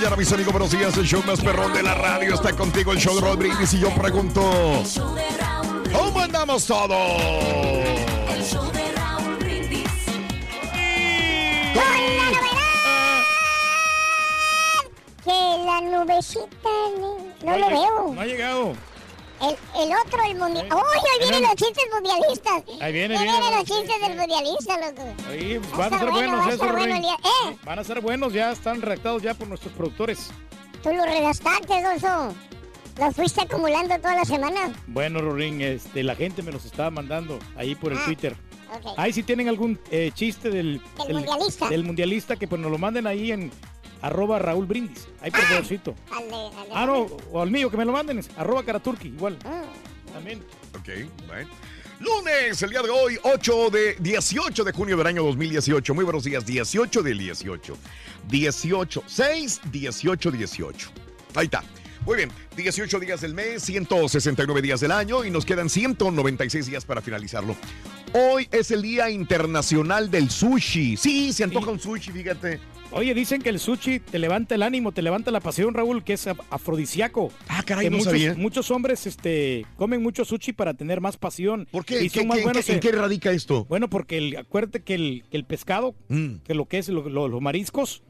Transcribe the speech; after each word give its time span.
Mañana, 0.00 0.16
mis 0.16 0.32
amigos. 0.32 0.52
Buenos 0.52 0.70
días. 0.70 0.96
El 0.96 1.04
show 1.06 1.22
más 1.26 1.40
perrón 1.40 1.72
de 1.74 1.82
la 1.82 1.94
radio 1.94 2.34
está 2.34 2.54
contigo. 2.54 2.92
El 2.92 2.98
show 2.98 3.14
de 3.14 3.20
Rod 3.20 3.36
Brindis. 3.36 3.74
Y 3.74 3.80
yo 3.80 3.90
pregunto: 3.94 4.40
¿Cómo 5.92 6.20
andamos 6.20 6.64
todos? 6.66 7.20
Que 15.24 15.30
la 15.64 15.80
nubecita 15.82 16.70
ni- 16.96 17.46
no 17.46 17.58
lo 17.58 17.68
veo. 17.68 18.14
No 18.14 18.20
ha 18.20 18.26
llegado. 18.26 18.72
El, 19.40 19.56
el 19.82 19.96
otro, 20.04 20.22
el 20.24 20.36
mundial. 20.36 20.66
¡Uy! 20.70 20.80
ahí 21.12 21.18
vienen 21.30 21.42
los 21.42 21.54
chistes 21.54 21.84
mundialistas. 21.92 22.62
Ahí 22.80 22.92
viene, 22.92 23.16
Ahí 23.16 23.22
viene, 23.24 23.38
vienen 23.40 23.58
los 23.58 23.64
chistes 23.64 24.00
del 24.00 24.16
mundialista, 24.18 24.78
loco. 24.78 25.14
Ahí 25.28 25.58
van 25.76 25.94
a 25.94 25.98
ser 25.98 26.10
bueno, 26.10 26.36
buenos, 26.42 26.58
bueno 26.58 27.00
día- 27.00 27.16
¿Eh? 27.50 27.56
Van 27.64 27.78
a 27.78 27.84
ser 27.84 28.00
buenos, 28.00 28.32
ya 28.32 28.52
están 28.52 28.82
redactados 28.82 29.22
ya 29.22 29.34
por 29.34 29.48
nuestros 29.48 29.72
productores. 29.74 30.30
Tú 30.82 30.90
lo 30.92 31.04
redactaste, 31.04 31.82
Gonzo. 31.82 32.34
Los 32.98 33.14
fuiste 33.16 33.40
acumulando 33.40 33.96
toda 33.96 34.14
la 34.16 34.24
semana. 34.26 34.72
Bueno, 34.86 35.20
Rorín, 35.22 35.60
este, 35.62 36.02
la 36.02 36.14
gente 36.14 36.42
me 36.42 36.52
los 36.52 36.64
estaba 36.66 36.90
mandando 36.90 37.38
ahí 37.56 37.74
por 37.74 37.92
el 37.92 37.98
Ah, 37.98 38.02
Twitter. 38.04 38.36
Ok. 38.74 38.92
Ahí 38.98 39.12
si 39.12 39.22
tienen 39.22 39.48
algún 39.48 39.80
eh, 39.90 40.10
chiste 40.14 40.50
del, 40.50 40.82
Del 41.06 41.14
mundialista. 41.16 41.68
del 41.70 41.84
mundialista, 41.84 42.36
que 42.36 42.46
pues 42.46 42.60
nos 42.60 42.70
lo 42.70 42.76
manden 42.78 43.06
ahí 43.06 43.32
en 43.32 43.50
arroba 44.02 44.38
Raúl 44.38 44.66
Brindis. 44.66 45.08
Ahí 45.20 45.30
por 45.30 45.40
al 45.40 45.48
de- 45.68 45.94
Ah, 46.72 46.86
no, 46.86 47.02
o 47.32 47.40
al 47.42 47.50
mío, 47.50 47.70
que 47.70 47.76
me 47.76 47.84
lo 47.84 47.92
manden, 47.92 48.18
es 48.18 48.30
arroba 48.36 48.64
Karaturki, 48.64 49.08
igual. 49.08 49.38
Mm. 49.44 50.12
También. 50.12 50.42
Ok, 50.78 50.88
bueno. 51.26 51.48
Lunes, 52.00 52.62
el 52.62 52.70
día 52.70 52.80
de 52.80 52.88
hoy, 52.88 53.18
8 53.22 53.68
de 53.68 53.94
18 54.00 54.64
de 54.64 54.72
junio 54.72 54.96
del 54.96 55.06
año 55.06 55.22
2018. 55.22 55.94
Muy 55.94 56.04
buenos 56.04 56.24
días, 56.24 56.46
18 56.46 57.02
del 57.02 57.18
18. 57.18 57.76
18, 58.28 59.02
6, 59.06 59.60
18, 59.70 60.30
18. 60.30 60.90
Ahí 61.34 61.44
está. 61.44 61.62
Muy 62.06 62.16
bien, 62.16 62.30
18 62.56 62.98
días 62.98 63.20
del 63.20 63.34
mes, 63.34 63.62
169 63.62 64.62
días 64.62 64.80
del 64.80 64.90
año 64.92 65.22
y 65.26 65.30
nos 65.30 65.44
quedan 65.44 65.68
196 65.68 66.64
días 66.66 66.86
para 66.86 67.02
finalizarlo. 67.02 67.54
Hoy 68.14 68.48
es 68.50 68.70
el 68.70 68.80
Día 68.80 69.10
Internacional 69.10 70.10
del 70.10 70.30
Sushi. 70.30 70.96
Sí, 70.96 71.32
se 71.34 71.44
antoja 71.44 71.70
un 71.70 71.78
sushi, 71.78 72.10
fíjate. 72.10 72.58
Oye, 72.92 73.14
dicen 73.14 73.40
que 73.40 73.50
el 73.50 73.60
sushi 73.60 74.00
te 74.00 74.18
levanta 74.18 74.56
el 74.56 74.62
ánimo, 74.64 74.90
te 74.90 75.00
levanta 75.00 75.30
la 75.30 75.38
pasión, 75.38 75.74
Raúl, 75.74 76.02
que 76.02 76.14
es 76.14 76.26
af- 76.26 76.42
afrodisíaco. 76.50 77.30
Ah, 77.46 77.62
caray, 77.64 77.86
que 77.86 77.90
no 77.90 77.98
muchos, 77.98 78.12
sabía. 78.12 78.34
muchos 78.34 78.70
hombres 78.72 79.06
este, 79.06 79.64
comen 79.76 80.02
mucho 80.02 80.24
sushi 80.24 80.52
para 80.52 80.74
tener 80.74 81.00
más 81.00 81.16
pasión. 81.16 81.68
¿Por 81.70 81.84
qué? 81.84 82.02
Y 82.02 82.10
¿Qué- 82.10 82.18
son 82.20 82.28
más 82.28 82.38
qué- 82.38 82.44
buenos 82.44 82.64
qué- 82.66 82.72
¿En 82.72 82.80
qué 82.80 82.90
radica 82.90 83.30
esto? 83.30 83.64
Bueno, 83.66 83.88
porque 83.88 84.18
el, 84.18 84.36
acuérdate 84.36 84.80
que 84.82 84.94
el, 84.94 85.24
que 85.30 85.36
el 85.36 85.44
pescado, 85.44 85.94
Mm, 86.08 86.36
que 86.44 86.54
lo 86.54 86.66
que 86.66 86.78
es 86.78 86.88
lo- 86.88 87.08
lo- 87.08 87.28
los 87.28 87.40
mariscos, 87.40 88.02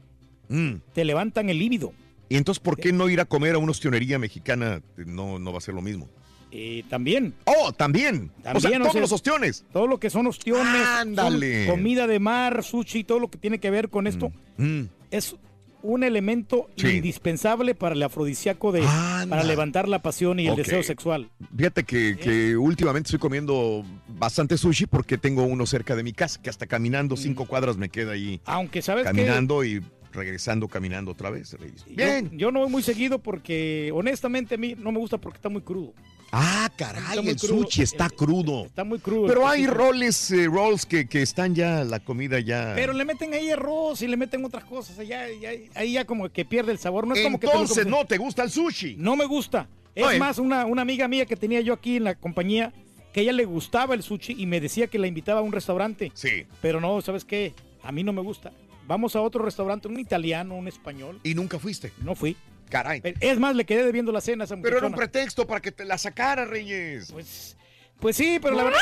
mm. 0.49 0.71
te 0.93 1.05
levantan 1.05 1.49
el 1.51 1.59
líbido. 1.59 1.93
Y 2.27 2.37
entonces, 2.37 2.59
¿por 2.63 2.77
qué 2.77 2.91
no 2.91 3.07
ir 3.09 3.19
a 3.19 3.25
comer 3.25 3.53
a 3.55 3.57
una 3.59 3.71
ostionería 3.71 4.17
mexicana? 4.17 4.81
No, 4.97 5.37
no 5.37 5.51
va 5.51 5.59
a 5.59 5.61
ser 5.61 5.75
lo 5.75 5.81
mismo. 5.83 6.09
Eh, 6.51 6.83
también, 6.89 7.33
Oh, 7.45 7.71
también. 7.71 8.29
o 8.39 8.59
sea, 8.59 8.71
o 8.71 8.79
todos 8.79 8.91
sea, 8.91 9.01
los 9.01 9.11
ostiones. 9.11 9.63
todo 9.71 9.87
lo 9.87 9.99
que 9.99 10.09
son 10.09 10.27
ostiones, 10.27 10.85
Ándale. 10.85 11.65
son 11.67 11.75
comida 11.77 12.07
de 12.07 12.19
mar, 12.19 12.63
sushi, 12.63 13.03
todo 13.03 13.19
lo 13.19 13.29
que 13.29 13.37
tiene 13.37 13.59
que 13.59 13.69
ver 13.69 13.89
con 13.89 14.05
esto, 14.07 14.31
Mm. 14.57 14.81
es 15.11 15.35
un 15.83 16.03
elemento 16.03 16.69
Sí. 16.75 16.89
indispensable 16.97 17.73
para 17.73 17.95
el 17.95 18.03
afrodisíaco 18.03 18.71
de 18.71 18.83
Anda. 18.85 19.27
para 19.37 19.43
levantar 19.43 19.87
la 19.87 19.99
pasión 20.01 20.39
y 20.39 20.47
el 20.47 20.55
deseo 20.55 20.83
sexual. 20.83 21.29
Fíjate 21.57 21.83
que, 21.85 22.17
que 22.17 22.55
últimamente 22.57 23.07
estoy 23.07 23.19
comiendo 23.19 23.83
bastante 24.09 24.57
sushi 24.57 24.85
porque 24.85 25.17
tengo 25.17 25.43
uno 25.43 25.65
cerca 25.65 25.95
de 25.95 26.03
mi 26.03 26.13
casa, 26.13 26.39
que 26.41 26.49
hasta 26.51 26.67
caminando 26.67 27.17
cinco 27.17 27.45
cuadras 27.45 27.77
me 27.77 27.89
queda 27.89 28.11
ahí 28.11 28.39
Aunque 28.45 28.81
sabes 28.83 29.03
que 29.05 29.09
caminando 29.09 29.63
y 29.63 29.81
regresando 30.13 30.67
caminando 30.67 31.11
otra 31.11 31.29
vez. 31.31 31.55
Bien. 31.87 32.29
Yo, 32.31 32.37
yo 32.37 32.51
no 32.51 32.59
voy 32.59 32.69
muy 32.69 32.83
seguido 32.83 33.17
porque 33.19 33.89
honestamente 33.93 34.55
a 34.55 34.57
mí 34.57 34.75
no 34.77 34.91
me 34.91 34.99
gusta 34.99 35.17
porque 35.17 35.37
está 35.37 35.47
muy 35.49 35.61
crudo. 35.61 35.93
Ah, 36.31 36.69
caray, 36.77 37.27
el 37.27 37.35
crudo. 37.35 37.63
sushi 37.63 37.81
está 37.81 38.05
Eh, 38.05 38.15
crudo. 38.15 38.65
Está 38.65 38.83
muy 38.83 38.99
crudo. 38.99 39.27
Pero 39.27 39.47
hay 39.47 39.67
roles, 39.67 40.31
eh, 40.31 40.45
rolls 40.47 40.85
que, 40.85 41.07
que 41.07 41.21
están 41.21 41.53
ya, 41.55 41.83
la 41.83 41.99
comida 41.99 42.39
ya. 42.39 42.71
Pero 42.75 42.93
le 42.93 43.03
meten 43.03 43.33
ahí 43.33 43.49
arroz 43.49 44.01
y 44.01 44.07
le 44.07 44.15
meten 44.15 44.43
otras 44.45 44.63
cosas. 44.63 44.95
Ya, 45.05 45.27
ya- 45.29 45.51
ahí 45.75 45.93
ya 45.93 46.05
como 46.05 46.29
que 46.29 46.45
pierde 46.45 46.71
el 46.71 46.79
sabor. 46.79 47.05
No 47.05 47.15
es 47.15 47.23
como 47.23 47.39
que 47.39 47.47
te 47.47 47.53
Entonces 47.53 47.85
no 47.85 48.05
te 48.05 48.17
gusta 48.17 48.43
el 48.43 48.51
sushi. 48.51 48.95
No 48.97 49.15
me 49.17 49.25
gusta. 49.25 49.67
Es 49.93 50.05
Oye. 50.05 50.19
más, 50.19 50.37
una, 50.39 50.65
una 50.65 50.81
amiga 50.83 51.07
mía 51.09 51.25
que 51.25 51.35
tenía 51.35 51.59
yo 51.59 51.73
aquí 51.73 51.97
en 51.97 52.05
la 52.05 52.15
compañía, 52.15 52.71
que 53.13 53.19
a 53.19 53.23
ella 53.23 53.33
le 53.33 53.43
gustaba 53.43 53.93
el 53.93 54.01
sushi 54.03 54.35
y 54.37 54.45
me 54.45 54.61
decía 54.61 54.87
que 54.87 54.97
la 54.99 55.07
invitaba 55.07 55.41
a 55.41 55.43
un 55.43 55.51
restaurante. 55.51 56.11
Sí. 56.13 56.45
Pero 56.61 56.79
no, 56.79 57.01
¿sabes 57.01 57.25
qué? 57.25 57.53
A 57.83 57.91
mí 57.91 58.03
no 58.03 58.13
me 58.13 58.21
gusta. 58.21 58.53
Vamos 58.87 59.15
a 59.17 59.21
otro 59.21 59.43
restaurante, 59.43 59.89
un 59.89 59.99
italiano, 59.99 60.55
un 60.55 60.67
español. 60.69 61.19
Y 61.23 61.33
nunca 61.35 61.59
fuiste. 61.59 61.91
No 62.03 62.15
fui. 62.15 62.37
Caray. 62.71 63.01
Es 63.19 63.37
más, 63.37 63.55
le 63.55 63.65
quedé 63.65 63.83
debiendo 63.83 64.11
la 64.11 64.21
cena 64.21 64.43
a 64.43 64.45
esa 64.45 64.57
Pero 64.57 64.77
era 64.79 64.87
un 64.87 64.95
pretexto 64.95 65.45
para 65.45 65.61
que 65.61 65.71
te 65.71 65.85
la 65.85 65.99
sacara, 65.99 66.45
Reyes. 66.45 67.11
Pues, 67.11 67.55
pues 67.99 68.15
sí, 68.15 68.39
pero 68.41 68.55
la 68.55 68.63
verdad 68.63 68.79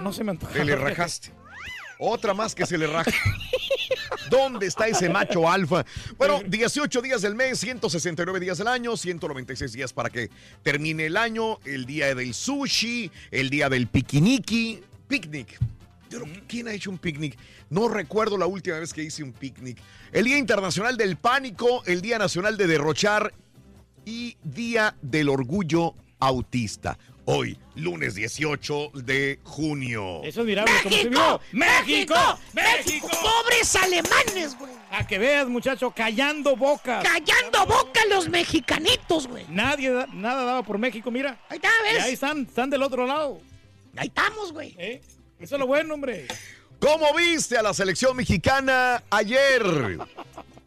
no 0.00 0.12
se 0.12 0.22
me 0.24 0.32
antoja. 0.32 0.52
Te 0.52 0.64
le 0.64 0.76
rajaste. 0.76 1.30
Otra 1.98 2.34
más 2.34 2.54
que 2.54 2.66
se 2.66 2.76
le 2.76 2.86
raja. 2.86 3.10
¿Dónde 4.30 4.66
está 4.66 4.88
ese 4.88 5.08
macho 5.08 5.48
alfa? 5.48 5.84
Bueno, 6.16 6.40
18 6.46 7.02
días 7.02 7.20
del 7.22 7.34
mes, 7.34 7.60
169 7.60 8.40
días 8.40 8.58
del 8.58 8.68
año, 8.68 8.96
196 8.96 9.72
días 9.72 9.92
para 9.92 10.08
que 10.08 10.30
termine 10.62 11.06
el 11.06 11.16
año, 11.16 11.58
el 11.64 11.84
día 11.84 12.14
del 12.14 12.32
sushi, 12.32 13.10
el 13.30 13.50
día 13.50 13.68
del 13.68 13.86
piquiniqui, 13.86 14.82
picnic. 15.08 15.58
¿Quién 16.48 16.68
ha 16.68 16.72
hecho 16.72 16.90
un 16.90 16.98
picnic? 16.98 17.36
No 17.68 17.88
recuerdo 17.88 18.36
la 18.38 18.46
última 18.46 18.78
vez 18.78 18.92
que 18.92 19.02
hice 19.02 19.22
un 19.22 19.32
picnic. 19.32 19.78
El 20.12 20.24
Día 20.24 20.38
Internacional 20.38 20.96
del 20.96 21.16
Pánico, 21.16 21.82
el 21.86 22.00
Día 22.02 22.18
Nacional 22.18 22.56
de 22.56 22.66
Derrochar 22.66 23.32
y 24.04 24.36
Día 24.42 24.96
del 25.02 25.28
Orgullo 25.28 25.94
autista. 26.18 26.98
Hoy, 27.26 27.56
lunes 27.76 28.14
18 28.16 28.90
de 28.94 29.38
junio. 29.44 30.20
Eso 30.24 30.40
es 30.40 30.46
mirable, 30.46 30.72
como 30.82 30.96
se 30.96 31.08
vio. 31.08 31.40
¡México! 31.52 32.14
¡México! 32.54 33.08
¡Pobres 33.08 33.76
alemanes, 33.76 34.58
güey! 34.58 34.72
A 34.90 35.06
que 35.06 35.18
veas, 35.18 35.46
muchacho, 35.46 35.92
callando 35.92 36.56
bocas. 36.56 37.04
Callando 37.04 37.64
boca 37.66 38.00
los 38.08 38.28
mexicanitos, 38.28 39.28
güey. 39.28 39.44
Nadie, 39.48 39.90
da- 39.90 40.08
nada 40.12 40.44
daba 40.44 40.62
por 40.64 40.78
México, 40.78 41.10
mira. 41.12 41.38
Ahí 41.48 41.56
está, 41.56 41.68
Y 41.88 41.94
¿ves? 41.94 42.02
ahí 42.02 42.12
están, 42.14 42.40
están 42.42 42.68
del 42.70 42.82
otro 42.82 43.06
lado. 43.06 43.40
Ahí 43.96 44.08
estamos, 44.08 44.52
güey. 44.52 44.74
¿eh? 44.78 45.00
Eso 45.40 45.54
es 45.54 45.58
lo 45.58 45.66
bueno, 45.66 45.94
hombre. 45.94 46.26
¿Cómo 46.78 47.14
viste 47.16 47.56
a 47.56 47.62
la 47.62 47.72
selección 47.72 48.14
mexicana 48.14 49.02
ayer? 49.08 49.98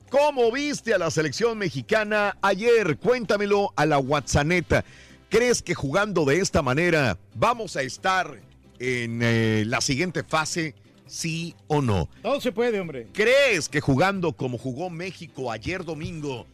¿Cómo 0.10 0.52
viste 0.52 0.96
a 0.96 0.98
la 0.98 1.12
selección 1.12 1.60
mexicana 1.60 2.38
ayer? 2.42 2.98
Cuéntamelo 2.98 3.72
a 3.76 3.86
la 3.86 4.00
WhatsApp. 4.00 4.84
¿Crees 5.30 5.62
que 5.62 5.76
jugando 5.76 6.26
de 6.26 6.40
esta 6.40 6.64
manera 6.64 7.20
vamos 7.36 7.78
a 7.78 7.84
estar 7.84 8.36
en 8.80 9.22
eh, 9.22 9.64
la 9.68 9.80
siguiente 9.80 10.24
fase? 10.24 10.74
¿Sí 11.06 11.54
o 11.68 11.80
no? 11.80 12.10
Todo 12.24 12.42
se 12.42 12.52
puede, 12.52 12.80
hombre. 12.80 13.08
¿Crees 13.14 13.70
que 13.70 13.80
jugando 13.80 14.34
como 14.34 14.58
jugó 14.58 14.90
México 14.90 15.52
ayer 15.52 15.86
domingo, 15.86 16.48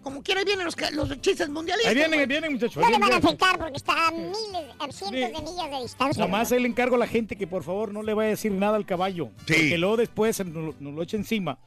Como 0.02 0.22
quiera, 0.22 0.40
ahí 0.40 0.46
vienen 0.46 0.64
los, 0.64 1.20
chistes 1.20 1.48
mundialistas. 1.48 1.90
Ahí 1.90 1.94
vienen, 1.94 2.20
ahí 2.20 2.26
vienen, 2.26 2.52
muchachos. 2.52 2.82
No 2.82 2.88
le 2.90 2.98
van 2.98 3.12
a 3.12 3.16
afectar 3.16 3.58
porque 3.58 3.76
está 3.76 4.08
a 4.08 4.10
miles, 4.10 4.34
a 4.78 4.90
cientos 4.90 5.10
de 5.10 5.50
millas 5.50 5.70
de 5.70 5.82
distancia. 5.82 6.24
Nomás 6.24 6.50
ahí 6.52 6.60
le 6.60 6.68
encargo 6.68 6.96
a 6.96 6.98
la 6.98 7.06
gente 7.06 7.36
que 7.36 7.46
por 7.46 7.62
favor 7.62 7.92
no 7.92 8.02
le 8.02 8.14
vaya 8.14 8.28
a 8.28 8.30
decir 8.30 8.50
nada 8.52 8.76
al 8.76 8.86
caballo. 8.86 9.30
Sí. 9.46 9.52
Porque 9.54 9.78
luego 9.78 9.96
después 9.98 10.44
nos, 10.44 10.54
lo- 10.54 10.74
nos 10.80 10.94
lo 10.94 11.02
eche 11.02 11.16
encima. 11.16 11.58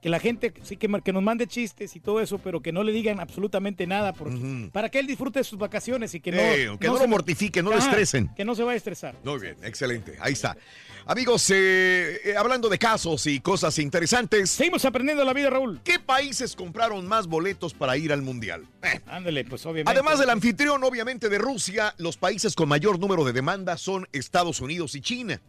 Que 0.00 0.08
la 0.08 0.20
gente 0.20 0.52
sí 0.62 0.76
que, 0.76 0.88
que 1.04 1.12
nos 1.12 1.22
mande 1.22 1.46
chistes 1.46 1.94
y 1.96 2.00
todo 2.00 2.20
eso, 2.20 2.38
pero 2.38 2.60
que 2.60 2.72
no 2.72 2.82
le 2.84 2.92
digan 2.92 3.18
absolutamente 3.20 3.86
nada. 3.86 4.12
Porque. 4.12 4.70
Para 4.72 4.88
que 4.88 4.98
él 5.00 5.06
disfrute 5.06 5.40
de 5.40 5.44
sus 5.44 5.58
vacaciones 5.58 6.14
y 6.14 6.20
que 6.20 6.32
no. 6.32 6.38
Eh, 6.38 6.76
que 6.80 6.86
no 6.86 6.94
lo 6.94 6.98
se- 7.00 7.06
mortifiquen, 7.08 7.64
no 7.64 7.70
lo 7.72 7.76
Ajá, 7.78 7.86
estresen. 7.88 8.30
Que 8.36 8.44
no 8.44 8.54
se 8.54 8.62
vaya 8.62 8.74
a 8.74 8.76
estresar. 8.76 9.14
Muy 9.24 9.40
bien, 9.40 9.56
excelente. 9.64 10.16
Ahí 10.20 10.32
está. 10.34 10.56
Amigos, 11.04 11.50
eh, 11.50 12.20
eh, 12.24 12.36
hablando 12.36 12.68
de 12.68 12.78
casos 12.78 13.26
y 13.26 13.40
cosas 13.40 13.76
interesantes, 13.80 14.50
Seguimos 14.50 14.84
aprendiendo 14.84 15.24
la 15.24 15.32
vida, 15.32 15.50
Raúl. 15.50 15.80
¿qué 15.82 15.98
países 15.98 16.54
compraron 16.54 17.08
más 17.08 17.26
boletos 17.26 17.71
para 17.74 17.96
ir 17.96 18.12
al 18.12 18.22
Mundial? 18.22 18.66
Eh, 18.82 19.00
Ándale, 19.06 19.44
pues 19.44 19.64
obviamente. 19.66 19.90
Además 19.90 20.18
del 20.18 20.30
anfitrión, 20.30 20.82
obviamente, 20.84 21.28
de 21.28 21.38
Rusia, 21.38 21.94
los 21.98 22.16
países 22.16 22.54
con 22.54 22.68
mayor 22.68 22.98
número 22.98 23.24
de 23.24 23.32
demandas 23.32 23.80
son 23.80 24.08
Estados 24.12 24.60
Unidos 24.60 24.94
y 24.94 25.00
China. 25.00 25.40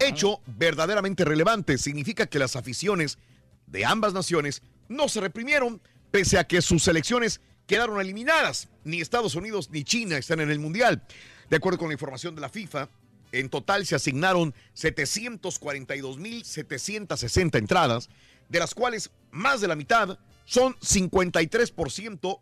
Hecho 0.00 0.40
verdaderamente 0.46 1.24
relevante, 1.24 1.78
significa 1.78 2.26
que 2.26 2.38
las 2.38 2.56
aficiones 2.56 3.18
de 3.66 3.84
ambas 3.84 4.12
naciones 4.12 4.62
no 4.88 5.08
se 5.08 5.20
reprimieron, 5.20 5.80
pese 6.10 6.38
a 6.38 6.44
que 6.44 6.62
sus 6.62 6.82
selecciones 6.82 7.40
quedaron 7.66 8.00
eliminadas. 8.00 8.68
Ni 8.84 9.00
Estados 9.00 9.34
Unidos 9.34 9.70
ni 9.70 9.84
China 9.84 10.18
están 10.18 10.40
en 10.40 10.50
el 10.50 10.58
Mundial. 10.58 11.02
De 11.50 11.56
acuerdo 11.56 11.78
con 11.78 11.88
la 11.88 11.94
información 11.94 12.34
de 12.34 12.40
la 12.40 12.48
FIFA, 12.48 12.88
en 13.32 13.48
total 13.48 13.86
se 13.86 13.94
asignaron 13.94 14.54
742.760 14.76 17.58
entradas, 17.58 18.08
de 18.48 18.58
las 18.58 18.74
cuales 18.74 19.10
más 19.30 19.60
de 19.60 19.68
la 19.68 19.76
mitad 19.76 20.18
son 20.46 20.74
53% 20.76 22.40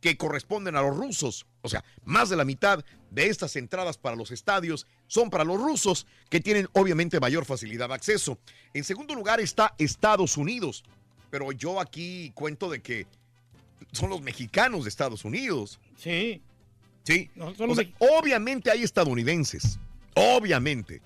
que 0.00 0.16
corresponden 0.16 0.76
a 0.76 0.82
los 0.82 0.96
rusos. 0.96 1.46
O 1.60 1.68
sea, 1.68 1.84
más 2.04 2.30
de 2.30 2.36
la 2.36 2.44
mitad 2.44 2.84
de 3.10 3.28
estas 3.28 3.56
entradas 3.56 3.98
para 3.98 4.16
los 4.16 4.30
estadios 4.30 4.86
son 5.06 5.30
para 5.30 5.44
los 5.44 5.60
rusos, 5.60 6.06
que 6.30 6.40
tienen 6.40 6.68
obviamente 6.72 7.20
mayor 7.20 7.44
facilidad 7.44 7.88
de 7.88 7.94
acceso. 7.94 8.38
En 8.72 8.84
segundo 8.84 9.14
lugar 9.14 9.40
está 9.40 9.74
Estados 9.78 10.36
Unidos, 10.36 10.84
pero 11.30 11.52
yo 11.52 11.80
aquí 11.80 12.32
cuento 12.34 12.70
de 12.70 12.80
que 12.80 13.06
son 13.92 14.10
los 14.10 14.22
mexicanos 14.22 14.84
de 14.84 14.88
Estados 14.88 15.24
Unidos. 15.24 15.78
Sí. 15.98 16.40
Sí. 17.02 17.30
No, 17.34 17.52
O 17.58 17.74
sea, 17.74 17.84
obviamente 17.98 18.70
hay 18.70 18.82
estadounidenses, 18.82 19.78
obviamente, 20.14 21.02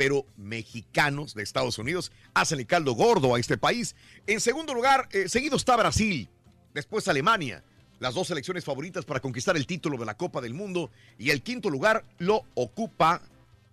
pero 0.00 0.24
mexicanos 0.38 1.34
de 1.34 1.42
Estados 1.42 1.78
Unidos 1.78 2.10
hacen 2.32 2.58
el 2.58 2.66
caldo 2.66 2.94
gordo 2.94 3.34
a 3.34 3.38
este 3.38 3.58
país. 3.58 3.94
En 4.26 4.40
segundo 4.40 4.72
lugar, 4.72 5.10
eh, 5.12 5.28
seguido 5.28 5.58
está 5.58 5.76
Brasil, 5.76 6.26
después 6.72 7.06
Alemania, 7.06 7.62
las 7.98 8.14
dos 8.14 8.28
selecciones 8.28 8.64
favoritas 8.64 9.04
para 9.04 9.20
conquistar 9.20 9.58
el 9.58 9.66
título 9.66 9.98
de 9.98 10.06
la 10.06 10.16
Copa 10.16 10.40
del 10.40 10.54
Mundo, 10.54 10.90
y 11.18 11.28
el 11.28 11.42
quinto 11.42 11.68
lugar 11.68 12.06
lo 12.16 12.44
ocupa, 12.54 13.20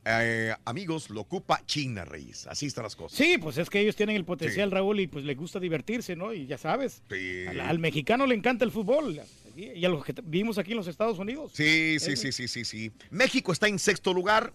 eh, 0.04 0.54
amigos, 0.66 1.10
lo 1.12 1.22
ocupa 1.22 1.62
China, 1.66 2.04
Reyes. 2.04 2.46
Así 2.48 2.66
están 2.66 2.84
las 2.84 2.98
cosas. 2.98 3.18
Sí, 3.18 3.38
pues 3.38 3.58
es 3.58 3.70
que 3.70 3.80
ellos 3.80 3.96
tienen 3.96 4.18
el 4.18 4.26
potencial, 4.26 4.68
Sí. 4.70 4.76
Raúl, 4.76 5.00
y 5.00 5.08
pues 5.08 5.24
les 5.24 5.38
gusta 5.38 5.62
divertirse, 5.62 6.18
¿no? 6.18 6.34
Y 6.34 6.46
ya 6.46 6.58
sabes. 6.58 7.04
Sí. 7.10 7.46
Al, 7.48 7.62
al 7.62 7.80
mexicano 7.80 8.28
le 8.28 8.36
encanta 8.36 8.66
el 8.66 8.72
fútbol. 8.72 9.22
Y 9.56 9.86
a 9.86 9.90
los 9.90 10.04
que 10.04 10.14
vivimos 10.24 10.58
aquí 10.58 10.72
en 10.74 10.78
los 10.78 10.88
Estados 10.88 11.18
Unidos. 11.20 11.54
Sí, 11.56 12.00
sí, 12.02 12.18
sí, 12.18 12.34
sí, 12.34 12.50
sí, 12.50 12.66
sí. 12.66 12.92
México 13.12 13.54
está 13.54 13.70
en 13.70 13.80
sexto 13.80 14.14
lugar, 14.14 14.54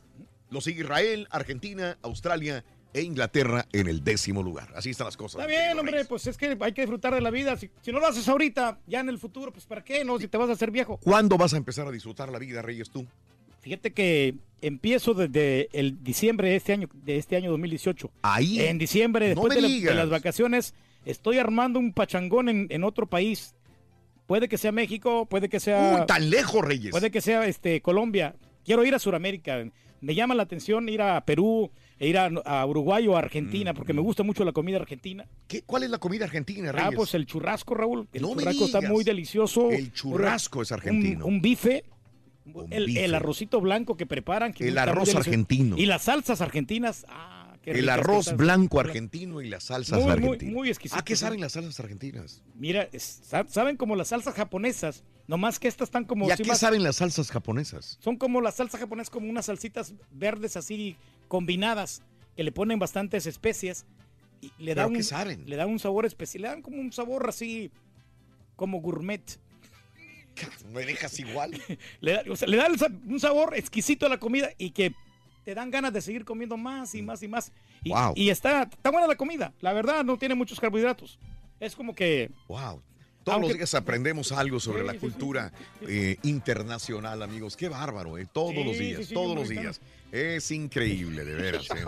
lo 0.52 0.60
sigue 0.60 0.82
Israel, 0.82 1.26
Argentina, 1.30 1.98
Australia 2.02 2.64
e 2.94 3.00
Inglaterra 3.02 3.66
en 3.72 3.88
el 3.88 4.04
décimo 4.04 4.42
lugar. 4.42 4.70
Así 4.76 4.90
están 4.90 5.06
las 5.06 5.16
cosas. 5.16 5.40
Está 5.40 5.46
bien, 5.50 5.78
hombre, 5.78 5.92
Reyes. 5.92 6.08
pues 6.08 6.26
es 6.26 6.36
que 6.36 6.56
hay 6.60 6.72
que 6.72 6.82
disfrutar 6.82 7.14
de 7.14 7.20
la 7.22 7.30
vida. 7.30 7.56
Si, 7.56 7.70
si 7.80 7.90
no 7.90 8.00
lo 8.00 8.06
haces 8.06 8.28
ahorita, 8.28 8.78
ya 8.86 9.00
en 9.00 9.08
el 9.08 9.18
futuro, 9.18 9.50
pues 9.52 9.64
¿para 9.64 9.82
qué? 9.82 10.04
No, 10.04 10.18
si 10.18 10.28
te 10.28 10.36
vas 10.36 10.50
a 10.50 10.52
hacer 10.52 10.70
viejo. 10.70 10.98
¿Cuándo 10.98 11.38
vas 11.38 11.54
a 11.54 11.56
empezar 11.56 11.86
a 11.88 11.90
disfrutar 11.90 12.30
la 12.30 12.38
vida, 12.38 12.60
Reyes, 12.60 12.90
tú? 12.90 13.06
Fíjate 13.62 13.92
que 13.92 14.34
empiezo 14.60 15.14
desde 15.14 15.68
el 15.72 16.02
diciembre 16.04 16.50
de 16.50 16.56
este 16.56 16.72
año, 16.74 16.88
de 16.92 17.16
este 17.16 17.36
año 17.36 17.50
2018. 17.52 18.10
Ahí. 18.22 18.60
En 18.60 18.76
diciembre, 18.76 19.28
después 19.28 19.54
de, 19.54 19.62
la- 19.62 19.68
de 19.68 19.72
digas. 19.74 19.96
las 19.96 20.10
vacaciones, 20.10 20.74
estoy 21.06 21.38
armando 21.38 21.78
un 21.78 21.92
pachangón 21.94 22.48
en, 22.48 22.66
en 22.70 22.84
otro 22.84 23.06
país. 23.06 23.54
Puede 24.26 24.48
que 24.48 24.58
sea 24.58 24.72
México, 24.72 25.26
puede 25.26 25.48
que 25.48 25.60
sea... 25.60 25.98
Uy, 26.00 26.06
tan 26.06 26.28
lejos, 26.28 26.62
Reyes. 26.64 26.90
Puede 26.90 27.10
que 27.10 27.20
sea 27.20 27.46
este 27.46 27.80
Colombia. 27.80 28.34
Quiero 28.64 28.84
ir 28.84 28.94
a 28.94 28.98
Sudamérica. 28.98 29.64
Me 30.02 30.14
llama 30.14 30.34
la 30.34 30.42
atención 30.42 30.88
ir 30.88 31.00
a 31.00 31.24
Perú, 31.24 31.70
e 31.98 32.08
ir 32.08 32.18
a, 32.18 32.26
a 32.44 32.66
Uruguay 32.66 33.06
o 33.08 33.16
a 33.16 33.20
Argentina, 33.20 33.72
porque 33.72 33.92
me 33.92 34.02
gusta 34.02 34.22
mucho 34.24 34.44
la 34.44 34.52
comida 34.52 34.76
argentina. 34.76 35.26
¿Qué- 35.46 35.62
¿Cuál 35.62 35.84
es 35.84 35.90
la 35.90 35.98
comida 35.98 36.24
argentina, 36.24 36.72
Reyes? 36.72 36.88
Ah, 36.88 36.92
pues 36.94 37.14
el 37.14 37.24
churrasco, 37.24 37.74
Raúl. 37.74 38.08
El 38.12 38.22
No 38.22 38.34
me 38.34 38.42
churrasco 38.42 38.64
está 38.66 38.80
muy 38.82 39.04
delicioso. 39.04 39.70
El 39.70 39.92
churrasco 39.92 40.60
es 40.62 40.72
argentino. 40.72 41.24
Un, 41.24 41.34
un 41.34 41.40
bife. 41.40 41.84
El, 42.70 43.14
arrocito 43.14 43.60
blanco 43.60 43.96
que 43.96 44.04
preparan. 44.04 44.52
que 44.52 44.66
El 44.66 44.76
arroz 44.76 45.14
argentino. 45.14 45.78
Y 45.78 45.86
las 45.86 46.02
salsas 46.02 46.40
argentinas. 46.40 47.06
Ah, 47.08 47.31
el 47.64 47.88
arroz 47.88 48.36
blanco 48.36 48.80
argentino 48.80 49.40
y 49.40 49.48
las 49.48 49.64
salsas 49.64 49.98
Muy, 49.98 50.04
muy, 50.06 50.12
argentinas. 50.12 50.54
muy 50.54 50.68
exquisito, 50.68 50.98
¿A 51.00 51.04
qué 51.04 51.14
sí. 51.16 51.20
saben 51.20 51.40
las 51.40 51.52
salsas 51.52 51.78
argentinas? 51.80 52.42
Mira, 52.54 52.88
es- 52.92 53.22
saben 53.48 53.76
como 53.76 53.94
las 53.96 54.08
salsas 54.08 54.34
japonesas. 54.34 55.04
Nomás 55.28 55.58
que 55.60 55.68
estas 55.68 55.86
están 55.88 56.04
como. 56.04 56.26
¿Y 56.26 56.32
a 56.32 56.36
sí 56.36 56.42
qué 56.42 56.48
más- 56.50 56.58
saben 56.58 56.82
las 56.82 56.96
salsas 56.96 57.30
japonesas? 57.30 57.96
Son 58.00 58.16
como 58.16 58.40
las 58.40 58.56
salsas 58.56 58.80
japonesas, 58.80 59.10
como 59.10 59.30
unas 59.30 59.46
salsitas 59.46 59.94
verdes 60.10 60.56
así 60.56 60.96
combinadas, 61.28 62.02
que 62.36 62.42
le 62.42 62.50
ponen 62.52 62.78
bastantes 62.80 63.26
especias 63.26 63.86
y 64.40 64.50
le 64.58 64.74
da 64.74 64.82
¿Pero 64.82 64.88
un, 64.88 64.94
qué 64.96 65.02
saben? 65.04 65.44
Le 65.48 65.54
da 65.56 65.66
un 65.66 65.78
sabor 65.78 66.04
especial, 66.06 66.42
le 66.42 66.48
dan 66.48 66.62
como 66.62 66.80
un 66.80 66.92
sabor 66.92 67.28
así 67.28 67.70
como 68.56 68.80
gourmet. 68.80 69.22
¿Me 70.72 70.84
dejas 70.84 71.18
igual? 71.20 71.52
Le 72.00 72.12
da, 72.12 72.22
o 72.30 72.36
sea, 72.36 72.48
le 72.48 72.56
da 72.56 72.66
un 73.06 73.20
sabor 73.20 73.54
exquisito 73.56 74.06
a 74.06 74.08
la 74.08 74.18
comida 74.18 74.50
y 74.58 74.70
que 74.70 74.92
te 75.44 75.54
dan 75.54 75.70
ganas 75.70 75.92
de 75.92 76.00
seguir 76.00 76.24
comiendo 76.24 76.56
más 76.56 76.94
y 76.94 77.02
más 77.02 77.22
y 77.22 77.28
más. 77.28 77.52
Y, 77.82 77.90
Wow. 77.90 78.12
y 78.16 78.30
está, 78.30 78.62
está 78.62 78.90
buena 78.90 79.06
la 79.06 79.16
comida, 79.16 79.52
la 79.60 79.72
verdad, 79.72 80.04
no 80.04 80.16
tiene 80.18 80.34
muchos 80.34 80.60
carbohidratos. 80.60 81.18
Es 81.60 81.74
como 81.76 81.94
que 81.94 82.30
Wow. 82.48 82.82
Todos 83.24 83.34
Aunque- 83.36 83.48
los 83.50 83.56
días 83.58 83.74
aprendemos 83.74 84.32
algo 84.32 84.58
sobre 84.58 84.82
la 84.82 84.94
cultura 84.94 85.52
eh, 85.88 86.16
internacional, 86.24 87.22
amigos. 87.22 87.56
Qué 87.56 87.68
bárbaro, 87.68 88.18
¿eh? 88.18 88.26
Todos 88.32 88.50
Sí, 88.54 88.64
los 88.64 88.78
días, 88.78 89.06
sí, 89.06 89.14
todos 89.14 89.36
los 89.36 89.48
días. 89.48 89.80
Es 90.10 90.50
increíble, 90.50 91.24
de 91.24 91.34
veras. 91.36 91.68
¿eh? 91.70 91.84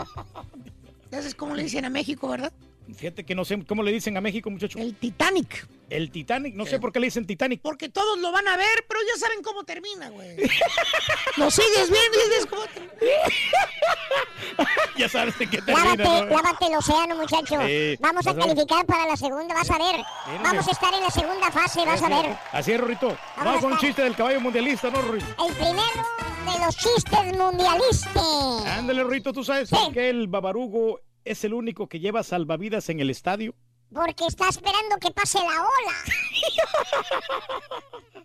Ese 1.11 1.29
es 1.29 1.35
como 1.35 1.55
le 1.57 1.65
dicen 1.65 1.85
a 1.85 1.91
México, 1.91 2.29
¿verdad? 2.29 2.53
Fíjate 2.93 3.25
que 3.25 3.35
no 3.35 3.45
sé 3.45 3.65
cómo 3.67 3.83
le 3.83 3.93
dicen 3.93 4.17
a 4.17 4.21
México, 4.21 4.51
muchacho. 4.51 4.79
El 4.79 4.95
Titanic. 4.95 5.67
El 5.89 6.11
Titanic, 6.11 6.55
no 6.55 6.67
sé 6.67 6.79
por 6.79 6.93
qué 6.93 7.01
le 7.01 7.07
dicen 7.07 7.27
Titanic. 7.27 7.61
Porque 7.63 7.89
todos 7.89 8.19
lo 8.19 8.33
van 8.33 8.47
a 8.49 8.57
ver, 8.57 8.85
pero 8.89 9.01
ya 9.13 9.19
saben 9.19 9.43
cómo 9.43 9.65
termina, 9.65 10.09
güey. 10.11 10.37
lo 11.37 11.51
sigues 11.51 11.91
viendo 11.91 12.19
y 12.19 12.31
dices 12.31 12.47
cómo 12.47 12.63
ya 14.97 15.09
sabes 15.09 15.35
en 15.41 15.51
qué 15.51 15.63
termina. 15.63 15.97
Lávate, 15.97 16.05
¿no? 16.05 16.25
lávate 16.43 16.67
el 16.67 16.75
océano, 16.75 17.17
muchacho. 17.17 17.59
Sí, 17.67 17.97
Vamos 18.01 18.27
a 18.27 18.35
calificar 18.35 18.87
para 18.87 19.07
la 19.07 19.17
segunda, 19.17 19.55
vas 19.55 19.71
a 19.71 19.79
ver. 19.79 20.05
Vamos 20.43 20.69
a 20.69 20.71
estar 20.71 20.95
en 20.95 21.01
la 21.03 21.11
segunda 21.11 21.51
fase, 21.51 21.85
vas 21.85 22.03
a 22.03 22.09
ver. 22.09 22.37
Así 22.53 22.73
es, 22.73 22.81
Rorrito. 22.81 23.17
Vamos 23.37 23.61
con 23.61 23.73
un 23.73 23.79
chiste 23.79 24.03
del 24.03 24.15
caballo 24.15 24.41
mundialista, 24.41 24.91
¿no, 24.91 25.01
Rorrito? 25.01 25.27
El 25.47 25.55
primero 25.55 26.53
de 26.53 26.65
los 26.65 26.77
chistes 26.77 27.37
mundialistas. 27.39 28.67
Ándale, 28.67 29.03
Rorrito, 29.03 29.33
¿tú 29.33 29.45
sabes 29.45 29.69
Sí. 29.69 29.77
qué 29.93 30.11
el 30.11 30.29
babarugo 30.29 31.01
es 31.25 31.45
el 31.45 31.55
único 31.55 31.89
que 31.89 32.01
lleva 32.01 32.23
salvavidas 32.23 32.89
en 32.89 33.01
el 33.01 33.11
estadio? 33.11 33.55
Porque 33.93 34.27
está 34.27 34.49
esperando 34.49 34.97
que 35.01 35.11
pase 35.11 35.39
la 35.39 35.45
ola. 35.47 35.95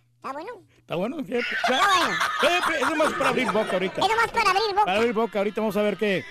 ¿Está 0.16 0.32
bueno? 0.32 0.52
Está 0.76 0.96
bueno, 0.96 1.16
fíjate. 1.24 1.46
Está 1.62 1.80
bueno. 1.96 2.92
es 2.92 2.96
más 2.98 3.12
para 3.14 3.30
abrir 3.30 3.52
boca 3.52 3.72
ahorita. 3.72 4.00
Es 4.00 4.08
nomás 4.08 4.30
para 4.30 4.50
abrir 4.50 4.70
boca. 4.70 4.84
Para 4.84 4.98
abrir 4.98 5.12
boca, 5.14 5.38
ahorita 5.38 5.60
vamos 5.60 5.76
a 5.76 5.82
ver 5.82 5.96
qué, 5.96 6.24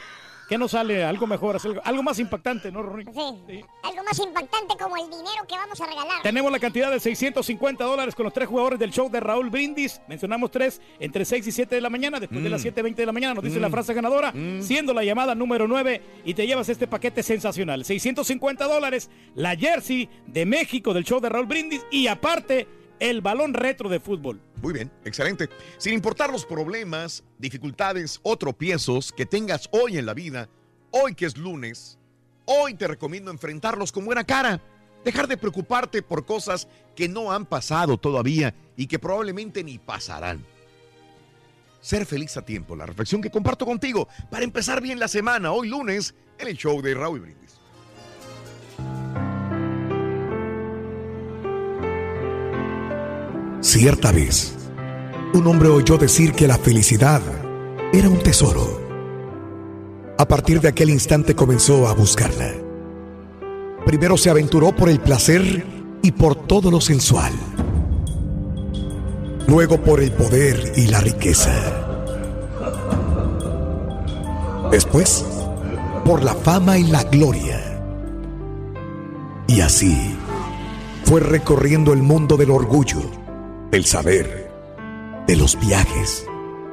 qué 0.49 0.57
nos 0.57 0.71
sale, 0.71 1.03
algo 1.03 1.27
mejor, 1.27 1.57
algo, 1.63 1.79
algo 1.83 2.03
más 2.03 2.17
impactante, 2.17 2.71
¿no, 2.71 2.81
Rorrito? 2.81 3.11
Sí. 3.13 3.19
Sí. 3.47 3.65
Algo 3.83 4.03
más 4.03 4.17
impactante 4.19 4.75
como 4.77 4.97
el 4.97 5.03
dinero 5.03 5.45
que 5.47 5.55
vamos 5.55 5.79
a 5.79 5.85
regalar. 5.85 6.21
Tenemos 6.23 6.51
la 6.51 6.59
cantidad 6.59 6.91
de 6.91 6.99
650 6.99 7.83
dólares 7.83 8.15
con 8.15 8.23
los 8.23 8.33
tres 8.33 8.49
jugadores 8.49 8.79
del 8.79 8.91
show 8.91 9.09
de 9.09 9.19
Raúl 9.19 9.51
Brindis. 9.51 10.01
Mencionamos 10.07 10.49
tres 10.49 10.81
entre 10.99 11.23
6 11.23 11.47
y 11.47 11.51
7 11.51 11.75
de 11.75 11.81
la 11.81 11.89
mañana. 11.89 12.19
Después 12.19 12.43
de 12.43 12.49
las 12.49 12.65
7.20 12.65 12.95
de 12.95 13.05
la 13.05 13.11
mañana 13.11 13.35
nos 13.35 13.43
dice 13.43 13.59
la 13.59 13.69
frase 13.69 13.93
ganadora, 13.93 14.33
siendo 14.61 14.93
la 14.93 15.03
llamada 15.03 15.35
número 15.35 15.67
9 15.67 16.01
y 16.25 16.33
te 16.33 16.47
llevas 16.47 16.67
este 16.67 16.87
paquete 16.87 17.21
sensacional. 17.21 17.85
650 17.85 18.65
dólares, 18.67 19.09
la 19.35 19.55
jersey 19.55 20.09
de 20.25 20.45
México 20.47 20.93
del 20.93 21.03
show 21.03 21.19
de 21.19 21.29
Raúl 21.29 21.45
Brindis 21.45 21.85
y 21.91 22.07
aparte 22.07 22.67
el 22.99 23.21
balón 23.21 23.53
retro 23.53 23.89
de 23.89 23.99
fútbol. 23.99 24.41
Muy 24.61 24.73
bien, 24.73 24.91
excelente. 25.05 25.49
Sin 25.77 25.93
importar 25.93 26.31
los 26.31 26.45
problemas, 26.45 27.23
dificultades 27.37 28.19
o 28.23 28.37
tropiezos 28.37 29.11
que 29.11 29.25
tengas 29.25 29.69
hoy 29.71 29.97
en 29.97 30.05
la 30.05 30.13
vida, 30.13 30.49
hoy 30.91 31.15
que 31.15 31.25
es 31.25 31.37
lunes, 31.37 31.97
hoy 32.45 32.73
te 32.73 32.87
recomiendo 32.87 33.31
enfrentarlos 33.31 33.91
con 33.91 34.05
buena 34.05 34.23
cara. 34.23 34.61
Dejar 35.05 35.27
de 35.27 35.37
preocuparte 35.37 36.01
por 36.01 36.25
cosas 36.25 36.67
que 36.93 37.07
no 37.07 37.31
han 37.31 37.45
pasado 37.45 37.97
todavía 37.97 38.53
y 38.75 38.87
que 38.87 38.99
probablemente 38.99 39.63
ni 39.63 39.79
pasarán. 39.79 40.43
Ser 41.79 42.05
feliz 42.05 42.35
a 42.35 42.41
tiempo, 42.41 42.75
la 42.75 42.85
reflexión 42.85 43.21
que 43.21 43.31
comparto 43.31 43.65
contigo 43.65 44.09
para 44.29 44.43
empezar 44.43 44.81
bien 44.81 44.99
la 44.99 45.07
semana, 45.07 45.53
hoy 45.53 45.69
lunes, 45.69 46.13
en 46.37 46.49
el 46.49 46.57
show 46.57 46.81
de 46.81 46.93
Raúl 46.93 47.21
Brindis. 47.21 47.48
Cierta 53.61 54.13
vez, 54.13 54.53
un 55.33 55.45
hombre 55.45 55.67
oyó 55.67 55.97
decir 55.97 56.31
que 56.31 56.47
la 56.47 56.57
felicidad 56.57 57.21
era 57.91 58.07
un 58.07 58.19
tesoro. 58.19 58.79
A 60.17 60.25
partir 60.25 60.61
de 60.61 60.69
aquel 60.69 60.89
instante 60.89 61.35
comenzó 61.35 61.87
a 61.87 61.93
buscarla. 61.93 62.53
Primero 63.85 64.15
se 64.15 64.29
aventuró 64.29 64.73
por 64.73 64.87
el 64.87 65.01
placer 65.01 65.65
y 66.01 66.11
por 66.13 66.35
todo 66.35 66.71
lo 66.71 66.79
sensual. 66.79 67.33
Luego 69.45 69.81
por 69.81 70.01
el 70.01 70.13
poder 70.13 70.73
y 70.77 70.87
la 70.87 71.01
riqueza. 71.01 71.51
Después, 74.71 75.25
por 76.05 76.23
la 76.23 76.33
fama 76.33 76.77
y 76.77 76.83
la 76.83 77.03
gloria. 77.03 77.59
Y 79.47 79.59
así 79.59 80.15
fue 81.03 81.19
recorriendo 81.19 81.91
el 81.91 82.03
mundo 82.03 82.37
del 82.37 82.51
orgullo, 82.51 83.01
del 83.71 83.85
saber, 83.85 84.49
de 85.27 85.35
los 85.35 85.59
viajes, 85.59 86.25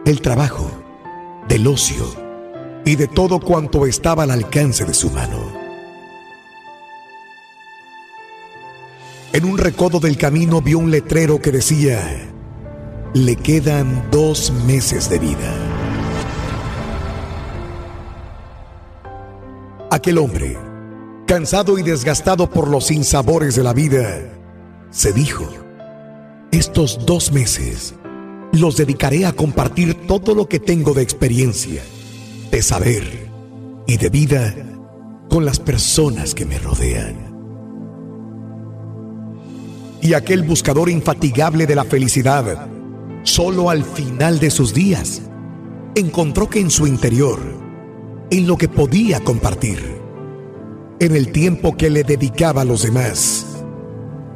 del 0.04 0.22
trabajo, 0.22 0.70
del 1.46 1.66
ocio 1.66 2.06
y 2.84 2.96
de 2.96 3.06
todo 3.06 3.40
cuanto 3.40 3.86
estaba 3.86 4.22
al 4.22 4.30
alcance 4.30 4.84
de 4.84 4.94
su 4.94 5.10
mano. 5.10 5.52
En 9.32 9.44
un 9.44 9.58
recodo 9.58 10.00
del 10.00 10.16
camino 10.16 10.62
vio 10.62 10.78
un 10.78 10.90
letrero 10.90 11.40
que 11.42 11.52
decía, 11.52 12.00
le 13.12 13.36
quedan 13.36 14.10
dos 14.10 14.50
meses 14.66 15.10
de 15.10 15.18
vida. 15.18 15.54
Aquel 19.90 20.16
hombre, 20.16 20.56
cansado 21.26 21.78
y 21.78 21.82
desgastado 21.82 22.48
por 22.48 22.68
los 22.68 22.86
sinsabores 22.86 23.54
de 23.54 23.62
la 23.62 23.74
vida, 23.74 24.20
se 24.90 25.12
dijo, 25.12 25.65
estos 26.52 27.04
dos 27.04 27.32
meses 27.32 27.94
los 28.52 28.76
dedicaré 28.76 29.26
a 29.26 29.32
compartir 29.32 30.06
todo 30.06 30.34
lo 30.34 30.48
que 30.48 30.58
tengo 30.58 30.94
de 30.94 31.02
experiencia, 31.02 31.82
de 32.50 32.62
saber 32.62 33.28
y 33.86 33.96
de 33.96 34.08
vida 34.08 34.54
con 35.28 35.44
las 35.44 35.58
personas 35.58 36.34
que 36.34 36.46
me 36.46 36.58
rodean. 36.58 37.34
Y 40.00 40.14
aquel 40.14 40.42
buscador 40.42 40.88
infatigable 40.88 41.66
de 41.66 41.74
la 41.74 41.84
felicidad, 41.84 42.68
solo 43.24 43.70
al 43.70 43.84
final 43.84 44.38
de 44.38 44.50
sus 44.50 44.72
días, 44.72 45.22
encontró 45.94 46.48
que 46.48 46.60
en 46.60 46.70
su 46.70 46.86
interior, 46.86 47.40
en 48.30 48.46
lo 48.46 48.56
que 48.56 48.68
podía 48.68 49.20
compartir, 49.20 49.80
en 51.00 51.14
el 51.14 51.32
tiempo 51.32 51.76
que 51.76 51.90
le 51.90 52.04
dedicaba 52.04 52.62
a 52.62 52.64
los 52.64 52.82
demás, 52.82 53.55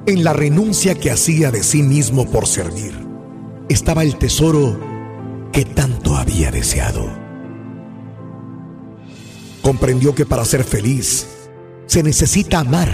en 0.07 0.25
la 0.25 0.33
renuncia 0.33 0.95
que 0.95 1.11
hacía 1.11 1.51
de 1.51 1.63
sí 1.63 1.83
mismo 1.83 2.27
por 2.27 2.47
servir, 2.47 2.95
estaba 3.69 4.03
el 4.03 4.17
tesoro 4.17 4.79
que 5.53 5.65
tanto 5.65 6.17
había 6.17 6.51
deseado. 6.51 7.07
Comprendió 9.63 10.15
que 10.15 10.25
para 10.25 10.45
ser 10.45 10.65
feliz 10.65 11.27
se 11.87 12.03
necesita 12.03 12.61
amar, 12.61 12.89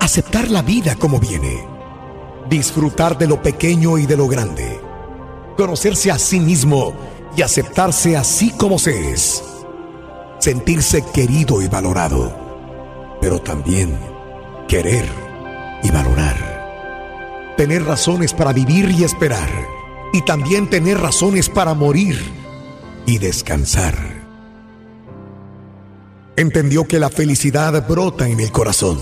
aceptar 0.00 0.50
la 0.50 0.62
vida 0.62 0.94
como 0.94 1.18
viene, 1.18 1.66
disfrutar 2.48 3.18
de 3.18 3.26
lo 3.26 3.42
pequeño 3.42 3.98
y 3.98 4.06
de 4.06 4.16
lo 4.16 4.28
grande, 4.28 4.80
conocerse 5.56 6.10
a 6.10 6.18
sí 6.18 6.38
mismo 6.38 6.94
y 7.36 7.42
aceptarse 7.42 8.16
así 8.16 8.50
como 8.50 8.78
se 8.78 9.10
es, 9.10 9.42
sentirse 10.38 11.02
querido 11.12 11.60
y 11.60 11.68
valorado, 11.68 13.18
pero 13.20 13.40
también 13.40 13.98
querer 14.68 15.23
y 15.84 15.90
valorar, 15.90 17.54
tener 17.56 17.84
razones 17.84 18.32
para 18.32 18.52
vivir 18.52 18.90
y 18.90 19.04
esperar, 19.04 19.50
y 20.12 20.22
también 20.22 20.68
tener 20.68 20.98
razones 20.98 21.48
para 21.48 21.74
morir 21.74 22.18
y 23.06 23.18
descansar. 23.18 23.94
Entendió 26.36 26.88
que 26.88 26.98
la 26.98 27.10
felicidad 27.10 27.86
brota 27.86 28.26
en 28.26 28.40
el 28.40 28.50
corazón, 28.50 28.98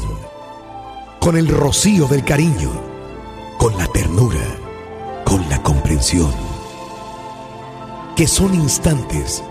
con 1.21 1.37
el 1.37 1.49
rocío 1.49 2.09
del 2.09 2.25
cariño, 2.25 2.73
con 3.59 3.79
la 3.79 3.87
ternura, 3.87 4.45
con 5.25 5.49
la 5.49 5.63
comprensión, 5.63 6.35
que 8.17 8.27
son 8.27 8.55
instantes 8.55 9.43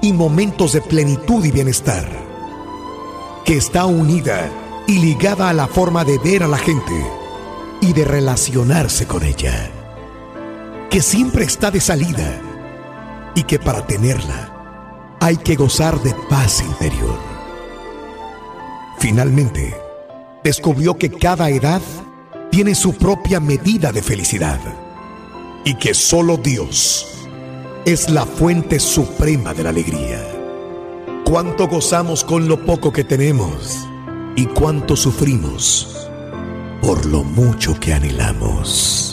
y 0.00 0.14
momentos 0.14 0.72
de 0.72 0.80
plenitud 0.80 1.44
y 1.44 1.50
bienestar, 1.50 2.08
que 3.44 3.58
está 3.58 3.84
unida 3.84 4.50
y 4.90 4.98
ligada 4.98 5.48
a 5.48 5.52
la 5.52 5.68
forma 5.68 6.04
de 6.04 6.18
ver 6.18 6.42
a 6.42 6.48
la 6.48 6.58
gente 6.58 7.06
y 7.80 7.92
de 7.92 8.04
relacionarse 8.04 9.06
con 9.06 9.22
ella, 9.22 9.70
que 10.90 11.00
siempre 11.00 11.44
está 11.44 11.70
de 11.70 11.80
salida 11.80 12.40
y 13.36 13.44
que 13.44 13.60
para 13.60 13.86
tenerla 13.86 15.16
hay 15.20 15.36
que 15.36 15.54
gozar 15.54 16.02
de 16.02 16.12
paz 16.28 16.60
interior. 16.60 17.16
Finalmente, 18.98 19.76
descubrió 20.42 20.98
que 20.98 21.08
cada 21.08 21.50
edad 21.50 21.82
tiene 22.50 22.74
su 22.74 22.94
propia 22.94 23.38
medida 23.38 23.92
de 23.92 24.02
felicidad 24.02 24.58
y 25.64 25.74
que 25.74 25.94
solo 25.94 26.36
Dios 26.36 27.06
es 27.84 28.10
la 28.10 28.26
fuente 28.26 28.80
suprema 28.80 29.54
de 29.54 29.62
la 29.62 29.70
alegría. 29.70 30.20
Cuánto 31.24 31.68
gozamos 31.68 32.24
con 32.24 32.48
lo 32.48 32.66
poco 32.66 32.92
que 32.92 33.04
tenemos 33.04 33.86
y 34.36 34.46
cuánto 34.46 34.96
sufrimos 34.96 36.08
por 36.80 37.04
lo 37.06 37.22
mucho 37.22 37.78
que 37.78 37.92
anhelamos. 37.92 39.10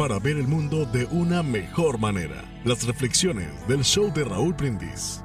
para 0.00 0.18
ver 0.18 0.38
el 0.38 0.48
mundo 0.48 0.86
de 0.86 1.04
una 1.10 1.42
mejor 1.42 1.98
manera. 1.98 2.42
Las 2.64 2.86
reflexiones 2.86 3.50
del 3.68 3.84
show 3.84 4.10
de 4.10 4.24
Raúl 4.24 4.54
Brindis. 4.54 5.22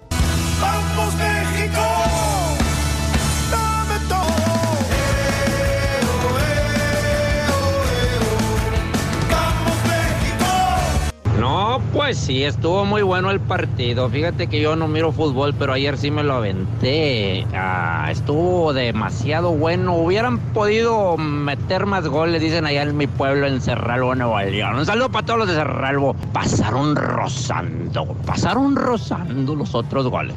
No, 11.68 11.82
pues 11.94 12.20
sí, 12.20 12.44
estuvo 12.44 12.86
muy 12.86 13.02
bueno 13.02 13.32
el 13.32 13.40
partido. 13.40 14.08
Fíjate 14.08 14.46
que 14.46 14.62
yo 14.62 14.76
no 14.76 14.88
miro 14.88 15.12
fútbol, 15.12 15.56
pero 15.58 15.74
ayer 15.74 15.98
sí 15.98 16.12
me 16.12 16.22
lo 16.22 16.36
aventé. 16.36 17.44
Ah, 17.56 18.08
estuvo 18.12 18.72
demasiado 18.72 19.50
bueno. 19.50 19.96
Hubieran 19.96 20.38
podido 20.54 21.18
meter 21.18 21.88
más 21.88 22.08
goles, 22.08 22.40
dicen 22.40 22.68
allá 22.68 22.84
en 22.84 22.96
mi 22.96 23.08
pueblo, 23.08 23.48
en 23.48 23.60
Cerralbo, 23.62 24.14
Nuevo 24.14 24.40
León. 24.42 24.76
Un 24.76 24.86
saludo 24.86 25.10
para 25.10 25.26
todos 25.26 25.40
los 25.40 25.48
de 25.48 25.56
Cerralbo. 25.56 26.14
Pasaron 26.32 26.96
rozando, 26.96 28.14
pasaron 28.28 28.76
rozando 28.76 29.56
los 29.56 29.74
otros 29.74 30.08
goles. 30.08 30.36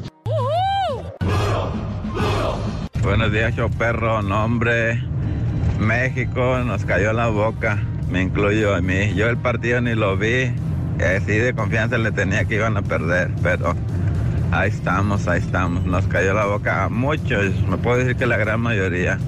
Buenos 3.03 3.31
días, 3.33 3.55
show 3.55 3.69
perro. 3.69 4.23
No, 4.23 4.47
hombre. 4.47 5.05
México 5.79 6.61
nos 6.65 6.87
cayó 6.87 7.13
la 7.13 7.29
boca. 7.29 7.79
Me 8.09 8.23
incluyo 8.23 8.75
a 8.75 8.81
mí. 8.81 9.13
Yo 9.15 9.29
el 9.29 9.37
partido 9.37 9.83
ni 9.83 9.95
lo 9.95 10.17
vi. 10.17 10.55
Así 11.05 11.33
de 11.33 11.55
confianza 11.55 11.99
le 11.99 12.13
tenía 12.13 12.45
que 12.45 12.57
iban 12.57 12.77
a 12.77 12.83
perder. 12.83 13.31
Pero 13.43 13.75
ahí 14.51 14.71
estamos, 14.71 15.27
ahí 15.29 15.41
estamos. 15.41 15.85
Nos 15.85 16.07
cayó 16.07 16.35
la 16.35 16.47
boca 16.47 16.85
a 16.85 16.89
muchos. 16.89 17.55
Me 17.69 17.77
puedo 17.77 17.99
decir 17.99 18.17
que 18.17 18.27
la 18.27 18.37
gran 18.37 18.61
mayoría. 18.61 19.19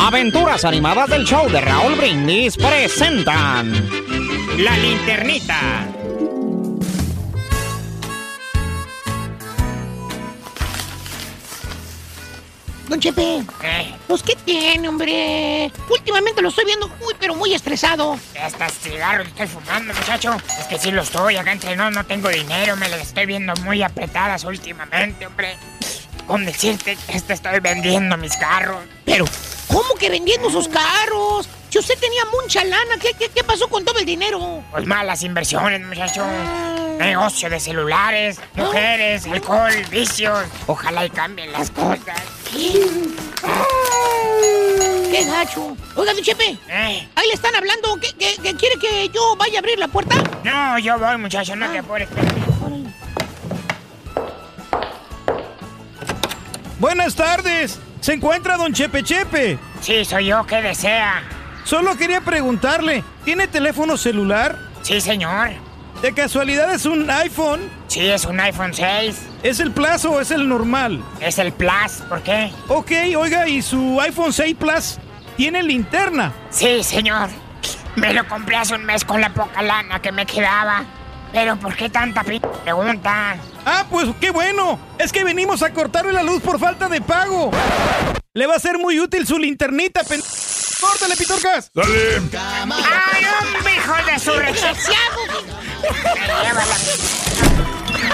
Aventuras 0.00 0.64
animadas 0.64 1.08
del 1.10 1.24
show 1.24 1.48
de 1.48 1.60
Raúl 1.60 1.94
Brindis 1.94 2.56
presentan 2.56 3.72
La 4.58 4.76
Linternita. 4.76 6.01
Don 12.92 13.00
Chepe, 13.00 13.42
pues 14.06 14.22
¿qué 14.22 14.36
tiene, 14.44 14.86
hombre? 14.86 15.72
Últimamente 15.88 16.42
lo 16.42 16.50
estoy 16.50 16.66
viendo 16.66 16.88
muy, 16.88 17.14
pero 17.18 17.34
muy 17.34 17.54
estresado. 17.54 18.18
Estos 18.34 18.70
cigarros 18.82 19.28
que 19.28 19.44
estoy 19.44 19.46
fumando, 19.46 19.94
muchacho. 19.94 20.36
Es 20.60 20.66
que 20.66 20.78
sí 20.78 20.90
lo 20.90 21.00
estoy, 21.00 21.36
acá 21.36 21.52
entre 21.52 21.74
no, 21.74 21.90
no 21.90 22.04
tengo 22.04 22.28
dinero, 22.28 22.76
me 22.76 22.90
las 22.90 23.00
estoy 23.00 23.24
viendo 23.24 23.54
muy 23.64 23.82
apretadas 23.82 24.44
últimamente, 24.44 25.26
hombre. 25.26 25.56
Con 26.26 26.44
decirte 26.44 26.98
que 27.06 27.16
este 27.16 27.32
estoy 27.32 27.60
vendiendo 27.60 28.18
mis 28.18 28.36
carros. 28.36 28.84
Pero, 29.06 29.24
¿cómo 29.68 29.94
que 29.94 30.10
vendiendo 30.10 30.50
sus 30.50 30.68
carros? 30.68 31.48
Si 31.70 31.78
usted 31.78 31.98
tenía 31.98 32.26
mucha 32.26 32.62
lana, 32.62 32.98
¿qué, 33.00 33.14
qué, 33.18 33.30
qué 33.30 33.42
pasó 33.42 33.68
con 33.68 33.86
todo 33.86 34.00
el 34.00 34.04
dinero? 34.04 34.62
Pues 34.70 34.84
malas 34.84 35.22
inversiones, 35.22 35.80
muchacho. 35.80 36.26
Negocio 37.06 37.50
de 37.50 37.58
celulares, 37.60 38.40
mujeres, 38.54 39.26
alcohol, 39.26 39.72
vicios. 39.90 40.44
Ojalá 40.66 41.04
y 41.04 41.10
cambien 41.10 41.50
las 41.52 41.70
cosas. 41.70 42.22
¡Qué 45.10 45.24
gacho! 45.26 45.76
Oiga, 45.96 46.14
don 46.14 46.22
Chepe, 46.22 46.56
Eh. 46.68 47.08
ahí 47.14 47.26
le 47.28 47.34
están 47.34 47.54
hablando. 47.54 47.96
¿Qué, 48.00 48.12
qué- 48.18 48.36
qué 48.42 48.54
quiere 48.54 48.76
que 48.78 49.08
yo 49.10 49.36
vaya 49.36 49.56
a 49.56 49.58
abrir 49.58 49.78
la 49.78 49.88
puerta? 49.88 50.14
No, 50.44 50.78
yo 50.78 50.98
voy, 50.98 51.18
muchacho, 51.18 51.54
no 51.56 51.68
te 51.70 51.78
apures. 51.78 52.08
Buenas 56.78 57.14
tardes. 57.14 57.78
¿Se 58.00 58.14
encuentra 58.14 58.56
don 58.56 58.72
Chepe 58.72 59.02
Chepe? 59.04 59.58
Sí, 59.80 60.04
soy 60.04 60.26
yo. 60.26 60.44
¿Qué 60.46 60.60
desea? 60.62 61.22
Solo 61.64 61.96
quería 61.96 62.20
preguntarle, 62.20 63.04
¿tiene 63.24 63.46
teléfono 63.46 63.96
celular? 63.96 64.58
Sí, 64.82 65.00
señor. 65.00 65.50
¿De 66.02 66.12
casualidad 66.12 66.74
es 66.74 66.84
un 66.84 67.08
iPhone? 67.08 67.60
Sí, 67.86 68.00
es 68.00 68.24
un 68.24 68.40
iPhone 68.40 68.74
6. 68.74 69.16
¿Es 69.44 69.60
el 69.60 69.70
Plus 69.70 70.04
o 70.04 70.20
es 70.20 70.32
el 70.32 70.48
normal? 70.48 71.00
Es 71.20 71.38
el 71.38 71.52
Plus, 71.52 72.02
¿por 72.08 72.20
qué? 72.24 72.50
Ok, 72.66 72.90
oiga, 73.16 73.48
¿y 73.48 73.62
su 73.62 74.00
iPhone 74.00 74.32
6 74.32 74.56
Plus 74.58 74.98
tiene 75.36 75.62
linterna? 75.62 76.32
Sí, 76.50 76.82
señor. 76.82 77.28
Me 77.94 78.12
lo 78.12 78.26
compré 78.26 78.56
hace 78.56 78.74
un 78.74 78.84
mes 78.84 79.04
con 79.04 79.20
la 79.20 79.32
poca 79.32 79.62
lana 79.62 80.02
que 80.02 80.10
me 80.10 80.26
quedaba. 80.26 80.84
Pero 81.32 81.54
¿por 81.54 81.76
qué 81.76 81.88
tanta 81.88 82.24
p 82.24 82.40
pregunta? 82.64 83.36
Ah, 83.64 83.86
pues 83.88 84.08
qué 84.20 84.30
bueno. 84.30 84.80
Es 84.98 85.12
que 85.12 85.22
venimos 85.22 85.62
a 85.62 85.72
cortarle 85.72 86.12
la 86.12 86.24
luz 86.24 86.42
por 86.42 86.58
falta 86.58 86.88
de 86.88 87.00
pago. 87.00 87.52
Le 88.34 88.48
va 88.48 88.56
a 88.56 88.58
ser 88.58 88.76
muy 88.76 88.98
útil 88.98 89.24
su 89.24 89.38
linternita, 89.38 90.02
pen... 90.02 90.20
¡Córtale, 90.82 91.16
Pitorcas! 91.16 91.70
¡Dale! 91.72 92.20
¡Ay, 92.34 93.24
hombre, 93.24 93.74
hijo 93.74 93.94
de 94.04 94.18
su. 94.18 94.32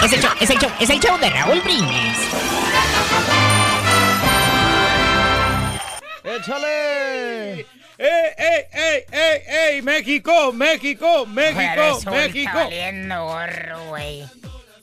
Es 0.05 0.13
el 0.13 0.21
show, 0.21 0.31
es 0.39 0.49
el 0.51 0.59
show, 0.59 0.71
es 0.79 0.89
el 0.89 0.99
show 0.99 1.17
de 1.17 1.29
Raúl 1.31 1.59
Brindis. 1.61 2.17
¡Échale! 6.23 7.65
¡Ey, 7.97 8.33
ey, 8.37 8.65
ey, 8.71 9.03
ey, 9.11 9.41
ey! 9.47 9.81
¡México, 9.81 10.53
México, 10.53 11.25
México, 11.25 11.99
México! 12.11 12.51
valiendo 12.53 13.25
gorro, 13.25 13.85
güey. 13.87 14.25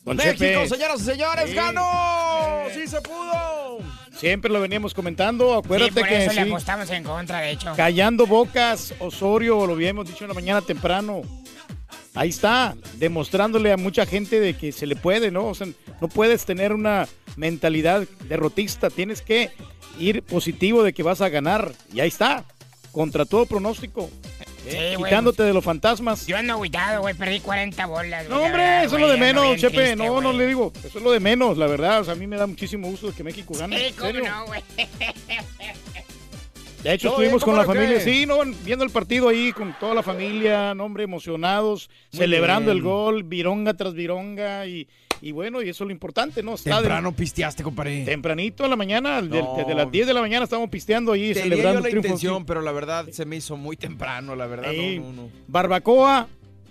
México, 0.05 0.67
señoras 0.69 1.01
y 1.01 1.05
señores, 1.05 1.51
Sí. 1.51 1.55
ganó. 1.55 2.65
Sí 2.75 2.87
se 2.87 3.01
pudo. 3.01 3.79
Siempre 4.19 4.51
lo 4.51 4.61
veníamos 4.61 4.95
comentando, 4.95 5.53
Sí, 5.53 5.61
acuérdate 5.65 6.01
por 6.01 6.09
que 6.09 6.25
eso 6.25 6.33
le 6.35 6.45
sí. 6.45 6.51
apostamos 6.51 6.91
en 6.91 7.05
contra, 7.05 7.41
de 7.41 7.51
hecho. 7.51 7.73
Callando 7.77 8.27
bocas, 8.27 8.95
Osorio, 8.99 9.67
lo 9.67 9.75
habíamos 9.75 10.07
dicho 10.07 10.25
en 10.25 10.29
la 10.29 10.35
mañana 10.35 10.63
temprano. 10.63 11.23
Ahí 12.15 12.31
está, 12.31 12.75
demostrándole 12.95 13.73
a 13.73 13.77
mucha 13.77 14.07
gente 14.07 14.41
de 14.41 14.55
que 14.55 14.73
se 14.73 14.87
le 14.87 14.97
puede, 14.97 15.31
¿no? 15.31 15.49
O 15.49 15.55
sea, 15.55 15.67
no 16.01 16.09
puedes 16.09 16.47
tener 16.47 16.73
una 16.73 17.07
mentalidad 17.37 18.07
derrotista, 18.27 18.89
tienes 18.89 19.21
que 19.21 19.51
ir 19.99 20.23
positivo 20.23 20.83
de 20.83 20.95
que 20.95 21.03
vas 21.03 21.21
a 21.21 21.29
ganar. 21.29 21.73
Y 21.93 22.01
ahí 22.01 22.09
está, 22.09 22.45
contra 22.93 23.27
todo 23.27 23.45
pronóstico. 23.45 24.09
¿Eh? 24.67 24.95
Quitándote 24.97 25.43
de 25.43 25.53
los 25.53 25.65
fantasmas. 25.65 26.27
Yo 26.27 26.37
ando 26.37 26.55
agüitado, 26.55 27.01
güey, 27.03 27.15
perdí 27.15 27.41
40 27.41 27.87
bolas. 27.87 28.29
No, 28.29 28.37
güey, 28.37 28.41
la 28.41 28.47
hombre, 28.47 28.63
verdad, 28.63 28.85
eso 28.85 28.95
es 28.97 29.01
lo 29.01 29.09
de 29.09 29.17
menos, 29.17 29.57
Chepe. 29.57 29.77
triste, 29.77 29.97
no, 29.97 30.21
no 30.21 30.33
le 30.33 30.47
digo. 30.47 30.73
Eso 30.85 30.99
es 30.99 31.05
lo 31.05 31.11
de 31.11 31.21
menos, 31.21 31.57
la 31.57 31.67
verdad. 31.67 32.01
O 32.01 32.05
sea, 32.05 32.15
a 32.15 32.17
mí 32.17 32.27
me 32.27 32.37
da 32.37 32.47
muchísimo 32.47 32.89
gusto 32.89 33.15
que 33.15 33.23
México 33.25 33.55
gane. 33.59 33.79
Sí, 33.79 33.95
cómo 33.97 34.13
serio. 34.13 34.31
no, 34.31 34.47
güey. 34.47 34.63
De 36.83 36.93
hecho, 36.93 37.09
¿Todo 37.09 37.19
estuvimos 37.19 37.43
con 37.43 37.57
la 37.57 37.65
familia, 37.65 38.01
sí, 38.01 38.27
no, 38.27 38.39
viendo 38.65 38.85
el 38.85 38.91
partido 38.91 39.29
ahí 39.29 39.53
con 39.53 39.77
toda 39.81 39.93
la 39.93 40.05
familia, 40.05 40.73
no, 40.73 40.85
hombre, 40.85 41.03
emocionados, 41.03 41.91
Muy 42.13 42.21
celebrando 42.21 42.71
bien. 42.71 42.77
el 42.77 42.83
gol, 42.85 43.23
vironga 43.25 43.75
tras 43.75 43.93
vironga, 43.95 44.67
y, 44.67 44.87
y 45.23 45.33
bueno, 45.33 45.63
y 45.63 45.69
eso 45.69 45.85
es 45.85 45.87
lo 45.89 45.93
importante, 45.93 46.43
¿no? 46.43 46.55
Está 46.55 46.71
de- 46.77 46.83
Temprano 46.83 47.13
pisteaste, 47.13 47.63
compadre. 47.63 48.05
tempranito 48.05 48.65
a 48.65 48.69
la 48.69 48.77
mañana, 48.77 49.21
de- 49.23 49.45
desde 49.57 49.75
las 49.75 49.91
10 49.91 50.07
de 50.07 50.15
la 50.15 50.21
mañana 50.21 50.45
estábamos 50.45 50.71
pisteando 50.71 51.13
ahí, 51.13 51.29
Tenía 51.33 51.43
celebrando 51.43 51.81
yo 51.81 51.85
la 51.85 51.91
triunfo. 51.91 52.07
intención, 52.09 52.45
pero 52.47 52.61
la 52.63 52.73
verdad 52.73 53.07
se 53.11 53.25
me 53.25 53.37
hizo 53.37 53.57
muy 53.57 53.77
temprano, 53.77 54.37
la 54.37 54.47
verdad. 54.47 54.71
Sí. 54.73 54.99
No. 54.99 55.29
Barbacoa, 55.49 56.29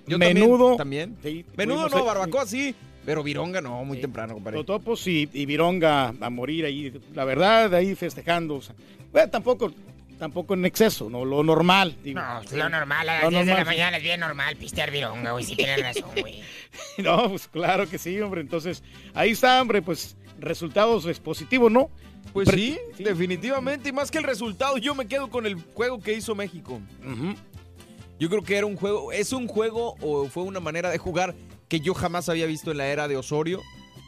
Yo 0.08 0.18
menudo. 0.20 0.76
También. 0.76 1.18
Sí, 1.24 1.44
también. 1.44 1.46
Menudo 1.58 1.90
no, 1.90 2.06
barbacoa 2.06 2.46
sí, 2.46 2.76
pero 3.06 3.24
vironga 3.24 3.60
no, 3.62 3.84
muy 3.84 4.00
temprano, 4.00 4.36
compadre. 4.36 4.58
Totopos 4.60 5.06
y, 5.08 5.28
y 5.34 5.46
vironga 5.46 6.14
a 6.20 6.30
morir 6.30 6.66
ahí, 6.66 6.94
la 7.14 7.26
verdad, 7.26 7.74
ahí 7.74 7.96
festejando. 7.96 8.56
o 8.56 8.62
sea, 8.62 8.76
bueno, 9.12 9.30
tampoco, 9.30 9.72
tampoco 10.18 10.54
en 10.54 10.66
exceso, 10.66 11.10
no 11.10 11.26
lo 11.26 11.44
normal. 11.44 11.96
digo. 12.04 12.20
No, 12.20 12.42
es 12.42 12.52
lo 12.54 12.70
normal, 12.70 13.10
a 13.10 13.14
las 13.16 13.24
Lo 13.24 13.30
10 13.32 13.46
de 13.46 13.54
la 13.54 13.66
mañana 13.66 13.98
es 13.98 14.04
bien 14.04 14.20
normal 14.20 14.56
pistear 14.56 14.92
vironga, 14.92 15.32
güey, 15.32 15.44
si 15.44 15.56
tienes 15.56 15.82
razón, 15.82 16.12
güey. 16.20 16.42
No, 16.98 17.30
pues 17.30 17.48
claro 17.48 17.88
que 17.90 17.98
sí, 17.98 18.20
hombre. 18.22 18.42
Entonces, 18.42 18.84
ahí 19.14 19.32
está, 19.32 19.62
hombre, 19.62 19.82
pues 19.82 20.16
resultados 20.40 21.06
es 21.06 21.20
positivo, 21.20 21.70
¿no? 21.70 21.90
Pues 22.34 22.50
Pre- 22.50 22.58
sí, 22.58 22.78
definitivamente. 23.00 23.90
Y 23.90 23.92
más 23.94 24.12
que 24.12 24.18
el 24.18 24.24
resultado, 24.26 24.78
yo 24.78 24.94
me 24.96 25.08
quedo 25.08 25.30
con 25.30 25.46
el 25.46 25.56
juego 25.56 26.02
que 26.02 26.14
hizo 26.14 26.36
México. 26.36 26.82
Yo 28.20 28.30
creo 28.30 28.44
que 28.44 28.58
era 28.58 28.66
un 28.66 28.76
juego, 28.78 29.12
es 29.12 29.34
un 29.34 29.48
juego 29.48 29.96
o 30.02 30.28
fue 30.28 30.44
una 30.44 30.60
manera 30.60 30.90
de 30.90 30.98
jugar 30.98 31.36
que 31.68 31.80
yo 31.82 31.94
jamás 31.94 32.30
había 32.30 32.46
visto 32.46 32.72
en 32.72 32.78
la 32.78 32.88
era 32.88 33.08
de 33.08 33.18
Osorio. 33.18 33.62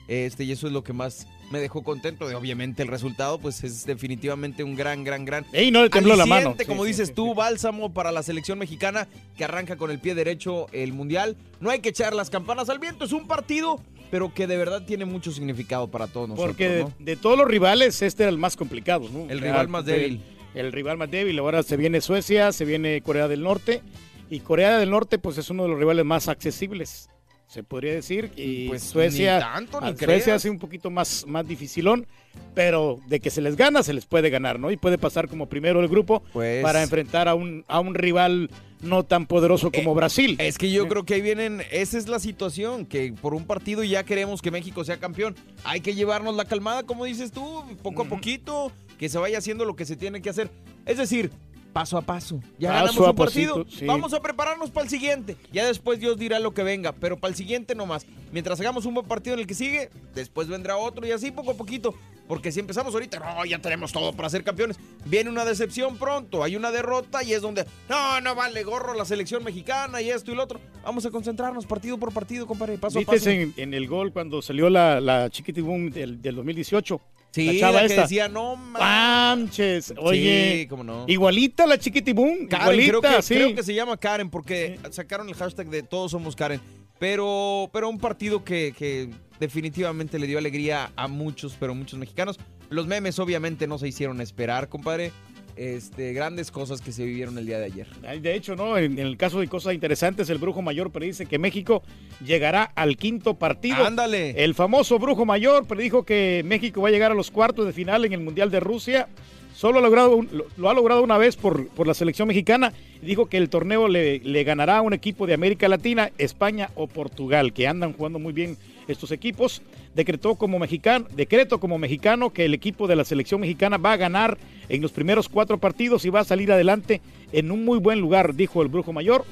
Este, 0.07 0.45
y 0.45 0.51
eso 0.53 0.67
es 0.67 0.73
lo 0.73 0.83
que 0.83 0.93
más 0.93 1.27
me 1.51 1.59
dejó 1.59 1.83
contento 1.83 2.27
de 2.27 2.35
obviamente 2.35 2.83
el 2.83 2.89
resultado, 2.89 3.39
pues 3.39 3.63
es 3.63 3.85
definitivamente 3.85 4.63
un 4.63 4.75
gran, 4.75 5.03
gran, 5.03 5.25
gran. 5.25 5.45
Ey, 5.53 5.71
no 5.71 5.83
le 5.83 5.89
tembló 5.89 6.15
la 6.15 6.25
mano. 6.25 6.55
como 6.65 6.83
sí, 6.83 6.89
dices 6.89 7.09
sí, 7.09 7.13
tú, 7.13 7.33
bálsamo 7.33 7.93
para 7.93 8.11
la 8.11 8.23
selección 8.23 8.59
mexicana 8.59 9.07
que 9.35 9.43
arranca 9.43 9.77
con 9.77 9.91
el 9.91 9.99
pie 9.99 10.15
derecho 10.15 10.67
el 10.71 10.93
mundial. 10.93 11.37
No 11.59 11.69
hay 11.69 11.79
que 11.79 11.89
echar 11.89 12.13
las 12.13 12.29
campanas 12.29 12.69
al 12.69 12.79
viento, 12.79 13.05
es 13.05 13.11
un 13.11 13.27
partido 13.27 13.81
pero 14.09 14.33
que 14.33 14.47
de 14.47 14.57
verdad 14.57 14.83
tiene 14.85 15.05
mucho 15.05 15.31
significado 15.31 15.89
para 15.89 16.07
todos 16.07 16.29
nosotros. 16.29 16.51
Porque 16.55 16.69
de, 16.69 16.83
¿no? 16.83 16.93
de 16.99 17.15
todos 17.15 17.37
los 17.37 17.47
rivales, 17.47 18.01
este 18.01 18.23
era 18.23 18.29
el 18.29 18.37
más 18.37 18.55
complicado, 18.55 19.09
¿no? 19.11 19.29
El 19.29 19.41
rival 19.41 19.67
más 19.67 19.85
el- 19.87 19.93
débil. 19.93 20.21
El, 20.55 20.71
rival 20.71 20.97
más 20.97 21.11
débil. 21.11 21.37
Ahora 21.39 21.61
se 21.61 21.77
viene 21.77 22.01
Suecia, 22.01 22.51
se 22.51 22.65
viene 22.65 23.01
Corea 23.01 23.27
del 23.27 23.43
Norte. 23.43 23.81
Y 24.29 24.39
Corea 24.41 24.77
del 24.79 24.89
Norte, 24.89 25.19
pues 25.19 25.37
es 25.37 25.49
uno 25.49 25.63
de 25.63 25.69
los 25.69 25.79
rivales 25.79 26.03
más 26.03 26.27
accesibles, 26.27 27.09
se 27.47 27.63
podría 27.63 27.93
decir. 27.93 28.31
Y 28.35 28.67
Pues, 28.67 28.83
Suecia, 28.83 29.35
ni 29.37 29.41
tanto, 29.41 29.81
ni 29.81 29.87
a 29.87 29.95
creas. 29.95 30.19
Suecia 30.23 30.35
hace 30.35 30.49
un 30.49 30.59
poquito 30.59 30.89
más, 30.89 31.25
más 31.27 31.47
dificilón. 31.47 32.05
Pero 32.53 32.99
de 33.07 33.19
que 33.19 33.31
se 33.31 33.41
les 33.41 33.55
gana, 33.55 33.81
se 33.81 33.93
les 33.93 34.05
puede 34.05 34.29
ganar, 34.29 34.59
¿no? 34.59 34.69
Y 34.69 34.77
puede 34.77 34.99
pasar 34.99 35.27
como 35.27 35.47
primero 35.47 35.79
el 35.81 35.87
grupo 35.87 36.21
Pues- 36.33 36.61
para 36.61 36.83
enfrentar 36.83 37.27
a 37.27 37.33
un, 37.33 37.63
a 37.67 37.79
un 37.79 37.95
rival 37.95 38.51
no 38.81 39.03
tan 39.03 39.25
poderoso 39.25 39.71
como 39.71 39.95
Brasil. 39.95 40.35
Es 40.39 40.59
que 40.59 40.71
yo 40.71 40.87
creo 40.87 41.03
que 41.03 41.15
ahí 41.15 41.21
vienen, 41.21 41.63
esa 41.71 41.97
es 41.97 42.07
la 42.07 42.19
situación, 42.19 42.85
que 42.85 43.11
por 43.19 43.33
un 43.33 43.45
partido 43.45 43.83
ya 43.83 44.03
queremos 44.03 44.43
que 44.43 44.51
México 44.51 44.83
sea 44.83 44.97
campeón. 44.97 45.35
Hay 45.63 45.81
que 45.81 45.95
llevarnos 45.95 46.35
la 46.35 46.45
calmada, 46.45 46.83
como 46.83 47.05
dices 47.05 47.31
tú, 47.31 47.63
poco 47.81 48.03
a 48.03 48.05
poquito, 48.05 48.71
que 48.99 49.09
se 49.09 49.17
vaya 49.17 49.39
haciendo 49.39 49.65
lo 49.65 49.75
que 49.75 49.85
se 49.85 49.95
tiene 49.95 50.21
que 50.21 50.29
hacer. 50.29 50.51
Es 50.85 50.97
decir, 50.97 51.31
paso 51.77 51.95
a 51.95 52.01
paso. 52.01 52.39
Ya 52.57 52.69
Paso 52.71 52.85
ganamos 52.85 53.09
un 53.09 53.15
partido, 53.15 53.55
pasito, 53.63 53.77
sí. 53.79 53.85
vamos 53.85 54.11
a 54.13 54.19
prepararnos 54.19 54.71
para 54.71 54.85
el 54.85 54.89
siguiente. 54.89 55.37
Ya 55.51 55.63
después 55.67 55.99
Dios 55.99 56.17
dirá 56.17 56.39
lo 56.39 56.51
que 56.51 56.63
venga, 56.63 56.91
pero 56.91 57.17
para 57.19 57.29
el 57.29 57.35
siguiente 57.35 57.75
nomás. 57.75 58.07
Mientras 58.31 58.59
hagamos 58.59 58.85
un 58.87 58.95
buen 58.95 59.05
partido 59.05 59.35
en 59.35 59.41
el 59.41 59.47
que 59.47 59.53
sigue, 59.53 59.91
después 60.15 60.47
vendrá 60.47 60.77
otro 60.77 61.05
y 61.05 61.11
así 61.11 61.29
poco 61.29 61.51
a 61.51 61.53
poquito. 61.53 61.93
Porque 62.27 62.51
si 62.51 62.59
empezamos 62.59 62.95
ahorita, 62.95 63.19
no, 63.19 63.45
ya 63.45 63.59
tenemos 63.59 63.91
todo 63.91 64.11
para 64.11 64.27
ser 64.29 64.43
campeones. 64.43 64.77
Viene 65.05 65.29
una 65.29 65.45
decepción 65.45 65.97
pronto, 65.97 66.43
hay 66.43 66.55
una 66.55 66.71
derrota 66.71 67.21
y 67.23 67.33
es 67.33 67.43
donde, 67.43 67.65
no, 67.87 68.19
no 68.21 68.33
vale 68.33 68.63
gorro 68.63 68.95
la 68.95 69.05
selección 69.05 69.43
mexicana 69.43 70.01
y 70.01 70.09
esto 70.09 70.31
y 70.31 70.35
lo 70.35 70.43
otro. 70.43 70.59
Vamos 70.83 71.05
a 71.05 71.11
concentrarnos 71.11 71.67
partido 71.67 71.99
por 71.99 72.11
partido, 72.11 72.47
compadre, 72.47 72.79
paso 72.79 72.97
a 72.97 73.01
¿Viste 73.01 73.15
paso. 73.17 73.29
en, 73.29 73.53
en 73.55 73.73
el 73.75 73.87
gol 73.87 74.11
cuando 74.11 74.41
salió 74.41 74.69
la, 74.71 74.99
la 74.99 75.29
Chiquitibum 75.29 75.91
del, 75.91 76.21
del 76.21 76.35
2018? 76.37 76.99
Sí, 77.37 77.45
la 77.45 77.59
chava 77.59 77.71
la 77.73 77.79
que 77.81 77.85
esta. 77.87 78.01
decía, 78.03 78.27
no 78.27 78.55
manches. 78.57 79.93
Oye, 79.97 80.59
Sí, 80.61 80.67
cómo 80.67 80.83
no. 80.83 81.05
igualita 81.07 81.65
la 81.65 81.77
Chiquitibum. 81.77 82.47
Karen, 82.47 82.63
igualita, 82.79 82.99
creo 82.99 83.01
que, 83.17 83.21
sí. 83.21 83.35
creo 83.35 83.55
que 83.55 83.63
se 83.63 83.73
llama 83.73 83.97
Karen 83.97 84.29
porque 84.29 84.79
sacaron 84.91 85.27
el 85.29 85.35
hashtag 85.35 85.69
de 85.69 85.83
todos 85.83 86.11
somos 86.11 86.35
Karen. 86.35 86.59
Pero, 86.99 87.69
pero 87.71 87.89
un 87.89 87.99
partido 87.99 88.43
que, 88.43 88.73
que 88.77 89.09
definitivamente 89.39 90.17
le 90.19 90.25
dio 90.27 90.37
alegría 90.39 90.91
a 90.95 91.07
muchos, 91.07 91.55
pero 91.59 91.75
muchos 91.75 91.99
mexicanos. 91.99 92.39
Los 92.69 92.87
memes 92.87 93.17
obviamente 93.19 93.67
no 93.67 93.77
se 93.77 93.87
hicieron 93.87 94.19
esperar, 94.19 94.67
compadre. 94.67 95.11
Este, 95.57 96.13
grandes 96.13 96.51
cosas 96.51 96.81
que 96.81 96.91
se 96.91 97.03
vivieron 97.03 97.37
el 97.37 97.45
día 97.47 97.57
de 97.57 97.65
ayer. 97.65 97.87
Ay, 98.07 98.19
De 98.19 98.35
hecho, 98.35 98.55
¿no? 98.55 98.77
En, 98.77 98.93
en 98.99 99.07
el 99.07 99.17
caso 99.17 99.39
de 99.39 99.47
cosas 99.47 99.73
interesantes, 99.73 100.29
el 100.29 100.37
brujo 100.37 100.61
mayor 100.61 100.91
predice 100.91 101.25
que 101.25 101.39
México 101.39 101.81
llegará 102.23 102.63
al 102.63 102.95
quinto 102.95 103.33
partido. 103.33 103.83
Ándale. 103.85 104.43
El 104.43 104.53
famoso 104.53 104.99
brujo 104.99 105.25
mayor 105.25 105.65
predijo 105.65 106.03
que 106.03 106.43
México 106.45 106.81
va 106.81 106.89
a 106.89 106.91
llegar 106.91 107.11
a 107.11 107.15
los 107.15 107.31
cuartos 107.31 107.65
de 107.65 107.73
final 107.73 108.05
en 108.05 108.13
el 108.13 108.19
Mundial 108.19 108.51
de 108.51 108.59
Rusia. 108.59 109.07
Solo 109.55 109.79
ha 109.79 109.81
logrado 109.81 110.15
un- 110.15 110.29
lo, 110.31 110.45
lo 110.57 110.69
ha 110.69 110.73
logrado 110.75 111.01
una 111.03 111.17
vez 111.17 111.35
por, 111.35 111.67
por 111.69 111.87
la 111.87 111.95
selección 111.95 112.27
mexicana. 112.27 112.73
Dijo 113.01 113.25
que 113.25 113.37
el 113.37 113.49
torneo 113.49 113.87
le, 113.87 114.19
le 114.19 114.43
ganará 114.43 114.77
a 114.77 114.81
un 114.83 114.93
equipo 114.93 115.25
de 115.25 115.33
América 115.33 115.67
Latina, 115.67 116.11
España 116.19 116.69
o 116.75 116.85
Portugal, 116.85 117.53
que 117.53 117.67
andan 117.67 117.93
jugando 117.93 118.19
muy 118.19 118.33
bien 118.33 118.57
estos 118.87 119.11
equipos. 119.11 119.61
Decretó 119.95 120.35
como 120.35 120.59
mexicano, 120.59 121.07
decreto 121.15 121.59
como 121.59 121.77
mexicano 121.77 122.31
que 122.31 122.45
el 122.45 122.53
equipo 122.53 122.87
de 122.87 122.95
la 122.95 123.05
selección 123.05 123.41
mexicana 123.41 123.77
va 123.77 123.93
a 123.93 123.97
ganar 123.97 124.37
en 124.69 124.81
los 124.81 124.91
primeros 124.91 125.29
cuatro 125.29 125.57
partidos 125.57 126.05
y 126.05 126.09
va 126.09 126.21
a 126.21 126.25
salir 126.25 126.51
adelante 126.51 127.01
en 127.31 127.51
un 127.51 127.65
muy 127.65 127.79
buen 127.79 127.99
lugar, 127.99 128.35
dijo 128.35 128.61
el 128.61 128.67
brujo 128.67 128.93
mayor. 128.93 129.25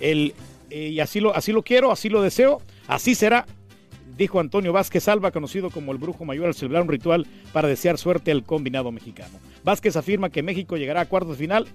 El, 0.00 0.34
eh, 0.70 0.88
y 0.88 1.00
así 1.00 1.20
lo, 1.20 1.34
así 1.34 1.52
lo 1.52 1.62
quiero, 1.62 1.90
así 1.90 2.08
lo 2.08 2.22
deseo, 2.22 2.60
así 2.86 3.14
será, 3.14 3.46
dijo 4.16 4.40
Antonio 4.40 4.72
Vázquez 4.72 5.08
Alba, 5.08 5.30
conocido 5.30 5.70
como 5.70 5.92
el 5.92 5.98
brujo 5.98 6.24
mayor, 6.24 6.46
al 6.46 6.54
celebrar 6.54 6.82
un 6.82 6.88
ritual 6.88 7.26
para 7.52 7.68
desear 7.68 7.98
suerte 7.98 8.30
al 8.30 8.44
combinado 8.44 8.92
mexicano. 8.92 9.38
Vázquez 9.64 9.96
afirma 9.96 10.30
que 10.30 10.42
México 10.42 10.76
llegará 10.76 11.02
a 11.02 11.06
cuartos 11.06 11.38
de 11.38 11.44
final. 11.44 11.66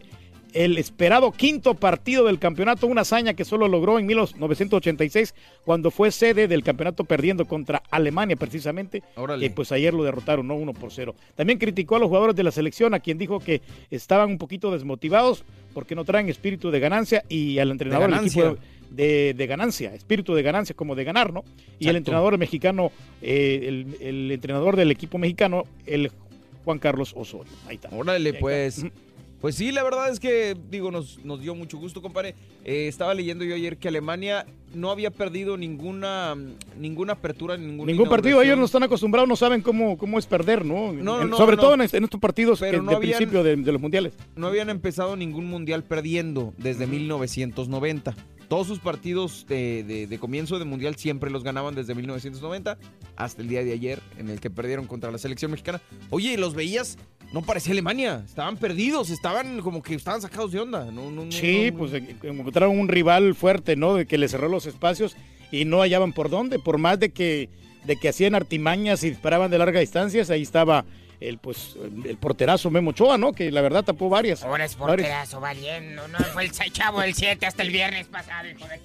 El 0.53 0.77
esperado 0.77 1.31
quinto 1.31 1.73
partido 1.73 2.25
del 2.25 2.37
campeonato, 2.39 2.85
una 2.87 3.01
hazaña 3.01 3.33
que 3.33 3.43
solo 3.43 3.67
logró 3.67 3.97
en 3.97 4.05
1986 4.05 5.33
cuando 5.65 5.91
fue 5.91 6.11
sede 6.11 6.47
del 6.47 6.63
campeonato 6.63 7.03
perdiendo 7.05 7.45
contra 7.45 7.81
Alemania 7.89 8.35
precisamente. 8.35 9.01
Órale. 9.15 9.45
Y 9.45 9.49
pues 9.49 9.71
ayer 9.71 9.93
lo 9.93 10.03
derrotaron, 10.03 10.47
¿no? 10.47 10.55
1 10.55 10.73
por 10.73 10.91
0. 10.91 11.15
También 11.35 11.57
criticó 11.59 11.95
a 11.95 11.99
los 11.99 12.07
jugadores 12.07 12.35
de 12.35 12.43
la 12.43 12.51
selección, 12.51 12.93
a 12.93 12.99
quien 12.99 13.17
dijo 13.17 13.39
que 13.39 13.61
estaban 13.89 14.29
un 14.29 14.37
poquito 14.37 14.71
desmotivados 14.71 15.43
porque 15.73 15.95
no 15.95 16.05
traen 16.05 16.29
espíritu 16.29 16.69
de 16.71 16.79
ganancia 16.79 17.23
y 17.29 17.57
al 17.59 17.71
entrenador 17.71 18.11
del 18.13 18.25
equipo 18.27 18.57
de, 18.91 19.33
de 19.35 19.47
ganancia, 19.47 19.95
espíritu 19.95 20.35
de 20.35 20.43
ganancia 20.43 20.75
como 20.75 20.93
de 20.93 21.03
ganar, 21.03 21.33
¿no? 21.33 21.43
Y 21.79 21.85
el 21.85 21.95
Exacto. 21.95 21.97
entrenador 21.97 22.37
mexicano, 22.37 22.91
eh, 23.23 23.61
el, 23.63 23.97
el 24.07 24.31
entrenador 24.31 24.75
del 24.75 24.91
equipo 24.91 25.17
mexicano, 25.17 25.63
el 25.87 26.11
Juan 26.63 26.77
Carlos 26.77 27.13
Osorio. 27.17 27.51
Ahí 27.67 27.75
está. 27.75 27.89
Órale, 27.91 28.29
Ahí 28.29 28.35
está. 28.35 28.39
pues. 28.39 28.85
Pues 29.43 29.55
sí, 29.55 29.73
la 29.73 29.83
verdad 29.83 30.09
es 30.09 30.21
que, 30.21 30.55
digo, 30.69 30.89
nos, 30.89 31.19
nos 31.25 31.41
dio 31.41 31.53
mucho 31.53 31.77
gusto, 31.77 32.01
compadre. 32.01 32.33
Eh, 32.63 32.87
estaba 32.87 33.13
leyendo 33.13 33.43
yo 33.43 33.53
ayer 33.55 33.75
que 33.75 33.89
Alemania 33.89 34.45
no 34.73 34.89
había 34.89 35.11
perdido 35.11 35.57
ninguna, 35.57 36.33
ninguna 36.79 37.11
apertura, 37.11 37.57
ninguna 37.57 37.91
Ningún 37.91 38.07
partido, 38.07 38.41
ellos 38.41 38.57
no 38.57 38.63
están 38.63 38.83
acostumbrados, 38.83 39.27
no 39.27 39.35
saben 39.35 39.59
cómo, 39.61 39.97
cómo 39.97 40.17
es 40.17 40.27
perder, 40.27 40.63
¿no? 40.63 40.93
No, 40.93 41.21
En- 41.21 41.29
no, 41.29 41.35
Sobre 41.35 41.57
no. 41.57 41.61
todo 41.61 41.73
en, 41.73 41.81
est- 41.81 41.93
en 41.93 42.05
estos 42.05 42.21
partidos 42.21 42.61
que 42.61 42.67
de 42.71 42.77
habían- 42.77 42.99
principio 43.01 43.43
de, 43.43 43.57
de 43.57 43.71
los 43.73 43.81
mundiales. 43.81 44.13
no 44.37 44.47
habían 44.47 44.69
empezado 44.69 45.17
ningún 45.17 45.45
mundial 45.47 45.83
perdiendo 45.83 46.53
desde 46.57 46.87
1990. 46.87 48.15
Todos 48.53 48.67
sus 48.67 48.77
partidos 48.77 49.47
de, 49.49 49.83
de- 49.83 50.05
de 50.05 50.19
comienzo 50.19 50.59
de 50.59 50.65
mundial 50.65 50.95
siempre 50.95 51.31
los 51.31 51.43
ganaban 51.43 51.73
desde 51.73 51.95
1990 51.95 52.77
hasta 53.15 53.41
el 53.41 53.47
día 53.47 53.63
de 53.63 53.73
ayer 53.73 53.99
en 54.19 54.29
el 54.29 54.39
que 54.39 54.51
perdieron 54.51 54.85
contra 54.85 55.09
la 55.11 55.17
selección 55.17 55.49
mexicana. 55.49 55.81
Oye, 56.11 56.37
los 56.37 56.53
veías, 56.53 56.99
no 57.33 57.41
parecía 57.41 57.71
Alemania, 57.71 58.21
estaban 58.23 58.57
perdidos, 58.57 59.09
estaban 59.09 59.59
como 59.61 59.81
que 59.81 59.95
estaban 59.95 60.21
sacados 60.21 60.51
de 60.51 60.59
onda. 60.59 60.85
No, 60.91 61.09
no, 61.09 61.31
Sí, 61.31 61.71
no, 61.71 61.77
pues 61.79 61.93
eh, 61.93 62.15
encontraron 62.21 62.77
un 62.77 62.89
rival 62.89 63.33
fuerte, 63.33 63.75
¿no? 63.75 63.95
De 63.95 64.05
que 64.05 64.19
le 64.19 64.27
cerró 64.27 64.47
los 64.49 64.67
espacios 64.67 65.15
y 65.51 65.65
no 65.65 65.79
hallaban 65.81 66.13
por 66.13 66.29
dónde, 66.29 66.59
por 66.59 66.77
más 66.77 66.99
de 66.99 67.09
que, 67.11 67.49
de 67.85 67.95
que 67.95 68.09
hacían 68.09 68.35
artimañas 68.35 69.03
y 69.03 69.09
disparaban 69.09 69.49
de 69.49 69.57
largas 69.57 69.81
distancias, 69.81 70.29
ahí 70.29 70.43
estaba 70.43 70.85
el 71.27 71.37
pues 71.37 71.75
el 72.05 72.17
porterazo 72.17 72.69
Memo 72.69 72.91
Ochoa, 72.91 73.17
¿no? 73.17 73.31
Que 73.33 73.51
la 73.51 73.61
verdad 73.61 73.83
tapó 73.83 74.09
varias. 74.09 74.43
Ahora 74.43 74.65
es 74.65 74.75
porterazo, 74.75 75.39
valiendo. 75.39 76.07
No 76.07 76.19
fue 76.19 76.45
el 76.45 76.51
chavo 76.51 77.01
del 77.01 77.13
7 77.13 77.45
hasta 77.45 77.63
el 77.63 77.71
viernes 77.71 78.07
pasado, 78.07 78.47
hijo 78.49 78.67
de... 78.67 78.79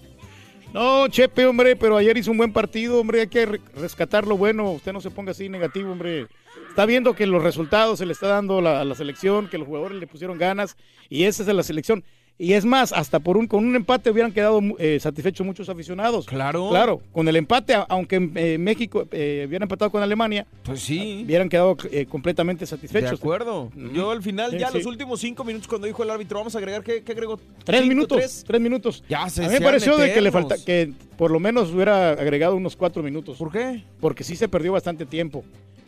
No, 0.72 1.08
Chepe, 1.08 1.46
hombre, 1.46 1.76
pero 1.76 1.96
ayer 1.96 2.16
hizo 2.18 2.30
un 2.30 2.36
buen 2.36 2.52
partido, 2.52 3.00
hombre, 3.00 3.22
hay 3.22 3.28
que 3.28 3.46
re- 3.46 3.60
rescatar 3.74 4.26
lo 4.26 4.36
bueno, 4.36 4.70
usted 4.72 4.92
no 4.92 5.00
se 5.00 5.10
ponga 5.10 5.30
así 5.30 5.48
negativo, 5.48 5.90
hombre. 5.90 6.26
Está 6.68 6.84
viendo 6.84 7.14
que 7.14 7.26
los 7.26 7.42
resultados 7.42 7.98
se 7.98 8.04
le 8.06 8.12
está 8.12 8.28
dando 8.28 8.60
la- 8.60 8.82
a 8.82 8.84
la 8.84 8.94
selección, 8.94 9.48
que 9.48 9.56
los 9.56 9.66
jugadores 9.66 9.98
le 9.98 10.06
pusieron 10.06 10.36
ganas 10.36 10.76
y 11.08 11.24
esa 11.24 11.42
es 11.42 11.46
de 11.46 11.54
la 11.54 11.62
selección. 11.62 12.04
Y 12.40 12.52
es 12.52 12.64
más, 12.64 12.92
hasta 12.92 13.18
por 13.18 13.36
un 13.36 13.48
con 13.48 13.66
un 13.66 13.74
empate 13.74 14.10
hubieran 14.12 14.30
quedado 14.30 14.60
eh, 14.78 15.00
satisfechos 15.00 15.44
muchos 15.44 15.68
aficionados. 15.68 16.24
Claro. 16.24 16.68
Claro, 16.70 17.02
con 17.10 17.26
el 17.26 17.34
empate, 17.34 17.74
aunque 17.88 18.30
eh, 18.36 18.58
México 18.58 19.08
eh, 19.10 19.44
hubiera 19.48 19.64
empatado 19.64 19.90
con 19.90 20.04
Alemania, 20.04 20.46
Pues 20.62 20.80
sí. 20.80 21.22
hubieran 21.24 21.48
quedado 21.48 21.76
eh, 21.90 22.06
completamente 22.06 22.64
satisfechos. 22.64 23.10
De 23.10 23.16
acuerdo. 23.16 23.72
Yo 23.92 24.12
al 24.12 24.22
final, 24.22 24.52
Sí, 24.52 24.58
ya 24.58 24.68
sí. 24.70 24.76
los 24.78 24.86
últimos 24.86 25.18
cinco 25.18 25.42
minutos 25.42 25.66
cuando 25.66 25.88
dijo 25.88 26.04
el 26.04 26.10
árbitro, 26.10 26.38
vamos 26.38 26.54
a 26.54 26.58
agregar, 26.58 26.84
¿qué, 26.84 27.02
qué 27.02 27.10
agregó? 27.10 27.40
Tres 27.64 27.80
Cinco, 27.80 27.88
minutos, 27.88 28.18
tres. 28.18 28.44
tres 28.46 28.60
minutos. 28.60 29.02
Ya 29.08 29.28
se 29.28 29.44
A 29.44 29.48
mí 29.48 29.54
me 29.54 29.60
pareció 29.60 29.96
de 29.96 30.12
que 30.12 30.20
le 30.20 30.30
falta 30.30 30.54
que 30.64 30.92
por 31.16 31.32
lo 31.32 31.40
menos 31.40 31.72
hubiera 31.72 32.10
agregado 32.12 32.54
unos 32.54 32.76
cuatro 32.76 33.02
minutos. 33.02 33.36
¿Por 33.36 33.50
qué? 33.50 33.82
Porque 34.00 34.22
sí 34.22 34.36
se 34.36 34.48
perdió 34.48 34.70
bastante 34.70 35.06
tiempo, 35.06 35.42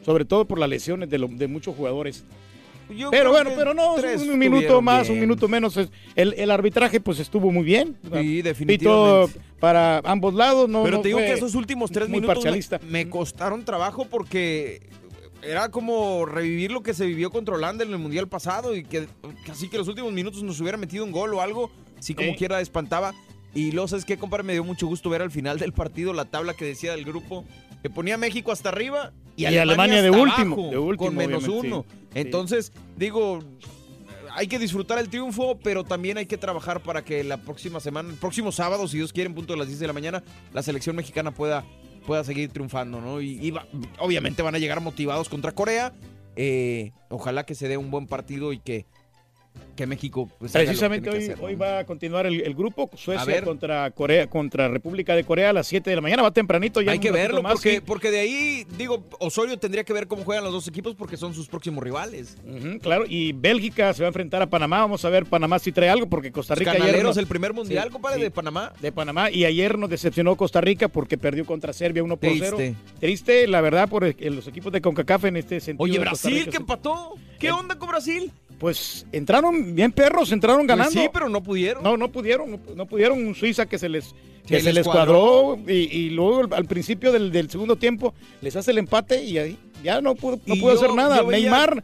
sobre 0.05 0.25
todo 0.25 0.45
por 0.47 0.59
las 0.59 0.69
lesiones 0.69 1.09
de, 1.11 1.19
lo- 1.19 1.29
de 1.29 1.47
muchos 1.47 1.77
jugadores. 1.77 2.25
Yo 2.97 3.11
pero 3.11 3.31
bueno, 3.31 3.51
que 3.51 3.57
pero 3.57 3.75
no, 3.75 3.95
un 3.95 4.39
minuto 4.39 4.81
más, 4.83 5.09
un 5.09 5.21
minuto 5.21 5.49
menos. 5.49 5.77
El, 6.17 6.35
el 6.35 6.51
arbitraje 6.51 7.01
pues 7.01 7.19
estuvo 7.19 7.51
muy 7.51 7.65
bien. 7.65 7.97
Sí, 8.13 8.19
Y 8.19 8.43
definitivamente. 8.43 9.41
para 9.59 9.99
ambos 10.05 10.35
lados. 10.35 10.69
No, 10.69 10.83
Pero 10.83 10.97
no 10.99 11.03
te 11.03 11.09
digo 11.09 11.19
que 11.19 11.33
esos 11.33 11.55
últimos 11.55 11.91
tres 11.91 12.09
minutos 12.09 12.29
me, 12.29 12.35
parcialista. 12.35 12.81
me 12.89 13.09
costaron 13.09 13.65
trabajo 13.65 14.07
porque 14.07 14.81
era 15.43 15.71
como 15.71 16.27
revivir 16.27 16.71
lo 16.71 16.83
que 16.83 16.93
se 16.95 17.07
vivió 17.07 17.31
contra 17.31 17.55
Holanda 17.55 17.85
en 17.85 17.91
el 17.93 17.99
Mundial 17.99 18.29
pasado 18.29 18.77
y 18.77 18.85
que 18.85 19.07
casi 19.47 19.69
que 19.69 19.79
los 19.79 19.89
últimos 19.89 20.13
minutos 20.13 20.43
nos 20.43 20.61
hubiera 20.61 20.77
metido 20.77 21.05
un 21.05 21.13
gol 21.13 21.33
o 21.35 21.41
algo, 21.41 21.71
así 21.99 22.15
como 22.15 22.31
Sí. 22.33 22.37
quiera 22.37 22.61
espantaba. 22.61 23.15
Y 23.55 23.73
luego, 23.73 23.89
¿sabes 23.89 24.05
qué, 24.05 24.17
compadre? 24.17 24.45
Me 24.45 24.53
dio 24.53 24.63
mucho 24.65 24.87
gusto 24.87 25.11
ver 25.11 25.23
al 25.23 25.31
final 25.31 25.59
del 25.59 25.73
partido 25.73 26.13
la 26.13 26.25
tabla 26.25 26.55
que 26.55 26.65
decía 26.65 26.93
del 26.93 27.05
grupo 27.05 27.45
que 27.83 27.91
ponía 27.91 28.15
a 28.15 28.19
México 28.19 28.53
hasta 28.53 28.69
arriba 28.69 29.13
y, 29.37 29.43
Y 29.43 29.47
Alemania, 29.47 29.63
Alemania 29.63 30.03
de 30.03 30.11
último, 30.11 30.55
abajo, 30.57 30.71
de 30.71 30.79
último, 30.79 31.07
con 31.07 31.17
menos 31.17 31.49
uno. 31.49 31.85
sí. 31.89 31.97
Entonces, 32.15 32.73
digo, 32.97 33.41
hay 34.35 34.47
que 34.47 34.59
disfrutar 34.59 34.99
el 34.99 35.09
triunfo, 35.09 35.59
pero 35.63 35.85
también 35.85 36.19
hay 36.19 36.27
que 36.27 36.37
trabajar 36.39 36.83
para 36.83 37.05
que 37.05 37.25
la 37.25 37.37
próxima 37.39 37.81
semana, 37.81 38.11
el 38.11 38.17
próximo 38.17 38.53
sábado, 38.53 38.87
si 38.89 38.97
Dios 38.99 39.13
quiere, 39.13 39.29
en 39.29 39.35
punto 39.35 39.53
de 39.53 39.59
las 39.59 39.69
10 39.69 39.81
de 39.81 39.87
la 39.87 39.93
mañana, 39.93 40.23
la 40.53 40.63
selección 40.63 40.95
mexicana 40.97 41.31
pueda, 41.33 41.65
pueda 42.07 42.23
seguir 42.25 42.51
triunfando, 42.51 43.01
¿no? 43.01 43.21
Y, 43.21 43.39
y 43.45 43.51
va- 43.51 43.67
obviamente 43.99 44.43
van 44.43 44.55
a 44.55 44.59
llegar 44.59 44.81
motivados 44.81 45.29
contra 45.29 45.53
Corea. 45.53 45.93
Eh, 46.37 46.93
ojalá 47.09 47.45
que 47.45 47.55
se 47.55 47.67
dé 47.69 47.77
un 47.77 47.91
buen 47.91 48.07
partido 48.07 48.53
y 48.53 48.59
que 48.59 48.87
que 49.77 49.87
México 49.87 50.29
pues, 50.39 50.53
Precisamente 50.53 51.09
hoy, 51.09 51.19
hacer, 51.19 51.39
hoy 51.41 51.55
¿no? 51.55 51.59
va 51.61 51.79
a 51.79 51.87
continuar 51.87 52.27
el, 52.27 52.43
el 52.43 52.55
grupo 52.55 52.91
Suecia 52.97 53.43
contra 53.43 53.91
Corea 53.93 54.27
contra 54.29 54.69
República 54.69 55.15
de 55.17 55.25
Corea 55.25 55.51
a 55.51 55.53
las 55.55 55.67
7 55.69 55.89
de 55.89 55.97
la 55.97 56.03
mañana. 56.03 56.23
Va 56.23 56.31
tempranito 56.33 56.83
ya. 56.83 56.93
Hay 56.93 56.99
que 56.99 57.11
verlo 57.11 57.43
más, 57.43 57.55
porque, 57.55 57.77
sí. 57.77 57.81
porque 57.81 58.11
de 58.11 58.21
ahí, 58.21 58.67
digo, 58.77 59.03
Osorio 59.21 59.59
tendría 59.59 59.83
que 59.85 59.93
ver 59.95 60.07
cómo 60.07 60.23
juegan 60.25 60.45
los 60.45 60.53
dos 60.53 60.69
equipos 60.69 60.95
porque 60.95 61.17
son 61.17 61.33
sus 61.35 61.49
próximos 61.49 61.83
rivales. 61.83 62.37
Claro, 62.83 63.05
y 63.09 63.33
Bélgica 63.33 63.95
se 63.95 64.03
va 64.03 64.09
a 64.09 64.11
enfrentar 64.11 64.43
a 64.43 64.47
Panamá. 64.49 64.81
Vamos 64.81 65.05
a 65.05 65.09
ver 65.09 65.25
Panamá 65.25 65.59
si 65.59 65.73
trae 65.73 65.89
algo 65.89 66.07
porque 66.09 66.31
Costa 66.31 66.55
Rica 66.55 66.73
ayer 66.73 66.83
Canaleros, 66.83 67.11
nos- 67.11 67.17
el 67.17 67.27
primer 67.27 67.55
mundial, 67.55 67.85
Sí, 67.87 67.93
compadre, 67.93 68.17
sí. 68.19 68.23
de 68.25 68.31
Panamá. 68.31 68.73
de 68.81 68.93
Panamá 68.93 69.31
y 69.31 69.45
ayer 69.47 69.79
nos 69.79 69.89
decepcionó 69.89 70.37
Costa 70.37 70.61
Rica 70.61 70.89
porque 70.89 71.17
perdió 71.17 71.47
contra 71.47 71.73
Serbia 71.73 72.03
1 72.03 72.17
por 72.19 72.29
Triste. 72.31 72.55
0. 72.59 72.75
Triste, 73.01 73.47
la 73.47 73.63
verdad, 73.63 73.89
por 73.89 74.05
el- 74.05 74.17
los 74.37 74.47
equipos 74.47 74.73
de 74.73 74.81
CONCACAF 74.83 75.25
en 75.25 75.37
este 75.39 75.59
sentido. 75.61 75.85
Oye, 75.85 75.99
Brasil, 75.99 76.35
Rica, 76.35 76.51
que 76.51 76.57
empató. 76.59 77.15
¿Qué 77.39 77.51
onda 77.51 77.77
con 77.79 77.89
Brasil? 77.89 78.31
Pues 78.61 79.07
entraron 79.11 79.75
bien 79.75 79.91
perros, 79.91 80.31
entraron 80.31 80.67
Pues 80.67 80.69
ganando. 80.79 80.93
sí, 81.01 81.09
pero 81.13 81.29
no 81.29 81.43
pudieron. 81.43 81.83
No, 81.83 81.97
no 81.97 82.13
pudieron, 82.13 82.51
no, 82.53 82.61
no 82.77 82.87
pudieron. 82.87 83.27
Un 83.27 83.35
Suiza 83.35 83.67
que 83.67 83.79
se 83.79 83.89
les, 83.89 84.15
que 84.47 84.61
se 84.61 84.73
les 84.73 84.85
cuadró. 84.87 85.57
cuadró 85.57 85.73
y, 85.73 85.79
y 85.97 86.11
luego 86.11 86.55
al, 86.55 86.67
principio 86.67 87.11
del, 87.11 87.33
del 87.33 87.51
segundo 87.51 87.77
tiempo 87.77 88.15
les 88.43 88.55
hace 88.57 88.71
el 88.71 88.79
empate 88.79 89.25
y 89.25 89.39
ahí 89.39 89.59
ya 89.83 90.01
no 90.03 90.15
pudo, 90.15 90.39
no 90.45 90.55
pudo 90.57 90.75
yo- 90.75 90.79
hacer 90.79 90.95
nada. 90.95 91.23
Neymar 91.23 91.83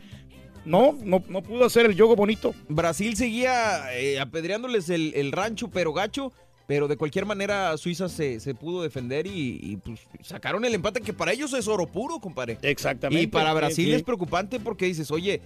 no, 0.67 0.97
no, 1.03 1.25
no 1.29 1.43
pudo 1.43 1.65
hacer 1.65 1.87
el 1.87 1.97
juego 1.97 2.15
bonito. 2.15 2.55
Brasil 2.69 3.17
seguía 3.17 3.95
eh, 3.97 4.21
apedreándoles 4.21 4.91
el, 4.91 5.13
el 5.17 5.33
rancho, 5.33 5.69
pero 5.69 5.93
gacho. 5.95 6.31
Pero 6.69 6.89
de 6.89 6.97
cualquier 6.97 7.27
manera, 7.27 7.77
Suiza 7.79 8.09
se, 8.09 8.41
se 8.41 8.53
pudo 8.53 8.83
defender 8.83 9.29
y, 9.29 9.61
y, 9.63 9.77
pues, 9.77 10.01
sacaron 10.21 10.65
el 10.65 10.75
empate 10.75 11.01
que 11.01 11.13
para 11.13 11.33
ellos 11.33 11.53
es 11.53 11.69
oro 11.69 11.87
puro, 11.87 12.19
compadre. 12.19 12.59
Exactamente. 12.61 13.23
Y 13.23 13.29
para 13.29 13.51
Sí, 13.53 13.57
Brasil 13.57 13.85
sí. 13.87 13.93
es 13.93 14.03
preocupante 14.03 14.59
porque 14.59 14.87
dices, 14.87 15.13
oye, 15.13 15.41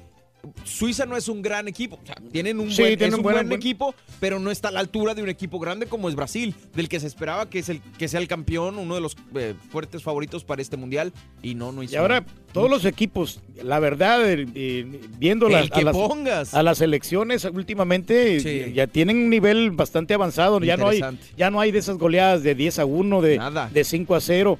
Suiza 0.65 1.07
no 1.07 1.17
es 1.17 1.29
un 1.29 1.43
gran 1.43 1.69
equipo. 1.69 1.99
O 2.03 2.07
sea, 2.07 2.17
tienen 2.33 2.61
un 2.61 2.71
Sí, 2.71 2.83
buen, 2.83 2.99
tienen 2.99 3.13
es 3.15 3.19
un 3.19 3.23
buen- 3.23 3.53
equipo, 3.53 3.95
pero 4.21 4.39
no 4.39 4.51
está 4.51 4.69
a 4.69 4.71
la 4.73 4.81
altura 4.81 5.15
de 5.15 5.23
un 5.23 5.29
equipo 5.29 5.59
grande 5.59 5.87
como 5.87 6.09
es 6.09 6.15
Brasil, 6.15 6.55
del 6.75 6.89
que 6.89 7.01
se 7.01 7.07
esperaba 7.07 7.49
que, 7.51 7.59
es 7.59 7.69
el, 7.69 7.81
que 7.99 8.09
sea 8.09 8.21
el 8.21 8.29
campeón, 8.29 8.79
uno 8.79 8.95
de 8.95 9.01
los 9.01 9.17
eh, 9.35 9.55
fuertes 9.71 10.03
favoritos 10.03 10.45
para 10.45 10.63
este 10.63 10.77
mundial. 10.77 11.13
Y 11.43 11.55
no, 11.55 11.73
no 11.73 11.83
hizo 11.83 11.95
Y 11.95 11.97
ahora 11.97 12.25
todos 12.53 12.69
los 12.71 12.85
equipos, 12.85 13.41
la 13.63 13.79
verdad, 13.81 14.29
eh, 14.31 14.47
eh, 14.55 15.01
viendo 15.19 15.47
El 15.47 15.53
las, 15.53 15.71
que 15.71 15.81
a, 15.81 15.85
las, 15.85 15.97
pongas. 15.97 16.55
a 16.55 16.63
las 16.63 16.81
elecciones 16.81 17.45
últimamente, 17.45 18.41
Sí. 18.41 18.73
ya 18.75 18.87
tienen 18.87 19.17
un 19.19 19.31
nivel 19.31 19.71
bastante 19.71 20.15
avanzado. 20.15 20.61
Ya 20.61 20.77
no, 20.77 20.89
hay, 20.89 21.01
ya 21.37 21.51
no 21.51 21.61
hay 21.61 21.71
de 21.71 21.79
esas 21.79 21.97
goleadas 21.99 22.43
de 22.43 22.55
10 22.55 22.79
a 22.79 22.85
1, 22.85 23.21
de, 23.23 23.39
Nada. 23.39 23.71
de 23.73 23.85
5 23.85 24.15
a 24.15 24.21
0. 24.21 24.59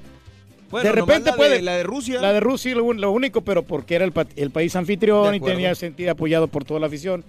Bueno, 0.71 0.89
de 0.89 0.95
repente 0.95 1.29
la 1.31 1.35
puede. 1.35 1.55
de- 1.57 1.61
la 1.61 1.75
de 1.77 1.83
Rusia. 1.83 2.21
La 2.21 2.33
de 2.33 2.39
Rusia, 2.39 2.73
lo, 2.75 3.11
único, 3.11 3.41
pero 3.41 3.63
porque 3.63 3.95
era 3.95 4.05
el, 4.05 4.11
pa- 4.11 4.27
el 4.35 4.51
país 4.51 4.75
anfitrión 4.75 5.35
y 5.35 5.39
tenía 5.39 5.75
sentido 5.75 6.11
apoyado 6.11 6.47
por 6.47 6.63
toda 6.63 6.79
la 6.79 6.87
afición. 6.87 7.23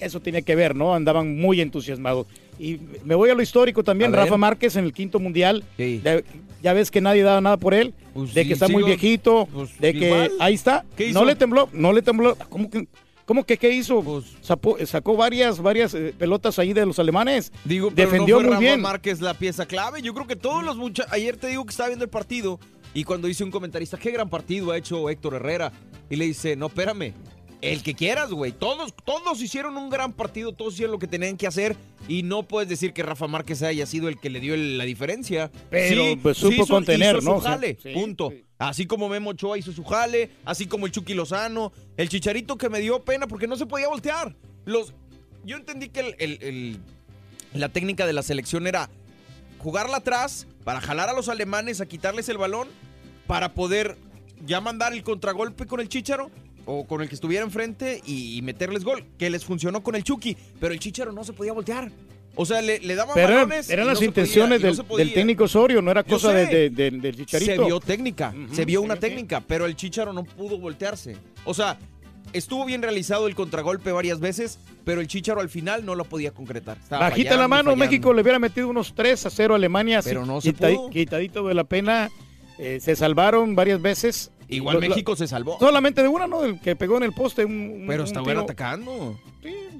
Eso 0.00 0.18
tenía 0.20 0.42
que 0.42 0.56
ver, 0.56 0.74
¿no? 0.74 0.94
Andaban 0.94 1.38
muy 1.38 1.60
entusiasmados. 1.60 2.26
Y 2.58 2.78
me 3.04 3.14
voy 3.14 3.30
a 3.30 3.34
lo 3.34 3.42
histórico 3.42 3.84
también. 3.84 4.12
Rafa 4.12 4.36
Márquez 4.36 4.74
en 4.76 4.84
el 4.84 4.92
quinto 4.92 5.20
mundial. 5.20 5.62
Sí. 5.76 6.00
Ya, 6.04 6.20
ya 6.60 6.72
ves 6.72 6.90
que 6.90 7.00
nadie 7.00 7.22
daba 7.22 7.40
nada 7.40 7.56
por 7.56 7.72
él. 7.72 7.94
Pues 8.12 8.34
de 8.34 8.42
sí, 8.42 8.48
que 8.48 8.54
está 8.54 8.66
muy 8.68 8.82
viejito. 8.82 9.48
pues 9.52 9.78
de 9.78 9.92
que 9.92 10.06
igual. 10.06 10.32
ahí 10.40 10.54
está. 10.54 10.84
¿Qué 10.96 11.12
No 11.12 11.24
le 11.24 11.36
tembló. 11.36 11.68
No 11.72 11.92
le 11.92 12.02
tembló. 12.02 12.36
¿Cómo 12.48 12.68
que? 12.68 12.86
¿Cómo 13.24 13.44
que 13.44 13.56
qué 13.56 13.70
hizo? 13.70 14.22
Sacó, 14.40 14.76
sacó 14.84 15.16
varias, 15.16 15.60
varias 15.60 15.94
eh, 15.94 16.14
pelotas 16.18 16.58
ahí 16.58 16.72
de 16.72 16.84
los 16.84 16.98
alemanes. 16.98 17.52
Digo, 17.64 17.90
pero 17.94 18.10
Defendió 18.10 18.36
no 18.36 18.40
fue 18.40 18.44
muy 18.44 18.54
Rafa 18.54 18.60
bien. 18.60 18.80
Márquez 18.80 19.20
la 19.20 19.34
pieza 19.34 19.66
clave. 19.66 20.02
Yo 20.02 20.12
creo 20.14 20.26
que 20.26 20.36
todos 20.36 20.64
los 20.64 20.76
muchachos. 20.76 21.12
Ayer 21.12 21.36
te 21.36 21.46
digo 21.46 21.64
que 21.64 21.70
estaba 21.70 21.88
viendo 21.88 22.04
el 22.04 22.10
partido 22.10 22.58
y 22.94 23.04
cuando 23.04 23.28
dice 23.28 23.44
un 23.44 23.50
comentarista, 23.50 23.96
qué 23.96 24.10
gran 24.10 24.28
partido 24.28 24.72
ha 24.72 24.76
hecho 24.76 25.08
Héctor 25.08 25.34
Herrera. 25.34 25.72
Y 26.10 26.16
le 26.16 26.26
dice, 26.26 26.56
no, 26.56 26.66
espérame. 26.66 27.14
El 27.62 27.82
que 27.82 27.94
quieras, 27.94 28.30
güey. 28.32 28.52
Todos, 28.52 28.92
todos 29.04 29.40
hicieron 29.40 29.76
un 29.76 29.88
gran 29.88 30.12
partido, 30.12 30.52
todos 30.52 30.74
hicieron 30.74 30.92
lo 30.92 30.98
que 30.98 31.06
tenían 31.06 31.36
que 31.36 31.46
hacer. 31.46 31.76
Y 32.08 32.24
no 32.24 32.42
puedes 32.42 32.68
decir 32.68 32.92
que 32.92 33.02
Rafa 33.02 33.28
Márquez 33.28 33.62
haya 33.62 33.86
sido 33.86 34.08
el 34.08 34.18
que 34.18 34.30
le 34.30 34.40
dio 34.40 34.54
el- 34.54 34.76
la 34.78 34.84
diferencia. 34.84 35.50
Pero, 35.70 36.02
pues, 36.20 36.36
supo 36.38 36.54
hizo- 36.64 36.66
contener, 36.74 37.16
hizo 37.18 37.24
¿no? 37.30 37.40
Su 37.40 37.46
jale, 37.46 37.78
sí, 37.82 37.90
punto. 37.94 38.32
Así 38.58 38.86
como 38.86 39.08
Memo 39.08 39.30
Ochoa 39.30 39.56
hizo 39.58 39.72
su 39.72 39.84
jale, 39.84 40.30
así 40.44 40.66
como 40.66 40.86
el 40.86 40.92
Chucky 40.92 41.14
Lozano, 41.14 41.72
el 41.96 42.08
Chicharito 42.08 42.56
que 42.58 42.68
me 42.68 42.80
dio 42.80 43.00
pena 43.04 43.26
porque 43.28 43.46
no 43.46 43.56
se 43.56 43.66
podía 43.66 43.88
voltear. 43.88 44.34
Los, 44.64 44.92
yo 45.44 45.56
entendí 45.56 45.88
que 45.88 46.00
el- 46.00 46.16
el- 46.18 46.38
el- 46.42 46.78
la 47.54 47.68
técnica 47.68 48.06
de 48.06 48.12
la 48.12 48.22
selección 48.22 48.66
era 48.66 48.90
jugarla 49.58 49.98
atrás 49.98 50.46
para 50.64 50.80
jalar 50.80 51.08
a 51.08 51.12
los 51.12 51.28
alemanes 51.28 51.80
a 51.80 51.86
quitarles 51.86 52.28
el 52.28 52.38
balón 52.38 52.68
para 53.28 53.54
poder 53.54 53.96
ya 54.44 54.60
mandar 54.60 54.92
el 54.92 55.02
contragolpe 55.04 55.66
con 55.66 55.78
el 55.80 55.88
Chicharo 55.88 56.30
o 56.66 56.86
con 56.86 57.02
el 57.02 57.08
que 57.08 57.14
estuviera 57.14 57.44
enfrente 57.44 58.00
y, 58.06 58.36
y 58.38 58.42
meterles 58.42 58.84
gol, 58.84 59.04
que 59.18 59.30
les 59.30 59.44
funcionó 59.44 59.82
con 59.82 59.94
el 59.94 60.04
Chucky, 60.04 60.36
pero 60.60 60.72
el 60.72 60.80
Chicharo 60.80 61.12
no 61.12 61.24
se 61.24 61.32
podía 61.32 61.52
voltear. 61.52 61.90
O 62.34 62.46
sea, 62.46 62.62
le, 62.62 62.78
le 62.80 62.94
daban 62.94 63.12
Pero 63.14 63.28
eran, 63.28 63.48
balones. 63.48 63.68
eran 63.68 63.86
las 63.86 64.00
intenciones 64.00 64.60
podía, 64.62 64.72
y 64.72 64.76
no 64.88 64.96
del, 64.96 65.12
técnico 65.12 65.44
Osorio, 65.44 65.82
no 65.82 65.90
era 65.90 66.02
cosa 66.02 66.32
de, 66.32 66.70
de- 66.70 67.12
chicharito. 67.14 67.52
Se 67.56 67.58
vio 67.58 67.78
técnica, 67.78 68.34
se 68.52 68.64
vio 68.64 68.80
una 68.80 68.96
técnica, 68.96 69.42
pero 69.46 69.66
el 69.66 69.76
Chicharo 69.76 70.14
no 70.14 70.24
pudo 70.24 70.58
voltearse. 70.58 71.14
O 71.44 71.52
sea, 71.52 71.78
estuvo 72.32 72.64
bien 72.64 72.80
realizado 72.80 73.26
el 73.26 73.34
contragolpe 73.34 73.92
varias 73.92 74.18
veces, 74.18 74.58
pero 74.84 75.02
el 75.02 75.08
Chicharo 75.08 75.42
al 75.42 75.50
final 75.50 75.84
no 75.84 75.94
lo 75.94 76.04
podía 76.04 76.30
concretar. 76.30 76.78
Estaba 76.82 77.02
Bajita 77.10 77.30
fallando 77.32 77.42
la 77.42 77.48
mano, 77.48 77.64
fallando. 77.72 77.84
México 77.84 78.14
le 78.14 78.22
hubiera 78.22 78.38
metido 78.38 78.66
unos 78.68 78.94
3 78.94 79.26
a 79.26 79.30
0 79.30 79.52
a 79.52 79.56
Alemania. 79.58 79.98
así, 79.98 80.08
Pero 80.08 80.24
no 80.24 80.40
se 80.40 80.54
quita- 80.54 80.68
pudo. 80.70 80.88
Quitadito 80.88 81.46
de 81.46 81.52
la 81.54 81.64
pena. 81.64 82.10
eh, 82.58 82.80
se 82.80 82.96
salvaron 82.96 83.54
varias 83.54 83.82
veces. 83.82 84.30
Igual 84.56 84.78
México 84.80 85.16
se 85.16 85.26
salvó. 85.26 85.58
Solamente 85.58 86.02
de 86.02 86.08
una, 86.08 86.26
¿no? 86.26 86.42
Del 86.42 86.60
que 86.60 86.76
pegó 86.76 86.96
en 86.96 87.02
el 87.04 87.12
poste. 87.12 87.44
un- 87.44 87.84
Pero 87.86 88.02
un 88.02 88.06
estaban 88.06 88.28
tiro. 88.28 88.40
atacando. 88.42 89.18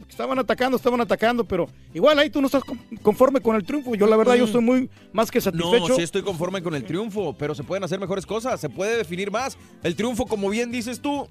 Estaban 0.08 0.38
atacando, 0.38 0.76
estaban 0.76 1.00
atacando, 1.00 1.44
pero 1.44 1.68
igual 1.94 2.18
ahí 2.18 2.28
tú 2.28 2.40
no 2.40 2.46
estás 2.46 2.64
con- 2.64 2.78
conforme 3.02 3.40
con 3.40 3.56
el 3.56 3.64
triunfo. 3.64 3.94
Yo 3.94 4.06
la 4.06 4.16
verdad, 4.16 4.34
yo 4.34 4.44
estoy 4.44 4.60
muy 4.60 4.90
más 5.12 5.30
que 5.30 5.40
satisfecho. 5.40 5.88
No, 5.88 5.94
sí 5.96 6.02
estoy 6.02 6.22
conforme 6.22 6.62
con 6.62 6.74
el 6.74 6.84
triunfo, 6.84 7.34
pero 7.38 7.54
se 7.54 7.62
pueden 7.62 7.82
hacer 7.84 7.98
mejores 7.98 8.26
cosas, 8.26 8.60
se 8.60 8.68
puede 8.68 8.96
definir 8.98 9.30
más. 9.30 9.56
El 9.82 9.96
triunfo, 9.96 10.26
como 10.26 10.50
bien 10.50 10.70
dices 10.70 11.00
tú, 11.00 11.28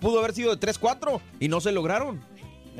pudo 0.00 0.18
haber 0.20 0.32
sido 0.32 0.50
de 0.54 0.56
3-4 0.58 1.20
y 1.40 1.48
no 1.48 1.60
se 1.60 1.72
lograron. 1.72 2.20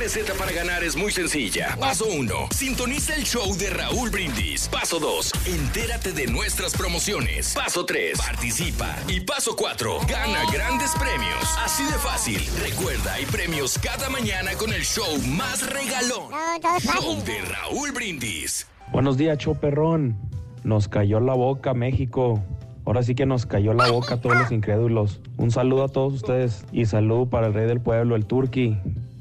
Receta 0.00 0.32
para 0.32 0.50
ganar 0.50 0.82
es 0.82 0.96
muy 0.96 1.12
sencilla. 1.12 1.76
Paso 1.78 2.06
1. 2.06 2.34
Sintoniza 2.52 3.14
el 3.14 3.24
show 3.24 3.54
de 3.54 3.68
Raúl 3.68 4.08
Brindis. 4.08 4.66
Paso 4.66 4.98
2. 4.98 5.30
Entérate 5.44 6.12
de 6.12 6.26
nuestras 6.26 6.74
promociones. 6.74 7.52
Paso 7.54 7.84
3. 7.84 8.16
Participa. 8.16 8.96
Y 9.08 9.20
paso 9.20 9.54
4. 9.54 9.98
Gana 10.08 10.50
grandes 10.50 10.92
premios. 10.98 11.44
Así 11.62 11.84
de 11.84 11.98
fácil. 11.98 12.40
Recuerda, 12.62 13.12
hay 13.12 13.26
premios 13.26 13.78
cada 13.78 14.08
mañana 14.08 14.52
con 14.58 14.72
el 14.72 14.84
show 14.84 15.18
más 15.36 15.70
regalón. 15.70 16.32
Show 16.80 17.22
de 17.22 17.42
Raúl 17.42 17.92
Brindis. 17.92 18.66
Buenos 18.92 19.18
días, 19.18 19.36
Choperrón. 19.36 20.16
Nos 20.64 20.88
cayó 20.88 21.20
la 21.20 21.34
boca, 21.34 21.74
México. 21.74 22.42
Ahora 22.86 23.02
sí 23.02 23.14
que 23.14 23.26
nos 23.26 23.44
cayó 23.44 23.74
la 23.74 23.90
boca 23.90 24.14
a 24.14 24.20
todos 24.22 24.34
los 24.34 24.50
incrédulos. 24.50 25.20
Un 25.36 25.50
saludo 25.50 25.84
a 25.84 25.88
todos 25.88 26.14
ustedes 26.14 26.64
y 26.72 26.86
saludo 26.86 27.28
para 27.28 27.48
el 27.48 27.54
rey 27.54 27.66
del 27.66 27.82
pueblo, 27.82 28.16
el 28.16 28.24
Turqui, 28.24 28.78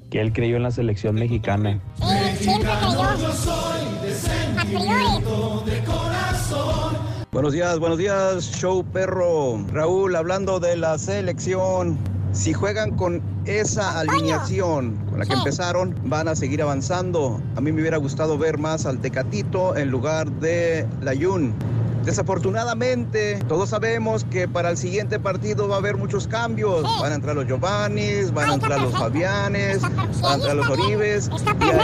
que 0.10 0.22
él 0.22 0.34
creyó 0.34 0.58
en 0.58 0.64
la 0.64 0.72
selección 0.72 1.16
mexicana. 1.16 1.80
Buenos 7.32 7.54
días, 7.54 7.80
buenos 7.80 7.98
días, 7.98 8.52
show 8.60 8.84
perro. 8.84 9.64
Raúl, 9.72 10.16
hablando 10.16 10.60
de 10.60 10.76
la 10.76 10.98
selección, 10.98 11.98
si 12.32 12.54
juegan 12.54 12.96
con 12.96 13.22
esa 13.46 14.00
alineación 14.00 14.96
con 15.10 15.20
la 15.20 15.26
que 15.26 15.34
empezaron, 15.34 15.96
van 16.06 16.28
a 16.28 16.36
seguir 16.36 16.62
avanzando. 16.62 17.40
A 17.56 17.62
mí 17.62 17.72
me 17.72 17.82
hubiera 17.82 17.98
gustado 17.98 18.38
ver 18.38 18.58
más 18.58 18.86
al 18.86 19.00
Tecatito 19.00 19.78
en 19.78 19.90
lugar 19.90 20.32
de 20.32 20.88
la 21.02 21.14
Yun. 21.14 21.54
Desafortunadamente, 22.10 23.38
todos 23.48 23.70
sabemos 23.70 24.24
que 24.24 24.48
para 24.48 24.72
el 24.72 24.78
siguiente 24.78 25.20
partido 25.20 25.68
va 25.68 25.76
a 25.76 25.78
haber 25.78 25.96
muchos 25.96 26.28
cambios. 26.28 26.82
Van 27.00 27.12
a 27.12 27.16
entrar 27.16 27.36
los 27.36 27.46
Giovannis, 27.46 28.34
van 28.34 28.50
a 28.50 28.54
entrar 28.56 28.82
los 28.82 28.92
Fabianes, 28.94 29.80
van 29.84 30.00
a 30.00 30.34
entrar 30.34 30.56
los 30.56 30.70
Oribes. 30.70 31.30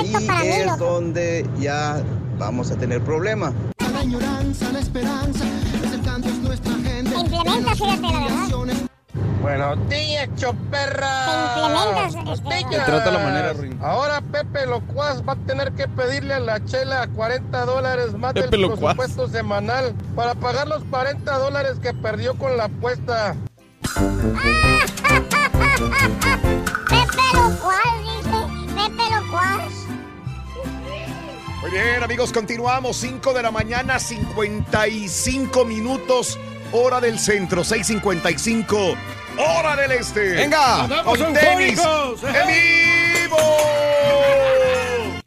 Y 0.04 0.28
ahí 0.28 0.62
es 0.62 0.80
donde 0.80 1.48
ya 1.60 2.02
vamos 2.40 2.72
a 2.72 2.76
tener 2.76 3.04
problema. 3.04 3.54
La 3.78 4.72
la 4.72 4.80
esperanza, 4.80 5.46
es 5.84 5.94
el 5.94 6.02
cambio 6.02 6.32
es 6.32 6.40
nuestra 6.40 6.74
agenda. 6.74 7.20
Implementa, 7.20 7.76
fíjate, 7.76 8.02
la 8.02 8.20
verdad. 8.20 8.86
Buenos 9.44 9.90
días, 9.90 10.30
choperra. 10.38 11.26
Te 11.28 11.62
implementas, 11.62 12.40
este, 12.40 12.78
Te 12.78 12.84
trata 12.84 13.12
la 13.12 13.20
manera, 13.20 13.54
Rin. 13.54 13.78
Ahora 13.80 14.22
Pepe 14.56 14.68
Locuaz 14.68 15.22
va 15.28 15.34
a 15.34 15.36
tener 15.36 15.74
que 15.74 15.86
pedirle 15.86 16.34
a 16.34 16.40
la 16.40 16.64
chela 16.64 17.06
40 17.14 17.66
dólares 17.66 18.14
más 18.14 18.34
del 18.34 18.50
Locuaz. 18.52 18.96
presupuesto 18.96 19.28
semanal 19.28 19.94
para 20.16 20.34
pagar 20.34 20.66
los 20.70 20.82
40 20.86 21.38
dólares 21.40 21.74
que 21.82 21.94
perdió 21.94 22.36
con 22.36 22.56
la 22.56 22.66
apuesta. 22.66 23.36
Pepe 23.84 24.16
Locuaz, 27.34 28.00
dice. 28.02 28.48
Pepe 28.76 29.04
Locuaz. 29.14 29.74
Muy 31.62 31.72
bien, 31.72 32.02
amigos, 32.02 32.32
continuamos. 32.32 32.96
5 32.96 33.34
de 33.34 33.44
la 33.44 33.52
mañana, 33.52 34.00
55 34.00 35.66
minutos, 35.66 36.40
hora 36.72 37.02
del 37.02 37.20
centro, 37.20 37.66
6.55, 37.66 38.96
hora 39.38 39.76
del 39.76 39.92
este. 39.92 40.20
Venga. 40.34 40.84
¡Andamos 40.84 41.18
con 41.18 41.34
tenis 41.34 41.80
en 41.80 42.48
vivo. 42.48 43.38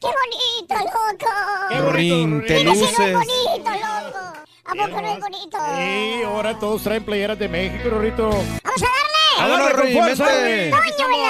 ¡Qué 0.01 0.07
bonito, 0.07 0.75
loco! 0.75 1.35
¡Qué 1.69 1.75
bonito, 1.81 1.93
Rin, 1.93 2.45
te 2.47 2.55
Mira, 2.65 2.75
si 2.75 2.81
no 2.81 2.85
es 2.87 2.91
luces. 2.99 3.15
bonito, 3.15 3.71
loco. 3.71 4.19
¿A 4.65 4.73
poco 4.75 5.01
no 5.01 5.09
es 5.15 5.21
bonito? 5.21 5.59
Sí, 5.77 6.23
ahora 6.25 6.59
todos 6.59 6.83
traen 6.83 7.05
playeras 7.05 7.39
de 7.39 7.49
México, 7.49 7.89
Rorrito. 7.91 8.29
¡Vamos 8.29 8.83
a 8.83 8.87
darle! 8.87 9.08
¡A 9.39 9.49
darle 9.49 9.95
Vámonos, 9.95 10.21
el 10.21 10.73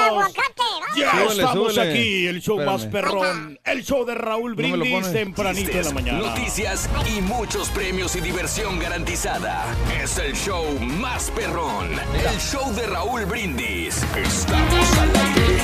aguacate! 0.08 0.62
Ya 0.96 1.10
Súbele, 1.10 1.30
estamos 1.30 1.74
súbele. 1.74 1.90
aquí, 1.90 2.26
el 2.26 2.40
show 2.40 2.58
más 2.64 2.86
perrón, 2.86 3.60
el 3.64 3.84
show 3.84 4.04
de 4.04 4.14
Raúl 4.14 4.54
Brindis 4.54 5.12
tempranito 5.12 5.70
en 5.70 5.84
la 5.84 5.90
mañana. 5.92 6.18
Noticias 6.18 6.88
y 7.06 7.20
muchos 7.20 7.68
premios 7.70 8.16
y 8.16 8.20
diversión 8.20 8.78
garantizada. 8.78 9.64
Es 10.02 10.18
el 10.18 10.34
show 10.34 10.64
más 10.80 11.30
perrón. 11.30 11.88
El 12.14 12.40
show 12.40 12.72
de 12.74 12.86
Raúl 12.86 13.26
Brindis. 13.26 14.02
Estamos 14.16 14.98
al 14.98 15.10
aire. 15.16 15.58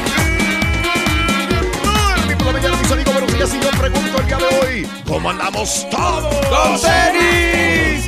Por 2.37 2.47
la 2.47 2.53
mañana, 2.53 2.77
mis 2.77 2.93
amigos, 2.93 3.13
buenos 3.15 3.35
días. 3.35 3.55
Y 3.55 3.61
yo 3.61 3.71
pregunto 3.71 4.19
el 4.21 4.27
día 4.27 4.37
de 4.37 4.45
hoy, 4.61 4.89
¿cómo 5.07 5.31
andamos 5.31 5.87
todos? 5.91 6.47
¡Con 6.47 6.81
tenis! 6.81 8.07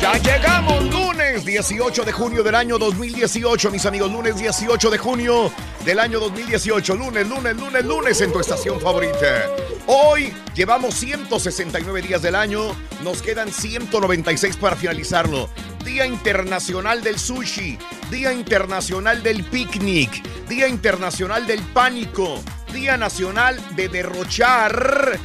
Ya 0.00 0.12
llegamos 0.18 0.84
lunes 1.32 1.46
18 1.46 2.04
de 2.04 2.12
junio 2.12 2.42
del 2.42 2.54
año 2.54 2.76
2018, 2.76 3.70
mis 3.70 3.86
amigos. 3.86 4.12
Lunes 4.12 4.36
18 4.36 4.90
de 4.90 4.98
junio 4.98 5.50
del 5.82 5.98
año 5.98 6.20
2018. 6.20 6.94
Lunes, 6.94 7.26
lunes, 7.26 7.56
lunes, 7.56 7.84
lunes 7.86 8.20
en 8.20 8.32
tu 8.32 8.40
estación 8.40 8.78
favorita. 8.78 9.46
Hoy 9.86 10.30
llevamos 10.54 10.94
169 10.94 12.02
días 12.02 12.20
del 12.20 12.34
año. 12.34 12.76
Nos 13.02 13.22
quedan 13.22 13.50
196 13.50 14.58
para 14.58 14.76
finalizarlo. 14.76 15.48
Día 15.86 16.04
Internacional 16.04 17.02
del 17.02 17.18
Sushi. 17.18 17.78
Día 18.10 18.34
Internacional 18.34 19.22
del 19.22 19.42
Picnic. 19.44 20.22
Día 20.48 20.68
Internacional 20.68 21.46
del 21.46 21.62
Pánico. 21.62 22.42
Día 22.74 22.98
Nacional 22.98 23.58
de 23.74 23.88
Derrochar. 23.88 25.18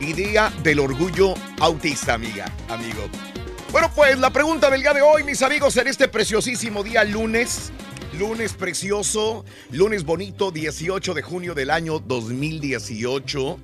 Y 0.00 0.14
Día 0.14 0.52
del 0.64 0.80
Orgullo 0.80 1.34
Autista, 1.60 2.14
amiga, 2.14 2.46
amigo. 2.68 3.08
Bueno, 3.74 3.90
pues 3.92 4.16
la 4.20 4.30
pregunta 4.30 4.70
del 4.70 4.82
día 4.82 4.92
de 4.92 5.02
hoy, 5.02 5.24
mis 5.24 5.42
amigos, 5.42 5.76
en 5.78 5.88
este 5.88 6.06
preciosísimo 6.06 6.84
día 6.84 7.02
lunes, 7.02 7.72
lunes 8.16 8.52
precioso, 8.52 9.44
lunes 9.72 10.04
bonito, 10.04 10.52
18 10.52 11.12
de 11.12 11.22
junio 11.22 11.54
del 11.54 11.70
año 11.70 11.98
2018, 11.98 13.58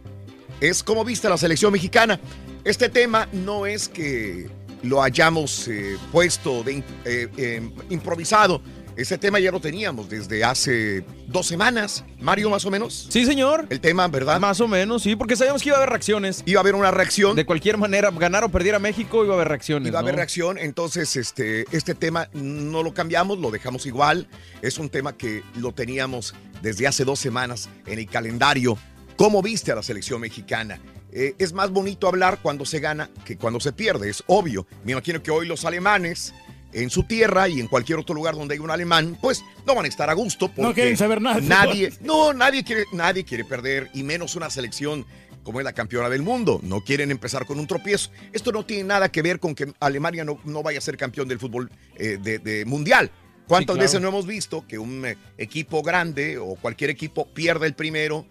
es 0.61 0.83
como 0.83 1.05
viste 1.05 1.29
la 1.29 1.39
selección 1.39 1.73
mexicana. 1.73 2.19
Este 2.65 2.89
tema 2.89 3.29
no 3.31 3.67
es 3.67 3.89
que 3.89 4.51
lo 4.83 5.01
hayamos 5.01 5.69
eh, 5.69 5.97
puesto 6.11 6.65
de, 6.65 6.79
eh, 7.05 7.29
eh, 7.37 7.71
improvisado. 7.91 8.63
Ese 8.97 9.17
tema 9.19 9.39
ya 9.41 9.51
lo 9.51 9.61
teníamos 9.61 10.09
desde 10.11 10.45
hace 10.45 11.05
dos 11.27 11.47
semanas, 11.47 12.05
Mario, 12.21 12.51
más 12.51 12.65
o 12.65 12.71
menos. 12.71 13.07
Sí, 13.09 13.25
señor. 13.25 13.67
El 13.71 13.81
tema, 13.81 14.09
¿verdad? 14.09 14.41
Más 14.41 14.61
o 14.61 14.69
menos, 14.69 15.03
sí, 15.03 15.17
porque 15.17 15.37
sabíamos 15.37 15.63
que 15.63 15.69
iba 15.71 15.77
a 15.77 15.81
haber 15.81 15.91
reacciones. 15.91 16.43
Iba 16.45 16.61
a 16.61 16.63
haber 16.63 16.75
una 16.75 16.91
reacción. 16.91 17.37
De 17.37 17.47
cualquier 17.47 17.79
manera, 17.79 18.11
ganar 18.11 18.45
o 18.45 18.49
perdiera 18.51 18.79
México, 18.79 19.25
iba 19.25 19.35
a 19.35 19.37
haber 19.37 19.49
reacciones. 19.49 19.89
Iba 19.89 20.01
a 20.01 20.03
haber 20.03 20.15
¿no? 20.15 20.19
reacción, 20.19 20.59
entonces 20.59 21.17
este, 21.17 21.65
este 21.75 21.95
tema 21.95 22.29
no 22.33 22.83
lo 22.83 22.93
cambiamos, 22.93 23.39
lo 23.39 23.51
dejamos 23.51 23.87
igual. 23.87 24.29
Es 24.61 24.79
un 24.79 24.89
tema 24.89 25.17
que 25.17 25.43
lo 25.57 25.73
teníamos 25.73 26.35
desde 26.61 26.87
hace 26.87 27.05
dos 27.05 27.19
semanas 27.19 27.69
en 27.87 27.99
el 27.99 28.07
calendario. 28.07 28.77
¿Cómo 29.17 29.43
viste 29.43 29.73
a 29.73 29.77
la 29.77 29.83
selección 29.83 30.21
mexicana? 30.21 30.81
Eh, 31.13 31.35
es 31.39 31.53
más 31.53 31.71
bonito 31.71 32.07
hablar 32.07 32.39
cuando 32.43 32.65
se 32.65 32.81
gana 32.81 33.11
que 33.25 33.37
cuando 33.37 33.61
se 33.61 33.73
pierde, 33.73 34.11
es 34.11 34.23
obvio. 34.27 34.67
Me 34.85 34.93
imagino 34.93 35.23
que 35.23 35.31
hoy 35.31 35.47
los 35.47 35.65
alemanes 35.65 36.33
en 36.73 36.91
su 36.91 37.03
tierra 37.05 37.49
y 37.49 37.61
en 37.61 37.67
cualquier 37.67 37.99
otro 37.99 38.15
lugar 38.15 38.35
donde 38.35 38.55
hay 38.55 38.61
un 38.61 38.71
alemán, 38.71 39.19
pues 39.21 39.45
no 39.67 39.75
van 39.75 39.85
a 39.85 39.89
estar 39.89 40.09
a 40.11 40.15
gusto 40.15 40.49
porque 40.49 40.63
No 40.63 40.75
quieren 40.75 40.97
saber 40.97 41.21
nada 41.21 41.41
Nadie, 41.41 41.93
no, 42.01 42.33
nadie 42.33 42.63
quiere, 42.65 42.85
nadie 42.93 43.25
quiere 43.25 43.45
perder 43.45 43.91
y 43.95 44.03
menos 44.03 44.37
una 44.37 44.51
selección 44.51 45.05
como 45.43 45.59
es 45.59 45.65
la 45.65 45.73
campeona 45.73 46.09
del 46.11 46.23
mundo. 46.23 46.61
No 46.63 46.83
quieren 46.83 47.11
empezar 47.11 47.47
con 47.47 47.59
un 47.59 47.67
tropiezo. 47.67 48.11
Esto 48.33 48.53
no 48.53 48.65
tiene 48.67 48.85
nada 48.85 49.11
que 49.11 49.23
ver 49.23 49.41
con 49.41 49.55
que 49.55 49.73
Alemania 49.81 50.23
no, 50.25 50.39
no 50.45 50.63
vaya 50.63 50.79
a 50.79 50.83
ser 50.83 50.97
campeón 50.99 51.29
del 51.29 51.39
fútbol 51.39 51.71
eh, 51.97 52.19
de, 52.21 52.39
de 52.39 52.65
mundial. 52.67 53.11
¿Cuántas 53.49 53.75
Sí, 53.75 53.79
claro. 53.79 53.81
veces 53.81 54.01
no 54.03 54.09
hemos 54.09 54.27
visto 54.27 54.65
que 54.69 54.79
un 54.79 55.05
eh, 55.07 55.17
equipo 55.39 55.83
grande 55.83 56.39
o 56.39 56.55
cualquier 56.57 56.91
equipo 56.91 57.27
pierde 57.33 57.67
el 57.67 57.75
primero, 57.75 58.27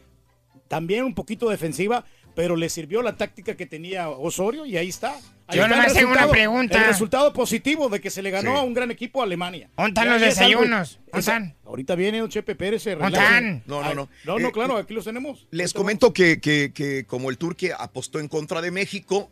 también 0.68 1.02
un 1.04 1.12
poquito 1.14 1.48
defensiva, 1.48 2.04
pero 2.36 2.54
le 2.54 2.68
sirvió 2.68 3.02
la 3.02 3.16
táctica 3.16 3.56
que 3.56 3.66
tenía 3.66 4.08
Osorio 4.10 4.64
y 4.64 4.76
ahí 4.76 4.88
está. 4.88 5.16
Ahí 5.48 5.56
Yo 5.56 5.62
está 5.62 5.64
el 5.64 5.70
nomás 5.70 5.92
tengo 5.94 6.06
una 6.12 6.14
resultado, 6.20 6.30
pregunta. 6.30 6.78
El 6.78 6.84
resultado 6.86 7.32
positivo 7.32 7.88
de 7.88 8.00
que 8.00 8.10
se 8.10 8.22
le 8.22 8.30
ganó 8.30 8.52
Sí. 8.52 8.58
a 8.58 8.62
un 8.62 8.74
gran 8.74 8.90
equipo 8.92 9.20
a 9.20 9.24
Alemania. 9.24 9.68
¿Dónde 9.76 10.04
los 10.04 10.20
desayunos? 10.20 11.00
¿Dónde? 11.12 11.54
Ahorita 11.64 11.96
viene 11.96 12.20
don 12.20 12.28
Chepe 12.28 12.54
Pérez. 12.54 12.82
se. 12.84 12.94
No, 12.94 13.08
no, 13.10 13.94
no. 13.94 14.08
No, 14.24 14.38
no, 14.38 14.48
Eh, 14.48 14.52
claro, 14.52 14.76
aquí 14.76 14.94
los 14.94 15.04
tenemos. 15.04 15.48
Les 15.50 15.72
comento 15.72 16.12
que, 16.12 16.38
que- 16.40 16.70
que 16.72 17.04
como 17.06 17.30
el 17.30 17.38
Turquía 17.38 17.74
apostó 17.76 18.20
en 18.20 18.28
contra 18.28 18.60
de 18.60 18.70
México, 18.70 19.30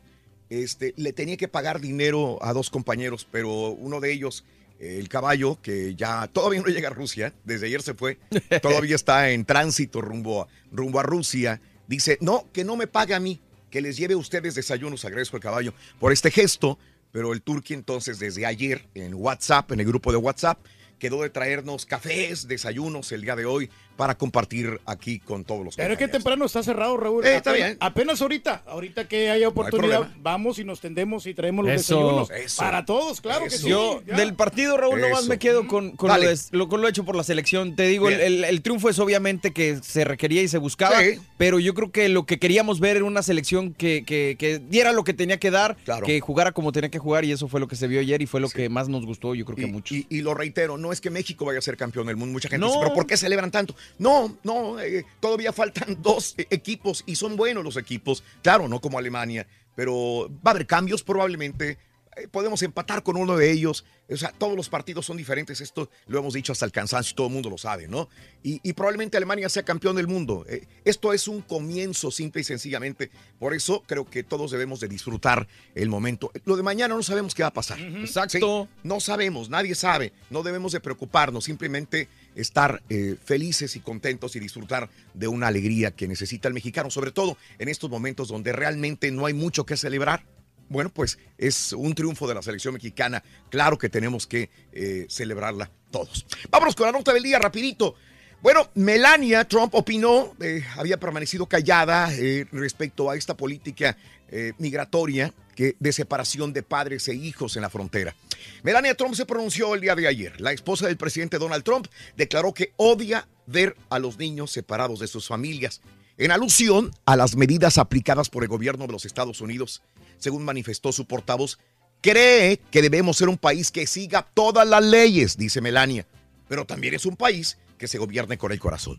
este, 0.51 0.95
le 0.97 1.13
tenía 1.13 1.37
que 1.37 1.49
pagar 1.49 1.81
dinero 1.81 2.39
a 2.43 2.53
dos 2.53 2.71
compañeros, 2.71 3.27
pero 3.31 3.71
uno 3.71 4.01
de 4.01 4.13
ellos, 4.13 4.45
el 4.79 5.09
caballo, 5.09 5.59
que 5.61 5.95
ya 5.95 6.29
todavía 6.29 6.61
no 6.61 6.67
llega 6.73 6.89
a 6.89 6.93
Rusia, 6.93 7.35
desde 7.45 7.67
ayer 7.67 7.83
se 7.83 7.95
fue, 7.95 8.19
todavía 8.63 8.95
está 8.95 9.31
en 9.31 9.45
tránsito 9.45 10.01
rumbo 10.01 10.43
a, 10.43 10.49
rumbo 10.73 11.01
a 11.01 11.03
Rusia, 11.03 11.61
dice, 11.87 12.19
no, 12.21 12.47
que 12.53 12.65
no 12.65 12.77
me 12.77 12.87
pague 12.87 13.15
a 13.15 13.21
mí, 13.21 13.41
que 13.71 13.81
les 13.81 13.97
lleve 13.97 14.15
a 14.15 14.19
ustedes 14.19 14.55
desayunos, 14.55 15.05
agradezco 15.05 15.37
al 15.37 15.43
caballo 15.43 15.75
por 15.99 16.13
este 16.13 16.31
gesto, 16.31 16.79
pero 17.13 17.33
el 17.33 17.43
Turquía 17.43 17.77
entonces 17.77 18.19
desde 18.19 18.47
ayer 18.47 18.87
en 18.95 19.15
WhatsApp, 19.15 19.73
en 19.73 19.81
el 19.81 19.87
grupo 19.87 20.13
de 20.13 20.19
WhatsApp, 20.19 20.59
quedó 20.99 21.23
de 21.23 21.31
traernos 21.31 21.87
cafés, 21.87 22.49
desayunos 22.49 23.13
el 23.13 23.23
día 23.23 23.37
de 23.37 23.45
hoy 23.45 23.71
para 23.97 24.15
compartir 24.17 24.81
aquí 24.87 25.19
con 25.19 25.45
todos 25.45 25.65
los 25.65 25.77
Pero 25.77 25.93
es 25.95 25.99
que 25.99 26.09
temprano 26.09 26.45
está 26.45 26.63
cerrado, 26.63 26.97
Raúl. 26.97 27.25
Eh, 27.25 27.37
está 27.37 27.51
apenas, 27.51 27.69
bien. 27.71 27.79
apenas 27.81 28.21
ahorita, 28.23 28.63
ahorita 28.67 29.09
que 29.09 29.31
haya 29.31 29.49
oportunidad, 29.49 30.11
vamos 30.21 30.59
y 30.59 30.65
nos 30.65 30.81
tendemos 30.81 31.27
y 31.27 31.35
traemos 31.35 31.65
los 31.65 31.75
Eso. 31.75 31.97
desayunos. 31.97 32.31
Eso. 32.31 32.63
Para 32.63 32.85
todos, 32.85 33.21
claro 33.21 33.45
que 33.45 33.51
sí. 33.51 33.69
Yo, 33.69 34.03
ya. 34.07 34.17
del 34.17 34.35
partido, 34.35 34.77
Raúl, 34.77 35.01
nomás 35.01 35.27
me 35.29 35.39
quedo 35.39 35.67
con, 35.67 35.93
con 35.97 36.09
lo, 36.11 36.21
de- 36.21 36.39
lo- 36.51 36.69
con 36.69 36.81
lo 36.83 36.89
hecho 36.89 37.05
por 37.05 37.17
la 37.17 37.23
selección. 37.25 37.75
Te 37.77 37.87
digo, 37.87 38.09
el, 38.09 38.17
Bien. 38.17 38.27
el- 38.27 38.45
el 38.45 38.63
triunfo 38.63 38.89
es 38.91 38.99
obviamente 38.99 39.53
que 39.53 39.79
se 39.83 40.05
requería 40.05 40.43
y 40.43 40.49
se 40.49 40.59
buscaba, 40.59 41.01
Sí. 41.03 41.19
pero 41.39 41.59
yo 41.59 41.75
creo 41.75 41.91
que 41.91 42.09
lo 42.09 42.27
que 42.27 42.39
queríamos 42.39 42.81
ver 42.81 42.97
era 42.97 43.05
una 43.05 43.23
selección 43.23 43.73
que, 43.73 44.05
que- 44.05 44.37
que 44.39 44.59
diera 44.59 44.93
lo 44.93 45.05
que 45.05 45.15
tenía 45.15 45.39
que 45.39 45.51
dar, 45.51 45.77
Claro. 45.85 46.07
que 46.07 46.21
jugara 46.21 46.53
como 46.53 46.73
tenía 46.73 46.91
que 46.91 46.99
jugar, 46.99 47.25
y 47.25 47.33
eso 47.33 47.49
fue 47.49 47.61
lo 47.61 47.69
que 47.69 47.77
se 47.77 47.87
vio 47.87 48.01
ayer 48.01 48.21
y 48.23 48.27
fue 48.27 48.41
lo 48.41 48.49
que 48.51 48.69
más 48.69 48.89
nos 48.89 49.07
gustó, 49.07 49.35
yo 49.35 49.45
creo 49.45 49.57
que 49.57 49.63
Y, 49.63 49.67
muchos. 49.67 49.97
y- 49.97 50.07
y 50.11 50.21
lo 50.21 50.35
reitero, 50.35 50.77
no 50.79 50.93
es 50.93 51.01
que 51.01 51.11
México 51.11 51.45
vaya 51.47 51.59
a 51.59 51.63
ser 51.63 51.77
campeón 51.77 52.07
del 52.07 52.17
mundo. 52.17 52.33
Mucha 52.33 52.49
gente 52.49 52.61
No. 52.61 52.69
dice, 52.69 52.81
pero 52.81 52.95
¿por 52.95 53.07
qué 53.07 53.17
celebran 53.17 53.51
tanto? 53.51 53.75
No, 53.99 54.37
no, 54.45 54.80
eh, 54.80 55.05
todavía 55.20 55.53
faltan 55.53 55.99
dos 56.03 56.34
eh, 56.39 56.47
equipos 56.51 57.03
y 57.07 57.16
son 57.16 57.37
buenos 57.37 57.64
los 57.64 57.76
equipos. 57.76 58.22
Claro, 58.43 58.68
no 58.68 58.80
como 58.80 58.99
Alemania, 58.99 59.47
pero 59.74 60.28
va 60.45 60.51
a 60.51 60.55
haber 60.55 60.66
cambios 60.66 61.03
probablemente. 61.03 61.78
Eh, 62.17 62.29
Podemos 62.29 62.62
empatar 62.62 63.03
con 63.03 63.17
uno 63.17 63.37
de 63.37 63.51
ellos. 63.51 63.85
O 64.09 64.17
sea, 64.17 64.33
todos 64.33 64.57
los 64.57 64.69
partidos 64.69 65.07
son 65.07 65.17
diferentes. 65.17 65.61
Esto 65.61 65.91
lo 66.07 66.19
hemos 66.19 66.35
dicho 66.35 66.53
hasta 66.53 66.64
el 66.64 66.73
cansancio, 66.73 67.14
todo 67.14 67.27
el 67.27 67.33
mundo 67.33 67.51
lo 67.51 67.59
sabe, 67.59 67.89
¿no? 67.89 68.09
Y, 68.43 68.61
y 68.62 68.73
probablemente 68.73 69.17
Alemania 69.17 69.49
sea 69.49 69.64
campeón 69.64 69.97
del 69.97 70.07
mundo. 70.07 70.45
Eh, 70.49 70.67
esto 70.85 71.12
es 71.12 71.29
un 71.29 71.43
comienzo, 71.43 72.11
simple 72.11 72.41
y 72.41 72.45
sencillamente. 72.45 73.11
Por 73.39 73.55
eso 73.55 73.83
creo 73.87 74.05
que 74.05 74.23
todos 74.23 74.51
debemos 74.51 74.81
de 74.81 74.89
disfrutar 74.89 75.47
el 75.75 75.89
momento. 75.89 76.31
Lo 76.45 76.57
de 76.57 76.62
mañana 76.62 76.95
no 76.95 77.03
sabemos 77.03 77.35
qué 77.35 77.43
va 77.43 77.49
a 77.49 77.53
pasar. 77.53 77.81
Exacto. 77.81 78.69
Sí, 78.71 78.79
no 78.83 79.01
sabemos, 79.01 79.51
nadie 79.51 79.75
sabe. 79.75 80.12
No 80.31 80.43
debemos 80.43 80.73
de 80.73 80.81
preocuparnos, 80.81 81.45
simplemente 81.45 82.09
estar 82.35 82.83
eh, 82.89 83.17
felices 83.25 83.77
y 83.77 83.81
contentos 83.81 84.37
y 84.37 84.41
disfrutar 84.41 84.89
de 85.14 85.29
una 85.29 85.49
alegría 85.49 85.91
que 85.91 86.07
necesita 86.07 86.49
el 86.49 86.55
mexicano, 86.55 86.91
sobre 86.91 87.11
todo 87.11 87.37
en 87.59 87.69
estos 87.69 87.91
momentos 87.91 88.29
donde 88.29 88.53
realmente 88.53 89.11
no 89.11 89.27
hay 89.27 89.35
mucho 89.35 89.67
que 89.67 89.77
celebrar. 89.77 90.25
Bueno, 90.69 90.91
pues 90.91 91.19
es 91.39 91.73
un 91.73 91.95
triunfo 91.95 92.27
de 92.27 92.35
la 92.35 92.43
selección 92.43 92.75
mexicana. 92.75 93.23
Claro 93.51 93.79
que 93.79 93.89
tenemos 93.89 94.27
que 94.27 94.51
eh, 94.73 95.07
celebrarla 95.09 95.71
todos. 95.91 96.27
Vámonos 96.51 96.75
con 96.75 96.87
la 96.87 96.93
nota 96.93 97.12
del 97.12 97.23
día, 97.23 97.39
rapidito. 97.39 97.95
Bueno, 98.43 98.71
Melania 98.75 99.45
Trump 99.45 99.75
opinó, 99.75 100.35
eh, 100.41 100.64
había 100.77 101.01
permanecido 101.01 101.47
callada 101.47 102.14
eh, 102.14 102.47
respecto 102.53 103.11
a 103.11 103.17
esta 103.17 103.37
política 103.37 103.97
eh, 104.29 104.53
migratoria 104.59 105.33
de 105.57 105.93
separación 105.93 106.53
de 106.53 106.62
padres 106.62 107.09
e 107.09 107.14
hijos 107.14 107.57
en 107.57 107.62
la 107.62 107.71
frontera. 107.71 108.14
Melania 108.62 108.95
Trump 108.95 109.14
se 109.14 109.25
pronunció 109.25 109.75
el 109.75 109.81
día 109.81 109.95
de 109.95 110.07
ayer. 110.07 110.39
La 110.39 110.53
esposa 110.53 110.87
del 110.87 110.99
presidente 110.99 111.39
Donald 111.39 111.64
Trump 111.64 111.87
declaró 112.14 112.53
que 112.53 112.73
odia 112.77 113.27
ver 113.47 113.75
a 113.89 113.99
los 113.99 114.19
niños 114.19 114.53
separados 114.53 115.01
de 115.01 115.07
sus 115.07 115.27
familias, 115.27 115.81
en 116.19 116.31
alusión 116.31 116.91
a 117.07 117.17
las 117.17 117.37
medidas 117.37 117.79
aplicadas 117.79 118.29
por 118.29 118.43
el 118.43 118.51
gobierno 118.51 118.87
de 118.87 118.93
los 118.93 119.07
Estados 119.07 119.41
Unidos. 119.41 119.83
Según 120.19 120.45
manifestó 120.45 120.93
su 120.93 121.07
portavoz, 121.07 121.59
cree 122.01 122.61
que 122.71 122.83
debemos 122.83 123.17
ser 123.17 123.29
un 123.29 123.39
país 123.39 123.71
que 123.71 123.87
siga 123.87 124.27
todas 124.35 124.67
las 124.67 124.85
leyes, 124.85 125.37
dice 125.37 125.61
Melania, 125.61 126.07
pero 126.49 126.64
también 126.64 126.95
es 126.95 127.07
un 127.07 127.17
país 127.17 127.59
que 127.79 127.89
se 127.89 127.99
gobierne 127.99 128.39
con 128.39 128.53
el 128.53 128.59
corazón. 128.59 128.99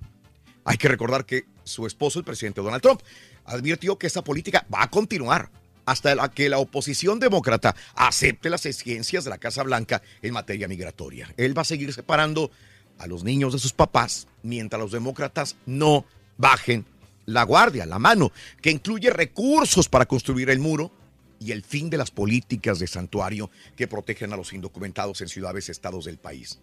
Hay 0.66 0.78
que 0.78 0.90
recordar 0.90 1.26
que 1.26 1.46
su 1.64 1.88
esposo, 1.88 2.20
el 2.20 2.26
presidente 2.26 2.62
Donald 2.62 2.82
Trump, 2.82 3.02
advirtió 3.46 3.98
que 3.98 4.08
esta 4.08 4.24
política 4.24 4.66
va 4.74 4.84
a 4.84 4.90
continuar 4.90 5.50
hasta 5.86 6.30
que 6.30 6.50
la 6.50 6.58
oposición 6.58 7.20
demócrata 7.20 7.74
acepte 7.96 8.50
las 8.50 8.66
exigencias 8.66 9.24
de 9.24 9.30
la 9.30 9.38
Casa 9.38 9.64
Blanca 9.64 10.02
en 10.22 10.34
materia 10.34 10.68
migratoria. 10.68 11.34
Él 11.38 11.58
va 11.58 11.62
a 11.62 11.66
seguir 11.66 11.94
separando 11.94 12.52
a 13.00 13.08
los 13.08 13.24
niños 13.24 13.54
de 13.54 13.60
sus 13.60 13.72
papás 13.72 14.28
mientras 14.44 14.82
los 14.82 14.92
demócratas 14.92 15.56
no 15.66 16.06
bajen 16.38 16.86
la 17.26 17.44
guardia, 17.44 17.86
la 17.86 18.00
mano, 18.00 18.34
que 18.62 18.72
incluye 18.72 19.10
recursos 19.10 19.88
para 19.88 20.06
construir 20.06 20.50
el 20.50 20.60
muro 20.60 20.92
y 21.40 21.52
el 21.52 21.64
fin 21.64 21.90
de 21.90 21.98
las 21.98 22.12
políticas 22.12 22.80
de 22.80 22.88
santuario 22.88 23.50
que 23.76 23.88
protegen 23.88 24.34
a 24.34 24.38
los 24.38 24.54
indocumentados 24.54 25.22
en 25.22 25.28
ciudades 25.28 25.68
y 25.68 25.72
estados 25.72 26.06
del 26.06 26.18
país. 26.18 26.60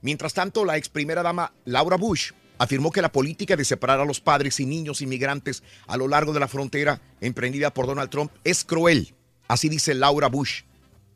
Mientras 0.00 0.34
tanto, 0.34 0.64
la 0.64 0.76
ex 0.76 0.88
primera 0.88 1.22
dama 1.22 1.52
Laura 1.64 1.96
Bush 1.96 2.32
afirmó 2.58 2.90
que 2.90 3.02
la 3.02 3.12
política 3.12 3.56
de 3.56 3.64
separar 3.64 4.00
a 4.00 4.04
los 4.04 4.20
padres 4.20 4.60
y 4.60 4.66
niños 4.66 5.00
inmigrantes 5.00 5.62
a 5.86 5.96
lo 5.96 6.08
largo 6.08 6.32
de 6.32 6.40
la 6.40 6.48
frontera 6.48 7.00
emprendida 7.20 7.72
por 7.72 7.86
Donald 7.86 8.10
Trump 8.10 8.32
es 8.44 8.64
cruel. 8.64 9.14
Así 9.46 9.68
dice 9.68 9.94
Laura 9.94 10.28
Bush. 10.28 10.62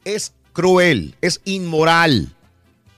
Es 0.04 0.34
cruel, 0.52 1.16
es 1.20 1.40
inmoral 1.44 2.34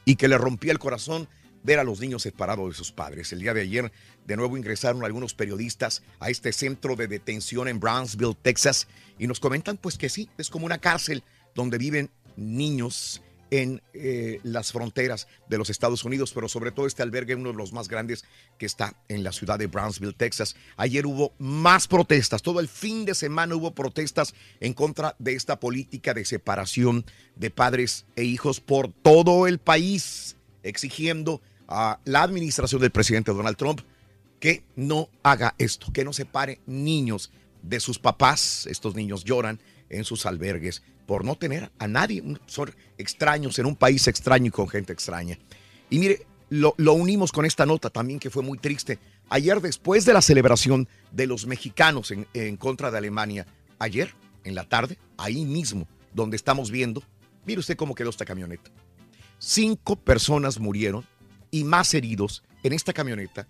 y 0.04 0.16
que 0.16 0.28
le 0.28 0.38
rompía 0.38 0.72
el 0.72 0.78
corazón 0.78 1.28
ver 1.62 1.78
a 1.78 1.84
los 1.84 2.00
niños 2.00 2.22
separados 2.22 2.68
de 2.68 2.74
sus 2.74 2.92
padres. 2.92 3.32
El 3.32 3.40
día 3.40 3.54
de 3.54 3.62
ayer, 3.62 3.92
de 4.26 4.36
nuevo 4.36 4.56
ingresaron 4.56 5.04
algunos 5.04 5.34
periodistas 5.34 6.02
a 6.20 6.30
este 6.30 6.52
centro 6.52 6.96
de 6.96 7.08
detención 7.08 7.68
en 7.68 7.80
Brownsville, 7.80 8.36
Texas, 8.40 8.88
y 9.18 9.26
nos 9.26 9.40
comentan 9.40 9.76
pues 9.76 9.98
que 9.98 10.08
sí, 10.08 10.28
es 10.38 10.50
como 10.50 10.66
una 10.66 10.78
cárcel 10.78 11.22
donde 11.54 11.78
viven 11.78 12.10
niños 12.36 13.22
en 13.50 13.82
eh, 13.92 14.40
las 14.42 14.72
fronteras 14.72 15.28
de 15.48 15.58
los 15.58 15.70
Estados 15.70 16.04
Unidos, 16.04 16.32
pero 16.32 16.48
sobre 16.48 16.72
todo 16.72 16.86
este 16.86 17.02
albergue, 17.02 17.36
uno 17.36 17.50
de 17.50 17.56
los 17.56 17.72
más 17.72 17.88
grandes 17.88 18.24
que 18.58 18.66
está 18.66 18.96
en 19.08 19.22
la 19.22 19.30
ciudad 19.32 19.60
de 19.60 19.68
Brownsville, 19.68 20.14
Texas. 20.14 20.56
Ayer 20.76 21.06
hubo 21.06 21.32
más 21.38 21.86
protestas, 21.86 22.42
todo 22.42 22.58
el 22.58 22.68
fin 22.68 23.04
de 23.04 23.14
semana 23.14 23.54
hubo 23.54 23.72
protestas 23.72 24.34
en 24.58 24.72
contra 24.72 25.14
de 25.20 25.34
esta 25.34 25.60
política 25.60 26.14
de 26.14 26.24
separación 26.24 27.04
de 27.36 27.50
padres 27.50 28.06
e 28.16 28.24
hijos 28.24 28.60
por 28.60 28.92
todo 28.92 29.46
el 29.46 29.58
país, 29.58 30.36
exigiendo 30.64 31.40
a 31.68 32.00
la 32.04 32.22
administración 32.22 32.80
del 32.80 32.90
presidente 32.90 33.32
Donald 33.32 33.56
Trump 33.56 33.82
que 34.44 34.62
no 34.76 35.08
haga 35.22 35.54
esto, 35.56 35.90
que 35.90 36.04
no 36.04 36.12
separe 36.12 36.60
niños 36.66 37.30
de 37.62 37.80
sus 37.80 37.98
papás. 37.98 38.66
Estos 38.66 38.94
niños 38.94 39.24
lloran 39.24 39.58
en 39.88 40.04
sus 40.04 40.26
albergues 40.26 40.82
por 41.06 41.24
no 41.24 41.34
tener 41.34 41.72
a 41.78 41.88
nadie. 41.88 42.22
Son 42.44 42.70
extraños 42.98 43.58
en 43.58 43.64
un 43.64 43.74
país 43.74 44.06
extraño 44.06 44.48
y 44.48 44.50
con 44.50 44.68
gente 44.68 44.92
extraña. 44.92 45.38
Y 45.88 45.98
mire, 45.98 46.26
lo, 46.50 46.74
unimos 46.76 47.32
con 47.32 47.46
esta 47.46 47.64
nota 47.64 47.88
también 47.88 48.20
que 48.20 48.28
fue 48.28 48.42
muy 48.42 48.58
triste. 48.58 48.98
Ayer, 49.30 49.62
después 49.62 50.04
de 50.04 50.12
la 50.12 50.20
celebración 50.20 50.90
de 51.10 51.26
los 51.26 51.46
mexicanos 51.46 52.10
en, 52.10 52.26
en 52.34 52.58
contra 52.58 52.90
de 52.90 52.98
Alemania, 52.98 53.46
ayer 53.78 54.14
en 54.44 54.54
la 54.54 54.68
tarde, 54.68 54.98
ahí 55.16 55.46
mismo, 55.46 55.88
donde 56.12 56.36
estamos 56.36 56.70
viendo, 56.70 57.02
mire 57.46 57.60
usted 57.60 57.78
cómo 57.78 57.94
quedó 57.94 58.10
esta 58.10 58.26
camioneta. 58.26 58.70
Cinco 59.38 59.96
personas 59.96 60.60
murieron 60.60 61.02
y 61.50 61.64
más 61.64 61.94
heridos 61.94 62.44
en 62.62 62.74
esta 62.74 62.92
camioneta. 62.92 63.48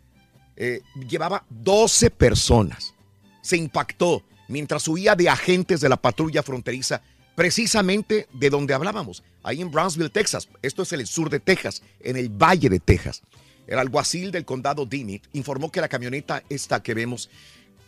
Eh, 0.57 0.83
llevaba 1.09 1.45
12 1.51 2.11
personas. 2.11 2.95
Se 3.43 3.57
impactó 3.57 4.23
mientras 4.49 4.87
huía 4.89 5.15
de 5.15 5.29
agentes 5.29 5.81
de 5.81 5.89
la 5.89 5.97
patrulla 5.97 6.43
fronteriza, 6.43 7.03
precisamente 7.35 8.29
de 8.33 8.51
donde 8.51 8.75
hablábamos, 8.75 9.23
ahí 9.43 9.61
en 9.61 9.71
Brownsville, 9.71 10.11
Texas. 10.11 10.49
Esto 10.63 10.83
es 10.83 10.93
el 10.93 11.07
sur 11.07 11.31
de 11.31 11.41
Texas, 11.41 11.83
en 12.01 12.17
el 12.17 12.29
valle 12.29 12.69
de 12.69 12.81
Texas. 12.81 13.23
El 13.67 13.79
alguacil 13.79 14.31
del 14.31 14.45
condado 14.45 14.87
Dimmitt 14.87 15.27
informó 15.33 15.73
que 15.73 15.81
la 15.81 15.89
camioneta 15.89 16.43
esta 16.49 16.83
que 16.83 16.95
vemos 16.95 17.31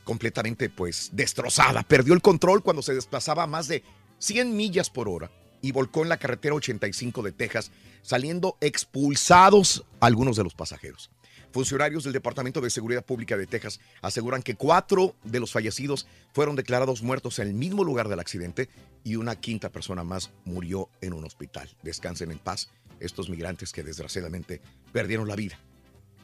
completamente 0.05 0.71
pues 0.71 1.11
destrozada, 1.13 1.83
perdió 1.83 2.15
el 2.15 2.23
control 2.23 2.63
cuando 2.63 2.81
se 2.81 2.95
desplazaba 2.95 3.43
a 3.43 3.49
más 3.49 3.67
de 3.67 3.83
100 4.21 4.57
millas 4.57 4.89
por 4.89 5.09
hora 5.09 5.31
y 5.61 5.73
volcó 5.73 6.05
en 6.05 6.09
la 6.09 6.17
carretera 6.17 6.55
85 6.55 7.23
de 7.23 7.33
Texas, 7.33 7.73
saliendo 8.03 8.57
expulsados 8.61 9.85
algunos 9.99 10.37
de 10.37 10.45
los 10.45 10.55
pasajeros. 10.55 11.11
Funcionarios 11.57 12.05
del 12.05 12.13
Departamento 12.13 12.61
de 12.61 12.69
Seguridad 12.69 13.03
Pública 13.03 13.35
de 13.35 13.47
Texas 13.47 13.81
aseguran 14.03 14.43
que 14.43 14.57
cuatro 14.57 15.17
de 15.25 15.41
los 15.41 15.53
fallecidos 15.53 16.07
fueron 16.35 16.55
declarados 16.55 17.03
muertos 17.03 17.39
en 17.39 17.49
el 17.49 17.55
mismo 17.55 17.83
lugar 17.83 18.11
del 18.11 18.21
accidente 18.21 18.69
y 19.05 19.17
una 19.17 19.37
quinta 19.37 19.73
persona 19.73 20.05
más 20.05 20.33
murió 20.45 20.91
en 21.01 21.15
un 21.15 21.25
hospital. 21.25 21.75
Descansen 21.83 22.31
en 22.31 22.41
paz 22.41 22.69
estos 23.01 23.31
migrantes 23.31 23.73
que 23.73 23.83
desgraciadamente 23.83 24.61
perdieron 24.93 25.29
la 25.29 25.35
vida. 25.35 25.59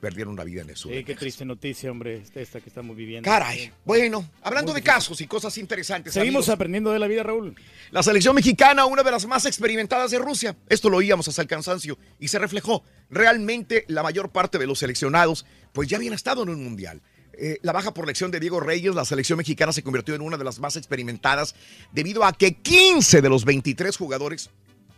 Perdieron 0.03 0.34
la 0.34 0.42
vida 0.42 0.62
en 0.62 0.70
eso. 0.70 0.88
Sí, 0.88 1.05
qué 1.05 1.14
triste 1.14 1.44
noticia, 1.44 1.88
hombre, 1.88 2.16
esta, 2.16 2.40
esta 2.40 2.61
que 2.61 2.68
estamos 2.68 2.96
viviendo. 2.96 3.24
Caray. 3.24 3.70
Bueno, 3.84 4.28
hablando 4.42 4.72
de 4.74 4.82
casos 4.82 5.20
y 5.20 5.28
cosas 5.28 5.57
interesantes. 5.59 6.12
Seguimos 6.12 6.40
amigos, 6.40 6.48
aprendiendo 6.48 6.90
de 6.90 6.98
la 6.98 7.07
vida, 7.07 7.22
Raúl. 7.22 7.55
La 7.92 8.03
selección 8.03 8.34
mexicana, 8.34 8.84
una 8.84 9.05
de 9.05 9.12
las 9.12 9.26
más 9.26 9.46
experimentadas 9.46 10.11
de 10.11 10.18
Rusia. 10.18 10.57
Esto 10.68 10.90
lo 10.90 10.96
oíamos 10.96 11.28
hasta 11.28 11.40
el 11.40 11.46
cansancio 11.46 11.96
y 12.18 12.26
se 12.26 12.40
reflejó. 12.40 12.82
Realmente 13.11 13.84
la 13.86 14.03
mayor 14.03 14.30
parte 14.30 14.59
de 14.59 14.66
los 14.66 14.80
seleccionados 14.80 15.46
pues 15.72 15.88
ya 15.88 15.98
habían 15.98 16.14
estado 16.14 16.42
en 16.42 16.48
un 16.48 16.64
mundial. 16.64 17.00
Eh, 17.34 17.59
la 17.62 17.70
baja 17.70 17.94
por 17.94 18.03
elección 18.03 18.32
de 18.32 18.40
Diego 18.40 18.59
Reyes, 18.59 18.96
la 18.96 19.05
selección 19.05 19.36
mexicana 19.36 19.72
se 19.72 19.84
convirtió 19.84 20.16
en 20.16 20.22
una 20.22 20.36
de 20.36 20.42
las 20.42 20.59
más 20.59 20.74
experimentadas 20.74 21.55
debido 21.92 22.24
a 22.24 22.32
que 22.32 22.55
15 22.55 23.22
de 23.22 23.28
los 23.28 23.44
23 23.44 23.96
jugadores 23.96 24.50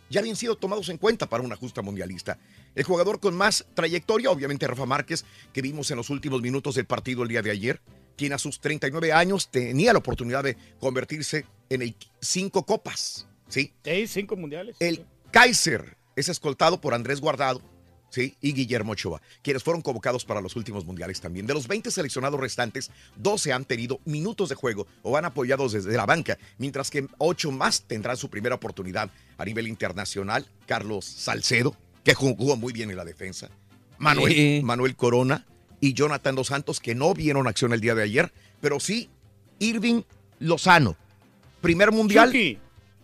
ya 0.09 0.19
habían 0.19 0.35
sido 0.35 0.55
tomados 0.55 0.89
en 0.89 0.97
cuenta 0.97 1.27
para 1.27 1.43
una 1.43 1.55
justa 1.55 1.81
mundialista. 1.81 2.37
El 2.75 2.83
jugador 2.83 3.19
con 3.19 3.35
más 3.35 3.65
trayectoria, 3.73 4.31
obviamente 4.31 4.67
Rafa 4.67 4.85
Márquez, 4.85 5.25
que 5.53 5.61
vimos 5.61 5.89
en 5.91 5.97
los 5.97 6.09
últimos 6.09 6.41
minutos 6.41 6.75
del 6.75 6.85
partido 6.85 7.23
el 7.23 7.29
día 7.29 7.41
de 7.41 7.51
ayer, 7.51 7.81
quien 8.17 8.33
a 8.33 8.37
sus 8.37 8.59
39 8.59 9.13
años 9.13 9.49
tenía 9.49 9.93
la 9.93 9.99
oportunidad 9.99 10.43
de 10.43 10.57
convertirse 10.79 11.45
en 11.69 11.81
el 11.81 11.95
cinco 12.21 12.65
copas. 12.65 13.27
¿sí? 13.47 13.73
Sí, 13.83 14.07
cinco 14.07 14.35
mundiales. 14.35 14.75
El 14.79 15.05
Kaiser 15.31 15.97
es 16.15 16.29
escoltado 16.29 16.79
por 16.79 16.93
Andrés 16.93 17.19
Guardado, 17.19 17.61
¿sí? 18.15 18.37
Y 18.39 18.53
Guillermo 18.53 18.93
Ochoa, 18.93 19.21
quienes 19.41 19.61
fueron 19.61 19.81
convocados 19.81 20.23
para 20.23 20.39
los 20.39 20.55
últimos 20.55 20.85
mundiales 20.85 21.19
también. 21.19 21.45
De 21.45 21.53
los 21.53 21.67
20 21.67 21.91
seleccionados 21.91 22.39
restantes, 22.39 22.89
12 23.17 23.51
han 23.51 23.65
tenido 23.65 23.99
minutos 24.05 24.47
de 24.47 24.55
juego 24.55 24.87
o 25.03 25.11
van 25.11 25.25
apoyados 25.25 25.73
desde 25.73 25.95
la 25.97 26.05
banca, 26.05 26.37
mientras 26.57 26.89
que 26.89 27.05
8 27.17 27.51
más 27.51 27.81
tendrán 27.81 28.15
su 28.15 28.29
primera 28.29 28.55
oportunidad 28.55 29.11
a 29.37 29.43
nivel 29.43 29.67
internacional. 29.67 30.47
Carlos 30.65 31.03
Salcedo, 31.03 31.75
que 32.05 32.13
jugó 32.13 32.55
muy 32.55 32.71
bien 32.71 32.89
en 32.89 32.95
la 32.97 33.03
defensa. 33.03 33.49
Manuel, 33.97 34.33
Sí. 34.33 34.61
Manuel 34.63 34.95
Corona 34.95 35.45
y 35.81 35.93
Jonathan 35.93 36.35
Dos 36.35 36.47
Santos, 36.47 36.79
que 36.79 36.95
no 36.95 37.13
vieron 37.13 37.47
acción 37.47 37.73
el 37.73 37.81
día 37.81 37.95
de 37.95 38.03
ayer, 38.03 38.31
pero 38.61 38.79
sí 38.79 39.09
Irving 39.59 40.03
Lozano. 40.39 40.95
Primer 41.59 41.91
mundial 41.91 42.29
Chucky. 42.29 42.59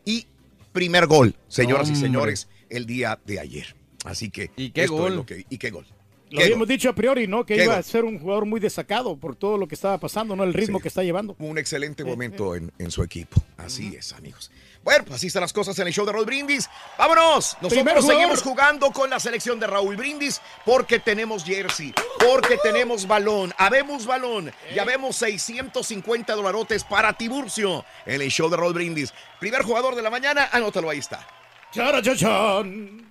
y 0.06 0.26
primer 0.72 1.08
gol, 1.08 1.36
señoras 1.50 1.90
y 1.90 1.96
señores, 1.98 2.48
el 2.70 2.86
día 2.86 3.20
de 3.26 3.40
ayer. 3.42 3.76
Así 4.06 4.30
que. 4.30 4.52
¿Y 4.56 4.72
qué 4.72 4.84
esto 4.84 4.96
es 4.96 5.02
gol? 5.02 5.16
lo 5.16 5.26
que- 5.26 5.46
¿Y 5.50 5.58
qué 5.58 5.70
gol? 5.70 5.86
Lo 6.32 6.38
¿Qué 6.38 6.44
habíamos 6.46 6.68
gol? 6.68 6.76
dicho 6.78 6.90
a 6.90 6.96
priori, 6.96 7.28
¿no? 7.28 7.46
Que 7.46 7.56
¿Qué 7.58 7.66
iba 7.66 7.74
gol? 7.74 7.80
a 7.82 7.84
ser 7.84 8.06
un 8.06 8.18
jugador 8.18 8.46
muy 8.46 8.62
destacado 8.62 9.18
por 9.18 9.36
todo 9.36 9.58
lo 9.58 9.68
que 9.68 9.76
estaba 9.76 9.98
pasando, 9.98 10.34
¿no? 10.34 10.46
El 10.46 10.54
ritmo 10.54 10.78
Sí. 10.80 10.84
que 10.84 10.88
está 10.88 11.04
llevando. 11.04 11.36
Un 11.40 11.58
excelente 11.58 12.06
momento 12.06 12.56
en, 12.56 12.72
en 12.80 12.90
su 12.90 13.04
equipo. 13.04 13.44
Así 13.58 13.94
es, 13.98 14.14
amigos. 14.14 14.50
Bueno, 14.82 15.04
pues 15.04 15.18
así 15.18 15.28
están 15.28 15.42
las 15.42 15.52
cosas 15.52 15.78
en 15.78 15.88
el 15.88 15.94
show 15.94 16.06
de 16.06 16.14
Raúl 16.14 16.26
Brindis. 16.26 16.70
¡Vámonos! 16.98 17.58
Nosotros 17.62 18.06
seguimos 18.06 18.42
jugando 18.42 18.92
con 18.92 19.10
la 19.10 19.20
selección 19.20 19.60
de 19.60 19.68
Raúl 19.68 19.98
Brindis 19.98 20.42
porque 20.66 21.00
tenemos 21.00 21.44
jersey, 21.44 21.94
porque 22.26 22.58
tenemos 22.64 23.06
balón, 23.06 23.54
habemos 23.58 24.06
balón 24.08 24.52
y 24.74 24.80
habemos 24.80 25.18
650 25.18 26.34
dolarotes 26.34 26.84
para 26.86 27.12
Tiburcio 27.14 27.84
en 28.06 28.22
el 28.22 28.32
show 28.32 28.50
de 28.50 28.56
Raúl 28.58 28.74
Brindis. 28.74 29.14
Primer 29.40 29.64
jugador 29.64 29.96
de 29.96 30.02
la 30.02 30.10
mañana, 30.10 30.48
anótalo, 30.52 30.90
ahí 30.90 31.00
está. 31.00 31.28
Charachachán. 31.74 33.06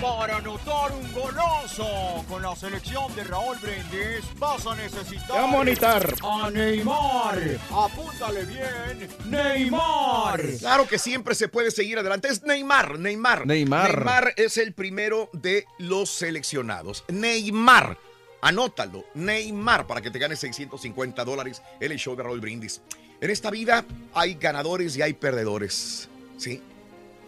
Para 0.00 0.36
anotar 0.36 0.92
un 0.92 1.12
golazo 1.12 2.24
con 2.28 2.42
la 2.42 2.54
selección 2.54 3.14
de 3.16 3.24
Raúl 3.24 3.56
Brindis 3.58 4.24
vas 4.38 4.64
a 4.66 4.74
necesitar 4.76 5.36
Ya, 5.36 5.46
monitar. 5.46 6.14
a 6.22 6.50
Neymar. 6.50 7.58
Apúntale 7.70 8.44
bien, 8.44 9.08
Neymar. 9.26 10.40
Claro 10.60 10.86
que 10.86 10.98
siempre 10.98 11.34
se 11.34 11.48
puede 11.48 11.70
seguir 11.70 11.98
adelante. 11.98 12.28
Es 12.28 12.42
Neymar, 12.42 12.98
Neymar. 12.98 13.46
Neymar. 13.46 13.96
Neymar 13.96 14.34
es 14.36 14.56
el 14.58 14.72
primero 14.72 15.30
de 15.32 15.66
los 15.78 16.10
seleccionados. 16.10 17.04
Neymar. 17.08 17.98
Anótalo, 18.40 19.04
Neymar, 19.14 19.86
para 19.88 20.00
que 20.00 20.10
te 20.12 20.18
ganes 20.20 20.38
650 20.38 21.24
dólares 21.24 21.60
en 21.80 21.90
el 21.90 21.98
show 21.98 22.14
de 22.14 22.22
Raúl 22.22 22.40
Brindis. 22.40 22.80
En 23.20 23.30
esta 23.30 23.50
vida 23.50 23.84
hay 24.14 24.34
ganadores 24.34 24.96
y 24.96 25.02
hay 25.02 25.14
perdedores. 25.14 26.08
¿Sí? 26.36 26.62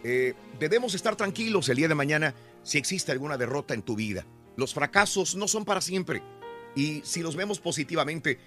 Eh, 0.05 0.35
debemos 0.59 0.95
estar 0.95 1.17
tranquilos 1.17 1.69
el 1.69 1.77
día 1.77 1.89
de 1.89 1.95
mañana 1.95 2.33
si 2.63 2.79
existe 2.79 3.13
alguna 3.13 3.37
derrota 3.37 3.75
en 3.75 3.83
tu 3.83 3.97
vida. 3.97 4.27
Los 4.57 4.75
fracasos 4.75 5.37
no 5.37 5.49
son 5.49 5.65
para 5.65 5.81
siempre. 5.81 6.23
Y 6.75 7.01
si 7.05 7.23
los 7.23 7.37
vemos 7.37 7.61
positivamente, 7.61 8.39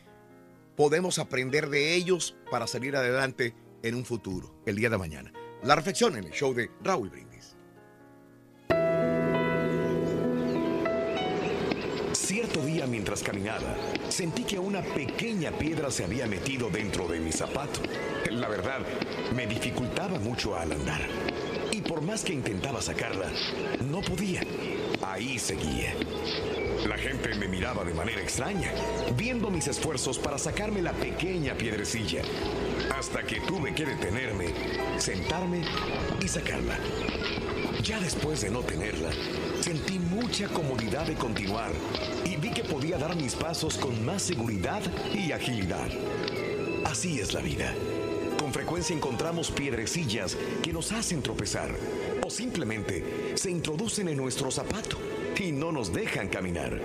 podemos 0.75 1.19
aprender 1.19 1.69
de 1.69 1.95
ellos 1.95 2.35
para 2.49 2.67
salir 2.67 2.95
adelante 2.95 3.55
en 3.81 3.95
un 3.95 4.05
futuro, 4.05 4.55
el 4.65 4.75
día 4.75 4.89
de 4.89 4.97
mañana. 4.97 5.31
La 5.63 5.75
reflexión 5.75 6.17
en 6.17 6.25
el 6.25 6.31
show 6.31 6.53
de 6.53 6.69
Raúl 6.81 7.09
Brindis. 7.09 7.55
Cierto 12.13 12.65
día 12.65 12.87
mientras 12.87 13.21
caminaba, 13.21 13.75
sentí 14.09 14.43
que 14.43 14.57
una 14.57 14.81
pequeña 14.81 15.51
piedra 15.51 15.91
se 15.91 16.05
había 16.05 16.25
metido 16.25 16.69
dentro 16.69 17.07
de 17.07 17.19
mi 17.19 17.31
zapato. 17.31 17.81
La 18.31 18.47
verdad, 18.47 18.79
me 19.35 19.45
dificultaba 19.45 20.17
mucho 20.19 20.55
al 20.55 20.71
andar. 20.71 21.01
Por 21.87 22.01
más 22.01 22.23
que 22.23 22.33
intentaba 22.33 22.81
sacarla, 22.81 23.29
no 23.89 24.01
podía. 24.01 24.41
Ahí 25.01 25.37
seguía. 25.37 25.93
La 26.87 26.97
gente 26.97 27.33
me 27.35 27.47
miraba 27.47 27.83
de 27.83 27.93
manera 27.93 28.21
extraña, 28.21 28.71
viendo 29.17 29.49
mis 29.49 29.67
esfuerzos 29.67 30.17
para 30.17 30.37
sacarme 30.37 30.81
la 30.81 30.93
pequeña 30.93 31.55
piedrecilla. 31.55 32.21
Hasta 32.97 33.23
que 33.23 33.41
tuve 33.41 33.73
que 33.73 33.85
detenerme, 33.85 34.47
sentarme 34.97 35.63
y 36.21 36.27
sacarla. 36.27 36.77
Ya 37.83 37.99
después 37.99 38.41
de 38.41 38.49
no 38.49 38.61
tenerla, 38.61 39.09
sentí 39.61 39.99
mucha 39.99 40.47
comodidad 40.47 41.05
de 41.05 41.15
continuar 41.15 41.71
y 42.25 42.37
vi 42.37 42.51
que 42.51 42.63
podía 42.63 42.97
dar 42.97 43.15
mis 43.15 43.35
pasos 43.35 43.77
con 43.77 44.05
más 44.05 44.21
seguridad 44.21 44.81
y 45.13 45.31
agilidad. 45.31 45.89
Así 46.85 47.19
es 47.19 47.33
la 47.33 47.41
vida. 47.41 47.73
Frecuencia 48.53 48.95
encontramos 48.95 49.49
piedrecillas 49.49 50.37
que 50.61 50.71
nos 50.71 50.91
hacen 50.91 51.23
tropezar 51.23 51.71
o 52.23 52.29
simplemente 52.29 53.33
se 53.33 53.49
introducen 53.49 54.07
en 54.09 54.17
nuestro 54.17 54.51
zapato 54.51 54.99
y 55.39 55.51
no 55.51 55.71
nos 55.71 55.91
dejan 55.91 56.29
caminar. 56.29 56.79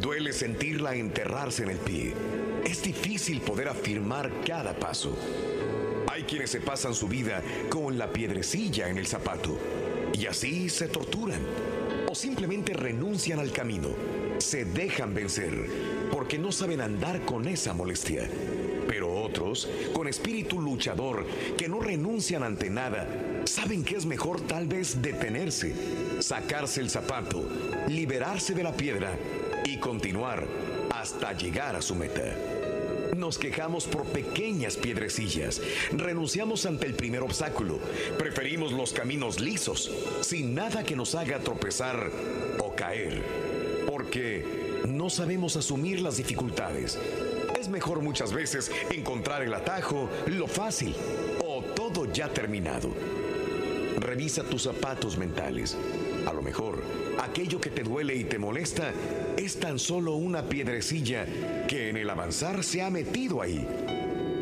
Duele 0.00 0.32
sentirla 0.32 0.96
enterrarse 0.96 1.62
en 1.62 1.70
el 1.70 1.76
pie. 1.76 2.12
Es 2.64 2.82
difícil 2.82 3.40
poder 3.40 3.68
afirmar 3.68 4.32
cada 4.44 4.76
paso. 4.76 5.16
Hay 6.10 6.24
quienes 6.24 6.50
se 6.50 6.60
pasan 6.60 6.92
su 6.92 7.06
vida 7.06 7.40
con 7.70 7.96
la 7.98 8.12
piedrecilla 8.12 8.88
en 8.88 8.98
el 8.98 9.06
zapato 9.06 9.56
y 10.12 10.26
así 10.26 10.68
se 10.68 10.88
torturan 10.88 11.40
o 12.08 12.16
simplemente 12.16 12.72
renuncian 12.72 13.38
al 13.38 13.52
camino. 13.52 13.90
Se 14.38 14.64
dejan 14.64 15.14
vencer 15.14 15.54
porque 16.10 16.36
no 16.36 16.50
saben 16.50 16.80
andar 16.80 17.24
con 17.24 17.46
esa 17.46 17.74
molestia. 17.74 18.28
Pero 18.86 19.12
otros, 19.22 19.68
con 19.92 20.08
espíritu 20.08 20.60
luchador, 20.60 21.26
que 21.56 21.68
no 21.68 21.80
renuncian 21.80 22.42
ante 22.42 22.70
nada, 22.70 23.08
saben 23.44 23.84
que 23.84 23.96
es 23.96 24.06
mejor 24.06 24.40
tal 24.42 24.66
vez 24.66 25.02
detenerse, 25.02 25.74
sacarse 26.20 26.80
el 26.80 26.90
zapato, 26.90 27.44
liberarse 27.88 28.54
de 28.54 28.62
la 28.62 28.72
piedra 28.72 29.16
y 29.64 29.78
continuar 29.78 30.46
hasta 30.90 31.32
llegar 31.32 31.76
a 31.76 31.82
su 31.82 31.94
meta. 31.94 32.34
Nos 33.16 33.38
quejamos 33.38 33.86
por 33.86 34.04
pequeñas 34.04 34.76
piedrecillas. 34.76 35.62
Renunciamos 35.92 36.66
ante 36.66 36.86
el 36.86 36.94
primer 36.94 37.22
obstáculo. 37.22 37.78
Preferimos 38.18 38.72
los 38.72 38.92
caminos 38.92 39.40
lisos, 39.40 39.90
sin 40.20 40.54
nada 40.54 40.84
que 40.84 40.96
nos 40.96 41.14
haga 41.14 41.38
tropezar 41.38 42.10
o 42.58 42.74
caer. 42.74 43.22
Porque 43.86 44.44
no 44.88 45.08
sabemos 45.08 45.56
asumir 45.56 46.00
las 46.00 46.18
dificultades. 46.18 46.98
Es 47.66 47.72
mejor 47.72 48.00
muchas 48.00 48.32
veces 48.32 48.70
encontrar 48.92 49.42
el 49.42 49.52
atajo, 49.52 50.08
lo 50.26 50.46
fácil 50.46 50.94
o 51.44 51.64
todo 51.74 52.04
ya 52.12 52.28
terminado. 52.28 52.94
Revisa 53.98 54.44
tus 54.44 54.62
zapatos 54.62 55.18
mentales. 55.18 55.76
A 56.28 56.32
lo 56.32 56.42
mejor, 56.42 56.84
aquello 57.18 57.60
que 57.60 57.70
te 57.70 57.82
duele 57.82 58.14
y 58.14 58.22
te 58.22 58.38
molesta 58.38 58.92
es 59.36 59.58
tan 59.58 59.80
solo 59.80 60.14
una 60.14 60.48
piedrecilla 60.48 61.26
que 61.66 61.88
en 61.88 61.96
el 61.96 62.08
avanzar 62.08 62.62
se 62.62 62.82
ha 62.82 62.90
metido 62.90 63.42
ahí. 63.42 63.66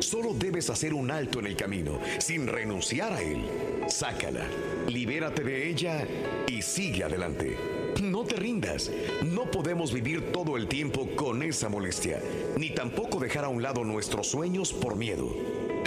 Solo 0.01 0.35
debes 0.35 0.69
hacer 0.69 0.93
un 0.93 1.11
alto 1.11 1.39
en 1.39 1.47
el 1.47 1.57
camino, 1.57 2.01
sin 2.19 2.47
renunciar 2.47 3.15
a 3.15 3.23
él. 3.23 3.41
Sácala, 3.89 4.47
libérate 4.87 5.43
de 5.43 5.71
ella 5.71 6.07
y 6.47 6.61
sigue 6.61 7.05
adelante. 7.05 7.74
No 8.03 8.25
te 8.25 8.37
rindas. 8.37 8.91
No 9.23 9.51
podemos 9.51 9.93
vivir 9.93 10.33
todo 10.33 10.57
el 10.57 10.69
tiempo 10.69 11.09
con 11.17 11.43
esa 11.43 11.69
molestia, 11.69 12.21
ni 12.57 12.71
tampoco 12.71 13.19
dejar 13.19 13.45
a 13.45 13.49
un 13.49 13.61
lado 13.63 13.83
nuestros 13.85 14.31
sueños 14.31 14.73
por 14.73 14.97
miedo. 14.97 15.29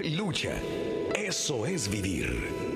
Lucha. 0.03 0.51
Eso 1.15 1.65
es 1.65 1.87
vivir. 1.89 2.67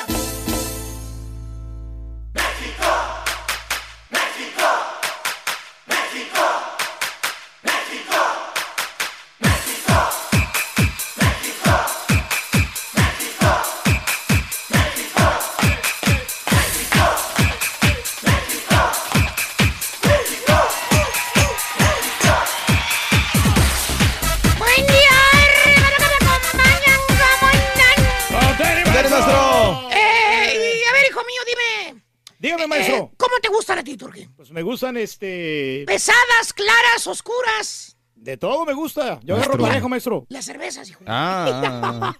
Gustan 34.81 34.97
este. 34.97 35.83
¿Pesadas, 35.85 36.53
claras, 36.55 37.05
oscuras? 37.05 37.95
De 38.15 38.35
todo 38.35 38.65
me 38.65 38.73
gusta. 38.73 39.19
Yo 39.23 39.35
Maestro. 39.35 39.53
agarro 39.53 39.67
parejo, 39.67 39.89
maestro. 39.89 40.25
Las 40.29 40.45
cervezas, 40.45 40.89
hijo. 40.89 41.03
Ah. 41.05 41.45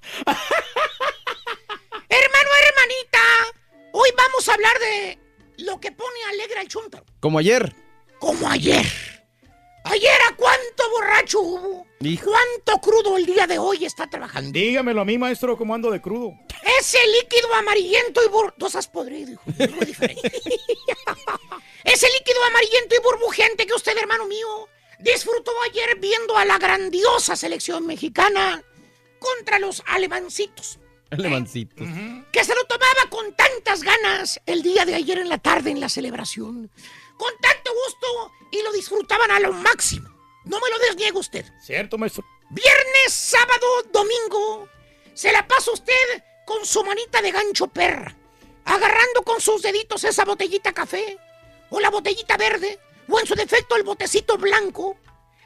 Hermano, 2.09 2.49
hermanita, 2.67 3.19
hoy 3.93 4.09
vamos 4.15 4.47
a 4.47 4.53
hablar 4.53 4.77
de 4.79 5.17
lo 5.63 5.79
que 5.79 5.91
pone 5.91 6.23
alegre 6.29 6.59
al 6.59 6.67
chuntaro. 6.67 7.05
Como 7.19 7.39
ayer. 7.39 7.75
Como 8.19 8.47
ayer. 8.47 8.85
Ayer, 9.85 10.19
¿a 10.29 10.35
cuánto 10.35 10.89
borracho 10.91 11.39
hubo? 11.39 11.87
¿Cuánto 12.01 12.81
crudo 12.81 13.15
el 13.15 13.25
día 13.27 13.45
de 13.45 13.59
hoy 13.59 13.85
está 13.85 14.09
trabajando? 14.09 14.51
Dígamelo 14.51 15.01
a 15.01 15.05
mí, 15.05 15.17
maestro, 15.19 15.55
cómo 15.55 15.75
ando 15.75 15.91
de 15.91 16.01
crudo. 16.01 16.33
Ese 16.79 16.97
líquido 17.07 17.53
amarillento 17.53 18.21
y 18.25 18.29
bur... 18.29 18.55
Tú 18.57 18.65
has 18.65 18.87
podrido, 18.87 19.33
hijo. 19.33 19.43
Es 19.57 19.71
muy 19.71 19.85
diferente. 19.85 20.31
Ese 21.83 22.07
líquido 22.17 22.43
amarillento 22.45 22.95
y 22.95 23.03
burbujeante 23.03 23.67
que 23.67 23.73
usted, 23.73 23.95
hermano 23.97 24.25
mío, 24.25 24.67
disfrutó 24.99 25.51
ayer 25.69 25.99
viendo 25.99 26.37
a 26.37 26.45
la 26.45 26.57
grandiosa 26.57 27.35
selección 27.35 27.85
mexicana 27.85 28.63
contra 29.19 29.59
los 29.59 29.83
alemancitos. 29.85 30.79
Alemancitos. 31.11 31.87
que 32.31 32.43
se 32.45 32.55
lo 32.55 32.63
tomaba 32.65 33.09
con 33.09 33.35
tantas 33.35 33.83
ganas 33.83 34.39
el 34.45 34.63
día 34.63 34.85
de 34.85 34.95
ayer 34.95 35.19
en 35.19 35.27
la 35.27 35.37
tarde 35.37 35.69
en 35.69 35.79
la 35.79 35.89
celebración. 35.89 36.71
Con 37.17 37.33
tanto 37.41 37.71
gusto 37.85 38.31
y 38.49 38.63
lo 38.63 38.71
disfrutaban 38.71 39.29
a 39.29 39.39
lo 39.39 39.51
máximo. 39.51 40.20
No 40.45 40.59
me 40.59 40.69
lo 40.69 40.79
desniegue 40.79 41.17
usted. 41.17 41.45
Cierto, 41.61 41.97
maestro. 41.97 42.23
Viernes, 42.49 43.13
sábado, 43.13 43.83
domingo, 43.91 44.67
se 45.13 45.31
la 45.31 45.47
pasa 45.47 45.71
usted 45.71 46.23
con 46.45 46.65
su 46.65 46.83
manita 46.83 47.21
de 47.21 47.31
gancho 47.31 47.67
perra, 47.67 48.15
agarrando 48.65 49.21
con 49.23 49.39
sus 49.39 49.61
deditos 49.61 50.03
esa 50.03 50.25
botellita 50.25 50.73
café, 50.73 51.17
o 51.69 51.79
la 51.79 51.89
botellita 51.89 52.35
verde, 52.37 52.79
o 53.07 53.19
en 53.19 53.25
su 53.25 53.35
defecto 53.35 53.75
el 53.75 53.83
botecito 53.83 54.37
blanco, 54.37 54.97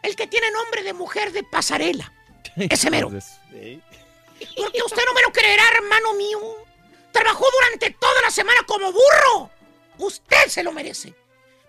el 0.01 0.15
que 0.15 0.27
tiene 0.27 0.49
nombre 0.51 0.83
de 0.83 0.93
mujer 0.93 1.31
de 1.31 1.43
pasarela. 1.43 2.11
Ese 2.55 2.89
mero. 2.89 3.09
Porque 3.09 4.81
usted 4.83 5.03
no 5.05 5.13
me 5.13 5.21
lo 5.21 5.31
creerá, 5.31 5.63
hermano 5.75 6.13
mío. 6.13 6.39
Trabajó 7.11 7.45
durante 7.51 7.91
toda 7.91 8.21
la 8.21 8.31
semana 8.31 8.61
como 8.65 8.91
burro. 8.91 9.49
Usted 9.97 10.47
se 10.47 10.63
lo 10.63 10.71
merece. 10.71 11.13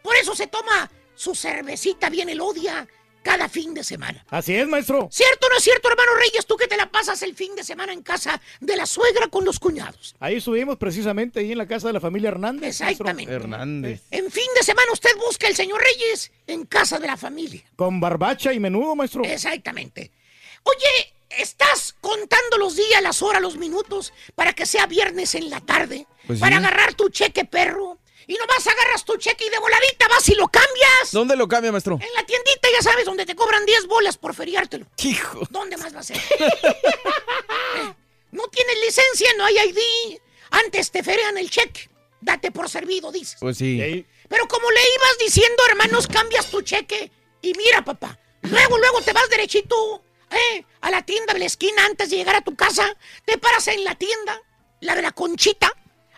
Por 0.03 0.16
eso 0.16 0.35
se 0.35 0.47
toma 0.47 0.91
su 1.14 1.35
cervecita 1.35 2.11
bien 2.11 2.29
elodia 2.29 2.87
cada 3.27 3.49
fin 3.49 3.74
de 3.74 3.83
semana. 3.83 4.24
Así 4.31 4.55
es, 4.55 4.68
maestro. 4.68 5.09
¿Cierto 5.11 5.49
o 5.49 5.51
no 5.51 5.57
es 5.57 5.64
cierto, 5.64 5.89
hermano 5.89 6.12
Reyes? 6.14 6.47
Tú 6.47 6.57
que 6.57 6.68
te 6.68 6.77
la 6.77 6.93
pasas 6.93 7.20
el 7.22 7.35
fin 7.35 7.57
de 7.57 7.64
semana 7.64 7.93
en 7.93 8.05
casa 8.05 8.41
de 8.61 8.77
la 8.77 8.87
suegra 8.87 9.27
con 9.27 9.45
los 9.45 9.59
cuñados. 9.59 10.14
Ahí 10.20 10.37
estuvimos 10.37 10.77
precisamente 10.77 11.41
ahí 11.41 11.51
en 11.51 11.59
la 11.59 11.66
casa 11.66 11.89
de 11.89 11.95
la 11.95 12.01
familia 12.01 12.29
Hernández. 12.29 12.81
maestro. 12.81 12.89
Exactamente. 12.89 13.33
Hernández. 13.33 14.03
En 14.12 14.31
fin 14.31 14.47
de 14.55 14.62
semana 14.62 14.93
usted 14.93 15.11
busca 15.16 15.49
al 15.49 15.57
señor 15.57 15.83
Reyes 15.83 16.31
en 16.47 16.66
casa 16.66 17.01
de 17.01 17.09
la 17.09 17.16
familia. 17.16 17.64
Con 17.74 17.99
barbacha 17.99 18.53
y 18.53 18.61
menudo, 18.61 18.95
maestro. 18.95 19.24
Exactamente. 19.24 20.12
Oye, 20.62 21.12
¿estás 21.29 21.97
contando 22.01 22.59
los 22.59 22.77
días, 22.77 23.03
las 23.03 23.22
horas, 23.22 23.43
los 23.43 23.57
minutos 23.57 24.12
para 24.37 24.53
que 24.53 24.66
sea 24.66 24.87
viernes 24.87 25.35
en 25.35 25.51
la 25.51 25.61
tarde? 25.61 26.07
Pues 26.29 26.39
para 26.39 26.61
sí. 26.61 26.64
agarrar 26.64 26.95
tu 26.95 27.09
cheque, 27.09 27.45
perro. 27.45 27.99
Y 28.29 28.35
nomás 28.35 28.66
agarras 28.66 29.05
tu 29.05 29.16
cheque 29.16 29.47
y 29.47 29.51
de 29.51 29.59
voladita 29.59 30.09
vas 30.09 30.29
y 30.29 30.35
lo 30.35 30.49
cambias. 30.49 31.12
¿Dónde 31.12 31.37
lo 31.37 31.47
cambia, 31.47 31.70
maestro? 31.70 31.95
En 31.95 32.12
la 32.14 32.27
tiendita, 32.27 32.68
ya 32.72 32.83
sabes, 32.83 33.05
donde 33.05 33.24
te 33.24 33.37
cobran 33.37 33.64
10 33.64 33.87
bolas 33.87 34.18
por 34.18 34.35
feriártelo. 34.35 34.87
Hijo. 35.05 35.43
¿Dónde 35.51 35.77
más 35.77 35.95
va 35.95 36.01
a 36.01 36.03
ser? 36.03 36.20
Eh, 37.79 37.95
no 38.31 38.45
tienes 38.49 38.77
licencia, 38.81 39.29
no 39.37 39.45
hay 39.45 39.57
ID. 39.59 40.18
Antes 40.51 40.91
te 40.91 41.03
ferean 41.03 41.37
el 41.37 41.51
cheque. 41.51 41.91
Date 42.20 42.51
por 42.51 42.70
servido, 42.70 43.12
dices. 43.12 43.37
Pues 43.39 43.59
sí. 43.59 44.07
Pero 44.29 44.49
como 44.49 44.70
le 44.70 44.81
ibas 44.81 45.18
diciendo, 45.20 45.62
hermanos, 45.68 46.07
cambias 46.07 46.51
tu 46.51 46.62
cheque. 46.62 47.11
Y 47.43 47.53
mira, 47.55 47.85
papá, 47.85 48.18
luego, 48.43 48.79
luego 48.79 49.03
te 49.03 49.12
vas 49.12 49.29
derechito, 49.29 50.03
¿eh? 50.31 50.64
A 50.81 50.91
la 50.91 51.03
tienda 51.03 51.35
de 51.35 51.41
la 51.41 51.45
esquina 51.47 51.85
antes 51.85 52.11
de 52.11 52.16
llegar 52.16 52.37
a 52.37 52.41
tu 52.41 52.57
casa. 52.57 52.97
Te 53.24 53.37
paras 53.37 53.68
en 53.68 53.85
la 53.85 53.95
tienda, 53.95 54.41
la 54.81 54.95
de 54.95 55.03
la 55.03 55.12
conchita, 55.12 55.72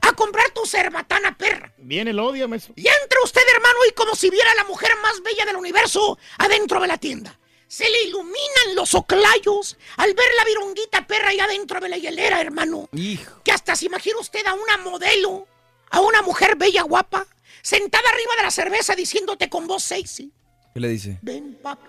a 0.09 0.13
comprar 0.13 0.51
tu 0.51 0.65
cerbatana 0.67 1.37
perra. 1.37 1.73
Bien 1.79 2.09
el 2.09 2.19
odio, 2.19 2.49
maestro. 2.49 2.75
Y 2.77 2.87
entra 2.87 3.19
usted, 3.25 3.43
hermano, 3.55 3.79
y 3.89 3.93
como 3.93 4.15
si 4.15 4.31
viera 4.31 4.51
a 4.53 4.55
la 4.57 4.65
mujer 4.65 4.91
más 5.03 5.23
bella 5.23 5.45
del 5.45 5.57
universo 5.57 6.19
adentro 6.39 6.81
de 6.81 6.87
la 6.87 6.99
tienda. 6.99 7.39
Se 7.67 7.89
le 7.89 8.05
iluminan 8.05 8.75
los 8.75 8.95
oclayos 8.95 9.77
al 9.99 10.15
ver 10.15 10.29
la 10.39 10.45
vironguita 10.45 11.07
perra 11.07 11.29
ahí 11.29 11.41
adentro 11.41 11.81
de 11.81 11.89
la 11.91 11.99
hielera, 11.99 12.41
hermano. 12.41 12.89
Hijo. 12.93 13.43
Que 13.45 13.53
hasta 13.53 13.77
se 13.77 13.87
imagina 13.87 14.19
usted 14.19 14.47
a 14.47 14.55
una 14.55 14.79
modelo, 14.79 15.47
a 15.91 16.01
una 16.01 16.23
mujer 16.23 16.57
bella, 16.57 16.83
guapa, 16.83 17.27
sentada 17.63 18.09
arriba 18.09 18.37
de 18.39 18.43
la 18.45 18.51
cerveza 18.51 18.95
diciéndote 18.95 19.51
con 19.51 19.67
voz 19.67 19.85
sexy. 19.85 20.33
¿Qué 20.73 20.81
le 20.81 20.89
dice? 20.89 21.19
Ven, 21.21 21.59
papi, 21.63 21.89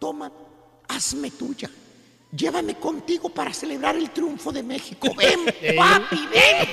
toma, 0.00 0.32
hazme 0.88 1.30
tuya. 1.30 1.70
Llévame 2.36 2.78
contigo 2.78 3.28
para 3.28 3.52
celebrar 3.52 3.96
el 3.96 4.10
triunfo 4.10 4.50
de 4.50 4.62
México. 4.62 5.08
Ven, 5.16 5.44
papi, 5.76 6.28
ven. 6.32 6.68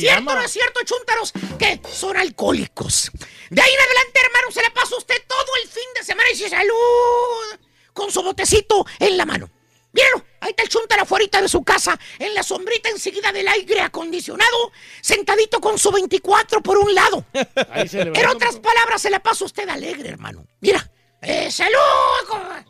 ¿Cierto 0.00 0.30
o 0.30 0.34
no 0.34 0.42
es 0.42 0.50
cierto, 0.50 0.80
chúntaros? 0.84 1.32
Que 1.58 1.80
son 1.92 2.16
alcohólicos. 2.16 3.10
De 3.50 3.62
ahí 3.62 3.72
en 3.72 3.80
adelante, 3.80 4.20
hermano, 4.24 4.50
se 4.50 4.62
le 4.62 4.70
pasa 4.70 4.94
a 4.94 4.98
usted 4.98 5.16
todo 5.26 5.50
el 5.62 5.68
fin 5.68 5.84
de 5.94 6.04
semana 6.04 6.28
y 6.30 6.32
dice 6.34 6.48
salud 6.48 7.58
con 7.92 8.10
su 8.10 8.22
botecito 8.22 8.84
en 8.98 9.16
la 9.16 9.24
mano. 9.24 9.48
Míralo, 9.92 10.24
ahí 10.40 10.50
está 10.50 10.64
el 10.64 10.68
chúntaro 10.68 11.02
afuera 11.02 11.40
de 11.40 11.48
su 11.48 11.62
casa, 11.62 11.98
en 12.18 12.34
la 12.34 12.42
sombrita 12.42 12.88
enseguida 12.88 13.30
del 13.30 13.46
aire 13.46 13.80
acondicionado, 13.80 14.72
sentadito 15.00 15.60
con 15.60 15.78
su 15.78 15.92
24 15.92 16.60
por 16.60 16.78
un 16.78 16.92
lado. 16.92 17.24
En 17.32 18.26
otras 18.26 18.56
palabras, 18.56 19.00
se 19.00 19.10
la 19.10 19.22
pasa 19.22 19.44
usted 19.44 19.68
alegre, 19.68 20.08
hermano. 20.08 20.44
Mira, 20.60 20.90
eh, 21.24 21.50
salud, 21.50 22.28
compa. 22.28 22.64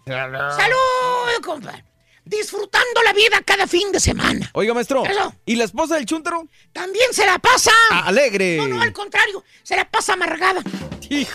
Salud, 0.57 1.43
compa. 1.43 1.85
Disfrutando 2.25 3.03
la 3.03 3.13
vida 3.13 3.43
cada 3.45 3.67
fin 3.67 3.93
de 3.93 4.01
semana. 4.01 4.51
Oiga, 4.55 4.73
maestro. 4.73 5.05
Eso. 5.05 5.35
¿Y 5.45 5.57
la 5.57 5.65
esposa 5.65 5.97
del 5.97 6.07
chúntaro? 6.07 6.49
También 6.73 7.13
se 7.13 7.27
la 7.27 7.39
pasa. 7.39 7.71
alegre. 7.91 8.57
No, 8.57 8.67
no, 8.67 8.81
al 8.81 8.95
contrario, 8.95 9.45
se 9.63 9.77
la 9.77 9.91
pasa 9.91 10.15
amargada. 10.15 10.63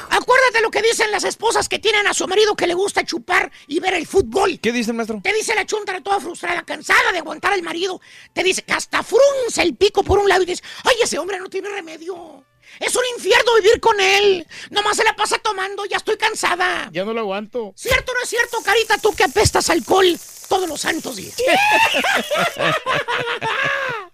Acuérdate 0.10 0.62
lo 0.62 0.72
que 0.72 0.82
dicen 0.82 1.12
las 1.12 1.24
esposas 1.24 1.70
que 1.70 1.78
tienen 1.78 2.08
a 2.08 2.14
su 2.16 2.28
marido 2.28 2.56
que 2.56 2.66
le 2.66 2.74
gusta 2.74 3.06
chupar 3.06 3.52
y 3.68 3.80
ver 3.80 3.94
el 3.94 4.08
fútbol. 4.08 4.60
¿Qué 4.60 4.72
dice 4.72 4.90
el 4.92 4.98
maestro? 4.98 5.22
Te 5.24 5.32
dice 5.32 5.54
la 5.54 5.66
chuntara 5.66 6.02
toda 6.02 6.20
frustrada, 6.20 6.64
cansada 6.64 7.12
de 7.12 7.20
aguantar 7.20 7.54
al 7.54 7.62
marido. 7.62 8.02
Te 8.34 8.44
dice 8.44 8.64
que 8.64 8.74
hasta 8.74 9.04
frunce 9.04 9.62
el 9.62 9.76
pico 9.76 10.04
por 10.04 10.18
un 10.18 10.28
lado 10.28 10.42
y 10.42 10.48
dice, 10.48 10.64
ay, 10.84 10.96
ese 11.04 11.20
hombre 11.20 11.40
no 11.40 11.50
tiene 11.50 11.70
remedio. 11.70 12.44
Es 12.80 12.96
un 12.96 13.04
infierno 13.18 13.56
vivir 13.56 13.80
con 13.80 14.00
él. 14.00 14.46
Nomás 14.70 14.98
se 14.98 15.04
la 15.04 15.16
pasa 15.16 15.38
tomando, 15.40 15.86
ya 15.86 15.98
estoy 15.98 16.18
cansada. 16.18 16.90
Ya 16.92 17.04
no 17.06 17.14
lo 17.14 17.22
aguanto. 17.22 17.74
¿Cierto 17.76 18.12
o 18.12 18.16
no 18.16 18.22
es 18.24 18.30
cierto, 18.30 18.58
Carita, 18.64 18.98
tú 18.98 19.14
que 19.14 19.24
apestas 19.26 19.70
alcohol 19.70 20.18
todos 20.48 20.68
los 20.68 20.82
santos 20.82 21.18
días? 21.18 21.36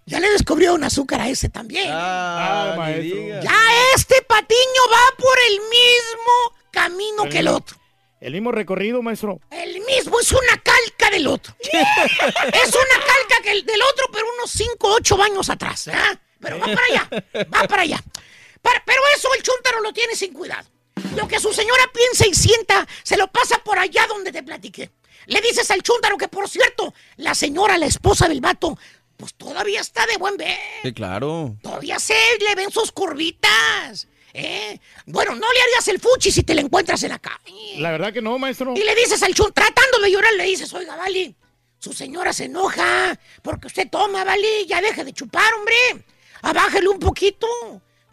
ya 0.06 0.20
le 0.20 0.30
descubrió 0.30 0.74
un 0.74 0.84
azúcar 0.84 1.20
a 1.20 1.28
ese 1.28 1.48
también. 1.48 1.88
Ah, 1.90 2.72
Ah, 2.72 2.76
maestro. 2.76 3.18
Ya 3.42 3.58
este 3.94 4.22
patiño 4.22 4.82
va 4.92 5.16
por 5.16 5.38
el 5.48 5.60
mismo 5.60 6.54
camino 6.70 7.28
que 7.28 7.38
el 7.40 7.48
otro. 7.48 7.76
El 8.20 8.32
mismo 8.32 8.50
recorrido, 8.50 9.02
maestro. 9.02 9.40
El 9.50 9.80
mismo 9.82 10.18
es 10.18 10.32
una 10.32 10.60
calca 10.62 11.10
del 11.10 11.26
otro. 11.26 11.54
es 11.62 12.74
una 12.74 13.04
calca 13.04 13.42
que 13.42 13.52
el 13.52 13.64
del 13.64 13.80
otro, 13.82 14.06
pero 14.12 14.24
unos 14.38 14.50
5, 14.50 14.74
8 14.80 15.22
años 15.22 15.50
atrás. 15.50 15.90
Pero 16.40 16.58
va 16.58 16.66
para 16.66 16.80
allá, 16.90 17.08
va 17.54 17.68
para 17.68 17.82
allá. 17.82 18.02
Pero 18.84 19.02
eso 19.16 19.28
el 19.34 19.42
chúntaro 19.42 19.80
lo 19.80 19.92
tiene 19.92 20.14
sin 20.14 20.32
cuidado. 20.32 20.68
Lo 21.16 21.28
que 21.28 21.40
su 21.40 21.52
señora 21.52 21.84
piensa 21.92 22.26
y 22.26 22.34
sienta, 22.34 22.86
se 23.02 23.16
lo 23.16 23.28
pasa 23.28 23.58
por 23.58 23.78
allá 23.78 24.06
donde 24.06 24.32
te 24.32 24.42
platiqué. 24.42 24.90
Le 25.26 25.40
dices 25.40 25.70
al 25.70 25.82
chúntaro 25.82 26.16
que, 26.16 26.28
por 26.28 26.48
cierto, 26.48 26.94
la 27.16 27.34
señora, 27.34 27.78
la 27.78 27.86
esposa 27.86 28.28
del 28.28 28.40
vato, 28.40 28.78
pues 29.16 29.34
todavía 29.34 29.80
está 29.80 30.06
de 30.06 30.16
buen 30.18 30.36
ver. 30.36 30.58
Sí, 30.82 30.92
claro. 30.92 31.56
Todavía 31.62 31.98
se 31.98 32.14
le 32.46 32.54
ven 32.54 32.70
sus 32.70 32.92
curvitas. 32.92 34.06
¿eh? 34.32 34.78
Bueno, 35.06 35.34
no 35.34 35.52
le 35.52 35.60
harías 35.62 35.88
el 35.88 35.98
fuchi 35.98 36.30
si 36.30 36.42
te 36.42 36.54
la 36.54 36.60
encuentras 36.60 37.02
en 37.02 37.10
la 37.10 37.18
calle. 37.18 37.78
La 37.78 37.90
verdad 37.90 38.12
que 38.12 38.22
no, 38.22 38.38
maestro. 38.38 38.74
Y 38.76 38.84
le 38.84 38.94
dices 38.94 39.22
al 39.22 39.34
chun, 39.34 39.52
tratando 39.52 39.98
de 39.98 40.10
llorar, 40.10 40.32
le 40.34 40.44
dices, 40.44 40.72
oiga, 40.74 40.96
Vali, 40.96 41.34
su 41.78 41.92
señora 41.92 42.32
se 42.32 42.44
enoja 42.44 43.18
porque 43.42 43.66
usted 43.66 43.88
toma, 43.90 44.24
Vali, 44.24 44.66
ya 44.66 44.80
deje 44.80 45.04
de 45.04 45.12
chupar, 45.12 45.52
hombre. 45.54 46.04
Abájele 46.42 46.88
un 46.88 46.98
poquito. 46.98 47.46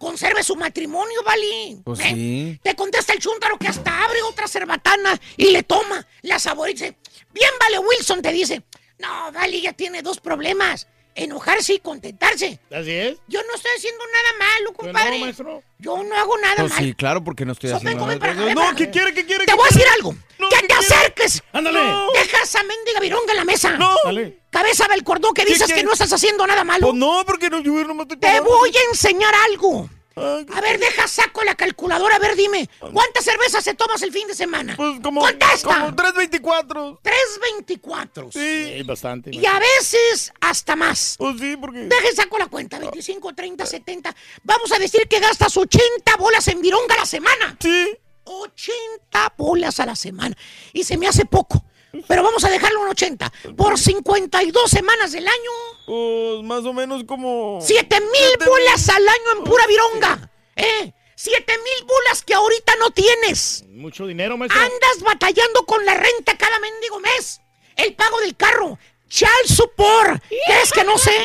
Conserve 0.03 0.43
su 0.43 0.57
matrimonio, 0.57 1.23
Vali. 1.25 1.79
Pues 1.81 2.01
¿Eh? 2.01 2.11
sí. 2.13 2.59
Te 2.61 2.75
contesta 2.75 3.13
el 3.13 3.19
chúntaro 3.19 3.57
que 3.57 3.69
hasta 3.69 4.03
abre 4.03 4.21
otra 4.23 4.49
cerbatana 4.49 5.17
y 5.37 5.51
le 5.51 5.63
toma, 5.63 6.05
la 6.23 6.39
saboriza. 6.39 6.87
Bien, 7.31 7.51
vale, 7.57 7.79
Wilson 7.79 8.21
te 8.21 8.33
dice. 8.33 8.63
No, 8.99 9.31
Vali 9.31 9.61
ya 9.61 9.71
tiene 9.71 10.01
dos 10.01 10.19
problemas. 10.19 10.87
Enojarse 11.15 11.73
y 11.75 11.79
contentarse. 11.79 12.59
Así 12.71 12.91
es. 12.91 13.17
Yo 13.27 13.39
no 13.43 13.55
estoy 13.55 13.71
haciendo 13.77 14.03
nada 14.07 14.37
malo, 14.39 14.73
compadre. 14.73 15.19
no, 15.19 15.25
maestro. 15.25 15.63
Yo 15.77 16.03
no 16.03 16.15
hago 16.15 16.37
nada 16.39 16.55
Pues 16.57 16.71
malo. 16.73 16.85
sí, 16.85 16.93
claro, 16.95 17.23
porque 17.23 17.45
no 17.45 17.51
estoy 17.53 17.69
haciendo 17.71 18.05
nada. 18.07 18.19
para 18.19 18.31
acá, 18.33 18.53
No, 18.55 18.61
para 18.61 18.75
¿qué 18.75 18.89
quiere? 18.89 19.13
¿Qué 19.13 19.25
quiere? 19.25 19.45
Te 19.45 19.51
¿Qué 19.51 19.57
voy 19.57 19.67
a 19.69 19.73
decir 19.73 19.87
algo. 19.95 20.15
¡Que 20.49 20.67
te 20.67 20.73
acerques! 20.73 21.43
¡Ándale! 21.53 21.79
Deja 22.13 22.43
esa 22.43 22.63
mendiga 22.63 22.99
vironga 22.99 23.31
en 23.31 23.37
la 23.37 23.45
mesa. 23.45 23.71
No. 23.77 23.95
Dale. 24.03 24.39
Cabeza 24.49 24.87
del 24.87 25.03
cordón 25.03 25.33
que 25.33 25.43
¿Qué, 25.45 25.53
dices 25.53 25.67
qué? 25.67 25.75
que 25.75 25.83
no 25.83 25.93
estás 25.93 26.11
haciendo 26.13 26.45
nada 26.47 26.63
malo. 26.63 26.87
Pues 26.87 26.95
no, 26.99 27.23
porque 27.25 27.49
no, 27.49 27.59
yo 27.61 27.71
no 27.85 27.93
me 27.93 28.03
estoy 28.03 28.17
Te 28.17 28.39
voy 28.41 28.69
a 28.75 28.89
enseñar 28.91 29.33
algo. 29.49 29.89
A 30.15 30.61
ver, 30.61 30.79
deja, 30.79 31.07
saco 31.07 31.43
la 31.43 31.55
calculadora. 31.55 32.15
A 32.15 32.19
ver, 32.19 32.35
dime. 32.35 32.69
¿Cuántas 32.79 33.23
cervezas 33.23 33.63
se 33.63 33.73
tomas 33.73 34.01
el 34.03 34.11
fin 34.11 34.27
de 34.27 34.35
semana? 34.35 34.75
Pues 34.75 34.99
como, 35.01 35.21
¡Contesta! 35.21 35.67
como 35.79 35.95
324. 35.95 36.99
3.24. 37.03 38.31
Sí. 38.31 38.73
Sí, 38.77 38.83
bastante. 38.83 39.31
Y 39.33 39.45
a 39.45 39.59
veces 39.59 40.31
hasta 40.41 40.75
más. 40.75 41.15
Pues 41.17 41.39
sí, 41.39 41.57
porque... 41.57 41.79
Deje, 41.79 42.13
saco 42.15 42.37
la 42.37 42.47
cuenta. 42.47 42.79
25, 42.79 43.33
30, 43.33 43.65
70. 43.65 44.15
Vamos 44.43 44.71
a 44.71 44.79
decir 44.79 45.07
que 45.07 45.19
gastas 45.19 45.55
80 45.57 46.15
bolas 46.17 46.47
en 46.47 46.61
vironga 46.61 46.95
a 46.95 46.99
la 46.99 47.05
semana. 47.05 47.57
Sí. 47.59 47.97
80 48.25 49.33
bolas 49.37 49.79
a 49.79 49.85
la 49.85 49.95
semana. 49.95 50.35
Y 50.73 50.83
se 50.83 50.97
me 50.97 51.07
hace 51.07 51.25
poco. 51.25 51.65
Pero 52.07 52.23
vamos 52.23 52.43
a 52.43 52.49
dejarlo 52.49 52.83
en 52.83 52.89
80. 52.89 53.31
Por 53.55 53.77
52 53.77 54.69
semanas 54.69 55.11
del 55.11 55.27
año, 55.27 55.51
Pues 55.85 56.43
más 56.43 56.65
o 56.65 56.73
menos 56.73 57.03
como... 57.03 57.59
7 57.61 57.99
mil 58.01 58.47
bolas 58.47 58.89
al 58.89 59.07
año 59.07 59.31
en 59.37 59.43
pura 59.43 59.67
vironga. 59.67 60.29
¿Eh? 60.55 60.91
7 61.15 61.53
mil 61.57 61.87
bolas 61.87 62.23
que 62.23 62.33
ahorita 62.33 62.73
no 62.79 62.89
tienes. 62.91 63.63
Mucho 63.69 64.07
dinero, 64.07 64.37
maestro. 64.37 64.59
Andas 64.59 65.03
batallando 65.03 65.65
con 65.65 65.85
la 65.85 65.93
renta 65.93 66.35
cada 66.37 66.57
mendigo 66.59 66.99
mes. 66.99 67.41
El 67.75 67.93
pago 67.93 68.19
del 68.21 68.35
carro. 68.35 68.77
Child 69.07 69.45
support. 69.45 70.23
¿Crees 70.47 70.71
que 70.71 70.83
no 70.83 70.97
sé? 70.97 71.15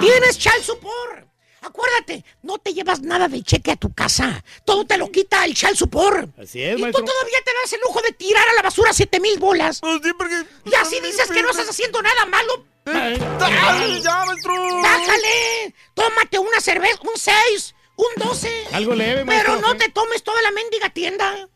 Tienes 0.00 0.38
child 0.38 0.62
support. 0.62 1.23
Acuérdate, 1.64 2.24
no 2.42 2.58
te 2.58 2.74
llevas 2.74 3.00
nada 3.00 3.26
de 3.26 3.42
cheque 3.42 3.70
a 3.70 3.76
tu 3.76 3.92
casa. 3.94 4.44
Todo 4.66 4.84
te 4.84 4.98
lo 4.98 5.10
quita 5.10 5.44
el 5.46 5.54
child 5.54 5.76
support. 5.76 6.38
Así 6.38 6.62
es, 6.62 6.78
y 6.78 6.82
maestro. 6.82 7.02
tú 7.02 7.10
todavía 7.10 7.38
te 7.42 7.52
das 7.54 7.72
el 7.72 7.80
lujo 7.80 8.02
de 8.02 8.12
tirar 8.12 8.46
a 8.46 8.52
la 8.52 8.62
basura 8.62 8.92
7 8.92 9.18
mil 9.20 9.38
bolas. 9.38 9.80
Pues 9.80 10.00
sí, 10.02 10.10
porque... 10.18 10.44
Y 10.66 10.74
así 10.74 11.00
dices 11.00 11.30
que 11.30 11.42
no 11.42 11.50
estás 11.50 11.70
haciendo 11.70 12.02
nada 12.02 12.26
malo. 12.26 12.66
Ay, 12.84 13.18
¡Ay, 13.40 14.02
ya, 14.02 14.26
maestro! 14.26 14.52
¡Bájale! 14.82 15.74
Tómate 15.94 16.38
una 16.38 16.60
cerveza, 16.60 16.98
un 17.02 17.16
6, 17.16 17.74
un 17.96 18.22
12. 18.22 18.66
Algo 18.72 18.94
leve, 18.94 19.24
maestro. 19.24 19.54
Pero 19.54 19.66
no 19.66 19.76
te 19.78 19.88
tomes 19.88 20.22
toda 20.22 20.42
la 20.42 20.50
mendiga 20.50 20.90
tienda. 20.90 21.48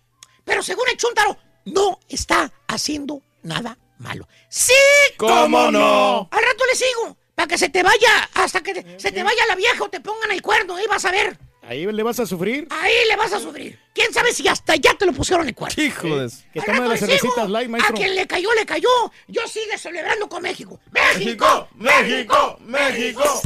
Pero 0.47 0.63
según 0.63 0.89
el 0.89 0.97
chuntaro, 0.97 1.37
no 1.67 2.01
está 2.09 2.51
haciendo 2.67 3.21
nada 3.43 3.77
malo. 3.99 4.27
¡Sí! 4.49 4.73
¿Cómo 5.19 5.71
no? 5.71 6.29
Al 6.31 6.43
rato 6.43 6.65
le 6.67 6.77
sigo. 6.77 7.18
Para 7.39 7.47
que 7.47 7.57
se 7.57 7.69
te 7.69 7.85
vaya, 7.85 8.29
hasta 8.35 8.61
que 8.63 8.85
se 8.97 9.13
te 9.13 9.23
vaya 9.23 9.47
la 9.47 9.55
vieja 9.55 9.85
o 9.85 9.89
te 9.89 10.01
pongan 10.01 10.33
el 10.33 10.43
cuerno. 10.43 10.75
Ahí 10.75 10.87
vas 10.89 11.05
a 11.05 11.13
ver. 11.13 11.39
Ahí 11.63 11.87
le 11.87 12.03
vas 12.03 12.19
a 12.19 12.27
sufrir. 12.27 12.67
Ahí 12.69 12.93
le 13.09 13.15
vas 13.15 13.33
a 13.33 13.39
sufrir. 13.39 13.79
¿Quién 13.99 14.13
sabe 14.15 14.33
si 14.33 14.47
hasta 14.47 14.77
ya 14.77 14.95
te 14.95 15.07
lo 15.07 15.13
pusieron 15.13 15.49
el 15.49 15.57
cuerno? 15.57 15.83
Hijo 15.83 16.21
de... 16.21 16.27
eso. 16.27 16.37
Que 16.53 16.61
rato 16.61 16.85
las 16.85 17.01
cervecitas 17.01 17.51
light, 17.51 17.67
A 17.67 17.71
maestro. 17.73 17.97
quien 17.97 18.15
le 18.15 18.29
cayó, 18.29 18.55
le 18.55 18.65
cayó. 18.65 18.89
Yo 19.27 19.41
sigue 19.49 19.77
celebrando 19.77 20.29
con 20.29 20.41
México. 20.41 20.79
México, 20.93 21.69
México, 21.75 22.59
México. 22.61 23.43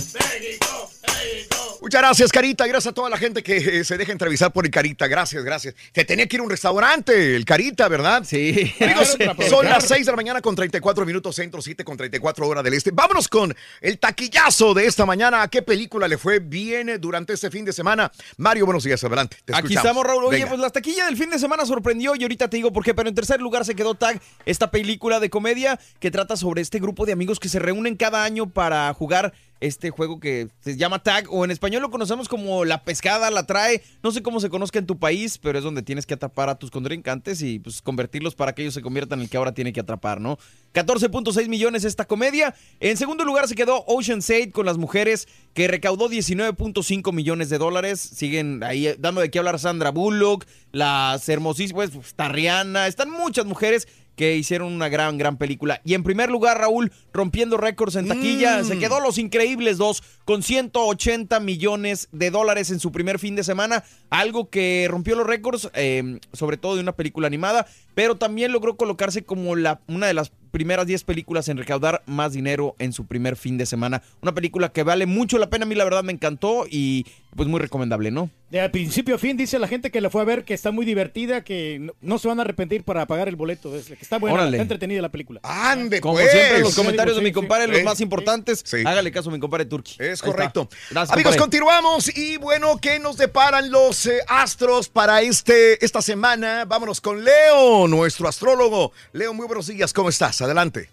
Muchas 1.80 2.00
gracias, 2.00 2.30
Carita. 2.30 2.66
Gracias 2.66 2.92
a 2.92 2.94
toda 2.94 3.10
la 3.10 3.16
gente 3.18 3.42
que 3.42 3.56
eh, 3.56 3.84
se 3.84 3.96
deja 3.96 4.12
entrevistar 4.12 4.52
por 4.52 4.64
el 4.64 4.70
Carita. 4.70 5.08
Gracias, 5.08 5.42
gracias. 5.42 5.74
Te 5.92 6.04
tenía 6.04 6.26
que 6.28 6.36
ir 6.36 6.40
a 6.40 6.44
un 6.44 6.50
restaurante, 6.50 7.34
el 7.34 7.44
Carita, 7.44 7.88
¿verdad? 7.88 8.22
Sí. 8.24 8.72
Amigos, 8.80 9.16
Claro, 9.16 9.42
son 9.48 9.64
las 9.66 9.88
6 9.88 10.06
de 10.06 10.12
la 10.12 10.16
mañana 10.16 10.40
con 10.40 10.54
34 10.54 11.04
minutos 11.04 11.34
centro, 11.34 11.60
7 11.60 11.84
con 11.84 11.96
34 11.96 12.46
hora 12.46 12.62
del 12.62 12.74
este. 12.74 12.90
Vámonos 12.92 13.26
con 13.28 13.54
el 13.80 13.98
taquillazo 13.98 14.74
de 14.74 14.86
esta 14.86 15.04
mañana. 15.06 15.42
¿A 15.42 15.48
qué 15.48 15.62
película 15.62 16.06
le 16.06 16.18
fue 16.18 16.38
bien 16.38 17.00
durante 17.00 17.32
este 17.32 17.50
fin 17.50 17.64
de 17.64 17.72
semana? 17.72 18.12
Mario, 18.36 18.64
buenos 18.66 18.84
días, 18.84 19.02
adelante. 19.02 19.38
Te 19.44 19.52
Aquí 19.52 19.74
escuchamos. 19.74 19.84
estamos, 19.84 20.06
Raúl. 20.06 20.24
Oye, 20.26 20.41
Pues 20.48 20.60
la 20.60 20.70
taquilla 20.70 21.06
del 21.06 21.16
fin 21.16 21.30
de 21.30 21.38
semana 21.38 21.64
sorprendió 21.64 22.14
y 22.16 22.22
ahorita 22.22 22.48
te 22.48 22.56
digo 22.56 22.72
por 22.72 22.84
qué, 22.84 22.94
pero 22.94 23.08
en 23.08 23.14
tercer 23.14 23.40
lugar 23.40 23.64
se 23.64 23.74
quedó 23.74 23.94
Tag, 23.94 24.20
esta 24.44 24.70
película 24.70 25.20
de 25.20 25.30
comedia 25.30 25.78
que 25.98 26.10
trata 26.10 26.36
sobre 26.36 26.62
este 26.62 26.78
grupo 26.78 27.06
de 27.06 27.12
amigos 27.12 27.38
que 27.38 27.48
se 27.48 27.58
reúnen 27.58 27.96
cada 27.96 28.24
año 28.24 28.50
para 28.50 28.92
jugar 28.92 29.32
este 29.62 29.90
juego 29.90 30.18
que 30.18 30.48
se 30.60 30.76
llama 30.76 31.04
Tag 31.04 31.26
o 31.30 31.44
en 31.44 31.52
español 31.52 31.82
lo 31.82 31.90
conocemos 31.90 32.28
como 32.28 32.64
la 32.64 32.82
pescada, 32.82 33.30
la 33.30 33.46
trae. 33.46 33.80
No 34.02 34.10
sé 34.10 34.20
cómo 34.20 34.40
se 34.40 34.50
conozca 34.50 34.80
en 34.80 34.86
tu 34.86 34.98
país, 34.98 35.38
pero 35.38 35.56
es 35.56 35.64
donde 35.64 35.82
tienes 35.82 36.04
que 36.04 36.14
atrapar 36.14 36.48
a 36.48 36.56
tus 36.56 36.72
contrincantes 36.72 37.42
y 37.42 37.60
pues 37.60 37.80
convertirlos 37.80 38.34
para 38.34 38.54
que 38.54 38.62
ellos 38.62 38.74
se 38.74 38.82
conviertan 38.82 39.20
en 39.20 39.24
el 39.24 39.30
que 39.30 39.36
ahora 39.36 39.54
tiene 39.54 39.72
que 39.72 39.78
atrapar, 39.78 40.20
¿no? 40.20 40.36
14.6 40.74 41.48
millones 41.48 41.84
esta 41.84 42.06
comedia. 42.06 42.56
En 42.80 42.96
segundo 42.96 43.24
lugar 43.24 43.46
se 43.46 43.54
quedó 43.54 43.84
Ocean's 43.86 44.28
8 44.28 44.50
con 44.52 44.66
las 44.66 44.78
mujeres 44.78 45.28
que 45.54 45.68
recaudó 45.68 46.10
19.5 46.10 47.12
millones 47.12 47.48
de 47.48 47.58
dólares. 47.58 48.00
Siguen 48.00 48.64
ahí 48.64 48.92
dando 48.98 49.20
de 49.20 49.30
qué 49.30 49.38
hablar 49.38 49.60
Sandra 49.60 49.90
Bullock, 49.90 50.44
las 50.72 51.28
hermosísimas, 51.28 51.90
pues, 51.90 52.14
Rihanna, 52.18 52.88
están 52.88 53.10
muchas 53.10 53.46
mujeres 53.46 53.86
que 54.16 54.36
hicieron 54.36 54.72
una 54.72 54.88
gran, 54.88 55.16
gran 55.18 55.36
película. 55.36 55.80
Y 55.84 55.94
en 55.94 56.02
primer 56.02 56.30
lugar, 56.30 56.58
Raúl, 56.58 56.92
rompiendo 57.12 57.56
récords 57.56 57.96
en 57.96 58.08
taquilla, 58.08 58.62
Mm. 58.62 58.64
se 58.64 58.78
quedó 58.78 59.00
Los 59.00 59.18
Increíbles 59.18 59.78
2 59.78 60.02
con 60.24 60.42
180 60.42 61.40
millones 61.40 62.08
de 62.12 62.30
dólares 62.30 62.70
en 62.70 62.80
su 62.80 62.92
primer 62.92 63.18
fin 63.18 63.36
de 63.36 63.44
semana, 63.44 63.84
algo 64.10 64.50
que 64.50 64.86
rompió 64.90 65.16
los 65.16 65.26
récords, 65.26 65.70
eh, 65.74 66.18
sobre 66.32 66.56
todo 66.56 66.74
de 66.74 66.80
una 66.82 66.92
película 66.92 67.26
animada, 67.26 67.66
pero 67.94 68.16
también 68.16 68.52
logró 68.52 68.76
colocarse 68.76 69.24
como 69.24 69.56
la, 69.56 69.80
una 69.88 70.06
de 70.06 70.14
las 70.14 70.32
primeras 70.52 70.86
10 70.86 71.02
películas 71.02 71.48
en 71.48 71.56
recaudar 71.56 72.02
más 72.06 72.32
dinero 72.34 72.76
en 72.78 72.92
su 72.92 73.06
primer 73.06 73.34
fin 73.36 73.58
de 73.58 73.66
semana. 73.66 74.02
Una 74.20 74.32
película 74.32 74.70
que 74.70 74.84
vale 74.84 75.06
mucho 75.06 75.38
la 75.38 75.50
pena, 75.50 75.64
a 75.64 75.68
mí 75.68 75.74
la 75.74 75.82
verdad 75.82 76.04
me 76.04 76.12
encantó 76.12 76.66
y 76.70 77.04
pues 77.34 77.48
muy 77.48 77.58
recomendable, 77.58 78.10
¿no? 78.10 78.28
De 78.50 78.60
al 78.60 78.70
principio 78.70 79.14
a 79.14 79.18
fin 79.18 79.38
dice 79.38 79.58
la 79.58 79.66
gente 79.66 79.90
que 79.90 80.02
la 80.02 80.10
fue 80.10 80.20
a 80.20 80.24
ver 80.26 80.44
que 80.44 80.52
está 80.52 80.70
muy 80.70 80.84
divertida, 80.84 81.42
que 81.42 81.78
no, 81.80 81.94
no 82.02 82.18
se 82.18 82.28
van 82.28 82.38
a 82.38 82.42
arrepentir 82.42 82.84
para 82.84 83.06
pagar 83.06 83.26
el 83.28 83.36
boleto. 83.36 83.74
es- 83.74 83.86
que 83.86 83.94
está 83.94 84.18
buena, 84.18 84.34
Órale. 84.34 84.58
está 84.58 84.62
entretenida 84.62 85.00
la 85.00 85.08
película. 85.08 85.40
Ande, 85.42 86.00
Como 86.02 86.14
pues. 86.16 86.30
siempre, 86.30 86.60
los 86.60 86.74
Sí, 86.74 86.80
comentarios 86.82 87.16
de 87.16 87.22
mi 87.22 87.32
compadre, 87.32 87.66
sí. 87.66 87.72
los 87.72 87.82
más 87.84 88.00
importantes. 88.02 88.62
sí. 88.64 88.82
Hágale 88.84 89.10
caso 89.10 89.30
a 89.30 89.32
mi 89.32 89.40
compadre 89.40 89.64
Turki. 89.64 89.96
Es 89.98 90.22
Ahí 90.22 90.30
correcto. 90.30 90.68
Gracias, 90.90 91.10
Amigos, 91.12 91.32
compadre. 91.32 91.38
continuamos 91.40 92.14
y 92.14 92.36
bueno, 92.36 92.76
¿qué 92.78 92.98
nos 92.98 93.16
deparan 93.16 93.70
los 93.70 94.04
eh, 94.04 94.18
astros 94.28 94.90
para 94.90 95.22
este, 95.22 95.82
esta 95.82 96.02
semana? 96.02 96.66
Vámonos 96.66 97.00
con 97.00 97.24
Leo, 97.24 97.88
nuestro 97.88 98.28
astrólogo. 98.28 98.92
Leo, 99.14 99.32
muy 99.32 99.46
buenos 99.46 99.66
días, 99.68 99.94
¿cómo 99.94 100.10
estás? 100.10 100.41
Adelante. 100.42 100.90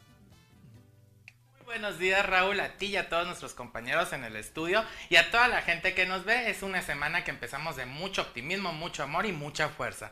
Muy 1.57 1.65
buenos 1.65 1.97
días 1.97 2.25
Raúl, 2.25 2.59
a 2.59 2.77
ti 2.77 2.87
y 2.87 2.97
a 2.97 3.09
todos 3.09 3.25
nuestros 3.25 3.53
compañeros 3.53 4.13
en 4.13 4.23
el 4.23 4.35
estudio 4.35 4.83
y 5.09 5.15
a 5.15 5.31
toda 5.31 5.47
la 5.47 5.61
gente 5.61 5.93
que 5.93 6.05
nos 6.05 6.25
ve. 6.25 6.49
Es 6.49 6.61
una 6.61 6.81
semana 6.81 7.23
que 7.23 7.31
empezamos 7.31 7.75
de 7.75 7.85
mucho 7.85 8.21
optimismo, 8.21 8.73
mucho 8.73 9.03
amor 9.03 9.25
y 9.25 9.31
mucha 9.31 9.69
fuerza. 9.69 10.11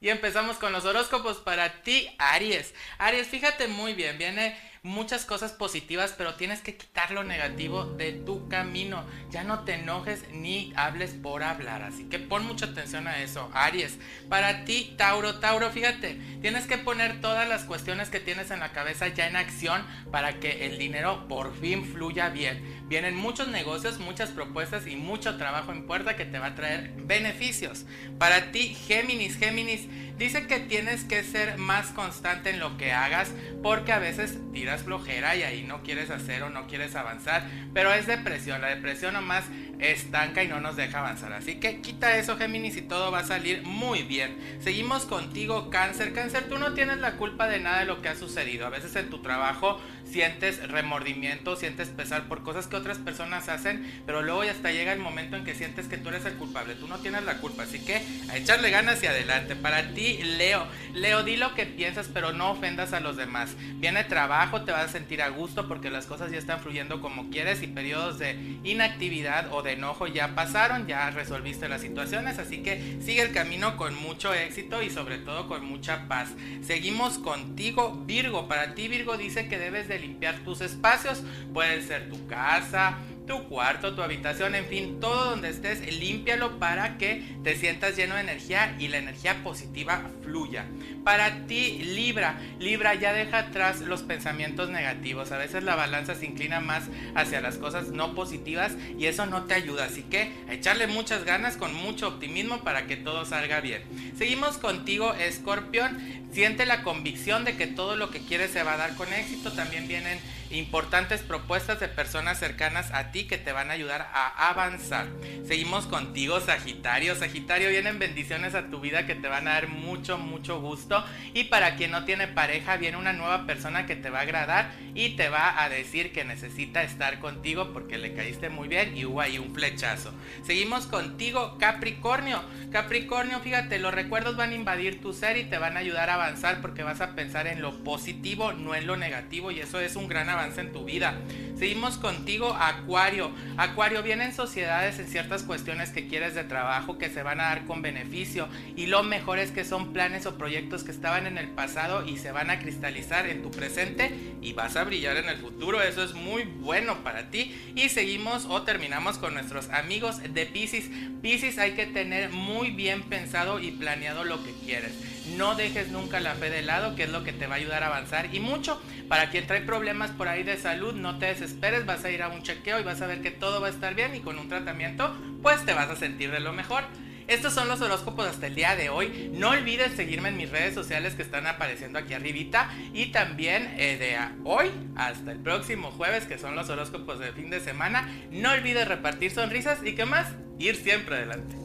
Y 0.00 0.08
empezamos 0.08 0.56
con 0.56 0.72
los 0.72 0.84
horóscopos 0.84 1.38
para 1.38 1.82
ti, 1.82 2.14
Aries. 2.18 2.74
Aries, 2.98 3.28
fíjate 3.28 3.68
muy 3.68 3.94
bien, 3.94 4.18
viene 4.18 4.58
muchas 4.84 5.24
cosas 5.24 5.52
positivas, 5.52 6.14
pero 6.16 6.34
tienes 6.34 6.60
que 6.60 6.76
quitar 6.76 7.10
lo 7.10 7.24
negativo 7.24 7.86
de 7.86 8.12
tu 8.12 8.48
camino. 8.48 9.02
Ya 9.30 9.42
no 9.42 9.64
te 9.64 9.76
enojes 9.76 10.24
ni 10.30 10.74
hables 10.76 11.12
por 11.12 11.42
hablar, 11.42 11.82
así 11.82 12.04
que 12.04 12.18
pon 12.18 12.46
mucha 12.46 12.66
atención 12.66 13.08
a 13.08 13.22
eso, 13.22 13.50
Aries. 13.54 13.98
Para 14.28 14.66
ti, 14.66 14.94
Tauro, 14.98 15.40
Tauro, 15.40 15.70
fíjate, 15.70 16.20
tienes 16.42 16.66
que 16.66 16.76
poner 16.76 17.22
todas 17.22 17.48
las 17.48 17.64
cuestiones 17.64 18.10
que 18.10 18.20
tienes 18.20 18.50
en 18.50 18.60
la 18.60 18.72
cabeza 18.72 19.08
ya 19.08 19.26
en 19.26 19.36
acción 19.36 19.82
para 20.12 20.38
que 20.38 20.66
el 20.66 20.78
dinero 20.78 21.28
por 21.28 21.58
fin 21.58 21.86
fluya 21.86 22.28
bien. 22.28 22.84
Vienen 22.86 23.16
muchos 23.16 23.48
negocios, 23.48 23.98
muchas 23.98 24.30
propuestas 24.30 24.86
y 24.86 24.96
mucho 24.96 25.38
trabajo 25.38 25.72
en 25.72 25.86
puerta 25.86 26.14
que 26.14 26.26
te 26.26 26.38
va 26.38 26.48
a 26.48 26.54
traer 26.54 26.92
beneficios. 26.98 27.86
Para 28.18 28.52
ti, 28.52 28.74
Géminis, 28.74 29.38
Géminis, 29.38 29.88
dice 30.18 30.46
que 30.46 30.60
tienes 30.60 31.04
que 31.04 31.24
ser 31.24 31.56
más 31.56 31.86
constante 31.88 32.50
en 32.50 32.60
lo 32.60 32.76
que 32.76 32.92
hagas 32.92 33.32
porque 33.62 33.92
a 33.92 33.98
veces 33.98 34.38
tiras 34.52 34.73
flojera 34.82 35.36
y 35.36 35.42
ahí 35.42 35.62
no 35.62 35.82
quieres 35.82 36.10
hacer 36.10 36.42
o 36.42 36.50
no 36.50 36.66
quieres 36.66 36.94
avanzar. 36.96 37.48
Pero 37.72 37.92
es 37.92 38.06
depresión, 38.06 38.60
la 38.60 38.68
depresión 38.68 39.14
nomás 39.14 39.44
estanca 39.78 40.42
y 40.42 40.48
no 40.48 40.60
nos 40.60 40.76
deja 40.76 40.98
avanzar. 40.98 41.32
Así 41.32 41.56
que 41.56 41.80
quita 41.80 42.16
eso 42.16 42.36
Géminis 42.36 42.76
y 42.76 42.82
todo 42.82 43.10
va 43.10 43.20
a 43.20 43.24
salir 43.24 43.62
muy 43.62 44.02
bien. 44.02 44.36
Seguimos 44.60 45.04
contigo 45.04 45.70
cáncer. 45.70 46.12
Cáncer, 46.12 46.48
tú 46.48 46.58
no 46.58 46.74
tienes 46.74 46.98
la 46.98 47.12
culpa 47.12 47.48
de 47.48 47.60
nada 47.60 47.80
de 47.80 47.86
lo 47.86 48.02
que 48.02 48.08
ha 48.08 48.14
sucedido. 48.14 48.66
A 48.66 48.70
veces 48.70 48.94
en 48.96 49.10
tu 49.10 49.22
trabajo 49.22 49.80
sientes 50.04 50.68
remordimiento, 50.70 51.56
sientes 51.56 51.88
pesar 51.88 52.28
por 52.28 52.42
cosas 52.42 52.66
que 52.66 52.76
otras 52.76 52.98
personas 52.98 53.48
hacen, 53.48 54.02
pero 54.06 54.22
luego 54.22 54.42
hasta 54.42 54.70
llega 54.70 54.92
el 54.92 55.00
momento 55.00 55.36
en 55.36 55.44
que 55.44 55.54
sientes 55.54 55.88
que 55.88 55.96
tú 55.96 56.10
eres 56.10 56.24
el 56.24 56.34
culpable, 56.34 56.74
tú 56.74 56.86
no 56.86 56.98
tienes 56.98 57.24
la 57.24 57.38
culpa, 57.38 57.64
así 57.64 57.78
que 57.84 58.02
a 58.30 58.36
echarle 58.36 58.70
ganas 58.70 59.02
y 59.02 59.06
adelante. 59.06 59.56
Para 59.56 59.90
ti, 59.94 60.18
Leo, 60.22 60.66
Leo, 60.92 61.22
di 61.22 61.36
lo 61.36 61.54
que 61.54 61.66
piensas, 61.66 62.08
pero 62.12 62.32
no 62.32 62.50
ofendas 62.50 62.92
a 62.92 63.00
los 63.00 63.16
demás. 63.16 63.56
Viene 63.76 64.04
trabajo, 64.04 64.62
te 64.64 64.72
vas 64.72 64.84
a 64.84 64.88
sentir 64.88 65.22
a 65.22 65.28
gusto 65.28 65.68
porque 65.68 65.90
las 65.90 66.06
cosas 66.06 66.30
ya 66.30 66.38
están 66.38 66.60
fluyendo 66.60 67.00
como 67.00 67.30
quieres 67.30 67.62
y 67.62 67.66
periodos 67.66 68.18
de 68.18 68.58
inactividad 68.64 69.52
o 69.52 69.62
de 69.62 69.72
enojo 69.72 70.06
ya 70.06 70.34
pasaron, 70.34 70.86
ya 70.86 71.10
resolviste 71.10 71.68
las 71.68 71.80
situaciones, 71.80 72.38
así 72.38 72.62
que 72.62 72.98
sigue 73.00 73.22
el 73.22 73.32
camino 73.32 73.76
con 73.76 73.94
mucho 73.94 74.32
éxito 74.34 74.82
y 74.82 74.90
sobre 74.90 75.18
todo 75.18 75.48
con 75.48 75.64
mucha 75.64 76.08
paz. 76.08 76.30
Seguimos 76.62 77.18
contigo, 77.18 78.02
Virgo. 78.06 78.48
Para 78.48 78.74
ti, 78.74 78.88
Virgo, 78.88 79.16
dice 79.16 79.48
que 79.48 79.58
debes 79.58 79.88
de 79.88 79.98
limpiar 79.98 80.38
tus 80.40 80.60
espacios. 80.60 81.22
Puede 81.52 81.82
ser 81.82 82.08
tu 82.10 82.26
casa, 82.26 82.98
tu 83.26 83.44
cuarto, 83.48 83.94
tu 83.94 84.02
habitación, 84.02 84.54
en 84.54 84.66
fin, 84.66 85.00
todo 85.00 85.30
donde 85.30 85.48
estés, 85.48 85.80
límpialo 85.98 86.58
para 86.58 86.98
que 86.98 87.22
te 87.42 87.56
sientas 87.56 87.96
lleno 87.96 88.14
de 88.14 88.20
energía 88.20 88.76
y 88.78 88.88
la 88.88 88.98
energía 88.98 89.42
positiva 89.42 90.10
fluya. 90.22 90.66
Para 91.04 91.46
ti, 91.46 91.78
Libra, 91.82 92.38
Libra 92.58 92.94
ya 92.94 93.12
deja 93.12 93.38
atrás 93.38 93.80
los 93.80 94.02
pensamientos 94.02 94.70
negativos. 94.70 95.32
A 95.32 95.38
veces 95.38 95.64
la 95.64 95.74
balanza 95.74 96.14
se 96.14 96.26
inclina 96.26 96.60
más 96.60 96.84
hacia 97.14 97.40
las 97.40 97.56
cosas 97.56 97.88
no 97.88 98.14
positivas 98.14 98.72
y 98.98 99.06
eso 99.06 99.26
no 99.26 99.44
te 99.44 99.54
ayuda. 99.54 99.84
Así 99.84 100.02
que 100.02 100.32
echarle 100.50 100.86
muchas 100.86 101.24
ganas 101.24 101.56
con 101.56 101.74
mucho 101.74 102.08
optimismo 102.08 102.62
para 102.62 102.86
que 102.86 102.96
todo 102.96 103.24
salga 103.24 103.60
bien. 103.60 103.82
Seguimos 104.16 104.58
contigo, 104.58 105.14
Escorpión. 105.14 106.24
Siente 106.32 106.66
la 106.66 106.82
convicción 106.82 107.44
de 107.44 107.56
que 107.56 107.68
todo 107.68 107.94
lo 107.94 108.10
que 108.10 108.18
quieres 108.18 108.50
se 108.50 108.64
va 108.64 108.74
a 108.74 108.76
dar 108.76 108.96
con 108.96 109.12
éxito. 109.12 109.52
También 109.52 109.86
vienen 109.86 110.18
importantes 110.54 111.20
propuestas 111.20 111.80
de 111.80 111.88
personas 111.88 112.38
cercanas 112.38 112.90
a 112.92 113.10
ti 113.10 113.24
que 113.24 113.38
te 113.38 113.52
van 113.52 113.70
a 113.70 113.74
ayudar 113.74 114.08
a 114.12 114.48
avanzar. 114.48 115.06
Seguimos 115.46 115.86
contigo, 115.86 116.40
Sagitario. 116.40 117.14
Sagitario, 117.16 117.70
vienen 117.70 117.98
bendiciones 117.98 118.54
a 118.54 118.68
tu 118.68 118.80
vida 118.80 119.06
que 119.06 119.14
te 119.14 119.28
van 119.28 119.48
a 119.48 119.54
dar 119.54 119.68
mucho, 119.68 120.16
mucho 120.16 120.60
gusto. 120.60 121.04
Y 121.32 121.44
para 121.44 121.76
quien 121.76 121.90
no 121.90 122.04
tiene 122.04 122.28
pareja, 122.28 122.76
viene 122.76 122.96
una 122.96 123.12
nueva 123.12 123.46
persona 123.46 123.86
que 123.86 123.96
te 123.96 124.10
va 124.10 124.20
a 124.20 124.22
agradar 124.22 124.72
y 124.94 125.10
te 125.10 125.28
va 125.28 125.62
a 125.62 125.68
decir 125.68 126.12
que 126.12 126.24
necesita 126.24 126.82
estar 126.82 127.18
contigo 127.18 127.72
porque 127.72 127.98
le 127.98 128.14
caíste 128.14 128.48
muy 128.48 128.68
bien 128.68 128.96
y 128.96 129.04
hubo 129.04 129.20
ahí 129.20 129.38
un 129.38 129.54
flechazo. 129.54 130.12
Seguimos 130.44 130.86
contigo, 130.86 131.56
Capricornio. 131.58 132.42
Capricornio, 132.70 133.40
fíjate, 133.40 133.78
los 133.78 133.92
recuerdos 133.92 134.36
van 134.36 134.50
a 134.50 134.54
invadir 134.54 135.00
tu 135.00 135.12
ser 135.12 135.36
y 135.36 135.44
te 135.44 135.58
van 135.58 135.76
a 135.76 135.80
ayudar 135.80 136.10
a 136.10 136.14
avanzar 136.14 136.60
porque 136.60 136.82
vas 136.82 137.00
a 137.00 137.14
pensar 137.14 137.46
en 137.46 137.60
lo 137.60 137.82
positivo, 137.82 138.52
no 138.52 138.74
en 138.74 138.86
lo 138.86 138.96
negativo 138.96 139.50
y 139.50 139.60
eso 139.60 139.80
es 139.80 139.96
un 139.96 140.08
gran 140.08 140.28
avance 140.28 140.43
en 140.58 140.72
tu 140.72 140.84
vida. 140.84 141.18
Seguimos 141.58 141.96
contigo, 141.96 142.52
Acuario. 142.52 143.30
Acuario, 143.56 144.02
vienen 144.02 144.34
sociedades 144.34 144.98
en 144.98 145.06
ciertas 145.06 145.44
cuestiones 145.44 145.90
que 145.90 146.06
quieres 146.08 146.34
de 146.34 146.44
trabajo 146.44 146.98
que 146.98 147.08
se 147.08 147.22
van 147.22 147.40
a 147.40 147.44
dar 147.44 147.64
con 147.64 147.80
beneficio 147.80 148.48
y 148.76 148.86
lo 148.86 149.02
mejor 149.02 149.38
es 149.38 149.50
que 149.50 149.64
son 149.64 149.92
planes 149.92 150.26
o 150.26 150.36
proyectos 150.36 150.84
que 150.84 150.90
estaban 150.90 151.26
en 151.26 151.38
el 151.38 151.48
pasado 151.48 152.04
y 152.06 152.18
se 152.18 152.32
van 152.32 152.50
a 152.50 152.58
cristalizar 152.58 153.26
en 153.26 153.42
tu 153.42 153.50
presente 153.50 154.12
y 154.42 154.52
vas 154.52 154.76
a 154.76 154.84
brillar 154.84 155.16
en 155.16 155.28
el 155.28 155.38
futuro. 155.38 155.80
Eso 155.80 156.02
es 156.02 156.12
muy 156.12 156.42
bueno 156.42 157.02
para 157.02 157.30
ti. 157.30 157.54
Y 157.74 157.88
seguimos 157.88 158.44
o 158.46 158.62
terminamos 158.62 159.18
con 159.18 159.34
nuestros 159.34 159.70
amigos 159.70 160.20
de 160.22 160.46
Pisces. 160.46 160.90
Pisces 161.22 161.58
hay 161.58 161.72
que 161.72 161.86
tener 161.86 162.30
muy 162.30 162.70
bien 162.70 163.02
pensado 163.04 163.60
y 163.60 163.70
planeado 163.70 164.24
lo 164.24 164.44
que 164.44 164.52
quieres. 164.64 164.92
No 165.36 165.54
dejes 165.54 165.88
nunca 165.88 166.20
la 166.20 166.34
fe 166.34 166.50
de 166.50 166.62
lado, 166.62 166.94
que 166.94 167.04
es 167.04 167.10
lo 167.10 167.24
que 167.24 167.32
te 167.32 167.46
va 167.46 167.54
a 167.54 167.58
ayudar 167.58 167.82
a 167.82 167.86
avanzar. 167.86 168.34
Y 168.34 168.40
mucho, 168.40 168.80
para 169.08 169.30
quien 169.30 169.46
trae 169.46 169.62
problemas 169.62 170.10
por 170.10 170.28
ahí 170.28 170.42
de 170.42 170.56
salud, 170.56 170.94
no 170.94 171.18
te 171.18 171.26
desesperes, 171.26 171.86
vas 171.86 172.04
a 172.04 172.10
ir 172.10 172.22
a 172.22 172.28
un 172.28 172.42
chequeo 172.42 172.78
y 172.78 172.82
vas 172.82 173.00
a 173.02 173.06
ver 173.06 173.22
que 173.22 173.30
todo 173.30 173.60
va 173.60 173.68
a 173.68 173.70
estar 173.70 173.94
bien 173.94 174.14
y 174.14 174.20
con 174.20 174.38
un 174.38 174.48
tratamiento, 174.48 175.16
pues 175.42 175.64
te 175.64 175.72
vas 175.72 175.88
a 175.88 175.96
sentir 175.96 176.30
de 176.30 176.40
lo 176.40 176.52
mejor. 176.52 176.84
Estos 177.26 177.54
son 177.54 177.68
los 177.68 177.80
horóscopos 177.80 178.26
hasta 178.26 178.46
el 178.46 178.54
día 178.54 178.76
de 178.76 178.90
hoy. 178.90 179.30
No 179.32 179.50
olvides 179.50 179.92
seguirme 179.92 180.28
en 180.28 180.36
mis 180.36 180.50
redes 180.50 180.74
sociales 180.74 181.14
que 181.14 181.22
están 181.22 181.46
apareciendo 181.46 181.98
aquí 181.98 182.12
arribita. 182.12 182.70
Y 182.92 183.06
también 183.06 183.74
eh, 183.78 183.96
de 183.96 184.18
hoy 184.44 184.70
hasta 184.94 185.32
el 185.32 185.38
próximo 185.38 185.90
jueves, 185.90 186.26
que 186.26 186.38
son 186.38 186.54
los 186.54 186.68
horóscopos 186.68 187.18
de 187.18 187.32
fin 187.32 187.48
de 187.48 187.60
semana. 187.60 188.08
No 188.30 188.52
olvides 188.52 188.86
repartir 188.86 189.30
sonrisas 189.30 189.78
y 189.84 189.94
que 189.94 190.04
más, 190.04 190.32
ir 190.58 190.76
siempre 190.76 191.16
adelante. 191.16 191.63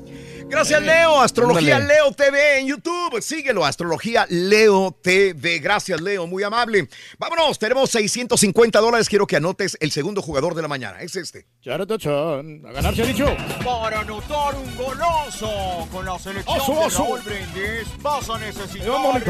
Gracias, 0.50 0.82
Leo. 0.82 1.22
Astrología 1.22 1.78
Ándale. 1.78 1.94
Leo 1.94 2.12
TV 2.12 2.60
en 2.60 2.68
YouTube. 2.68 3.22
Síguelo, 3.22 3.66
Astrología 3.66 4.26
Leo 4.30 4.98
TV. 5.02 5.60
Gracias, 5.60 6.02
Leo. 6.02 6.26
Muy 6.26 6.42
amable. 6.44 6.90
Vámonos, 7.18 7.60
tenemos 7.60 7.90
650 7.92 8.80
dólares. 8.80 9.08
Quiero 9.08 9.28
que 9.28 9.36
anotes 9.36 9.78
el 9.80 9.92
segundo 9.92 10.22
jugador 10.22 10.56
de 10.56 10.62
la 10.64 10.68
mañana. 10.68 11.02
Es 11.02 11.16
este. 11.16 11.46
A 11.68 11.78
ganar 11.78 12.96
se 12.96 13.04
ha 13.04 13.06
dicho. 13.06 13.26
Para 13.64 14.00
anotar 14.00 14.56
un 14.56 14.76
golazo 14.76 15.88
con 15.92 16.06
la 16.06 16.18
selección 16.18 16.60
Oso, 16.60 16.74
de 16.74 16.80
oso. 16.80 17.04
Raúl 17.04 17.22
Brindis 17.22 17.88
vas 18.02 18.30
a 18.30 18.40
necesitar 18.40 19.24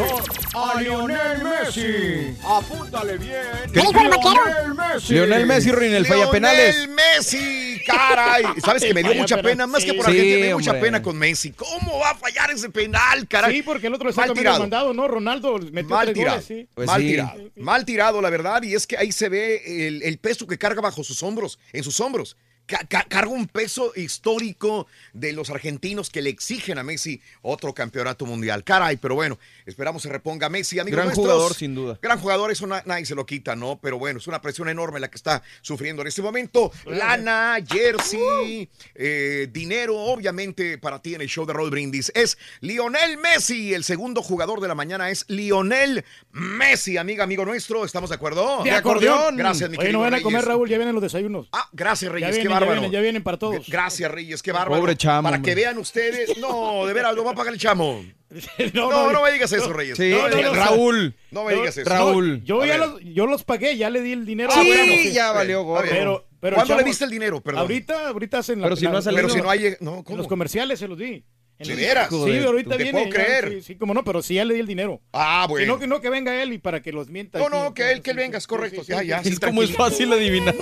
a 0.56 0.82
Lionel 0.82 1.44
Messi. 1.44 2.38
Apúntale 2.46 3.18
bien. 3.18 3.42
¿Qué 3.74 3.82
dijo 3.82 4.02
el 4.02 4.10
vaquero? 4.10 4.46
Lionel 4.46 4.76
Messi. 4.76 5.14
Lionel 5.14 5.46
Messi, 5.46 5.72
Rin, 5.72 5.94
el 5.94 6.06
falla 6.06 6.32
penales. 6.32 6.76
Lionel 6.76 6.96
Messi, 6.96 7.82
caray. 7.86 8.44
Sabes 8.64 8.84
que 8.84 8.94
me 8.94 9.04
dio 9.04 9.16
mucha 9.16 9.42
pena, 9.42 9.68
más 9.68 9.84
que 9.84 9.94
por 9.94 10.06
Sí, 10.06 10.12
Argentina, 10.12 10.40
me 10.40 10.46
dio 10.48 10.58
mucha 10.58 10.80
pena 10.80 11.02
con 11.02 11.09
Messi. 11.18 11.52
¿Cómo 11.52 12.00
va 12.00 12.12
a 12.12 12.16
fallar 12.16 12.52
ese 12.52 12.70
penal, 12.70 13.28
caray? 13.28 13.58
Sí, 13.58 13.62
porque 13.64 13.88
el 13.88 13.94
otro 13.94 14.10
está 14.10 14.22
Mal 14.22 14.30
también 14.30 14.44
tirado. 14.44 14.60
mandado, 14.60 14.94
¿no? 14.94 15.08
Ronaldo 15.08 15.58
metió 15.72 15.90
Mal 15.90 16.06
tres 16.08 16.14
tirado, 16.18 16.36
goles, 16.38 16.46
sí. 16.46 16.68
Pues 16.74 16.88
mal 16.88 17.02
sí. 17.02 17.08
tirado, 17.08 17.52
mal 17.56 17.86
tirado, 17.86 18.22
la 18.22 18.30
verdad, 18.30 18.64
y 18.64 18.74
es 18.76 18.86
que 18.88 18.98
ahí 18.98 19.12
se 19.12 19.30
ve 19.30 19.88
el, 19.88 20.02
el 20.04 20.18
peso 20.18 20.46
que 20.48 20.58
carga 20.58 20.82
bajo 20.82 21.04
sus 21.04 21.22
hombros, 21.24 21.60
en 21.74 21.84
sus 21.84 22.00
hombros. 22.00 22.38
Ca- 22.70 22.86
ca- 22.88 23.06
carga 23.10 23.32
un 23.32 23.48
peso 23.48 23.94
histórico 23.96 24.86
de 25.14 25.34
los 25.34 25.50
argentinos 25.50 26.12
que 26.12 26.22
le 26.22 26.30
exigen 26.30 26.78
a 26.78 26.84
Messi 26.84 27.20
otro 27.42 27.74
campeonato 27.74 28.28
mundial. 28.28 28.64
Caray, 28.64 28.98
pero 28.98 29.16
bueno, 29.16 29.40
esperamos 29.66 30.04
se 30.04 30.10
reponga 30.10 30.50
Messi, 30.50 30.78
amigos 30.78 30.98
Gran 30.98 31.08
nuestros. 31.08 31.26
jugador, 31.26 31.54
sin 31.56 31.74
duda. 31.74 31.98
Gran 32.00 32.20
jugador, 32.20 32.52
eso 32.52 32.68
na- 32.68 32.84
nadie 32.86 33.08
se 33.08 33.16
lo 33.16 33.26
quita, 33.26 33.56
¿no? 33.56 33.80
Pero 33.82 33.98
bueno, 33.98 34.20
es 34.20 34.28
una 34.28 34.40
presión 34.40 34.70
enorme 34.70 35.00
la 35.00 35.10
que 35.10 35.16
está 35.16 35.42
sufriendo 35.62 36.04
en 36.04 36.10
este 36.10 36.22
momento. 36.22 36.72
Lana, 36.86 37.58
jersey, 37.68 38.70
eh, 38.94 39.48
dinero, 39.52 39.98
obviamente, 39.98 40.78
para 40.78 41.02
ti 41.02 41.16
en 41.16 41.22
el 41.22 41.28
show 41.28 41.48
de 41.48 41.54
Roll 41.54 41.72
Brindis. 41.72 42.12
Es 42.14 42.38
Lionel 42.62 43.18
Messi, 43.18 43.74
el 43.74 43.84
segundo 43.84 44.22
jugador 44.22 44.62
de 44.62 44.68
la 44.68 44.76
mañana 44.76 45.10
es 45.10 45.26
Lionel 45.28 46.06
Messi, 46.32 46.98
amiga, 46.98 47.24
amigo 47.24 47.46
nuestro. 47.46 47.84
¿Estamos 47.84 48.10
de 48.12 48.16
acuerdo? 48.16 48.64
De 48.64 48.72
acordeón. 48.72 49.38
Gracias, 49.38 49.70
mi 49.70 49.78
Oye, 49.78 49.86
querido 49.88 49.94
no 50.00 50.04
van 50.04 50.14
a 50.14 50.18
Reyes. 50.18 50.24
comer, 50.24 50.46
Raúl, 50.46 50.70
ya 50.70 50.78
vienen 50.78 50.94
los 50.94 51.02
desayunos. 51.02 51.48
Ah, 51.52 51.68
gracias, 51.74 52.10
ya 52.10 52.14
Reyes, 52.14 52.30
vienen, 52.36 52.59
ya 52.66 52.72
vienen, 52.72 52.92
ya 52.92 53.02
vienen 53.02 53.24
para 53.24 53.38
todos. 53.38 53.68
Gracias, 53.68 54.10
Reyes, 54.12 54.42
qué 54.44 54.52
bárbaro. 54.52 54.80
Pobre 54.82 54.96
chamo, 54.96 55.30
Para 55.30 55.42
que 55.42 55.56
vean 55.56 55.78
ustedes. 55.78 56.38
No, 56.38 56.86
de 56.86 56.94
veras, 56.94 57.16
lo 57.16 57.24
va 57.24 57.32
a 57.32 57.36
pagar 57.36 57.54
el 57.54 57.60
chamo. 57.60 58.04
no, 58.74 58.90
No, 58.92 59.12
no 59.12 59.24
me 59.24 59.32
digas 59.32 59.52
eso, 59.52 59.74
Reyes. 59.74 59.98
Sí, 59.98 60.12
no, 60.12 60.24
me 60.24 60.30
no, 60.30 60.36
digas 60.38 60.54
no, 60.54 60.62
eso. 60.62 60.66
Raúl. 60.70 61.16
No 61.32 61.44
me 61.46 61.54
digas 61.56 61.78
eso. 61.78 61.90
Raúl. 61.90 62.44
Yo 62.44 62.64
ya 62.66 62.78
los, 62.78 63.02
yo 63.04 63.26
los 63.26 63.44
pagué, 63.44 63.76
ya 63.78 63.90
le 63.90 64.02
di 64.02 64.12
el 64.14 64.26
dinero. 64.26 64.52
Ah, 64.54 64.62
Sí, 64.62 64.68
bueno, 64.68 65.12
ya 65.12 65.30
ok. 65.32 65.36
valió. 65.36 65.76
Pero, 65.90 66.28
pero 66.40 66.56
¿Cuándo 66.56 66.78
le 66.78 66.84
diste 66.84 67.06
el 67.06 67.12
dinero? 67.12 67.42
Perdón. 67.42 67.62
Ahorita, 67.62 68.10
ahorita 68.10 68.38
hacen 68.40 68.60
la, 68.62 68.66
Pero 68.68 68.76
si 68.76 68.86
no 68.86 68.94
la- 68.94 69.00
ha 69.00 69.02
salido. 69.02 69.22
Pero 69.24 69.34
si 69.34 69.42
no 69.42 69.50
hay. 69.50 69.76
No, 69.80 69.98
en 69.98 70.04
¿cómo? 70.04 70.18
los 70.18 70.28
comerciales 70.28 70.80
se 70.80 70.88
los 70.88 70.98
di. 70.98 71.24
¿De 71.60 71.76
veras? 71.76 72.08
Sí, 72.10 72.16
Joder, 72.16 72.46
ahorita 72.46 72.78
te 72.78 72.84
viene. 72.84 72.92
puedo 72.92 73.06
ya, 73.06 73.12
creer. 73.12 73.50
Sí, 73.56 73.62
sí, 73.62 73.76
como 73.76 73.94
no, 73.94 74.04
pero 74.06 74.22
sí 74.22 74.36
ya 74.36 74.46
le 74.46 74.54
di 74.54 74.62
el 74.62 74.68
dinero. 74.68 75.02
Ah, 75.12 75.46
bueno. 75.50 75.74
no, 75.74 75.80
que 75.80 75.88
no, 75.88 76.00
que 76.00 76.10
venga 76.10 76.42
él 76.42 76.54
y 76.54 76.58
para 76.58 76.82
que 76.82 76.94
los 76.94 77.10
mienta. 77.10 77.38
No, 77.38 77.50
no, 77.50 77.74
que 77.74 77.92
él, 77.92 78.02
que 78.02 78.12
él 78.12 78.16
Sí, 78.18 78.22
venga, 78.24 78.38
es 78.38 78.48
correcto. 78.48 78.82
sí, 78.84 78.92
Ya, 78.94 79.00
sí, 79.02 79.08
ya. 79.08 79.18
Es 79.20 79.40
como 79.40 79.62
es 79.62 79.76
fácil 79.76 80.14
adivinar. 80.14 80.56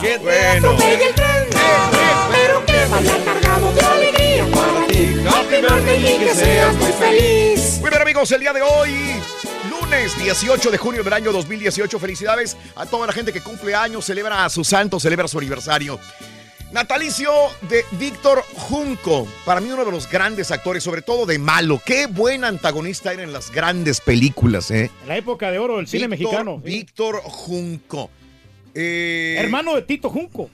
Qué 0.00 0.18
bueno. 0.18 0.76
Pero 2.30 2.66
que 2.66 2.84
vaya 2.90 3.24
cargado 3.24 3.72
de 3.72 3.80
alegría 3.80 4.46
para 4.54 4.86
ti. 4.86 5.08
Happy 5.26 5.56
birthday 5.62 6.14
y 6.14 6.18
que 6.18 6.34
seas 6.34 6.74
muy 6.76 6.92
feliz. 6.92 7.78
Muy 7.80 7.90
bien, 7.90 8.02
amigos, 8.02 8.30
el 8.32 8.40
día 8.40 8.52
de 8.52 8.62
hoy, 8.62 8.90
lunes 9.70 10.16
18 10.22 10.70
de 10.70 10.78
junio 10.78 11.02
del 11.02 11.12
año 11.12 11.32
2018. 11.32 11.98
Felicidades 11.98 12.56
a 12.76 12.86
toda 12.86 13.06
la 13.06 13.12
gente 13.12 13.32
que 13.32 13.40
cumple 13.40 13.74
años, 13.74 14.04
celebra 14.04 14.44
a 14.44 14.50
su 14.50 14.62
santo, 14.64 15.00
celebra 15.00 15.26
su 15.26 15.38
aniversario. 15.38 15.98
Natalicio 16.72 17.30
de 17.70 17.82
Víctor 17.92 18.42
Junco, 18.54 19.26
para 19.46 19.58
mí 19.60 19.70
uno 19.70 19.86
de 19.86 19.90
los 19.90 20.08
grandes 20.10 20.50
actores, 20.50 20.82
sobre 20.82 21.00
todo 21.00 21.24
de 21.24 21.38
malo. 21.38 21.80
Qué 21.84 22.06
buen 22.06 22.44
antagonista 22.44 23.10
era 23.12 23.22
en 23.22 23.32
las 23.32 23.50
grandes 23.50 24.02
películas, 24.02 24.70
¿eh? 24.70 24.90
En 25.02 25.08
la 25.08 25.16
época 25.16 25.50
de 25.50 25.58
oro 25.58 25.78
del 25.78 25.86
cine 25.88 26.08
Víctor- 26.08 26.18
mexicano. 26.26 26.60
sí. 26.62 26.70
Víctor 26.70 27.22
Junco. 27.22 28.10
Eh, 28.74 29.36
Hermano 29.38 29.74
de 29.76 29.82
Tito 29.82 30.10
Junco. 30.10 30.50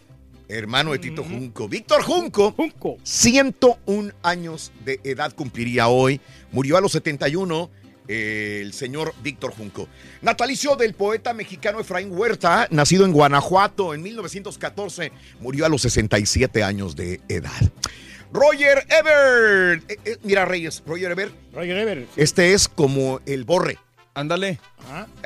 Hermano 0.46 0.92
de 0.92 1.00
Tito 1.00 1.24
Junco. 1.24 1.68
Víctor 1.68 2.02
Junco, 2.02 2.52
Junco. 2.52 2.96
101 3.02 4.12
años 4.22 4.70
de 4.84 5.00
edad 5.02 5.32
cumpliría 5.34 5.88
hoy. 5.88 6.20
Murió 6.52 6.76
a 6.76 6.80
los 6.80 6.92
71 6.92 7.70
eh, 7.82 7.83
el 8.08 8.72
señor 8.72 9.14
Víctor 9.22 9.52
Junco. 9.52 9.88
Natalicio 10.22 10.76
del 10.76 10.94
poeta 10.94 11.32
mexicano 11.32 11.80
Efraín 11.80 12.10
Huerta, 12.12 12.68
nacido 12.70 13.04
en 13.04 13.12
Guanajuato 13.12 13.94
en 13.94 14.02
1914, 14.02 15.12
murió 15.40 15.66
a 15.66 15.68
los 15.68 15.82
67 15.82 16.62
años 16.62 16.96
de 16.96 17.20
edad. 17.28 17.72
Roger 18.32 18.84
Ebert. 18.88 19.90
Eh, 19.90 19.98
eh, 20.04 20.16
mira, 20.24 20.44
Reyes, 20.44 20.82
Roger 20.86 21.12
Ebert. 21.12 21.34
Roger 21.52 21.76
Ebert. 21.76 22.08
Este 22.16 22.52
es 22.52 22.68
como 22.68 23.20
el 23.26 23.44
borre. 23.44 23.78
Ándale. 24.14 24.58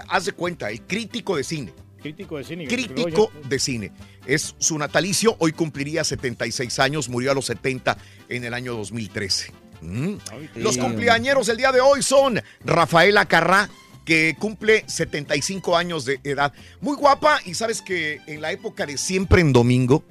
Haz 0.08 0.26
de 0.26 0.32
cuenta, 0.32 0.70
el 0.70 0.82
crítico 0.82 1.36
de 1.36 1.44
cine. 1.44 1.72
Crítico 2.00 2.38
de 2.38 2.44
cine. 2.44 2.68
Crítico 2.68 3.30
de 3.48 3.58
cine. 3.58 3.92
Es 4.26 4.54
su 4.58 4.78
natalicio, 4.78 5.36
hoy 5.38 5.52
cumpliría 5.52 6.04
76 6.04 6.78
años, 6.78 7.08
murió 7.08 7.32
a 7.32 7.34
los 7.34 7.46
70 7.46 7.96
en 8.28 8.44
el 8.44 8.54
año 8.54 8.74
2013. 8.74 9.52
Mm. 9.80 10.14
Los 10.56 10.76
cumpleañeros 10.78 11.46
del 11.46 11.56
día 11.56 11.72
de 11.72 11.80
hoy 11.80 12.02
son 12.02 12.40
Rafaela 12.64 13.26
Carrá, 13.26 13.68
que 14.04 14.36
cumple 14.38 14.84
75 14.86 15.76
años 15.76 16.04
de 16.04 16.20
edad. 16.24 16.52
Muy 16.80 16.96
guapa 16.96 17.40
y 17.44 17.54
sabes 17.54 17.82
que 17.82 18.20
en 18.26 18.40
la 18.40 18.52
época 18.52 18.86
de 18.86 18.96
siempre 18.96 19.40
en 19.40 19.52
domingo, 19.52 20.02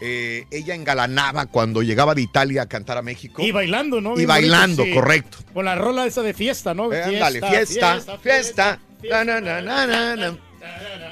eh, 0.00 0.44
ella 0.50 0.74
engalanaba 0.74 1.46
cuando 1.46 1.82
llegaba 1.82 2.14
de 2.14 2.22
Italia 2.22 2.62
a 2.62 2.66
cantar 2.66 2.98
a 2.98 3.02
México. 3.02 3.42
Y 3.42 3.50
bailando, 3.50 4.00
¿no? 4.00 4.12
Y 4.12 4.18
Bien 4.18 4.28
bailando, 4.28 4.82
bonito, 4.82 4.84
sí. 4.84 4.94
correcto. 4.94 5.38
Con 5.52 5.64
la 5.64 5.74
rola 5.74 6.06
esa 6.06 6.22
de 6.22 6.34
fiesta, 6.34 6.74
¿no? 6.74 6.92
Eh, 6.92 7.20
fiesta, 7.50 8.18
fiesta. 8.22 8.80
Na, 9.02 9.24
na, 9.24 9.40
na. 9.60 10.38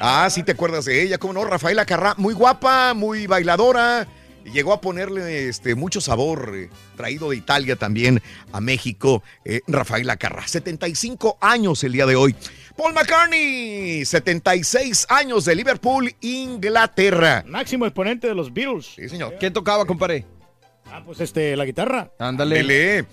Ah, 0.01 0.29
sí 0.31 0.43
te 0.43 0.53
acuerdas 0.53 0.85
de 0.85 1.03
ella, 1.03 1.19
cómo 1.19 1.33
no, 1.33 1.45
Rafaela 1.45 1.87
Carrá, 1.87 2.15
muy 2.19 2.35
guapa, 2.35 2.95
muy 2.95 3.27
bailadora. 3.27 4.07
Llegó 4.53 4.73
a 4.73 4.81
ponerle 4.81 5.49
este, 5.49 5.75
mucho 5.75 6.01
sabor, 6.01 6.53
eh, 6.55 6.71
traído 6.97 7.31
de 7.31 7.37
Italia 7.37 7.77
también 7.77 8.23
a 8.53 8.61
México, 8.61 9.23
eh, 9.45 9.61
Rafaela 9.67 10.17
Carrá. 10.17 10.47
75 10.47 11.39
años 11.41 11.83
el 11.85 11.93
día 11.93 12.07
de 12.07 12.17
hoy. 12.17 12.35
Paul 12.77 12.93
McCartney, 12.93 14.05
76 14.05 15.07
años 15.09 15.47
de 15.47 15.55
Liverpool, 15.55 16.15
Inglaterra. 16.21 17.43
Máximo 17.47 17.87
exponente 17.87 18.27
de 18.29 18.35
los 18.35 18.53
Beatles. 18.53 18.93
Sí, 18.97 19.09
señor. 19.09 19.37
¿Quién 19.41 19.53
tocaba, 19.53 19.87
compadre? 19.87 20.27
Ah, 20.91 21.03
pues 21.05 21.21
este, 21.21 21.57
la 21.57 21.65
guitarra. 21.65 22.11
Ándale. 22.19 22.61
Ándele. 22.61 23.05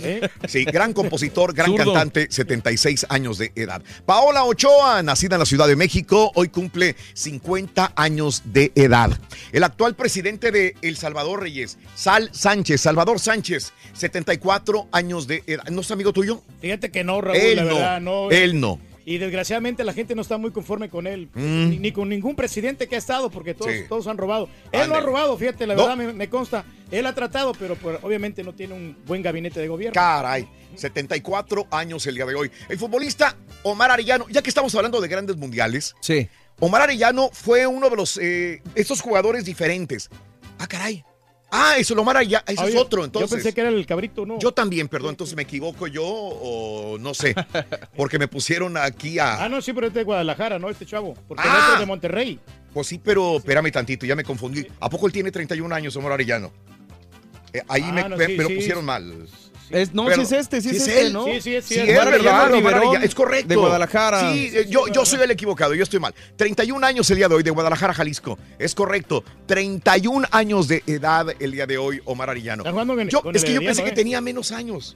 Sí, 0.47 0.63
gran 0.65 0.93
compositor, 0.93 1.53
gran 1.53 1.67
Zurdo. 1.71 1.93
cantante, 1.93 2.27
76 2.29 3.07
años 3.09 3.37
de 3.37 3.51
edad. 3.55 3.81
Paola 4.05 4.43
Ochoa, 4.45 5.01
nacida 5.03 5.35
en 5.35 5.39
la 5.39 5.45
Ciudad 5.45 5.67
de 5.67 5.75
México, 5.75 6.31
hoy 6.35 6.49
cumple 6.49 6.95
50 7.13 7.93
años 7.95 8.43
de 8.45 8.71
edad. 8.75 9.11
El 9.51 9.63
actual 9.63 9.95
presidente 9.95 10.51
de 10.51 10.75
El 10.81 10.95
Salvador 10.97 11.41
Reyes, 11.41 11.77
Sal 11.95 12.29
Sánchez, 12.31 12.79
Salvador 12.81 13.19
Sánchez, 13.19 13.73
74 13.93 14.87
años 14.91 15.27
de 15.27 15.43
edad. 15.47 15.63
¿No 15.69 15.81
es 15.81 15.91
amigo 15.91 16.13
tuyo? 16.13 16.41
Fíjate 16.61 16.91
que 16.91 17.03
no, 17.03 17.21
Raúl, 17.21 17.37
Él 17.37 17.55
la 17.57 17.63
no, 17.63 17.75
verdad, 17.75 18.01
no. 18.01 18.31
él 18.31 18.59
no. 18.59 18.79
Y 19.05 19.17
desgraciadamente 19.17 19.83
la 19.83 19.91
gente 19.93 20.15
no 20.15 20.21
está 20.21 20.37
muy 20.37 20.51
conforme 20.51 20.89
con 20.89 21.07
él, 21.07 21.29
Mm. 21.33 21.69
ni, 21.69 21.79
ni 21.79 21.91
con 21.91 22.07
ningún 22.09 22.35
presidente 22.35 22.87
que 22.87 22.95
ha 22.95 22.99
estado, 22.99 23.29
porque 23.29 23.53
todos, 23.53 23.71
Sí. 23.71 23.79
todos 23.89 24.07
han 24.07 24.17
robado. 24.17 24.47
Él 24.71 24.87
no 24.89 24.95
ha 24.95 25.01
robado, 25.01 25.37
fíjate, 25.37 25.67
la 25.67 25.75
No. 25.75 25.81
verdad 25.81 25.97
me, 25.97 26.13
me 26.13 26.29
consta. 26.29 26.63
Él 26.89 27.05
ha 27.05 27.13
tratado, 27.13 27.53
pero 27.53 27.75
pues, 27.75 27.97
obviamente 28.01 28.43
no 28.43 28.53
tiene 28.53 28.73
un 28.75 28.95
buen 29.05 29.21
gabinete 29.21 29.59
de 29.59 29.67
gobierno. 29.67 29.93
Caray, 29.93 30.47
74 30.75 31.67
años 31.71 32.05
el 32.07 32.15
día 32.15 32.25
de 32.25 32.35
hoy. 32.35 32.51
El 32.69 32.77
futbolista 32.77 33.35
Omar 33.63 33.91
Arellano, 33.91 34.25
ya 34.29 34.41
que 34.41 34.49
estamos 34.49 34.73
hablando 34.75 35.01
de 35.01 35.07
grandes 35.07 35.35
mundiales, 35.37 35.95
Sí. 35.99 36.27
Omar 36.59 36.83
Arellano 36.83 37.29
fue 37.33 37.65
uno 37.67 37.89
de 37.89 37.95
los 37.95 38.17
eh, 38.21 38.61
estos 38.75 39.01
jugadores 39.01 39.43
diferentes. 39.43 40.09
Ah, 40.59 40.67
caray. 40.67 41.03
Ah, 41.55 41.75
eso 41.77 41.93
Omar 41.93 42.17
Arellano, 42.17 42.43
ese 42.47 42.63
es 42.63 42.69
Oye, 42.71 42.77
otro, 42.79 43.05
entonces. 43.05 43.29
Yo 43.29 43.35
pensé 43.35 43.53
que 43.53 43.61
era 43.61 43.69
el 43.69 43.85
cabrito, 43.85 44.25
¿no? 44.25 44.39
Yo 44.39 44.51
también, 44.51 44.87
perdón, 44.87 45.11
entonces 45.11 45.35
me 45.35 45.43
equivoco 45.43 45.85
yo 45.85 46.03
o 46.03 46.97
no 46.99 47.13
sé, 47.13 47.35
porque 47.95 48.17
me 48.17 48.27
pusieron 48.27 48.75
aquí 48.75 49.19
a... 49.19 49.43
Ah, 49.43 49.49
no, 49.49 49.61
sí, 49.61 49.71
pero 49.71 49.85
es 49.87 49.93
de 49.93 50.03
Guadalajara, 50.03 50.57
¿no? 50.57 50.69
Este 50.69 50.85
chavo. 50.85 51.13
Porque 51.27 51.43
Ah. 51.45 51.51
el 51.53 51.61
otro 51.61 51.73
es 51.75 51.79
de 51.81 51.85
Monterrey. 51.85 52.39
Pues 52.73 52.87
sí, 52.87 52.99
pero 53.03 53.37
espérame 53.37 53.71
tantito, 53.71 54.05
ya 54.05 54.15
me 54.15 54.23
confundí. 54.23 54.65
¿A 54.79 54.89
poco 54.89 55.05
él 55.05 55.13
tiene 55.13 55.31
31 55.31 55.73
años, 55.75 55.95
Omar 55.95 56.13
Arellano? 56.13 56.51
Eh, 57.53 57.61
ahí 57.67 57.83
Ah, 57.85 57.91
me, 57.91 58.09
no, 58.09 58.17
sí, 58.17 58.23
me 58.35 58.43
lo 58.43 58.49
sí. 58.49 58.55
pusieron 58.55 58.83
mal. 58.83 59.27
Es, 59.73 59.93
no, 59.93 60.05
Pero- 60.05 60.17
sí 60.17 60.21
es 60.21 60.31
este, 60.31 60.61
sí 60.61 60.69
es, 60.69 60.75
es 60.75 60.87
este, 60.87 61.01
él. 61.01 61.13
¿no? 61.13 61.25
Sí, 61.25 61.41
sí, 61.41 61.55
es 61.55 61.65
Sí, 61.65 61.73
cierto. 61.73 61.91
es 61.91 61.97
Omar 61.99 62.11
verdad, 62.11 62.51
Riverón, 62.51 63.03
es 63.03 63.15
correcto. 63.15 63.47
de 63.49 63.55
Guadalajara. 63.55 64.31
Sí, 64.33 64.51
yo, 64.69 64.87
yo 64.87 65.03
soy 65.05 65.19
el 65.21 65.31
equivocado, 65.31 65.73
yo 65.73 65.83
estoy 65.83 65.99
mal. 65.99 66.13
31 66.35 66.85
años 66.85 67.09
el 67.09 67.17
día 67.17 67.27
de 67.27 67.35
hoy 67.35 67.43
de 67.43 67.49
Guadalajara, 67.51 67.93
Jalisco. 67.93 68.37
Es 68.59 68.75
correcto. 68.75 69.23
31 69.47 70.27
años 70.31 70.67
de 70.67 70.83
edad 70.87 71.25
el 71.39 71.51
día 71.51 71.65
de 71.65 71.77
hoy, 71.77 71.99
Omar 72.05 72.29
con- 72.95 73.09
Yo, 73.09 73.21
con 73.21 73.35
es 73.35 73.41
el 73.43 73.47
que 73.49 73.53
yo 73.55 73.59
pensé 73.61 73.83
que 73.83 73.89
¿eh? 73.89 73.93
tenía 73.93 74.21
menos 74.21 74.51
años. 74.51 74.95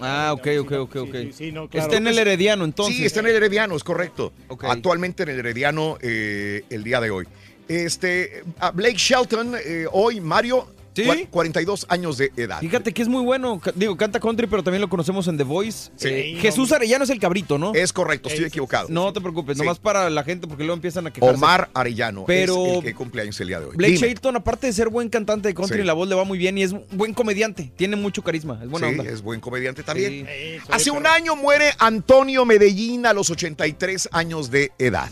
Ah, 0.00 0.32
ok, 0.34 0.46
ok, 0.60 0.72
ok, 0.72 0.96
ok. 0.96 1.14
Sí, 1.14 1.32
sí, 1.32 1.52
no, 1.52 1.68
claro. 1.68 1.86
Está 1.86 1.96
en 1.96 2.06
el 2.06 2.18
Herediano, 2.18 2.64
entonces. 2.64 2.96
Sí, 2.96 3.06
está 3.06 3.20
en 3.20 3.28
el 3.28 3.36
Herediano, 3.36 3.74
es 3.76 3.84
correcto. 3.84 4.32
Actualmente 4.62 5.22
en 5.22 5.30
el 5.30 5.38
Herediano 5.38 5.96
eh, 6.02 6.64
el 6.70 6.84
día 6.84 7.00
de 7.00 7.10
hoy. 7.10 7.26
Este, 7.68 8.42
a 8.58 8.70
Blake 8.70 8.96
Shelton, 8.98 9.54
eh, 9.64 9.86
hoy 9.92 10.20
Mario, 10.20 10.66
Sí. 10.94 11.04
cua- 11.04 11.26
42 11.30 11.86
años 11.88 12.18
de 12.18 12.30
edad. 12.36 12.60
Fíjate 12.60 12.92
que 12.92 13.00
es 13.02 13.08
muy 13.08 13.22
bueno. 13.22 13.60
Digo, 13.74 13.96
canta 13.96 14.20
country, 14.20 14.46
pero 14.46 14.62
también 14.62 14.80
lo 14.82 14.88
conocemos 14.90 15.26
en 15.28 15.38
The 15.38 15.44
Voice. 15.44 15.90
Sí. 15.96 16.08
Eh, 16.08 16.36
Jesús 16.40 16.70
Arellano 16.72 17.04
es 17.04 17.10
el 17.10 17.18
cabrito, 17.18 17.56
¿no? 17.58 17.72
Es 17.74 17.92
correcto, 17.92 18.28
estoy 18.28 18.44
equivocado. 18.44 18.88
No 18.90 19.12
te 19.12 19.20
preocupes, 19.20 19.56
Sí. 19.56 19.62
nomás 19.62 19.78
para 19.78 20.10
la 20.10 20.22
gente 20.22 20.46
porque 20.46 20.64
luego 20.64 20.74
empiezan 20.74 21.06
a 21.06 21.10
quejarse. 21.12 21.34
Omar 21.34 21.70
Arellano 21.72 22.24
Pero- 22.26 22.66
es 22.66 22.72
el 22.78 22.82
que 22.84 22.94
cumple 22.94 23.22
años 23.22 23.40
el 23.40 23.48
día 23.48 23.60
de 23.60 23.66
hoy. 23.66 23.76
Blake 23.76 23.94
Dime. 23.94 24.06
Shelton, 24.08 24.36
aparte 24.36 24.66
de 24.66 24.72
ser 24.74 24.88
buen 24.90 25.08
cantante 25.08 25.48
de 25.48 25.54
country, 25.54 25.78
Sí. 25.80 25.84
la 25.86 25.94
voz 25.94 26.08
le 26.08 26.14
va 26.14 26.24
muy 26.24 26.36
bien 26.38 26.58
y 26.58 26.62
es 26.62 26.72
un 26.72 26.84
buen 26.92 27.14
comediante. 27.14 27.72
Tiene 27.76 27.96
mucho 27.96 28.22
carisma, 28.22 28.60
es 28.62 28.68
buena 28.68 28.88
Sí, 28.90 28.98
onda. 28.98 29.10
es 29.10 29.22
buen 29.22 29.40
comediante 29.40 29.82
también. 29.82 30.26
Sí. 30.26 30.62
Hace 30.70 30.90
un 30.90 31.06
año 31.06 31.36
muere 31.36 31.70
Antonio 31.78 32.44
Medellín 32.44 33.06
a 33.06 33.12
los 33.14 33.30
83 33.30 34.08
años 34.12 34.50
de 34.50 34.72
edad. 34.78 35.08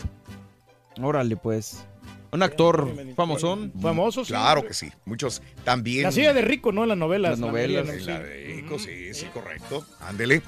Órale, 1.00 1.36
pues. 1.36 1.78
Un 2.32 2.42
actor 2.42 2.88
famosón. 3.16 3.72
Famoso, 3.80 4.24
sí. 4.24 4.32
Claro 4.32 4.64
que 4.64 4.74
sí. 4.74 4.90
Muchos 5.04 5.42
también. 5.64 6.04
La 6.04 6.12
silla 6.12 6.32
de 6.32 6.42
rico, 6.42 6.70
¿no? 6.72 6.84
En 6.84 6.90
las 6.90 6.98
novelas. 6.98 7.32
Las 7.32 7.40
la 7.40 7.46
novelas, 7.46 7.86
mayoría, 7.86 8.06
¿no? 8.06 8.20
La 8.20 8.24
de 8.24 8.44
Rico, 8.44 8.78
sí, 8.78 9.14
sí, 9.14 9.26
correcto. 9.32 9.84
Ándele. 10.00 10.42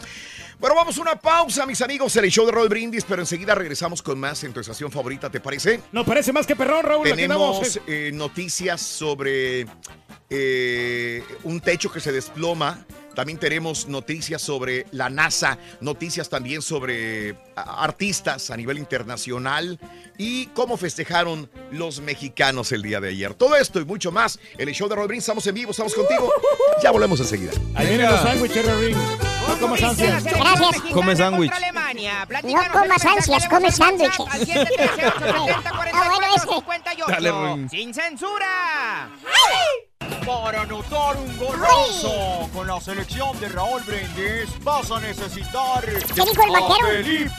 Bueno, 0.63 0.77
vamos 0.77 0.97
a 0.97 1.01
una 1.01 1.17
pausa, 1.17 1.67
mis 1.67 1.81
amigos, 1.83 2.15
en 2.17 2.25
el 2.25 2.31
show 2.31 2.47
de 2.47 2.53
Roll 2.53 2.69
Brindis, 2.69 3.05
pero 3.05 3.21
enseguida 3.21 3.53
regresamos 3.55 4.01
con 4.01 4.21
más 4.21 4.45
en 4.45 4.53
tu 4.53 4.61
estación 4.61 4.93
favorita, 4.93 5.29
¿te 5.29 5.41
parece? 5.41 5.81
No 5.91 6.05
parece 6.05 6.33
más 6.33 6.47
que 6.47 6.55
perrón, 6.55 6.85
Raúl. 6.85 7.03
Tenemos 7.03 7.79
eh. 7.79 7.81
eh, 7.89 8.11
noticias 8.15 8.81
sobre 8.81 9.67
eh, 10.31 11.25
un 11.43 11.61
techo 11.61 11.91
que 11.91 11.99
se 11.99 12.13
desploma. 12.13 12.87
También 13.15 13.39
tenemos 13.39 13.89
noticias 13.89 14.41
sobre 14.41 14.87
la 14.93 15.11
NASA, 15.11 15.59
noticias 15.81 16.29
también 16.29 16.63
sobre 16.63 17.35
artistas 17.57 18.51
a 18.51 18.57
nivel 18.57 18.79
internacional 18.79 19.79
y 20.19 20.47
cómo 20.47 20.77
festejaron 20.77 21.49
los 21.71 22.01
mexicanos 22.01 22.73
el 22.73 22.83
día 22.83 23.01
de 23.01 23.11
ayer. 23.11 23.35
Todo 23.35 23.55
esto 23.57 23.81
y 23.81 23.85
mucho 23.85 24.11
más 24.13 24.39
en 24.59 24.69
el 24.69 24.75
show 24.75 24.89
de 24.89 24.95
Brindis. 24.95 25.25
Estamos 25.25 25.47
en 25.47 25.55
vivo, 25.55 25.71
estamos 25.71 25.95
contigo. 25.95 26.31
Ya 26.83 26.91
volvemos 26.91 27.21
enseguida. 27.21 27.53
Ahí 27.75 27.87
vienen 27.89 28.11
los 28.11 28.21
sándwiches, 28.21 28.67
Raúl. 28.67 28.97
No 29.49 29.59
comas 29.59 29.83
ansias. 29.83 30.25
Gracias. 30.25 30.83
Come 30.93 31.17
sándwich. 31.17 31.53
No 32.45 32.63
comas 32.73 33.05
ansias, 33.05 33.49
come 33.49 33.73
sándwiches. 33.73 34.27
al 34.31 34.47
713-870-4458. 34.47 37.07
Dale, 37.09 37.31
Ruin. 37.31 37.69
Sin 37.69 37.93
censura. 37.95 39.11
Para 40.27 40.63
anotar 40.63 41.17
un 41.17 41.37
golazo 41.37 42.49
con 42.53 42.67
la 42.67 42.81
selección 42.81 43.39
de 43.41 43.49
Raúl 43.49 43.83
Brindis 43.83 44.49
vas 44.63 44.91
a 44.91 45.01
necesitar 45.01 45.85
dijo 45.85 46.43
el 46.45 46.55
a 46.55 46.61
vaquero? 46.61 46.89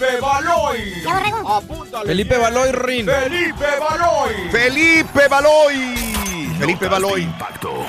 Felipe 0.04 0.20
Baloy. 0.22 1.04
Apúntale 1.48 2.08
Felipe. 2.08 2.38
Baloy, 2.38 2.72
Rin. 2.74 3.06
Felipe 3.06 3.66
Baloy. 3.80 4.34
Felipe 4.52 5.28
Baloy. 5.30 5.76
Felipe 6.60 6.88
Baloy. 6.90 7.22
impacto. 7.22 7.86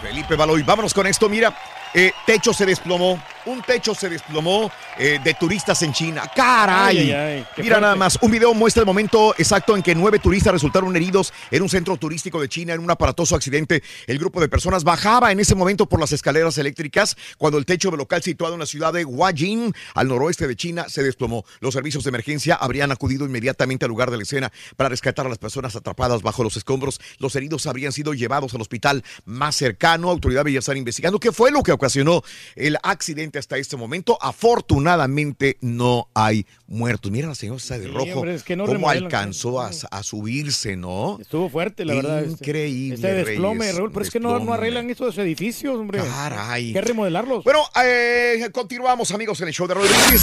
Felipe 0.00 0.36
Baloy. 0.36 0.62
Vámonos 0.62 0.94
con 0.94 1.06
esto. 1.08 1.28
Mira, 1.28 1.52
eh, 1.92 2.12
techo 2.24 2.52
se 2.52 2.66
desplomó. 2.66 3.20
Un 3.46 3.62
techo 3.62 3.94
se 3.94 4.08
desplomó 4.08 4.72
eh, 4.98 5.20
de 5.22 5.34
turistas 5.34 5.80
en 5.82 5.92
China. 5.92 6.28
¡Caray! 6.34 6.98
Ay, 6.98 7.12
ay, 7.12 7.14
ay, 7.14 7.46
qué 7.54 7.62
Mira 7.62 7.80
nada 7.80 7.94
más. 7.94 8.18
Un 8.20 8.32
video 8.32 8.52
muestra 8.54 8.80
el 8.80 8.86
momento 8.86 9.36
exacto 9.38 9.76
en 9.76 9.84
que 9.84 9.94
nueve 9.94 10.18
turistas 10.18 10.52
resultaron 10.52 10.96
heridos 10.96 11.32
en 11.52 11.62
un 11.62 11.68
centro 11.68 11.96
turístico 11.96 12.40
de 12.40 12.48
China 12.48 12.74
en 12.74 12.80
un 12.80 12.90
aparatoso 12.90 13.36
accidente. 13.36 13.84
El 14.08 14.18
grupo 14.18 14.40
de 14.40 14.48
personas 14.48 14.82
bajaba 14.82 15.30
en 15.30 15.38
ese 15.38 15.54
momento 15.54 15.88
por 15.88 16.00
las 16.00 16.10
escaleras 16.10 16.58
eléctricas 16.58 17.16
cuando 17.38 17.56
el 17.58 17.66
techo 17.66 17.90
del 17.90 17.98
local 17.98 18.20
situado 18.20 18.54
en 18.54 18.60
la 18.60 18.66
ciudad 18.66 18.92
de 18.92 19.04
Huajin, 19.04 19.72
al 19.94 20.08
noroeste 20.08 20.48
de 20.48 20.56
China, 20.56 20.86
se 20.88 21.04
desplomó. 21.04 21.44
Los 21.60 21.74
servicios 21.74 22.02
de 22.02 22.08
emergencia 22.08 22.56
habrían 22.56 22.90
acudido 22.90 23.26
inmediatamente 23.26 23.84
al 23.84 23.90
lugar 23.90 24.10
de 24.10 24.16
la 24.16 24.24
escena 24.24 24.50
para 24.74 24.88
rescatar 24.88 25.24
a 25.24 25.28
las 25.28 25.38
personas 25.38 25.76
atrapadas 25.76 26.22
bajo 26.22 26.42
los 26.42 26.56
escombros. 26.56 27.00
Los 27.18 27.36
heridos 27.36 27.68
habrían 27.68 27.92
sido 27.92 28.12
llevados 28.12 28.54
al 28.54 28.60
hospital 28.60 29.04
más 29.24 29.54
cercano. 29.54 30.10
Autoridades 30.10 30.52
ya 30.52 30.58
están 30.58 30.78
investigando 30.78 31.20
qué 31.20 31.30
fue 31.30 31.52
lo 31.52 31.62
que 31.62 31.70
ocasionó 31.70 32.24
el 32.56 32.76
accidente 32.82 33.35
Hasta 33.38 33.56
este 33.58 33.76
momento, 33.76 34.18
afortunadamente 34.20 35.58
no 35.60 36.08
hay 36.14 36.46
muertos. 36.66 37.10
Mira 37.10 37.28
la 37.28 37.34
señora 37.34 37.56
de 37.58 37.62
Sí, 37.84 37.86
rojo, 37.86 38.12
hombre, 38.20 38.34
es 38.34 38.42
que 38.42 38.56
no 38.56 38.66
cómo 38.66 38.88
alcanzó 38.88 39.60
a, 39.60 39.70
a 39.90 40.02
subirse, 40.02 40.76
¿no? 40.76 41.18
Estuvo 41.20 41.48
fuerte, 41.48 41.84
la 41.84 41.94
verdad. 41.94 42.24
este- 42.24 42.44
Increíble. 42.44 42.94
Este 42.94 43.12
desplome, 43.14 43.60
Reyes, 43.60 43.76
Raúl, 43.76 43.92
pero 43.92 44.04
es 44.04 44.10
que 44.10 44.20
no, 44.20 44.38
no 44.38 44.52
arreglan 44.52 44.88
estos 44.90 45.16
edificios, 45.18 45.76
hombre. 45.76 46.00
Caray. 46.00 46.66
Hay 46.66 46.72
que 46.72 46.80
remodelarlos. 46.80 47.44
Bueno, 47.44 47.60
eh, 47.82 48.48
continuamos, 48.52 49.10
amigos, 49.12 49.40
en 49.40 49.48
el 49.48 49.54
show 49.54 49.66
de 49.66 49.74
Rodríguez. 49.74 50.22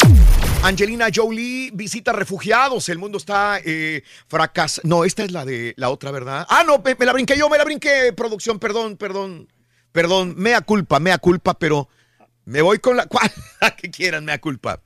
Angelina 0.64 1.08
Jolie 1.14 1.72
visita 1.74 2.14
refugiados. 2.14 2.88
El 2.90 2.98
mundo 2.98 3.18
está 3.18 3.60
eh, 3.64 4.04
fracas. 4.28 4.82
No, 4.84 5.04
esta 5.04 5.24
es 5.24 5.32
la 5.32 5.46
de 5.46 5.74
la 5.78 5.90
otra, 5.90 6.12
¿verdad? 6.12 6.46
Ah, 6.50 6.64
no, 6.66 6.80
me, 6.80 6.96
me 6.98 7.06
la 7.06 7.14
brinqué 7.14 7.38
yo, 7.38 7.50
me 7.50 7.58
la 7.58 7.66
brinqué. 7.66 8.14
Producción, 8.16 8.60
perdón, 8.60 8.98
perdón. 8.98 9.48
Perdón, 9.92 10.34
mea 10.38 10.62
culpa, 10.62 11.00
mea 11.00 11.18
culpa, 11.20 11.54
pero 11.60 11.88
me 12.46 12.62
voy 12.62 12.80
con 12.80 12.98
la. 12.98 13.06
¿Cuál? 13.08 13.32
La 13.62 13.76
que 13.76 13.90
quieran, 13.92 14.26
mea 14.26 14.40
culpa. 14.40 14.82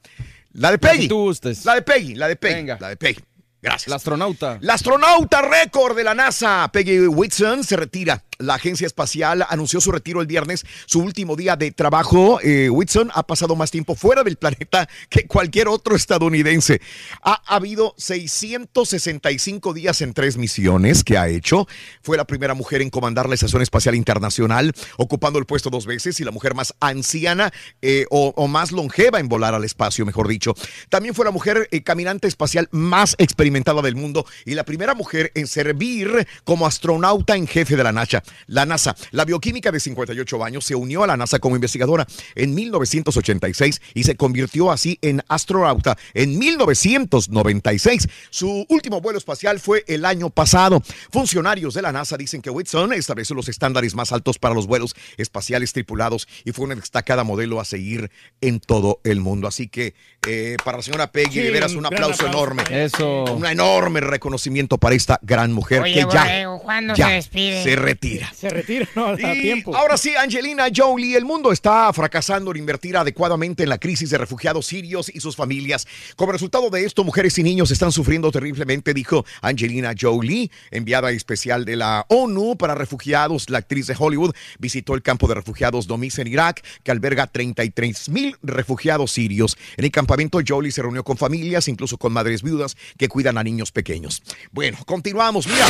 La 0.53 0.71
de 0.71 0.77
La 0.77 0.89
que 0.91 0.95
Peggy. 0.97 1.07
tú 1.07 1.19
gustes. 1.25 1.65
La 1.65 1.75
de 1.75 1.81
Peggy, 1.81 2.15
la 2.15 2.27
de 2.27 2.35
Peggy. 2.35 2.55
Venga. 2.55 2.77
La 2.79 2.89
de 2.89 2.97
Peggy. 2.97 3.21
Gracias. 3.59 3.87
La 3.87 3.95
astronauta. 3.95 4.59
La 4.61 4.75
astronauta 4.75 5.41
récord 5.41 5.97
de 5.97 6.03
la 6.03 6.13
NASA, 6.13 6.69
Peggy 6.71 7.07
Whitson, 7.07 7.63
se 7.63 7.75
retira. 7.75 8.23
La 8.37 8.53
agencia 8.53 8.85
espacial 8.85 9.43
anunció 9.49 9.81
su 9.81 9.91
retiro 9.91 10.21
el 10.21 10.27
viernes, 10.27 10.63
su 10.85 10.99
último 10.99 11.35
día 11.35 11.55
de 11.55 11.71
trabajo. 11.71 12.39
Eh, 12.43 12.69
Whitson 12.69 13.09
ha 13.15 13.23
pasado 13.23 13.55
más 13.55 13.71
tiempo 13.71 13.95
fuera 13.95 14.23
del 14.23 14.35
planeta 14.35 14.87
que 15.09 15.25
cualquier 15.25 15.69
otro 15.69 15.95
estadounidense. 15.95 16.79
Ha 17.23 17.41
habido 17.47 17.95
665 17.97 19.73
días 19.73 20.01
en 20.01 20.13
tres 20.13 20.37
misiones 20.37 21.03
que 21.03 21.17
ha 21.17 21.27
hecho. 21.27 21.67
Fue 22.03 22.15
la 22.15 22.25
primera 22.25 22.53
mujer 22.53 22.83
en 22.83 22.91
comandar 22.91 23.27
la 23.27 23.33
Estación 23.33 23.63
Espacial 23.63 23.95
Internacional, 23.95 24.71
ocupando 24.97 25.39
el 25.39 25.45
puesto 25.45 25.71
dos 25.71 25.87
veces 25.87 26.19
y 26.19 26.23
la 26.23 26.31
mujer 26.31 26.53
más 26.53 26.75
anciana 26.79 27.51
eh, 27.81 28.05
o, 28.11 28.33
o 28.35 28.47
más 28.47 28.71
longeva 28.71 29.19
en 29.19 29.29
volar 29.29 29.55
al 29.55 29.63
espacio, 29.63 30.05
mejor 30.05 30.27
dicho. 30.27 30.53
También 30.89 31.15
fue 31.15 31.25
la 31.25 31.31
mujer 31.31 31.67
eh, 31.71 31.81
caminante 31.81 32.27
espacial 32.27 32.69
más 32.71 33.15
experimentada 33.17 33.46
del 33.47 33.95
mundo 33.95 34.25
y 34.45 34.53
la 34.53 34.63
primera 34.63 34.93
mujer 34.93 35.31
en 35.33 35.47
servir 35.47 36.27
como 36.43 36.67
astronauta 36.67 37.35
en 37.35 37.47
jefe 37.47 37.75
de 37.75 37.83
la 37.83 37.91
NASA. 37.91 38.23
La 38.47 38.65
NASA, 38.65 38.95
la 39.11 39.25
bioquímica 39.25 39.71
de 39.71 39.79
58 39.79 40.43
años, 40.43 40.65
se 40.65 40.75
unió 40.75 41.03
a 41.03 41.07
la 41.07 41.17
NASA 41.17 41.39
como 41.39 41.55
investigadora 41.55 42.05
en 42.35 42.53
1986 42.53 43.81
y 43.93 44.03
se 44.03 44.15
convirtió 44.15 44.71
así 44.71 44.99
en 45.01 45.23
astronauta 45.27 45.97
en 46.13 46.37
1996. 46.37 48.07
Su 48.29 48.65
último 48.69 49.01
vuelo 49.01 49.17
espacial 49.17 49.59
fue 49.59 49.83
el 49.87 50.05
año 50.05 50.29
pasado. 50.29 50.81
Funcionarios 51.11 51.73
de 51.73 51.81
la 51.81 51.91
NASA 51.91 52.17
dicen 52.17 52.41
que 52.41 52.49
Whitson 52.49 52.93
estableció 52.93 53.35
los 53.35 53.49
estándares 53.49 53.95
más 53.95 54.11
altos 54.11 54.37
para 54.39 54.55
los 54.55 54.67
vuelos 54.67 54.95
espaciales 55.17 55.73
tripulados 55.73 56.27
y 56.43 56.51
fue 56.51 56.65
una 56.65 56.75
destacada 56.75 57.23
modelo 57.23 57.59
a 57.59 57.65
seguir 57.65 58.11
en 58.41 58.59
todo 58.59 58.99
el 59.03 59.19
mundo. 59.19 59.47
Así 59.47 59.67
que 59.67 59.95
eh, 60.27 60.57
para 60.63 60.77
la 60.77 60.83
señora 60.83 61.11
Peggy, 61.11 61.31
Sí, 61.33 61.39
de 61.41 61.51
veras 61.51 61.73
un 61.73 61.85
aplauso 61.85 62.25
aplauso. 62.25 62.27
enorme. 62.27 62.63
Eso. 62.69 63.23
Un 63.25 63.45
enorme 63.45 63.99
reconocimiento 64.01 64.77
para 64.77 64.95
esta 64.95 65.19
gran 65.21 65.51
mujer 65.53 65.81
Oye, 65.81 65.93
que 65.93 65.99
ya, 66.01 66.05
Borrego, 66.23 66.59
¿cuándo 66.61 66.93
ya 66.95 67.07
se 67.07 67.13
despide? 67.13 67.63
se 67.63 67.75
retira. 67.75 68.31
Se 68.35 68.49
retira, 68.49 68.87
no, 68.95 69.07
a 69.07 69.33
Y 69.35 69.41
tiempo. 69.41 69.75
Ahora 69.75 69.97
sí, 69.97 70.13
Angelina 70.15 70.67
Jolie, 70.75 71.15
el 71.17 71.25
mundo 71.25 71.51
está 71.51 71.91
fracasando 71.93 72.51
en 72.51 72.57
invertir 72.57 72.97
adecuadamente 72.97 73.63
en 73.63 73.69
la 73.69 73.77
crisis 73.77 74.09
de 74.09 74.17
refugiados 74.17 74.65
sirios 74.65 75.09
y 75.13 75.19
sus 75.19 75.35
familias. 75.35 75.87
Como 76.15 76.31
resultado 76.31 76.69
de 76.69 76.83
esto, 76.85 77.03
mujeres 77.03 77.37
y 77.37 77.43
niños 77.43 77.71
están 77.71 77.91
sufriendo 77.91 78.31
terriblemente, 78.31 78.93
dijo 78.93 79.25
Angelina 79.41 79.93
Jolie, 79.99 80.51
enviada 80.71 81.11
especial 81.11 81.63
de 81.65 81.75
la 81.75 82.05
ONU 82.09 82.57
para 82.57 82.75
refugiados. 82.75 83.49
La 83.49 83.59
actriz 83.59 83.87
de 83.87 83.95
Hollywood 83.97 84.33
visitó 84.59 84.93
el 84.95 85.01
campo 85.01 85.27
de 85.27 85.35
refugiados 85.35 85.87
Domis 85.87 86.19
en 86.19 86.27
Irak, 86.27 86.63
que 86.83 86.91
alberga 86.91 87.27
33 87.27 88.09
mil 88.09 88.35
refugiados 88.43 89.11
sirios. 89.11 89.57
En 89.77 89.85
el 89.85 89.91
campamento, 89.91 90.16
Jolie 90.47 90.71
se 90.71 90.81
reunió 90.81 91.03
con 91.03 91.17
familias, 91.17 91.67
incluso 91.67 91.97
con 91.97 92.13
madres 92.13 92.41
viudas 92.41 92.75
que 92.97 93.07
cuidan 93.07 93.37
a 93.37 93.43
niños 93.43 93.71
pequeños. 93.71 94.23
Bueno, 94.51 94.77
continuamos. 94.85 95.47
Mira, 95.47 95.65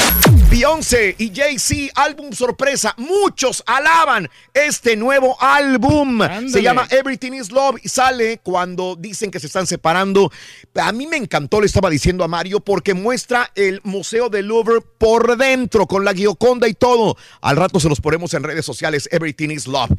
Beyoncé 0.49 1.15
y 1.17 1.33
Jay-Z, 1.33 1.91
álbum 1.95 2.31
sorpresa. 2.31 2.93
Muchos 2.97 3.63
alaban 3.65 4.29
este 4.53 4.95
nuevo 4.95 5.41
álbum. 5.41 6.21
Se 6.49 6.61
llama 6.61 6.87
Everything 6.89 7.33
is 7.33 7.51
Love 7.51 7.77
y 7.83 7.89
sale 7.89 8.39
cuando 8.43 8.95
dicen 8.95 9.31
que 9.31 9.39
se 9.39 9.47
están 9.47 9.67
separando. 9.67 10.31
A 10.75 10.91
mí 10.91 11.07
me 11.07 11.17
encantó, 11.17 11.59
le 11.59 11.67
estaba 11.67 11.89
diciendo 11.89 12.23
a 12.23 12.27
Mario, 12.27 12.59
porque 12.59 12.93
muestra 12.93 13.51
el 13.55 13.81
Museo 13.83 14.29
del 14.29 14.47
Louvre 14.47 14.81
por 14.97 15.37
dentro, 15.37 15.87
con 15.87 16.05
la 16.05 16.13
Gioconda 16.13 16.67
y 16.67 16.73
todo. 16.73 17.17
Al 17.41 17.57
rato 17.57 17.79
se 17.79 17.89
los 17.89 18.01
ponemos 18.01 18.33
en 18.33 18.43
redes 18.43 18.65
sociales, 18.65 19.09
Everything 19.11 19.49
is 19.49 19.67
Love. 19.67 19.91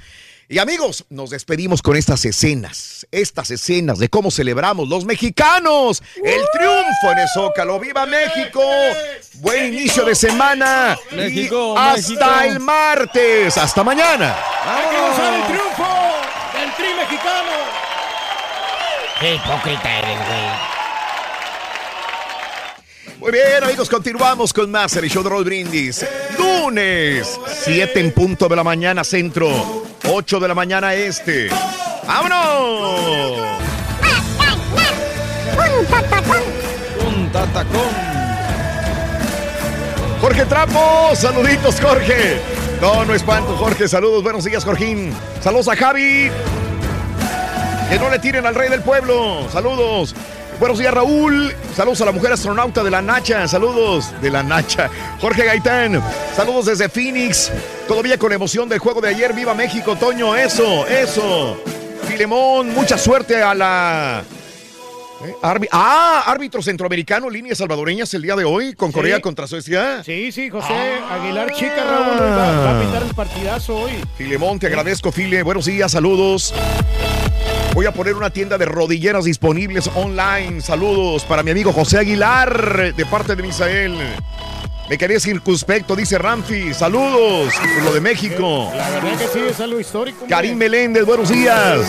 Y 0.51 0.59
amigos, 0.61 1.05
nos 1.11 1.29
despedimos 1.29 1.83
con 1.83 1.95
estas 1.95 2.25
escenas, 2.25 3.07
estas 3.13 3.51
escenas 3.51 3.99
de 3.99 4.09
cómo 4.09 4.31
celebramos 4.31 4.89
los 4.89 5.05
mexicanos 5.05 6.03
el 6.25 6.41
triunfo 6.55 7.13
en 7.13 7.19
el 7.19 7.29
Zócalo. 7.29 7.79
¡Viva 7.79 8.07
México! 8.07 8.63
Buen 9.41 9.75
inicio 9.75 10.07
de 10.07 10.15
semana. 10.15 10.99
México, 11.11 11.75
y 11.77 11.79
hasta 11.79 11.97
México. 11.97 12.45
el 12.45 12.61
martes. 12.61 13.59
Hasta 13.59 13.85
mañana. 13.85 14.39
¡Hay 14.65 14.89
que 14.89 15.01
gozar 15.03 15.35
el 15.35 15.47
triunfo 15.49 15.87
del 16.55 16.75
tri 16.77 16.95
mexicano! 16.95 17.51
Qué 19.21 19.35
hipócrita 19.35 19.99
eres, 19.99 20.17
güey. 20.29 20.79
Muy 23.21 23.33
bien, 23.33 23.65
amigos, 23.65 23.89
continuamos 23.91 24.53
con 24.53 24.71
más 24.71 24.95
el 24.97 25.11
show 25.11 25.25
de 25.25 25.29
Roll 25.29 25.45
Brindis. 25.45 26.07
Lunes, 26.39 27.39
7 27.65 27.99
en 27.99 28.13
punto 28.13 28.49
de 28.49 28.55
la 28.55 28.63
mañana 28.63 29.03
centro, 29.03 29.85
8 30.11 30.41
de 30.41 30.49
la 30.49 30.55
mañana 30.55 30.95
este. 30.95 31.51
¡Vámonos! 32.07 33.41
Un 35.79 35.87
tatacón. 35.87 36.43
Un 37.07 37.33
tatacón. 37.33 38.09
Jorge 40.21 40.47
Trapo, 40.47 41.15
saluditos, 41.15 41.81
Jorge. 41.81 42.41
No, 42.81 43.05
no 43.05 43.15
espanto, 43.15 43.57
Jorge. 43.57 43.87
Saludos, 43.87 44.23
buenos 44.23 44.45
días, 44.45 44.65
Jorgín. 44.65 45.13
Saludos 45.43 45.69
a 45.69 45.77
Javi. 45.77 46.31
Que 47.91 47.99
no 47.99 48.09
le 48.09 48.19
tiren 48.19 48.47
al 48.47 48.55
rey 48.55 48.71
del 48.71 48.81
pueblo. 48.83 49.47
Saludos. 49.53 50.15
Buenos 50.59 50.79
días, 50.79 50.93
Raúl. 50.93 51.55
Saludos 51.77 52.01
a 52.01 52.07
la 52.07 52.13
mujer 52.13 52.33
astronauta 52.33 52.83
de 52.83 52.91
la 52.91 53.01
Nacha. 53.01 53.47
Saludos 53.47 54.13
de 54.21 54.31
la 54.31 54.43
Nacha. 54.43 54.91
Jorge 55.21 55.45
Gaitán. 55.45 56.03
Saludos 56.35 56.67
desde 56.67 56.89
Phoenix. 56.89 57.53
Todavía 57.87 58.19
con 58.19 58.33
emoción 58.33 58.69
del 58.69 58.81
juego 58.81 59.01
de 59.01 59.09
ayer. 59.11 59.33
¡Viva 59.35 59.55
México, 59.55 59.95
Toño! 59.95 60.35
Eso, 60.35 60.85
eso. 60.89 61.63
Filemón, 62.09 62.75
mucha 62.75 62.99
suerte 62.99 63.41
a 63.41 63.55
la. 63.55 64.25
¿Eh? 65.25 65.35
Ah, 65.73 66.25
árbitro 66.27 66.61
centroamericano, 66.63 67.29
líneas 67.31 67.59
salvadoreñas 67.59 68.13
el 68.15 68.23
día 68.23 68.35
de 68.37 68.45
hoy 68.45 68.75
con 68.75 68.91
Corea 68.93 69.17
Sí. 69.17 69.23
contra 69.23 69.47
Suecia. 69.49 70.03
Sí, 70.05 70.31
sí, 70.33 70.49
José 70.49 71.01
Aguilar 71.11 71.53
Chica 71.53 71.85
Raúl 71.85 72.21
va, 72.21 72.61
va 72.65 72.79
a 72.79 72.81
pitar 72.85 73.03
el 73.03 73.15
partidazo 73.15 73.77
hoy. 73.77 73.93
Filemón, 74.17 74.59
te 74.61 74.67
agradezco, 74.69 75.11
File. 75.13 75.43
Buenos 75.43 75.67
días, 75.67 75.91
saludos. 75.93 76.55
Voy 77.79 77.87
a 77.87 77.93
poner 77.93 78.17
una 78.17 78.31
tienda 78.31 78.59
de 78.59 78.65
rodilleras 78.65 79.25
disponibles 79.25 79.89
online. 79.95 80.61
Saludos 80.61 81.25
para 81.25 81.45
mi 81.45 81.53
amigo 81.53 81.73
José 81.73 81.99
Aguilar, 81.99 82.93
de 82.93 83.07
parte 83.07 83.37
de 83.37 83.43
Misael. 83.45 83.97
Me 84.91 84.99
quedé 84.99 85.21
circunspecto, 85.21 85.95
dice 85.95 86.19
Ramfi. 86.19 86.75
Saludos 86.75 87.55
por 87.55 87.85
lo 87.85 87.95
de 87.95 88.01
México. 88.01 88.73
La 88.75 88.91
verdad 88.91 89.17
que 89.17 89.29
sí, 89.29 89.39
es 89.49 89.61
algo 89.61 89.79
histórico. 89.79 90.27
Karim 90.29 90.59
Meléndez, 90.59 91.07
buenos 91.07 91.29
días. 91.29 91.87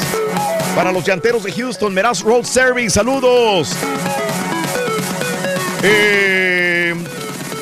Para 0.75 0.91
los 0.91 1.03
llanteros 1.03 1.43
de 1.43 1.53
Houston, 1.53 1.91
Meraz 1.91 2.21
Road 2.21 2.43
Service, 2.43 2.91
saludos. 2.91 3.75
Eh, 5.81 6.68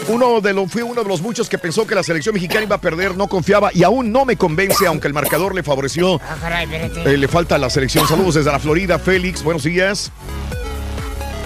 uno 0.08 0.42
de 0.42 0.54
los, 0.54 0.72
fui 0.72 0.82
uno 0.82 1.04
de 1.04 1.08
los 1.10 1.22
muchos 1.22 1.50
que 1.50 1.58
pensó 1.58 1.86
que 1.86 1.94
la 1.96 2.04
selección 2.04 2.34
mexicana 2.34 2.64
iba 2.64 2.76
a 2.78 2.82
perder, 2.82 3.16
no 3.18 3.28
confiaba 3.28 3.72
y 3.74 3.84
aún 3.84 4.12
no 4.12 4.26
me 4.26 4.38
convence, 4.38 4.86
aunque 4.88 5.08
el 5.08 5.14
marcador 5.14 5.54
le 5.54 5.64
favoreció. 5.64 6.20
Ah, 6.24 6.38
caray. 6.40 6.68
Eh, 7.06 7.18
le 7.18 7.28
falta 7.28 7.56
a 7.56 7.58
la 7.58 7.70
selección. 7.70 8.08
Saludos 8.08 8.36
desde 8.36 8.52
la 8.52 8.60
Florida, 8.60 9.00
Félix, 9.00 9.44
buenos 9.44 9.64
días. 9.64 10.12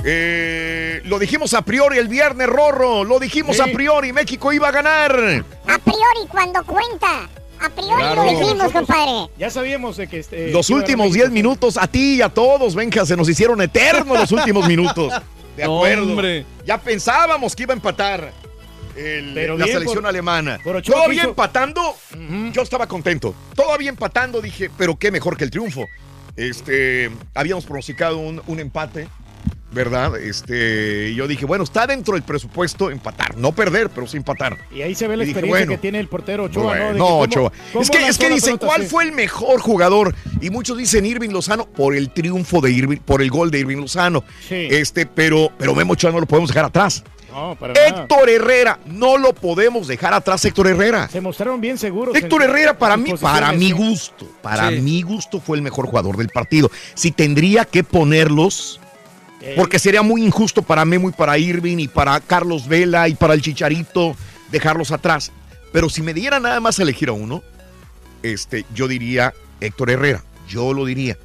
Eh, 0.04 1.02
lo 1.06 1.20
dijimos 1.20 1.54
a 1.54 1.62
priori 1.64 1.98
el 1.98 2.08
viernes, 2.08 2.48
Rorro. 2.48 3.04
Lo 3.04 3.20
dijimos 3.20 3.58
Sí. 3.58 3.62
a 3.62 3.66
priori, 3.72 4.14
México 4.14 4.52
iba 4.54 4.68
a 4.70 4.72
ganar. 4.72 5.12
A 5.68 5.78
priori, 5.80 6.28
cuando 6.30 6.64
cuenta. 6.64 7.30
A 7.60 7.70
priori 7.70 7.96
Claro. 8.02 8.24
lo 8.24 8.30
dijimos, 8.32 8.58
Nosotros 8.58 8.88
compadre. 8.88 9.32
Ya 9.38 9.50
sabíamos 9.52 9.98
de 9.98 10.08
que 10.08 10.20
este, 10.20 10.50
Los 10.52 10.68
a 10.70 10.74
ganar 10.74 10.82
últimos 10.84 11.06
México. 11.10 11.24
10 11.26 11.32
minutos, 11.32 11.78
a 11.78 11.88
ti 11.88 12.16
y 12.16 12.22
a 12.24 12.30
todos, 12.30 12.74
venga, 12.74 13.06
se 13.06 13.16
nos 13.16 13.30
hicieron 13.30 13.62
eternos 13.62 14.20
los 14.20 14.32
últimos 14.32 14.68
minutos. 14.68 15.14
De 15.56 15.64
acuerdo. 15.64 16.04
Hombre. 16.04 16.46
Ya 16.66 16.80
pensábamos 16.80 17.56
que 17.56 17.64
iba 17.64 17.74
a 17.74 17.76
empatar 17.76 18.32
el- 18.96 19.32
Pero 19.34 19.58
la 19.58 19.66
bien 19.66 19.78
selección 19.78 20.04
por- 20.04 20.10
alemana. 20.10 20.60
por 20.64 20.82
Todavía 20.82 21.24
empatando, 21.24 21.96
yo 22.52 22.62
estaba 22.62 22.88
contento. 22.88 23.34
Todavía 23.56 23.90
empatando, 23.90 24.42
dije, 24.42 24.70
pero 24.78 24.98
qué 24.98 25.12
mejor 25.12 25.38
que 25.38 25.44
el 25.44 25.52
triunfo. 25.52 25.86
Este, 26.36 27.12
habíamos 27.34 27.66
pronosticado 27.66 28.18
un, 28.18 28.42
un 28.48 28.60
empate. 28.60 29.08
¿verdad? 29.74 30.18
Este, 30.20 31.16
yo 31.16 31.30
dije, 31.30 31.46
bueno, 31.46 31.64
está 31.64 31.88
dentro 31.88 32.16
del 32.16 32.24
presupuesto 32.24 32.92
empatar, 32.92 33.38
no 33.38 33.54
perder, 33.54 33.90
pero 33.90 34.06
sí 34.06 34.18
empatar. 34.18 34.58
Y 34.70 34.82
ahí 34.82 34.94
se 34.96 35.08
ve 35.08 35.16
la 35.16 35.24
Y 35.24 35.28
dije, 35.28 35.40
experiencia 35.40 35.66
bueno, 35.66 35.72
que 35.72 35.82
tiene 35.82 36.00
el 36.02 36.10
portero 36.10 36.44
Ochoa, 36.44 36.64
Bueno, 36.78 36.84
¿no? 36.88 36.92
De 36.92 37.00
no, 37.00 37.06
que 37.06 37.10
cómo- 37.10 37.22
Ochoa. 37.22 37.52
cómo 37.72 37.82
Es 37.84 37.90
que, 37.90 38.06
es 38.06 38.18
que 38.18 38.30
dicen, 38.32 38.58
¿cuál 38.58 38.82
sí. 38.82 38.90
fue 38.90 39.06
el 39.06 39.14
mejor 39.14 39.62
jugador? 39.62 40.14
Y 40.42 40.50
muchos 40.50 40.78
dicen 40.78 41.06
Irving 41.06 41.30
Lozano 41.30 41.68
por 41.68 41.96
el 41.96 42.10
triunfo 42.12 42.60
de 42.60 42.70
Irving, 42.70 42.98
por 42.98 43.22
el 43.22 43.30
gol 43.32 43.50
de 43.50 43.60
Irving 43.60 43.78
Lozano. 43.78 44.26
Sí. 44.46 44.68
Este, 44.72 45.06
pero, 45.06 45.54
pero 45.58 45.74
Memo 45.74 45.94
Ochoa 45.94 46.12
no 46.12 46.20
lo 46.20 46.26
podemos 46.26 46.50
dejar 46.50 46.66
atrás. 46.66 47.02
No, 47.32 47.56
para 47.56 47.74
nada. 47.74 47.88
Héctor 47.88 48.30
Herrera, 48.30 48.80
no 48.86 49.18
lo 49.18 49.34
podemos 49.34 49.88
dejar 49.88 50.14
atrás, 50.14 50.44
Héctor 50.46 50.68
Herrera. 50.68 51.08
Se 51.10 51.22
mostraron 51.22 51.62
bien 51.62 51.78
seguros. 51.78 52.16
Héctor 52.16 52.44
Herrera, 52.44 52.78
para 52.78 52.98
mí, 52.98 53.14
para 53.20 53.52
mi 53.54 53.68
sí. 53.68 53.72
gusto, 53.72 54.28
para 54.42 54.70
Sí. 54.70 54.80
mi 54.80 55.02
gusto 55.02 55.40
fue 55.40 55.58
el 55.58 55.64
mejor 55.64 55.88
jugador 55.88 56.18
del 56.18 56.30
partido. 56.30 56.70
Si 56.94 57.12
tendría 57.12 57.66
que 57.66 57.84
ponerlos, 57.84 58.80
Eh, 59.44 59.56
porque 59.58 59.80
sería 59.80 60.04
muy 60.04 60.24
injusto 60.24 60.62
para 60.62 60.86
Memo 60.86 61.10
y 61.10 61.14
para 61.14 61.36
Irving 61.38 61.78
y 61.80 61.88
para 61.88 62.20
Carlos 62.20 62.68
Vela 62.68 63.08
y 63.08 63.16
para 63.16 63.34
el 63.34 63.42
Chicharito 63.42 64.16
dejarlos 64.52 64.92
atrás. 64.92 65.32
Pero 65.72 65.90
si 65.90 66.04
me 66.04 66.14
diera 66.14 66.40
nada 66.40 66.60
más 66.60 66.78
a 66.78 66.84
elegir 66.84 67.10
a 67.10 67.14
uno, 67.14 67.42
este, 68.22 68.66
yo 68.76 68.88
diría 68.88 69.34
Héctor 69.60 69.90
Herrera, 69.90 70.24
yo 70.48 70.74
lo 70.74 70.86
diría. 70.86 71.18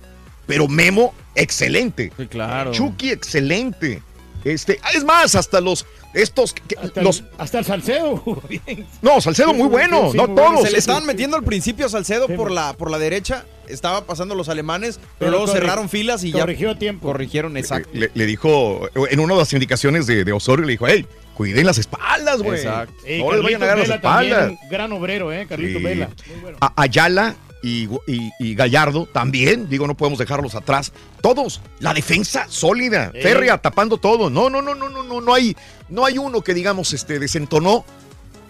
Pero 0.46 0.66
Memo, 0.66 1.12
excelente. 1.34 2.10
claro. 2.30 2.72
Chucky, 2.72 3.10
excelente. 3.10 4.02
Este, 4.50 4.78
es 4.94 5.04
más, 5.04 5.34
hasta 5.34 5.60
los 5.60 5.86
estos 6.14 6.54
que- 6.54 6.76
Hasta, 6.78 7.02
los 7.02 7.20
el, 7.20 7.26
hasta 7.38 7.58
el 7.58 7.64
Salcedo. 7.64 8.16
jugó 8.16 8.42
bien. 8.48 8.86
no, 9.02 9.20
Salcedo 9.20 9.52
muy 9.52 9.68
bueno, 9.68 10.10
Sí, 10.12 10.16
no 10.16 10.26
muy 10.28 10.34
bueno. 10.36 10.50
todos. 10.50 10.64
Se 10.66 10.70
le 10.72 10.78
Es- 10.78 10.84
estaban 10.84 11.04
metiendo 11.04 11.36
al 11.36 11.42
principio 11.44 11.86
a 11.86 11.88
Salcedo 11.88 12.26
Sí, 12.26 12.34
por 12.34 12.50
la, 12.50 12.72
por 12.74 12.90
la 12.90 12.98
derecha. 12.98 13.44
Estaba 13.68 14.06
pasando 14.06 14.34
los 14.36 14.48
alemanes, 14.48 14.96
pero, 14.98 15.08
Pero 15.18 15.30
luego 15.32 15.46
corri- 15.46 15.52
cerraron 15.52 15.88
filas 15.88 16.22
y 16.22 16.30
corrigió 16.30 16.68
ya 16.68 16.76
a 16.76 16.78
tiempo. 16.78 17.08
corrigieron 17.08 17.56
exacto. 17.56 17.88
le, 17.92 18.10
le 18.14 18.26
dijo 18.26 18.88
en 19.10 19.18
una 19.18 19.34
de 19.34 19.40
las 19.40 19.52
indicaciones 19.52 20.06
de, 20.06 20.24
de 20.24 20.32
Osorio, 20.32 20.64
le 20.64 20.72
dijo, 20.72 20.86
hey, 20.86 21.04
cuiden 21.34 21.66
las 21.66 21.76
espaldas, 21.78 22.40
güey. 22.42 22.60
Exacto. 22.60 22.94
No 23.04 23.32
les 23.32 23.42
vayan 23.42 23.62
a 23.64 23.66
dar 23.66 23.78
las 23.78 24.00
también, 24.00 24.32
espaldas. 24.32 24.58
un 24.62 24.68
gran 24.70 24.92
obrero, 24.92 25.32
¿eh? 25.32 25.46
Carlitos 25.48 25.78
Sí. 25.78 25.84
Vela. 25.84 26.08
Muy 26.30 26.40
bueno. 26.42 26.58
A- 26.60 26.72
Ayala 26.80 27.34
y, 27.66 27.88
y- 28.06 28.30
y 28.38 28.54
Gallardo 28.54 29.06
también, 29.06 29.68
digo, 29.68 29.86
no 29.86 29.96
podemos 29.96 30.18
dejarlos 30.18 30.54
atrás. 30.54 30.92
Todos, 31.20 31.60
la 31.80 31.92
defensa 31.94 32.46
sólida, 32.48 33.10
Sí. 33.14 33.20
férrea, 33.22 33.58
tapando 33.58 33.96
todo. 33.96 34.30
No, 34.30 34.48
no, 34.50 34.62
no, 34.62 34.74
no, 34.74 34.88
no, 34.88 35.02
no, 35.02 35.20
no 35.20 35.34
hay, 35.34 35.56
no 35.88 36.04
hay 36.04 36.18
uno 36.18 36.42
que 36.42 36.54
digamos 36.54 36.92
este 36.92 37.18
desentonó. 37.18 37.84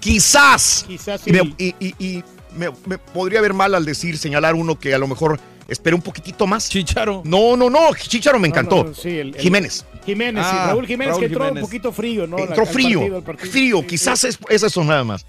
Quizás. 0.00 0.84
Quizás 0.86 1.26
y 1.26 1.32
me, 1.32 1.40
sí. 1.40 1.54
y- 1.58 1.74
y- 1.86 1.94
y 1.98 2.24
me- 2.56 2.70
me 2.86 2.98
podría 2.98 3.40
ver 3.40 3.54
mal 3.54 3.74
al 3.74 3.84
decir, 3.84 4.18
señalar 4.18 4.54
uno 4.54 4.78
que 4.78 4.94
a 4.94 4.98
lo 4.98 5.08
mejor 5.08 5.40
esperé 5.68 5.96
un 5.96 6.02
poquito 6.02 6.46
más. 6.46 6.68
Chicharo. 6.68 7.22
No, 7.24 7.56
no, 7.56 7.70
no, 7.70 7.94
Chicharo 7.94 8.38
me 8.38 8.48
encantó. 8.48 8.84
no, 8.84 8.94
sí, 8.94 9.08
el- 9.08 9.34
el- 9.34 9.40
Jiménez. 9.40 9.84
Jiménez, 10.04 10.44
sí, 10.44 10.52
Ah, 10.54 10.66
Raúl 10.68 10.86
Jiménez 10.86 11.10
Raúl 11.12 11.20
que 11.20 11.26
entró 11.26 11.40
Jiménez. 11.44 11.62
un 11.64 11.68
poquito 11.68 11.92
frío, 11.92 12.26
¿no? 12.28 12.38
Entró 12.38 12.64
frío, 12.66 12.98
partido, 13.00 13.16
al 13.16 13.22
partido. 13.24 13.50
frío, 13.50 13.78
Sí, 13.80 13.86
quizás 13.86 14.20
sí. 14.20 14.28
es, 14.28 14.38
es 14.48 14.62
eso 14.62 14.84
nada 14.84 15.02
más. 15.02 15.26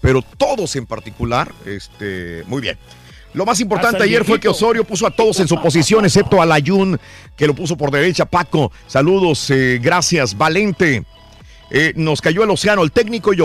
Pero 0.00 0.22
todos 0.22 0.76
en 0.76 0.86
particular, 0.86 1.52
este, 1.66 2.44
muy 2.46 2.60
bien. 2.62 2.78
Lo 3.32 3.46
más 3.46 3.60
importante 3.60 4.02
ayer 4.02 4.24
fue 4.24 4.40
que. 4.40 4.48
Osorio 4.48 4.84
puso 4.84 5.06
a 5.06 5.10
todos 5.10 5.38
en 5.40 5.48
su 5.48 5.60
posición, 5.60 6.04
excepto 6.04 6.42
a 6.42 6.46
Layun, 6.46 6.98
que 7.36 7.46
lo 7.46 7.54
puso 7.54 7.76
por 7.76 7.90
derecha. 7.90 8.24
Paco, 8.24 8.72
saludos, 8.86 9.48
eh, 9.50 9.78
gracias. 9.80 10.36
Valente, 10.36 11.04
eh, 11.70 11.92
nos 11.94 12.20
cayó 12.20 12.42
el 12.42 12.50
océano, 12.50 12.82
el 12.82 12.90
técnico 12.90 13.32
y, 13.32 13.40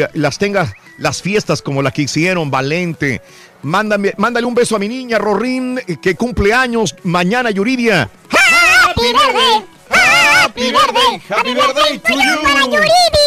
eh, 0.00 0.08
las 0.14 0.38
tenga 0.38 0.74
las 0.98 1.22
fiestas 1.22 1.62
como 1.62 1.82
la 1.82 1.92
que 1.92 2.02
hicieron, 2.02 2.50
Valente. 2.50 3.22
Mándame, 3.62 4.14
mándale 4.16 4.46
un 4.46 4.54
beso 4.54 4.74
a 4.76 4.78
mi 4.78 4.88
niña 4.88 5.18
Rorín, 5.18 5.78
que 6.02 6.16
cumple 6.16 6.52
años 6.52 6.96
mañana, 7.04 7.50
Yuridia. 7.50 8.10
¡Happy 8.30 9.02
birthday! 9.12 9.64
¡Happy 9.90 10.62
birthday! 10.62 11.22
¡Happy 11.28 11.54
birthday 11.54 11.98
to 11.98 12.12
you! 12.12 12.42
¡Para 12.42 12.64
Yuridia! 12.64 13.19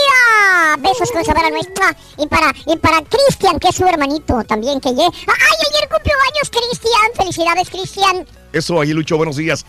Besos 0.77 1.11
con 1.11 1.23
sabor 1.23 1.45
a 1.45 1.49
nuez. 1.49 1.67
¡Mua! 1.77 1.95
Y 2.17 2.27
para, 2.27 2.53
y 2.65 2.77
para 2.77 3.01
Cristian, 3.03 3.59
que 3.59 3.69
es 3.69 3.75
su 3.75 3.85
hermanito 3.85 4.43
también, 4.45 4.79
que 4.79 4.89
ye... 4.89 5.03
¡Ay, 5.03 5.57
ayer 5.69 5.89
cumplió 5.89 6.15
años 6.31 6.49
Cristian! 6.49 7.11
¡Felicidades, 7.15 7.69
Cristian! 7.69 8.25
Eso, 8.51 8.79
ahí 8.79 8.93
Lucho, 8.93 9.17
buenos 9.17 9.37
días. 9.37 9.65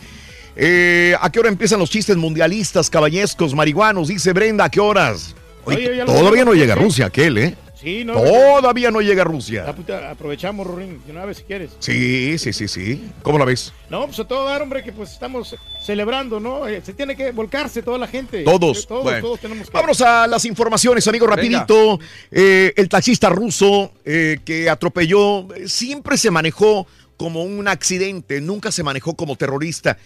Eh, 0.57 1.15
¿A 1.21 1.31
qué 1.31 1.41
hora 1.41 1.49
empiezan 1.49 1.81
los 1.81 1.91
chistes 1.91 2.17
mundialistas, 2.17 2.91
caballescos, 2.91 3.55
marihuanos? 3.55 4.09
Dice 4.09 4.33
Brenda, 4.33 4.65
¿a 4.65 4.71
qué 4.71 4.81
horas? 4.81 5.35
Oye, 5.65 6.03
Oye, 6.03 6.05
todavía 6.05 6.45
no 6.45 6.55
llega 6.55 6.75
a 6.75 6.77
¿sí? 6.77 6.83
Rusia 6.83 7.07
aquel, 7.07 7.39
¿eh? 7.39 7.57
Sí, 7.85 8.03
no. 8.05 8.15
Todavía 8.15 8.91
no 8.91 9.03
llega 9.03 9.23
a 9.23 9.25
Rusia. 9.27 9.67
Ah, 9.69 9.75
puta, 9.75 10.11
Aprovechamos, 10.11 10.67
Rorín, 10.67 11.03
de 11.05 11.13
una 11.13 11.27
vez 11.27 11.37
si 11.39 11.43
quieres. 11.45 11.71
Sí, 11.81 12.39
sí, 12.39 12.53
sí, 12.55 12.67
sí. 12.67 13.05
¿Cómo 13.23 13.39
la 13.39 13.45
ves? 13.45 13.75
No, 13.91 14.07
pues 14.07 14.19
a 14.21 14.25
todo 14.27 14.47
dar, 14.47 14.63
hombre, 14.63 14.83
que 14.83 14.91
pues 14.93 15.13
estamos 15.13 15.55
celebrando, 15.83 16.41
¿no? 16.41 16.67
Eh, 16.67 16.81
se 16.83 16.95
tiene 16.95 17.15
que 17.15 17.31
volcarse 17.33 17.83
toda 17.83 17.99
la 17.99 18.09
gente. 18.09 18.43
Todos. 18.43 18.85
Eh, 18.85 18.87
Todos, 18.89 19.03
Bueno. 19.05 19.21
todos 19.21 19.41
tenemos 19.41 19.69
que... 19.69 19.75
Vámonos 19.75 20.01
a 20.01 20.27
las 20.27 20.47
informaciones, 20.47 21.07
amigo, 21.07 21.27
rapidito. 21.27 22.01
Eh, 22.31 22.73
el 22.75 22.89
taxista 22.89 23.29
ruso 23.29 23.93
eh, 24.07 24.39
que 24.47 24.71
atropelló 24.71 25.47
siempre 25.67 26.17
se 26.17 26.31
manejó 26.31 26.87
como 27.19 27.43
un 27.45 27.69
accidente, 27.69 28.41
nunca 28.41 28.73
se 28.73 28.83
manejó 28.83 29.15
como 29.15 29.37
terrorista. 29.37 29.99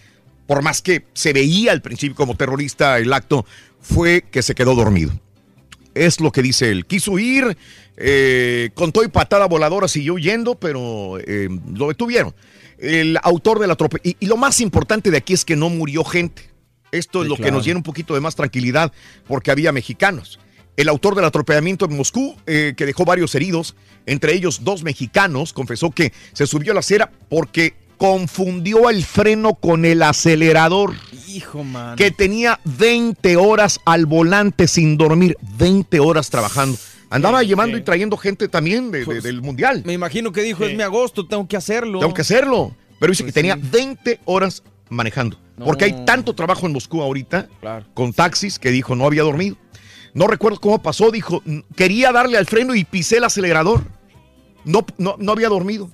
Por 0.48 0.62
más 0.62 0.82
que 0.82 1.04
se 1.12 1.32
veía 1.32 1.70
al 1.72 1.80
principio 1.82 2.16
como 2.16 2.34
terrorista 2.36 2.98
el 2.98 3.12
acto, 3.12 3.46
fue 3.80 4.24
que 4.30 4.42
se 4.42 4.54
quedó 4.56 4.74
dormido. 4.74 5.12
Es 6.06 6.20
lo 6.20 6.30
que 6.30 6.42
dice 6.42 6.70
él. 6.70 6.86
Quiso 6.86 7.12
huir, 7.12 7.56
eh, 7.96 8.70
con 8.74 8.92
todo 8.92 9.04
y 9.04 9.08
patada 9.08 9.46
voladora 9.46 9.88
siguió 9.88 10.14
huyendo, 10.14 10.54
pero 10.54 11.18
eh, 11.18 11.48
lo 11.74 11.88
detuvieron. 11.88 12.34
El 12.78 13.18
autor 13.22 13.58
del 13.58 13.70
atropello. 13.70 14.02
Y, 14.04 14.16
y 14.20 14.26
lo 14.26 14.36
más 14.36 14.60
importante 14.60 15.10
de 15.10 15.16
aquí 15.16 15.32
es 15.34 15.44
que 15.44 15.56
no 15.56 15.68
murió 15.68 16.04
gente. 16.04 16.42
Esto 16.92 17.22
es 17.22 17.24
Sí, 17.24 17.30
lo 17.30 17.36
que 17.36 17.50
nos 17.50 17.64
llena 17.64 17.78
un 17.78 17.82
poquito 17.82 18.14
de 18.14 18.20
más 18.20 18.36
tranquilidad 18.36 18.92
porque 19.26 19.50
había 19.50 19.72
mexicanos. 19.72 20.38
El 20.76 20.88
autor 20.88 21.16
del 21.16 21.24
atropellamiento 21.24 21.86
en 21.86 21.96
Moscú, 21.96 22.36
eh, 22.46 22.74
que 22.76 22.86
dejó 22.86 23.04
varios 23.04 23.34
heridos, 23.34 23.74
entre 24.06 24.32
ellos 24.34 24.62
dos 24.62 24.84
mexicanos, 24.84 25.52
confesó 25.52 25.90
que 25.90 26.12
se 26.32 26.46
subió 26.46 26.70
a 26.70 26.74
la 26.74 26.80
acera 26.80 27.10
porque 27.28 27.74
confundió 27.96 28.88
el 28.88 29.04
freno 29.04 29.54
con 29.54 29.84
el 29.84 30.02
acelerador 30.02 30.94
Hijo, 31.38 31.64
man. 31.64 31.96
que 31.96 32.10
tenía 32.10 32.60
20 32.64 33.36
horas 33.36 33.80
al 33.84 34.06
volante 34.06 34.66
sin 34.68 34.96
dormir, 34.96 35.36
20 35.58 36.00
horas 36.00 36.30
trabajando. 36.30 36.76
Andaba 37.10 37.42
llevando 37.42 37.76
y 37.78 37.82
trayendo 37.82 38.16
gente 38.16 38.48
también 38.48 38.90
de- 38.90 39.00
de- 39.00 39.04
Pues, 39.06 39.22
del 39.22 39.40
mundial. 39.40 39.82
Me 39.86 39.94
imagino 39.94 40.30
que 40.32 40.42
dijo, 40.42 40.64
es 40.64 40.76
mi 40.76 40.82
agosto, 40.82 41.26
tengo 41.26 41.48
que 41.48 41.56
hacerlo. 41.56 42.00
Tengo 42.00 42.12
que 42.14 42.20
hacerlo. 42.22 42.76
Pero 43.00 43.10
dice 43.12 43.22
Pues 43.22 43.32
que 43.32 43.40
tenía 43.40 43.54
sí. 43.54 43.62
20 43.70 44.20
horas 44.26 44.62
manejando. 44.90 45.38
Porque 45.64 45.86
hay 45.86 46.04
tanto 46.04 46.34
trabajo 46.34 46.66
en 46.66 46.72
Moscú 46.72 47.00
ahorita 47.02 47.48
Claro. 47.60 47.86
con 47.94 48.12
taxis 48.12 48.58
que 48.58 48.70
dijo 48.70 48.94
no 48.94 49.06
había 49.06 49.22
dormido. 49.22 49.56
No 50.14 50.26
recuerdo 50.26 50.60
cómo 50.60 50.82
pasó, 50.82 51.10
dijo, 51.10 51.42
"N- 51.46 51.64
quería 51.76 52.12
darle 52.12 52.38
al 52.38 52.46
freno 52.46 52.74
y 52.74 52.84
pisé 52.84 53.16
el 53.18 53.24
acelerador. 53.24 53.84
No, 54.64 54.84
no, 54.98 55.16
no 55.18 55.32
había 55.32 55.48
dormido. 55.48 55.90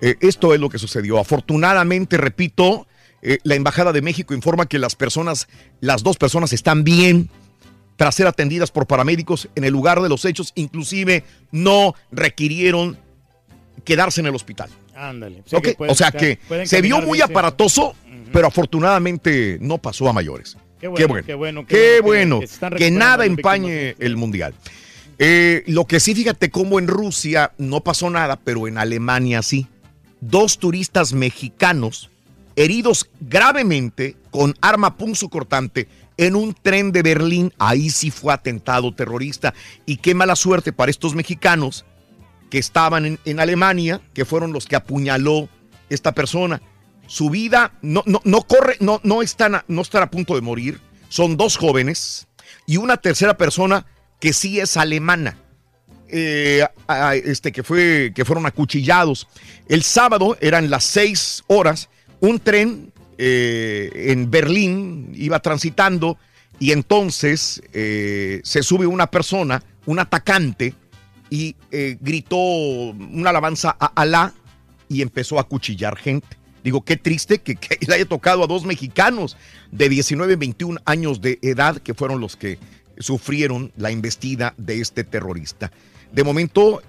Eh, 0.00 0.16
esto 0.20 0.52
es 0.54 0.60
lo 0.60 0.68
que 0.68 0.78
sucedió. 0.78 1.18
Afortunadamente, 1.18 2.16
repito, 2.16 2.86
eh, 3.22 3.38
la 3.44 3.54
Embajada 3.54 3.92
de 3.92 4.02
México 4.02 4.34
informa 4.34 4.66
que 4.66 4.78
las 4.78 4.94
personas, 4.94 5.48
las 5.80 6.02
dos 6.02 6.16
personas 6.16 6.52
están 6.52 6.84
bien 6.84 7.30
tras 7.96 8.14
ser 8.16 8.26
atendidas 8.26 8.70
por 8.70 8.86
paramédicos 8.86 9.48
en 9.54 9.64
el 9.64 9.72
lugar 9.72 10.00
de 10.02 10.08
los 10.08 10.24
hechos, 10.24 10.52
inclusive 10.56 11.24
no 11.52 11.94
requirieron 12.10 12.98
quedarse 13.84 14.20
en 14.20 14.26
el 14.26 14.34
hospital. 14.34 14.70
Ándale. 14.94 15.42
Sí 15.46 15.56
pueden- 15.76 15.92
o 15.92 15.94
sea 15.94 16.10
que 16.10 16.38
se 16.64 16.80
vio 16.82 17.00
muy 17.00 17.20
aparatoso, 17.20 17.94
pero 18.32 18.46
afortunadamente 18.48 19.58
no 19.60 19.78
pasó 19.78 20.08
a 20.08 20.12
mayores. 20.12 20.56
Qué 20.80 20.90
Qué 20.96 21.06
bueno, 21.06 21.26
qué 21.26 21.34
bueno, 21.34 21.66
qué 21.66 21.74
qué 21.76 22.00
bueno 22.00 22.40
que- 22.40 22.48
bueno, 22.60 22.76
que 22.76 22.90
nada 22.90 23.24
empañe 23.24 23.94
el 24.00 24.16
mundial. 24.16 24.52
Eh, 25.18 25.62
lo 25.68 25.84
que 25.86 26.00
sí, 26.00 26.14
fíjate 26.14 26.50
cómo 26.50 26.80
en 26.80 26.88
Rusia 26.88 27.52
no 27.58 27.82
pasó 27.82 28.10
nada, 28.10 28.36
pero 28.42 28.66
en 28.66 28.78
Alemania 28.78 29.42
sí. 29.42 29.68
Dos 30.20 30.58
turistas 30.58 31.12
mexicanos 31.12 32.10
heridos 32.56 33.10
gravemente 33.20 34.16
con 34.30 34.54
arma 34.60 34.96
punzocortante 34.96 35.88
en 36.16 36.36
un 36.36 36.54
tren 36.54 36.92
de 36.92 37.02
Berlín. 37.02 37.52
Ahí 37.58 37.90
sí 37.90 38.10
fue 38.10 38.32
atentado 38.32 38.94
terrorista. 38.94 39.54
Y 39.86 39.96
qué 39.96 40.14
mala 40.14 40.36
suerte 40.36 40.72
para 40.72 40.90
estos 40.90 41.14
mexicanos 41.14 41.84
que 42.50 42.58
estaban 42.58 43.18
en, 43.24 43.40
Alemania, 43.40 44.00
que 44.12 44.24
fueron 44.24 44.52
los 44.52 44.66
que 44.66 44.76
apuñaló 44.76 45.48
esta 45.88 46.12
persona. 46.12 46.60
Su 47.06 47.30
vida 47.30 47.72
no, 47.82 48.02
no, 48.06 48.20
no 48.24 48.42
corre, 48.42 48.76
no, 48.80 49.00
no, 49.04 49.22
están 49.22 49.62
no 49.68 49.82
están 49.82 50.02
a 50.02 50.10
punto 50.10 50.34
de 50.34 50.42
morir. 50.42 50.80
Son 51.08 51.36
dos 51.36 51.56
jóvenes 51.56 52.26
y 52.66 52.76
una 52.76 52.96
tercera 52.96 53.36
persona 53.36 53.86
que 54.20 54.32
sí 54.32 54.60
es 54.60 54.76
alemana. 54.76 55.38
eh, 56.08 56.66
este, 57.24 57.52
que, 57.52 57.62
fue, 57.62 58.12
que 58.14 58.24
fueron 58.26 58.44
acuchillados. 58.44 59.28
El 59.66 59.82
sábado 59.82 60.36
eran 60.40 60.68
las 60.68 60.84
seis 60.84 61.42
horas, 61.46 61.88
un 62.22 62.38
tren 62.38 62.92
eh, 63.18 63.90
en 64.12 64.30
Berlín 64.30 65.12
iba 65.14 65.40
transitando 65.40 66.16
y 66.60 66.70
entonces 66.70 67.60
eh, 67.72 68.40
se 68.44 68.62
sube 68.62 68.86
una 68.86 69.08
persona, 69.08 69.62
un 69.86 69.98
atacante, 69.98 70.74
y 71.28 71.56
eh, 71.70 71.96
gritó 72.00 72.36
una 72.36 73.30
alabanza 73.30 73.74
a 73.78 73.86
Alá 73.86 74.34
y 74.88 75.02
empezó 75.02 75.38
a 75.38 75.42
acuchillar 75.42 75.96
gente. 75.96 76.36
Digo, 76.62 76.84
qué 76.84 76.96
triste 76.96 77.38
que, 77.38 77.58
le 77.86 77.94
haya 77.94 78.04
tocado 78.04 78.44
a 78.44 78.46
dos 78.46 78.64
mexicanos 78.64 79.36
de 79.72 79.88
19 79.88 80.34
y 80.34 80.36
21 80.36 80.80
años 80.84 81.20
de 81.20 81.40
edad 81.42 81.78
que 81.78 81.94
fueron 81.94 82.20
los 82.20 82.36
que 82.36 82.58
sufrieron 82.98 83.72
la 83.76 83.90
embestida 83.90 84.54
de 84.58 84.80
este 84.80 85.02
terrorista. 85.02 85.72
De 86.12 86.22
momento, 86.22 86.82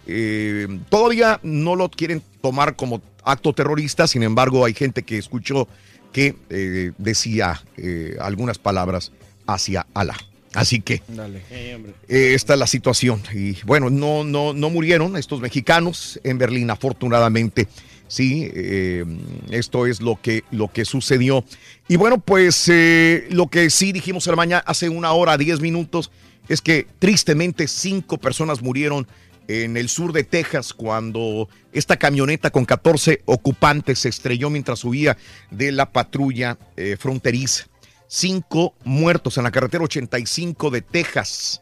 todavía 0.90 1.40
no 1.42 1.78
lo 1.78 1.90
quieren 1.90 2.22
tomar 2.42 2.76
como 2.76 3.02
acto 3.26 3.54
terrorista, 3.54 4.08
sin 4.08 4.24
embargo, 4.24 4.66
hay 4.66 4.74
gente 4.74 5.04
que 5.04 5.18
escuchó 5.18 5.68
que 6.12 6.36
eh, 6.50 6.92
decía 6.98 7.64
eh, 7.78 8.18
algunas 8.20 8.58
palabras 8.58 9.12
hacia 9.48 9.86
Alá. 9.94 10.16
Así 10.54 10.82
que 10.82 11.02
eh, 11.50 12.34
esta 12.36 12.54
es 12.54 12.60
la 12.60 12.68
situación. 12.68 13.22
Y 13.34 13.58
bueno, 13.64 13.90
no, 13.90 14.24
no, 14.24 14.54
no 14.54 14.70
murieron 14.70 15.18
estos 15.18 15.42
mexicanos 15.42 16.20
en 16.24 16.38
Berlín, 16.38 16.70
afortunadamente. 16.70 17.68
Sí, 18.08 18.52
eh, 18.54 19.04
esto 19.50 19.88
es 19.88 20.02
lo 20.02 20.22
que, 20.22 20.44
lo 20.52 20.72
que 20.72 20.86
sucedió. 20.86 21.44
Y 21.88 21.96
bueno, 21.96 22.20
pues 22.20 22.70
eh, 22.70 23.28
lo 23.32 23.48
que 23.48 23.72
sí 23.72 23.92
dijimos 23.92 24.28
en 24.28 24.32
la 24.32 24.38
mañana, 24.38 24.64
hace 24.68 24.90
una 24.90 25.14
hora, 25.14 25.38
diez 25.38 25.60
minutos, 25.60 26.12
es 26.48 26.62
que 26.62 26.86
tristemente 27.00 27.68
cinco 27.68 28.20
personas 28.20 28.62
murieron 28.62 29.08
en 29.48 29.78
el 29.78 29.90
sur 29.90 30.14
de 30.14 30.24
Texas 30.24 30.74
cuando 30.74 31.50
esta 31.72 31.98
camioneta 31.98 32.50
con 32.50 32.66
14 32.66 33.22
ocupantes 33.26 34.00
se 34.00 34.10
estrelló 34.10 34.50
mientras 34.50 34.84
huía 34.84 35.18
de 35.52 35.72
la 35.72 35.92
patrulla 35.92 36.58
eh, 36.78 36.96
fronteriza. 37.00 37.66
Cinco 38.08 38.76
muertos 38.84 39.38
en 39.38 39.44
la 39.44 39.52
carretera 39.52 39.84
85 39.84 40.70
de 40.70 40.82
Texas. 40.82 41.62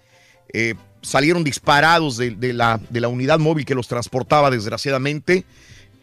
Eh, 0.54 0.76
salieron 1.02 1.44
disparados 1.44 2.18
de, 2.18 2.54
la, 2.54 2.80
unidad 3.10 3.40
móvil 3.40 3.66
que 3.66 3.74
los 3.74 3.88
transportaba, 3.88 4.52
desgraciadamente. 4.52 5.46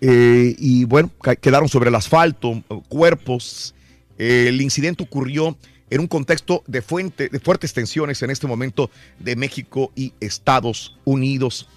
Eh, 0.01 0.55
y 0.59 0.85
bueno, 0.85 1.11
quedaron 1.41 1.69
sobre 1.69 1.91
el 1.91 1.95
asfalto, 1.95 2.63
cuerpos. 2.89 3.75
El 4.17 4.61
incidente 4.61 5.05
ocurrió 5.05 5.57
en 5.91 6.01
un 6.01 6.07
contexto 6.07 6.63
de, 6.67 6.83
fuente, 6.83 7.29
de 7.29 7.41
fuertes 7.41 7.73
tensiones 7.73 8.23
en 8.23 8.31
este 8.31 8.47
momento 8.47 8.91
de 9.19 9.37
México 9.37 9.93
y 9.95 10.13
Estados 10.21 10.97
Unidos. 11.05 11.69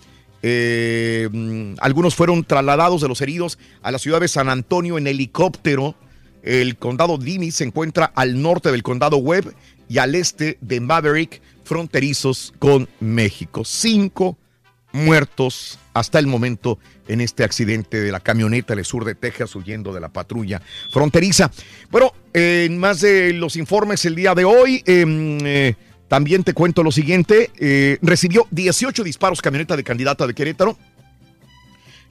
Eh, 0.43 1.29
mm, 1.31 1.75
algunos 1.79 2.15
fueron 2.15 2.43
trasladados 2.43 3.01
de 3.01 3.07
los 3.07 3.21
heridos 3.21 3.59
a 3.81 3.91
la 3.91 3.99
ciudad 3.99 4.21
de 4.21 4.27
San 4.27 4.49
Antonio 4.49 4.97
en 4.97 5.07
helicóptero. 5.07 5.95
El 6.43 6.77
condado 6.77 7.17
Dini 7.17 7.51
se 7.51 7.63
encuentra 7.63 8.05
al 8.15 8.41
norte 8.41 8.71
del 8.71 8.83
condado 8.83 9.17
Webb 9.17 9.53
y 9.88 9.99
al 9.99 10.15
este 10.15 10.57
de 10.61 10.79
Maverick, 10.79 11.41
fronterizos 11.63 12.53
con 12.59 12.89
México. 12.99 13.63
Cinco 13.65 14.38
muertos 14.93 15.80
hasta 15.93 16.19
el 16.19 16.27
momento 16.27 16.80
en 17.07 17.22
este 17.22 17.43
accidente 17.43 17.99
de 17.99 18.11
la 18.11 18.19
camioneta 18.19 18.73
en 18.73 18.80
el 18.80 18.85
sur 18.85 19.05
de 19.05 19.15
Texas 19.15 19.55
huyendo 19.55 19.93
de 19.93 19.99
la 19.99 20.09
patrulla 20.09 20.61
fronteriza. 20.89 21.51
Bueno, 21.89 22.13
eh, 22.34 22.68
en 22.69 22.77
más 22.77 23.01
de 23.01 23.34
los 23.34 23.55
informes 23.55 24.05
el 24.05 24.15
día 24.15 24.34
de 24.34 24.45
hoy, 24.45 24.84
em, 24.85 25.39
eh, 25.45 25.76
también 26.07 26.43
te 26.43 26.53
cuento 26.53 26.84
lo 26.84 26.91
siguiente. 26.91 27.51
eh, 27.59 27.97
recibió 28.01 28.47
18 28.51 29.03
disparos 29.03 29.41
camioneta 29.41 29.76
de 29.76 29.84
candidata 29.84 30.27
de 30.27 30.34
Querétaro. 30.34 30.77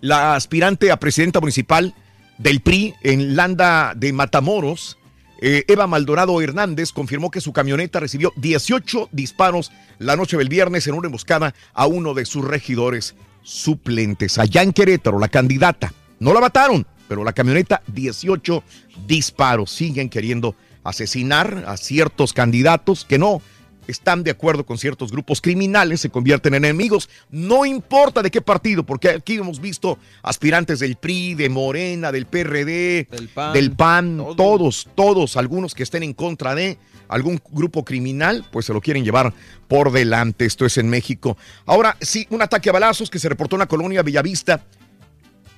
La 0.01 0.35
aspirante 0.35 0.91
a 0.91 0.99
presidenta 0.99 1.41
municipal 1.41 1.95
del 2.39 2.61
PRI 2.61 2.95
en 3.03 3.37
Landa 3.37 3.93
de 3.95 4.13
Matamoros, 4.15 4.97
eh, 5.41 5.65
Eva 5.69 5.87
Maldonado 5.87 6.41
Hernández, 6.41 6.93
confirmó 6.93 7.31
que 7.31 7.41
su 7.41 7.53
camioneta 7.53 8.01
recibió 8.01 8.33
18 8.37 9.09
disparos 9.13 9.73
la 9.99 10.17
noche 10.17 10.37
del 10.37 10.49
viernes 10.49 10.87
en 10.87 10.95
una 10.95 11.07
emboscada 11.07 11.55
a 11.73 11.87
uno 11.87 12.15
de 12.15 12.27
sus 12.27 12.45
regidores 12.45 13.15
suplentes. 13.43 14.39
Allá 14.39 14.63
en 14.63 14.73
Querétaro, 14.73 15.19
la 15.19 15.29
candidata, 15.29 15.93
no 16.19 16.35
la 16.35 16.41
mataron, 16.41 16.87
pero 17.09 17.25
la 17.25 17.33
camioneta, 17.33 17.83
18 17.87 18.63
disparos. 19.07 19.71
Siguen 19.71 20.09
queriendo 20.09 20.55
asesinar 20.85 21.65
a 21.67 21.77
ciertos 21.77 22.33
candidatos 22.33 23.05
que 23.05 23.19
no 23.19 23.43
están 23.87 24.23
de 24.23 24.31
acuerdo 24.31 24.65
con 24.65 24.79
ciertos 24.79 25.11
grupos 25.11 25.41
criminales, 25.41 26.01
se 26.01 26.11
convierten 26.11 26.55
en 26.55 26.65
enemigos, 26.65 27.09
no 27.31 27.65
importa 27.65 28.23
de 28.23 28.31
qué 28.31 28.41
partido, 28.41 28.85
porque 28.85 29.11
aquí 29.11 29.35
hemos 29.35 29.61
visto 29.61 29.99
aspirantes 30.23 30.81
del 30.81 30.97
PRI, 30.97 31.35
de 31.35 31.49
Morena, 31.49 32.13
del 32.13 32.27
PRD, 32.27 33.09
del 33.53 33.73
PAN, 33.73 34.19
todos, 34.37 34.89
todos, 34.95 35.37
algunos 35.37 35.75
que 35.75 35.83
estén 35.83 36.03
en 36.03 36.15
contra 36.15 36.55
de 36.55 36.79
algún 37.09 37.41
grupo 37.51 37.85
criminal, 37.85 38.47
pues 38.51 38.67
se 38.67 38.73
lo 38.73 38.81
quieren 38.81 39.05
llevar 39.05 39.35
por 39.69 39.91
delante. 39.91 40.47
Esto 40.47 40.65
es 40.65 40.79
en 40.79 40.89
México. 40.89 41.37
Ahora, 41.67 41.97
sí, 42.01 42.27
un 42.31 42.41
ataque 42.41 42.71
a 42.71 42.73
balazos 42.73 43.11
que 43.11 43.19
se 43.19 43.29
reportó 43.29 43.57
en 43.57 43.61
la 43.61 43.67
colonia 43.67 44.03
Bellavista. 44.03 44.65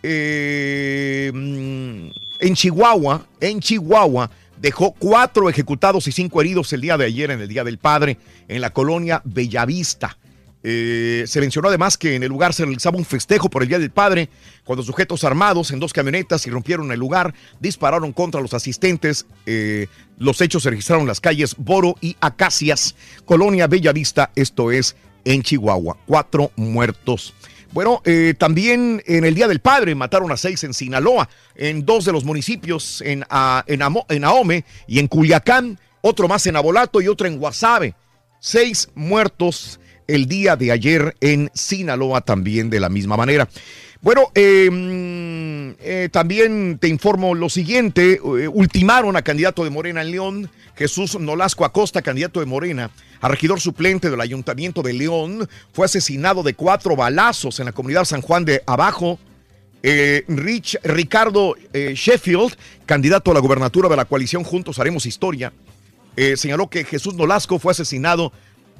eh, 0.04 1.30
en 2.42 2.54
Chihuahua, 2.54 3.24
en 3.40 3.60
Chihuahua, 3.60 4.28
dejó 4.62 4.92
cuatro 4.92 5.50
ejecutados 5.50 6.06
y 6.06 6.12
cinco 6.12 6.40
heridos 6.40 6.72
el 6.72 6.80
día 6.80 6.96
de 6.96 7.04
ayer 7.04 7.32
en 7.32 7.40
el 7.40 7.48
Día 7.48 7.64
del 7.64 7.78
Padre 7.78 8.16
en 8.46 8.60
la 8.60 8.70
colonia 8.70 9.20
Bellavista. 9.24 10.16
Eh, 10.62 11.24
se 11.26 11.40
mencionó 11.40 11.66
además 11.66 11.98
que 11.98 12.14
en 12.14 12.22
el 12.22 12.28
lugar 12.28 12.54
se 12.54 12.64
realizaba 12.64 12.96
un 12.96 13.04
festejo 13.04 13.50
por 13.50 13.62
el 13.62 13.68
Día 13.68 13.80
del 13.80 13.90
Padre 13.90 14.28
cuando 14.62 14.84
sujetos 14.84 15.24
armados 15.24 15.72
en 15.72 15.80
dos 15.80 15.92
camionetas 15.92 16.46
irrumpieron 16.46 16.92
el 16.92 17.00
lugar, 17.00 17.34
dispararon 17.58 18.12
contra 18.12 18.40
los 18.40 18.54
asistentes. 18.54 19.26
Eh, 19.46 19.88
los 20.18 20.40
hechos 20.40 20.62
se 20.62 20.70
registraron 20.70 21.02
en 21.02 21.08
las 21.08 21.20
calles 21.20 21.56
Boro 21.58 21.96
y 22.00 22.16
Acacias, 22.20 22.94
Colonia 23.24 23.66
Bellavista, 23.66 24.30
esto 24.36 24.70
es 24.70 24.94
en 25.24 25.42
Chihuahua. 25.42 25.98
Cuatro 26.06 26.52
muertos. 26.54 27.34
Bueno, 27.72 28.02
eh, 28.04 28.34
también 28.36 29.02
en 29.06 29.24
el 29.24 29.34
Día 29.34 29.48
del 29.48 29.60
Padre 29.60 29.94
mataron 29.94 30.30
a 30.30 30.36
seis 30.36 30.62
en 30.62 30.74
Sinaloa, 30.74 31.28
en 31.54 31.86
dos 31.86 32.04
de 32.04 32.12
los 32.12 32.22
municipios, 32.22 33.00
en, 33.00 33.24
ah, 33.30 33.64
en, 33.66 34.24
Ahome 34.24 34.64
y 34.86 34.98
en 34.98 35.08
Culiacán, 35.08 35.78
otro 36.02 36.28
más 36.28 36.46
en 36.46 36.56
Abolato 36.56 37.00
y 37.00 37.08
otro 37.08 37.26
en 37.26 37.38
Guasave. 37.38 37.94
Seis 38.40 38.90
muertos 38.94 39.80
el 40.06 40.26
día 40.26 40.56
de 40.56 40.70
ayer 40.70 41.16
en 41.22 41.50
Sinaloa 41.54 42.20
también 42.20 42.68
de 42.68 42.80
la 42.80 42.90
misma 42.90 43.16
manera. 43.16 43.48
Bueno, 44.02 44.22
mm, 44.34 45.78
eh, 45.80 46.08
también 46.12 46.76
te 46.78 46.88
informo 46.88 47.34
lo 47.34 47.48
siguiente, 47.48 48.14
eh, 48.14 48.48
ultimaron 48.48 49.16
a 49.16 49.22
candidato 49.22 49.64
de 49.64 49.70
Morena 49.70 50.02
en 50.02 50.10
León, 50.10 50.50
Jesús 50.76 51.18
Nolasco 51.18 51.64
Acosta, 51.64 52.02
candidato 52.02 52.40
de 52.40 52.46
Morena, 52.46 52.90
a 53.22 53.28
regidor 53.28 53.60
suplente 53.60 54.10
del 54.10 54.20
Ayuntamiento 54.20 54.82
de 54.82 54.92
León, 54.92 55.48
fue 55.72 55.86
asesinado 55.86 56.42
de 56.42 56.54
cuatro 56.54 56.96
balazos 56.96 57.60
en 57.60 57.66
la 57.66 57.72
comunidad 57.72 58.04
San 58.04 58.20
Juan 58.20 58.44
de 58.44 58.62
Abajo. 58.66 59.18
Eh, 59.84 60.24
Rich, 60.28 60.78
Ricardo 60.82 61.54
eh, 61.72 61.94
Sheffield, 61.96 62.56
candidato 62.84 63.30
a 63.30 63.34
la 63.34 63.40
gubernatura 63.40 63.88
de 63.88 63.96
la 63.96 64.04
coalición 64.04 64.44
Juntos 64.44 64.78
Haremos 64.78 65.06
Historia, 65.06 65.52
eh, 66.16 66.36
señaló 66.36 66.68
que 66.68 66.84
Jesús 66.84 67.14
Nolasco 67.14 67.58
fue 67.58 67.70
asesinado 67.70 68.32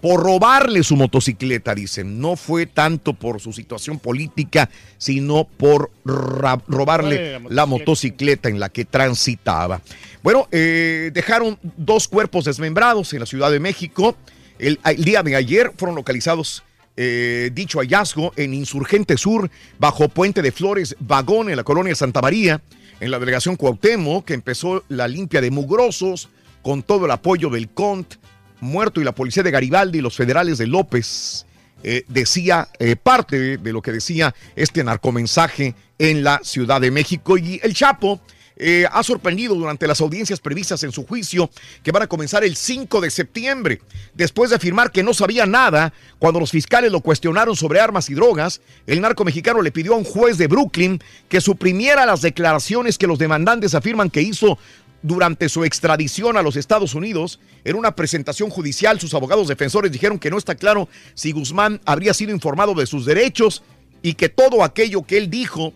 por 0.02 0.20
robarle 0.20 0.82
su 0.82 0.97
motocicleta, 0.97 1.77
dicen. 1.77 2.20
No 2.20 2.35
fue 2.35 2.66
tanto 2.66 3.14
por 3.14 3.40
su 3.40 3.52
situación 3.52 4.01
política, 4.01 4.69
sino 4.98 5.44
por 5.44 5.93
robarle 6.05 7.39
la 7.39 7.48
la 7.48 7.66
motocicleta 7.66 8.48
en 8.48 8.59
la 8.59 8.69
que 8.69 8.85
transitaba. 8.85 9.81
Bueno, 10.23 10.48
eh, 10.51 11.12
dejaron 11.14 11.56
dos 11.77 12.09
cuerpos 12.09 12.44
desmembrados 12.44 13.12
en 13.12 13.20
la 13.20 13.27
Ciudad 13.27 13.52
de 13.52 13.60
México. 13.60 14.16
El, 14.62 14.78
día 15.05 15.24
de 15.24 15.34
ayer 15.34 15.72
fueron 15.76 15.97
localizados 15.97 16.62
eh, 16.97 17.51
dicho 17.52 17.80
hallazgo 17.80 18.32
en 18.36 18.55
Insurgente 18.55 19.18
Sur, 19.18 19.51
bajo 19.80 20.09
Puente 20.09 20.40
de 20.40 20.52
Flores, 20.52 20.94
Vagón, 21.01 21.51
en 21.51 21.56
la 21.56 21.64
colonia 21.64 21.97
Santa 21.97 22.22
María, 22.22 22.62
en 23.01 23.10
la 23.10 23.18
delegación 23.18 23.56
Cuauhtémoc, 23.56 24.24
que 24.24 24.34
empezó 24.34 24.84
la 24.89 25.09
limpia 25.09 25.40
de 25.40 25.51
mugrosos 25.51 26.28
con 26.62 26.84
todo 26.84 27.06
el 27.06 27.10
apoyo 27.10 27.51
del 27.51 27.70
CONT, 27.70 28.14
muerto 28.60 29.01
y 29.01 29.05
la 29.05 29.16
policía 29.16 29.43
de 29.43 29.51
Garibaldi 29.51 29.98
y 29.98 30.02
los 30.02 30.14
federales 30.14 30.59
de 30.59 30.68
López. 30.68 31.44
eh, 31.82 32.05
decía 32.06 32.68
eh, 32.78 32.94
parte 32.94 33.40
de, 33.40 33.56
de 33.59 33.72
lo 33.72 33.82
que 33.82 33.90
decía 33.90 34.32
este 34.55 34.84
narcomensaje 34.84 35.74
en 35.98 36.22
la 36.22 36.40
Ciudad 36.44 36.80
de 36.80 36.93
México. 36.93 37.36
Y 37.36 37.59
el 37.64 37.74
Chapo 37.74 38.20
eh, 38.57 38.87
ha 38.91 39.03
sorprendido 39.03 39.55
durante 39.55 39.87
las 39.87 40.01
audiencias 40.01 40.41
previstas 40.41 40.83
en 40.83 40.93
su 40.93 41.07
juicio 41.07 41.51
que 41.83 41.93
van 41.93 42.03
a 42.03 42.07
comenzar 42.07 42.45
el 42.45 42.57
5 42.57 43.01
de 43.01 43.11
septiembre, 43.11 43.81
después 44.15 44.51
de 44.51 44.57
afirmar 44.57 44.93
que 44.93 45.03
no 45.03 45.15
sabía 45.15 45.47
nada 45.47 45.93
cuando 46.19 46.41
los 46.41 46.51
fiscales 46.51 46.93
lo 46.93 47.01
cuestionaron 47.01 47.57
sobre 47.57 47.81
armas 47.81 48.11
y 48.11 48.15
drogas. 48.15 48.61
El 48.87 49.01
narco 49.01 49.24
mexicano 49.24 49.62
le 49.62 49.73
pidió 49.73 49.95
a 49.95 49.99
un 49.99 50.05
juez 50.05 50.39
de 50.39 50.47
Brooklyn 50.47 51.03
que 51.29 51.41
suprimiera 51.41 52.07
las 52.07 52.23
declaraciones 52.23 52.99
que 52.99 53.07
los 53.07 53.19
demandantes 53.19 53.74
afirman 53.74 54.11
que 54.11 54.23
hizo 54.23 54.59
durante 55.03 55.49
su 55.49 55.65
extradición 55.65 56.37
a 56.37 56.43
los 56.43 56.57
Estados 56.57 56.95
Unidos, 56.95 57.41
en 57.65 57.77
una 57.77 57.97
presentación 57.97 58.51
judicial, 58.51 59.01
sus 59.01 59.15
abogados 59.15 59.49
defensores 59.49 59.91
dijeron 59.91 60.19
que 60.19 60.31
no 60.31 60.39
está 60.39 60.55
claro 60.55 60.89
si 61.15 61.33
Guzmán 61.33 61.81
habría 61.85 62.15
sido 62.15 62.33
informado 62.33 62.74
de 62.74 62.87
sus 62.87 63.05
derechos 63.05 63.62
y 64.01 64.15
que 64.15 64.29
todo 64.29 64.62
aquello 64.62 65.03
que 65.03 65.19
él 65.19 65.29
dijo 65.29 65.73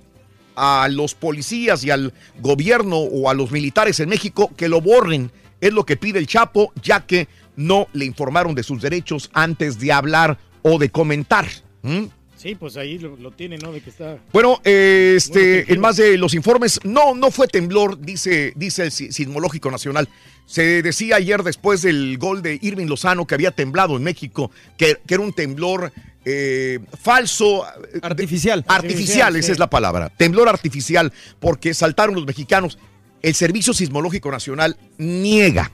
a 0.57 0.89
los 0.91 1.15
policías 1.15 1.85
y 1.85 1.91
al 1.91 2.12
gobierno 2.41 2.97
o 2.99 3.31
a 3.31 3.35
los 3.35 3.51
militares 3.53 4.01
en 4.01 4.09
México 4.09 4.51
que 4.57 4.69
lo 4.69 4.81
borren. 4.81 5.31
Es 5.61 5.73
lo 5.73 5.85
que 5.87 5.97
pide 5.97 6.19
el 6.19 6.27
Chapo, 6.27 6.73
ya 6.83 7.07
que 7.07 7.28
no 7.57 7.87
le 7.93 8.05
informaron 8.05 8.55
de 8.55 8.62
sus 8.62 8.83
derechos 8.83 9.31
antes 9.33 9.78
de 9.78 9.93
hablar 9.93 10.39
o 10.62 10.78
de 10.78 10.91
comentar. 10.91 11.47
¿Mm? 11.83 12.05
Sí, 12.37 12.55
pues 12.55 12.77
ahí 12.77 12.99
lo, 12.99 13.16
lo 13.16 13.31
tiene, 13.31 13.57
¿no? 13.57 13.73
De 13.73 13.81
que 13.81 13.89
está. 13.91 14.19
Bueno, 14.33 14.61
este, 14.65 15.73
en 15.73 15.81
más 15.81 15.97
de 15.97 16.19
los 16.19 16.35
informes, 16.35 16.78
no, 16.85 17.15
no 17.15 17.31
fue 17.31 17.49
temblor, 17.49 17.99
dice, 17.99 18.53
dice 18.57 18.85
el 18.85 18.93
Si- 18.93 19.11
Sismológico 19.11 19.70
Nacional. 19.70 20.09
Se 20.45 20.83
decía 20.83 21.16
ayer 21.16 21.43
después 21.43 21.83
del 21.83 22.19
gol 22.19 22.43
de 22.43 22.59
Irving 22.61 22.87
Lozano 22.87 23.27
que 23.27 23.35
había 23.35 23.51
temblado 23.51 23.97
en 23.97 24.05
México, 24.05 24.51
que, 24.77 24.99
que 25.07 25.15
era 25.15 25.23
un 25.24 25.33
temblor 25.33 25.93
eh, 26.28 26.81
falso. 27.01 27.65
Artificial. 27.65 28.03
artificial, 28.03 28.65
Artificial, 28.66 29.36
esa 29.36 29.47
sí. 29.47 29.53
es 29.53 29.59
la 29.59 29.70
palabra. 29.70 30.11
Temblor 30.11 30.48
artificial, 30.48 31.12
porque 31.39 31.73
saltaron 31.73 32.16
los 32.16 32.27
mexicanos. 32.27 32.78
El 33.23 33.35
Servicio 33.35 33.73
Sismológico 33.73 34.31
Nacional 34.31 34.77
niega, 34.98 35.70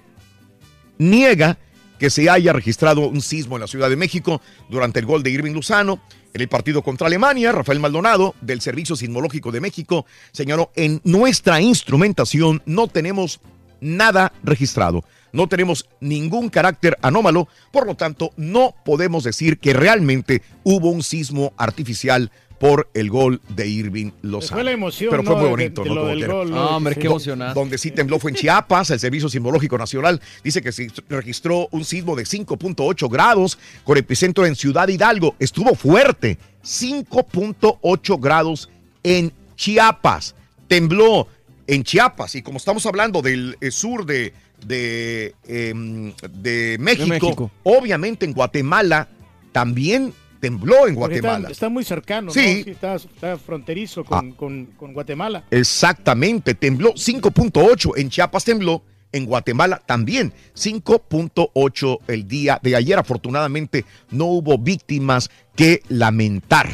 niega 0.99 1.59
que 1.99 2.11
se 2.11 2.29
haya 2.29 2.53
registrado 2.53 3.09
un 3.09 3.23
sismo 3.23 3.57
en 3.57 3.61
la 3.63 3.67
Ciudad 3.67 3.89
de 3.89 3.97
México 3.97 4.43
durante 4.69 5.01
el 5.01 5.07
gol 5.07 5.23
de 5.23 5.31
Irving 5.31 5.53
Lozano. 5.53 6.01
En 6.35 6.41
el 6.41 6.49
partido 6.49 6.83
contra 6.83 7.07
Alemania, 7.07 7.53
Rafael 7.53 7.81
Maldonado, 7.81 8.35
del 8.41 8.61
Servicio 8.61 8.97
Sismológico 8.97 9.53
de 9.53 9.61
México, 9.61 10.05
señaló, 10.33 10.71
en 10.75 11.01
nuestra 11.05 11.61
instrumentación 11.61 12.63
no 12.67 12.89
tenemos 12.89 13.41
nada 13.81 14.33
registrado, 14.43 15.05
no 15.33 15.47
tenemos 15.49 15.89
ningún 16.01 16.49
carácter 16.49 16.97
anómalo, 17.03 17.49
por 17.71 17.87
lo 17.87 17.95
tanto 17.95 18.33
no 18.37 18.75
podemos 18.85 19.25
decir 19.25 19.59
que 19.59 19.73
realmente 19.73 20.43
hubo 20.63 20.91
un 20.91 21.03
sismo 21.03 21.53
artificial 21.57 22.31
por 22.61 22.89
el 22.95 23.11
gol 23.11 23.41
de 23.49 23.67
Irving 23.67 24.13
Lozano. 24.23 24.53
fue 24.59 24.63
la 24.63 24.71
emoción, 24.71 25.11
Pero 25.11 25.25
fue 25.25 25.33
¿no? 25.35 25.41
muy 25.41 25.45
de- 25.47 25.51
bonito, 25.51 25.83
de 25.83 25.89
¿no? 25.89 25.95
lo 25.97 26.01
Como 26.03 26.11
del 26.11 26.19
quiera. 26.19 26.33
gol, 26.35 26.51
¿no? 26.53 26.57
Ah, 26.61 26.77
hombre, 26.77 26.95
qué 26.95 27.07
emocionante. 27.09 27.59
Donde 27.59 27.77
sí 27.77 27.91
tembló 27.91 28.21
fue 28.21 28.31
en 28.31 28.37
Chiapas, 28.37 28.91
el 28.91 29.01
Servicio 29.01 29.29
Sismológico 29.29 29.77
Nacional 29.77 30.21
dice 30.45 30.63
que 30.63 30.71
se 30.71 30.87
registró 31.09 31.67
un 31.73 31.85
sismo 31.85 32.15
de 32.15 32.25
5.8 32.25 33.09
grados 33.11 33.59
con 33.83 33.99
epicentro 33.99 34.47
en 34.47 34.55
Ciudad 34.55 34.87
Hidalgo. 34.87 35.35
Estuvo 35.41 35.75
fuerte, 35.75 36.39
5.8 36.63 38.21
grados 38.21 38.69
en 39.03 39.33
Chiapas. 39.57 40.35
Tembló 40.69 41.27
en 41.67 41.85
Chiapas 41.85 42.35
y 42.35 42.43
como 42.43 42.59
estamos 42.59 42.85
hablando 42.87 43.23
del 43.23 43.57
eh, 43.61 43.71
sur 43.71 44.05
de, 44.07 44.33
de, 44.67 45.35
em, 45.47 46.13
de 46.33 46.77
México, 46.81 47.07
México. 47.09 47.51
obviamente 47.63 48.25
en 48.27 48.33
Guatemala 48.33 49.09
también 49.53 50.13
tembló 50.41 50.87
en 50.87 50.95
está- 50.95 50.99
Guatemala. 50.99 51.49
Está, 51.51 51.69
muy 51.69 51.85
cercano, 51.85 52.27
¿no? 52.27 52.33
Sí. 52.33 52.65
está, 52.67 52.97
está 52.97 53.37
fronterizo 53.39 54.05
con, 54.05 54.33
con- 54.33 54.67
con 54.77 54.93
Guatemala. 54.93 55.45
Exactamente, 55.51 56.55
tembló 56.55 56.95
5.8 56.95 57.93
en 57.97 58.11
Chiapas 58.11 58.45
tembló, 58.45 58.83
en 59.13 59.27
Guatemala 59.27 59.81
también 59.87 60.33
5.8 60.57 61.99
el 62.09 62.27
día 62.27 62.59
de 62.63 62.77
ayer. 62.77 62.99
Afortunadamente 62.99 63.85
no 64.11 64.25
hubo 64.27 64.59
víctimas 64.59 65.31
que 65.55 65.83
lamentar. 65.89 66.69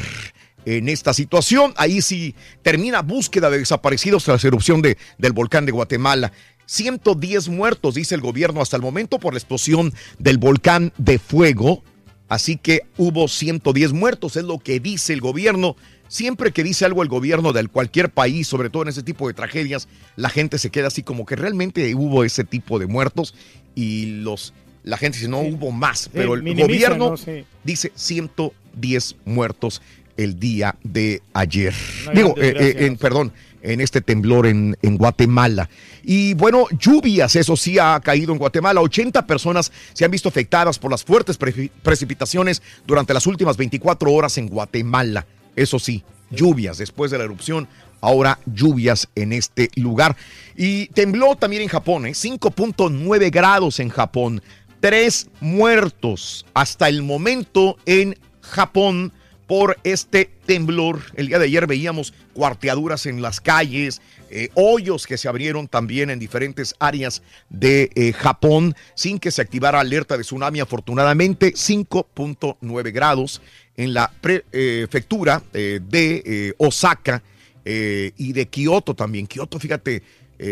En 0.65 0.89
esta 0.89 1.13
situación, 1.13 1.73
ahí 1.77 2.01
sí 2.01 2.35
termina 2.61 3.01
búsqueda 3.01 3.49
de 3.49 3.59
desaparecidos 3.59 4.23
tras 4.23 4.43
erupción 4.43 4.81
de, 4.81 4.97
del 5.17 5.33
volcán 5.33 5.65
de 5.65 5.71
Guatemala. 5.71 6.31
110 6.65 7.49
muertos, 7.49 7.95
dice 7.95 8.13
el 8.13 8.21
gobierno 8.21 8.61
hasta 8.61 8.75
el 8.75 8.83
momento, 8.83 9.17
por 9.17 9.33
la 9.33 9.39
explosión 9.39 9.91
del 10.19 10.37
volcán 10.37 10.93
de 10.97 11.17
fuego. 11.17 11.83
Así 12.27 12.57
que 12.57 12.83
hubo 12.95 13.27
110 13.27 13.91
muertos, 13.93 14.35
es 14.35 14.43
lo 14.43 14.59
que 14.59 14.79
dice 14.79 15.13
el 15.13 15.21
gobierno. 15.21 15.75
Siempre 16.07 16.51
que 16.51 16.63
dice 16.63 16.85
algo 16.85 17.01
el 17.01 17.09
gobierno 17.09 17.53
de 17.53 17.67
cualquier 17.67 18.11
país, 18.11 18.47
sobre 18.47 18.69
todo 18.69 18.83
en 18.83 18.89
ese 18.89 19.01
tipo 19.01 19.27
de 19.27 19.33
tragedias, 19.33 19.87
la 20.15 20.29
gente 20.29 20.59
se 20.59 20.69
queda 20.69 20.87
así 20.87 21.01
como 21.01 21.25
que 21.25 21.35
realmente 21.35 21.93
hubo 21.95 22.23
ese 22.23 22.43
tipo 22.43 22.77
de 22.77 22.85
muertos 22.85 23.33
y 23.73 24.21
los 24.21 24.53
la 24.83 24.97
gente 24.97 25.17
dice 25.17 25.29
no 25.29 25.39
hubo 25.39 25.71
más, 25.71 26.09
pero 26.13 26.35
el 26.35 26.41
gobierno 26.41 27.11
¿no? 27.11 27.17
Sí. 27.17 27.45
dice 27.63 27.91
110 27.95 29.17
muertos 29.25 29.81
el 30.23 30.39
día 30.39 30.75
de 30.83 31.21
ayer. 31.33 31.73
Digo, 32.13 32.35
eh, 32.37 32.53
eh, 32.59 32.85
en, 32.85 32.97
perdón, 32.97 33.31
en 33.61 33.81
este 33.81 34.01
temblor 34.01 34.47
en, 34.47 34.77
en 34.81 34.97
Guatemala. 34.97 35.69
Y 36.03 36.33
bueno, 36.33 36.65
lluvias, 36.77 37.35
eso 37.35 37.55
sí 37.57 37.77
ha 37.79 37.99
caído 37.99 38.31
en 38.33 38.39
Guatemala. 38.39 38.81
80 38.81 39.25
personas 39.27 39.71
se 39.93 40.05
han 40.05 40.11
visto 40.11 40.29
afectadas 40.29 40.77
por 40.79 40.91
las 40.91 41.03
fuertes 41.03 41.37
pre- 41.37 41.71
precipitaciones 41.83 42.61
durante 42.85 43.13
las 43.13 43.27
últimas 43.27 43.57
24 43.57 44.11
horas 44.11 44.37
en 44.37 44.47
Guatemala. 44.47 45.25
Eso 45.55 45.79
sí, 45.79 46.03
lluvias 46.31 46.77
después 46.77 47.11
de 47.11 47.17
la 47.17 47.23
erupción. 47.25 47.67
Ahora 48.01 48.39
lluvias 48.45 49.09
en 49.15 49.33
este 49.33 49.69
lugar. 49.75 50.15
Y 50.55 50.87
tembló 50.87 51.35
también 51.35 51.61
en 51.63 51.67
Japón, 51.67 52.05
¿eh? 52.05 52.11
5.9 52.11 53.29
grados 53.31 53.79
en 53.79 53.89
Japón. 53.89 54.41
Tres 54.79 55.27
muertos 55.41 56.45
hasta 56.53 56.87
el 56.87 57.03
momento 57.03 57.77
en 57.85 58.17
Japón 58.41 59.11
por 59.49 59.79
este 59.83 60.29
temblor. 60.45 61.01
El 61.15 61.27
día 61.27 61.39
de 61.39 61.45
ayer 61.45 61.65
veíamos 61.65 62.13
cuarteaduras 62.33 63.07
en 63.07 63.23
las 63.23 63.41
calles, 63.41 63.99
eh, 64.29 64.49
hoyos 64.53 65.07
que 65.07 65.17
se 65.17 65.27
abrieron 65.27 65.67
también 65.67 66.11
en 66.11 66.19
diferentes 66.19 66.75
áreas 66.77 67.23
de 67.49 67.89
eh, 67.95 68.13
Japón 68.13 68.75
sin 68.93 69.17
que 69.17 69.31
se 69.31 69.41
activara 69.41 69.79
alerta 69.79 70.17
de 70.17 70.23
tsunami. 70.23 70.59
Afortunadamente, 70.59 71.53
5.9 71.53 72.93
grados 72.93 73.41
en 73.75 73.95
la 73.95 74.11
prefectura 74.21 75.41
eh, 75.51 75.79
de 75.81 76.53
Osaka 76.59 77.23
y 77.65 78.33
de 78.33 78.47
Kioto 78.47 78.95
también. 78.95 79.27
Kioto, 79.27 79.59
fíjate, 79.59 80.01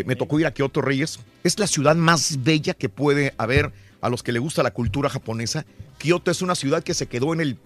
me 0.06 0.14
tocó 0.14 0.38
ir 0.38 0.46
a 0.46 0.52
Kioto 0.52 0.80
Reyes. 0.80 1.18
Es 1.42 1.58
la 1.58 1.66
ciudad 1.66 1.96
más 1.96 2.44
bella 2.44 2.74
que 2.74 2.88
puede 2.88 3.34
haber 3.38 3.72
a 4.00 4.08
los 4.08 4.22
que 4.22 4.32
le 4.32 4.38
gusta 4.38 4.62
la 4.62 4.72
cultura 4.72 5.08
japonesa. 5.08 5.64
Kioto 5.98 6.30
es 6.30 6.42
una 6.42 6.54
ciudad 6.54 6.82
que 6.84 6.94
se 6.94 7.06
quedó 7.06 7.32
en 7.32 7.40
el 7.40 7.56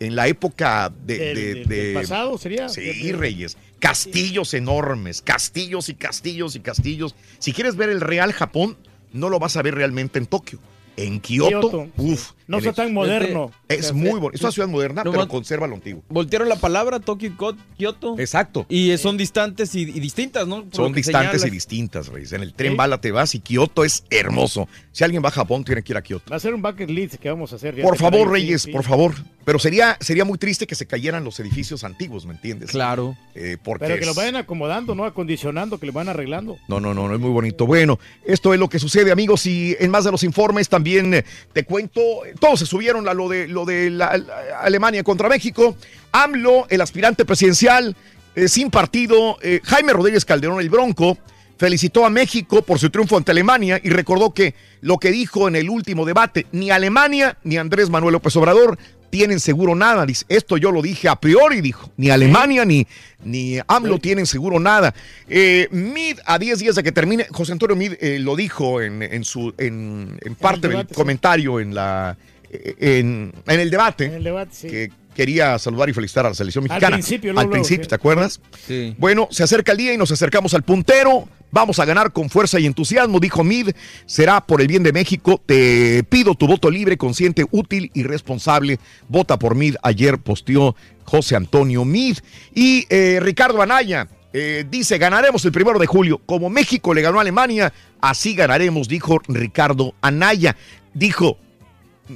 en 0.00 0.16
la 0.16 0.26
época 0.26 0.92
de, 1.04 1.18
Del- 1.18 1.34
de- 1.36 1.44
del- 1.54 1.68
del 1.68 1.68
de- 1.68 1.94
pasado 1.94 2.36
sería. 2.38 2.68
Sí, 2.68 3.12
Reyes. 3.12 3.56
Castillos 3.78 4.52
enormes, 4.54 5.22
castillos 5.22 5.88
y 5.88 5.94
castillos 5.94 6.56
y 6.56 6.60
castillos. 6.60 7.14
Si 7.38 7.52
quieres 7.52 7.76
ver 7.76 7.88
el 7.90 8.00
real 8.00 8.32
Japón, 8.32 8.76
no 9.12 9.28
lo 9.28 9.38
vas 9.38 9.56
a 9.56 9.62
ver 9.62 9.74
realmente 9.74 10.18
en 10.18 10.26
Tokio. 10.26 10.58
En 10.96 11.20
Kioto, 11.20 11.48
Kioto, 11.70 11.88
uff. 11.98 12.32
No 12.52 12.58
está 12.58 12.72
tan 12.84 12.92
moderno. 12.94 13.50
Es 13.68 13.92
muy 13.92 14.20
bonito. 14.20 14.32
Es 14.34 14.42
una 14.42 14.52
ciudad 14.52 14.68
moderna, 14.68 15.02
No, 15.04 15.10
pero 15.12 15.26
conserva 15.28 15.66
lo 15.66 15.74
antiguo. 15.74 16.02
Voltearon 16.08 16.48
la 16.48 16.56
palabra 16.56 17.00
Tokio 17.00 17.28
y 17.28 17.76
Kioto. 17.76 18.18
Exacto. 18.18 18.66
Y 18.68 18.96
son 18.98 19.16
distantes 19.16 19.74
y, 19.74 19.82
y 19.82 20.00
distintas, 20.00 20.46
¿no? 20.46 20.64
Por 20.64 20.74
Son 20.74 20.92
distantes 20.92 21.44
y 21.44 21.50
distintas, 21.50 22.08
Reyes. 22.08 22.32
En 22.32 22.42
el 22.42 22.54
tren 22.54 22.72
Sí. 22.72 22.76
bala 22.76 23.00
te 23.00 23.10
vas 23.12 23.34
y 23.34 23.40
Kioto 23.40 23.84
es 23.84 24.04
hermoso. 24.10 24.68
Si 24.92 25.04
alguien 25.04 25.22
va 25.24 25.28
a 25.28 25.32
Japón, 25.32 25.64
tiene 25.64 25.82
que 25.82 25.92
ir 25.92 25.96
a 25.96 26.02
Kioto. 26.02 26.30
Va 26.30 26.36
a 26.36 26.40
ser 26.40 26.54
un 26.54 26.62
bucket 26.62 26.88
list 26.90 27.14
que 27.16 27.28
vamos 27.30 27.52
a 27.52 27.56
hacer. 27.56 27.80
Por 27.82 27.96
favor, 27.96 28.28
sí, 28.28 28.32
Reyes, 28.32 28.62
sí. 28.62 28.70
por 28.72 28.84
favor. 28.84 29.14
Pero 29.44 29.58
sería, 29.58 29.96
sería 30.00 30.24
muy 30.24 30.38
triste 30.38 30.66
que 30.68 30.76
se 30.76 30.86
cayeran 30.86 31.24
los 31.24 31.40
edificios 31.40 31.82
antiguos, 31.82 32.26
¿me 32.26 32.34
entiendes? 32.34 32.70
Claro. 32.70 33.16
Eh, 33.34 33.56
porque 33.62 33.86
Pero 33.86 33.98
que 33.98 34.04
lo 34.04 34.12
es- 34.12 34.16
vayan 34.16 34.36
acomodando, 34.36 34.94
¿no? 34.94 35.04
Acondicionando, 35.04 35.78
que 35.78 35.86
lo 35.86 35.92
van 35.92 36.08
arreglando. 36.08 36.58
No, 36.68 36.78
no, 36.80 36.94
no, 36.94 37.08
no 37.08 37.14
es 37.14 37.20
muy 37.20 37.30
bonito. 37.30 37.66
Bueno, 37.66 37.98
esto 38.24 38.54
es 38.54 38.60
lo 38.60 38.68
que 38.68 38.78
sucede, 38.78 39.10
amigos, 39.10 39.44
y 39.46 39.76
en 39.80 39.90
más 39.90 40.04
de 40.04 40.12
los 40.12 40.22
informes 40.22 40.68
también 40.68 41.24
te 41.52 41.64
cuento, 41.64 42.00
todos 42.42 42.58
se 42.58 42.66
subieron 42.66 43.08
a 43.08 43.14
lo 43.14 43.28
de 43.28 43.46
lo 43.46 43.64
de 43.64 43.88
la, 43.88 44.16
la- 44.18 44.58
Alemania 44.60 45.04
contra 45.04 45.28
México. 45.28 45.76
AMLO, 46.10 46.66
el 46.68 46.80
aspirante 46.80 47.24
presidencial, 47.24 47.94
eh, 48.34 48.48
sin 48.48 48.68
partido, 48.70 49.38
eh, 49.42 49.60
Jaime 49.62 49.92
Rodríguez 49.92 50.24
Calderón, 50.24 50.60
el 50.60 50.68
Bronco, 50.68 51.16
felicitó 51.56 52.04
a 52.04 52.10
México 52.10 52.62
por 52.62 52.80
su 52.80 52.90
triunfo 52.90 53.16
ante 53.16 53.30
Alemania 53.30 53.80
y 53.82 53.90
recordó 53.90 54.34
que 54.34 54.54
lo 54.80 54.98
que 54.98 55.12
dijo 55.12 55.46
en 55.46 55.54
el 55.54 55.70
último 55.70 56.04
debate, 56.04 56.46
ni 56.50 56.72
Alemania 56.72 57.38
ni 57.44 57.56
Andrés 57.58 57.88
Manuel 57.88 58.14
López 58.14 58.34
Obrador 58.34 58.76
tienen 59.10 59.38
seguro 59.40 59.74
nada. 59.74 60.04
Dice, 60.06 60.24
esto 60.28 60.56
yo 60.56 60.72
lo 60.72 60.82
dije 60.82 61.08
a 61.08 61.16
priori, 61.16 61.60
dijo. 61.60 61.92
Ni 61.98 62.08
Alemania 62.10 62.64
ni, 62.64 62.86
ni 63.22 63.58
AMLO 63.68 63.98
tienen 63.98 64.26
seguro 64.26 64.58
nada. 64.58 64.94
Eh, 65.28 65.68
Mid, 65.70 66.18
a 66.24 66.38
10 66.38 66.58
días 66.58 66.74
de 66.74 66.82
que 66.82 66.92
termine, 66.92 67.26
José 67.30 67.52
Antonio 67.52 67.76
Mid 67.76 67.92
eh, 68.00 68.18
lo 68.18 68.34
dijo 68.36 68.80
en, 68.80 69.02
en 69.02 69.22
su, 69.24 69.54
en, 69.58 70.18
en 70.24 70.34
parte 70.34 70.66
del 70.68 70.86
comentario 70.88 71.60
en, 71.60 71.74
la, 71.74 72.16
en, 72.52 73.32
en 73.46 73.60
el 73.60 73.70
debate. 73.70 74.06
En 74.06 74.14
el 74.14 74.24
debate, 74.24 74.50
sí. 74.54 74.68
que 74.68 74.90
quería 75.14 75.58
saludar 75.58 75.88
y 75.90 75.92
felicitar 75.92 76.24
a 76.26 76.30
la 76.30 76.34
selección 76.34 76.64
Al 76.64 76.68
mexicana. 76.70 76.96
principio, 76.96 77.30
Al 77.30 77.34
luego, 77.34 77.50
principio, 77.50 77.84
sí. 77.84 77.88
¿te 77.88 77.94
acuerdas? 77.94 78.40
Sí. 78.66 78.94
Bueno, 78.98 79.28
se 79.30 79.42
acerca 79.42 79.72
el 79.72 79.78
día 79.78 79.92
y 79.94 79.98
nos 79.98 80.10
acercamos 80.10 80.54
al 80.54 80.62
puntero. 80.62 81.28
Vamos 81.50 81.78
a 81.78 81.84
ganar 81.84 82.12
con 82.12 82.30
fuerza 82.30 82.58
y 82.58 82.64
entusiasmo, 82.64 83.20
dijo 83.20 83.44
Mid. 83.44 83.70
Será 84.06 84.40
por 84.46 84.62
el 84.62 84.68
bien 84.68 84.82
de 84.82 84.92
México. 84.92 85.38
Te 85.44 86.02
pido 86.04 86.34
tu 86.34 86.46
voto 86.46 86.70
libre, 86.70 86.96
consciente, 86.96 87.44
útil 87.50 87.90
y 87.92 88.04
responsable. 88.04 88.78
Vota 89.08 89.38
por 89.38 89.54
Mid. 89.54 89.76
Ayer 89.82 90.16
posteó 90.18 90.74
José 91.04 91.36
Antonio 91.36 91.84
Mid. 91.84 92.16
Y 92.54 92.86
eh, 92.88 93.18
Ricardo 93.20 93.60
Anaya 93.60 94.08
eh, 94.32 94.64
dice, 94.70 94.96
ganaremos 94.96 95.44
el 95.44 95.52
primero 95.52 95.78
de 95.78 95.86
julio. 95.86 96.22
Como 96.24 96.48
México 96.48 96.94
le 96.94 97.02
ganó 97.02 97.18
a 97.18 97.20
Alemania, 97.20 97.70
así 98.00 98.34
ganaremos, 98.34 98.88
dijo 98.88 99.20
Ricardo 99.28 99.94
Anaya. 100.00 100.56
Dijo, 100.94 101.36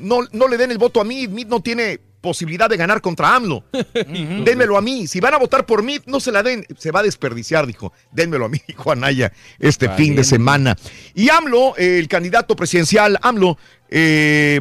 no, 0.02 0.20
no 0.32 0.48
le 0.48 0.56
den 0.56 0.70
el 0.70 0.78
voto 0.78 1.00
a 1.00 1.04
Mid. 1.04 1.30
Mid 1.30 1.46
no 1.46 1.60
tiene 1.60 2.00
posibilidad 2.20 2.68
de 2.68 2.76
ganar 2.76 3.00
contra 3.00 3.36
AMLO. 3.36 3.64
Dénmelo 4.44 4.76
a 4.76 4.82
mí. 4.82 5.06
Si 5.06 5.20
van 5.20 5.34
a 5.34 5.38
votar 5.38 5.64
por 5.64 5.82
mí, 5.82 5.98
no 6.06 6.18
se 6.18 6.32
la 6.32 6.42
den. 6.42 6.66
Se 6.76 6.90
va 6.90 7.00
a 7.00 7.02
desperdiciar, 7.02 7.66
dijo. 7.66 7.92
Dénmelo 8.10 8.46
a 8.46 8.48
mí, 8.48 8.60
dijo 8.68 8.90
Anaya, 8.90 9.32
este 9.58 9.88
fin 9.90 10.16
de 10.16 10.24
semana. 10.24 10.76
Y 11.14 11.28
AMLO, 11.28 11.76
eh, 11.76 11.98
el 11.98 12.08
candidato 12.08 12.56
presidencial 12.56 13.18
AMLO, 13.22 13.56
eh, 13.88 14.58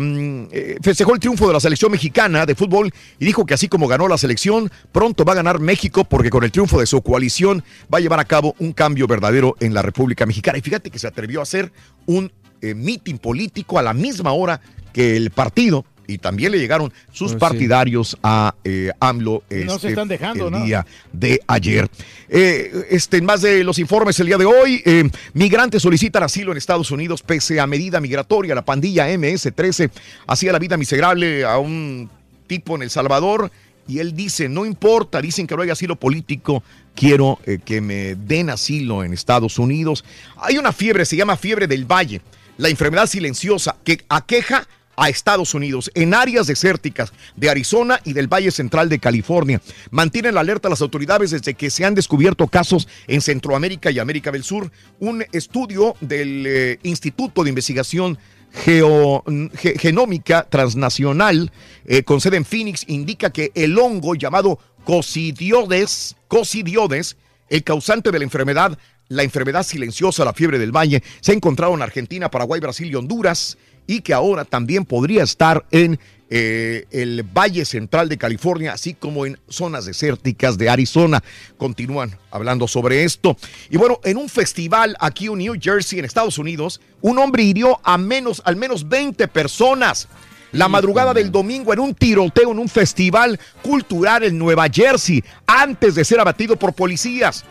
eh, 0.52 0.78
festejó 0.84 1.16
el 1.16 1.20
triunfo 1.20 1.48
de 1.48 1.54
la 1.54 1.60
selección 1.60 1.92
mexicana 1.92 2.46
de 2.46 2.54
fútbol 2.54 2.94
y 3.18 3.26
dijo 3.26 3.44
que 3.48 3.56
así 3.56 3.68
como 3.68 3.88
ganó 3.88 4.08
la 4.08 4.20
selección, 4.20 4.70
pronto 4.92 5.26
va 5.26 5.34
a 5.34 5.38
ganar 5.38 5.60
México 5.60 6.04
porque 6.04 6.30
con 6.30 6.44
el 6.44 6.52
triunfo 6.52 6.80
de 6.80 6.86
su 6.86 7.02
coalición 7.02 7.64
va 7.92 7.98
a 7.98 8.02
llevar 8.02 8.20
a 8.20 8.26
cabo 8.26 8.56
un 8.60 8.74
cambio 8.74 9.08
verdadero 9.08 9.56
en 9.60 9.74
la 9.74 9.82
República 9.82 10.28
Mexicana. 10.28 10.60
Y 10.60 10.62
fíjate 10.62 10.92
que 10.92 11.00
se 11.00 11.08
atrevió 11.08 11.40
a 11.40 11.44
hacer 11.44 11.72
un 12.06 12.32
eh, 12.62 12.74
mitin 12.74 13.18
político 13.18 13.78
a 13.78 13.84
la 13.84 13.94
misma 13.94 14.32
hora 14.32 14.62
que 14.96 15.18
el 15.18 15.30
partido 15.30 15.84
y 16.08 16.20
también 16.20 16.54
le 16.54 16.60
llegaron 16.60 16.94
sus 17.12 17.32
Pues 17.32 17.32
sí. 17.34 17.38
partidarios 17.40 18.18
a 18.24 18.56
eh, 18.64 18.92
AMLO 19.02 19.44
No 19.50 19.72
se 19.72 19.76
este, 19.76 19.90
están 19.90 20.08
dejando, 20.08 20.46
el 20.48 20.54
¿no? 20.54 20.64
día 20.64 20.86
de 21.12 21.42
ayer. 21.48 21.90
Eh, 22.30 22.86
este, 22.92 23.18
en 23.18 23.26
más 23.26 23.42
de 23.42 23.64
los 23.66 23.78
informes 23.78 24.18
el 24.22 24.28
día 24.28 24.38
de 24.38 24.46
hoy, 24.46 24.82
eh, 24.86 25.10
migrantes 25.34 25.82
solicitan 25.82 26.24
asilo 26.24 26.54
en 26.54 26.58
Estados 26.58 26.92
Unidos 26.92 27.24
pese 27.24 27.60
a 27.60 27.68
medida 27.68 28.00
migratoria. 28.00 28.56
La 28.56 28.64
pandilla 28.64 29.10
MS-13 29.10 29.90
hacía 30.28 30.54
la 30.54 30.60
vida 30.60 30.78
miserable 30.78 31.44
a 31.44 31.58
un 31.58 32.10
tipo 32.48 32.76
en 32.76 32.84
El 32.84 32.90
Salvador 32.90 33.52
y 33.86 34.00
él 34.00 34.16
dice, 34.16 34.48
no 34.48 34.66
importa, 34.66 35.22
dicen 35.22 35.46
que 35.46 35.56
no 35.56 35.62
hay 35.64 35.72
asilo 35.72 35.96
político, 35.98 36.64
quiero 36.96 37.40
eh, 37.46 37.60
que 37.66 37.82
me 37.82 38.16
den 38.16 38.50
asilo 38.50 39.04
en 39.04 39.12
Estados 39.12 39.60
Unidos. 39.60 40.06
Hay 40.38 40.58
una 40.58 40.72
fiebre, 40.72 41.04
se 41.06 41.18
llama 41.18 41.36
fiebre 41.36 41.68
del 41.68 41.86
valle, 41.86 42.22
la 42.58 42.70
enfermedad 42.70 43.08
silenciosa 43.08 43.76
que 43.84 44.06
aqueja 44.08 44.68
a 44.96 45.10
Estados 45.10 45.54
Unidos 45.54 45.92
en 45.94 46.14
áreas 46.14 46.48
desérticas 46.48 47.14
de 47.36 47.50
Arizona 47.50 48.00
y 48.04 48.14
del 48.14 48.32
Valle 48.32 48.52
Central 48.52 48.90
de 48.90 49.00
California. 49.00 49.62
Mantienen 49.92 50.36
la 50.36 50.42
alerta 50.42 50.68
a 50.68 50.72
las 50.72 50.82
autoridades 50.82 51.32
desde 51.32 51.54
que 51.54 51.70
se 51.70 51.86
han 51.86 51.96
descubierto 51.96 52.48
casos 52.48 52.88
en 53.08 53.22
Centroamérica 53.22 53.92
y 53.92 54.00
América 54.00 54.32
del 54.32 54.44
Sur. 54.44 54.72
Un 55.00 55.26
estudio 55.32 55.96
del 56.02 56.46
eh, 56.48 56.80
Instituto 56.84 57.44
de 57.44 57.50
Investigación 57.50 58.18
Ge- 58.64 59.78
Genómica 59.78 60.48
Transnacional 60.50 61.52
eh, 61.86 62.04
con 62.04 62.22
sede 62.22 62.38
en 62.38 62.46
Phoenix 62.46 62.86
indica 62.88 63.30
que 63.30 63.52
el 63.54 63.78
hongo 63.78 64.16
llamado 64.16 64.60
cosidiodes, 64.86 66.16
cosidiodes, 66.30 67.18
el 67.50 67.64
causante 67.64 68.12
de 68.12 68.20
la 68.20 68.24
enfermedad, 68.24 68.78
la 69.10 69.24
enfermedad 69.24 69.64
silenciosa, 69.64 70.24
la 70.24 70.34
fiebre 70.34 70.58
del 70.58 70.72
valle, 70.72 71.04
se 71.20 71.32
ha 71.32 71.36
encontrado 71.36 71.74
en 71.74 71.82
Argentina, 71.82 72.32
Paraguay, 72.32 72.62
Brasil 72.62 72.90
y 72.90 72.96
Honduras 72.96 73.58
y 73.88 74.02
que 74.02 74.14
ahora 74.14 74.46
también 74.46 74.86
podría 74.86 75.24
estar 75.24 75.66
en 75.72 76.00
eh, 76.28 76.86
el 76.90 77.22
Valle 77.22 77.66
Central 77.66 78.10
de 78.10 78.18
California, 78.18 78.74
así 78.74 78.96
como 78.96 79.28
en 79.28 79.38
zonas 79.48 79.86
desérticas 79.86 80.58
de 80.58 80.70
Arizona. 80.70 81.24
Continúan 81.58 82.18
hablando 82.32 82.68
sobre 82.68 83.04
esto. 83.04 83.38
Y 83.70 83.78
bueno, 83.78 84.00
en 84.04 84.18
un 84.18 84.28
festival 84.28 84.96
aquí 85.00 85.28
en 85.28 85.38
New 85.38 85.56
Jersey, 85.60 86.00
en 86.00 86.06
Estados 86.06 86.40
Unidos, 86.40 86.82
un 87.02 87.20
hombre 87.20 87.44
hirió 87.44 87.80
a 87.84 87.98
menos, 88.00 88.42
al 88.44 88.56
menos 88.56 88.90
20 88.90 89.28
personas. 89.28 90.08
La 90.52 90.68
madrugada 90.68 91.14
del 91.14 91.32
domingo 91.32 91.74
en 91.74 91.80
un 91.80 91.94
tiroteo 91.94 92.52
en 92.52 92.60
un 92.60 92.70
festival 92.70 93.40
cultural 93.62 94.24
en 94.24 94.38
Nueva 94.38 94.68
Jersey, 94.72 95.24
antes 95.46 95.96
de 95.96 96.06
ser 96.06 96.20
abatido 96.20 96.56
por 96.56 96.74
policías. 96.74 97.44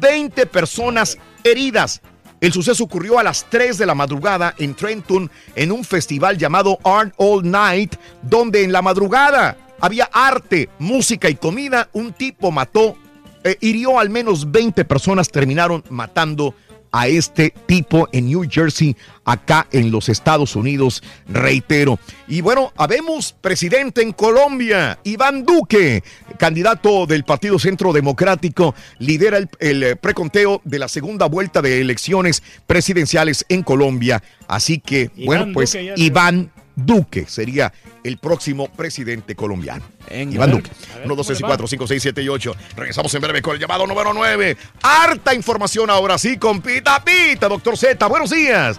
20 0.00 0.46
personas 0.46 1.16
heridas. 1.44 2.00
El 2.46 2.52
suceso 2.52 2.84
ocurrió 2.84 3.18
a 3.18 3.24
las 3.24 3.50
3 3.50 3.76
de 3.76 3.86
la 3.86 3.96
madrugada 3.96 4.54
en 4.58 4.76
Trenton 4.76 5.28
en 5.56 5.72
un 5.72 5.82
festival 5.82 6.38
llamado 6.38 6.78
Art 6.84 7.12
All 7.16 7.42
Night, 7.42 7.96
donde 8.22 8.62
en 8.62 8.70
la 8.70 8.82
madrugada 8.82 9.56
había 9.80 10.08
arte, 10.12 10.68
música 10.78 11.28
y 11.28 11.34
comida. 11.34 11.88
Un 11.92 12.12
tipo 12.12 12.52
mató, 12.52 12.94
eh, 13.42 13.56
hirió 13.60 13.98
al 13.98 14.10
menos 14.10 14.48
20 14.52 14.84
personas, 14.84 15.28
terminaron 15.28 15.82
matando 15.90 16.54
a 16.96 17.08
este 17.08 17.52
tipo 17.66 18.08
en 18.10 18.24
New 18.24 18.46
Jersey, 18.50 18.96
acá 19.26 19.66
en 19.70 19.90
los 19.90 20.08
Estados 20.08 20.56
Unidos, 20.56 21.02
reitero. 21.28 21.98
Y 22.26 22.40
bueno, 22.40 22.72
habemos 22.74 23.34
presidente 23.38 24.00
en 24.00 24.12
Colombia, 24.12 24.98
Iván 25.04 25.44
Duque, 25.44 26.02
candidato 26.38 27.04
del 27.04 27.24
Partido 27.24 27.58
Centro 27.58 27.92
Democrático, 27.92 28.74
lidera 28.98 29.36
el, 29.36 29.50
el, 29.58 29.82
eh, 29.82 29.96
preconteo 29.96 30.62
de 30.64 30.78
la 30.78 30.88
segunda 30.88 31.26
vuelta 31.26 31.60
de 31.60 31.82
elecciones 31.82 32.42
presidenciales 32.66 33.44
en 33.50 33.62
Colombia. 33.62 34.22
Así 34.48 34.78
que, 34.78 35.10
Iván 35.16 35.26
bueno, 35.26 35.52
pues 35.52 35.76
Iván 35.96 36.50
Duque 36.76 37.24
sería 37.26 37.72
el 38.04 38.18
próximo 38.18 38.68
presidente 38.68 39.34
colombiano. 39.34 39.84
Iván 40.10 40.50
Duque. 40.50 40.70
1, 41.04 41.16
2, 41.16 41.26
3, 41.26 41.40
4, 41.40 41.66
5, 41.66 41.86
6, 41.86 42.02
7 42.02 42.22
y 42.22 42.28
8. 42.28 42.56
Regresamos 42.76 43.12
en 43.14 43.22
breve 43.22 43.42
con 43.42 43.54
el 43.54 43.60
llamado 43.60 43.86
número 43.86 44.12
9. 44.12 44.56
Harta 44.82 45.34
información 45.34 45.90
ahora 45.90 46.18
sí 46.18 46.36
con 46.36 46.60
Pita 46.60 47.02
Pita, 47.02 47.48
doctor 47.48 47.76
Z. 47.76 48.06
Buenos 48.06 48.30
días. 48.30 48.78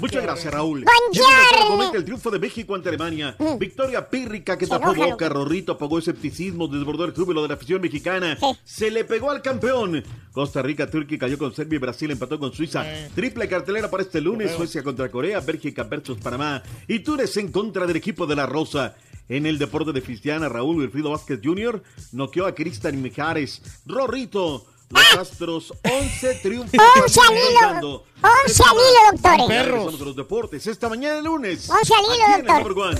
Muchas 0.00 0.22
gracias, 0.22 0.52
Raúl. 0.52 0.84
Llega 1.12 1.96
el 1.96 2.04
triunfo 2.04 2.30
de 2.30 2.38
México 2.38 2.74
ante 2.74 2.88
Alemania. 2.88 3.36
Victoria 3.58 4.08
pírrica 4.08 4.56
que 4.56 4.66
tapó 4.66 4.94
boca, 4.94 5.28
Rorrito 5.28 5.72
apagó 5.72 5.98
escepticismo, 5.98 6.68
desbordó 6.68 7.04
el 7.04 7.14
júbilo 7.14 7.42
de 7.42 7.48
la 7.48 7.54
afición 7.54 7.80
mexicana. 7.80 8.38
Se 8.64 8.90
le 8.90 9.04
pegó 9.04 9.30
al 9.30 9.42
campeón. 9.42 10.02
Costa 10.32 10.62
Rica, 10.62 10.88
Turquía 10.88 11.18
cayó 11.18 11.38
con 11.38 11.54
Serbia 11.54 11.76
y 11.76 11.80
Brasil 11.80 12.10
empató 12.10 12.38
con 12.38 12.52
Suiza. 12.52 12.84
Triple 13.14 13.48
cartelera 13.48 13.90
para 13.90 14.02
este 14.02 14.20
lunes. 14.20 14.52
Suecia 14.52 14.82
contra 14.82 15.10
Corea, 15.10 15.40
Bélgica 15.40 15.84
versus 15.84 16.18
Panamá. 16.18 16.62
Y 16.86 17.00
Túnez 17.00 17.36
en 17.36 17.50
contra 17.50 17.86
del 17.86 17.96
equipo 17.96 18.26
de 18.26 18.36
la 18.36 18.46
Rosa. 18.46 18.96
En 19.28 19.44
el 19.44 19.58
deporte 19.58 19.92
de 19.92 20.02
Cristiana, 20.02 20.48
Raúl 20.48 20.78
Wilfrido 20.78 21.10
Vázquez 21.10 21.40
Jr. 21.44 21.82
noqueó 22.12 22.46
a 22.46 22.54
Cristian 22.54 23.02
Mijares. 23.02 23.60
Rorrito. 23.84 24.64
Los 24.90 25.16
Astros, 25.18 25.74
11 25.84 26.34
triunfos. 26.36 26.80
11 27.02 27.20
al 27.20 27.36
hilo. 27.36 27.60
Dando. 27.60 28.04
11 28.46 28.62
al 28.62 28.76
hilo, 28.76 29.12
doctores. 29.12 29.48
Regresamos 29.48 30.00
a 30.00 30.04
los 30.04 30.16
deportes 30.16 30.66
esta 30.66 30.88
mañana 30.88 31.20
lunes. 31.20 31.68
11 31.68 31.94
al 31.94 32.04
hilo, 32.04 32.24
doctor. 32.64 32.96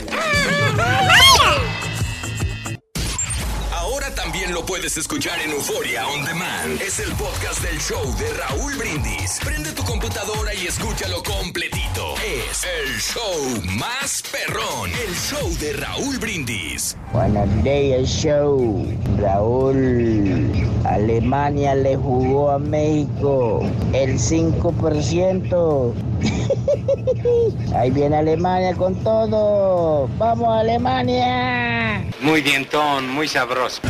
Ahora 3.73 4.15
también 4.15 4.53
lo 4.53 4.67
puedes 4.67 4.97
escuchar 4.99 5.41
en 5.41 5.51
Euforia 5.53 6.07
On 6.09 6.25
Demand. 6.25 6.81
Es 6.83 6.99
el 6.99 7.11
podcast 7.13 7.63
del 7.63 7.81
show 7.81 8.05
de 8.19 8.33
Raúl 8.35 8.75
Brindis. 8.77 9.39
Prende 9.43 9.73
tu 9.73 9.83
computadora 9.85 10.53
y 10.55 10.67
escúchalo 10.67 11.23
completito. 11.23 11.98
Es 12.17 12.65
el 12.65 12.99
show 13.01 13.63
más 13.79 14.23
perrón. 14.33 14.91
El 15.07 15.15
show 15.15 15.49
de 15.61 15.73
Raúl 15.75 16.19
Brindis. 16.19 16.97
Buenos 17.13 17.49
días, 17.63 18.09
show. 18.09 18.87
Raúl, 19.19 20.53
Alemania 20.85 21.75
le 21.75 21.97
jugó 21.97 22.51
a 22.51 22.59
México 22.59 23.61
el 23.93 24.19
5%. 24.19 25.93
Ahí 27.75 27.91
viene 27.91 28.17
Alemania 28.17 28.75
con 28.75 28.95
todo. 28.97 30.09
¡Vamos, 30.19 30.49
Alemania! 30.49 32.05
Muy 32.21 32.43
dientón, 32.43 33.09
muy 33.11 33.29
sabroso. 33.29 33.81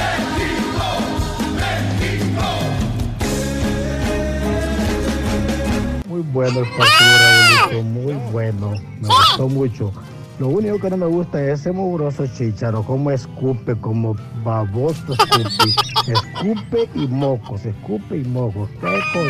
Muy 6.18 6.32
bueno 6.32 6.60
el 6.60 6.66
partido, 6.70 7.82
muy 7.84 8.14
bueno. 8.32 8.72
Me 9.00 9.06
gustó 9.06 9.48
mucho. 9.48 9.92
Lo 10.40 10.48
único 10.48 10.80
que 10.80 10.90
no 10.90 10.96
me 10.96 11.06
gusta 11.06 11.40
es 11.40 11.60
ese 11.60 11.70
mugroso 11.70 12.26
chicharo, 12.26 12.82
como 12.82 13.12
escupe, 13.12 13.76
como 13.76 14.16
baboso 14.42 15.12
escupe. 15.12 15.74
escupe 16.12 16.88
y 16.96 17.06
mocos, 17.06 17.64
escupe 17.64 18.16
y 18.16 18.24
mocos. 18.24 18.68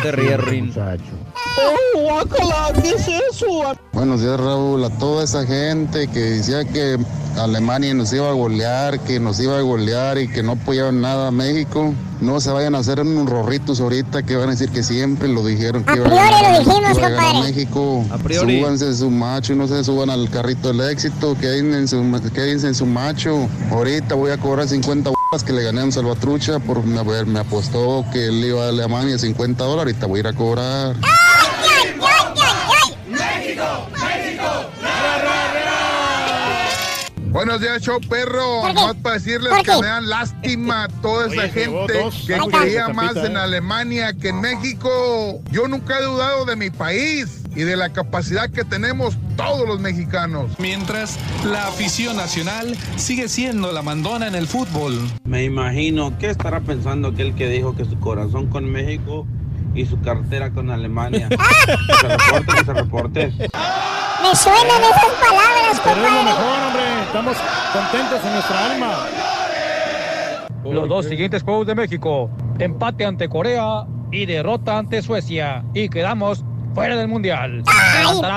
¿Qué 0.01 0.37
Rin. 0.37 0.65
muchacho? 0.65 1.03
¡Oh, 1.57 1.99
guácala! 2.01 2.73
¿Qué 2.81 2.89
es 2.89 3.07
eso? 3.07 3.45
Buenos 3.93 4.21
días 4.21 4.39
Raúl, 4.39 4.83
a 4.83 4.89
toda 4.89 5.23
esa 5.23 5.45
gente 5.45 6.07
que 6.07 6.19
decía 6.19 6.65
que 6.65 6.97
Alemania 7.37 7.93
nos 7.93 8.11
iba 8.13 8.29
a 8.29 8.33
golear, 8.33 8.99
que 8.99 9.19
nos 9.19 9.39
iba 9.39 9.57
a 9.57 9.61
golear 9.61 10.17
y 10.17 10.27
que 10.27 10.43
no 10.43 10.53
apoyaban 10.53 11.01
nada 11.01 11.27
a 11.27 11.31
México. 11.31 11.93
No 12.21 12.41
se 12.41 12.51
vayan 12.51 12.75
a 12.75 12.79
hacer 12.79 12.99
unos 12.99 13.29
rorritos 13.29 13.79
ahorita 13.79 14.23
que 14.23 14.35
van 14.35 14.49
a 14.49 14.51
decir 14.51 14.69
que 14.69 14.83
siempre 14.83 15.29
lo 15.29 15.45
dijeron 15.45 15.83
que 15.85 15.91
A 15.91 15.95
iba 15.95 16.05
a 16.05 16.09
priori 16.09 16.31
ganar 16.31 16.43
lo 16.43 16.49
México, 16.57 16.69
dijimos, 16.71 16.97
iba 16.97 17.07
a 17.07 17.09
ganar 17.09 17.25
compadre. 17.31 17.53
México. 17.53 18.05
A 18.11 18.17
priori. 18.17 18.59
Súbanse 18.59 18.95
su 18.95 19.09
macho 19.09 19.53
y 19.53 19.55
no 19.55 19.67
se 19.67 19.83
suban 19.83 20.09
al 20.09 20.29
carrito 20.29 20.67
del 20.73 20.89
éxito, 20.89 21.37
quédense 21.39 21.77
en 21.77 21.87
su, 21.87 22.31
quédense 22.33 22.67
en 22.67 22.75
su 22.75 22.85
macho. 22.85 23.47
Ahorita 23.71 24.15
voy 24.15 24.31
a 24.31 24.37
cobrar 24.37 24.67
50 24.67 25.09
bolas 25.09 25.18
que 25.37 25.53
le 25.53 25.61
gané 25.61 25.81
a 25.81 25.83
un 25.83 25.91
Salvatrucha 25.91 26.57
por 26.57 26.83
me, 26.83 27.03
me 27.27 27.39
apostó 27.39 28.03
que 28.11 28.29
él 28.29 28.43
iba 28.43 28.65
a 28.65 28.69
Alemania 28.69 29.15
50 29.19 29.63
dólares, 29.63 29.93
ahorita 29.93 30.07
voy 30.07 30.17
a 30.17 30.19
ir 30.21 30.27
a 30.27 30.33
cobrar. 30.33 30.95
Buenos 37.31 37.61
días, 37.61 37.83
show 37.83 37.99
perro. 38.09 38.63
Nomás 38.73 38.95
para 38.95 39.15
decirles 39.15 39.53
que 39.63 39.71
me 39.79 39.85
dan 39.87 40.09
lástima 40.09 40.87
toda 41.01 41.27
esa 41.27 41.43
Oye, 41.43 41.49
gente 41.49 41.93
que 41.93 42.35
sándwiches 42.37 42.59
creía 42.59 42.89
más 42.89 43.15
en 43.17 43.35
¿eh? 43.35 43.39
Alemania 43.39 44.13
que 44.13 44.29
en 44.29 44.41
México. 44.41 45.39
Yo 45.51 45.67
nunca 45.67 45.99
he 45.99 46.03
dudado 46.03 46.45
de 46.45 46.55
mi 46.55 46.71
país 46.71 47.43
y 47.55 47.61
de 47.61 47.77
la 47.77 47.89
capacidad 47.89 48.49
que 48.49 48.63
tenemos 48.63 49.15
todos 49.37 49.67
los 49.67 49.79
mexicanos. 49.79 50.51
Mientras 50.57 51.19
la 51.45 51.67
afición 51.67 52.17
nacional 52.17 52.75
sigue 52.95 53.29
siendo 53.29 53.71
la 53.71 53.83
mandona 53.83 54.27
en 54.27 54.33
el 54.33 54.47
fútbol. 54.47 54.99
Me 55.25 55.43
imagino 55.43 56.17
qué 56.17 56.31
estará 56.31 56.61
pensando 56.61 57.09
aquel 57.09 57.35
que 57.35 57.47
dijo 57.47 57.75
que 57.75 57.85
su 57.85 57.99
corazón 57.99 58.47
con 58.47 58.65
México 58.65 59.27
y 59.75 59.85
su 59.85 60.01
cartera 60.01 60.49
con 60.49 60.71
Alemania. 60.71 61.29
Que 61.69 61.95
se 61.95 62.07
reporte, 62.07 62.53
que 62.57 62.65
se 62.65 62.73
reporte. 62.73 63.33
Me 64.29 64.35
suenan 64.35 64.83
esas 64.83 65.11
palabras, 65.27 65.81
Pero 65.83 65.95
es 65.95 65.97
lo 65.97 66.03
compadre. 66.03 66.23
mejor, 66.23 66.63
hombre. 66.67 67.03
Estamos 67.03 67.37
contentos 67.73 68.19
en 68.23 68.33
nuestra 68.33 68.65
alma. 68.65 68.97
Los 70.65 70.87
dos 70.87 71.05
siguientes 71.07 71.41
juegos 71.41 71.65
de 71.65 71.73
México, 71.73 72.29
empate 72.59 73.05
ante 73.05 73.27
Corea 73.27 73.85
y 74.11 74.27
derrota 74.27 74.77
ante 74.77 75.01
Suecia. 75.01 75.63
Y 75.73 75.89
quedamos 75.89 76.43
fuera 76.75 76.95
del 76.95 77.07
Mundial. 77.07 77.63
Hombre 78.05 78.29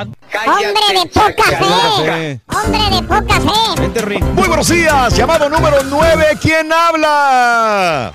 de 0.98 1.06
poca 1.10 1.42
fe. 1.44 2.40
Hombre 2.48 2.96
de 2.96 3.02
poca 3.02 3.34
fe. 3.34 4.18
Muy 4.32 4.48
buenos 4.48 4.68
días, 4.68 5.14
llamado 5.14 5.50
número 5.50 5.76
9, 5.84 6.38
¿quién 6.40 6.72
habla? 6.72 8.14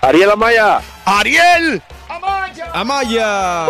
Ariel 0.00 0.30
Amaya. 0.30 0.80
Ariel. 1.04 1.82
Amaya. 2.72 3.66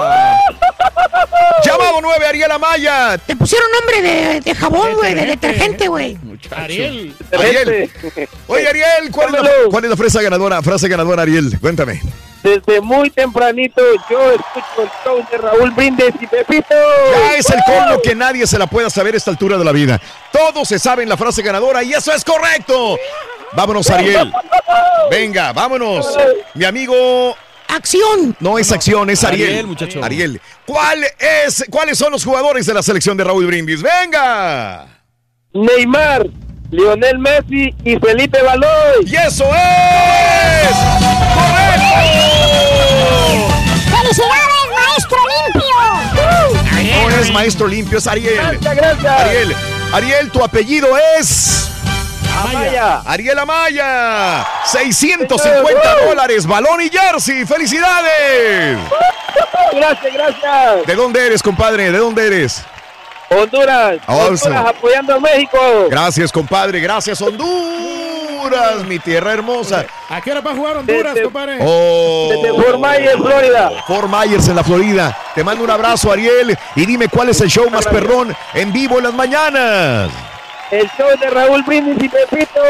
Llamado 1.64 2.00
9, 2.00 2.26
Ariel 2.26 2.50
Amaya. 2.50 3.18
Te 3.18 3.34
pusieron 3.36 3.68
nombre 3.72 4.02
de, 4.02 4.40
de 4.40 4.54
jabón, 4.54 4.94
güey, 4.94 5.14
de 5.14 5.26
detergente, 5.26 5.88
güey. 5.88 6.18
Ariel. 6.54 7.14
Ariel. 7.32 7.90
Oye, 8.46 8.68
Ariel, 8.68 9.10
¿cuál 9.10 9.34
es, 9.34 9.42
la, 9.42 9.50
cuál 9.70 9.84
es 9.84 9.90
la 9.90 9.96
frase 9.96 10.22
ganadora? 10.22 10.62
Frase 10.62 10.88
ganadora, 10.88 11.22
Ariel, 11.22 11.58
cuéntame. 11.60 12.00
Desde 12.42 12.80
muy 12.80 13.10
tempranito 13.10 13.82
yo 14.08 14.30
escucho 14.30 14.82
el 14.82 14.88
show 15.02 15.26
de 15.30 15.38
Raúl 15.38 15.72
Brindis 15.72 16.14
y 16.20 16.26
Pepito. 16.28 16.74
Ya 17.10 17.34
es 17.36 17.50
el 17.50 17.60
colmo 17.66 18.00
que 18.00 18.14
nadie 18.14 18.46
se 18.46 18.58
la 18.58 18.68
pueda 18.68 18.88
saber 18.88 19.14
a 19.14 19.16
esta 19.16 19.32
altura 19.32 19.58
de 19.58 19.64
la 19.64 19.72
vida. 19.72 20.00
Todos 20.30 20.68
se 20.68 20.78
saben 20.78 21.08
la 21.08 21.16
frase 21.16 21.42
ganadora 21.42 21.82
y 21.82 21.92
eso 21.92 22.12
es 22.12 22.24
correcto. 22.24 22.98
Vámonos, 23.52 23.90
Ariel. 23.90 24.32
Venga, 25.10 25.52
vámonos. 25.52 26.16
Mi 26.54 26.64
amigo. 26.64 27.36
Acción. 27.76 28.34
No 28.40 28.58
es 28.58 28.72
acción, 28.72 29.10
es 29.10 29.22
Ariel. 29.22 29.48
Ariel, 29.50 29.66
muchacho. 29.66 30.02
Ariel. 30.02 30.40
¿Cuál 30.64 31.04
es, 31.18 31.62
¿Cuáles 31.70 31.98
son 31.98 32.10
los 32.10 32.24
jugadores 32.24 32.64
de 32.64 32.72
la 32.72 32.82
selección 32.82 33.18
de 33.18 33.24
Raúl 33.24 33.46
Brindis? 33.46 33.82
Venga. 33.82 34.86
Neymar, 35.52 36.26
Lionel 36.70 37.18
Messi 37.18 37.74
y 37.84 37.96
Felipe 37.98 38.42
Baloy. 38.42 39.04
¡Y 39.04 39.16
eso 39.16 39.44
es! 39.44 40.76
¡Felicidades, 43.90 44.66
maestro 44.74 45.18
limpio! 45.52 47.08
No 47.08 47.20
es 47.20 47.32
maestro 47.32 47.66
limpio, 47.66 47.98
es 47.98 48.06
Ariel. 48.06 48.34
Gracias, 48.36 48.74
gracias. 48.74 49.20
Ariel. 49.20 49.54
Ariel, 49.92 50.30
tu 50.30 50.42
apellido 50.42 50.88
es. 51.18 51.75
Amaya. 52.40 53.02
Ariel 53.04 53.38
Amaya. 53.38 54.46
650 54.66 55.94
dólares, 56.06 56.46
balón 56.46 56.80
y 56.82 56.88
jersey. 56.90 57.44
¡Felicidades! 57.46 58.78
Gracias, 59.72 60.12
gracias. 60.12 60.86
¿De 60.86 60.94
dónde 60.94 61.26
eres, 61.26 61.42
compadre? 61.42 61.90
¿De 61.90 61.98
dónde 61.98 62.26
eres? 62.26 62.62
Honduras. 63.30 63.98
Awesome. 64.06 64.56
Honduras 64.56 64.66
apoyando 64.76 65.14
a 65.14 65.20
México. 65.20 65.58
Gracias, 65.90 66.30
compadre. 66.30 66.80
Gracias, 66.80 67.20
Honduras, 67.20 68.84
mi 68.86 68.98
tierra 68.98 69.32
hermosa. 69.32 69.84
¿A 70.08 70.20
qué 70.20 70.30
hora 70.30 70.40
va 70.40 70.52
a 70.52 70.54
jugar 70.54 70.76
Honduras, 70.76 71.14
Desde- 71.14 71.24
compadre? 71.24 71.58
Oh. 71.60 72.28
Desde 72.30 72.50
Fort 72.62 72.78
Myers, 72.78 73.16
Florida. 73.16 73.70
Fort 73.86 74.08
Myers 74.08 74.48
en 74.48 74.56
la 74.56 74.62
Florida. 74.64 75.18
Te 75.34 75.42
mando 75.42 75.64
un 75.64 75.70
abrazo, 75.70 76.12
Ariel. 76.12 76.56
Y 76.76 76.86
dime 76.86 77.08
cuál 77.08 77.30
es 77.30 77.40
el 77.40 77.48
show 77.50 77.68
más 77.70 77.86
perrón 77.86 78.34
en 78.54 78.72
vivo 78.72 78.98
en 78.98 79.04
las 79.04 79.14
mañanas. 79.14 80.10
El 80.70 80.88
show 80.96 81.08
de 81.20 81.30
Raúl 81.30 81.62
Brindis 81.62 81.96
y 82.02 82.08
Pepito. 82.08 82.60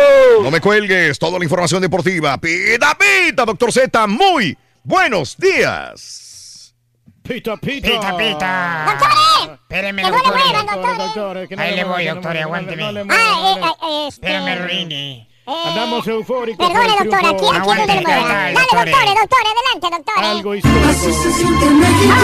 No 0.42 0.50
me 0.50 0.60
cuelgues, 0.60 1.18
toda 1.18 1.38
la 1.38 1.44
información 1.44 1.80
deportiva. 1.80 2.36
Pita, 2.38 2.96
pita, 2.96 3.44
doctor 3.44 3.72
Z. 3.72 4.06
Muy 4.06 4.56
buenos 4.84 5.36
días. 5.38 6.74
Pita, 7.22 7.56
pita. 7.56 7.88
Pita, 7.88 8.16
pita. 8.16 8.86
¡Doctore! 8.86 9.54
Espéreme, 9.62 10.02
¡Que 10.02 10.10
no 10.10 10.16
le 10.16 10.22
doctor. 10.22 10.96
Doctor, 10.98 11.48
Ahí 11.58 11.74
le 11.74 11.84
voy, 11.84 12.04
doctor, 12.06 12.36
aguánteme. 12.36 12.82
Ah, 12.84 12.92
eh, 12.92 13.60
le- 13.60 13.66
eh, 13.66 14.08
este... 14.08 14.26
Espérame, 14.26 14.66
Rini. 14.66 15.28
Eh, 15.46 15.68
Andamos 15.68 16.06
eufóricos. 16.06 16.66
Perdone, 16.66 16.88
por 16.88 17.02
el 17.06 17.10
doctor, 17.10 17.18
aquí, 17.26 17.34
aquí 17.36 17.44
no 17.44 17.62
Aguante, 17.62 17.86
le 17.94 18.00
mueva. 18.02 18.44
ahí 18.44 18.54
Dale, 18.54 18.66
doctore. 18.72 19.14
doctore, 19.20 19.48
adelante, 19.54 19.86
doctore. 19.96 20.26
Algo 20.26 20.54
histórico. 20.54 20.92
Se 20.92 21.12
siente 21.32 21.66
México. 21.66 22.14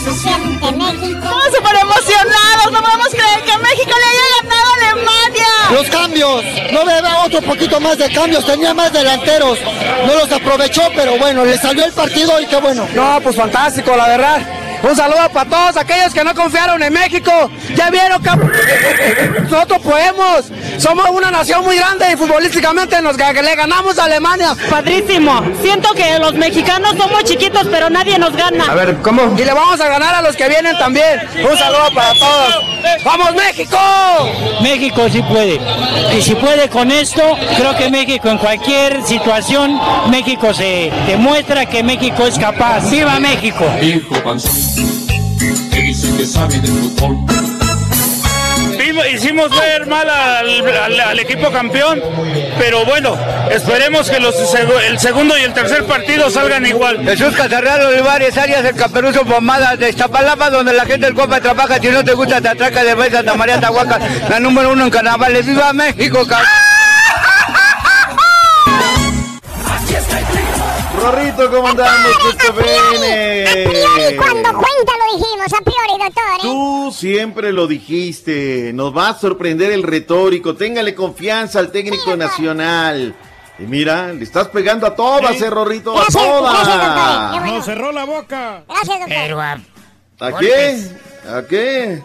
Estamos 0.00 1.54
súper 1.54 1.76
emocionados, 1.82 2.72
no 2.72 2.82
podemos 2.82 3.08
creer 3.10 3.40
que 3.44 3.58
México 3.58 3.92
le 3.98 4.06
haya 4.10 4.22
ganado 4.42 4.70
a 4.70 4.74
Alemania. 4.90 5.46
Los 5.72 5.88
cambios, 5.88 6.44
no 6.72 6.84
debe 6.84 7.08
otro 7.24 7.42
poquito 7.42 7.80
más 7.80 7.98
de 7.98 8.10
cambios, 8.12 8.44
tenía 8.44 8.74
más 8.74 8.92
delanteros, 8.92 9.58
no 10.06 10.14
los 10.14 10.32
aprovechó, 10.32 10.82
pero 10.96 11.16
bueno, 11.18 11.44
le 11.44 11.56
salió 11.58 11.84
el 11.84 11.92
partido 11.92 12.40
y 12.40 12.46
qué 12.46 12.56
bueno. 12.56 12.86
No, 12.94 13.20
pues 13.22 13.36
fantástico, 13.36 13.94
la 13.96 14.08
verdad. 14.08 14.42
Un 14.82 14.96
saludo 14.96 15.28
para 15.32 15.48
todos 15.48 15.76
aquellos 15.76 16.14
que 16.14 16.24
no 16.24 16.34
confiaron 16.34 16.82
en 16.82 16.92
México. 16.92 17.50
Ya 17.74 17.90
vieron 17.90 18.22
que 18.22 18.30
nosotros 19.40 19.80
podemos. 19.82 20.50
Somos 20.78 21.10
una 21.10 21.30
nación 21.30 21.64
muy 21.64 21.76
grande 21.76 22.06
y 22.12 22.16
futbolísticamente 22.16 23.00
nos 23.02 23.16
le 23.16 23.54
ganamos 23.54 23.98
a 23.98 24.04
Alemania. 24.04 24.56
Padrísimo. 24.68 25.44
Siento 25.62 25.92
que 25.92 26.18
los 26.18 26.34
mexicanos 26.34 26.94
somos 26.96 27.24
chiquitos, 27.24 27.66
pero 27.70 27.90
nadie 27.90 28.18
nos 28.18 28.34
gana. 28.34 28.64
A 28.70 28.74
ver, 28.74 28.96
¿cómo? 29.02 29.34
Y 29.38 29.44
le 29.44 29.52
vamos 29.52 29.80
a 29.80 29.88
ganar 29.88 30.14
a 30.14 30.22
los 30.22 30.34
que 30.34 30.48
vienen 30.48 30.76
también. 30.78 31.20
Un 31.36 31.56
saludo 31.58 31.88
para 31.94 32.14
todos. 32.14 32.64
¡Vamos 33.04 33.34
México! 33.34 33.78
México 34.62 35.08
sí 35.10 35.22
puede. 35.22 35.60
Y 36.16 36.22
si 36.22 36.34
puede 36.34 36.68
con 36.68 36.90
esto, 36.90 37.22
creo 37.56 37.76
que 37.76 37.90
México 37.90 38.28
en 38.28 38.38
cualquier 38.38 39.02
situación, 39.04 39.78
México 40.10 40.52
se 40.54 40.90
demuestra 41.06 41.66
que 41.66 41.82
México 41.82 42.26
es 42.26 42.38
capaz. 42.38 42.90
¡Viva 42.90 43.20
México! 43.20 43.64
Hicimos 49.12 49.50
ver 49.50 49.86
mal 49.86 50.08
al, 50.08 50.66
al- 50.68 51.00
al 51.00 51.18
equipo 51.18 51.50
campeón, 51.50 52.00
pero 52.58 52.84
bueno, 52.84 53.16
esperemos 53.50 54.08
que 54.08 54.20
los 54.20 54.34
el 54.88 54.98
segundo 54.98 55.36
y 55.36 55.42
el 55.42 55.52
tercer 55.52 55.84
partido 55.84 56.30
salgan 56.30 56.64
igual. 56.64 57.02
Jesús 57.04 57.34
Casarreal 57.34 57.82
Olivares, 57.86 58.36
Arias, 58.38 58.64
el 58.64 58.74
Caperuso 58.76 59.24
Pomada, 59.24 59.76
de 59.76 59.90
Iztapalapa, 59.90 60.48
donde 60.50 60.72
la 60.72 60.86
gente 60.86 61.06
del 61.06 61.14
Copa 61.14 61.40
trabaja. 61.40 61.78
Si 61.80 61.88
no 61.88 62.04
te 62.04 62.12
gusta, 62.14 62.40
te 62.40 62.48
atraca 62.50 62.84
de 62.84 62.94
vez 62.94 63.12
Santa 63.12 63.34
María 63.34 63.60
Tahuaca, 63.60 63.98
la 64.28 64.38
número 64.40 64.70
uno 64.72 64.84
en 64.84 64.90
carnavales. 64.90 65.44
¡Viva 65.44 65.72
México, 65.72 66.24
cabrón! 66.26 66.48
Rorrito, 71.02 71.50
¿cómo 71.50 71.68
andamos? 71.68 72.12
A 72.16 72.52
priori, 72.52 74.16
cuando 74.16 74.50
cuenta 74.52 74.92
lo 74.98 75.18
dijimos, 75.18 75.52
a 75.52 75.62
priori, 75.64 76.04
doctor. 76.04 76.40
Tú 76.42 76.92
siempre 76.94 77.52
lo 77.52 77.66
dijiste. 77.66 78.72
Nos 78.74 78.96
va 78.96 79.08
a 79.10 79.18
sorprender 79.18 79.72
el 79.72 79.82
retórico. 79.82 80.54
Téngale 80.54 80.94
confianza 80.94 81.58
al 81.58 81.70
técnico 81.72 82.16
nacional. 82.16 83.14
Y 83.58 83.62
mira, 83.64 84.12
le 84.12 84.24
estás 84.24 84.48
pegando 84.48 84.86
a 84.86 84.94
todas, 84.94 85.36
Sí. 85.36 85.44
eh, 85.44 85.50
Rorrito, 85.50 85.92
Gracias, 85.94 86.16
a 86.16 86.26
todas. 86.26 86.52
gracias, 86.66 87.30
bueno. 87.40 87.54
Nos 87.56 87.64
cerró 87.64 87.92
la 87.92 88.04
boca. 88.04 88.62
Gracias, 88.68 88.98
doctor. 89.00 89.08
Pero 89.08 89.40
a 89.40 89.52
¿A 90.20 90.38
qué? 90.38 90.80
¿A 91.28 91.42
qué? 91.48 92.02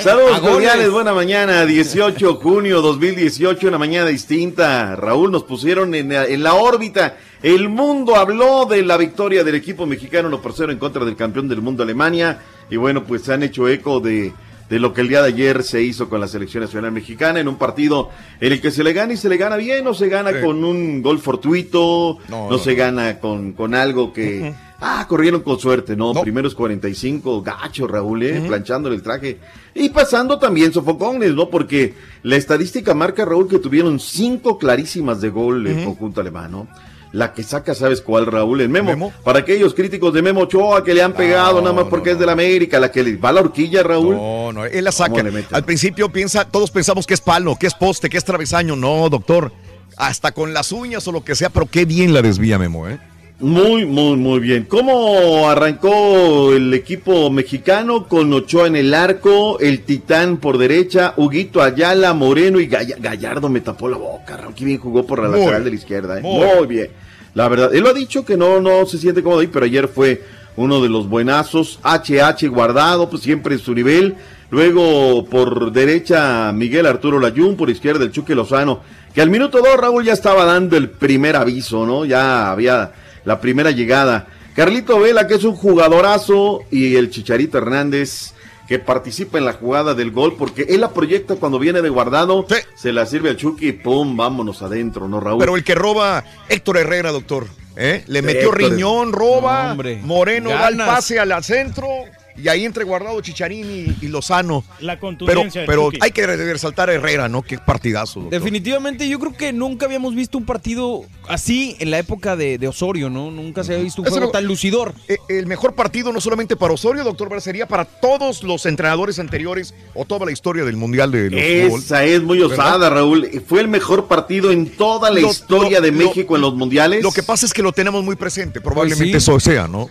Saludos 0.00 0.40
cordiales, 0.40 0.90
buena 0.90 1.14
mañana, 1.14 1.64
18 1.64 2.32
de 2.34 2.34
junio 2.34 2.82
2018, 2.82 3.66
una 3.68 3.78
mañana 3.78 4.06
distinta. 4.10 4.94
Raúl, 4.96 5.30
nos 5.30 5.44
pusieron 5.44 5.94
en, 5.94 6.10
la- 6.12 6.26
en 6.26 6.42
la 6.42 6.52
órbita. 6.54 7.16
El 7.42 7.68
mundo 7.70 8.16
habló 8.16 8.66
de 8.66 8.82
la 8.82 8.96
victoria 8.98 9.42
del 9.44 9.54
equipo 9.54 9.86
mexicano 9.86 10.28
1 10.28 10.42
por 10.42 10.52
0 10.52 10.72
en 10.72 10.78
contra 10.78 11.04
del 11.04 11.16
campeón 11.16 11.48
del 11.48 11.62
mundo 11.62 11.82
Alemania. 11.82 12.38
Y 12.70 12.76
bueno, 12.76 13.04
pues 13.04 13.22
se 13.22 13.32
han 13.32 13.42
hecho 13.42 13.66
eco 13.68 14.00
de, 14.00 14.32
de 14.68 14.78
lo 14.78 14.92
que 14.92 15.00
el 15.00 15.08
día 15.08 15.22
de 15.22 15.28
ayer 15.28 15.62
se 15.62 15.82
hizo 15.82 16.10
con 16.10 16.20
la 16.20 16.28
selección 16.28 16.62
nacional 16.64 16.92
mexicana 16.92 17.40
en 17.40 17.48
un 17.48 17.56
partido 17.56 18.10
en 18.40 18.52
el 18.52 18.60
que 18.60 18.70
se 18.70 18.84
le 18.84 18.92
gana 18.92 19.14
y 19.14 19.16
se 19.16 19.30
le 19.30 19.38
gana 19.38 19.56
bien, 19.56 19.84
no 19.84 19.94
se 19.94 20.08
gana 20.08 20.30
Sí. 20.32 20.36
con 20.44 20.62
un 20.64 21.00
gol 21.00 21.18
fortuito, 21.18 22.18
No, 22.28 22.44
no, 22.44 22.50
no, 22.50 22.58
se 22.58 22.72
no. 22.72 22.76
gana 22.78 23.18
con, 23.18 23.52
con 23.52 23.74
algo 23.74 24.12
que... 24.12 24.52
Ah, 24.82 25.04
corrieron 25.06 25.42
con 25.42 25.58
suerte, 25.58 25.94
¿no? 25.94 26.14
No. 26.14 26.22
Primeros 26.22 26.54
45, 26.54 27.42
gacho, 27.42 27.86
Raúl, 27.86 28.22
¿eh? 28.22 28.42
Planchándole 28.46 28.96
el 28.96 29.02
traje. 29.02 29.36
Y 29.74 29.90
pasando 29.90 30.38
también 30.38 30.72
sofocones, 30.72 31.34
¿no? 31.34 31.50
Porque 31.50 31.92
la 32.22 32.36
estadística 32.36 32.94
marca, 32.94 33.26
Raúl, 33.26 33.46
que 33.46 33.58
tuvieron 33.58 34.00
cinco 34.00 34.56
clarísimas 34.56 35.20
de 35.20 35.28
gol 35.28 35.66
el 35.66 35.84
conjunto 35.84 36.22
alemán, 36.22 36.52
¿no? 36.52 36.66
La 37.12 37.32
que 37.32 37.42
saca, 37.42 37.74
¿sabes 37.74 38.00
cuál, 38.00 38.26
Raúl? 38.26 38.60
El 38.60 38.68
Memo. 38.68 38.90
¿Memo? 38.90 39.12
Para 39.24 39.40
aquellos 39.40 39.74
críticos 39.74 40.14
de 40.14 40.22
Memo 40.22 40.42
Ochoa 40.42 40.84
que 40.84 40.94
le 40.94 41.02
han 41.02 41.12
pegado 41.12 41.54
No, 41.54 41.62
nada 41.62 41.72
más 41.72 41.84
porque 41.90 42.10
no. 42.10 42.12
es 42.14 42.18
de 42.20 42.26
la 42.26 42.32
América, 42.32 42.78
la 42.78 42.92
que 42.92 43.02
le 43.02 43.16
va 43.16 43.32
la 43.32 43.40
horquilla, 43.40 43.82
Raúl. 43.82 44.14
No, 44.14 44.52
no, 44.52 44.64
él 44.64 44.84
la 44.84 44.92
saca. 44.92 45.22
Al 45.50 45.64
principio 45.64 46.08
piensa, 46.10 46.44
todos 46.44 46.70
pensamos 46.70 47.06
que 47.06 47.14
es 47.14 47.20
palo, 47.20 47.56
que 47.56 47.66
es 47.66 47.74
poste, 47.74 48.08
que 48.08 48.16
es 48.16 48.24
travesaño. 48.24 48.76
No, 48.76 49.08
doctor. 49.08 49.52
Hasta 49.96 50.32
con 50.32 50.54
las 50.54 50.72
uñas 50.72 51.06
o 51.08 51.12
lo 51.12 51.24
que 51.24 51.34
sea, 51.34 51.50
pero 51.50 51.66
qué 51.66 51.84
bien 51.84 52.14
la 52.14 52.22
desvía 52.22 52.58
Memo, 52.58 52.88
¿eh? 52.88 52.98
Muy, 53.40 53.86
muy, 53.86 54.16
muy 54.18 54.38
bien. 54.38 54.64
¿Cómo 54.68 55.48
arrancó 55.48 56.52
el 56.52 56.74
equipo 56.74 57.30
mexicano 57.30 58.06
con 58.06 58.30
Ochoa 58.34 58.66
en 58.66 58.76
el 58.76 58.92
arco, 58.92 59.58
el 59.60 59.80
Titán 59.82 60.36
por 60.36 60.58
derecha, 60.58 61.14
Huguito 61.16 61.62
Ayala, 61.62 62.12
Moreno 62.12 62.60
y 62.60 62.68
Galla- 62.68 62.96
Gallardo 62.98 63.48
me 63.48 63.62
tapó 63.62 63.88
la 63.88 63.96
boca, 63.96 64.36
Raúl, 64.36 64.54
qué 64.54 64.66
bien 64.66 64.78
jugó 64.78 65.06
por 65.06 65.22
la 65.22 65.28
Muy 65.30 65.38
lateral 65.40 65.64
de 65.64 65.70
la 65.70 65.76
izquierda, 65.76 66.18
¿eh? 66.18 66.22
Muy 66.22 66.46
muy 66.58 66.66
bien. 66.66 66.88
La 67.32 67.48
verdad, 67.48 67.74
él 67.74 67.82
lo 67.82 67.88
ha 67.88 67.94
dicho 67.94 68.26
que 68.26 68.36
no, 68.36 68.60
no 68.60 68.84
se 68.84 68.98
siente 68.98 69.22
cómodo 69.22 69.40
ahí, 69.40 69.46
pero 69.46 69.64
ayer 69.64 69.88
fue 69.88 70.22
uno 70.56 70.82
de 70.82 70.90
los 70.90 71.08
buenazos. 71.08 71.78
HH 71.82 72.46
guardado, 72.48 73.08
pues 73.08 73.22
siempre 73.22 73.54
en 73.54 73.60
su 73.60 73.72
nivel. 73.74 74.16
Luego 74.50 75.24
por 75.24 75.72
derecha 75.72 76.52
Miguel 76.52 76.84
Arturo 76.84 77.18
Layún, 77.20 77.56
por 77.56 77.70
izquierda 77.70 78.04
el 78.04 78.10
Chuque 78.12 78.34
Lozano. 78.34 78.80
Que 79.14 79.22
al 79.22 79.30
minuto 79.30 79.58
dos 79.58 79.76
Raúl 79.78 80.04
ya 80.04 80.12
estaba 80.12 80.44
dando 80.44 80.76
el 80.76 80.90
primer 80.90 81.36
aviso, 81.36 81.86
¿no? 81.86 82.04
Ya 82.04 82.50
había 82.50 82.92
la 83.24 83.40
primera 83.40 83.70
llegada. 83.70 84.26
Carlito 84.54 84.98
Vela, 85.00 85.26
que 85.26 85.34
es 85.34 85.44
un 85.44 85.54
jugadorazo, 85.54 86.62
y 86.70 86.96
el 86.96 87.10
Chicharito 87.10 87.58
Hernández, 87.58 88.32
que 88.68 88.78
participa 88.78 89.38
en 89.38 89.44
la 89.44 89.52
jugada 89.54 89.94
del 89.94 90.10
gol, 90.12 90.36
porque 90.38 90.62
él 90.68 90.80
la 90.80 90.90
proyecta 90.90 91.36
cuando 91.36 91.58
viene 91.58 91.82
de 91.82 91.88
guardado, 91.88 92.46
se 92.76 92.92
la 92.92 93.06
sirve 93.06 93.30
al 93.30 93.36
Chucky 93.36 93.68
y 93.68 93.72
pum, 93.72 94.16
vámonos 94.16 94.62
adentro, 94.62 95.08
¿no, 95.08 95.18
Raúl? 95.20 95.40
Pero 95.40 95.56
el 95.56 95.64
que 95.64 95.74
roba, 95.74 96.24
Héctor 96.48 96.78
Herrera, 96.78 97.10
doctor. 97.10 97.46
¿eh? 97.76 98.04
Le 98.06 98.22
metió 98.22 98.52
Héctor. 98.52 98.58
riñón, 98.58 99.12
roba, 99.12 99.64
No, 99.64 99.70
hombre. 99.72 100.00
Moreno 100.02 100.50
da 100.50 100.68
el 100.68 100.76
Ganas. 100.76 100.94
pase 100.94 101.18
al 101.18 101.42
centro. 101.42 101.88
Y 102.36 102.48
ahí 102.48 102.64
entre 102.64 102.84
Guardado, 102.84 103.20
Chicharín 103.20 103.66
y, 104.00 104.04
y 104.04 104.08
Lozano. 104.08 104.64
La 104.80 104.94
Pero, 104.94 105.00
contundencia 105.00 105.64
pero 105.66 105.86
Chucky. 105.86 105.98
hay 106.00 106.10
que 106.12 106.26
resaltar 106.26 106.88
a 106.90 106.94
Herrera, 106.94 107.28
¿no? 107.28 107.42
Qué 107.42 107.58
partidazo. 107.58 108.20
doctor. 108.20 108.38
Definitivamente, 108.38 109.08
yo 109.08 109.18
creo 109.18 109.36
que 109.36 109.52
nunca 109.52 109.86
habíamos 109.86 110.14
visto 110.14 110.38
un 110.38 110.46
partido 110.46 111.02
así 111.28 111.76
en 111.80 111.90
la 111.90 111.98
época 111.98 112.36
de, 112.36 112.58
de 112.58 112.68
Osorio, 112.68 113.10
¿no? 113.10 113.30
Nunca 113.30 113.64
se 113.64 113.72
había 113.72 113.84
visto 113.84 114.02
un 114.02 114.06
Ese 114.08 114.12
juego 114.14 114.26
no- 114.26 114.32
tan 114.32 114.44
lucidor. 114.46 114.94
Eh, 115.08 115.18
El 115.28 115.46
mejor 115.46 115.74
partido 115.74 116.12
no 116.12 116.20
solamente 116.20 116.56
para 116.56 116.72
Osorio, 116.74 117.04
doctor 117.04 117.30
sería 117.40 117.66
para 117.66 117.84
todos 117.84 118.42
los 118.42 118.66
entrenadores 118.66 119.18
anteriores 119.18 119.74
o 119.94 120.04
toda 120.04 120.26
la 120.26 120.32
historia 120.32 120.64
del 120.64 120.76
Mundial 120.76 121.10
de 121.12 121.30
los 121.30 121.40
fútbol. 121.40 121.80
Esa 121.80 122.04
es 122.04 122.22
muy 122.22 122.40
osada, 122.42 122.78
¿Verdad? 122.78 122.96
Raúl. 122.96 123.30
Fue 123.46 123.60
el 123.60 123.68
mejor 123.68 124.08
partido 124.08 124.50
en 124.50 124.70
toda 124.76 125.10
la 125.10 125.20
Lo- 125.20 125.30
historia 125.30 125.78
lo- 125.80 125.86
de 125.86 125.92
lo- 125.92 125.98
México 125.98 126.36
en 126.36 126.42
los 126.42 126.54
mundiales. 126.54 127.02
Lo 127.02 127.12
que 127.12 127.22
pasa 127.22 127.46
es 127.46 127.52
que 127.52 127.62
lo 127.62 127.72
tenemos 127.72 128.02
muy 128.04 128.16
presente, 128.16 128.60
probablemente 128.60 129.12
Pues 129.12 129.24
sí. 129.24 129.30
eso 129.30 129.40
sea, 129.40 129.68
¿no? 129.68 129.88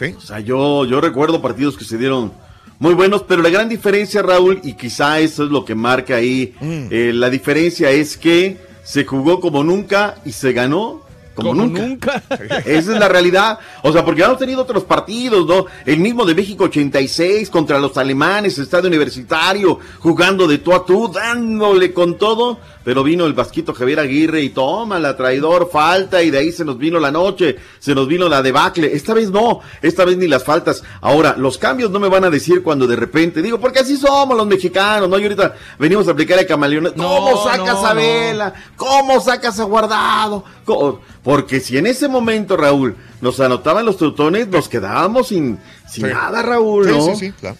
Sí. 0.00 0.14
O 0.16 0.20
sea, 0.20 0.40
yo, 0.40 0.84
yo 0.86 1.00
recuerdo 1.00 1.40
partidos 1.42 1.76
que 1.76 1.84
se 1.84 1.96
dieron 1.98 2.32
muy 2.78 2.94
buenos, 2.94 3.22
pero 3.28 3.42
la 3.42 3.50
gran 3.50 3.68
diferencia, 3.68 4.22
Raúl, 4.22 4.58
y 4.64 4.72
quizá 4.72 5.20
eso 5.20 5.44
es 5.44 5.50
lo 5.50 5.64
que 5.64 5.74
marca 5.74 6.16
ahí, 6.16 6.54
Mm. 6.60 6.86
eh, 6.90 7.12
la 7.14 7.28
diferencia 7.30 7.90
es 7.90 8.16
que 8.16 8.56
se 8.82 9.04
jugó 9.04 9.38
como 9.40 9.62
nunca 9.62 10.16
y 10.24 10.32
se 10.32 10.52
ganó 10.54 11.02
como, 11.34 11.50
Como 11.50 11.62
nunca. 11.66 11.86
nunca. 11.86 12.22
Esa 12.66 12.92
es 12.92 12.98
la 12.98 13.08
realidad. 13.08 13.58
O 13.82 13.92
sea, 13.92 14.04
porque 14.04 14.22
hemos 14.22 14.36
tenido 14.38 14.60
otros 14.62 14.84
partidos, 14.84 15.46
¿no? 15.46 15.66
El 15.86 15.98
mismo 16.00 16.24
de 16.26 16.34
México 16.34 16.64
86 16.64 17.48
contra 17.50 17.78
los 17.78 17.96
alemanes, 17.96 18.58
estadio 18.58 18.88
universitario, 18.88 19.78
jugando 20.00 20.46
de 20.48 20.58
tú 20.58 20.74
a 20.74 20.84
tú, 20.84 21.08
dándole 21.08 21.92
con 21.94 22.18
todo. 22.18 22.58
Pero 22.90 23.04
vino 23.04 23.24
el 23.24 23.34
Vasquito 23.34 23.72
Javier 23.72 24.00
Aguirre 24.00 24.42
y 24.42 24.48
toma 24.50 24.98
la 24.98 25.16
traidor, 25.16 25.70
falta, 25.72 26.24
y 26.24 26.30
de 26.32 26.38
ahí 26.38 26.50
se 26.50 26.64
nos 26.64 26.76
vino 26.76 26.98
la 26.98 27.12
noche, 27.12 27.54
se 27.78 27.94
nos 27.94 28.08
vino 28.08 28.28
la 28.28 28.42
debacle. 28.42 28.92
Esta 28.96 29.14
vez 29.14 29.30
no, 29.30 29.60
esta 29.80 30.04
vez 30.04 30.16
ni 30.16 30.26
las 30.26 30.42
faltas. 30.42 30.82
Ahora, 31.00 31.36
los 31.38 31.56
cambios 31.56 31.92
no 31.92 32.00
me 32.00 32.08
van 32.08 32.24
a 32.24 32.30
decir 32.30 32.64
cuando 32.64 32.88
de 32.88 32.96
repente, 32.96 33.42
digo, 33.42 33.60
porque 33.60 33.78
así 33.78 33.96
somos 33.96 34.36
los 34.36 34.44
mexicanos, 34.44 35.08
¿no? 35.08 35.20
Y 35.20 35.22
ahorita 35.22 35.54
venimos 35.78 36.08
a 36.08 36.10
aplicar 36.10 36.40
el 36.40 36.48
camaleón. 36.48 36.92
¿Cómo 36.96 37.30
No, 37.30 37.44
sacas 37.44 37.80
no, 37.80 37.86
a 37.86 37.94
no. 37.94 38.00
Vela? 38.00 38.54
¿Cómo 38.74 39.20
sacas 39.20 39.60
a 39.60 39.62
Guardado? 39.62 40.42
¿Cómo? 40.64 41.00
Porque 41.22 41.60
si 41.60 41.78
en 41.78 41.86
ese 41.86 42.08
momento, 42.08 42.56
Raúl, 42.56 42.96
nos 43.20 43.38
anotaban 43.38 43.86
los 43.86 43.98
teutones, 43.98 44.48
nos 44.48 44.68
quedábamos 44.68 45.28
sin, 45.28 45.60
sin 45.88 46.06
Sí. 46.06 46.12
nada, 46.12 46.42
Raúl, 46.42 46.86
Sí, 46.86 46.90
¿no? 46.90 47.02
sí, 47.02 47.14
sí, 47.14 47.32
claro. 47.38 47.56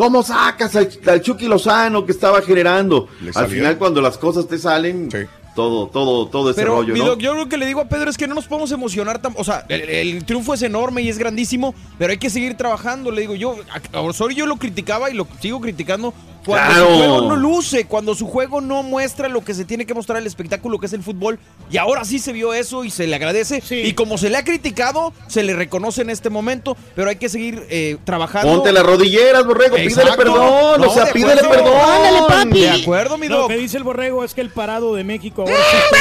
¿Cómo 0.00 0.22
sacas 0.22 0.74
al, 0.76 0.88
al 1.08 1.20
Chucky 1.20 1.46
Lozano 1.46 2.06
que 2.06 2.12
estaba 2.12 2.40
generando? 2.40 3.06
Al 3.34 3.48
final, 3.48 3.76
cuando 3.76 4.00
las 4.00 4.16
cosas 4.16 4.48
te 4.48 4.56
salen, 4.56 5.10
todo, 5.54 5.88
todo, 5.88 6.26
todo 6.28 6.48
ese 6.52 6.62
Pero 6.62 6.76
rollo, 6.76 6.94
mi 6.94 7.00
¿no? 7.00 7.06
doc, 7.08 7.18
yo 7.18 7.34
lo 7.34 7.50
que 7.50 7.58
le 7.58 7.66
digo 7.66 7.82
a 7.82 7.84
Pedro 7.84 8.08
es 8.08 8.16
que 8.16 8.26
no 8.26 8.34
nos 8.34 8.46
podemos 8.46 8.72
emocionar 8.72 9.20
tan, 9.20 9.34
o 9.36 9.44
sea, 9.44 9.66
el, 9.68 9.82
el 9.90 10.24
triunfo 10.24 10.54
es 10.54 10.62
enorme 10.62 11.02
y 11.02 11.10
es 11.10 11.18
grandísimo, 11.18 11.74
pero 11.98 12.12
hay 12.12 12.16
que 12.16 12.30
seguir 12.30 12.56
trabajando, 12.56 13.10
le 13.10 13.20
digo 13.20 13.34
yo, 13.34 13.56
a 13.92 13.98
a 13.98 14.00
Osorio 14.00 14.38
yo 14.38 14.46
lo 14.46 14.56
criticaba 14.56 15.10
y 15.10 15.14
lo 15.14 15.26
sigo 15.38 15.60
criticando 15.60 16.14
cuando 16.44 16.72
Claro. 16.74 16.86
su 16.88 16.96
juego 16.98 17.20
no 17.28 17.36
luce, 17.36 17.84
cuando 17.86 18.14
su 18.14 18.26
juego 18.26 18.60
no 18.60 18.82
muestra 18.82 19.28
lo 19.28 19.44
que 19.44 19.54
se 19.54 19.64
tiene 19.64 19.86
que 19.86 19.94
mostrar 19.94 20.18
el 20.18 20.26
espectáculo 20.26 20.78
que 20.78 20.86
es 20.86 20.92
el 20.92 21.02
fútbol 21.02 21.38
y 21.70 21.76
ahora 21.76 22.04
sí 22.04 22.18
se 22.18 22.32
vio 22.32 22.54
eso 22.54 22.84
y 22.84 22.90
se 22.90 23.06
le 23.06 23.16
agradece 23.16 23.62
y 23.70 23.92
como 23.94 24.18
se 24.18 24.30
le 24.30 24.36
ha 24.38 24.44
criticado, 24.44 25.12
se 25.28 25.42
le 25.42 25.54
reconoce 25.54 26.02
en 26.02 26.10
este 26.10 26.30
momento, 26.30 26.76
pero 26.94 27.10
hay 27.10 27.16
que 27.16 27.28
seguir 27.28 27.66
eh, 27.70 27.96
trabajando. 28.04 28.52
Ponte 28.52 28.72
las 28.72 28.84
rodilleras, 28.84 29.44
borrego, 29.46 29.76
pídele 29.76 30.12
perdón, 30.16 30.82
o 30.84 30.90
sea, 30.94 31.04
de 31.06 31.12
pídele 31.12 31.40
acuerdo. 31.40 31.64
perdón. 31.64 31.80
Ándale, 31.90 32.20
papi. 32.28 32.60
De 32.60 32.70
acuerdo, 32.70 33.18
mi 33.18 33.28
Lo 33.28 33.46
que 33.48 33.56
dice 33.56 33.76
el 33.76 33.84
borrego 33.84 34.24
es 34.24 34.34
que 34.34 34.40
el 34.40 34.50
parado 34.50 34.94
de 34.94 35.04
México 35.04 35.42
ahora 35.42 35.54
sí 35.54 35.96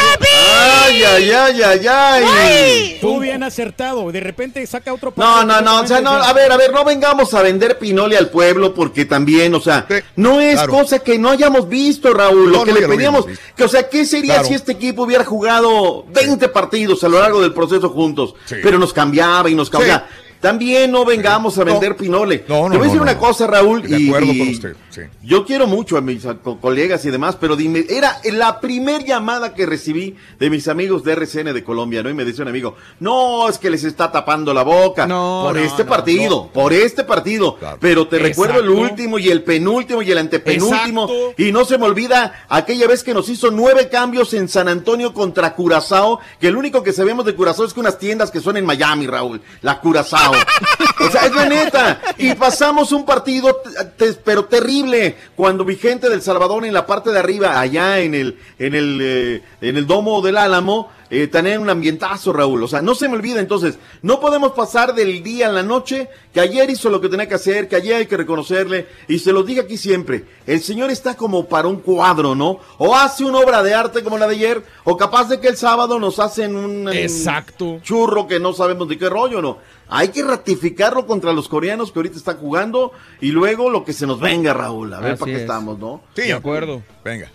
Ay, 0.86 1.04
ay, 1.04 1.32
ay, 1.32 1.62
ay, 1.62 1.88
ay. 1.88 2.92
Estuvo 2.96 3.20
bien 3.20 3.44
acertado. 3.44 4.12
De 4.12 4.20
repente 4.20 4.66
saca 4.68 4.94
otro 4.94 5.10
No, 5.16 5.16
parado 5.16 5.46
no, 5.46 5.62
no, 5.62 5.82
o 5.82 5.88
sea, 5.88 6.02
no, 6.02 6.12
a 6.12 6.34
ver, 6.34 6.52
a 6.52 6.58
ver, 6.58 6.72
no 6.74 6.84
vengamos 6.84 7.34
a 7.34 7.42
vender 7.42 7.78
pinole 7.78 8.18
al 8.18 8.30
pueblo 8.30 8.74
porque 8.74 9.06
también, 9.06 9.54
o 9.56 9.60
sea, 9.62 9.86
no 10.16 10.39
es 10.40 10.56
claro. 10.56 10.72
cosa 10.74 11.00
que 11.00 11.18
no 11.18 11.30
hayamos 11.30 11.68
visto, 11.70 12.14
Raúl, 12.14 12.52
lo 12.52 12.64
que 12.64 12.74
no, 12.74 12.80
le 12.80 12.88
pedíamos, 12.88 13.26
que, 13.56 13.64
o 13.64 13.68
sea, 13.68 13.90
¿qué 13.90 14.06
sería 14.06 14.36
Claro. 14.36 14.48
si 14.48 14.54
este 14.56 14.72
equipo 14.74 15.04
hubiera 15.04 15.26
jugado 15.26 16.06
20 16.14 16.50
partidos 16.50 17.04
a 17.04 17.10
lo 17.10 17.20
largo 17.20 17.42
del 17.42 17.54
proceso 17.54 17.90
juntos? 17.90 18.34
Sí. 18.46 18.56
Pero 18.62 18.80
nos 18.80 18.94
cambiaba 18.94 19.50
y 19.50 19.56
nos 19.56 19.70
cambiaba. 19.70 20.08
También 20.40 20.92
no 20.92 21.04
vengamos 21.06 21.58
a 21.58 21.64
vender 21.64 21.96
pinole. 21.98 22.46
No, 22.48 22.64
no, 22.70 22.72
Te 22.72 22.78
voy 22.78 22.80
a 22.80 22.84
decir 22.86 22.98
no, 22.98 23.04
una 23.04 23.14
no. 23.14 23.20
cosa, 23.20 23.46
Raúl, 23.48 23.82
De 23.82 24.00
y, 24.00 24.08
acuerdo 24.08 24.32
y 24.32 24.40
con 24.40 24.48
usted, 24.50 24.76
sí. 24.90 25.02
yo 25.24 25.46
quiero 25.46 25.68
mucho 25.68 25.98
a 25.98 26.02
mis 26.02 26.24
co- 26.44 26.60
colegas 26.62 27.04
y 27.06 27.12
demás, 27.12 27.36
pero 27.40 27.56
dime, 27.58 27.86
era 27.90 28.20
la 28.32 28.60
primer 28.62 29.04
llamada 29.04 29.54
que 29.54 29.66
recibí 29.66 30.16
de 30.40 30.50
mis 30.50 30.68
amigos 30.70 31.04
de 31.04 31.14
RCN 31.14 31.54
de 31.54 31.64
Colombia, 31.64 32.02
¿no? 32.04 32.10
Y 32.10 32.14
me 32.14 32.24
decía 32.24 32.44
un 32.44 32.48
amigo, 32.50 32.76
no, 33.02 33.50
es 33.50 33.58
que 33.58 33.70
les 33.70 33.84
está 33.84 34.12
tapando 34.12 34.54
la 34.54 34.64
boca 34.64 35.06
No, 35.06 35.42
por 35.46 35.56
no, 35.56 35.62
este 35.62 35.84
no, 35.84 35.90
partido, 35.90 36.48
por 36.54 36.72
este 36.74 37.04
partido. 37.04 37.58
Pero 37.82 38.08
te 38.08 38.18
recuerdo 38.20 38.60
el 38.60 38.70
último 38.70 39.20
y 39.20 39.30
el 39.30 39.44
penúltimo 39.44 40.02
y 40.02 40.12
el 40.12 40.18
antepenúltimo. 40.20 41.04
Exacto. 41.04 41.34
Y 41.44 41.52
no 41.52 41.66
se 41.66 41.78
me 41.78 41.86
olvida 41.86 42.46
aquella 42.48 42.88
vez 42.88 43.04
que 43.04 43.14
nos 43.14 43.28
hizo 43.30 43.52
nueve 43.52 43.90
cambios 43.90 44.34
en 44.34 44.48
San 44.48 44.68
Antonio 44.70 45.14
contra 45.14 45.54
Curazao, 45.54 46.20
que 46.40 46.48
el 46.48 46.56
único 46.56 46.82
que 46.82 46.94
sabemos 46.94 47.26
de 47.26 47.36
Curazao 47.36 47.66
es 47.66 47.74
que 47.74 47.80
unas 47.82 48.00
tiendas 48.00 48.32
que 48.32 48.40
son 48.40 48.56
en 48.58 48.66
Miami, 48.66 49.06
Raúl, 49.06 49.42
la 49.62 49.80
Curazao. 49.82 50.29
o 51.00 51.12
sea, 51.12 51.26
es 51.26 51.34
la 51.36 51.46
neta. 51.46 52.02
Y 52.18 52.34
pasamos 52.36 52.92
un 52.92 53.06
partido, 53.06 53.56
te- 53.98 54.06
te- 54.12 54.14
pero 54.24 54.46
terrible, 54.46 55.16
cuando 55.36 55.66
mi 55.66 55.76
gente 55.76 56.10
del 56.10 56.22
Salvador 56.22 56.66
en 56.66 56.74
la 56.74 56.86
parte 56.86 57.12
de 57.12 57.20
arriba, 57.20 57.60
allá 57.60 58.00
en 58.00 58.16
el, 58.16 58.38
en 58.58 58.76
el, 58.76 59.00
eh, 59.02 59.42
en 59.62 59.78
el 59.78 59.88
domo 59.88 60.22
del 60.22 60.38
Álamo, 60.38 60.90
eh, 61.12 61.26
tenían 61.26 61.62
un 61.64 61.70
ambientazo, 61.72 62.32
Raúl. 62.32 62.62
O 62.64 62.68
sea, 62.68 62.84
no 62.84 62.94
se 62.94 63.08
me 63.10 63.16
olvida 63.16 63.40
entonces, 63.40 63.80
no 64.04 64.20
podemos 64.20 64.52
pasar 64.52 64.94
del 64.94 65.24
día 65.24 65.48
a 65.48 65.52
la 65.52 65.64
noche, 65.64 66.08
que 66.32 66.40
ayer 66.40 66.70
hizo 66.70 66.92
lo 66.92 67.02
que 67.02 67.10
tenía 67.10 67.28
que 67.28 67.34
hacer, 67.34 67.68
que 67.68 67.76
ayer 67.78 67.96
hay 67.96 68.06
que 68.06 68.16
reconocerle, 68.18 68.88
y 69.08 69.18
se 69.18 69.32
lo 69.34 69.42
digo 69.42 69.64
aquí 69.64 69.76
siempre, 69.76 70.26
el 70.46 70.62
señor 70.62 70.92
está 70.92 71.16
como 71.16 71.48
para 71.48 71.68
un 71.68 71.78
cuadro, 71.78 72.36
¿no? 72.36 72.60
O 72.78 72.96
hace 72.96 73.24
una 73.26 73.40
obra 73.40 73.64
de 73.64 73.74
arte 73.74 74.04
como 74.04 74.20
la 74.20 74.28
de 74.28 74.36
ayer, 74.36 74.64
o 74.84 74.96
capaz 74.98 75.30
de 75.30 75.40
que 75.40 75.48
el 75.48 75.58
sábado 75.58 75.98
nos 76.00 76.20
hacen 76.20 76.56
un 76.56 76.70
un 76.70 76.90
Exacto. 76.94 77.80
churro 77.82 78.28
que 78.28 78.40
no 78.40 78.54
sabemos 78.54 78.88
de 78.88 78.98
qué 79.00 79.10
rollo, 79.10 79.42
¿no? 79.42 79.58
Hay 79.90 80.10
que 80.10 80.24
ratificarlo 80.24 81.08
contra 81.08 81.34
los 81.34 81.50
coreanos 81.50 81.92
que 81.92 82.00
ahorita 82.00 82.18
están 82.18 82.38
jugando, 82.38 82.92
y 83.22 83.32
luego 83.32 83.70
lo 83.70 83.84
que 83.84 83.94
se 83.94 84.06
nos 84.06 84.20
venga, 84.20 84.54
Raúl, 84.54 84.94
a 84.94 85.00
ver 85.00 85.14
Así 85.14 85.20
para 85.20 85.32
qué 85.32 85.36
es. 85.38 85.42
estamos, 85.42 85.80
¿no? 85.80 86.02
Sí, 86.16 86.24
De 86.24 86.34
acuerdo. 86.34 86.84
Venga. 87.04 87.32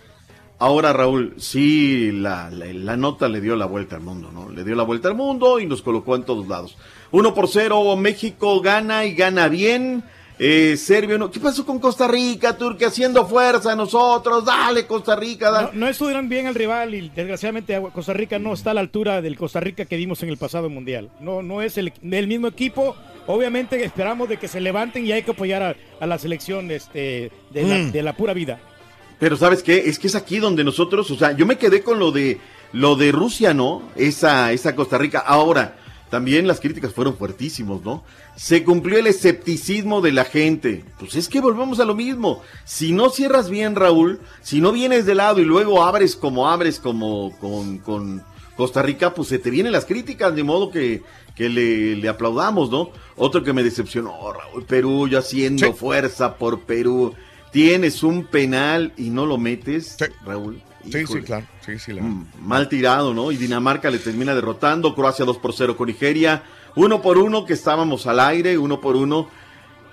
Ahora, 0.57 0.93
Raúl, 0.93 1.33
sí, 1.37 2.11
la, 2.13 2.49
la, 2.49 2.67
la 2.67 2.95
nota 2.95 3.27
le 3.27 3.41
dio 3.41 3.57
la 3.57 3.65
vuelta 3.65 3.97
al 3.97 4.01
mundo, 4.03 4.31
¿no? 4.31 4.49
Le 4.49 4.63
dio 4.63 4.73
la 4.73 4.83
vuelta 4.83 5.09
al 5.09 5.15
mundo 5.15 5.59
y 5.59 5.65
nos 5.65 5.81
colocó 5.81 6.15
en 6.15 6.23
todos 6.23 6.47
lados. 6.47 6.77
Uno 7.11 7.33
por 7.33 7.49
cero, 7.49 7.93
México 7.97 8.61
gana 8.61 9.03
y 9.03 9.15
gana 9.15 9.49
bien. 9.49 10.05
Eh, 10.37 10.75
Serbia, 10.77 11.17
no. 11.17 11.31
¿qué 11.31 11.39
pasó 11.39 11.65
con 11.65 11.79
Costa 11.79 12.07
Rica? 12.07 12.57
Turquía 12.57 12.87
haciendo 12.89 13.25
fuerza 13.25 13.71
a 13.71 13.75
nosotros. 13.75 14.43
Dale, 14.43 14.85
Costa 14.85 15.15
Rica, 15.15 15.49
dale. 15.49 15.69
No, 15.73 15.79
no 15.81 15.87
estuvieron 15.87 16.27
bien 16.27 16.47
al 16.47 16.55
rival 16.55 16.93
y 16.93 17.09
desgraciadamente 17.09 17.81
Costa 17.93 18.11
Rica 18.13 18.37
no 18.37 18.53
está 18.53 18.71
a 18.71 18.73
la 18.73 18.81
altura 18.81 19.21
del 19.21 19.37
Costa 19.37 19.59
Rica 19.61 19.85
que 19.85 19.95
vimos 19.95 20.21
en 20.23 20.29
el 20.29 20.37
pasado 20.37 20.69
mundial. 20.69 21.09
No, 21.21 21.41
no 21.41 21.61
es 21.61 21.77
el, 21.77 21.93
el 22.11 22.27
mismo 22.27 22.47
equipo. 22.47 22.95
Obviamente 23.27 23.83
esperamos 23.83 24.27
de 24.29 24.37
que 24.37 24.47
se 24.47 24.59
levanten 24.59 25.05
y 25.05 25.11
hay 25.13 25.23
que 25.23 25.31
apoyar 25.31 25.63
a, 25.63 25.75
a 25.99 26.05
la 26.05 26.17
selección 26.19 26.69
este, 26.69 27.31
de, 27.51 27.63
la, 27.63 27.75
Mm. 27.77 27.91
de 27.91 28.03
la 28.03 28.15
pura 28.17 28.33
vida. 28.33 28.59
Pero 29.19 29.37
¿sabes 29.37 29.63
qué? 29.63 29.77
Es 29.87 29.97
que 29.97 30.07
es 30.07 30.15
aquí 30.15 30.39
donde 30.39 30.63
nosotros, 30.65 31.09
o 31.11 31.15
sea, 31.15 31.31
yo 31.31 31.45
me 31.45 31.57
quedé 31.57 31.81
con 31.81 31.97
lo 31.99 32.11
de 32.11 32.39
lo 32.73 32.97
de 32.97 33.13
Rusia, 33.13 33.53
¿no? 33.53 33.83
Esa 33.95 34.51
esa 34.51 34.75
Costa 34.75 34.97
Rica. 34.97 35.19
Ahora, 35.19 35.77
también 36.15 36.47
las 36.47 36.61
críticas 36.61 36.93
fueron 36.93 37.17
fuertísimos, 37.17 37.83
¿no? 37.83 38.05
Se 38.37 38.63
cumplió 38.63 38.97
el 38.97 39.05
escepticismo 39.05 39.99
de 39.99 40.13
la 40.13 40.23
gente. 40.23 40.85
Pues 40.97 41.13
es 41.15 41.27
que 41.27 41.41
volvemos 41.41 41.81
a 41.81 41.83
lo 41.83 41.93
mismo. 41.93 42.41
Si 42.63 42.93
no 42.93 43.09
cierras 43.09 43.49
bien, 43.49 43.75
Raúl, 43.75 44.21
si 44.41 44.61
no 44.61 44.71
vienes 44.71 45.05
de 45.05 45.13
lado 45.13 45.41
y 45.41 45.43
luego 45.43 45.83
abres 45.83 46.15
como 46.15 46.47
abres 46.47 46.79
como 46.79 47.37
con, 47.41 47.79
con 47.79 48.23
Costa 48.55 48.81
Rica, 48.81 49.13
pues 49.13 49.27
se 49.27 49.39
te 49.39 49.49
vienen 49.49 49.73
las 49.73 49.83
críticas, 49.83 50.33
de 50.33 50.43
modo 50.45 50.71
que, 50.71 51.03
que 51.35 51.49
le, 51.49 51.97
le 51.97 52.07
aplaudamos, 52.07 52.71
¿no? 52.71 52.91
Otro 53.17 53.43
que 53.43 53.51
me 53.51 53.61
decepcionó, 53.61 54.31
Raúl, 54.31 54.63
Perú, 54.63 55.09
yo 55.09 55.19
haciendo 55.19 55.73
fuerza 55.73 56.37
por 56.37 56.61
Perú. 56.61 57.13
Tienes 57.51 58.03
un 58.03 58.23
penal 58.23 58.93
y 58.95 59.09
no 59.09 59.25
lo 59.25 59.37
metes, 59.37 59.97
Raúl. 60.25 60.61
Sí, 60.91 61.05
sí, 61.07 61.21
claro. 61.21 61.45
Sí, 61.65 61.77
sí, 61.79 61.93
la- 61.93 62.01
Mm, 62.01 62.27
Mal 62.41 62.69
tirado, 62.69 63.13
¿no? 63.13 63.31
Y 63.31 63.37
Dinamarca 63.37 63.89
le 63.89 63.99
termina 63.99 64.33
derrotando. 64.35 64.93
Croacia 64.95 65.25
2 65.25 65.37
por 65.37 65.53
0 65.53 65.75
con 65.77 65.87
Nigeria. 65.87 66.43
uno 66.77 67.01
por 67.01 67.17
uno 67.17 67.45
que 67.45 67.53
estábamos 67.53 68.05
al 68.05 68.19
aire, 68.19 68.57
uno 68.57 68.81
por 68.81 68.95
uno. 68.97 69.29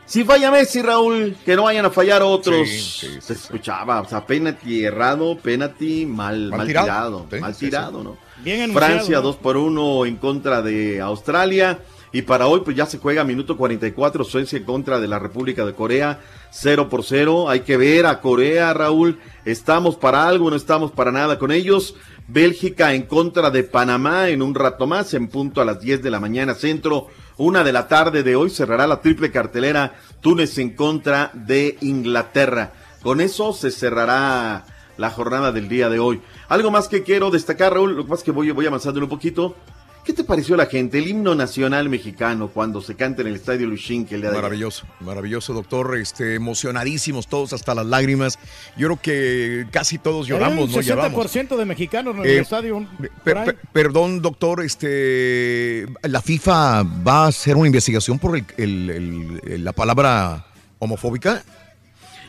Si 0.05 0.25
falla 0.25 0.51
Messi, 0.51 0.83
Raúl, 0.83 1.37
que 1.45 1.55
no 1.55 1.63
vayan 1.63 1.85
a 1.87 1.91
fallar 1.91 2.23
otros. 2.23 2.69
Sí, 2.69 2.81
sí, 2.81 3.07
sí, 3.15 3.21
Se 3.21 3.33
escuchaba, 3.35 4.01
o 4.01 4.09
sea, 4.09 4.27
penalti 4.27 4.83
errado, 4.85 5.39
penalti 5.39 6.05
mal, 6.07 6.49
Mal 6.51 6.59
mal, 6.59 6.67
tirado. 6.67 7.27
mal 7.41 7.57
tirado, 7.57 7.99
sí. 8.01 8.05
¿no? 8.05 8.17
Bien 8.43 8.63
anunciado, 8.63 8.87
Francia 8.95 9.17
¿no? 9.19 9.23
2 9.23 9.37
por 9.37 9.57
1 9.57 10.07
en 10.07 10.17
contra 10.17 10.61
de 10.61 11.01
Australia. 11.01 11.79
Y 12.15 12.23
para 12.23 12.47
hoy, 12.49 12.61
pues 12.65 12.77
ya 12.77 12.85
se 12.85 12.99
juega 12.99 13.23
minuto 13.25 13.57
44, 13.57 14.25
Suecia 14.25 14.59
en 14.59 14.65
contra 14.65 14.99
de 15.01 15.07
la 15.09 15.19
República 15.21 15.65
de 15.65 15.73
Corea, 15.75 16.21
0 16.53 16.89
por 16.89 17.03
0. 17.03 17.49
Hay 17.49 17.61
que 17.61 17.77
ver 17.77 18.07
a 18.07 18.21
Corea, 18.21 18.73
Raúl. 18.75 19.19
¿Estamos 19.45 19.97
para 19.97 20.29
algo? 20.29 20.51
No 20.51 20.57
estamos 20.57 20.93
para 20.93 21.11
nada 21.11 21.39
con 21.39 21.51
ellos. 21.51 21.97
Bélgica 22.29 22.95
en 22.95 23.03
contra 23.03 23.51
de 23.51 23.65
Panamá 23.65 24.29
en 24.29 24.43
un 24.43 24.55
rato 24.55 24.87
más, 24.87 25.13
en 25.15 25.29
punto 25.29 25.61
a 25.61 25.65
las 25.65 25.81
10 25.81 26.03
de 26.03 26.11
la 26.11 26.21
mañana 26.21 26.55
centro. 26.55 27.09
Una 27.39 27.65
de 27.65 27.73
la 27.73 27.89
tarde 27.89 28.23
de 28.23 28.37
hoy 28.37 28.51
cerrará 28.51 28.87
la 28.87 29.01
triple 29.01 29.33
cartelera 29.33 29.95
Túnez 30.21 30.59
en 30.59 30.77
contra 30.77 31.31
de 31.35 31.79
Inglaterra. 31.81 32.75
Con 33.03 33.21
eso 33.21 33.53
se 33.53 33.71
cerrará 33.71 34.65
la 34.99 35.11
jornada 35.11 35.51
del 35.53 35.69
día 35.69 35.89
de 35.89 35.99
hoy. 35.99 36.21
Algo 36.49 36.71
más 36.71 36.87
que 36.87 37.03
quiero 37.03 37.31
destacar, 37.31 37.73
Raúl, 37.73 37.97
lo 37.97 38.05
que 38.05 38.11
pasa 38.11 38.21
es 38.21 38.25
que 38.25 38.31
voy, 38.31 38.51
voy 38.51 38.67
avanzando 38.67 39.01
un 39.01 39.09
poquito. 39.09 39.57
¿Qué 40.05 40.13
te 40.13 40.25
pareció 40.25 40.57
la 40.57 40.67
gente? 40.67 40.99
El 40.99 41.07
himno 41.07 41.37
nacional 41.37 41.89
mexicano 41.89 42.49
cuando 42.49 42.81
se 42.81 42.97
canta 42.97 43.23
en 43.23 43.29
el 43.29 43.37
estadio 43.37 43.69
Luchín 43.69 44.05
que 44.05 44.17
el 44.17 44.23
día 44.23 44.31
de 44.31 44.35
ayer? 44.37 44.43
Maravilloso, 44.43 44.85
maravilloso, 44.99 45.53
doctor. 45.55 45.97
Este, 45.97 46.35
emocionadísimos 46.35 47.29
todos 47.29 47.53
hasta 47.53 47.73
las 47.73 47.87
lágrimas. 47.87 48.37
Yo 48.77 48.89
creo 48.89 49.01
que 49.01 49.67
casi 49.71 49.99
todos 49.99 50.27
lloramos, 50.27 50.71
Hay 50.71 50.73
¿no? 50.75 50.77
un 50.79 50.83
Lloramos. 50.83 51.27
60% 51.33 51.57
de 51.57 51.65
mexicanos 51.67 52.17
en 52.17 52.25
Eh, 52.27 52.33
el 52.35 52.39
estadio. 52.41 52.85
Per- 53.23 53.39
ahí. 53.39 53.45
per- 53.47 53.59
perdón, 53.73 54.21
doctor, 54.21 54.65
este, 54.65 55.87
la 56.03 56.21
FIFA 56.21 56.83
va 56.83 57.25
a 57.25 57.27
hacer 57.29 57.55
una 57.57 57.69
investigación 57.69 58.19
por 58.19 58.37
el- 58.37 58.45
el- 58.57 58.91
el- 58.91 59.41
el- 59.53 59.65
la 59.65 59.73
palabra 59.73 60.47
homofóbica. 60.81 61.45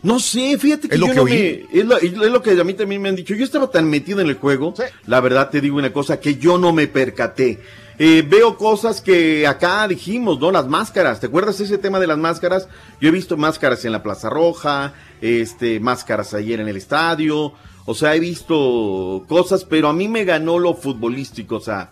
No 0.03 0.19
sé, 0.19 0.57
fíjate 0.57 0.89
que 0.89 0.95
Es 0.95 0.99
lo 1.01 1.07
yo 1.07 1.11
que 1.13 1.17
no 1.17 1.23
oí. 1.23 1.67
me- 1.71 1.79
es, 1.79 1.85
lo, 1.85 1.97
es 1.97 2.13
lo 2.31 2.41
que 2.41 2.51
a 2.51 2.63
mí 2.63 2.73
también 2.73 3.01
me 3.01 3.09
han 3.09 3.15
dicho. 3.15 3.33
Yo 3.35 3.43
estaba 3.45 3.71
tan 3.71 3.89
metido 3.89 4.19
en 4.19 4.27
el 4.27 4.35
juego, 4.35 4.73
la 5.07 5.19
verdad 5.21 5.49
te 5.49 5.61
digo 5.61 5.77
una 5.77 5.93
cosa, 5.93 6.19
que 6.19 6.35
yo 6.35 6.57
no 6.57 6.73
me 6.73 6.87
percaté. 6.87 7.59
Eh, 7.99 8.23
veo 8.27 8.57
cosas 8.57 9.01
que 9.01 9.45
acá 9.47 9.87
dijimos, 9.87 10.39
¿no? 10.39 10.51
Las 10.51 10.67
máscaras, 10.67 11.19
¿te 11.19 11.27
acuerdas 11.27 11.59
ese 11.59 11.77
tema 11.77 11.99
de 11.99 12.07
las 12.07 12.17
máscaras? 12.17 12.67
Yo 12.99 13.09
he 13.09 13.11
visto 13.11 13.37
máscaras 13.37 13.85
en 13.85 13.91
la 13.91 14.01
Plaza 14.03 14.29
Roja, 14.29 14.93
este, 15.21 15.79
máscaras 15.79 16.33
ayer 16.33 16.59
en 16.59 16.67
el 16.67 16.75
estadio, 16.75 17.53
o 17.85 17.93
sea, 17.93 18.15
he 18.15 18.19
visto 18.19 19.23
cosas, 19.29 19.63
pero 19.63 19.89
a 19.89 19.93
mí 19.93 20.07
me 20.07 20.25
ganó 20.25 20.57
lo 20.59 20.73
futbolístico, 20.73 21.57
o 21.57 21.61
sea, 21.61 21.91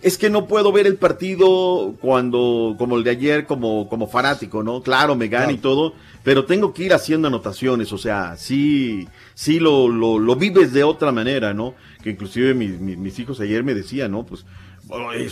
es 0.00 0.16
que 0.18 0.30
no 0.30 0.46
puedo 0.46 0.72
ver 0.72 0.86
el 0.86 0.96
partido 0.96 1.94
cuando, 2.00 2.74
como 2.78 2.96
el 2.96 3.04
de 3.04 3.10
ayer, 3.10 3.46
como, 3.46 3.88
como 3.88 4.06
fanático, 4.08 4.62
¿no? 4.62 4.82
Claro, 4.82 5.14
me 5.14 5.28
gana 5.28 5.52
y 5.52 5.58
todo, 5.58 5.92
pero 6.24 6.46
tengo 6.46 6.72
que 6.72 6.84
ir 6.84 6.94
haciendo 6.94 7.28
anotaciones, 7.28 7.92
o 7.92 7.98
sea, 7.98 8.36
sí, 8.36 9.06
sí 9.34 9.60
lo, 9.60 9.88
lo, 9.88 10.18
lo 10.18 10.36
vives 10.36 10.72
de 10.72 10.82
otra 10.82 11.12
manera, 11.12 11.52
¿no? 11.52 11.74
Que 12.02 12.10
inclusive 12.10 12.54
mis, 12.54 12.80
mis, 12.80 12.96
mis 12.96 13.18
hijos 13.18 13.38
ayer 13.40 13.62
me 13.62 13.74
decían, 13.74 14.10
¿no? 14.10 14.24
Pues, 14.24 14.46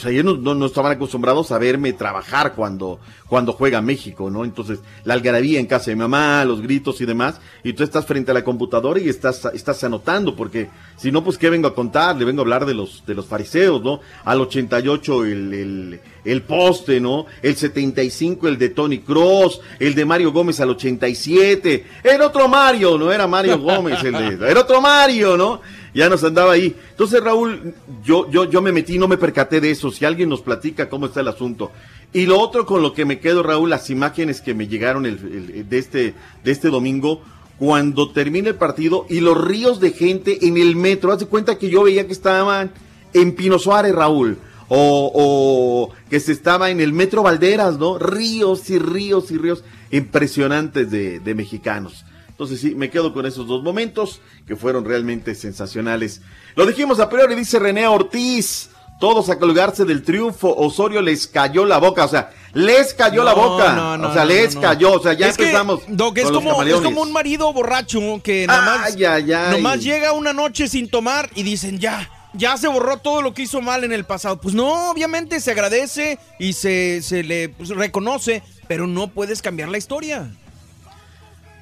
ayer 0.04 0.24
no, 0.24 0.36
no, 0.36 0.54
no 0.54 0.66
estaban 0.66 0.92
acostumbrados 0.92 1.52
a 1.52 1.58
verme 1.58 1.92
trabajar 1.92 2.54
cuando, 2.54 2.98
cuando 3.28 3.52
juega 3.52 3.82
México, 3.82 4.30
¿no? 4.30 4.44
Entonces, 4.44 4.80
la 5.04 5.14
algarabía 5.14 5.60
en 5.60 5.66
casa 5.66 5.90
de 5.90 5.96
mi 5.96 6.00
mamá, 6.00 6.44
los 6.44 6.62
gritos 6.62 7.00
y 7.00 7.06
demás, 7.06 7.40
y 7.62 7.74
tú 7.74 7.82
estás 7.82 8.06
frente 8.06 8.30
a 8.30 8.34
la 8.34 8.44
computadora 8.44 8.98
y 8.98 9.08
estás, 9.08 9.44
estás 9.52 9.84
anotando, 9.84 10.34
porque 10.34 10.70
si 10.96 11.12
no, 11.12 11.22
pues, 11.22 11.36
¿qué 11.36 11.50
vengo 11.50 11.68
a 11.68 11.74
contar? 11.74 12.16
Le 12.16 12.24
vengo 12.24 12.40
a 12.40 12.44
hablar 12.44 12.64
de 12.64 12.74
los, 12.74 13.04
de 13.06 13.14
los 13.14 13.26
fariseos, 13.26 13.82
¿no? 13.82 14.00
Al 14.24 14.40
88 14.40 15.24
el, 15.26 15.54
el, 15.54 16.00
el 16.24 16.42
poste, 16.42 17.00
¿no? 17.00 17.26
El 17.42 17.56
75 17.56 18.48
el 18.48 18.58
de 18.58 18.70
Tony 18.70 19.00
Cross, 19.00 19.60
el 19.78 19.94
de 19.94 20.04
Mario 20.04 20.32
Gómez 20.32 20.60
al 20.60 20.70
87, 20.70 21.86
era 22.02 22.26
otro 22.26 22.48
Mario, 22.48 22.96
no 22.96 23.12
era 23.12 23.26
Mario 23.26 23.58
Gómez, 23.58 24.02
el 24.02 24.38
de, 24.38 24.50
era 24.50 24.60
otro 24.60 24.80
Mario, 24.80 25.36
¿no? 25.36 25.60
Ya 25.94 26.08
nos 26.08 26.24
andaba 26.24 26.52
ahí. 26.52 26.74
Entonces, 26.90 27.22
Raúl, 27.22 27.74
yo, 28.02 28.30
yo, 28.30 28.48
yo 28.48 28.62
me 28.62 28.72
metí, 28.72 28.98
no 28.98 29.08
me 29.08 29.18
percaté 29.18 29.60
de 29.60 29.70
eso. 29.70 29.90
Si 29.90 30.04
alguien 30.04 30.28
nos 30.28 30.40
platica 30.40 30.88
cómo 30.88 31.06
está 31.06 31.20
el 31.20 31.28
asunto. 31.28 31.70
Y 32.12 32.26
lo 32.26 32.38
otro 32.40 32.66
con 32.66 32.82
lo 32.82 32.94
que 32.94 33.04
me 33.04 33.20
quedo, 33.20 33.42
Raúl, 33.42 33.70
las 33.70 33.90
imágenes 33.90 34.40
que 34.40 34.54
me 34.54 34.68
llegaron 34.68 35.06
el, 35.06 35.68
de, 35.68 35.78
este, 35.78 36.14
de 36.44 36.50
este 36.50 36.68
domingo, 36.68 37.22
cuando 37.58 38.10
termina 38.10 38.48
el 38.48 38.56
partido 38.56 39.06
y 39.08 39.20
los 39.20 39.42
ríos 39.42 39.80
de 39.80 39.92
gente 39.92 40.46
en 40.46 40.56
el 40.56 40.76
metro. 40.76 41.12
Haz 41.12 41.20
de 41.20 41.26
cuenta 41.26 41.58
que 41.58 41.70
yo 41.70 41.82
veía 41.82 42.06
que 42.06 42.12
estaban 42.12 42.72
en 43.12 43.34
Pino 43.34 43.58
Suárez, 43.58 43.94
Raúl. 43.94 44.38
O, 44.74 45.12
o 45.14 45.90
que 46.08 46.18
se 46.18 46.32
estaba 46.32 46.70
en 46.70 46.80
el 46.80 46.94
metro 46.94 47.22
Valderas, 47.22 47.78
¿no? 47.78 47.98
Ríos 47.98 48.70
y 48.70 48.78
ríos 48.78 49.30
y 49.30 49.36
ríos 49.36 49.64
impresionantes 49.90 50.90
de, 50.90 51.20
de 51.20 51.34
mexicanos. 51.34 52.06
Entonces 52.42 52.60
sí, 52.60 52.74
me 52.74 52.90
quedo 52.90 53.12
con 53.12 53.24
esos 53.24 53.46
dos 53.46 53.62
momentos 53.62 54.20
que 54.46 54.56
fueron 54.56 54.84
realmente 54.84 55.34
sensacionales. 55.34 56.20
Lo 56.56 56.66
dijimos 56.66 56.98
a 56.98 57.08
priori, 57.08 57.34
dice 57.36 57.58
René 57.58 57.86
Ortiz. 57.86 58.70
Todos 58.98 59.30
a 59.30 59.38
colgarse 59.38 59.84
del 59.84 60.02
triunfo, 60.02 60.54
Osorio 60.56 61.02
les 61.02 61.26
cayó 61.26 61.64
la 61.64 61.78
boca, 61.78 62.04
o 62.04 62.08
sea, 62.08 62.30
les 62.52 62.94
cayó 62.94 63.24
la 63.24 63.34
No, 63.34 63.48
boca, 63.48 63.74
no, 63.74 63.98
no, 63.98 64.08
o 64.08 64.12
sea, 64.12 64.24
les 64.24 64.54
cayó, 64.54 64.92
o 64.92 65.02
sea, 65.02 65.12
ya 65.14 65.26
Es 65.26 65.36
que, 65.36 65.44
empezamos. 65.44 65.80
Doc, 65.88 66.18
es 66.18 66.24
con 66.24 66.34
los 66.34 66.44
como, 66.44 66.62
es 66.62 66.74
como 66.80 67.02
un 67.02 67.12
marido 67.12 67.52
borracho 67.52 68.00
que 68.22 68.46
nada 68.46 68.78
más, 68.78 68.94
Ay, 68.94 69.04
ay, 69.04 69.32
ay. 69.32 69.56
nomás 69.56 69.82
llega 69.82 70.12
una 70.12 70.32
noche 70.32 70.68
sin 70.68 70.88
tomar 70.88 71.30
y 71.34 71.42
dicen 71.42 71.80
ya, 71.80 72.08
ya 72.32 72.56
se 72.56 72.68
borró 72.68 72.98
todo 72.98 73.22
lo 73.22 73.34
que 73.34 73.42
hizo 73.42 73.60
mal 73.60 73.82
en 73.82 73.92
el 73.92 74.04
pasado. 74.04 74.40
Pues 74.40 74.54
no, 74.54 74.90
obviamente 74.90 75.40
se 75.40 75.50
agradece 75.50 76.18
y 76.38 76.52
se, 76.52 77.02
se 77.02 77.24
le 77.24 77.48
pues, 77.48 77.70
reconoce, 77.70 78.44
pero 78.68 78.86
no 78.86 79.08
puedes 79.08 79.42
cambiar 79.42 79.68
la 79.68 79.78
historia. 79.78 80.30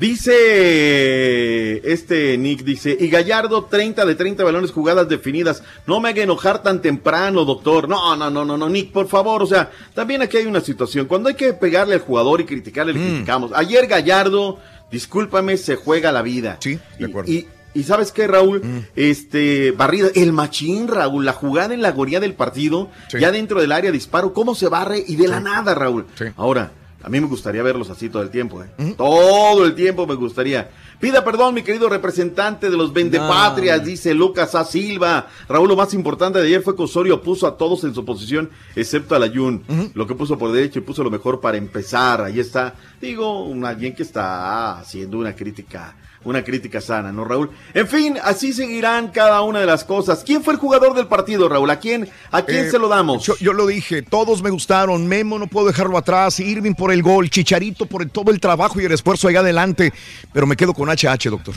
Dice 0.01 1.93
este 1.93 2.37
Nick, 2.39 2.63
dice, 2.65 2.97
y 2.99 3.09
Gallardo 3.09 3.65
30 3.65 4.05
de 4.05 4.15
30 4.15 4.43
balones 4.45 4.71
jugadas 4.73 5.09
definidas. 5.09 5.63
No 5.87 6.01
me 6.01 6.09
haga 6.11 6.23
enojar 6.23 6.63
tan 6.63 6.81
temprano, 6.83 7.45
doctor. 7.45 7.89
No, 7.89 8.17
no, 8.17 8.31
no, 8.31 8.45
no, 8.45 8.57
no, 8.57 8.69
Nick, 8.69 8.93
por 8.93 9.09
favor. 9.09 9.43
O 9.43 9.47
sea, 9.47 9.71
también 9.95 10.23
aquí 10.23 10.37
hay 10.39 10.47
una 10.47 10.61
situación. 10.61 11.07
Cuando 11.07 11.29
hay 11.29 11.35
que 11.35 11.53
pegarle 11.53 11.95
al 11.95 12.01
jugador 12.01 12.41
y 12.41 12.45
criticarle, 12.45 12.93
Mm. 12.95 12.97
le 12.97 13.09
criticamos. 13.11 13.53
Ayer 13.55 13.87
Gallardo, 13.87 14.59
discúlpame, 14.91 15.57
se 15.57 15.77
juega 15.77 16.13
la 16.13 16.23
vida. 16.23 16.57
Sí, 16.61 16.79
de 16.99 17.07
acuerdo. 17.07 17.31
Y, 17.31 17.47
y 17.75 17.83
¿sabes 17.85 18.11
qué, 18.13 18.27
Raúl? 18.27 18.63
Mm. 18.65 18.79
Este, 18.97 19.71
barrida, 19.73 20.09
el 20.15 20.33
machín, 20.33 20.89
Raúl, 20.89 21.25
la 21.25 21.33
jugada 21.33 21.75
en 21.75 21.83
la 21.83 21.93
goría 21.93 22.21
del 22.21 22.35
partido, 22.35 22.91
Sí. 23.09 23.19
ya 23.21 23.31
dentro 23.31 23.61
del 23.61 23.73
área 23.73 23.93
disparo, 23.93 24.33
cómo 24.33 24.55
se 24.55 24.69
barre 24.69 25.05
y 25.07 25.17
de 25.17 25.29
la 25.29 25.41
nada, 25.41 25.75
Raúl. 25.75 26.07
Sí. 26.17 26.25
Ahora, 26.37 26.73
a 27.03 27.09
mí 27.09 27.21
me 27.21 27.27
gustaría 27.27 27.63
verlos 27.63 27.89
así 27.91 28.09
todo 28.09 28.23
el 28.23 28.31
tiempo, 28.31 28.63
¿eh? 28.63 28.95
Todo 28.97 29.65
el 29.65 29.75
tiempo 29.75 30.07
me 30.07 30.15
gustaría. 30.15 30.71
Pida 31.01 31.25
perdón, 31.25 31.55
mi 31.55 31.63
querido 31.63 31.89
representante 31.89 32.69
de 32.69 32.77
los 32.77 32.93
vendepatrias, 32.93 33.79
No. 33.81 33.87
dice 33.87 34.13
Lucas 34.13 34.55
A. 34.55 34.65
Silva. 34.65 35.29
Raúl, 35.49 35.69
lo 35.69 35.77
más 35.77 35.95
importante 35.95 36.39
de 36.39 36.47
ayer 36.47 36.61
fue 36.63 36.77
que 36.77 36.83
Osorio 36.83 37.23
puso 37.23 37.47
a 37.47 37.57
todos 37.57 37.85
en 37.85 37.95
su 37.95 38.05
posición, 38.05 38.51
excepto 38.77 39.15
a 39.15 39.19
la 39.19 39.29
Jun. 39.29 39.63
Lo 39.95 40.07
que 40.07 40.15
puso 40.15 40.37
por 40.37 40.53
derecho 40.53 40.79
y 40.79 40.83
puso 40.83 41.03
lo 41.03 41.11
mejor 41.11 41.41
para 41.41 41.57
empezar. 41.57 42.23
Ahí 42.23 42.39
está, 42.39 42.75
digo, 43.01 43.45
un 43.45 43.65
alguien 43.65 43.95
que 43.95 44.03
está 44.03 44.79
haciendo 44.79 45.19
una 45.19 45.35
crítica, 45.35 45.97
una 46.23 46.45
crítica 46.45 46.81
sana, 46.83 47.13
¿no, 47.13 47.25
Raúl? 47.25 47.51
En 47.73 47.89
fin, 47.89 48.19
así 48.23 48.53
seguirán 48.53 49.09
cada 49.09 49.41
una 49.43 49.61
de 49.61 49.67
las 49.67 49.85
cosas. 49.85 50.23
¿Quién 50.25 50.43
fue 50.45 50.53
el 50.53 50.59
jugador 50.61 50.95
del 50.95 51.07
partido, 51.07 51.49
Raúl? 51.49 51.71
¿A 51.71 51.79
quién, 51.81 52.09
a 52.31 52.43
quién 52.43 52.67
Eh, 52.67 52.71
se 52.71 52.79
lo 52.79 52.89
damos? 52.89 53.25
Yo, 53.25 53.35
yo 53.41 53.53
lo 53.55 53.67
dije, 53.67 54.03
todos 54.03 54.43
me 54.43 54.51
gustaron. 54.51 55.07
Memo 55.07 55.39
no 55.39 55.47
puedo 55.47 55.67
dejarlo 55.69 55.97
atrás. 55.97 56.39
Irving 56.41 56.75
por 56.75 56.93
el 56.93 57.03
gol. 57.03 57.31
Chicharito 57.31 57.87
por 57.87 58.03
el- 58.03 58.11
todo 58.11 58.31
el 58.31 58.39
trabajo 58.41 58.81
y 58.81 58.85
el 58.85 58.93
esfuerzo 58.93 59.29
allá 59.29 59.41
adelante. 59.41 59.93
Pero 60.33 60.47
me 60.47 60.57
quedo 60.57 60.75
con 60.75 60.91
HH, 60.91 61.31
doctor. 61.31 61.55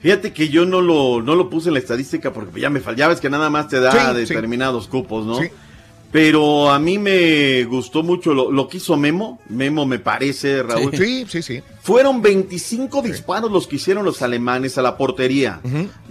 Fíjate 0.00 0.32
que 0.32 0.48
yo 0.48 0.64
no 0.64 0.80
lo, 0.80 1.20
no 1.20 1.34
lo 1.34 1.50
puse 1.50 1.68
en 1.68 1.74
la 1.74 1.80
estadística 1.80 2.32
porque 2.32 2.58
ya 2.60 2.70
me 2.70 2.80
fallaba, 2.80 3.12
es 3.12 3.20
que 3.20 3.28
nada 3.28 3.50
más 3.50 3.68
te 3.68 3.80
da 3.80 3.92
Sí, 3.92 3.98
sí. 3.98 4.14
determinados 4.34 4.88
cupos, 4.88 5.26
¿no? 5.26 5.36
Sí. 5.38 5.48
Pero 6.12 6.70
a 6.70 6.78
mí 6.78 6.98
me 6.98 7.64
gustó 7.64 8.02
mucho 8.02 8.34
lo, 8.34 8.50
lo 8.50 8.68
que 8.68 8.78
hizo 8.78 8.96
Memo. 8.96 9.40
Memo 9.48 9.86
me 9.86 9.98
parece, 9.98 10.62
Raúl. 10.62 10.96
Sí, 10.96 11.24
sí, 11.28 11.42
sí. 11.42 11.62
Fueron 11.82 12.20
25 12.20 13.00
disparos 13.02 13.50
los 13.50 13.66
que 13.66 13.76
hicieron 13.76 14.04
los 14.04 14.20
alemanes 14.20 14.76
a 14.76 14.82
la 14.82 14.96
portería. 14.96 15.60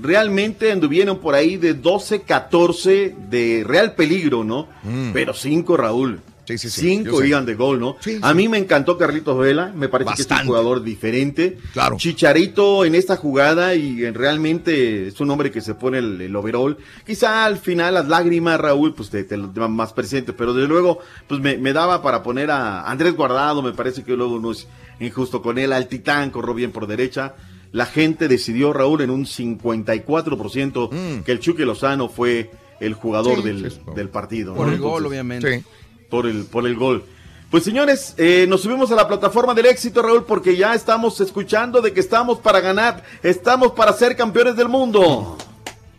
Realmente 0.01 0.71
anduvieron 0.71 1.19
por 1.19 1.35
ahí 1.35 1.57
de 1.57 1.73
12, 1.73 2.21
14 2.21 3.15
de 3.29 3.63
real 3.65 3.93
peligro, 3.93 4.43
¿no? 4.43 4.67
Mm. 4.83 5.11
Pero 5.13 5.33
5, 5.33 5.77
Raúl. 5.77 6.21
Sí, 6.57 6.57
sí, 6.57 6.69
sí, 6.69 6.81
Cinco 6.81 7.23
iban 7.23 7.45
de 7.45 7.53
gol, 7.55 7.79
¿no? 7.79 7.95
Sí, 7.99 8.17
a 8.21 8.33
mí 8.33 8.47
me 8.47 8.57
encantó 8.57 8.97
Carlitos 8.97 9.37
Vela, 9.37 9.71
me 9.75 9.87
parece 9.87 10.11
que 10.15 10.21
es 10.21 10.31
un 10.31 10.47
jugador 10.47 10.83
diferente. 10.83 11.57
Claro. 11.73 11.97
Chicharito 11.97 12.85
en 12.85 12.95
esta 12.95 13.15
jugada 13.17 13.75
y 13.75 14.03
en- 14.03 14.13
realmente 14.15 15.07
es 15.07 15.19
un 15.19 15.29
hombre 15.31 15.51
que 15.51 15.61
se 15.61 15.75
pone 15.75 15.99
el, 15.99 16.19
el 16.21 16.35
overall. 16.35 16.77
Quizá 17.05 17.45
al 17.45 17.57
final 17.57 17.93
las 17.93 18.07
lágrimas, 18.07 18.59
Raúl, 18.59 18.93
pues 18.95 19.09
te, 19.09 19.23
te 19.23 19.37
lo 19.37 19.47
dan 19.47 19.71
más 19.73 19.93
presente, 19.93 20.33
pero 20.33 20.53
desde 20.53 20.67
luego, 20.67 20.99
pues 21.27 21.39
me, 21.39 21.57
me 21.57 21.71
daba 21.73 22.01
para 22.01 22.23
poner 22.23 22.49
a 22.51 22.89
Andrés 22.89 23.15
Guardado, 23.15 23.61
me 23.61 23.73
parece 23.73 24.03
que 24.03 24.13
luego 24.15 24.39
no 24.39 24.51
es 24.51 24.67
injusto 24.99 25.41
con 25.41 25.57
él, 25.59 25.71
al 25.71 25.87
Titán 25.87 26.31
corrió 26.31 26.53
bien 26.53 26.71
por 26.71 26.87
derecha. 26.87 27.35
La 27.71 27.85
gente 27.85 28.27
decidió, 28.27 28.73
Raúl, 28.73 29.01
en 29.01 29.11
un 29.11 29.25
54% 29.25 31.23
que 31.23 31.31
el 31.31 31.39
Chuque 31.39 31.65
Lozano 31.65 32.09
fue 32.09 32.51
el 32.79 32.93
jugador 32.93 33.39
Mm. 33.39 33.41
Sí, 33.41 33.47
del, 33.47 33.73
del 33.95 34.09
partido. 34.09 34.55
Por 34.55 34.67
¿no? 34.67 34.73
el 34.73 34.79
gol, 34.79 34.89
Entonces, 35.03 35.09
obviamente. 35.09 35.59
Sí. 35.59 35.65
Por 36.09 36.25
el, 36.27 36.45
por 36.45 36.65
el 36.65 36.75
gol. 36.75 37.03
Pues 37.51 37.63
señores, 37.63 38.13
eh, 38.17 38.45
nos 38.47 38.61
subimos 38.61 38.91
a 38.91 38.95
la 38.95 39.07
plataforma 39.07 39.53
del 39.55 39.65
éxito, 39.65 40.01
Raúl, 40.03 40.23
porque 40.25 40.55
ya 40.55 40.75
estamos 40.75 41.19
escuchando 41.19 41.81
de 41.81 41.93
que 41.93 41.99
estamos 41.99 42.39
para 42.39 42.59
ganar, 42.59 43.03
estamos 43.23 43.71
para 43.71 43.91
ser 43.93 44.15
campeones 44.15 44.55
del 44.55 44.69
mundo. 44.69 45.37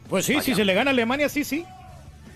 Pues 0.08 0.24
sí, 0.26 0.40
si 0.42 0.54
se 0.54 0.64
le 0.64 0.74
gana 0.74 0.90
a 0.90 0.92
Alemania, 0.92 1.28
sí, 1.28 1.42
sí. 1.44 1.64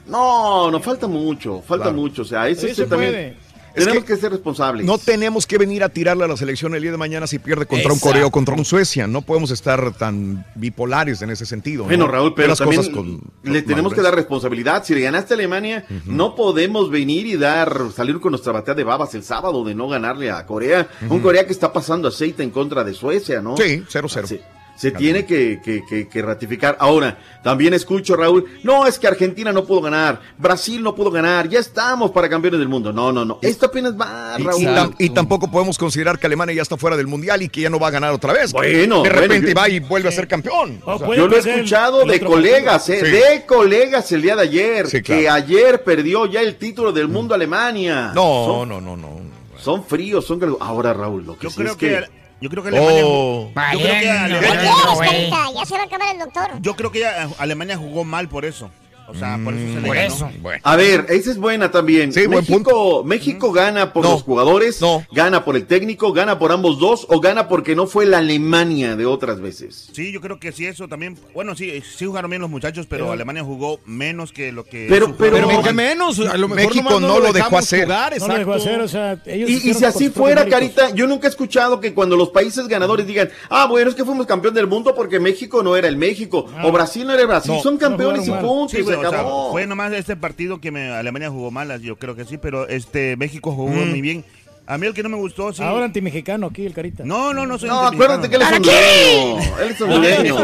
No, 0.07 0.71
nos 0.71 0.83
falta 0.83 1.07
mucho, 1.07 1.63
falta 1.67 1.85
Claro. 1.85 1.97
mucho. 1.99 2.23
O 2.23 2.25
sea, 2.25 2.53
sí 2.55 2.75
se 2.75 2.87
también. 2.87 3.13
puede. 3.13 3.37
Tenemos 3.75 4.05
que, 4.05 4.17
ser 4.17 4.31
responsables. 4.31 4.87
No 4.87 4.99
tenemos 4.99 5.47
que 5.47 5.59
venir 5.59 5.83
a 5.83 5.89
tirarle 5.89 6.25
a 6.25 6.29
la 6.29 6.37
selección 6.37 6.75
el 6.75 6.83
día 6.83 6.91
de 6.91 6.97
mañana 6.97 7.27
si 7.27 7.39
pierde 7.39 7.67
contra 7.67 7.93
un. 7.93 7.99
Corea 7.99 8.27
o 8.27 8.31
contra 8.31 8.55
un 8.55 8.65
Suecia. 8.65 9.07
No 9.07 9.23
podemos 9.23 9.51
estar 9.51 9.93
tan 9.97 10.47
bipolares 10.55 11.23
en 11.23 11.31
ese 11.31 11.47
sentido. 11.47 11.83
¿no? 11.85 11.89
Bueno, 11.89 12.07
Raúl, 12.07 12.35
pero 12.35 12.49
las 12.49 12.59
también 12.59 12.81
cosas 12.81 12.95
con- 12.95 13.21
le 13.43 13.63
tenemos 13.63 13.93
que 13.95 14.01
dar 14.03 14.15
responsabilidad. 14.15 14.85
Si 14.85 14.95
le 14.95 15.01
ganaste 15.01 15.35
a 15.35 15.37
Alemania, 15.37 15.85
no 16.07 16.35
podemos 16.35 16.91
venir 16.91 17.27
y 17.27 17.37
dar, 17.37 17.91
salir 17.95 18.21
con 18.21 18.33
nuestra 18.33 18.53
batea 18.53 18.75
de 18.75 18.85
babas 18.85 19.15
el 19.15 19.25
sábado 19.25 19.65
de 19.65 19.75
no 19.75 19.89
ganarle 19.89 20.31
a 20.31 20.47
Corea. 20.47 20.89
Un 21.09 21.21
Corea 21.21 21.47
que 21.47 21.53
está 21.53 21.73
pasando 21.73 22.09
aceite 22.09 22.43
en 22.43 22.51
contra 22.51 22.85
de 22.85 22.95
Suecia, 22.95 23.41
¿no? 23.41 23.57
Sí, 23.57 23.83
0-0. 23.91 24.41
Se, 24.77 24.91
tiene 24.91 25.25
que, 25.25 25.61
que- 25.65 25.85
que- 25.89 26.09
que 26.09 26.23
ratificar. 26.23 26.77
Ahora, 26.81 27.17
también 27.45 27.75
escucho, 27.75 28.17
Raúl, 28.17 28.45
no, 28.65 28.87
es 28.87 28.99
que 28.99 29.07
Argentina 29.07 29.53
no 29.53 29.65
pudo 29.65 29.81
ganar, 29.83 30.21
Brasil 30.37 30.83
no 30.83 30.95
pudo 30.97 31.11
ganar, 31.13 31.49
ya 31.49 31.61
estamos 31.61 32.11
para 32.11 32.29
campeones 32.29 32.59
del 32.59 32.69
mundo. 32.69 32.93
No, 32.93 33.13
no, 33.13 33.25
no. 33.25 33.39
Esto 33.41 33.67
apenas 33.67 33.95
va, 33.99 34.37
Raúl. 34.37 34.63
y 34.63 34.67
tam- 34.67 34.95
y 34.99 35.11
tampoco 35.11 35.49
podemos 35.51 35.79
considerar 35.79 36.19
que 36.19 36.27
Alemania 36.27 36.57
ya 36.57 36.63
está 36.63 36.77
fuera 36.77 36.97
del 36.97 37.07
mundial 37.07 37.41
y 37.43 37.49
que 37.49 37.61
ya 37.61 37.71
no 37.71 37.79
va 37.79 37.89
a 37.89 37.91
ganar 37.93 38.13
otra 38.13 38.33
vez. 38.33 38.53
Bueno, 38.53 39.03
de 39.03 39.09
bueno, 39.11 39.21
repente 39.21 39.49
yo- 39.51 39.55
va 39.55 39.69
y 39.69 39.79
vuelve 39.79 40.09
a 40.09 40.13
ser 40.13 40.27
campeón. 40.27 40.81
O 40.85 40.99
sea, 40.99 41.07
Yo 41.15 41.29
lo 41.29 41.37
he 41.37 41.39
escuchado 41.39 42.05
de 42.05 42.21
colegas, 42.21 42.89
eh, 42.89 43.01
Sí. 43.05 43.11
de 43.13 43.47
colegas 43.47 44.11
el 44.11 44.23
día 44.23 44.35
de 44.35 44.43
ayer, 44.43 44.87
Sí, 44.89 45.03
que 45.03 45.29
ayer 45.29 45.85
perdió 45.85 46.27
ya 46.27 46.41
el 46.41 46.57
título 46.57 46.93
del 46.93 47.07
mundo 47.09 47.33
Alemania. 47.35 48.11
No, 48.15 48.45
Son- 48.47 48.69
no, 48.69 48.81
no, 48.81 48.97
no. 48.97 49.21
Son 49.59 49.85
fríos, 49.85 50.27
son. 50.27 50.41
Ahora, 50.61 50.93
Raúl, 50.93 51.25
lo 51.25 51.39
que 51.39 51.45
Yo 51.45 51.51
sí 51.51 51.57
creo 51.59 51.73
es 51.73 51.79
que... 51.79 51.89
que, 51.89 52.24
yo 52.45 52.51
creo 52.51 52.63
que 52.63 52.69
Alemania, 52.69 53.03
Oh. 53.07 53.49
yo 53.49 53.55
creo 53.55 53.79
que 53.81 54.01
¿Qué 54.01 54.11
Alemania, 54.11 54.39
quieres, 54.39 54.99
Carita? 55.01 55.37
Ya 55.55 55.65
se 55.65 55.75
va 55.77 55.81
a 55.81 55.85
acabar 55.85 56.13
el 56.15 56.19
doctor. 56.19 56.51
yo 56.61 56.77
creo 56.77 56.93
que 56.93 57.07
Alemania 57.39 57.79
jugó 57.79 58.05
mal 58.05 58.29
por 58.29 58.45
eso. 58.45 58.71
O 59.07 59.15
sea, 59.15 59.39
por 59.43 59.53
eso 59.55 59.67
se 59.75 59.81
le 59.81 59.87
Por 59.87 59.97
ganó. 59.97 60.15
eso. 60.15 60.31
A 60.63 60.77
ver, 60.77 61.07
esa 61.11 61.31
es 61.31 61.37
buena 61.39 61.71
también. 61.71 62.13
Sí, 62.13 62.27
buen 62.27 62.39
México, 62.41 63.05
México 63.05 63.53
gana 63.53 63.93
por 63.93 64.05
No. 64.05 64.13
los 64.13 64.23
jugadores, 64.23 64.81
No. 64.81 65.05
gana 65.13 65.45
por 65.45 65.57
el 65.57 65.67
técnico, 65.67 66.13
gana 66.13 66.39
por 66.39 66.53
ambos 66.53 66.79
dos 66.79 67.07
o 67.11 67.21
gana 67.21 67.47
porque 67.49 67.77
no 67.77 67.87
fue 67.87 68.07
la 68.07 68.19
Alemania 68.19 68.97
de 68.97 69.05
otras 69.07 69.41
veces. 69.41 69.89
Sí, 69.93 70.11
yo 70.13 70.21
creo 70.21 70.41
que 70.41 70.53
sí, 70.53 70.67
eso 70.67 70.89
también. 70.89 71.19
Bueno, 71.35 71.55
sí, 71.55 71.83
sí 71.83 72.07
jugaron 72.07 72.31
bien 72.31 72.41
los 72.41 72.51
muchachos, 72.51 72.87
pero 72.89 73.13
Alemania 73.13 73.45
jugó 73.45 73.79
menos 73.85 74.33
que 74.33 74.53
lo 74.53 74.65
que. 74.65 74.87
Pero- 74.89 75.15
pero- 75.17 75.37
Pero 75.37 75.49
¿por 75.51 75.63
qué 75.65 75.73
menos? 75.73 76.19
A 76.21 76.37
lo 76.39 76.49
mejor 76.49 76.67
México 76.75 77.01
no 77.01 77.21
lo 77.21 77.33
dejó 77.33 77.59
hacer. 77.59 77.85
Jugar, 77.85 78.19
No 78.19 78.29
lo 78.29 78.39
dejó 78.39 78.55
exacto. 78.55 78.71
hacer, 78.71 78.81
o 78.81 78.89
sea, 78.89 79.23
ellos 79.27 79.51
Y, 79.51 79.71
y 79.71 79.75
si 79.75 79.85
así 79.85 80.09
fuera. 80.11 80.47
Carita, 80.47 80.91
yo 80.95 81.07
nunca 81.07 81.27
he 81.27 81.31
escuchado 81.31 81.81
que 81.81 81.93
cuando 81.95 82.17
los 82.17 82.31
países 82.31 82.69
ganadores 82.69 83.07
digan, 83.07 83.31
ah, 83.51 83.67
bueno, 83.67 83.91
es 83.91 83.97
que 83.97 84.05
fuimos 84.05 84.27
campeón 84.27 84.55
del 84.55 84.67
mundo 84.67 84.95
porque 84.95 85.19
México 85.21 85.63
no 85.63 85.77
era 85.77 85.89
el 85.89 85.97
México, 85.97 86.47
o 86.63 86.73
Brasil 86.73 87.07
no 87.07 87.13
era 87.13 87.23
el 87.23 87.29
Brasil, 87.29 87.53
No, 87.55 87.63
son 87.63 87.77
campeones 87.77 88.19
no 88.21 88.23
y 88.25 88.27
jugaron 88.29 88.49
punto, 88.49 88.77
Sí, 88.77 88.83
se 88.95 88.97
bueno, 88.97 89.09
o 89.09 89.13
sea, 89.13 89.21
acabó. 89.21 89.53
fue 89.53 89.67
nomás 89.67 89.93
este 89.93 90.17
partido 90.17 90.61
que 90.61 90.71
me- 90.71 90.91
Alemania 90.91 91.31
jugó 91.31 91.51
mal, 91.51 91.81
yo 91.81 91.97
creo 91.97 92.15
que 92.17 92.25
sí, 92.25 92.39
pero 92.39 92.69
este 92.69 93.17
México 93.17 93.53
jugó 93.53 93.71
Mm. 93.71 93.91
muy 93.91 94.01
bien. 94.01 94.25
A 94.67 94.79
mí 94.79 94.87
el 94.87 94.95
que 94.95 95.03
no 95.03 95.11
me 95.11 95.17
gustó, 95.19 95.53
sí. 95.53 95.63
Ahora 95.63 95.85
antimexicano 95.85 96.47
aquí, 96.47 96.65
el 96.65 96.73
Carita. 96.73 97.05
No, 97.05 97.35
no, 97.35 97.45
no 97.45 97.59
soy 97.59 97.69
No, 97.69 97.81
acuérdate 97.81 98.31
que 98.31 98.37
él 98.37 98.43
es 98.43 98.51
hondureño, 98.51 99.39
él 99.63 99.71
es 99.73 99.81
hondureño. 99.83 100.37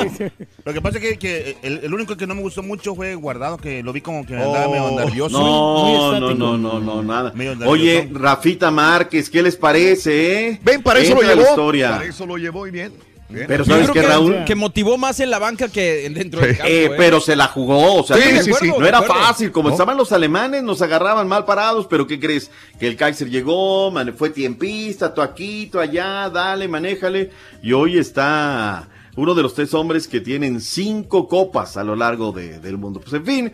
Lo 0.63 0.73
que 0.75 0.81
pasa 0.83 0.99
es 0.99 1.03
que, 1.03 1.19
que 1.19 1.57
el, 1.63 1.81
el 1.85 1.95
único 1.95 2.15
que 2.19 2.27
no 2.27 2.35
me 2.35 2.43
gustó 2.43 2.63
mucho 2.63 2.95
fue 2.95 3.15
Guardado, 3.15 3.57
que 3.57 3.83
lo 3.83 3.95
vi 3.95 4.03
como 4.03 4.27
que 4.27 4.35
andaba 4.37 4.67
Oh, 4.67 4.71
medio 4.71 5.07
nervioso. 5.07 5.39
No, 5.41 5.85
muy 6.11 6.21
no, 6.21 6.35
no, 6.35 6.59
no, 6.59 6.81
no, 6.81 7.03
nada. 7.03 7.33
Oye, 7.67 8.11
Rafita 8.13 8.71
Márquez, 8.71 9.31
¿qué 9.31 9.43
les 9.43 9.57
parece, 9.57 10.49
eh? 10.51 10.61
Ven, 10.63 10.83
para 10.83 11.01
eso 11.01 11.13
Entra 11.13 11.29
lo 11.29 11.35
llevó. 11.37 11.49
historia. 11.49 11.91
Para 11.93 12.05
eso 12.05 12.27
lo 12.27 12.37
llevó 12.37 12.67
y 12.67 12.71
bien. 12.73 12.93
Bien. 13.31 13.47
Pero 13.47 13.65
¿sabes 13.65 13.91
que, 13.91 14.03
Raúl? 14.03 14.45
que 14.45 14.55
motivó 14.55 14.99
más 14.99 15.21
en 15.21 15.31
la 15.31 15.39
banca 15.39 15.69
que 15.69 16.09
dentro 16.11 16.41
del 16.41 16.51
Sí. 16.53 16.57
campo. 16.59 16.71
Eh, 16.73 16.85
¿eh? 16.87 16.91
pero 16.97 17.21
se 17.21 17.37
la 17.37 17.47
jugó, 17.47 17.97
o 18.01 18.03
sea, 18.05 18.17
Sí, 18.17 18.23
no- 18.51 18.57
sí. 18.57 18.73
era 18.87 19.03
fácil, 19.03 19.53
como 19.53 19.69
No. 19.69 19.75
estaban 19.75 19.97
los 19.97 20.13
alemanes, 20.13 20.63
nos 20.63 20.83
agarraban 20.83 21.29
mal 21.29 21.45
parados, 21.45 21.87
pero 21.89 22.07
¿qué 22.07 22.19
crees? 22.19 22.51
Que 22.79 22.87
el 22.89 22.97
Kaiser 22.97 23.31
llegó, 23.31 23.91
man- 23.91 24.15
fue 24.17 24.31
tiempista, 24.31 25.15
tú 25.15 25.23
aquí, 25.23 25.69
tú 25.71 25.79
allá, 25.81 26.29
dale, 26.31 26.67
manéjale, 26.69 27.31
y 27.63 27.73
hoy 27.73 27.99
está 27.99 28.89
uno 29.17 29.35
de 29.35 29.43
los 29.43 29.55
tres 29.55 29.75
hombres 29.75 30.07
que 30.09 30.21
tienen 30.21 30.61
cinco 30.61 31.29
copas 31.29 31.77
a 31.77 31.85
lo 31.85 31.97
largo 31.97 32.33
de- 32.33 32.59
del 32.61 32.79
mundo. 32.79 33.01
Pues 33.01 33.13
en 33.15 33.25
fin, 33.27 33.53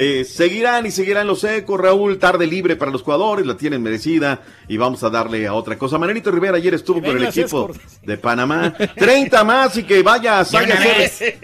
eh, 0.00 0.24
seguirán 0.24 0.86
y 0.86 0.90
seguirán 0.90 1.26
los 1.26 1.44
ecos, 1.44 1.80
Raúl, 1.80 2.18
tarde 2.18 2.46
libre 2.46 2.76
para 2.76 2.90
los 2.90 3.02
jugadores, 3.02 3.46
la 3.46 3.56
tienen 3.56 3.82
merecida, 3.82 4.42
y 4.68 4.76
vamos 4.76 5.02
a 5.04 5.10
darle 5.10 5.46
a 5.46 5.54
otra 5.54 5.76
cosa. 5.78 5.98
Manelito 5.98 6.30
Rivera 6.30 6.56
ayer 6.56 6.74
estuvo 6.74 7.00
con 7.02 7.16
el 7.16 7.24
equipo 7.24 7.70
de 8.02 8.16
Panamá, 8.18 8.74
30 8.96 9.44
más 9.44 9.76
y 9.76 9.84
que 9.84 10.02
vaya 10.02 10.40
a 10.40 10.44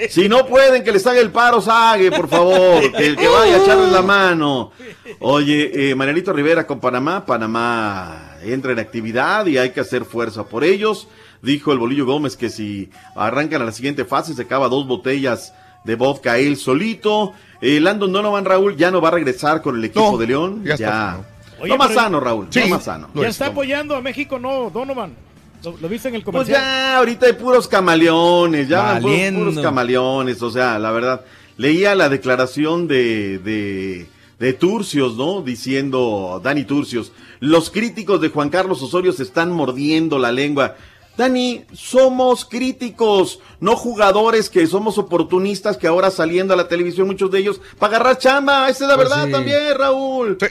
si 0.09 0.29
no 0.29 0.47
pueden, 0.47 0.83
que 0.83 0.93
les 0.93 1.07
haga 1.07 1.21
el 1.21 1.31
paro, 1.31 1.61
Sague, 1.61 2.11
por 2.11 2.29
favor. 2.29 2.81
Que, 2.93 3.15
que 3.17 3.29
vaya 3.29 3.57
a 3.57 3.63
echarles 3.63 3.93
la 3.93 4.03
mano. 4.03 4.73
Oye, 5.21 5.91
eh, 5.91 5.95
Manuelito 5.95 6.33
Rivera 6.33 6.67
con 6.67 6.81
Panamá. 6.81 7.25
Panamá 7.27 8.37
entra 8.43 8.73
en 8.73 8.79
actividad 8.79 9.47
y 9.47 9.59
hay 9.59 9.71
que 9.71 9.81
hacer 9.81 10.05
fuerza 10.05 10.45
por 10.45 10.65
ellos. 10.65 11.09
Dijo 11.43 11.73
el 11.73 11.79
Bolillo 11.79 12.05
Gómez 12.07 12.37
que 12.37 12.51
si 12.51 12.91
arrancan 13.17 13.63
a 13.63 13.65
la 13.65 13.73
siguiente 13.73 14.05
fase, 14.05 14.35
se 14.35 14.43
acaba 14.43 14.69
dos 14.69 14.87
botellas 14.87 15.55
de 15.85 15.95
vodka 15.95 16.39
él 16.39 16.57
solito. 16.57 17.33
Eh, 17.63 17.81
Landon 17.81 18.13
Donovan, 18.13 18.45
Raúl, 18.45 18.77
ya 18.77 18.91
no 18.91 19.01
va 19.01 19.09
a 19.09 19.13
regresar 19.13 19.63
con 19.63 19.77
el 19.77 19.85
equipo 19.85 20.13
No, 20.13 20.19
de 20.19 20.27
León. 20.27 20.61
ya 20.65 20.69
Ya. 20.69 20.75
está, 20.75 21.13
no. 21.13 21.25
Oye, 21.63 21.69
Lo 21.71 21.77
más 21.79 21.89
pero- 21.89 22.01
sano, 22.01 22.21
Raúl. 22.21 22.47
Sí. 22.51 22.61
Lo 22.61 22.69
más 22.69 22.85
sano. 22.85 23.09
Ya 23.15 23.23
es, 23.23 23.29
está 23.31 23.47
¿no? 23.47 23.53
apoyando 23.53 23.95
a 23.97 24.01
México, 24.01 24.39
no, 24.39 24.71
Donovan. 24.71 25.15
¿Lo, 25.63 25.77
lo 25.79 25.89
viste 25.91 26.09
en 26.09 26.15
el 26.15 26.23
Pues 26.23 26.33
comercial? 26.33 26.59
ya, 26.63 26.97
ahorita 26.99 27.27
hay 27.27 27.35
puros 27.35 27.69
camaleones, 27.69 28.67
ya 28.69 28.99
puros, 29.01 29.17
puros 29.35 29.59
camaleones, 29.61 30.41
o 30.43 30.51
sea, 30.51 30.79
la 30.79 30.91
verdad. 30.91 31.23
Leía 31.59 31.95
la 31.95 32.09
declaración 32.09 32.89
de, 32.89 33.39
de, 33.41 34.07
de 34.39 34.53
Turcios, 34.55 35.17
¿no? 35.17 35.43
Diciendo, 35.43 36.41
Dani 36.43 36.65
Turcios, 36.65 37.13
los 37.41 37.69
críticos 37.71 38.23
de 38.23 38.31
Juan 38.31 38.49
Carlos 38.49 38.81
Osorio 38.83 39.13
se 39.13 39.23
están 39.23 39.53
mordiendo 39.53 40.19
la 40.19 40.33
lengua. 40.33 40.77
Dani, 41.21 41.65
somos 41.75 42.47
críticos, 42.47 43.41
no 43.61 43.77
jugadores 43.77 44.49
que 44.49 44.67
somos 44.67 44.97
oportunistas 44.97 45.77
que 45.77 45.87
ahora 45.87 46.11
saliendo 46.11 46.55
a 46.55 46.57
la 46.57 46.67
televisión, 46.67 47.07
muchos 47.07 47.31
de 47.31 47.41
ellos, 47.41 47.61
para 47.79 47.97
agarrar 47.97 48.17
chamba, 48.19 48.69
esa 48.71 48.85
es 48.85 48.89
la 48.89 48.97
Pues 48.97 49.09
verdad 49.11 49.27
sí. 49.27 49.33
también, 49.33 49.61
Raúl. 49.79 50.39
Sí. 50.41 50.47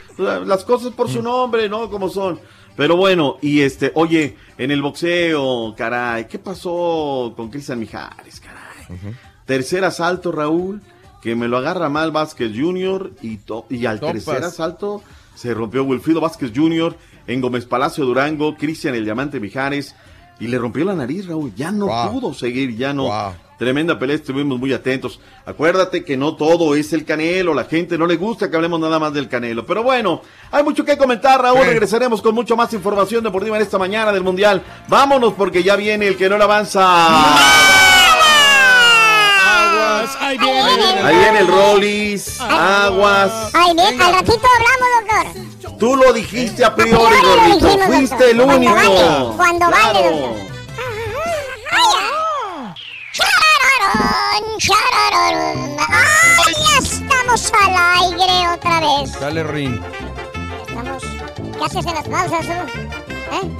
Las 0.46 0.64
cosas 0.64 0.92
por 0.92 1.10
su 1.10 1.22
nombre, 1.22 1.68
¿no? 1.68 1.90
Como 1.90 2.08
son. 2.08 2.38
Pero 2.76 2.96
bueno, 2.96 3.36
y 3.42 3.62
este, 3.62 3.90
oye, 3.96 4.36
en 4.56 4.70
el 4.70 4.80
boxeo, 4.80 5.74
caray, 5.76 6.26
¿qué 6.28 6.38
pasó 6.38 7.32
con 7.36 7.50
Cristian 7.50 7.78
Mijares, 7.80 8.40
caray? 8.40 9.14
Tercer 9.44 9.84
asalto, 9.84 10.30
Raúl, 10.30 10.80
que 11.20 11.34
me 11.34 11.48
lo 11.48 11.56
agarra 11.58 11.88
mal 11.88 12.12
Vázquez 12.12 12.52
Jr. 12.56 13.10
y, 13.22 13.38
to- 13.38 13.66
y 13.68 13.86
al 13.86 13.98
Topas. 13.98 14.24
tercer 14.24 14.44
asalto 14.44 15.02
se 15.34 15.52
rompió 15.52 15.82
Wilfrido 15.84 16.20
Vázquez 16.20 16.52
Jr. 16.54 16.96
en 17.26 17.40
Gómez 17.40 17.64
Palacio 17.66 18.04
Durango, 18.04 18.56
Cristian 18.56 18.94
el 18.94 19.04
Diamante 19.04 19.40
Mijares, 19.40 19.94
y 20.40 20.48
le 20.48 20.58
rompió 20.58 20.84
la 20.84 20.94
nariz, 20.94 21.26
Raúl, 21.26 21.52
ya 21.54 21.70
no 21.70 21.86
Wow. 21.86 22.12
pudo 22.12 22.34
seguir, 22.34 22.76
ya 22.76 22.92
no. 22.92 23.04
Wow. 23.04 23.32
Tremenda 23.58 23.98
pelea, 23.98 24.16
estuvimos 24.16 24.58
muy 24.58 24.72
atentos. 24.72 25.20
Acuérdate 25.44 26.02
que 26.02 26.16
no 26.16 26.34
todo 26.34 26.74
es 26.74 26.94
el 26.94 27.04
Canelo, 27.04 27.52
la 27.52 27.64
gente 27.64 27.98
no 27.98 28.06
le 28.06 28.16
gusta 28.16 28.48
que 28.50 28.56
hablemos 28.56 28.80
nada 28.80 28.98
más 28.98 29.12
del 29.12 29.28
Canelo. 29.28 29.66
Pero 29.66 29.82
bueno, 29.82 30.22
hay 30.50 30.64
mucho 30.64 30.82
que 30.82 30.96
comentar, 30.96 31.42
Raúl. 31.42 31.60
Sí. 31.60 31.66
Regresaremos 31.68 32.22
con 32.22 32.34
mucho 32.34 32.56
más 32.56 32.72
información 32.72 33.22
deportiva 33.22 33.56
en 33.56 33.62
esta 33.62 33.76
mañana 33.78 34.12
del 34.12 34.22
Mundial. 34.24 34.62
Vámonos 34.88 35.34
porque 35.34 35.62
ya 35.62 35.76
viene 35.76 36.08
el 36.08 36.16
que 36.16 36.30
no 36.30 36.38
le 36.38 36.44
avanza. 36.44 37.89
Aguas, 40.38 40.64
ahí 40.64 40.76
viene. 40.76 41.00
Ahí 41.02 41.16
viene 41.16 41.38
el 41.40 41.46
Rollis, 41.48 42.40
Aguas. 42.40 43.32
Ay, 43.54 43.74
bien, 43.74 44.00
al 44.00 44.12
ratito 44.14 44.46
hablamos, 44.56 44.88
doctor. 45.60 45.78
Tú 45.78 45.96
lo 45.96 46.12
dijiste 46.12 46.64
a 46.64 46.74
priori, 46.74 46.94
Gordito. 46.94 47.66
dijimos, 47.66 47.86
Fuiste 47.86 48.30
el 48.30 48.36
doctor. 48.38 48.56
Cuando 48.56 48.56
único. 48.56 48.74
vale, 48.74 49.36
cuando 49.36 49.70
vale, 49.70 50.00
Claro. 50.00 50.16
doctor. 50.16 50.50
Charararón, 53.12 54.58
charararón. 54.58 55.76
¡Ay, 55.88 56.54
ya 56.64 56.78
estamos 56.78 57.52
al 57.62 58.02
aire 58.04 58.48
otra 58.54 58.80
vez! 58.80 59.20
Dale, 59.20 59.42
Rin. 59.44 59.82
Estamos... 60.66 61.02
¿Qué 61.58 61.64
haces 61.64 61.86
en 61.86 61.94
las 61.94 62.08
pausas, 62.08 62.46
tú? 62.46 62.52
¿Eh? 63.36 63.50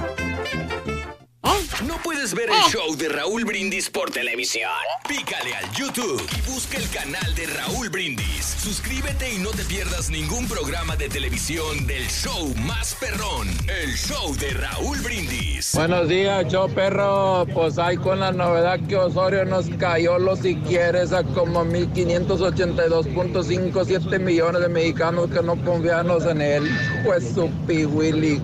¿Eh? 1.43 1.47
¿No 1.87 1.95
puedes 2.03 2.35
ver 2.35 2.49
el 2.49 2.71
show 2.71 2.95
de 2.95 3.09
Raúl 3.09 3.43
Brindis 3.45 3.89
por 3.89 4.11
televisión? 4.11 4.69
Pícale 5.07 5.55
al 5.55 5.71
YouTube 5.71 6.21
y 6.37 6.41
busca 6.51 6.77
el 6.77 6.87
canal 6.89 7.33
de 7.33 7.47
Raúl 7.47 7.89
Brindis. 7.89 8.45
Suscríbete 8.45 9.33
y 9.33 9.39
no 9.39 9.49
te 9.49 9.63
pierdas 9.63 10.11
ningún 10.11 10.47
programa 10.47 10.95
de 10.95 11.09
televisión 11.09 11.87
del 11.87 12.07
show 12.07 12.53
más 12.57 12.95
perrón, 12.99 13.47
el 13.67 13.95
show 13.95 14.35
de 14.35 14.51
Raúl 14.51 14.99
Brindis. 14.99 15.71
Buenos 15.73 16.07
días, 16.07 16.45
show 16.51 16.71
perro. 16.71 17.47
Pues 17.51 17.79
hay 17.79 17.97
con 17.97 18.19
la 18.19 18.31
novedad 18.31 18.79
que 18.87 18.95
Osorio 18.95 19.43
nos 19.45 19.67
cayó 19.79 20.19
los 20.19 20.37
si 20.39 20.57
quieres 20.57 21.11
a 21.11 21.23
como 21.23 21.65
1582.57 21.65 24.19
millones 24.19 24.61
de 24.61 24.69
mexicanos 24.69 25.31
que 25.31 25.41
no 25.41 25.55
confiamos 25.63 26.25
en 26.25 26.41
él. 26.41 26.69
Pues 27.03 27.33
su 27.33 27.49
piwili, 27.65 28.39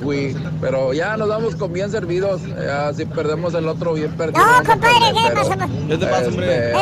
Pero 0.60 0.94
ya 0.94 1.16
nos 1.16 1.30
damos 1.30 1.56
con 1.56 1.72
bien 1.74 1.92
servidos. 1.92 2.42
Ya, 2.44 2.87
si 2.94 3.06
perdemos 3.06 3.54
el 3.54 3.68
otro, 3.68 3.94
bien 3.94 4.12
perdido. 4.16 4.46
No, 4.46 4.64
compadre, 4.64 5.14
¿qué 5.14 5.32
pasa? 5.36 5.68
¿Qué 5.88 5.98
te 5.98 6.08
pasa, 6.08 6.28
hombre? 6.28 6.74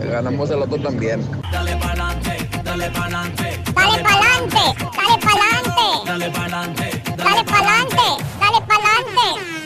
Que 0.00 0.08
ganamos 0.08 0.50
el 0.50 0.62
otro 0.62 0.78
también. 0.78 1.28
Dale 1.52 1.76
pa'lante, 1.76 2.48
dale 2.64 2.90
pa'lante. 2.90 3.62
Dale 3.74 4.02
pa'lante, 4.02 4.74
dale 4.96 5.18
pa'lante. 5.20 6.06
Dale 6.06 6.30
pa'lante, 6.30 7.02
dale 7.16 7.44
pa'lante. 7.44 8.24
Dale 8.40 8.60
pa'lante. 8.66 9.65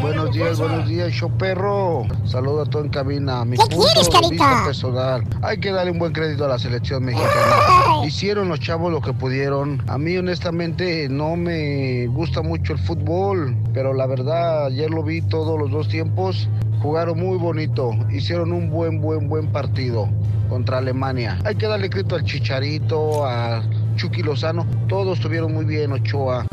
Buenos 0.00 0.32
días, 0.32 0.58
buenos 0.58 0.88
días, 0.88 1.10
show 1.10 1.30
perro. 1.36 2.06
Saludo 2.24 2.62
a 2.62 2.66
todo 2.66 2.84
en 2.84 2.90
cabina. 2.90 3.44
Mi 3.44 3.56
¿Qué 3.56 3.64
punto 3.64 3.86
quieres, 3.86 4.08
carita? 4.08 4.62
personal. 4.64 5.24
Hay 5.42 5.58
que 5.58 5.72
darle 5.72 5.90
un 5.90 5.98
buen 5.98 6.12
crédito 6.12 6.44
a 6.44 6.48
la 6.48 6.58
selección 6.58 7.04
mexicana. 7.04 7.26
Hicieron 8.06 8.48
los 8.48 8.60
chavos 8.60 8.92
lo 8.92 9.00
que 9.00 9.12
pudieron. 9.12 9.82
A 9.88 9.98
mí, 9.98 10.16
honestamente, 10.16 11.08
no 11.08 11.34
me 11.34 12.06
gusta 12.06 12.40
mucho 12.40 12.74
el 12.74 12.78
fútbol, 12.78 13.56
pero 13.74 13.92
la 13.94 14.06
verdad, 14.06 14.66
ayer 14.66 14.90
lo 14.90 15.02
vi 15.02 15.22
todos 15.22 15.58
los 15.58 15.70
dos 15.72 15.88
tiempos. 15.88 16.48
Jugaron 16.80 17.18
muy 17.18 17.36
bonito. 17.36 17.90
Hicieron 18.10 18.52
un 18.52 18.70
buen, 18.70 19.00
buen, 19.00 19.28
buen 19.28 19.48
partido 19.48 20.08
contra 20.48 20.78
Alemania. 20.78 21.36
Hay 21.44 21.56
que 21.56 21.66
darle 21.66 21.90
crédito 21.90 22.14
al 22.14 22.24
Chicharito, 22.24 23.26
a 23.26 23.64
Chucky 23.96 24.22
Lozano. 24.22 24.64
Todos 24.88 25.18
estuvieron 25.18 25.52
muy 25.52 25.64
bien, 25.64 25.90
Ochoa. 25.90 26.46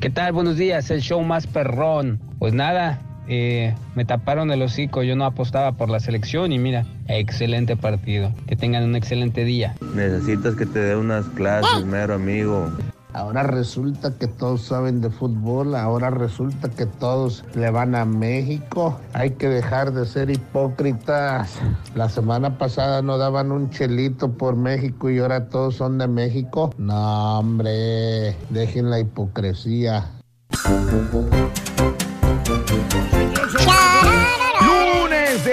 ¿Qué 0.00 0.10
tal? 0.10 0.32
Buenos 0.32 0.56
días, 0.56 0.88
el 0.92 1.00
show 1.00 1.20
más 1.22 1.48
perrón. 1.48 2.20
Pues 2.38 2.54
nada, 2.54 3.00
eh, 3.28 3.74
me 3.96 4.04
taparon 4.04 4.52
el 4.52 4.62
hocico, 4.62 5.02
yo 5.02 5.16
no 5.16 5.24
apostaba 5.24 5.72
por 5.72 5.90
la 5.90 5.98
selección 5.98 6.52
y 6.52 6.60
mira, 6.60 6.86
excelente 7.08 7.76
partido. 7.76 8.32
Que 8.46 8.54
tengan 8.54 8.84
un 8.84 8.94
excelente 8.94 9.44
día. 9.44 9.74
Necesitas 9.94 10.54
que 10.54 10.64
te 10.64 10.78
dé 10.78 10.94
unas 10.94 11.26
clases, 11.30 11.84
mero 11.84 12.14
amigo. 12.14 12.70
Ahora 13.16 13.44
resulta 13.44 14.12
que 14.18 14.26
todos 14.26 14.66
saben 14.66 15.00
de 15.00 15.08
fútbol, 15.08 15.74
ahora 15.74 16.10
resulta 16.10 16.68
que 16.68 16.84
todos 16.84 17.46
le 17.54 17.70
van 17.70 17.94
a 17.94 18.04
México. 18.04 19.00
Hay 19.14 19.30
que 19.30 19.48
dejar 19.48 19.94
de 19.94 20.04
ser 20.04 20.28
hipócritas. 20.28 21.58
La 21.94 22.10
semana 22.10 22.58
pasada 22.58 23.00
no 23.00 23.16
daban 23.16 23.52
un 23.52 23.70
chelito 23.70 24.32
por 24.32 24.54
México 24.54 25.08
y 25.08 25.20
ahora 25.20 25.48
todos 25.48 25.76
son 25.76 25.96
de 25.96 26.08
México. 26.08 26.74
No, 26.76 27.38
hombre, 27.38 28.36
dejen 28.50 28.90
la 28.90 29.00
hipocresía. 29.00 30.10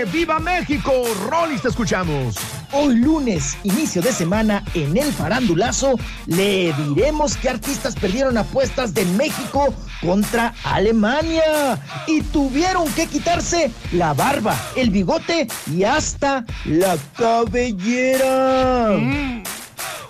De 0.05 0.11
Viva 0.11 0.39
México. 0.39 0.91
Rolis, 1.29 1.61
te 1.61 1.69
escuchamos. 1.69 2.35
Hoy 2.71 2.95
lunes, 2.95 3.57
inicio 3.63 4.01
de 4.01 4.11
semana, 4.11 4.63
en 4.73 4.97
el 4.97 5.11
farandulazo, 5.13 5.99
le 6.25 6.73
diremos 6.73 7.37
que 7.37 7.49
artistas 7.49 7.95
perdieron 7.95 8.37
apuestas 8.37 8.93
de 8.93 9.05
México 9.05 9.73
contra 10.01 10.53
Alemania 10.63 11.79
y 12.07 12.21
tuvieron 12.21 12.91
que 12.93 13.07
quitarse 13.07 13.71
la 13.91 14.13
barba, 14.13 14.57
el 14.75 14.89
bigote 14.89 15.47
y 15.71 15.83
hasta 15.83 16.45
la 16.65 16.97
cabellera. 17.17 18.97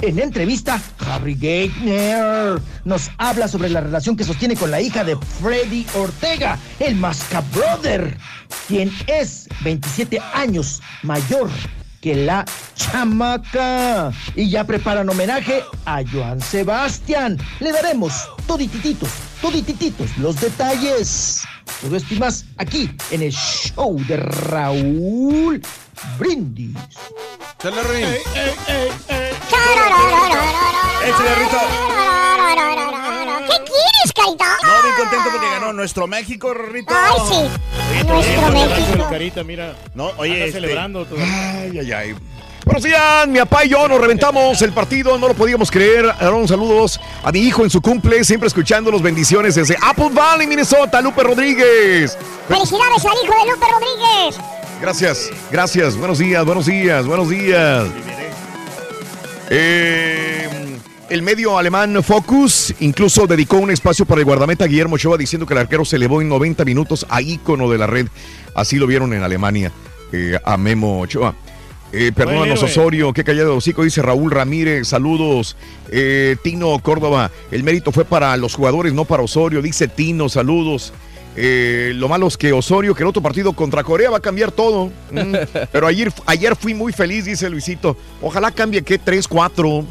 En 0.04 0.20
entrevista, 0.20 0.82
Harry 1.00 1.34
Gagner 1.34 2.62
nos 2.84 3.10
habla 3.18 3.48
sobre 3.48 3.70
la 3.70 3.80
relación 3.80 4.18
que 4.18 4.26
sostiene 4.26 4.58
con 4.58 4.70
la 4.70 4.82
hija 4.82 5.06
de 5.06 5.16
Freddy 5.16 5.86
Ortega, 5.96 6.60
el 6.80 6.98
Mascabrother, 6.98 8.18
quien 8.68 8.92
es 9.08 9.48
27 9.62 10.20
años 10.34 10.82
mayor 11.04 11.50
que 12.02 12.16
la 12.16 12.44
chamaca. 12.76 14.12
Y 14.36 14.50
ya 14.50 14.66
preparan 14.66 15.08
homenaje 15.08 15.64
a 15.86 16.04
Joan 16.04 16.42
Sebastián. 16.42 17.40
Le 17.62 17.72
daremos 17.72 18.28
toditititos, 18.46 19.10
toditititos 19.42 20.18
los 20.18 20.42
detalles. 20.42 21.44
Todo 21.82 21.96
esto 21.96 22.14
y 22.14 22.20
más 22.20 22.44
aquí 22.58 22.92
en 23.10 23.22
el 23.22 23.32
show 23.32 23.98
de 24.06 24.18
Raúl 24.18 25.62
Brindis. 26.20 26.76
Échale, 31.06 31.36
Rito. 31.36 31.58
¿Qué 33.40 33.58
quieres, 33.66 34.14
carita? 34.16 34.58
No, 34.64 34.84
bien 34.84 34.96
contento 34.98 35.30
porque 35.32 35.50
ganó 35.52 35.74
nuestro 35.74 36.08
México, 36.08 36.54
Rito. 36.54 36.94
Ay, 36.96 37.18
sí. 37.30 38.06
Nuestro 38.08 38.50
México. 38.52 39.08
Carita, 39.10 39.44
mira. 39.44 39.76
No, 39.94 40.12
oye, 40.18 40.40
este- 40.46 40.54
celebrando 40.54 41.06
todo. 41.06 41.20
Ay, 41.20 41.80
ay, 41.80 41.92
ay. 41.92 42.16
Buenos 42.66 42.84
días, 42.84 43.28
mi 43.28 43.40
papá 43.40 43.66
y 43.66 43.70
yo 43.70 43.86
nos 43.90 44.00
reventamos 44.00 44.62
el 44.62 44.72
partido, 44.72 45.18
no 45.18 45.28
lo 45.28 45.34
podíamos 45.34 45.70
creer. 45.70 46.06
Aaron, 46.22 46.48
saludos 46.48 46.98
a 47.22 47.30
mi 47.30 47.40
hijo 47.40 47.66
en 47.66 47.70
su 47.70 47.82
cumple, 47.82 48.24
siempre 48.24 48.48
escuchando 48.48 48.90
los 48.90 49.02
bendiciones 49.02 49.56
desde 49.56 49.76
Apple 49.82 50.12
Valley, 50.14 50.48
Minnesota, 50.48 51.02
Lupe 51.02 51.24
Rodríguez. 51.24 52.18
Felicidades 52.48 53.06
al 53.06 53.18
hijo 53.22 53.34
de 53.46 53.52
Lupe 53.52 53.66
Rodríguez. 53.70 54.38
Gracias, 54.80 55.30
gracias, 55.52 55.98
buenos 55.98 56.20
días, 56.20 56.46
buenos 56.46 56.66
días, 56.66 57.06
buenos 57.06 57.30
días. 57.30 57.84
Eh, 59.56 60.50
el 61.10 61.22
medio 61.22 61.60
alemán 61.60 62.02
Focus 62.02 62.74
incluso 62.80 63.28
dedicó 63.28 63.58
un 63.58 63.70
espacio 63.70 64.04
para 64.04 64.20
el 64.20 64.26
guardameta 64.26 64.66
Guillermo 64.66 64.96
Ochoa 64.96 65.16
diciendo 65.16 65.46
que 65.46 65.54
el 65.54 65.60
arquero 65.60 65.86
se 65.86 65.98
elevó 65.98 66.24
en 66.24 66.30
90 66.30 66.66
minutos 66.66 67.06
a 67.08 67.22
ícono 67.22 67.70
de 67.70 67.78
la 67.78 67.86
red. 67.86 68.08
Así 68.56 68.78
lo 68.78 68.88
vieron 68.88 69.14
en 69.14 69.22
Alemania 69.22 69.72
eh, 70.12 70.40
a 70.44 70.58
Memo 70.58 71.02
Ochoa. 71.02 71.36
Eh, 71.92 72.12
perdónanos, 72.16 72.58
héroe. 72.58 72.72
Osorio, 72.72 73.14
qué 73.14 73.24
callado 73.24 73.56
hocico, 73.56 73.84
dice 73.84 74.02
Raúl 74.02 74.32
Ramírez, 74.32 74.88
saludos. 74.88 75.56
Eh, 75.92 76.36
Tino 76.42 76.80
Córdoba, 76.80 77.30
el 77.52 77.62
mérito 77.62 77.92
fue 77.92 78.06
para 78.06 78.36
los 78.38 78.56
jugadores, 78.56 78.94
no 78.94 79.06
para 79.06 79.22
Osorio, 79.22 79.62
dice 79.62 79.88
Tino, 79.88 80.30
saludos. 80.30 80.94
Eh, 81.36 81.94
lo 81.96 82.08
malo 82.08 82.28
es 82.28 82.38
que 82.38 82.54
Osorio, 82.54 82.94
que 82.94 83.04
el 83.04 83.10
otro 83.10 83.22
partido 83.22 83.54
contra 83.54 83.84
Corea 83.84 84.10
va 84.10 84.18
a 84.18 84.22
cambiar 84.22 84.52
todo. 84.52 84.92
Mm, 85.12 85.36
Pero 85.72 85.88
ayer, 85.88 86.12
ayer 86.26 86.56
fui 86.56 86.74
muy 86.74 86.94
feliz, 86.94 87.26
dice 87.26 87.50
Luisito. 87.50 87.98
Ojalá 88.22 88.52
cambie 88.52 88.84
que 88.84 88.98
3, 88.98 89.28
4. 89.28 89.86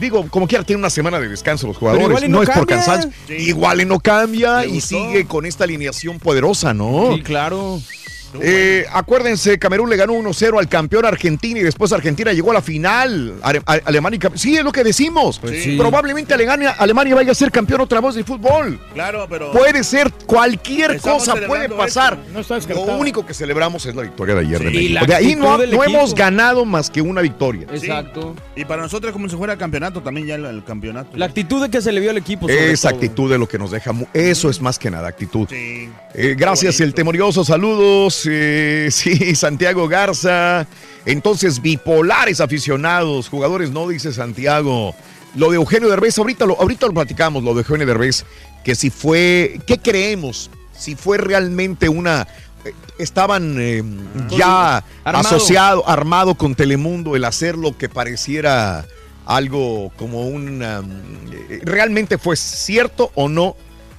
digo, 0.00 0.28
como 0.30 0.46
quiera, 0.46 0.64
tiene 0.64 0.78
una 0.78 0.90
semana 0.90 1.18
de 1.18 1.28
descanso 1.28 1.66
los 1.66 1.76
jugadores. 1.76 2.08
no, 2.22 2.28
no 2.28 2.42
es 2.42 2.50
por 2.50 2.66
cansancio. 2.66 3.10
Sí. 3.26 3.34
Igual 3.34 3.80
y 3.80 3.84
no 3.84 3.98
cambia 4.00 4.64
y 4.64 4.80
sigue 4.80 5.26
con 5.26 5.46
esta 5.46 5.64
alineación 5.64 6.18
poderosa, 6.18 6.72
¿no? 6.74 7.14
Sí, 7.14 7.22
claro. 7.22 7.80
Eh, 8.42 8.84
acuérdense, 8.92 9.58
Camerún 9.58 9.88
le 9.90 9.96
ganó 9.96 10.14
1-0 10.14 10.58
al 10.58 10.68
campeón 10.68 11.04
Argentina 11.04 11.60
y 11.60 11.62
después 11.62 11.92
Argentina 11.92 12.32
llegó 12.32 12.50
a 12.50 12.54
la 12.54 12.62
final. 12.62 13.34
Ale- 13.42 13.62
Alemania 13.84 14.16
y 14.16 14.20
Cam- 14.20 14.36
Sí, 14.36 14.56
es 14.56 14.64
lo 14.64 14.72
que 14.72 14.84
decimos. 14.84 15.38
Pues 15.38 15.62
sí. 15.62 15.76
Probablemente 15.76 16.34
Alemania, 16.34 16.74
Alemania 16.78 17.14
vaya 17.14 17.32
a 17.32 17.34
ser 17.34 17.50
campeón 17.50 17.80
otra 17.82 18.00
vez 18.00 18.14
de 18.14 18.24
fútbol. 18.24 18.78
Claro, 18.94 19.26
pero. 19.28 19.52
Puede 19.52 19.82
ser 19.84 20.12
cualquier 20.26 21.00
cosa, 21.00 21.34
puede 21.46 21.68
pasar. 21.68 22.18
No 22.32 22.42
Lo 22.74 22.96
único 22.98 23.24
que 23.26 23.34
celebramos 23.34 23.84
es 23.86 23.94
la 23.94 24.02
victoria 24.02 24.34
de 24.34 24.40
ayer 24.42 24.58
de 24.58 24.64
México. 24.70 25.06
De 25.06 25.14
ahí 25.14 25.36
no, 25.36 25.58
no 25.58 25.84
hemos 25.84 26.14
ganado 26.14 26.64
más 26.64 26.90
que 26.90 27.00
una 27.00 27.20
victoria. 27.20 27.66
Sí. 27.74 27.88
Y 28.54 28.64
para 28.64 28.82
nosotros, 28.82 29.12
como 29.12 29.28
si 29.28 29.36
fuera 29.36 29.54
el 29.54 29.58
campeonato, 29.58 30.02
también 30.02 30.26
ya 30.26 30.34
el, 30.36 30.44
el 30.46 30.64
campeonato. 30.64 31.16
La 31.16 31.26
actitud 31.26 31.62
de 31.62 31.70
que 31.70 31.80
se 31.80 31.92
le 31.92 32.00
vio 32.00 32.10
al 32.10 32.16
equipo. 32.16 32.48
sobre 32.48 32.72
Esa 32.72 32.88
todo. 32.90 32.98
actitud 32.98 33.32
es 33.32 33.38
lo 33.38 33.48
que 33.48 33.58
nos 33.58 33.70
deja. 33.70 33.92
Eso 34.12 34.50
es 34.50 34.60
más 34.60 34.78
que 34.78 34.90
nada 34.90 35.08
actitud. 35.08 35.48
Sí. 35.48 35.88
Eh, 36.14 36.34
gracias, 36.36 36.80
el 36.80 36.94
temorioso. 36.94 37.44
Saludos. 37.44 38.25
Eh, 38.28 38.88
sí, 38.90 39.34
Santiago 39.34 39.88
Garza. 39.88 40.66
Entonces, 41.04 41.62
bipolares 41.62 42.40
aficionados, 42.40 43.28
jugadores, 43.28 43.70
no 43.70 43.88
dice 43.88 44.12
Santiago. 44.12 44.94
Lo 45.34 45.50
de 45.50 45.56
Eugenio 45.56 45.88
Derbez, 45.88 46.18
ahorita 46.18 46.46
lo, 46.46 46.60
ahorita 46.60 46.86
lo 46.86 46.94
platicamos, 46.94 47.44
lo 47.44 47.54
de 47.54 47.60
Eugenio 47.60 47.86
Derbez, 47.86 48.24
que 48.64 48.74
si 48.74 48.90
fue, 48.90 49.60
¿qué 49.66 49.78
creemos? 49.78 50.50
Si 50.76 50.96
fue 50.96 51.18
realmente 51.18 51.88
una... 51.88 52.26
eh, 52.64 52.72
Estaban 52.98 53.56
eh, 53.58 53.84
ya 54.30 54.82
Armado. 55.04 55.28
asociado, 55.28 55.88
armado 55.88 56.34
con 56.34 56.54
Telemundo, 56.54 57.14
el 57.14 57.24
hacer 57.24 57.56
lo 57.56 57.76
que 57.76 57.88
pareciera 57.88 58.86
algo 59.26 59.92
como 59.96 60.26
un... 60.26 60.62
um, 60.62 60.90
eh, 61.50 61.60
¿Realmente 61.62 62.18
fue 62.18 62.36
cierto 62.36 63.12
o 63.14 63.28
no 63.28 63.54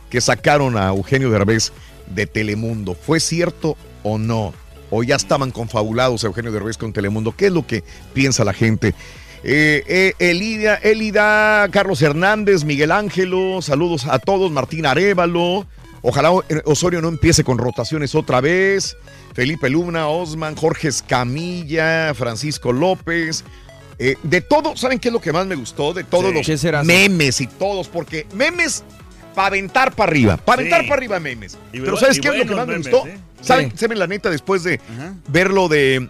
que 0.10 0.20
sacaron 0.22 0.78
a 0.78 0.88
Eugenio 0.90 1.30
Derbez 1.30 1.72
de 2.08 2.26
Telemundo? 2.26 2.96
¿Fue 2.96 3.20
cierto 3.20 3.78
o 4.08 4.18
no? 4.18 4.54
¿O 4.90 5.04
ya 5.04 5.16
estaban 5.16 5.52
confabulados 5.52 6.24
Eugenio 6.24 6.52
Derbez 6.52 6.78
con 6.78 6.94
Telemundo? 6.94 7.36
¿Qué 7.36 7.48
es 7.48 7.52
lo 7.52 7.66
que 7.68 7.84
piensa 8.14 8.44
la 8.46 8.54
gente? 8.54 8.94
Eh, 9.44 9.84
eh, 9.88 10.14
Elidia, 10.20 10.76
Elida, 10.76 11.68
Carlos 11.72 12.02
Hernández, 12.02 12.64
Miguel 12.64 12.92
Ángelo, 12.92 13.62
saludos 13.62 14.06
a 14.08 14.20
todos, 14.20 14.52
Martín 14.52 14.86
Arevalo. 14.86 15.68
Ojalá 16.02 16.32
eh, 16.50 16.62
Osorio 16.66 17.02
no 17.02 17.10
empiece 17.10 17.44
con 17.44 17.58
rotaciones 17.58 18.16
otra 18.16 18.42
vez. 18.42 18.96
Felipe 19.34 19.70
Luna, 19.70 20.08
Osman, 20.08 20.56
Jorge 20.56 20.88
Escamilla, 20.88 22.14
Francisco 22.16 22.72
López. 22.72 23.44
Eh, 24.00 24.16
de 24.24 24.42
todo, 24.42 24.76
¿saben 24.78 25.00
qué 25.00 25.10
es 25.10 25.14
lo 25.14 25.20
que 25.22 25.34
más 25.34 25.46
me 25.48 25.56
gustó? 25.56 25.94
De 25.94 26.04
todos 26.04 26.34
Sí. 26.44 26.72
los 26.72 26.86
memes 26.86 27.42
y 27.42 27.48
todos, 27.48 27.88
porque 27.88 28.26
memes 28.34 28.84
para 29.36 29.48
aventar 29.48 29.94
para 29.94 30.10
arriba, 30.10 30.38
para 30.38 30.62
aventar 30.62 30.82
Sí. 30.82 30.88
para 30.88 30.98
arriba 31.00 31.20
memes. 31.20 31.58
Y 31.74 31.80
Pero 31.80 31.98
¿sabes 31.98 32.18
y 32.18 32.22
qué 32.22 32.30
es 32.30 32.38
lo 32.38 32.46
que 32.46 32.56
más 32.56 32.68
me 32.68 32.78
gustó? 32.78 33.04
¿Saben, 33.48 34.00
la 34.00 34.08
neta 34.08 34.30
después 34.30 34.64
de 34.64 34.80
ver 35.30 35.52
lo 35.52 35.68
de 35.68 36.10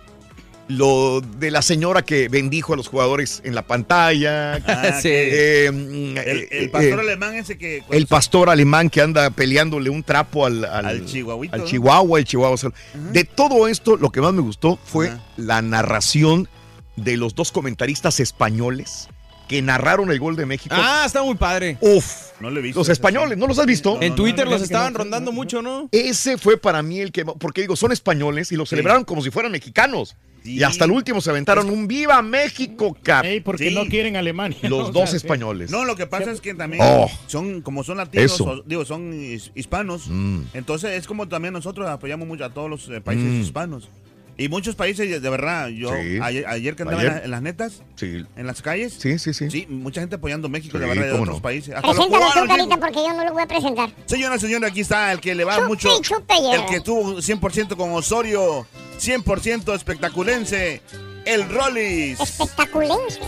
lo 0.69 1.21
de 1.21 1.49
la 1.49 1.61
señora 1.61 2.01
que 2.01 2.27
bendijo 2.27 2.73
a 2.73 2.75
los 2.75 2.89
jugadores 2.89 3.41
en 3.45 3.55
la 3.55 3.61
pantalla? 3.65 4.55
Ah, 4.67 4.91
Sí. 5.01 5.07
eh, 5.11 5.67
El, 5.67 6.17
eh, 6.17 6.47
el 6.51 6.69
pastor 6.71 6.99
eh, 6.99 7.01
alemán 7.03 7.35
ese 7.35 7.57
que... 7.57 7.83
el 7.89 8.05
pastor 8.07 8.49
alemán 8.49 8.89
que 8.89 8.99
anda 9.01 9.29
peleándole 9.29 9.89
un 9.89 10.03
trapo 10.03 10.45
al, 10.45 10.65
al, 10.65 10.85
Al 10.85 11.05
chihuahuito, 11.05 11.55
al 11.55 11.61
¿no? 11.61 11.67
chihuahua, 11.67 12.19
el 12.19 12.25
chihuahua. 12.25 12.53
o 12.53 12.57
sea, 12.57 12.71
De 13.13 13.23
todo 13.23 13.69
esto, 13.69 13.95
lo 13.95 14.11
que 14.11 14.19
más 14.19 14.33
me 14.33 14.41
gustó 14.41 14.77
fue 14.83 15.13
la 15.37 15.61
narración 15.61 16.49
de 16.97 17.15
los 17.15 17.33
dos 17.33 17.53
comentaristas 17.53 18.19
españoles 18.19 19.07
que 19.47 19.61
narraron 19.61 20.11
el 20.11 20.19
gol 20.19 20.35
de 20.35 20.45
México. 20.45 20.75
Ah, 20.77 21.03
está 21.05 21.23
muy 21.23 21.35
padre. 21.35 21.77
Uf, 21.81 22.05
No 22.39 22.49
lo 22.49 22.59
he 22.59 22.61
visto. 22.63 22.79
los 22.79 22.89
españoles, 22.89 23.37
¿no 23.37 23.47
los 23.47 23.57
has 23.59 23.65
visto? 23.65 23.97
en 24.01 24.15
Twitter 24.15 24.45
no, 24.45 24.51
los 24.51 24.61
no, 24.61 24.65
estaban 24.65 24.93
no, 24.93 24.99
rondando 24.99 25.31
mucho, 25.31 25.61
¿no? 25.61 25.89
Ese 25.91 26.37
fue 26.37 26.57
para 26.57 26.81
mí 26.83 26.99
el 26.99 27.11
que, 27.11 27.25
porque 27.25 27.61
digo, 27.61 27.75
son 27.75 27.91
españoles 27.91 28.51
y 28.51 28.55
lo 28.55 28.65
celebraron 28.65 29.03
como 29.05 29.21
si 29.21 29.31
fueran 29.31 29.51
mexicanos. 29.51 30.15
Sí. 30.43 30.59
Y 30.59 30.63
hasta 30.63 30.85
el 30.85 30.91
último 30.91 31.19
se 31.19 31.29
aventaron 31.29 31.69
un 31.69 31.87
Viva 31.89 32.21
México, 32.21 32.95
cap. 33.03 33.25
Ey, 33.25 33.41
porque 33.41 33.67
Sí. 33.69 33.75
no 33.75 33.85
quieren 33.87 34.15
Alemania. 34.15 34.57
Los 34.63 34.69
¿no? 34.69 34.77
O 34.87 34.91
dos 34.91 35.09
sea, 35.09 35.17
españoles. 35.17 35.69
No, 35.71 35.83
lo 35.83 35.95
que 35.97 36.07
pasa 36.07 36.31
es 36.31 36.39
que 36.39 36.53
también 36.53 36.83
Oh. 36.85 37.09
son, 37.25 37.61
como 37.61 37.83
son 37.83 37.97
latinos, 37.97 38.33
Eso. 38.33 38.43
o- 38.45 38.61
digo, 38.63 38.85
son 38.85 39.11
his- 39.13 39.51
hispanos. 39.55 40.03
Mm. 40.07 40.43
Entonces 40.53 40.91
es 40.91 41.05
como 41.07 41.27
también 41.27 41.53
nosotros 41.53 41.87
apoyamos 41.89 42.27
mucho 42.27 42.45
a 42.45 42.49
todos 42.53 42.69
los 42.69 42.87
eh, 42.89 43.01
países 43.01 43.25
Mm. 43.25 43.41
hispanos. 43.41 43.89
Y 44.39 44.49
muchos 44.49 44.75
países, 44.75 45.21
de 45.21 45.29
verdad, 45.29 45.67
yo 45.69 45.89
Sí. 45.95 46.19
ayer, 46.21 46.45
ayer 46.47 46.75
que 46.75 46.83
andaba 46.83 47.01
Ayer. 47.01 47.11
En, 47.13 47.17
la- 47.19 47.25
en 47.25 47.31
las 47.31 47.41
netas, 47.41 47.81
Sí, 47.95 48.23
en 48.35 48.45
las 48.47 48.61
calles, 48.61 48.93
sí, 48.99 49.17
sí. 49.17 49.33
sí. 49.33 49.49
sí, 49.49 49.65
mucha 49.67 49.99
gente 49.99 50.17
apoyando 50.17 50.47
México, 50.47 50.77
Sí, 50.77 50.81
de 50.81 50.87
verdad, 50.87 51.05
de 51.05 51.11
otros 51.13 51.37
no. 51.37 51.41
países. 51.41 51.73
Hasta 51.73 51.87
los 51.87 51.95
Preséntalo 51.95 52.41
tú, 52.43 52.47
Carita, 52.47 52.77
porque 52.77 52.99
yo 52.99 53.13
no 53.13 53.25
lo 53.25 53.33
voy 53.33 53.41
a 53.41 53.47
presentar. 53.47 53.89
Señora, 54.05 54.37
señora, 54.37 54.67
aquí 54.67 54.81
está 54.81 55.11
el 55.11 55.19
que 55.21 55.33
le 55.33 55.43
va 55.43 55.55
Chupe, 55.55 55.67
mucho. 55.67 55.89
chupe, 56.01 56.35
ya. 56.43 56.53
el 56.55 56.65
que 56.67 56.79
tuvo 56.81 57.19
100% 57.19 57.75
con 57.75 57.91
Osorio, 57.93 58.67
100% 58.99 59.73
espectaculense, 59.73 60.81
el 61.25 61.49
Rollis. 61.49 62.19
Espectaculense. 62.19 63.19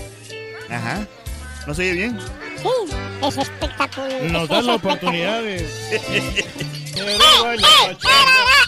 Ajá. 0.70 1.08
¿No 1.66 1.74
se 1.74 1.82
oye 1.82 1.94
bien? 1.94 2.20
Sí, 2.62 2.96
es 3.28 3.38
espectacular. 3.38 4.22
Nos 4.32 4.44
Es 4.44 4.50
dan 4.50 4.66
la 4.68 4.76
espectacular. 4.76 5.44
De. 6.94 7.16
¡Eh, 7.16 7.18
eh! 7.18 7.98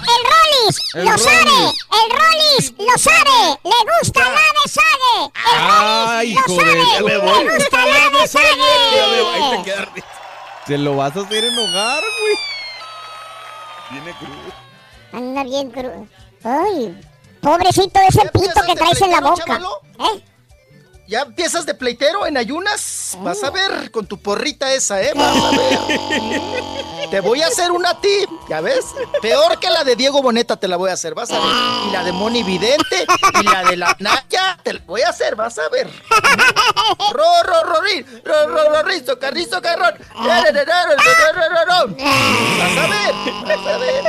¡El 0.01 0.23
Rollis! 0.31 0.75
¡Lo 0.93 1.17
sabe! 1.17 1.59
¡El 1.91 2.07
Rollis! 2.11 2.73
¡Lo 2.77 2.97
sabe! 2.97 3.59
¡Le 3.63 3.79
gusta 3.99 4.19
la 4.19 4.45
de 4.57 4.65
Sague! 4.69 5.17
¡El 5.51 5.59
Rollis! 5.69 6.35
¡Lo 6.35 6.41
sabe! 6.55 6.73
¡Le 7.01 7.15
gusta 7.49 7.79
la 7.85 8.03
de 8.19 8.27
Sague! 8.27 10.03
Te 10.65 10.77
lo 10.77 10.95
vas 10.95 11.15
a 11.15 11.21
hacer 11.21 11.43
enojar, 11.43 12.03
güey. 12.19 12.35
Viene 13.91 14.13
crudo. 14.17 14.53
Anda 15.13 15.43
bien 15.43 15.71
crudo. 15.71 16.07
¡Ay! 16.43 16.97
Pobrecito 17.41 17.99
ese 18.07 18.21
pito 18.29 18.61
que 18.65 18.75
traes 18.75 19.01
en 19.01 19.11
la 19.11 19.21
boca. 19.21 19.43
chavalo? 19.45 19.81
¿Eh? 19.99 20.23
¿Ya 21.07 21.23
empiezas 21.23 21.65
de 21.65 21.73
pleitero 21.73 22.25
en 22.25 22.37
ayunas? 22.37 23.17
Vas 23.21 23.43
a 23.43 23.49
ver 23.49 23.91
con 23.91 24.07
tu 24.07 24.17
porrita 24.21 24.73
esa, 24.73 25.01
¿eh? 25.01 25.11
Vas 25.15 25.35
a 25.35 25.51
ver. 25.51 26.63
Te 27.09 27.19
voy 27.19 27.41
a 27.41 27.47
hacer 27.47 27.71
una 27.71 27.91
a 27.91 27.97
¿ya 28.49 28.61
ves? 28.61 28.85
Peor 29.21 29.59
que 29.59 29.69
la 29.69 29.83
de 29.83 29.95
Diego 29.95 30.21
Boneta 30.21 30.55
te 30.57 30.67
la 30.67 30.77
voy 30.77 30.89
a 30.89 30.93
hacer, 30.93 31.13
vas 31.13 31.31
a 31.31 31.39
ver. 31.39 31.49
Y 31.87 31.91
la 31.91 32.03
de 32.03 32.11
Moni 32.11 32.43
Vidente, 32.43 33.05
y 33.39 33.43
la 33.43 33.63
de 33.63 33.77
la 33.77 33.95
Naya, 33.99 34.57
te 34.63 34.73
la 34.73 34.81
voy 34.85 35.01
a 35.01 35.09
hacer, 35.09 35.35
vas 35.35 35.57
a 35.57 35.67
ver. 35.69 35.89
Ro, 37.13 37.43
ro, 37.43 37.63
ro, 37.63 37.81
ri, 37.81 38.05
ro, 38.23 38.47
ro, 38.47 38.69
ro, 38.69 38.83
rizo, 38.83 39.17
carrizo, 39.19 39.61
carrón. 39.61 39.95
Vas 40.15 40.45
a 42.77 42.87
ver, 42.87 43.13
vas 43.45 43.67
a 43.67 43.77
ver. 43.77 44.03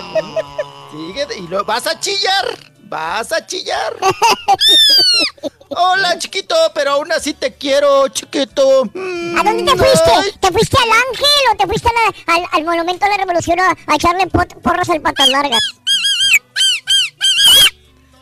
Sigue 0.90 1.26
y 1.38 1.48
lo 1.48 1.64
vas 1.64 1.86
a 1.86 1.98
chillar. 1.98 2.72
Vas 2.92 3.32
a 3.32 3.46
chillar. 3.46 3.94
Hola, 5.70 6.18
chiquito, 6.18 6.54
pero 6.74 6.90
aún 6.92 7.10
así 7.10 7.32
te 7.32 7.54
quiero, 7.54 8.06
chiquito. 8.08 8.84
Mm, 8.92 9.38
¿A 9.38 9.42
dónde 9.42 9.64
te 9.64 9.78
fuiste? 9.78 10.38
¿Te 10.38 10.52
fuiste 10.52 10.76
al 10.76 10.90
Ángel 10.90 11.52
o 11.52 11.56
te 11.56 11.66
fuiste 11.66 11.88
la- 11.88 12.34
al, 12.34 12.44
al 12.52 12.64
Monumento 12.64 13.06
a 13.06 13.08
la 13.08 13.16
Revolución 13.16 13.58
a, 13.60 13.70
a 13.86 13.94
echarle 13.94 14.26
pot- 14.26 14.60
porras 14.60 14.90
al 14.90 15.00
patas 15.00 15.26
largas? 15.30 15.62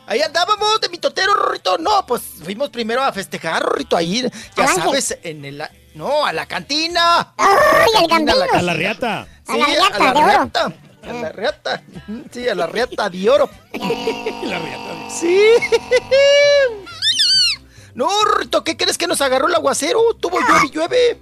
Ahí 0.07 0.23
andábamos 0.23 0.81
de 0.81 0.89
mitotero, 0.89 1.35
Rorrito. 1.35 1.77
No, 1.79 2.07
pues 2.07 2.23
fuimos 2.41 2.71
primero 2.71 3.03
a 3.03 3.13
festejar, 3.13 3.65
Rorrito, 3.65 3.97
ahí, 3.97 4.23
ya 4.57 4.63
¿Al 4.63 4.69
Ángel? 4.69 4.83
sabes, 4.85 5.19
en 5.25 5.45
el... 5.47 5.65
No, 5.95 6.25
a 6.25 6.33
la 6.33 6.47
cantina. 6.47 7.35
¡Ay, 7.37 8.03
al 8.05 8.09
Cantina! 8.09 8.35
A 8.53 8.63
la 8.63 8.75
riata. 8.75 9.27
A 9.49 9.57
la 9.57 9.67
Sí, 9.67 9.73
riata 9.73 9.97
a 9.97 9.99
la 9.99 10.13
de 10.13 10.21
oro. 10.21 10.51
A 11.09 11.13
la 11.13 11.33
riata. 11.33 11.83
Sí, 12.31 12.49
a 12.49 12.55
la 12.55 12.67
riata 12.67 13.09
de 13.09 13.31
oro. 13.31 13.49
La 13.73 14.59
riata. 14.59 15.11
Sí. 15.11 15.41
No, 17.95 18.09
Rorrito, 18.25 18.63
¿qué 18.63 18.77
crees 18.77 18.97
que 18.97 19.07
nos 19.07 19.21
agarró 19.21 19.49
el 19.49 19.55
aguacero? 19.55 20.01
Tuvo 20.15 20.39
llueve 20.41 20.67
y 20.67 20.71
llueve. 20.71 21.21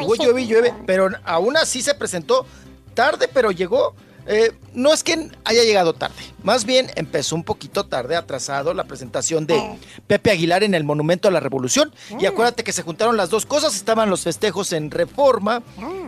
Tuvo 0.00 0.14
llueve 0.14 0.42
y 0.42 0.46
llueve, 0.46 0.74
pero 0.86 1.10
aún 1.24 1.56
así 1.56 1.82
se 1.82 1.94
presentó 1.94 2.46
tarde, 2.94 3.28
pero 3.28 3.50
llegó. 3.50 3.94
Eh, 4.26 4.52
no 4.72 4.92
es 4.92 5.02
que 5.02 5.30
haya 5.44 5.64
llegado 5.64 5.94
tarde, 5.94 6.22
más 6.44 6.64
bien 6.64 6.90
empezó 6.94 7.34
un 7.34 7.42
poquito 7.42 7.86
tarde, 7.86 8.14
atrasado 8.14 8.72
la 8.72 8.84
presentación 8.84 9.46
de 9.46 9.60
Pepe 10.06 10.30
Aguilar 10.30 10.62
en 10.62 10.74
el 10.74 10.84
Monumento 10.84 11.26
a 11.26 11.30
la 11.32 11.40
Revolución. 11.40 11.92
Y 12.20 12.26
acuérdate 12.26 12.62
que 12.62 12.72
se 12.72 12.82
juntaron 12.82 13.16
las 13.16 13.30
dos 13.30 13.46
cosas, 13.46 13.74
estaban 13.74 14.10
los 14.10 14.22
festejos 14.22 14.72
en 14.72 14.90
Reforma, 14.90 15.62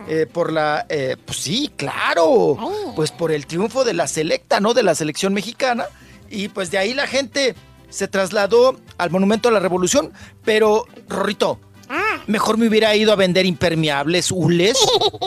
eh, 0.07 0.27
por 0.31 0.51
la... 0.51 0.85
eh, 0.87 1.17
pues 1.25 1.39
sí, 1.39 1.71
claro, 1.75 2.57
pues 2.95 3.11
por 3.11 3.31
el 3.31 3.45
triunfo 3.47 3.83
de 3.83 3.93
la 3.93 4.07
selecta, 4.07 4.59
¿no? 4.59 4.73
De 4.73 4.83
la 4.83 4.95
selección 4.95 5.33
mexicana. 5.33 5.85
Y 6.29 6.47
pues 6.47 6.71
de 6.71 6.77
ahí 6.77 6.93
la 6.93 7.07
gente 7.07 7.55
se 7.89 8.07
trasladó 8.07 8.79
al 8.97 9.09
Monumento 9.09 9.49
a 9.49 9.51
la 9.51 9.59
Revolución, 9.59 10.11
pero, 10.43 10.85
Rorrito, 11.07 11.59
Mejor 12.27 12.57
me 12.57 12.67
hubiera 12.67 12.95
ido 12.95 13.11
a 13.13 13.15
vender 13.15 13.45
impermeables, 13.45 14.31
hules 14.31 14.77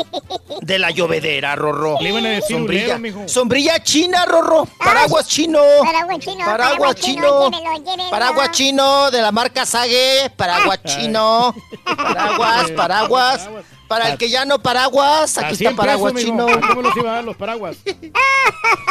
de 0.63 0.79
la 0.79 0.91
llovedera, 0.91 1.55
Rorro. 1.57 1.97
Le 2.01 2.09
iban 2.09 2.27
a 2.27 2.31
decir 2.31 2.57
sombrilla, 2.57 2.99
mijo. 2.99 3.29
sombrilla 3.29 3.83
china, 3.83 4.25
Rorro. 4.27 4.67
Paraguas 4.79 5.29
chino. 5.29 5.61
Paraguas 5.83 6.19
chino, 6.19 6.45
Paraguas 6.45 6.95
chino. 6.97 7.51
llévelo, 7.51 7.85
llévelo. 7.85 8.11
Paraguas 8.11 8.51
chino 8.51 9.11
de 9.11 9.23
la 9.23 9.33
marca 9.33 9.65
Sage. 9.65 10.31
Paraguas 10.37 10.81
chino. 10.85 11.55
Paraguas, 11.85 12.71
paraguas. 12.73 13.49
Para 13.87 14.11
el 14.11 14.19
que 14.19 14.29
ya 14.29 14.45
no 14.45 14.59
paraguas, 14.61 15.39
aquí 15.39 15.53
está 15.53 15.71
100 15.71 15.77
paraguas 15.77 16.13
pesos, 16.13 16.29
chino. 16.29 16.47
¿Cómo 16.69 16.83
los 16.83 16.95
iba 16.97 17.11
a 17.11 17.15
dar 17.15 17.25
los 17.25 17.37
paraguas? 17.37 17.79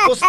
Pues, 0.07 0.21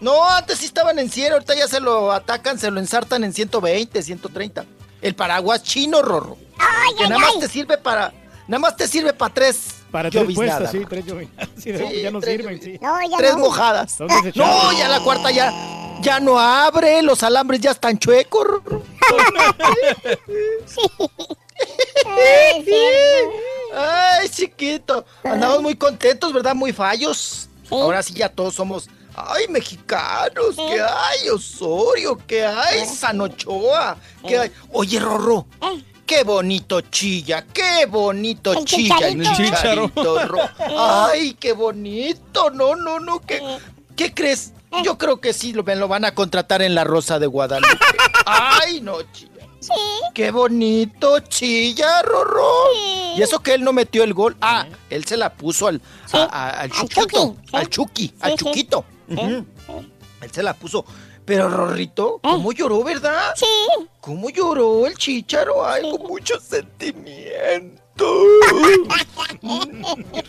no, 0.00 0.24
antes 0.30 0.58
sí 0.58 0.64
estaban 0.66 0.98
en 0.98 1.10
100, 1.10 1.34
ahorita 1.34 1.54
ya 1.54 1.68
se 1.68 1.80
lo 1.80 2.12
atacan, 2.12 2.58
se 2.58 2.70
lo 2.70 2.80
ensartan 2.80 3.24
en 3.24 3.34
120, 3.34 4.02
130. 4.02 4.64
El 5.02 5.14
paraguas 5.14 5.62
chino, 5.62 6.00
Rorro. 6.00 6.38
Ay, 6.58 6.94
que 6.96 7.04
ay, 7.04 7.10
nada 7.10 7.20
más 7.20 7.38
te 7.38 7.48
sirve 7.48 7.76
para, 7.78 8.12
nada 8.48 8.58
más 8.58 8.76
te 8.76 8.88
sirve 8.88 9.12
para 9.12 9.32
tres. 9.34 9.74
Para 9.90 10.10
tres 10.10 10.26
sí, 10.26 10.34
tres 10.88 11.04
lloviznadas. 11.06 11.48
Sí, 11.62 11.72
Sí, 11.76 12.02
ya 12.02 12.10
no 12.10 12.20
tres 12.20 12.36
sirven, 12.36 12.62
sí. 12.62 12.78
No, 12.80 13.00
ya 13.08 13.16
Tres 13.16 13.32
no. 13.32 13.38
mojadas. 13.38 13.98
No, 14.34 14.72
ya 14.72 14.88
la 14.88 15.00
cuarta 15.00 15.30
ya, 15.30 15.52
ya 16.00 16.20
no 16.20 16.38
abre, 16.38 17.02
los 17.02 17.22
alambres 17.22 17.60
ya 17.60 17.70
están 17.70 17.98
chuecos. 17.98 18.46
Ay, 23.74 24.28
chiquito. 24.28 25.04
Andamos 25.24 25.62
muy 25.62 25.76
contentos, 25.76 26.32
¿verdad? 26.32 26.54
Muy 26.54 26.72
fallos. 26.72 27.48
Ahora 27.70 28.02
sí 28.02 28.14
ya 28.14 28.28
todos 28.28 28.54
somos. 28.54 28.88
Ay, 29.14 29.48
mexicanos, 29.48 30.56
¿qué 30.56 30.80
hay? 30.82 31.30
Osorio, 31.30 32.18
¿qué 32.26 32.44
hay? 32.44 32.84
Sanochoa, 32.84 33.96
¿qué 34.28 34.38
hay? 34.38 34.52
Oye, 34.72 35.00
Rorro, 35.00 35.46
qué 36.06 36.24
bonito 36.24 36.80
chilla, 36.80 37.44
qué 37.52 37.86
bonito 37.86 38.52
El 38.52 38.64
chilla 38.64 39.08
el 39.08 39.22
chicharito. 39.34 40.16
Ay, 40.78 41.34
qué 41.34 41.52
bonito, 41.52 42.50
no, 42.50 42.76
no, 42.76 43.00
no, 43.00 43.20
¿qué, 43.20 43.42
¿qué 43.96 44.14
crees? 44.14 44.52
Yo 44.84 44.98
creo 44.98 45.20
que 45.20 45.32
sí 45.32 45.52
lo, 45.52 45.62
me 45.64 45.74
lo 45.76 45.88
van 45.88 46.04
a 46.04 46.14
contratar 46.14 46.60
en 46.62 46.74
la 46.74 46.84
Rosa 46.84 47.18
de 47.18 47.26
Guadalupe. 47.26 47.78
Ay, 48.26 48.80
no, 48.80 48.96
chilla. 49.12 49.30
Qué 50.14 50.30
bonito, 50.30 51.18
chilla, 51.20 52.02
Rorro. 52.02 52.46
Y 53.16 53.22
eso 53.22 53.40
que 53.40 53.54
él 53.54 53.64
no 53.64 53.72
metió 53.72 54.04
el 54.04 54.12
gol. 54.14 54.36
Ah, 54.40 54.66
él 54.90 55.04
se 55.06 55.16
la 55.16 55.32
puso 55.34 55.66
al, 55.68 55.80
a- 56.12 56.18
a- 56.24 56.50
al 56.50 56.70
Al 56.70 56.72
sí. 56.72 56.86
al 57.52 57.68
Chucky, 57.68 58.12
al 58.20 58.32
Sí, 58.32 58.36
sí. 58.38 58.44
Chuquito. 58.44 58.84
Él 59.08 60.30
se 60.30 60.42
la 60.42 60.54
puso. 60.54 60.84
Pero 61.26 61.48
Rorrito, 61.48 62.20
¿cómo 62.22 62.52
lloró, 62.52 62.84
verdad? 62.84 63.32
Sí. 63.34 63.44
¿Cómo 64.00 64.30
lloró 64.30 64.86
el 64.86 64.94
chicharo? 64.96 65.66
Ay, 65.66 65.82
con 65.90 66.06
mucho 66.06 66.38
sentimiento. 66.40 67.82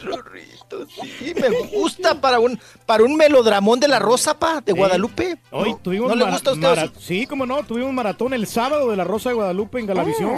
Rorrito, 0.04 0.86
sí, 1.20 1.34
me 1.40 1.50
gusta 1.68 2.20
para 2.20 2.40
un 2.40 2.60
para 2.86 3.04
un 3.04 3.16
melodramón 3.16 3.80
de 3.80 3.88
la 3.88 4.00
Rosa, 4.00 4.38
pa, 4.40 4.62
de 4.62 4.74
Guadalupe. 4.74 5.38
Hoy 5.52 5.72
¿No? 5.72 5.78
tuvimos 5.78 6.10
¿No 6.10 6.16
le 6.16 6.24
mara- 6.26 6.34
gusta 6.38 6.50
a 6.52 6.54
usted? 6.54 6.90
Sí, 7.00 7.26
como 7.28 7.46
no, 7.46 7.64
tuvimos 7.64 7.94
maratón 7.94 8.34
el 8.34 8.48
sábado 8.48 8.90
de 8.90 8.98
la 8.98 9.04
Rosa 9.04 9.30
de 9.30 9.36
Guadalupe 9.36 9.80
en 9.80 9.86
Galavisión. 9.86 10.32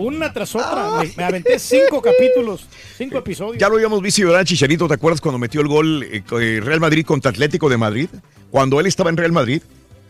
Una 0.00 0.32
tras 0.32 0.54
otra. 0.54 0.98
Me, 1.02 1.12
me 1.16 1.24
aventé 1.24 1.58
cinco 1.58 2.00
capítulos, 2.00 2.66
cinco 2.96 3.18
episodios. 3.18 3.58
Ya 3.58 3.68
lo 3.68 3.74
habíamos 3.76 4.00
visto 4.02 4.22
llorar, 4.22 4.44
Chicharito. 4.44 4.88
¿Te 4.88 4.94
acuerdas 4.94 5.20
cuando 5.20 5.38
metió 5.38 5.60
el 5.60 5.68
gol 5.68 6.02
eh, 6.04 6.22
eh, 6.40 6.60
Real 6.62 6.80
Madrid 6.80 7.04
contra 7.04 7.30
Atlético 7.30 7.68
de 7.68 7.76
Madrid? 7.76 8.08
Cuando 8.50 8.80
él 8.80 8.86
estaba 8.86 9.10
en 9.10 9.16
Real 9.16 9.32
Madrid, 9.32 9.62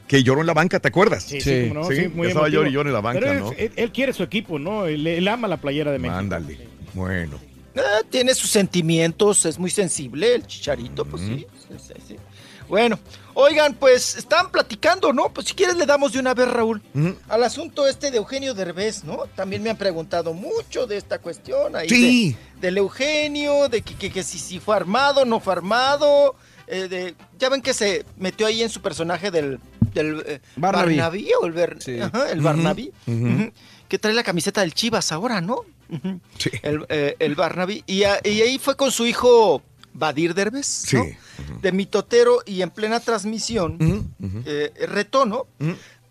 que 0.09 0.23
lloró 0.23 0.41
en 0.41 0.47
la 0.47 0.55
banca, 0.55 0.81
¿te 0.81 0.89
acuerdas? 0.89 1.25
Sí, 1.25 1.41
sí, 1.41 1.67
cómo 1.69 1.81
no, 1.83 1.89
sí, 1.91 2.09
muy 2.09 2.29
estaba 2.29 2.49
llorando 2.49 2.71
y 2.71 2.73
llorando 2.73 2.89
en 2.91 2.95
la 2.95 3.01
banca, 3.01 3.21
Pero 3.21 3.33
él, 3.33 3.39
¿no? 3.41 3.53
él- 3.57 3.73
él 3.77 3.93
quiere 3.93 4.13
su 4.13 4.23
equipo, 4.23 4.59
¿no? 4.59 4.87
Él, 4.87 5.07
él 5.07 5.29
ama 5.29 5.47
la 5.49 5.57
playera 5.59 5.93
de 5.93 5.99
México. 5.99 6.19
Ándale. 6.19 6.59
Bueno. 6.95 7.39
Ah, 7.77 8.01
tiene 8.11 8.35
sus 8.35 8.51
sentimientos, 8.51 9.47
es 9.47 9.59
muy 9.59 9.71
sensible 9.71 10.35
el 10.35 10.45
chicharito, 10.47 11.05
pues 11.05 11.23
sí, 11.23 11.47
sí, 11.69 11.75
sí, 11.79 11.95
sí. 12.09 12.17
Bueno, 12.71 12.99
oigan, 13.35 13.75
pues 13.75 14.17
están 14.17 14.51
platicando, 14.51 15.13
¿no? 15.13 15.33
Pues 15.33 15.49
si 15.49 15.55
quieres 15.55 15.77
le 15.77 15.85
damos 15.87 16.13
de 16.13 16.21
una 16.21 16.35
vez, 16.35 16.49
Raúl, 16.49 16.81
al 17.29 17.43
asunto 17.45 17.87
este 17.87 18.11
de 18.13 18.19
Eugenio 18.19 18.55
Derbez, 18.55 19.03
¿no? 19.05 19.25
También 19.35 19.63
me 19.63 19.71
han 19.71 19.77
preguntado 19.77 20.33
mucho 20.33 20.87
de 20.87 20.97
esta 20.97 21.19
cuestión 21.19 21.75
ahí 21.75 21.89
Sí. 21.89 22.37
de- 22.55 22.61
del 22.69 22.79
Eugenio, 22.79 23.69
de 23.69 23.83
que, 23.83 23.95
que- 23.97 24.11
que 24.13 24.23
si, 24.23 24.39
si 24.39 24.61
fue 24.61 24.77
armado, 24.77 25.25
no 25.25 25.41
fue 25.41 25.53
armado, 25.53 26.37
eh, 26.69 26.87
de, 26.89 27.15
ya 27.41 27.49
ven 27.49 27.61
que 27.61 27.75
se 27.75 28.05
metió 28.17 28.47
ahí 28.47 28.63
en 28.63 28.71
su 28.71 28.81
personaje 28.81 29.33
del, 29.33 29.59
del 29.93 30.23
eh, 30.25 30.41
Barnaby. 30.57 30.97
Barnaby, 30.97 31.29
o 31.43 31.47
el, 31.47 31.53
Ber- 31.53 31.79
Ajá, 32.03 32.31
el. 32.31 32.41
Barnaby, 32.41 32.93
que 33.89 33.99
trae 33.99 34.15
la 34.15 34.23
camiseta 34.23 34.61
del 34.61 34.75
Chivas 34.75 35.11
ahora, 35.11 35.41
¿no? 35.41 35.65
Ujú. 35.91 36.21
El, 36.63 36.87
eh, 36.89 37.17
el 37.19 37.35
Barnaby. 37.35 37.83
Y, 37.89 38.05
a- 38.05 38.21
y 38.23 38.41
ahí 38.43 38.61
fue 38.61 38.77
con 38.77 38.93
su 38.93 39.07
hijo 39.07 39.61
Badir 40.01 40.35
Derbez, 40.35 40.93
¿no? 40.93 41.05
De 41.63 41.71
mitotero 41.71 42.43
y 42.45 42.63
en 42.63 42.71
plena 42.71 42.99
transmisión, 42.99 43.79
eh, 44.45 44.73
retó, 44.89 45.25
¿no? 45.27 45.47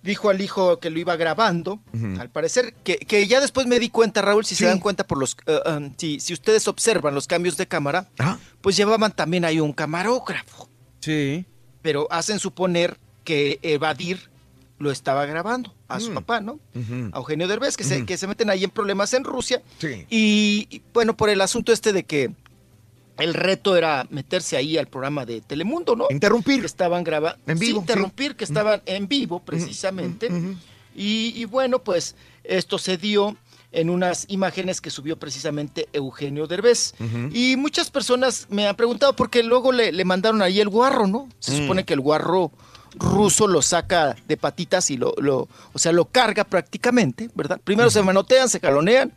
Dijo 0.02 0.30
al 0.30 0.40
hijo 0.40 0.80
que 0.80 0.90
lo 0.90 0.98
iba 0.98 1.18
grabando, 1.18 1.82
al 2.20 2.30
parecer, 2.30 2.74
que, 2.86 2.96
que 3.00 3.28
ya 3.28 3.42
después 3.42 3.68
me 3.68 3.80
di 3.80 3.90
cuenta, 3.90 4.22
Raúl, 4.22 4.46
si 4.46 4.56
se 4.56 4.66
dan 4.66 4.80
cuenta 4.80 5.06
por 5.06 5.18
los, 5.18 5.36
eh, 5.46 5.60
um, 5.78 5.94
si, 5.98 6.22
si 6.22 6.32
ustedes 6.32 6.70
observan 6.70 7.14
los 7.14 7.28
cambios 7.28 7.58
de 7.58 7.68
cámara, 7.68 8.08
pues 8.62 8.78
llevaban 8.78 9.12
también 9.14 9.44
ahí 9.44 9.60
un 9.60 9.74
camarógrafo. 9.74 10.70
Sí. 11.02 11.44
Pero 11.82 12.08
hacen 12.12 12.40
suponer 12.40 12.98
que 13.26 13.60
Evadir 13.62 14.30
lo 14.80 14.90
estaba 14.92 15.26
grabando 15.26 15.74
a 15.90 16.00
su 16.00 16.12
Mm. 16.12 16.14
papá, 16.14 16.40
¿no? 16.40 16.54
Ujú. 16.74 17.10
A 17.12 17.18
Eugenio 17.18 17.50
Derbez, 17.50 17.76
que, 17.76 17.84
se, 17.84 18.06
que 18.06 18.16
se 18.18 18.28
meten 18.28 18.50
ahí 18.50 18.64
en 18.64 18.70
problemas 18.70 19.14
en 19.14 19.26
Rusia. 19.26 19.62
Sí. 19.80 20.06
Y, 20.10 20.68
y, 20.70 20.82
bueno, 20.94 21.18
por 21.18 21.30
el 21.30 21.42
asunto 21.42 21.74
este 21.74 21.92
de 21.92 22.04
que 22.06 22.32
el 23.20 23.34
reto 23.34 23.76
era 23.76 24.06
meterse 24.10 24.58
ahí 24.58 24.78
al 24.78 24.88
programa 24.88 25.26
de 25.26 25.42
Telemundo, 25.42 25.96
¿no? 25.96 26.08
Interrumpir. 26.10 26.62
Que 26.62 26.66
estaban 26.66 27.04
grabando. 27.04 27.40
En 27.48 27.60
vivo, 27.60 27.80
interrumpir, 27.80 28.36
que 28.36 28.44
estaban 28.46 28.82
en 28.86 29.08
vivo, 29.08 29.40
precisamente. 29.40 30.30
Y, 30.96 31.34
y 31.36 31.46
bueno, 31.46 31.80
pues 31.80 32.16
esto 32.44 32.78
se 32.78 32.98
dio 32.98 33.36
en 33.72 33.90
unas 33.92 34.26
imágenes 34.30 34.82
que 34.82 34.90
subió 34.90 35.18
precisamente 35.20 35.88
Eugenio 35.94 36.48
Derbez. 36.48 36.94
Y 37.32 37.56
muchas 37.56 37.92
personas 37.92 38.48
me 38.50 38.68
han 38.68 38.76
preguntado 38.76 39.14
porque 39.16 39.44
luego 39.44 39.72
le, 39.72 39.92
le 39.92 40.06
mandaron 40.06 40.42
ahí 40.42 40.60
el 40.60 40.70
guarro, 40.70 41.06
¿no? 41.08 41.30
Se 41.40 41.52
Mm. 41.52 41.58
supone 41.62 41.84
que 41.86 41.94
el 41.94 42.00
guarro 42.00 42.52
ruso 42.96 43.48
lo 43.48 43.62
saca 43.62 44.16
de 44.28 44.36
patitas 44.36 44.90
y 44.90 44.98
lo, 44.98 45.14
lo 45.20 45.48
o 45.74 45.78
sea, 45.80 45.92
lo 45.92 46.06
carga 46.06 46.44
prácticamente, 46.44 47.30
¿verdad? 47.36 47.62
Primero 47.64 47.92
se 47.92 48.02
manotean, 48.02 48.50
se 48.50 48.60
calonean, 48.60 49.14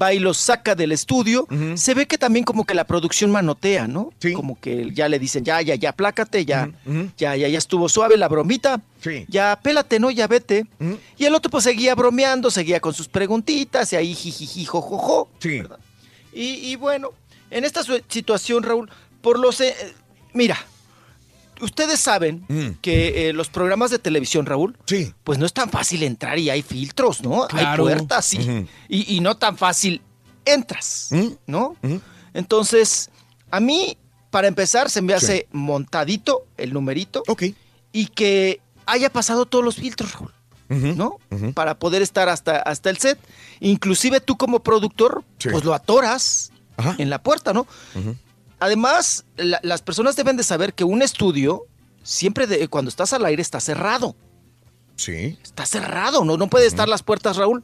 va 0.00 0.12
y 0.12 0.18
los 0.18 0.38
saca 0.38 0.74
del 0.74 0.92
estudio. 0.92 1.46
Se 1.74 1.94
ve 1.94 2.06
que 2.06 2.18
también 2.18 2.44
como 2.44 2.64
que 2.64 2.74
la 2.74 2.84
producción 2.84 3.30
manotea, 3.30 3.86
¿no? 3.86 4.12
Como 4.34 4.58
que 4.60 4.90
ya 4.92 5.08
le 5.08 5.18
dicen, 5.18 5.44
ya, 5.44 5.60
ya, 5.62 5.74
ya, 5.74 5.92
plácate, 5.92 6.44
ya, 6.44 6.70
ya, 7.16 7.36
ya, 7.36 7.48
ya 7.48 7.58
estuvo 7.58 7.88
suave 7.88 8.16
la 8.16 8.28
bromita. 8.28 8.80
Ya, 9.28 9.58
pélate, 9.62 9.98
¿no? 9.98 10.10
Ya 10.10 10.26
vete. 10.26 10.66
Y 11.18 11.24
el 11.24 11.34
otro 11.34 11.50
pues 11.50 11.64
seguía 11.64 11.94
bromeando, 11.94 12.50
seguía 12.50 12.80
con 12.80 12.94
sus 12.94 13.08
preguntitas 13.08 13.92
y 13.92 13.96
ahí 13.96 14.14
jijiji, 14.14 14.64
jojojo. 14.64 15.28
¿verdad? 15.62 15.78
Y, 16.32 16.70
y 16.70 16.76
bueno, 16.76 17.10
en 17.50 17.64
esta 17.64 17.82
situación, 18.08 18.62
Raúl, 18.62 18.88
por 19.20 19.38
los... 19.38 19.60
eh, 19.60 19.74
mira, 20.32 20.58
ustedes 21.62 22.00
saben 22.00 22.46
que 22.82 23.28
eh, 23.28 23.32
los 23.32 23.48
programas 23.48 23.90
de 23.90 23.98
televisión, 23.98 24.44
Raúl, 24.46 24.76
pues 25.24 25.38
no 25.38 25.46
es 25.46 25.52
tan 25.52 25.70
fácil 25.70 26.02
entrar 26.02 26.38
y 26.38 26.50
hay 26.50 26.62
filtros, 26.62 27.22
¿no? 27.22 27.46
Hay 27.50 27.76
puertas 27.78 28.34
y, 28.34 28.38
Ujú. 28.38 28.66
y, 28.88 29.16
y 29.16 29.20
no 29.20 29.36
tan 29.36 29.56
fácil 29.56 30.02
entras, 30.44 31.10
¿no? 31.46 31.76
Entonces, 32.34 33.10
a 33.50 33.60
mí, 33.60 33.96
para 34.30 34.48
empezar, 34.48 34.90
se 34.90 35.02
me 35.02 35.14
hace 35.14 35.46
montadito 35.52 36.46
el 36.56 36.72
numerito. 36.72 37.22
Y 37.92 38.06
que 38.06 38.60
haya 38.86 39.10
pasado 39.10 39.46
todos 39.46 39.64
los 39.64 39.76
filtros, 39.76 40.12
Raúl. 40.12 40.32
¿No? 40.96 41.18
Para 41.52 41.78
poder 41.78 42.00
estar 42.00 42.30
hasta, 42.30 42.56
hasta 42.58 42.88
el 42.88 42.96
set. 42.96 43.18
Inclusive 43.60 44.20
tú 44.22 44.38
como 44.38 44.60
productor, 44.62 45.22
pues 45.42 45.64
lo 45.64 45.74
atoras 45.74 46.50
en 46.96 47.10
la 47.10 47.22
puerta, 47.22 47.52
¿no? 47.52 47.66
Además, 48.62 49.24
la- 49.36 49.60
las 49.62 49.82
personas 49.82 50.14
deben 50.16 50.36
de 50.36 50.44
saber 50.44 50.72
que 50.72 50.84
un 50.84 51.02
estudio, 51.02 51.66
siempre 52.04 52.46
de- 52.46 52.68
cuando 52.68 52.88
estás 52.88 53.12
al 53.12 53.24
aire, 53.24 53.42
está 53.42 53.58
cerrado. 53.60 54.14
Sí. 54.96 55.36
Está 55.42 55.66
cerrado, 55.66 56.24
¿no? 56.24 56.36
No 56.36 56.48
puede 56.48 56.66
estar 56.66 56.88
las 56.88 57.02
puertas, 57.02 57.36
Raúl, 57.36 57.62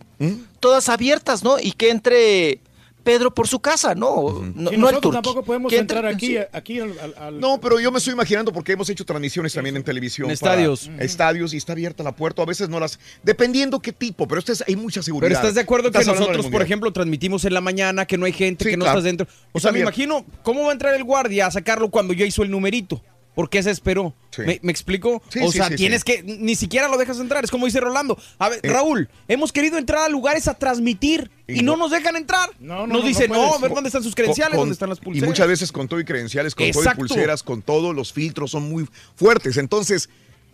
todas 0.60 0.88
abiertas, 0.88 1.44
¿no? 1.44 1.56
Y 1.60 1.72
que 1.72 1.90
entre 1.90 2.60
Pedro 3.08 3.32
por 3.32 3.48
su 3.48 3.58
casa, 3.60 3.94
¿no? 3.94 4.42
No, 4.54 4.70
Y 4.70 4.76
no 4.76 4.88
el 4.88 4.94
nosotros 4.96 5.14
tampoco 5.14 5.42
podemos 5.42 5.72
entrar 5.72 6.04
aquí, 6.04 6.26
sí. 6.26 6.38
aquí 6.52 6.78
al, 6.78 6.92
al- 6.98 7.14
al- 7.16 7.40
No, 7.40 7.58
pero 7.58 7.80
yo 7.80 7.90
me 7.90 7.96
estoy 7.96 8.12
imaginando 8.12 8.52
porque 8.52 8.72
hemos 8.72 8.90
hecho 8.90 9.02
transmisiones 9.06 9.54
también 9.54 9.76
en 9.76 9.82
televisión. 9.82 10.26
En 10.26 10.32
estadios. 10.34 10.90
Estadios 10.98 11.54
y 11.54 11.56
está 11.56 11.72
abierta 11.72 12.02
la 12.02 12.12
puerta. 12.14 12.42
A 12.42 12.44
veces 12.44 12.68
no 12.68 12.78
las. 12.78 12.98
Dependiendo 13.22 13.80
qué 13.80 13.92
tipo, 13.94 14.28
pero 14.28 14.40
esto 14.40 14.52
es, 14.52 14.62
hay 14.68 14.76
mucha 14.76 15.02
seguridad. 15.02 15.28
Pero 15.28 15.40
estás 15.40 15.54
de 15.54 15.60
acuerdo 15.62 15.90
que 15.90 15.96
Estás 15.98 16.18
nosotros, 16.20 16.48
por 16.48 16.60
ejemplo, 16.60 16.92
transmitimos 16.92 17.46
en 17.46 17.54
la 17.54 17.62
mañana, 17.62 18.04
que 18.04 18.18
no 18.18 18.26
hay 18.26 18.32
gente, 18.34 18.64
Sí, 18.64 18.70
que 18.72 18.76
no 18.76 18.84
claro. 18.84 18.98
estás 18.98 19.04
dentro. 19.04 19.26
O 19.52 19.58
Está 19.58 19.60
sea, 19.68 19.72
me 19.72 19.78
bien. 19.78 19.86
imagino, 19.86 20.26
¿cómo 20.42 20.64
va 20.64 20.68
a 20.68 20.72
entrar 20.72 20.94
el 20.94 21.04
guardia 21.04 21.46
a 21.46 21.50
sacarlo 21.50 21.88
cuando 21.88 22.12
ya 22.12 22.26
hizo 22.26 22.42
el 22.42 22.50
numerito? 22.50 23.02
¿Por 23.34 23.48
qué 23.48 23.62
se 23.62 23.70
esperó? 23.70 24.14
¿Me, 24.38 24.58
me 24.62 24.72
explico? 24.72 25.22
Sí, 25.28 25.38
o 25.42 25.50
sí, 25.52 25.58
sea, 25.58 25.68
sí, 25.68 25.76
tienes 25.76 26.02
sí. 26.04 26.12
que, 26.12 26.22
ni 26.24 26.56
siquiera 26.56 26.88
lo 26.88 26.96
dejas 26.98 27.18
entrar, 27.20 27.44
es 27.44 27.50
como 27.52 27.66
dice 27.66 27.78
Rolando. 27.80 28.18
A 28.38 28.48
ver, 28.48 28.60
Eh. 28.64 28.68
Raúl, 28.68 29.08
hemos 29.28 29.52
querido 29.52 29.78
entrar 29.78 30.02
a 30.02 30.08
lugares 30.08 30.48
a 30.48 30.54
transmitir 30.54 31.30
y, 31.46 31.60
Y 31.60 31.62
no, 31.62 31.72
no- 31.72 31.84
nos 31.84 31.92
dejan 31.92 32.16
entrar. 32.16 32.50
no, 32.58 32.86
nos 32.86 33.00
no, 33.02 33.06
dicen, 33.06 33.30
no 33.30 33.54
a 33.54 33.58
ver 33.58 33.72
dónde 33.72 33.88
están 33.88 34.02
sus 34.02 34.14
credenciales, 34.16 34.52
Con- 34.54 34.60
dónde 34.62 34.72
están 34.72 34.88
las 34.88 34.98
Y 34.98 35.02
pulseras. 35.02 35.28
muchas 35.28 35.46
veces 35.48 35.70
con 35.72 35.86
todo 35.86 36.00
y 36.00 36.04
credenciales, 36.04 36.54
con 36.54 36.68
todo 36.70 36.82
y 36.82 36.84
Exacto. 36.84 36.98
pulseras, 36.98 37.42
con 37.44 37.62
todo, 37.62 37.92
los 37.92 38.12
filtros 38.12 38.50
son 38.50 38.68
muy 38.68 38.88
fuertes. 39.14 39.56
Entonces, 39.56 40.08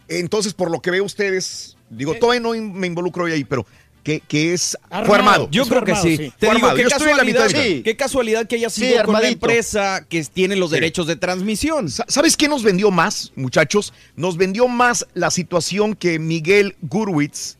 entonces 0.09 0.53
por 0.53 0.71
lo 0.71 0.81
que 0.83 0.91
veo 0.91 1.05
ustedes, 1.05 1.77
digo, 1.89 2.15
todavía 2.17 2.41
no 2.41 2.51
me 2.53 2.87
involucro 2.87 3.25
ahí, 3.27 3.45
pero 3.45 3.67
que, 4.05 4.21
que 4.21 4.53
es 4.53 4.79
fue 5.07 5.17
armado. 5.17 5.49
Yo 5.51 5.67
creo 5.67 5.83
que 5.83 5.97
sí. 5.97 6.17
Te 6.39 6.47
digo, 6.47 6.53
armado. 6.53 6.77
qué 6.77 6.83
Yo 6.83 6.89
estoy 6.89 7.11
en 7.11 7.17
la 7.17 7.25
mitad 7.25 7.41
casualidad, 7.45 7.63
de 7.65 7.71
mitad. 7.71 7.85
qué 7.85 7.97
casualidad 7.97 8.47
que 8.47 8.55
haya 8.57 8.71
Sí, 8.71 8.83
sido 8.89 9.05
con 9.05 9.15
la 9.21 9.27
empresa 9.29 10.07
que 10.09 10.23
tiene 10.25 10.55
los 10.57 10.71
Sí. 10.71 10.75
derechos 10.77 11.07
de 11.09 11.17
transmisión. 11.17 11.91
Sa- 11.91 12.05
¿Sabes 12.07 12.37
qué 12.37 12.47
nos 12.47 12.63
vendió 12.63 12.91
más, 12.93 13.33
muchachos? 13.35 13.93
Nos 14.15 14.37
vendió 14.37 14.69
más 14.69 15.07
la 15.15 15.31
situación 15.33 15.95
que 15.97 16.19
Miguel 16.21 16.77
Gurwitz 16.83 17.57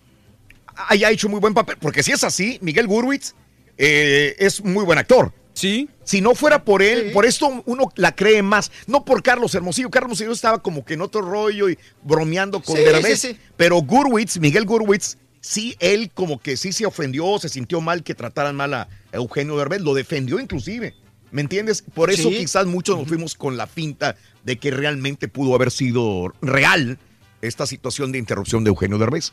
haya 0.89 1.11
hecho 1.11 1.29
muy 1.29 1.41
buen 1.41 1.55
papel. 1.55 1.77
Porque 1.81 2.03
si 2.03 2.13
es 2.13 2.23
así, 2.25 2.59
Miguel 2.61 2.87
Gurwitz 2.87 3.35
eh, 3.79 4.37
es 4.39 4.63
muy 4.63 4.85
buen 4.85 4.99
actor. 4.99 5.33
Sí. 5.55 5.89
Si 6.03 6.21
no 6.21 6.35
fuera 6.35 6.65
por 6.65 6.83
él, 6.83 7.13
por 7.13 7.25
esto 7.25 7.63
uno 7.65 7.91
la 7.95 8.15
cree 8.15 8.43
más. 8.43 8.71
No 8.89 9.05
por 9.05 9.23
Carlos 9.23 9.55
Hermosillo. 9.55 9.89
Carlos 9.89 10.07
Hermosillo 10.21 10.33
estaba 10.33 10.61
como 10.63 10.85
que 10.85 10.95
en 10.95 11.01
otro 11.01 11.21
rollo 11.23 11.69
y 11.71 11.79
bromeando 12.03 12.61
con 12.61 12.77
Sí, 12.77 12.83
Derbez. 12.83 13.21
sí, 13.21 13.29
sí. 13.33 13.39
Pero 13.57 13.77
Gurwitz, 13.81 14.39
Miguel 14.39 14.65
Gurwitz, 14.67 15.17
sí, 15.45 15.77
él 15.79 16.11
como 16.15 16.41
que 16.41 16.57
sí 16.57 16.73
se 16.73 16.87
ofendió, 16.87 17.39
se 17.39 17.49
sintió 17.51 17.81
mal 17.83 18.03
que 18.03 18.15
trataran 18.15 18.57
mal 18.57 18.73
a 18.73 18.89
Eugenio 19.13 19.57
Derbez. 19.59 19.83
Lo 19.83 19.93
defendió 19.95 20.41
inclusive. 20.41 20.95
¿Me 21.31 21.43
entiendes? 21.43 21.83
Por 21.83 22.11
eso 22.11 22.31
Sí. 22.31 22.37
quizás 22.39 22.65
muchos 22.67 22.97
nos 22.99 23.09
fuimos 23.09 23.35
con 23.35 23.57
la 23.57 23.67
finta 23.67 24.17
de 24.45 24.57
que 24.57 24.71
realmente 24.71 25.29
pudo 25.29 25.55
haber 25.55 25.71
sido 25.71 26.33
real 26.41 26.99
esta 27.43 27.67
situación 27.67 28.11
de 28.13 28.19
interrupción 28.19 28.65
de 28.65 28.69
Eugenio 28.69 28.99
Derbez. 28.99 29.33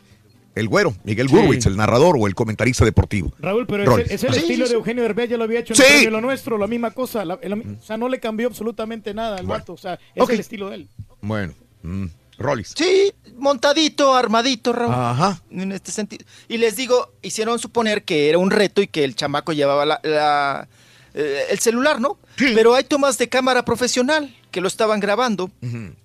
El 0.54 0.68
güero, 0.68 0.94
Miguel 1.04 1.28
Sí. 1.30 1.34
Gurwitz, 1.36 1.64
el 1.64 1.76
narrador 1.78 2.16
o 2.18 2.26
el 2.26 2.34
comentarista 2.34 2.84
deportivo. 2.84 3.32
Raúl, 3.38 3.66
pero 3.66 3.84
es 3.98 4.06
el, 4.10 4.12
es 4.14 4.24
el 4.24 4.34
Sí, 4.34 4.40
estilo 4.40 4.66
sí, 4.66 4.72
de. 4.72 4.76
Eugenio 4.78 5.02
Derbez, 5.04 5.30
ya 5.30 5.38
lo 5.38 5.44
había 5.44 5.60
hecho 5.60 5.72
en 5.74 6.06
el 6.08 6.12
Lo 6.12 6.20
Nuestro, 6.20 6.58
la 6.58 6.66
misma 6.66 6.90
cosa. 6.90 7.24
la- 7.24 7.38
el- 7.40 7.52
o 7.54 7.82
sea, 7.82 7.96
no 7.96 8.08
le 8.10 8.20
cambió 8.20 8.48
absolutamente 8.48 9.14
nada 9.14 9.38
al 9.38 9.46
vato. 9.46 9.72
O 9.72 9.78
sea, 9.78 9.98
es 10.14 10.28
el 10.28 10.40
estilo 10.40 10.68
de 10.68 10.74
él. 10.76 10.88
Bueno, 11.22 11.54
mm, 11.82 12.04
Rollis. 12.42 12.74
Sí, 12.76 13.12
montadito, 13.36 14.14
armadito, 14.14 14.72
Raúl. 14.72 14.94
Ajá. 14.94 15.40
En 15.50 15.72
este 15.72 15.92
sentido. 15.92 16.24
Y 16.48 16.58
les 16.58 16.76
digo, 16.76 17.12
hicieron 17.22 17.58
suponer 17.58 18.04
que 18.04 18.28
era 18.28 18.38
un 18.38 18.50
reto 18.50 18.82
y 18.82 18.86
que 18.88 19.04
el 19.04 19.14
chamaco 19.16 19.52
llevaba 19.52 19.84
la, 19.86 20.00
la, 20.02 20.68
eh, 21.14 21.46
el 21.50 21.58
celular, 21.58 22.00
¿no? 22.00 22.18
Pero 22.36 22.74
hay 22.74 22.84
tomas 22.84 23.18
de 23.18 23.28
cámara 23.28 23.64
profesional 23.64 24.34
que 24.50 24.60
lo 24.60 24.68
estaban 24.68 25.00
grabando 25.00 25.50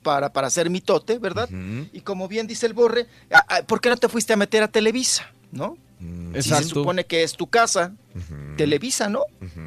para, 0.04 0.32
para 0.32 0.48
hacer 0.48 0.70
mitote, 0.70 1.18
¿verdad? 1.20 1.50
Y 1.92 2.02
como 2.02 2.28
bien 2.28 2.48
dice 2.48 2.66
el 2.66 2.74
Borre, 2.74 3.08
ah, 3.32 3.46
ah, 3.50 3.62
¿por 3.66 3.82
qué 3.82 3.90
no 3.90 3.98
te 3.98 4.08
fuiste 4.10 4.34
a 4.34 4.38
meter 4.38 4.64
a 4.64 4.68
Televisa, 4.68 5.30
no? 5.52 5.78
Si 6.00 6.42
se 6.44 6.50
Exacto. 6.50 6.68
supone 6.70 7.06
que 7.06 7.24
es 7.24 7.34
tu 7.34 7.48
casa, 7.48 7.94
Televisa, 8.56 9.10
¿no? 9.10 9.24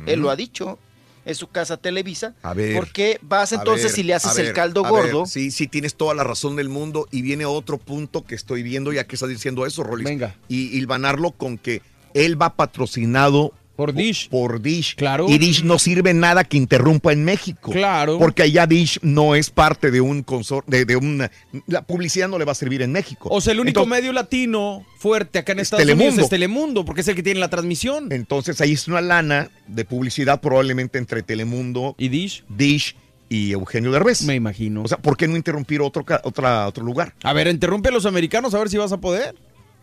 Él 0.07 0.21
lo 0.21 0.31
ha 0.31 0.37
dicho, 0.37 0.79
es 1.25 1.39
su 1.39 1.49
casa 1.49 1.77
Televisa. 1.77 2.35
A 2.43 2.55
ver. 2.55 2.77
¿Por 2.77 2.91
qué 2.91 3.19
vas 3.23 3.53
entonces 3.53 3.93
ver, 3.93 4.01
y 4.01 4.03
le 4.05 4.15
haces 4.15 4.39
el 4.39 4.53
caldo 4.53 4.83
ver, 4.83 4.93
gordo? 4.93 5.27
sí, 5.27 5.51
sí, 5.51 5.67
tienes 5.67 5.95
toda 5.95 6.15
la 6.15 6.25
razón 6.25 6.57
del 6.57 6.69
mundo. 6.69 7.09
Y 7.11 7.23
viene 7.23 7.45
otro 7.47 7.79
punto 7.79 8.25
que 8.25 8.35
estoy 8.35 8.63
viendo 8.63 8.93
ya 8.93 9.05
que 9.05 9.17
estás 9.17 9.29
diciendo 9.29 9.67
eso, 9.67 9.83
Rolis. 9.83 10.05
Venga. 10.05 10.37
Y 10.49 10.77
hilvanarlo 10.77 11.33
con 11.33 11.59
que 11.59 11.83
él 12.15 12.41
va 12.41 12.57
patrocinado 12.57 13.53
por 13.81 13.95
Dish. 13.95 14.29
Por 14.29 14.61
Dish. 14.61 14.95
Claro. 14.95 15.27
Y 15.29 15.39
Dish 15.39 15.63
no 15.65 15.79
sirve 15.79 16.13
nada 16.13 16.45
que 16.45 16.59
interrumpa 16.59 17.13
en 17.13 17.25
México. 17.25 17.73
Claro. 17.73 18.19
Porque 18.19 18.43
allá 18.43 18.67
Dish 18.67 18.99
no 19.03 19.35
es 19.35 19.49
parte 19.51 19.91
de 19.91 20.01
un 20.03 20.23
consor 20.23 20.65
de, 20.67 20.85
de 20.85 20.97
una. 20.97 21.31
La 21.67 21.81
publicidad 21.83 22.29
no 22.29 22.39
le 22.39 22.45
va 22.45 22.53
a 22.53 22.55
servir 22.55 22.83
en 22.83 22.93
México. 22.93 23.29
O 23.33 23.41
sea, 23.41 23.53
el 23.53 23.61
único 23.61 23.81
Entonces- 23.81 24.03
medio 24.03 24.13
latino 24.13 24.85
fuerte 24.99 25.39
acá 25.39 25.53
en 25.53 25.61
Es 25.61 25.69
Estados 25.69 25.83
Telemundo. 25.83 26.09
Unidos 26.09 26.25
es 26.25 26.31
Telemundo, 26.31 26.85
porque 26.85 27.01
es 27.01 27.09
el 27.09 27.15
que 27.15 27.23
tiene 27.23 27.41
la 27.41 27.49
transmisión. 27.49 28.13
Entonces 28.13 28.61
ahí 28.61 28.73
es 28.73 28.87
una 28.87 29.01
lana 29.01 29.51
de 29.67 29.85
publicidad 29.87 30.41
probablemente 30.43 30.99
entre 30.99 31.23
Telemundo 31.23 31.95
y 31.99 32.09
Dish. 32.09 32.45
Dish 32.49 32.97
y 33.29 33.53
Eugenio 33.53 33.93
Derbez. 33.93 34.23
Me 34.25 34.35
imagino. 34.35 34.83
O 34.83 34.89
sea, 34.89 34.99
¿por 34.99 35.17
qué 35.17 35.29
no 35.29 35.37
interrumpir 35.37 35.81
otro, 35.81 36.05
otra, 36.25 36.67
otro 36.67 36.85
lugar? 36.85 37.15
A 37.23 37.33
ver, 37.33 37.47
interrumpe 37.47 37.89
a 37.89 37.93
los 37.93 38.05
americanos 38.05 38.53
a 38.55 38.59
ver 38.59 38.69
si 38.69 38.77
vas 38.77 38.91
a 38.93 38.99
poder. 38.99 39.35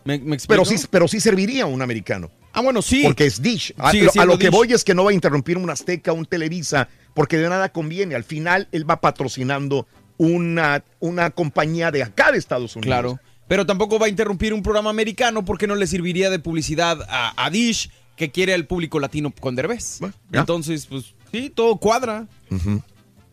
¿Me, 0.08 0.18
me 0.18 0.38
Pero 0.48 0.64
sí, 0.64 0.76
pero 0.90 1.06
sí 1.06 1.20
serviría 1.20 1.66
un 1.66 1.82
americano. 1.82 2.30
Ah, 2.54 2.62
bueno, 2.62 2.80
sí. 2.80 3.02
Porque 3.04 3.26
es 3.26 3.42
Dish. 3.42 3.74
A, 3.76 3.90
Sigue 3.90 4.06
lo- 4.14 4.22
a 4.22 4.24
lo 4.24 4.38
que 4.38 4.46
Dish. 4.46 4.54
voy 4.54 4.72
es 4.72 4.82
que 4.82 4.94
no 4.94 5.04
va 5.04 5.10
a 5.10 5.12
interrumpir 5.12 5.58
un 5.58 5.68
Azteca, 5.68 6.12
un 6.14 6.24
Televisa, 6.24 6.88
porque 7.12 7.36
de 7.36 7.46
nada 7.48 7.68
conviene. 7.70 8.14
Al 8.14 8.24
final 8.24 8.68
él 8.72 8.88
va 8.88 9.02
patrocinando 9.02 9.86
una, 10.16 10.82
una 10.98 11.30
compañía 11.30 11.90
de 11.90 12.02
acá 12.02 12.32
de 12.32 12.38
Estados 12.38 12.74
Unidos. 12.74 12.86
Claro. 12.86 13.20
Pero 13.48 13.66
tampoco 13.66 13.98
va 13.98 14.06
a 14.06 14.08
interrumpir 14.08 14.54
un 14.54 14.62
programa 14.62 14.88
americano 14.88 15.44
porque 15.44 15.66
no 15.66 15.74
le 15.74 15.86
serviría 15.86 16.30
de 16.30 16.38
publicidad 16.38 17.02
a, 17.10 17.44
a 17.44 17.50
Dish 17.50 17.90
que 18.16 18.30
quiere 18.30 18.54
al 18.54 18.66
público 18.66 18.98
latino 19.00 19.30
con 19.38 19.54
Derbez. 19.56 20.00
Entonces, 20.32 20.86
pues 20.86 21.14
sí, 21.30 21.50
todo 21.50 21.76
cuadra. 21.76 22.26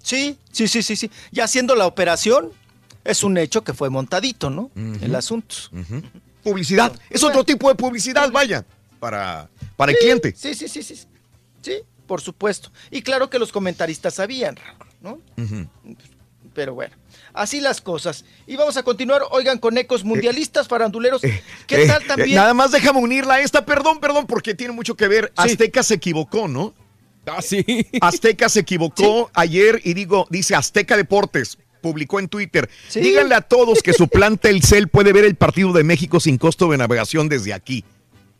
Sí, 0.03 0.37
sí, 0.51 0.67
sí, 0.67 0.83
sí, 0.83 0.95
sí. 0.97 1.09
Y 1.31 1.39
haciendo 1.39 1.75
la 1.75 1.87
operación, 1.87 2.49
es 3.03 3.23
un 3.23 3.37
hecho 3.37 3.63
que 3.63 3.73
fue 3.73 3.89
montadito, 3.89 4.49
¿no? 4.49 4.71
El 5.01 5.15
asunto. 5.15 5.55
Publicidad. 6.45 6.97
Es 7.09 7.23
otro 7.23 7.43
tipo 7.43 7.67
de 7.69 7.75
publicidad, 7.75 8.31
vaya, 8.31 8.63
para, 8.99 9.49
para 9.75 9.91
el 9.91 9.97
cliente. 9.97 10.33
Sí, 10.37 10.53
sí, 10.53 10.67
sí, 10.67 10.83
sí. 10.83 10.95
Sí, 11.61 11.73
por 12.05 12.21
supuesto. 12.21 12.71
Y 12.91 13.01
claro 13.01 13.31
que 13.31 13.39
los 13.39 13.51
comentaristas 13.51 14.13
sabían, 14.13 14.55
¿no? 15.01 15.19
Pero 16.53 16.75
bueno, 16.75 16.95
así 17.33 17.59
las 17.59 17.81
cosas. 17.81 18.23
Y 18.45 18.55
vamos 18.55 18.77
a 18.77 18.83
continuar, 18.83 19.23
oigan, 19.31 19.57
con 19.57 19.75
ecos 19.77 20.03
mundialistas, 20.03 20.67
faranduleros. 20.67 21.21
¿Qué 21.21 21.83
Eh, 21.83 21.87
tal 21.87 22.03
eh, 22.03 22.07
también? 22.07 22.35
nada 22.35 22.53
más 22.53 22.71
déjame 22.71 22.99
unirla 22.99 23.33
a 23.33 23.39
esta, 23.41 23.65
perdón, 23.65 23.99
perdón, 23.99 24.27
porque 24.27 24.53
tiene 24.53 24.71
mucho 24.73 24.95
que 24.95 25.07
ver. 25.07 25.33
Azteca 25.35 25.81
se 25.83 25.95
equivocó, 25.95 26.47
¿no? 26.47 26.73
Ah, 27.25 27.41
sí. 27.41 27.65
Azteca 28.01 28.49
se 28.49 28.59
equivocó 28.59 29.31
ayer 29.33 29.81
y 29.83 29.95
digo, 29.95 30.27
dice 30.29 30.53
Azteca 30.53 30.95
Deportes. 30.95 31.57
Publicó 31.85 32.19
en 32.19 32.27
Twitter. 32.29 32.67
Sí. 32.87 32.99
Díganle 32.99 33.35
a 33.35 33.41
todos 33.41 33.83
que 33.83 33.93
su 33.93 34.07
plan 34.07 34.39
Telcel 34.39 34.87
puede 34.87 35.13
ver 35.13 35.23
el 35.23 35.35
partido 35.35 35.71
de 35.71 35.83
México 35.83 36.19
sin 36.19 36.39
costo 36.39 36.67
de 36.71 36.79
navegación 36.79 37.29
desde 37.29 37.53
aquí. 37.53 37.85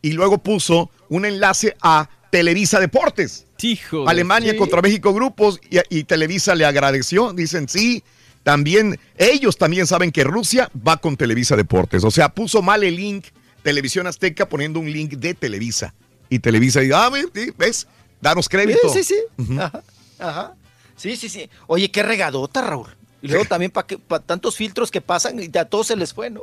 Y 0.02 0.14
luego 0.14 0.38
puso 0.38 0.90
un 1.08 1.24
enlace 1.24 1.76
a 1.80 2.10
Televisa 2.32 2.80
Deportes. 2.80 3.46
Hijo 3.62 4.08
Alemania 4.08 4.56
contra 4.56 4.82
México 4.82 5.14
grupos 5.14 5.60
y, 5.70 5.78
y 5.96 6.02
Televisa 6.02 6.56
le 6.56 6.64
agradeció. 6.64 7.32
Dicen 7.32 7.68
sí. 7.68 8.02
También 8.42 8.98
ellos 9.16 9.56
también 9.56 9.86
saben 9.86 10.10
que 10.10 10.24
Rusia 10.24 10.68
va 10.84 10.96
con 10.96 11.16
Televisa 11.16 11.54
Deportes. 11.54 12.02
O 12.02 12.10
sea, 12.10 12.28
puso 12.28 12.62
mal 12.62 12.82
el 12.82 12.96
link 12.96 13.26
Televisión 13.62 14.08
Azteca 14.08 14.48
poniendo 14.48 14.80
un 14.80 14.90
link 14.90 15.12
de 15.12 15.34
Televisa. 15.34 15.94
Y 16.28 16.40
Televisa 16.40 16.80
dice, 16.80 16.94
ah, 16.96 17.12
ves, 17.56 17.86
danos 18.20 18.48
crédito. 18.48 18.92
Sí, 18.92 19.04
sí, 19.04 19.14
sí. 19.38 19.56
Ajá. 20.18 20.56
Sí, 20.96 21.14
sí, 21.14 21.28
sí. 21.28 21.48
Oye, 21.66 21.90
qué 21.90 22.02
regadota, 22.02 22.62
Raúl. 22.62 22.88
Y 23.26 23.30
luego 23.32 23.44
también 23.44 23.70
para 23.70 24.22
tantos 24.24 24.56
filtros 24.56 24.90
que 24.90 25.00
pasan 25.00 25.38
y 25.42 25.50
a 25.58 25.64
todos 25.64 25.88
se 25.88 25.96
les 25.96 26.12
fue, 26.14 26.30
¿no? 26.30 26.42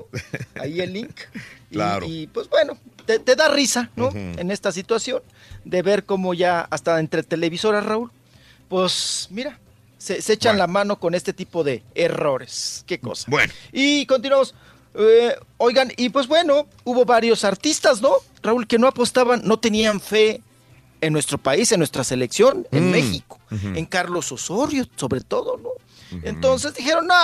Ahí 0.59 0.79
el 0.81 0.93
link. 0.93 1.15
Y- 1.71 1.75
Claro. 1.75 2.05
Y, 2.07 2.27
pues 2.27 2.47
bueno, 2.49 2.77
te, 3.07 3.17
te 3.17 3.35
da 3.35 3.47
risa, 3.49 3.89
¿no? 3.95 4.11
En 4.13 4.51
esta 4.51 4.71
situación 4.71 5.23
de 5.65 5.81
ver 5.81 6.03
cómo 6.05 6.35
ya 6.35 6.61
hasta 6.69 6.99
entre 6.99 7.23
televisoras, 7.23 7.83
Raúl, 7.83 8.11
pues 8.69 9.27
mira, 9.31 9.59
se, 9.97 10.21
se 10.21 10.33
echan 10.33 10.57
la 10.59 10.67
mano 10.67 10.99
con 10.99 11.15
este 11.15 11.33
tipo 11.33 11.63
de 11.63 11.81
errores. 11.95 12.83
Qué 12.85 12.99
cosa. 12.99 13.25
Bueno. 13.27 13.51
Y 13.71 14.05
continuamos. 14.05 14.53
Eh, 14.93 15.35
oigan, 15.57 15.91
y 15.97 16.09
pues 16.09 16.27
bueno, 16.27 16.67
hubo 16.83 17.05
varios 17.05 17.43
artistas, 17.43 18.01
¿no? 18.01 18.11
Raúl, 18.43 18.67
que 18.67 18.77
no 18.77 18.85
apostaban, 18.87 19.41
no 19.43 19.57
tenían 19.57 19.99
fe 19.99 20.41
en 21.01 21.11
nuestro 21.13 21.39
país, 21.39 21.71
en 21.71 21.79
nuestra 21.79 22.03
selección, 22.03 22.67
en 22.71 22.89
Mm. 22.89 22.91
México, 22.91 23.39
en 23.49 23.85
Carlos 23.87 24.31
Osorio, 24.31 24.87
sobre 24.95 25.21
todo, 25.21 25.57
¿no? 25.57 25.69
Entonces 26.23 26.73
dijeron, 26.75 27.07
no, 27.07 27.15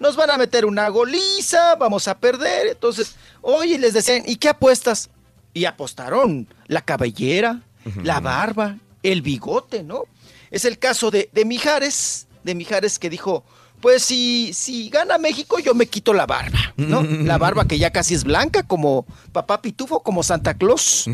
nos 0.00 0.16
van 0.16 0.30
a 0.30 0.38
meter 0.38 0.64
una 0.64 0.88
goliza, 0.88 1.74
vamos 1.76 2.08
a 2.08 2.18
perder. 2.18 2.68
Entonces, 2.68 3.16
oye, 3.40 3.78
les 3.78 3.94
decían, 3.94 4.22
¿y 4.26 4.36
qué 4.36 4.50
apuestas? 4.50 5.10
Y 5.54 5.64
apostaron 5.64 6.46
la 6.66 6.82
cabellera, 6.82 7.62
la 8.02 8.20
barba, 8.20 8.76
el 9.02 9.22
bigote, 9.22 9.82
¿no? 9.82 10.02
Es 10.50 10.64
el 10.64 10.78
caso 10.78 11.10
de, 11.10 11.30
de 11.32 11.44
Mijares, 11.44 12.26
de 12.44 12.54
Mijares 12.54 12.98
que 12.98 13.10
dijo, 13.10 13.44
pues 13.80 14.02
si, 14.02 14.52
si 14.54 14.88
gana 14.88 15.18
México, 15.18 15.58
yo 15.58 15.74
me 15.74 15.86
quito 15.86 16.12
la 16.12 16.26
barba, 16.26 16.74
¿no? 16.76 17.02
La 17.24 17.38
barba 17.38 17.66
que 17.66 17.78
ya 17.78 17.90
casi 17.90 18.14
es 18.14 18.24
blanca, 18.24 18.62
como 18.62 19.06
papá 19.32 19.62
Pitufo, 19.62 20.02
como 20.02 20.22
Santa 20.22 20.54
Claus. 20.54 21.06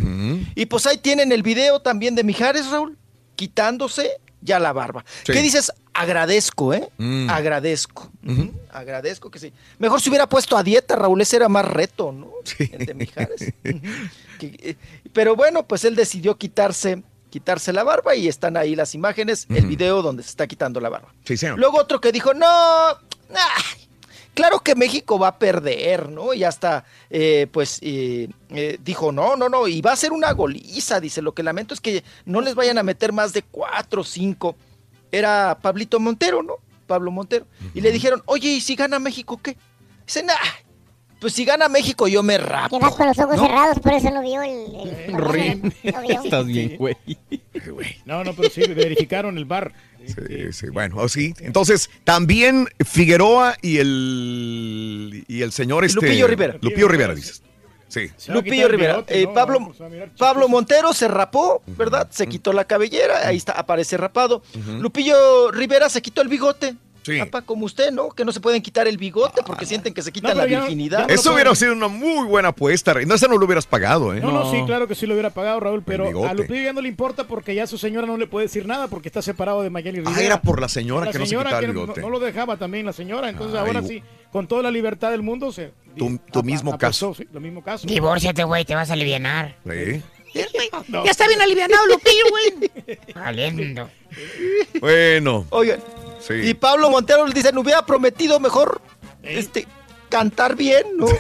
Y 0.55 0.67
pues 0.67 0.87
ahí 0.87 0.99
tienen 0.99 1.33
el 1.33 1.43
video 1.43 1.81
también 1.81 2.15
de 2.15 2.25
Mijares, 2.25 2.71
Raúl, 2.71 2.97
quitándose 3.37 4.11
ya 4.41 4.59
la 4.59 4.73
barba. 4.73 5.05
Sí. 5.25 5.33
¿Qué 5.33 5.43
dices? 5.43 5.73
Agradezco, 5.95 6.75
¿eh? 6.75 6.91
Mm. 6.99 7.31
Agradezco. 7.31 8.11
Agradezco 8.71 9.31
que 9.31 9.39
sí. 9.39 9.53
Mejor 9.79 10.01
se 10.01 10.09
hubiera 10.11 10.29
puesto 10.29 10.57
a 10.57 10.65
dieta, 10.65 10.97
Raúl, 10.97 11.21
ese 11.21 11.37
era 11.37 11.49
más 11.49 11.65
reto, 11.65 12.11
¿no? 12.11 12.33
El 12.59 12.87
de 12.87 12.95
Mijares. 12.95 13.53
Eh, 14.41 14.77
pero 15.13 15.37
bueno, 15.37 15.67
pues 15.67 15.85
él 15.85 15.95
decidió 15.95 16.37
quitarse, 16.37 17.03
quitarse 17.31 17.73
la 17.73 17.85
barba 17.85 18.15
y 18.17 18.29
están 18.29 18.57
ahí 18.57 18.75
las 18.75 18.95
imágenes, 18.95 19.47
el 19.49 19.67
video 19.67 20.03
donde 20.03 20.25
se 20.25 20.31
está 20.31 20.47
quitando 20.47 20.81
la 20.81 20.89
barba. 20.89 21.15
Sí, 21.25 21.37
señor. 21.37 21.59
Luego 21.59 21.79
otro 21.79 22.01
que 22.01 22.13
dijo, 22.13 22.35
no, 22.35 22.47
ay, 22.47 23.89
claro 24.35 24.59
que 24.59 24.75
México 24.75 25.19
va 25.19 25.29
a 25.29 25.39
perder, 25.39 26.11
¿no? 26.11 26.35
Y 26.35 26.45
hasta, 26.45 26.85
eh, 27.09 27.47
pues, 27.53 27.79
eh, 27.83 28.29
eh, 28.51 28.79
dijo, 28.85 29.13
no, 29.13 29.37
no, 29.37 29.49
no, 29.49 29.69
y 29.69 29.81
va 29.81 29.93
a 29.93 29.97
ser 29.97 30.13
una 30.13 30.33
goliza, 30.33 31.01
dice, 31.01 31.23
lo 31.23 31.33
que 31.33 31.43
lamento 31.43 31.73
es 31.73 31.81
que 31.81 32.05
no 32.27 32.41
les 32.41 32.55
vayan 32.55 32.79
a 32.79 32.83
meter 32.83 33.13
más 33.13 33.33
de 33.33 33.43
cuatro 33.43 34.03
o 34.03 34.05
cinco. 34.05 34.57
Era 35.17 35.59
Pablito 35.61 36.01
Montero, 36.01 36.43
¿no? 36.43 36.55
Pablo 36.87 37.11
Montero. 37.11 37.47
Y 37.75 37.81
le 37.81 37.93
dijeron, 37.93 38.23
oye, 38.27 38.49
¿y 38.51 38.61
si 38.61 38.75
gana 38.77 38.99
México 38.99 39.41
qué? 39.43 39.57
Dice, 40.07 40.23
nah, 40.23 40.35
pues 41.21 41.33
si 41.33 41.45
gana 41.45 41.69
México 41.69 42.07
yo 42.09 42.23
me 42.23 42.37
rapo. 42.37 42.77
Llevas 42.79 42.95
con 42.95 43.07
los 43.07 43.19
ojos 43.19 43.37
¿no? 43.37 43.47
cerrados, 43.47 43.79
por 43.79 43.93
eso 43.95 44.11
no 44.11 44.21
vio 44.21 44.43
el... 44.43 44.75
el- 45.09 45.17
Rin. 45.17 45.75
no 45.85 46.03
vio. 46.03 46.23
Estás 46.25 46.47
bien, 46.47 46.77
güey. 46.77 46.97
No, 48.05 48.23
no, 48.25 48.35
pero 48.35 48.51
sí, 48.51 48.61
verificaron 48.75 49.39
el 49.39 49.45
bar. 49.47 49.73
Sí, 50.07 50.53
sí, 50.53 50.67
bueno, 50.69 50.97
oh, 50.99 51.09
sí. 51.09 51.33
Entonces, 51.41 51.89
también 52.05 52.69
Figueroa 52.85 53.57
y 53.63 53.79
el 53.79 55.25
y 55.29 55.41
el 55.41 55.53
señor 55.53 55.85
este 55.87 56.01
Lupillo 56.05 56.27
Rivera. 56.27 56.59
Lupillo 56.61 56.89
Rivera, 56.89 57.15
dices. 57.15 57.43
Sí. 57.95 58.11
Lupillo 58.33 58.67
Rivera. 58.69 59.05
Eh, 59.07 59.29
Pablo, 59.33 59.73
Pablo 60.19 60.49
Montero 60.49 60.93
se 60.93 61.07
rapó, 61.07 61.63
¿verdad? 61.67 62.09
Se 62.11 62.27
quitó 62.27 62.53
la 62.53 62.65
cabellera, 62.65 63.29
ahí 63.29 63.37
está, 63.37 63.53
aparece 63.53 63.97
rapado. 63.97 64.43
Lupillo 64.81 65.51
Rivera 65.53 65.89
se 65.89 66.03
quitó 66.03 66.21
el 66.23 66.29
bigote. 66.29 66.75
Sí. 67.03 67.19
Papá, 67.19 67.43
como 67.43 67.67
usted, 67.67 67.91
¿no? 67.93 68.09
Que 68.09 68.25
no 68.25 68.33
se 68.33 68.41
pueden 68.41 68.63
quitar 68.63 68.89
el 68.89 68.97
bigote 68.97 69.43
porque 69.45 69.67
sienten 69.67 69.93
que 69.93 70.01
se 70.01 70.11
quitan 70.11 70.31
No, 70.35 70.43
la 70.43 70.49
ya- 70.49 70.61
virginidad. 70.61 71.11
Eso 71.11 71.35
hubiera 71.35 71.55
sido 71.55 71.75
una 71.75 71.87
muy 71.89 72.27
buena 72.27 72.49
apuesta, 72.49 72.95
Rey. 72.95 73.05
No, 73.05 73.15
esa 73.15 73.29
no 73.29 73.37
lo 73.37 73.45
hubieras 73.45 73.67
pagado, 73.67 74.15
¿eh? 74.15 74.21
No, 74.21 74.33
no, 74.33 74.51
sí, 74.51 74.63
claro 74.65 74.89
que 74.89 74.95
sí 74.95 75.05
lo 75.07 75.13
hubiera 75.13 75.29
pagado, 75.29 75.61
Raúl, 75.61 75.83
pero 75.85 76.27
a 76.27 76.33
Lupillo 76.33 76.63
ya 76.63 76.73
no 76.73 76.81
le 76.81 76.89
importa 76.89 77.25
porque 77.27 77.55
ya 77.55 77.67
su 77.67 77.77
señora 77.77 78.07
no 78.07 78.17
le 78.17 78.27
puede 78.27 78.47
decir 78.47 78.67
nada 78.67 78.89
porque 78.89 79.09
está 79.09 79.21
separado 79.21 79.61
de 79.61 79.69
Mayeli 79.69 79.99
Rivera. 79.99 80.17
Ah, 80.17 80.23
era 80.23 80.41
por 80.41 80.63
la 80.63 80.69
señora 80.71 81.05
La 81.05 81.13
que 81.13 81.19
no 81.19 81.27
se 81.27 81.37
quitaba 81.37 81.59
el 81.59 81.67
bigote. 81.73 82.01
No, 82.01 82.09
lo 82.09 82.19
dejaba 82.21 82.57
también 82.57 82.87
la 82.87 82.95
señora, 82.95 83.29
entonces 83.29 83.55
Ay, 83.61 83.67
ahora 83.67 83.83
sí, 83.83 84.03
con 84.35 84.49
toda 84.49 84.63
la 84.65 84.71
libertad 84.73 85.13
del 85.13 85.23
mundo, 85.23 85.53
se... 85.53 85.71
Tu, 85.97 86.19
tu 86.33 86.43
mismo 86.43 86.73
apostó, 86.73 87.11
caso. 87.11 87.15
sí, 87.15 87.29
lo 87.33 87.39
mismo 87.39 87.63
caso. 87.63 87.87
Divórciate, 87.87 88.43
güey, 88.43 88.65
te 88.65 88.75
vas 88.75 88.91
a 88.91 88.95
aliviar. 88.95 89.55
Sí. 89.65 90.03
Ya 91.05 91.13
está 91.13 91.29
bien 91.29 91.41
alivianado, 91.41 91.87
Lupillo, 91.87 92.25
güey. 92.31 92.99
Valiendo. 93.15 93.89
Bueno. 94.81 95.47
Oigan, 95.51 95.79
Sí. 96.19 96.35
y 96.43 96.55
Pablo 96.55 96.91
Montero 96.91 97.25
le 97.25 97.33
dice, 97.33 97.53
no 97.53 97.61
hubiera 97.61 97.87
prometido 97.87 98.41
mejor 98.41 98.83
este 99.23 99.69
cantar 100.09 100.57
bien, 100.57 100.83
¿no? 100.97 101.07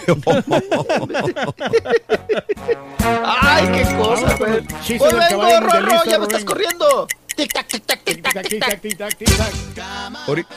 Ay, 3.25 3.69
qué 3.69 3.97
cosa, 3.97 4.37
güey. 4.37 4.67
Caballo 4.99 5.61
Rorro, 5.61 6.05
ya 6.07 6.19
me 6.19 6.25
estás 6.25 6.45
corriendo. 6.45 7.07
Tic 7.37 7.53
tac, 7.53 7.67
tic 7.69 7.85
tac, 7.87 8.05
tic 8.05 8.23
tac, 8.23 8.49
tic 8.49 8.61
tac. 8.61 8.81
Tic 8.81 8.97
tac, 8.97 9.15
tic 9.19 9.37
tac. 9.37 9.53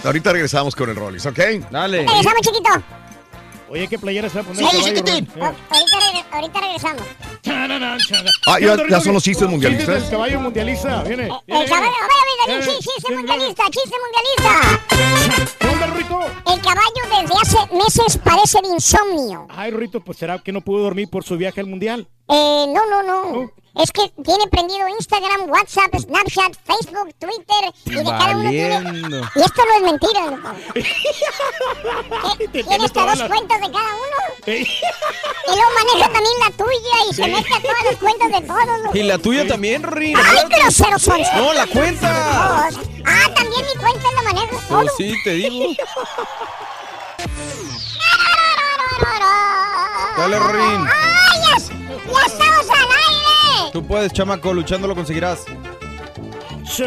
Ahorita, 0.06 0.32
regresamos 0.32 0.76
con 0.76 0.90
el 0.90 0.96
Rollis, 0.96 1.26
¿ok? 1.26 1.40
Dale. 1.72 2.00
Regresamos, 2.06 2.42
chiquito. 2.42 2.70
Oye, 3.70 3.88
¿qué 3.90 4.00
playera 4.00 4.30
se 4.30 4.36
va 4.36 4.42
a 4.42 4.46
poner 4.46 4.66
Sí, 4.72 4.78
el 4.78 4.84
chiquitín. 4.84 5.28
Ahorita, 5.42 6.00
regre- 6.00 6.26
ahorita 6.32 6.62
regresamos. 6.62 7.04
Ah, 8.46 8.60
ya, 8.62 8.78
ya 8.90 9.02
son 9.02 9.14
los 9.14 9.24
chistes 9.24 9.48
mundialistas. 9.50 10.02
del 10.04 10.10
caballo 10.10 10.40
mundialista, 10.40 11.04
viene. 11.04 11.24
El 11.24 11.32
viene, 11.48 11.66
caballo, 11.70 11.92
viene. 12.48 12.60
Eh, 12.60 12.64
sí, 12.64 12.72
chiste 12.80 13.08
viene, 13.10 13.18
mundialista, 13.24 13.64
chiste 13.70 13.96
mundialista. 14.04 15.58
¿Qué 15.60 15.68
onda, 15.68 15.88
Rito? 15.88 16.20
El 16.54 16.62
caballo 16.62 17.22
desde 17.22 17.36
hace 17.42 17.74
meses 17.76 18.18
padece 18.24 18.60
de 18.62 18.70
insomnio. 18.70 19.48
Ay, 19.50 19.72
Rito, 19.72 20.00
pues 20.02 20.18
será 20.18 20.40
que 20.40 20.54
no 20.54 20.62
pudo 20.62 20.84
dormir 20.84 21.10
por 21.10 21.26
su 21.26 21.36
viaje 21.36 21.60
al 21.60 21.68
mundial. 21.68 22.08
Eh, 22.30 22.66
no, 22.70 22.86
no, 22.88 23.04
no. 23.04 23.52
Es 23.82 23.92
que 23.92 24.10
tiene 24.24 24.48
prendido 24.50 24.88
Instagram, 24.88 25.50
WhatsApp, 25.52 25.94
Snapchat, 26.00 26.52
Facebook, 26.66 27.14
Twitter 27.20 27.72
y 27.86 27.92
de 27.94 28.04
cada 28.04 28.36
uno 28.36 28.50
tiene... 28.50 28.76
Y 29.36 29.40
esto 29.42 29.62
no 29.68 29.76
es 29.76 29.82
mentira, 29.84 30.26
loco. 30.26 30.50
Te 32.38 32.48
Tiene 32.48 32.64
tiene 32.70 32.86
hasta 32.86 33.06
dos 33.06 33.18
las- 33.20 33.28
cuentas 33.30 33.62
de 33.62 33.72
cada 33.72 33.90
uno. 33.94 34.18
Y 34.48 34.66
luego 35.46 35.70
maneja 35.76 36.12
también 36.12 36.34
la 36.40 36.52
tuya 36.58 36.96
y 37.08 37.14
se 37.14 37.24
Sí. 37.24 37.30
mete 37.30 37.54
a 37.54 37.62
todas 37.62 37.84
las 37.86 37.96
cuentas 37.98 38.32
de 38.32 38.42
todos. 38.48 38.80
loco. 38.84 38.98
Y 38.98 39.04
la 39.04 39.18
tuya 39.20 39.48
también, 39.48 39.84
Rorín. 39.84 40.18
¡Ay, 40.18 40.38
groseros 40.50 41.02
son! 41.04 41.22
No, 41.36 41.54
la 41.54 41.68
cuenta. 41.68 42.68
Ah, 43.06 43.30
también 43.36 43.64
mi 43.64 43.76
cuenta 43.80 44.08
la 44.16 44.22
manejo. 44.24 44.60
Pues 44.70 44.92
sí, 44.98 45.14
te 45.24 45.34
digo. 45.34 45.66
Dale, 50.18 50.40
Rorín. 50.40 50.88
¡Ay, 50.88 51.40
ya, 51.48 51.60
ya 52.08 52.26
estamos 52.26 52.70
al 52.70 52.76
aire! 52.76 53.72
Tú 53.74 53.86
puedes, 53.86 54.14
chamaco, 54.14 54.54
luchando 54.54 54.88
lo 54.88 54.96
conseguirás. 54.96 55.46
Si 56.68 56.84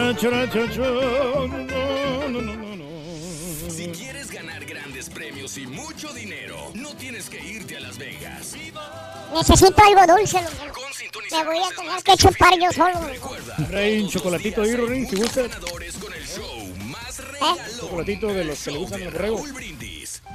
quieres 3.89 4.31
ganar 4.31 4.65
grandes 4.65 5.09
premios 5.11 5.57
y 5.59 5.67
mucho 5.67 6.13
dinero, 6.13 6.71
no 6.75 6.95
tienes 6.97 7.31
que 7.31 7.41
irte 7.41 7.77
a 7.77 7.81
Las 7.81 7.99
Vegas. 7.99 8.55
Necesito 9.33 9.83
algo 9.83 10.15
dulce, 10.15 10.41
loco. 10.43 10.81
Me 11.31 11.45
voy 11.45 11.59
a 11.59 11.69
tener 11.75 12.03
que 12.03 12.17
chupar 12.17 12.59
yo 12.59 12.73
solo. 12.73 12.99
Trae 13.69 14.03
un 14.03 14.09
chocolatito 14.09 14.63
ahí, 14.63 14.75
Rorín, 14.75 15.09
si 15.09 15.17
gusta. 15.17 15.43
¿Eh? 17.41 17.57
Chocolatito 17.81 18.27
de 18.29 18.45
los 18.45 18.63
que 18.63 18.71
le 18.71 18.79
gustan 18.79 19.03
al 19.03 19.11
borrego. 19.11 19.45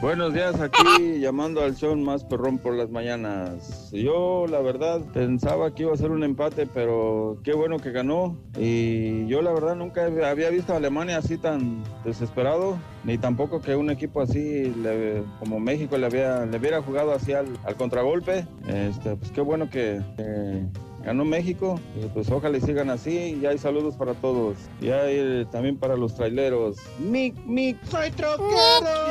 Buenos 0.02 0.34
días, 0.34 0.60
aquí 0.60 0.84
llamando 1.20 1.62
al 1.62 1.76
show 1.76 1.96
más 1.96 2.24
perrón 2.24 2.58
por 2.60 2.76
las 2.76 2.90
mañanas. 2.90 3.90
Yo, 3.92 4.46
la 4.48 4.60
verdad, 4.60 5.02
pensaba 5.14 5.74
que 5.74 5.84
iba 5.84 5.94
a 5.94 5.98
ser 5.98 6.12
un 6.12 6.24
empate, 6.24 6.68
pero 6.68 7.38
qué 7.44 7.54
bueno 7.54 7.80
que 7.80 7.92
ganó. 7.92 8.38
Y 8.60 9.26
yo, 9.28 9.42
la 9.42 9.52
verdad, 9.54 9.76
nunca 9.76 10.06
había 10.06 10.50
visto 10.50 10.74
a 10.74 10.78
Alemania 10.78 11.18
así 11.18 11.38
tan 11.38 11.82
desesperado, 12.04 12.78
ni 13.04 13.18
tampoco 13.18 13.62
que 13.62 13.76
un 13.76 13.90
equipo 13.90 14.22
así 14.22 14.66
le- 14.84 15.24
como 15.40 15.60
México 15.60 15.98
le, 15.98 16.06
había, 16.06 16.46
le 16.46 16.58
hubiera 16.58 16.82
jugado 16.82 17.14
así 17.14 17.32
al, 17.34 17.48
al 17.64 17.76
contragolpe. 17.76 18.46
Este, 18.68 19.16
pues 19.16 19.32
qué 19.32 19.42
bueno 19.42 19.70
que, 19.70 20.02
que 20.18 20.66
ganó 21.06 21.24
México. 21.24 21.80
Y 22.02 22.08
pues 22.08 22.30
ojalá 22.30 22.58
y 22.58 22.62
sigan 22.62 22.90
así. 22.90 23.40
Y 23.42 23.46
hay 23.46 23.58
saludos 23.58 23.96
para 23.96 24.14
todos. 24.16 24.58
Y 24.82 24.90
hay 24.90 25.16
eh, 25.18 25.46
también 25.52 25.78
para 25.78 25.96
los 25.96 26.16
traileros. 26.16 26.78
Mic, 27.00 27.36
mic, 27.46 27.78
soy 27.86 28.12
troquero. 28.12 28.50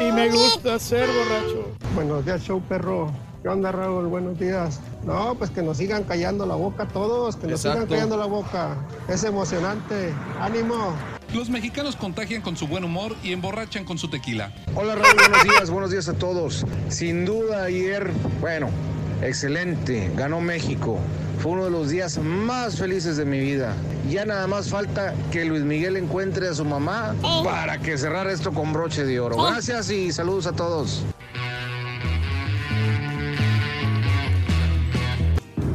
Y 0.01 0.13
me 0.13 0.29
gusta 0.29 0.79
ser 0.79 1.09
borracho. 1.09 1.69
Buenos 1.95 2.25
días, 2.27 2.43
show 2.43 2.61
perro. 2.69 3.11
¿Qué 3.43 3.49
onda, 3.49 3.71
Raúl? 3.73 4.07
Buenos 4.07 4.39
días. 4.39 4.81
No, 5.05 5.35
pues 5.35 5.51
que 5.51 5.63
nos 5.63 5.77
sigan 5.77 6.05
callando 6.05 6.47
la 6.47 6.55
boca 6.55 6.89
todos, 6.89 7.37
que 7.37 7.47
nos 7.47 7.61
sigan 7.61 7.87
callando 7.87 8.17
la 8.17 8.27
boca. 8.27 8.77
Es 9.09 9.23
emocionante. 9.23 10.13
¡Ánimo! 10.41 10.95
Los 11.35 11.51
mexicanos 11.51 11.97
contagian 11.97 12.41
con 12.43 12.57
su 12.57 12.67
buen 12.67 12.85
humor 12.85 13.15
y 13.23 13.33
emborrachan 13.33 13.85
con 13.85 13.99
su 13.99 14.09
tequila. 14.09 14.55
Hola 14.75 14.95
Raúl, 14.95 15.17
buenos 15.19 15.45
días, 15.45 15.71
buenos 15.71 15.91
días 15.91 16.09
a 16.09 16.15
todos. 16.15 16.65
Sin 16.89 17.25
duda 17.25 17.65
ayer, 17.65 18.11
bueno, 18.41 18.71
excelente, 19.23 20.11
ganó 20.17 20.41
México. 20.41 20.99
Fue 21.39 21.53
uno 21.53 21.65
de 21.65 21.71
los 21.71 21.91
días 21.91 22.19
más 22.19 22.79
felices 22.79 23.17
de 23.17 23.25
mi 23.25 23.39
vida. 23.39 23.75
Ya 24.09 24.25
nada 24.25 24.47
más 24.47 24.71
falta 24.71 25.15
que 25.31 25.45
Luis 25.45 25.63
Miguel 25.63 25.97
encuentre 25.97 26.49
a 26.49 26.55
su 26.55 26.65
mamá 26.65 27.15
para 27.45 27.79
que 27.79 27.99
cerrar 27.99 28.27
esto 28.29 28.53
con 28.53 28.73
broche 28.73 29.05
de 29.05 29.21
oro. 29.21 29.37
Gracias 29.43 29.91
y 29.91 30.13
saludos 30.13 30.47
a 30.47 30.53
todos. 30.53 31.05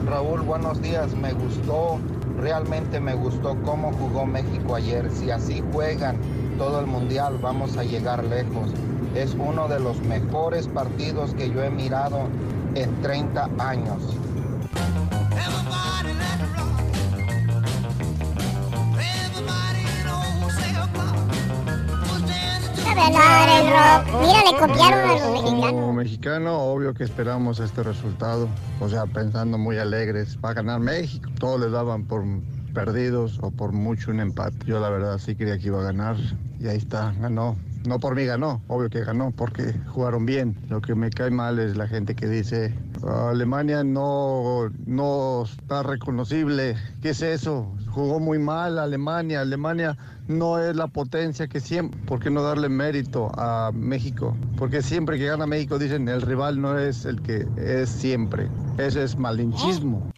Raúl, 0.05 0.41
buenos 0.41 0.81
días. 0.81 1.13
Me 1.15 1.33
gustó, 1.33 1.99
realmente 2.37 2.99
me 2.99 3.13
gustó 3.13 3.55
cómo 3.63 3.93
jugó 3.93 4.25
México 4.25 4.75
ayer. 4.75 5.09
Si 5.11 5.29
así 5.29 5.61
juegan 5.71 6.17
todo 6.57 6.79
el 6.79 6.87
mundial, 6.87 7.37
vamos 7.41 7.77
a 7.77 7.83
llegar 7.83 8.23
lejos. 8.23 8.71
Es 9.15 9.35
uno 9.37 9.67
de 9.67 9.79
los 9.79 9.99
mejores 10.01 10.67
partidos 10.67 11.33
que 11.35 11.49
yo 11.51 11.63
he 11.63 11.69
mirado 11.69 12.27
en 12.75 13.01
30 13.01 13.49
años. 13.59 14.19
Mira, 23.09 24.43
le 24.51 24.57
copiaron 24.57 25.09
a 25.09 25.13
los 25.13 25.31
mexicanos. 25.31 25.71
Como 25.71 25.93
mexicano, 25.93 26.57
obvio 26.59 26.93
que 26.93 27.03
esperamos 27.03 27.59
este 27.59 27.83
resultado. 27.83 28.47
O 28.79 28.89
sea, 28.89 29.05
pensando 29.05 29.57
muy 29.57 29.77
alegres. 29.77 30.37
Va 30.43 30.51
a 30.51 30.53
ganar 30.53 30.79
México. 30.79 31.29
Todos 31.39 31.59
le 31.59 31.69
daban 31.69 32.03
por 32.03 32.23
perdidos 32.73 33.39
o 33.41 33.51
por 33.51 33.71
mucho 33.71 34.11
un 34.11 34.19
empate. 34.19 34.57
Yo 34.65 34.79
la 34.79 34.89
verdad 34.89 35.17
sí 35.17 35.35
creía 35.35 35.57
que 35.57 35.67
iba 35.67 35.79
a 35.79 35.83
ganar. 35.83 36.17
Y 36.59 36.67
ahí 36.67 36.77
está, 36.77 37.13
ganó. 37.19 37.55
No 37.89 37.99
por 37.99 38.15
mí 38.15 38.23
ganó, 38.23 38.61
obvio 38.67 38.87
que 38.91 39.03
ganó, 39.03 39.31
porque 39.31 39.73
jugaron 39.87 40.23
bien. 40.23 40.55
Lo 40.69 40.79
que 40.79 40.93
me 40.93 41.09
cae 41.09 41.31
mal 41.31 41.57
es 41.57 41.75
la 41.75 41.87
gente 41.87 42.13
que 42.13 42.27
dice, 42.27 42.71
Alemania 43.03 43.83
no, 43.83 44.69
no 44.85 45.43
está 45.43 45.81
reconocible. 45.81 46.75
¿Qué 47.01 47.09
es 47.09 47.23
eso? 47.23 47.75
Jugó 47.89 48.19
muy 48.19 48.37
mal 48.37 48.77
Alemania. 48.77 49.41
Alemania 49.41 49.97
no 50.27 50.59
es 50.59 50.75
la 50.75 50.85
potencia 50.85 51.47
que 51.47 51.59
siempre. 51.59 51.99
¿Por 52.05 52.19
qué 52.19 52.29
no 52.29 52.43
darle 52.43 52.69
mérito 52.69 53.31
a 53.39 53.71
México? 53.73 54.37
Porque 54.55 54.83
siempre 54.83 55.17
que 55.17 55.25
gana 55.25 55.47
México 55.47 55.79
dicen 55.79 56.07
el 56.09 56.21
rival 56.21 56.61
no 56.61 56.77
es 56.77 57.05
el 57.05 57.19
que 57.23 57.47
es 57.57 57.89
siempre. 57.89 58.49
Eso 58.77 59.01
es 59.01 59.17
malinchismo. 59.17 60.11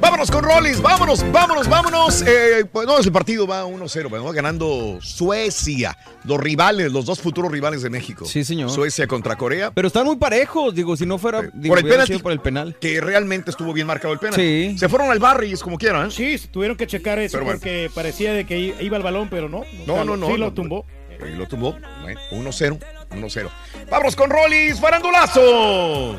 Vámonos 0.00 0.30
con 0.30 0.44
Rollis, 0.44 0.80
vámonos, 0.80 1.30
vámonos, 1.32 1.68
vámonos. 1.68 2.22
Eh, 2.22 2.64
pues 2.70 2.86
no, 2.86 2.98
ese 2.98 3.10
partido 3.10 3.46
va 3.46 3.64
1-0, 3.66 4.08
bueno, 4.08 4.24
va 4.24 4.32
ganando 4.32 4.98
Suecia. 5.00 5.96
Los 6.24 6.38
rivales, 6.38 6.92
los 6.92 7.04
dos 7.06 7.20
futuros 7.20 7.50
rivales 7.50 7.82
de 7.82 7.90
México. 7.90 8.24
Sí, 8.24 8.44
señor. 8.44 8.70
Suecia 8.70 9.06
contra 9.06 9.36
Corea. 9.36 9.70
Pero 9.72 9.88
están 9.88 10.04
muy 10.06 10.16
parejos, 10.16 10.74
digo, 10.74 10.96
si 10.96 11.06
no 11.06 11.18
fuera 11.18 11.42
digo, 11.54 11.74
por 11.74 11.78
el 11.84 11.88
penalti. 11.90 12.18
por 12.18 12.32
el 12.32 12.40
penal. 12.40 12.76
Que 12.80 13.00
realmente 13.00 13.50
estuvo 13.50 13.72
bien 13.72 13.86
marcado 13.86 14.12
el 14.12 14.18
penalti. 14.20 14.70
Sí. 14.72 14.78
Se 14.78 14.88
fueron 14.88 15.10
al 15.10 15.18
barris 15.18 15.62
como 15.62 15.78
quieran. 15.78 16.08
¿eh? 16.08 16.10
Sí, 16.10 16.38
tuvieron 16.50 16.76
que 16.76 16.86
checar 16.86 17.18
eso 17.18 17.32
Pero 17.38 17.44
bueno. 17.44 17.58
porque 17.60 17.90
parecía 17.94 18.32
de 18.32 18.44
que 18.46 18.58
iba 18.80 18.96
el 18.96 19.02
balón, 19.02 19.28
pero 19.30 19.48
no. 19.48 19.62
No, 19.86 20.04
no, 20.04 20.16
no. 20.16 20.26
Sí 20.26 20.32
no, 20.32 20.38
lo 20.38 20.52
tumbó. 20.52 20.86
eh, 21.10 21.34
lo 21.36 21.46
tumbó. 21.46 21.76
Bueno, 22.02 22.20
1-0, 22.32 22.78
1-0. 23.10 23.48
Vámonos 23.90 24.16
con 24.16 24.30
Rollis, 24.30 24.80
farandulazo. 24.80 26.16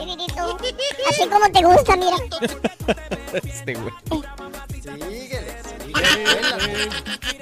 Chiquitito. 0.00 0.42
Así 1.08 1.28
como 1.28 1.50
te 1.52 1.62
gusta, 1.64 1.96
mira. 1.96 2.16
Este 3.34 3.74
güey. 3.74 3.92
Síguele, 4.82 5.56
síguele. 5.62 6.24
Vuélate, 6.24 6.88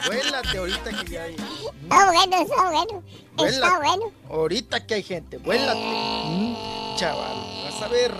vuélate 0.06 0.58
ahorita 0.58 0.90
que 0.90 1.10
ya 1.10 1.22
hay. 1.22 1.34
Está 1.34 2.10
bueno, 2.10 2.42
está 2.42 2.70
bueno. 2.70 3.02
Está 3.38 3.78
bueno. 3.78 4.12
Ahorita 4.28 4.86
que 4.86 4.94
hay 4.94 5.02
gente, 5.02 5.38
vuélate. 5.38 5.78
Mm, 5.80 6.96
Chaval, 6.96 7.36
vas 7.64 7.82
a 7.82 7.88
ver. 7.88 8.12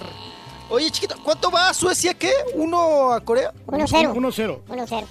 Oye, 0.71 0.91
chiquito, 0.91 1.17
¿cuánto 1.25 1.51
va 1.51 1.71
a 1.71 1.75
Suecia? 1.75 2.15
¿Qué? 2.15 2.33
¿Uno 2.55 3.13
a 3.13 3.21
Corea? 3.25 3.53
1-0. 3.67 4.15
1-0. 4.15 4.61
1-0. 4.69 5.07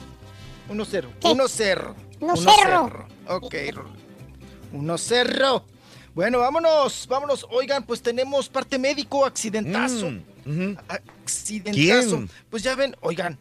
1-0. 0.70 1.08
¿Qué? 1.20 1.28
1-0. 1.30 1.96
Uno 2.22 2.34
1-0. 2.36 2.56
cerro. 2.56 3.08
Ok. 3.28 3.56
1-0. 4.74 5.64
Bueno, 6.18 6.40
vámonos, 6.40 7.06
vámonos. 7.08 7.46
Oigan, 7.52 7.84
pues 7.84 8.02
tenemos 8.02 8.50
parte 8.50 8.80
médico, 8.80 9.24
accidentazo. 9.24 10.14
Accidentazo. 10.88 11.76
¿Quién? 11.76 12.30
Pues 12.50 12.64
ya 12.64 12.74
ven, 12.74 12.96
oigan. 13.02 13.38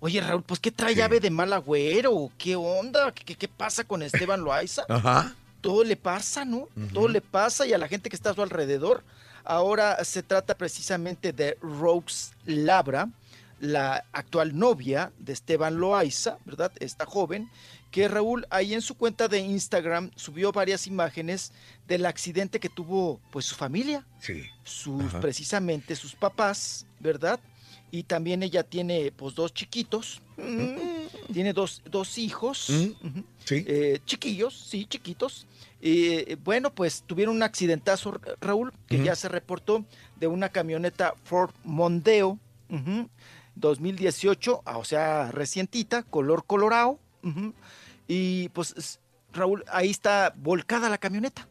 Oye, 0.00 0.20
Raúl, 0.20 0.42
pues 0.42 0.58
¿qué 0.58 0.72
trae 0.72 0.96
llave 0.96 1.20
de 1.20 1.30
mal 1.30 1.52
agüero? 1.52 2.32
¿Qué 2.36 2.56
onda? 2.56 3.12
¿Qué, 3.12 3.36
qué, 3.36 3.46
pasa 3.46 3.84
con 3.84 4.02
Esteban 4.02 4.42
Loaiza? 4.42 4.86
Ajá. 4.88 5.36
todo 5.60 5.84
le 5.84 5.94
pasa, 5.94 6.44
¿no? 6.44 6.66
Todo 6.92 7.06
le 7.06 7.20
pasa 7.20 7.64
y 7.64 7.74
a 7.74 7.78
la 7.78 7.86
gente 7.86 8.10
que 8.10 8.16
está 8.16 8.30
a 8.30 8.34
su 8.34 8.42
alrededor. 8.42 9.04
Ahora 9.44 10.02
se 10.02 10.24
trata 10.24 10.56
precisamente 10.56 11.32
de 11.32 11.58
Rose 11.62 12.32
Labra, 12.44 13.08
la 13.60 14.04
actual 14.10 14.58
novia 14.58 15.12
de 15.20 15.32
Esteban 15.32 15.78
Loaiza, 15.78 16.38
¿verdad? 16.44 16.72
Esta 16.80 17.06
joven 17.06 17.48
que 17.90 18.06
Raúl 18.08 18.46
ahí 18.50 18.74
en 18.74 18.82
su 18.82 18.94
cuenta 18.96 19.26
de 19.28 19.40
Instagram 19.40 20.10
subió 20.16 20.52
varias 20.52 20.86
imágenes 20.86 21.52
del 21.88 22.06
accidente 22.06 22.60
que 22.60 22.68
tuvo 22.68 23.20
pues 23.32 23.44
su 23.46 23.54
familia. 23.56 24.06
Sí. 24.20 24.42
Sus, 24.64 25.02
Ajá. 25.04 25.20
precisamente 25.20 25.96
sus 25.96 26.14
papás, 26.14 26.86
¿verdad? 27.00 27.40
Y 27.90 28.04
también 28.04 28.42
ella 28.44 28.62
tiene 28.62 29.10
pues 29.10 29.34
dos 29.34 29.52
chiquitos. 29.52 30.22
Mm, 30.36 30.76
Tiene 31.32 31.52
dos, 31.52 31.82
dos 31.84 32.18
hijos. 32.18 32.68
ujú, 32.70 33.24
Sí. 33.44 33.64
eh, 33.66 33.98
chiquillos, 34.04 34.54
sí, 34.68 34.84
chiquitos. 34.86 35.46
Eh, 35.80 36.36
bueno, 36.44 36.72
pues 36.74 37.02
tuvieron 37.06 37.36
un 37.36 37.42
accidentazo, 37.42 38.12
Ra- 38.12 38.34
Raúl, 38.40 38.72
que 38.88 39.02
ya 39.02 39.14
se 39.16 39.28
reportó 39.28 39.84
de 40.16 40.26
una 40.28 40.48
camioneta 40.50 41.14
Ford 41.24 41.52
Mondeo 41.64 42.38
ujú, 42.68 43.08
2018, 43.56 44.62
ah, 44.64 44.78
o 44.78 44.84
sea, 44.84 45.30
recientita, 45.32 46.02
color 46.02 46.44
colorado. 46.46 46.98
Y 48.08 48.48
pues, 48.50 48.74
es- 48.76 49.00
Raúl, 49.32 49.64
ahí 49.70 49.90
está 49.90 50.34
volcada 50.36 50.88
la 50.88 50.98
camioneta. 50.98 51.46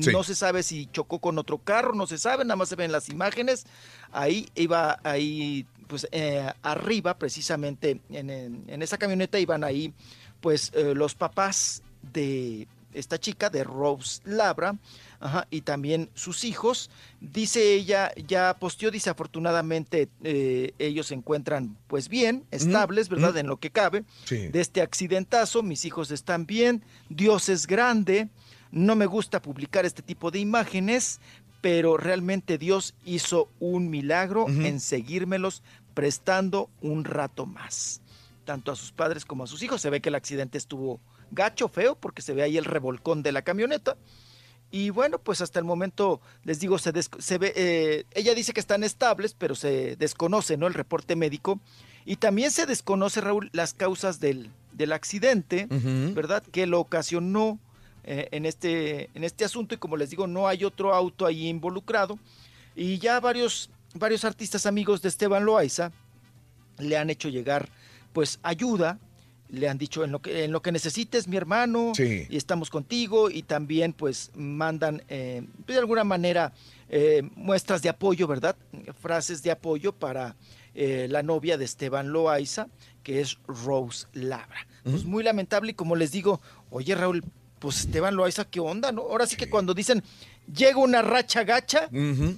Sí. 0.00 0.10
No 0.10 0.22
se 0.22 0.34
sabe 0.34 0.62
si 0.62 0.86
chocó 0.86 1.18
con 1.18 1.36
otro 1.38 1.58
carro, 1.58 1.92
no 1.94 2.06
se 2.06 2.16
sabe, 2.16 2.44
nada 2.44 2.56
más 2.56 2.68
se 2.70 2.76
ven 2.76 2.92
las 2.92 3.08
imágenes. 3.10 3.66
Ahí 4.10 4.48
iba, 4.54 4.98
ahí, 5.04 5.66
pues 5.86 6.06
eh, 6.12 6.50
arriba, 6.62 7.18
precisamente 7.18 8.00
en, 8.08 8.30
en- 8.30 8.64
en 8.68 8.82
esa 8.82 8.96
camioneta 8.96 9.38
iban 9.38 9.64
ahí, 9.64 9.92
pues 10.40 10.70
eh, 10.74 10.94
los 10.94 11.14
papás 11.14 11.82
de 12.00 12.68
esta 12.94 13.18
chica, 13.18 13.50
de 13.50 13.64
Rose 13.64 14.20
Labra, 14.24 14.76
ajá, 15.22 15.46
y 15.50 15.62
también 15.62 16.10
sus 16.14 16.44
hijos. 16.44 16.90
Dice 17.20 17.74
ella, 17.74 18.12
ya 18.28 18.56
posteó, 18.58 18.90
dice 18.90 19.08
afortunadamente 19.10 20.08
eh, 20.22 20.72
ellos 20.78 21.06
se 21.06 21.14
encuentran 21.14 21.76
pues 21.86 22.08
bien, 22.08 22.44
estables, 22.50 23.08
¿verdad? 23.08 23.36
En 23.38 23.46
lo 23.46 23.56
que 23.56 23.70
cabe 23.70 24.04
Sí. 24.24 24.48
de 24.48 24.60
este 24.60 24.82
accidentazo. 24.82 25.62
Mis 25.62 25.84
hijos 25.84 26.10
están 26.10 26.44
bien, 26.46 26.84
Dios 27.08 27.48
es 27.48 27.66
grande. 27.66 28.28
No 28.70 28.96
me 28.96 29.06
gusta 29.06 29.40
publicar 29.40 29.84
este 29.86 30.02
tipo 30.02 30.30
de 30.30 30.38
imágenes, 30.40 31.20
pero 31.60 31.96
realmente 31.96 32.58
Dios 32.58 32.94
hizo 33.04 33.48
un 33.60 33.88
milagro 33.90 34.48
en 34.48 34.80
seguírmelos 34.80 35.62
prestando 35.94 36.70
un 36.80 37.04
rato 37.04 37.46
más. 37.46 38.00
Tanto 38.44 38.72
a 38.72 38.76
sus 38.76 38.90
padres 38.90 39.24
como 39.24 39.44
a 39.44 39.46
sus 39.46 39.62
hijos. 39.62 39.80
Se 39.80 39.90
ve 39.90 40.00
que 40.00 40.08
el 40.08 40.14
accidente 40.16 40.58
estuvo 40.58 41.00
gacho, 41.30 41.68
feo, 41.68 41.94
porque 41.94 42.22
se 42.22 42.32
ve 42.34 42.42
ahí 42.42 42.56
el 42.56 42.64
revolcón 42.64 43.22
de 43.22 43.30
la 43.32 43.42
camioneta. 43.42 43.96
Y 44.72 44.88
bueno, 44.88 45.18
pues 45.18 45.42
hasta 45.42 45.58
el 45.58 45.66
momento, 45.66 46.22
les 46.44 46.58
digo, 46.58 46.78
se, 46.78 46.92
se 47.02 47.38
ve, 47.38 47.52
eh, 47.54 48.04
ella 48.14 48.34
dice 48.34 48.54
que 48.54 48.60
están 48.60 48.82
estables, 48.82 49.34
pero 49.34 49.54
se 49.54 49.96
desconoce, 49.96 50.56
¿no? 50.56 50.66
El 50.66 50.72
reporte 50.72 51.14
médico. 51.14 51.60
Y 52.06 52.16
también 52.16 52.50
se 52.50 52.64
desconoce, 52.64 53.20
Raúl, 53.20 53.50
las 53.52 53.74
causas 53.74 54.18
del, 54.18 54.50
del 54.72 54.92
accidente. 54.92 55.66
¿verdad? 56.14 56.42
Que 56.42 56.66
lo 56.66 56.80
ocasionó 56.80 57.58
eh, 58.04 58.28
en, 58.32 58.46
este, 58.46 59.10
en 59.14 59.24
este 59.24 59.44
asunto. 59.44 59.74
Y 59.74 59.78
como 59.78 59.98
les 59.98 60.08
digo, 60.08 60.26
no 60.26 60.48
hay 60.48 60.64
otro 60.64 60.94
auto 60.94 61.26
ahí 61.26 61.48
involucrado. 61.48 62.18
Y 62.74 62.98
ya 62.98 63.20
varios, 63.20 63.68
varios 63.94 64.24
artistas 64.24 64.64
amigos 64.64 65.02
de 65.02 65.10
Esteban 65.10 65.44
Loaiza 65.44 65.92
le 66.78 66.96
han 66.96 67.10
hecho 67.10 67.28
llegar, 67.28 67.68
pues, 68.14 68.40
ayuda. 68.42 68.98
Le 69.52 69.68
han 69.68 69.78
dicho, 69.78 70.02
en 70.02 70.10
lo 70.12 70.20
que, 70.20 70.44
en 70.44 70.50
lo 70.50 70.62
que 70.62 70.72
necesites, 70.72 71.28
mi 71.28 71.36
hermano, 71.36 71.92
Sí. 71.94 72.26
y 72.28 72.36
estamos 72.36 72.70
contigo. 72.70 73.30
Y 73.30 73.42
también, 73.42 73.92
pues, 73.92 74.30
mandan, 74.34 75.02
eh, 75.08 75.42
de 75.66 75.78
alguna 75.78 76.04
manera, 76.04 76.52
eh, 76.88 77.22
muestras 77.36 77.82
de 77.82 77.88
apoyo, 77.90 78.26
¿verdad? 78.26 78.56
Frases 79.00 79.42
de 79.42 79.50
apoyo 79.50 79.92
para 79.92 80.34
eh, 80.74 81.06
la 81.10 81.22
novia 81.22 81.58
de 81.58 81.66
Esteban 81.66 82.12
Loaiza, 82.12 82.66
que 83.02 83.20
es 83.20 83.36
Rose 83.46 84.06
Labra. 84.14 84.66
Pues 84.84 85.04
muy 85.04 85.22
lamentable 85.22 85.72
y 85.72 85.74
como 85.74 85.96
les 85.96 86.12
digo, 86.12 86.40
oye 86.70 86.94
Raúl, 86.94 87.22
pues 87.58 87.80
Esteban 87.80 88.16
Loaiza, 88.16 88.46
¿qué 88.46 88.58
onda, 88.58 88.90
no? 88.90 89.02
Ahora 89.02 89.26
sí 89.26 89.36
que 89.36 89.50
cuando 89.50 89.74
dicen, 89.74 90.02
llega 90.52 90.78
una 90.78 91.02
racha 91.02 91.44
gacha, 91.44 91.90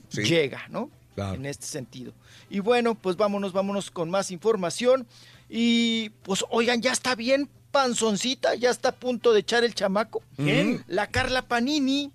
sí. 0.09 0.23
llega, 0.25 0.67
¿no? 0.69 0.91
Claro. 1.15 1.35
En 1.37 1.47
este 1.47 1.65
sentido. 1.67 2.13
Y 2.51 2.59
bueno, 2.59 2.97
pues 2.97 3.17
vámonos, 3.17 3.53
vámonos 3.53 3.91
con 3.93 4.11
más 4.11 4.33
información. 4.33 5.07
Y 5.57 6.09
pues 6.25 6.45
oigan, 6.51 6.83
ya 6.83 6.91
está 6.91 7.15
bien 7.15 7.49
panzoncita, 7.71 8.57
ya 8.57 8.71
está 8.71 8.89
a 8.89 8.95
punto 8.97 9.33
de 9.33 9.39
echar 9.41 9.63
el 9.63 9.73
chamaco. 9.73 10.21
¿Quién? 10.37 10.83
La 10.89 11.07
Carla 11.07 11.43
Panini 11.43 12.11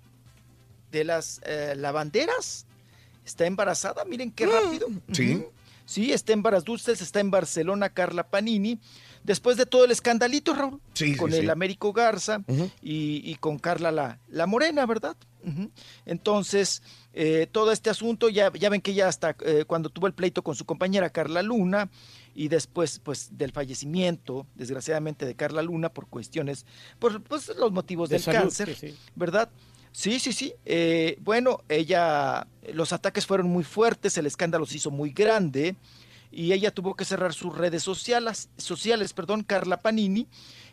de 0.92 1.04
las 1.04 1.40
eh, 1.46 1.72
lavanderas. 1.74 2.66
Está 3.24 3.46
embarazada, 3.46 4.04
miren 4.04 4.30
qué 4.30 4.44
rápido. 4.46 4.88
Sí. 5.12 5.42
Sí, 5.86 6.12
está 6.12 6.34
en 6.34 6.42
Varas 6.42 6.64
Dulces, 6.64 7.00
está 7.00 7.20
en 7.20 7.30
Barcelona 7.30 7.88
Carla 7.88 8.24
Panini. 8.28 8.78
Después 9.24 9.56
de 9.56 9.64
todo 9.64 9.86
el 9.86 9.90
escandalito, 9.90 10.52
Raúl, 10.54 10.78
Sí, 10.92 11.16
con 11.16 11.30
sí. 11.32 11.38
el 11.38 11.48
Américo 11.48 11.94
Garza 11.94 12.42
y, 12.82 13.22
y 13.24 13.34
con 13.36 13.58
Carla 13.58 13.90
la, 13.90 14.18
la 14.28 14.46
Morena, 14.46 14.84
¿verdad? 14.84 15.16
Entonces, 16.04 16.82
eh, 17.12 17.48
todo 17.50 17.72
este 17.72 17.90
asunto, 17.90 18.28
ya, 18.28 18.52
ya 18.52 18.68
ven 18.68 18.80
que 18.80 18.94
ya 18.94 19.08
hasta 19.08 19.36
eh, 19.44 19.64
cuando 19.66 19.90
tuvo 19.90 20.06
el 20.06 20.12
pleito 20.12 20.42
con 20.42 20.54
su 20.54 20.64
compañera 20.64 21.10
Carla 21.10 21.42
Luna 21.42 21.90
y 22.34 22.48
después 22.48 23.00
pues 23.00 23.36
del 23.36 23.52
fallecimiento, 23.52 24.46
desgraciadamente, 24.54 25.26
de 25.26 25.34
Carla 25.34 25.62
Luna 25.62 25.92
por 25.92 26.06
cuestiones, 26.06 26.66
por 26.98 27.22
pues, 27.22 27.48
los 27.56 27.72
motivos 27.72 28.08
De 28.08 28.16
del 28.16 28.22
salud, 28.22 28.38
cáncer, 28.38 28.74
sí. 28.76 28.94
¿verdad? 29.16 29.50
Sí, 29.92 30.20
sí, 30.20 30.32
sí. 30.32 30.54
Eh, 30.64 31.18
bueno, 31.20 31.62
ella, 31.68 32.46
los 32.72 32.92
ataques 32.92 33.26
fueron 33.26 33.48
muy 33.48 33.64
fuertes, 33.64 34.16
el 34.16 34.26
escándalo 34.26 34.64
se 34.66 34.76
hizo 34.76 34.92
muy 34.92 35.10
grande 35.10 35.74
y 36.30 36.52
ella 36.52 36.70
tuvo 36.70 36.94
que 36.94 37.04
cerrar 37.04 37.34
sus 37.34 37.56
redes 37.56 37.82
sociales, 37.82 38.48
sociales, 38.56 39.12
perdón, 39.12 39.42
Carla 39.42 39.78
Panini, 39.78 40.28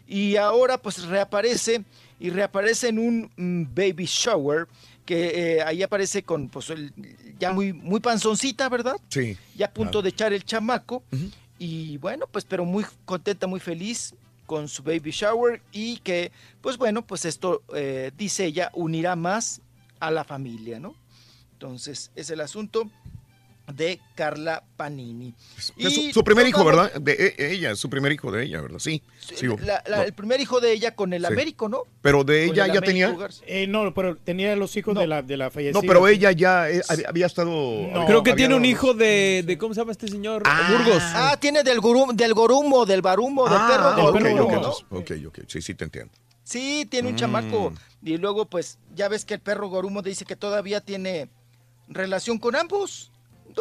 y 0.06 0.36
ahora 0.36 0.78
pues 0.78 1.04
reaparece 1.06 1.84
y 2.20 2.30
reaparece 2.30 2.90
en 2.90 3.00
un 3.00 3.32
mm, 3.36 3.74
baby 3.74 4.06
shower 4.06 4.68
que 5.08 5.56
eh, 5.56 5.62
ahí 5.64 5.82
aparece 5.82 6.22
con 6.22 6.50
pues 6.50 6.70
el- 6.70 6.94
ya 7.40 7.52
muy 7.54 7.72
muy 7.74 8.00
panzoncita, 8.02 8.68
¿verdad? 8.70 8.98
Sí. 9.10 9.36
Ya 9.56 9.68
a 9.68 9.72
punto 9.74 10.02
de 10.04 10.10
echar 10.10 10.34
el 10.34 10.44
chamaco 10.44 11.02
y 11.58 11.98
bueno, 11.98 12.26
pues 12.32 12.46
pero 12.46 12.66
muy 12.66 12.86
contenta, 13.06 13.48
muy 13.48 13.60
feliz 13.60 14.14
con 14.46 14.68
su 14.68 14.84
baby 14.84 15.12
shower 15.12 15.62
y 15.72 15.98
que 16.00 16.32
pues 16.62 16.78
bueno, 16.78 17.02
pues 17.08 17.26
esto 17.26 17.64
eh, 17.74 18.12
dice 18.18 18.46
ella 18.46 18.70
unirá 18.76 19.16
más 19.16 19.62
a 20.00 20.12
la 20.12 20.24
familia, 20.24 20.80
¿no? 20.80 20.94
Entonces, 21.54 22.12
es 22.16 22.30
el 22.30 22.40
asunto 22.42 22.92
de 23.73 23.99
Carla 24.15 24.64
Panini. 24.77 25.34
Es 25.57 25.73
Y 25.76 25.89
su, 26.07 26.14
su 26.14 26.23
primer 26.23 26.48
hijo, 26.48 26.64
¿verdad? 26.64 26.94
De 26.94 27.34
e- 27.38 27.52
ella, 27.52 27.72
es 27.72 27.80
su 27.80 27.89
primer 27.89 28.11
hijo 28.14 28.31
de 28.31 28.44
ella, 28.45 28.61
¿verdad? 28.61 28.80
Sí. 28.80 29.03
sí. 29.19 29.45
La- 29.60 29.84
la- 29.88 29.98
No, 29.98 30.03
El 30.03 30.14
primer 30.14 30.39
hijo 30.39 30.61
de 30.61 30.72
ella 30.72 30.95
con 30.95 31.11
el 31.11 31.22
Sí. 31.26 31.27
Américo, 31.34 31.68
¿no? 31.68 31.81
Pero 32.02 32.23
de 32.23 32.45
ella 32.45 32.65
el 32.65 32.72
ya 32.73 32.77
Américo 32.80 32.85
tenía. 32.85 33.27
Eh, 33.45 33.68
no, 33.68 33.94
pero 33.94 34.15
tenía 34.15 34.56
los 34.56 34.76
hijos 34.77 34.95
de 34.98 35.06
la, 35.06 35.22
de 35.22 35.35
la 35.35 35.52
fallecida. 35.52 35.81
No, 35.81 35.85
pero 35.85 36.07
ella 36.07 36.31
ya 36.31 36.69
eh, 36.69 36.81
había, 37.07 37.26
estado. 37.26 37.49
No. 37.52 38.06
Creo 38.06 38.23
que 38.23 38.34
tiene 38.34 38.56
un 38.56 38.64
hijo 38.64 38.94
de, 38.94 39.44
de- 39.45 39.57
¿Cómo 39.57 39.73
se 39.73 39.81
llama 39.81 39.91
este 39.91 40.07
señor? 40.07 40.44
Burgos. 40.69 41.03
Ah, 41.03 41.38
tiene 41.39 41.61
del, 41.64 41.80
gurum- 41.81 42.15
del 42.15 42.34
gorumo, 42.34 42.85
del 42.85 43.02
barumo, 43.02 43.49
del 43.49 43.57
Ah, 43.60 43.68
perro 43.95 44.07
ok, 44.10 44.14
gorumo, 44.14 44.44
ok, 44.44 44.49
¿no? 44.52 44.56
entonces, 44.57 44.85
ok, 44.89 45.11
ok, 45.27 45.39
sí, 45.48 45.61
sí 45.61 45.76
te 45.76 45.84
entiendo. 45.84 46.14
Sí, 46.44 46.88
tiene 46.89 47.10
un 47.10 47.15
Mm. 47.15 47.18
chamaco. 47.18 47.73
Y 48.02 48.15
luego, 48.15 48.45
pues, 48.45 48.80
ya 48.95 49.10
ves 49.10 49.26
que 49.26 49.34
el 49.34 49.41
perro 49.41 49.68
gorumo 49.68 50.02
dice 50.02 50.23
que 50.23 50.38
todavía 50.38 50.80
tiene 50.80 51.30
relación 51.89 52.38
con 52.39 52.56
ambos. 52.56 53.11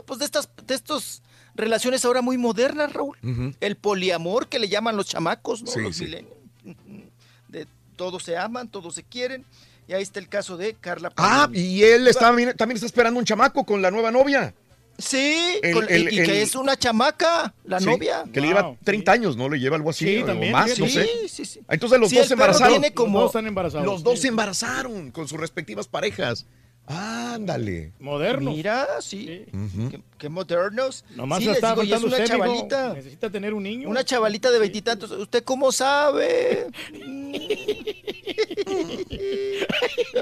Pues 0.05 0.19
de 0.19 0.25
estas, 0.27 0.49
de 0.67 0.75
estos 0.75 1.23
relaciones 1.55 2.05
ahora 2.05 2.23
muy 2.23 2.37
modernas, 2.39 2.93
Raúl. 2.93 3.17
El 3.61 3.77
poliamor 3.77 4.49
que 4.49 4.59
le 4.59 4.69
llaman 4.69 4.97
los 4.97 5.07
chamacos, 5.07 5.63
¿no? 5.63 5.71
Sí, 5.71 5.81
los 5.81 5.97
sí. 5.97 6.05
millennials. 6.05 6.37
Ujú. 6.65 7.03
De 7.49 7.67
todos 7.97 8.23
se 8.25 8.37
aman, 8.37 8.69
todos 8.69 8.95
se 8.95 9.03
quieren. 9.03 9.45
Y 9.89 9.93
ahí 9.93 10.03
está 10.03 10.19
el 10.19 10.29
caso 10.29 10.57
de 10.57 10.75
Carla 10.75 11.13
Ah, 11.17 11.49
y 11.53 11.83
él 11.85 12.09
está, 12.09 12.27
también, 12.27 12.55
también 12.57 12.75
está 12.77 12.87
esperando 12.87 13.19
un 13.21 13.25
chamaco 13.25 13.65
con 13.65 13.81
la 13.83 13.91
nueva 13.91 14.11
novia. 14.11 14.53
Sí, 14.99 15.59
el- 15.63 15.75
con- 15.75 15.85
y- 15.89 15.93
el- 15.93 16.13
y, 16.13 16.19
el- 16.21 16.27
que 16.27 16.43
es 16.43 16.55
una 16.55 16.75
chamaca, 16.77 17.55
la 17.65 17.79
Sí, 17.79 17.85
novia. 17.85 18.25
Que 18.33 18.41
le 18.41 18.49
lleva 18.49 18.75
30 18.83 19.13
años, 19.13 19.37
¿no? 19.37 19.49
Le 19.49 19.61
lleva 19.61 19.77
algo 19.77 19.91
así. 19.91 20.07
Sí, 20.07 20.23
o 20.23 20.27
también, 20.27 20.53
más, 20.53 20.79
no 20.79 20.89
sé. 20.89 21.05
Sí, 21.05 21.29
sí, 21.29 21.45
sí. 21.45 21.61
Entonces 21.69 22.01
los 22.01 22.09
Sí, 22.11 22.17
dos 22.17 22.27
se 22.27 22.33
embarazaron. 22.33 22.83
como- 22.95 23.19
Los 23.19 23.23
dos 23.25 23.31
están 23.31 23.47
embarazados. 23.47 23.87
Los 23.87 24.03
dos 24.03 24.15
sí. 24.17 24.23
se 24.23 24.29
embarazaron 24.29 25.11
con 25.11 25.29
sus 25.29 25.39
respectivas 25.39 25.87
parejas. 25.87 26.47
Ándale. 26.87 27.93
Modernos. 27.99 28.55
Mira, 28.55 28.87
sí. 29.01 29.45
Ujú. 29.53 29.91
Qué, 29.91 30.01
qué 30.19 30.29
modernos. 30.29 31.05
Nomás 31.17 31.41
sí, 31.41 31.49
estaba 31.49 31.83
digo, 31.83 31.85
y 31.85 31.93
es 31.93 32.03
una 32.03 32.13
usted, 32.17 32.27
chavalita. 32.27 32.95
Necesita 32.95 33.29
tener 33.31 33.55
un 33.55 33.65
niño. 33.65 33.89
Una 33.89 34.05
chavalita 34.05 34.51
de 34.53 34.59
veintitantos. 34.61 35.11
¿Usted 35.11 35.43
cómo 35.43 35.73
sabe? 35.73 36.69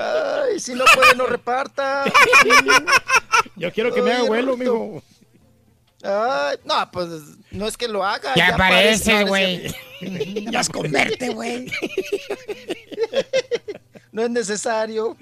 Ay, 0.00 0.58
si 0.58 0.74
no 0.74 0.84
puede, 0.94 1.14
no 1.16 1.26
reparta. 1.26 2.05
Yo 3.56 3.70
quiero 3.72 3.92
que 3.92 4.00
me 4.00 4.12
haga 4.12 4.20
abuelo, 4.22 4.56
mijo. 4.56 5.02
Ay, 6.02 6.56
no, 6.64 6.90
pues 6.90 7.08
no 7.50 7.66
es 7.66 7.76
que 7.76 7.89
lo 7.89 8.05
haga. 8.05 8.34
Ya 8.34 8.56
parece, 8.56 9.10
parece, 9.10 9.12
no, 9.12 9.20
no 9.20 9.28
güey. 9.28 9.74
Ya 10.50 10.64
converte, 10.64 11.28
güey. 11.30 11.66
No 14.12 14.22
es 14.22 14.30
necesario. 14.30 15.16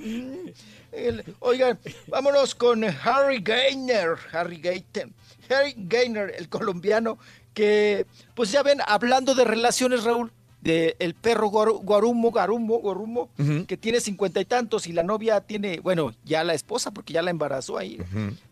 El- 0.93 1.25
Oigan, 1.41 1.79
vámonos 2.07 2.55
con 2.55 2.85
Harry 2.85 3.41
Gainer. 3.43 4.17
Harry 4.33 4.59
Gainer. 4.59 5.09
Harry 5.51 5.75
Gainer, 5.77 6.33
el 6.37 6.49
colombiano, 6.49 7.19
que, 7.55 8.07
pues 8.35 8.51
ya 8.53 8.63
ven, 8.63 8.79
hablando 8.87 9.35
de 9.35 9.45
relaciones, 9.45 10.05
Raúl, 10.05 10.33
de 10.61 10.95
el 11.01 11.15
perro 11.15 11.49
Guaru- 11.51 11.83
Guarumo, 11.83 12.31
Guarumo, 12.31 13.31
Ujú. 13.39 13.67
que 13.67 13.77
tiene 13.77 14.01
cincuenta 14.01 14.41
y 14.41 14.45
tantos 14.45 14.87
y 14.87 14.93
la 14.93 15.03
novia 15.03 15.41
tiene, 15.41 15.81
bueno, 15.81 16.15
ya 16.25 16.45
la 16.45 16.55
esposa, 16.55 16.93
porque 16.93 17.13
ya 17.13 17.21
la 17.23 17.31
embarazó 17.31 17.77
ahí, 17.79 17.99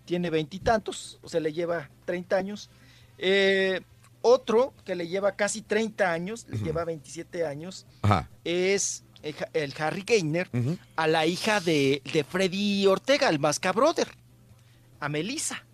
tiene 0.04 0.28
veintitantos, 0.28 1.18
o 1.22 1.28
sea, 1.28 1.40
le 1.40 1.52
lleva 1.52 1.88
30 2.04 2.36
años. 2.36 2.68
Eh, 3.16 3.80
otro 4.22 4.74
que 4.84 4.94
le 4.96 5.06
lleva 5.08 5.32
casi 5.32 5.62
30 5.62 6.10
años, 6.12 6.46
le 6.48 6.58
lleva 6.58 6.84
27 6.84 7.46
años, 7.46 7.86
Ajá. 8.02 8.28
es 8.44 9.04
el, 9.22 9.74
Harry 9.78 10.02
Gainer 10.06 10.48
a 10.96 11.06
la 11.06 11.26
hija 11.26 11.60
de, 11.60 12.02
de 12.12 12.24
Freddy 12.24 12.86
Ortega, 12.86 13.28
el 13.28 13.38
Masca 13.38 13.72
Brother, 13.72 14.08
a 15.00 15.08
Melissa. 15.08 15.64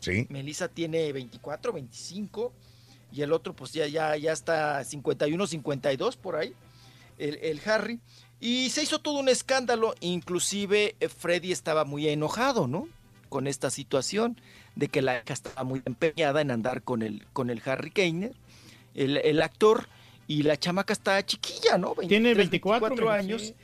Sí. 0.00 0.26
Melissa 0.28 0.68
tiene 0.68 1.12
24, 1.12 1.72
25 1.72 2.52
y 3.12 3.22
el 3.22 3.32
otro 3.32 3.54
pues 3.54 3.72
ya, 3.72 3.86
ya, 3.86 4.16
ya 4.16 4.32
está 4.32 4.82
51, 4.84 5.46
52 5.46 6.16
por 6.16 6.36
ahí, 6.36 6.52
el, 7.18 7.38
el 7.42 7.60
Harry. 7.64 8.00
Y 8.40 8.70
se 8.70 8.82
hizo 8.82 8.98
todo 8.98 9.18
un 9.20 9.28
escándalo, 9.28 9.94
inclusive 10.00 10.96
eh, 11.00 11.08
Freddy 11.08 11.52
estaba 11.52 11.84
muy 11.84 12.08
enojado, 12.08 12.66
¿no? 12.66 12.88
Con 13.28 13.46
esta 13.46 13.70
situación 13.70 14.38
de 14.74 14.88
que 14.88 15.00
la 15.00 15.18
hija 15.18 15.32
estaba 15.32 15.64
muy 15.64 15.80
empeñada 15.84 16.40
en 16.40 16.50
andar 16.50 16.82
con 16.82 17.02
el, 17.02 17.24
con 17.32 17.50
el 17.50 17.62
Harry 17.64 17.90
Kane, 17.90 18.32
el, 18.94 19.16
el 19.18 19.40
actor, 19.40 19.88
y 20.26 20.42
la 20.42 20.56
chamaca 20.56 20.92
está 20.92 21.24
chiquilla, 21.24 21.78
¿no? 21.78 21.94
Tiene 21.94 22.34
23, 22.34 22.50
24, 22.80 23.10
años. 23.10 23.42
sí. 23.42 23.54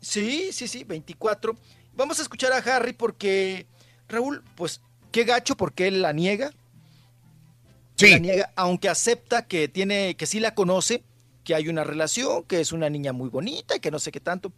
Sí, 0.00 0.52
sí, 0.52 0.68
sí, 0.68 0.84
24. 0.84 1.56
Vamos 1.96 2.18
a 2.18 2.22
escuchar 2.22 2.52
a 2.52 2.58
Harry 2.58 2.92
porque, 2.92 3.66
Raúl, 4.06 4.44
pues 4.54 4.82
qué 5.10 5.24
gacho 5.24 5.56
porque 5.56 5.86
él 5.86 6.02
la 6.02 6.12
niega. 6.12 6.50
Sí. 7.96 8.10
La 8.10 8.18
niega, 8.18 8.52
aunque 8.54 8.90
acepta 8.90 9.46
que 9.46 9.66
tiene, 9.66 10.14
que 10.16 10.26
sí 10.26 10.40
la 10.40 10.54
conoce, 10.54 11.02
que 11.42 11.54
hay 11.54 11.68
una 11.68 11.84
relación, 11.84 12.44
que 12.44 12.60
es 12.60 12.72
una 12.72 12.90
niña 12.90 13.14
muy 13.14 13.30
bonita 13.30 13.76
y 13.76 13.80
que 13.80 13.90
no 13.90 13.98
sé 13.98 14.12
qué 14.12 14.20
tanto. 14.20 14.52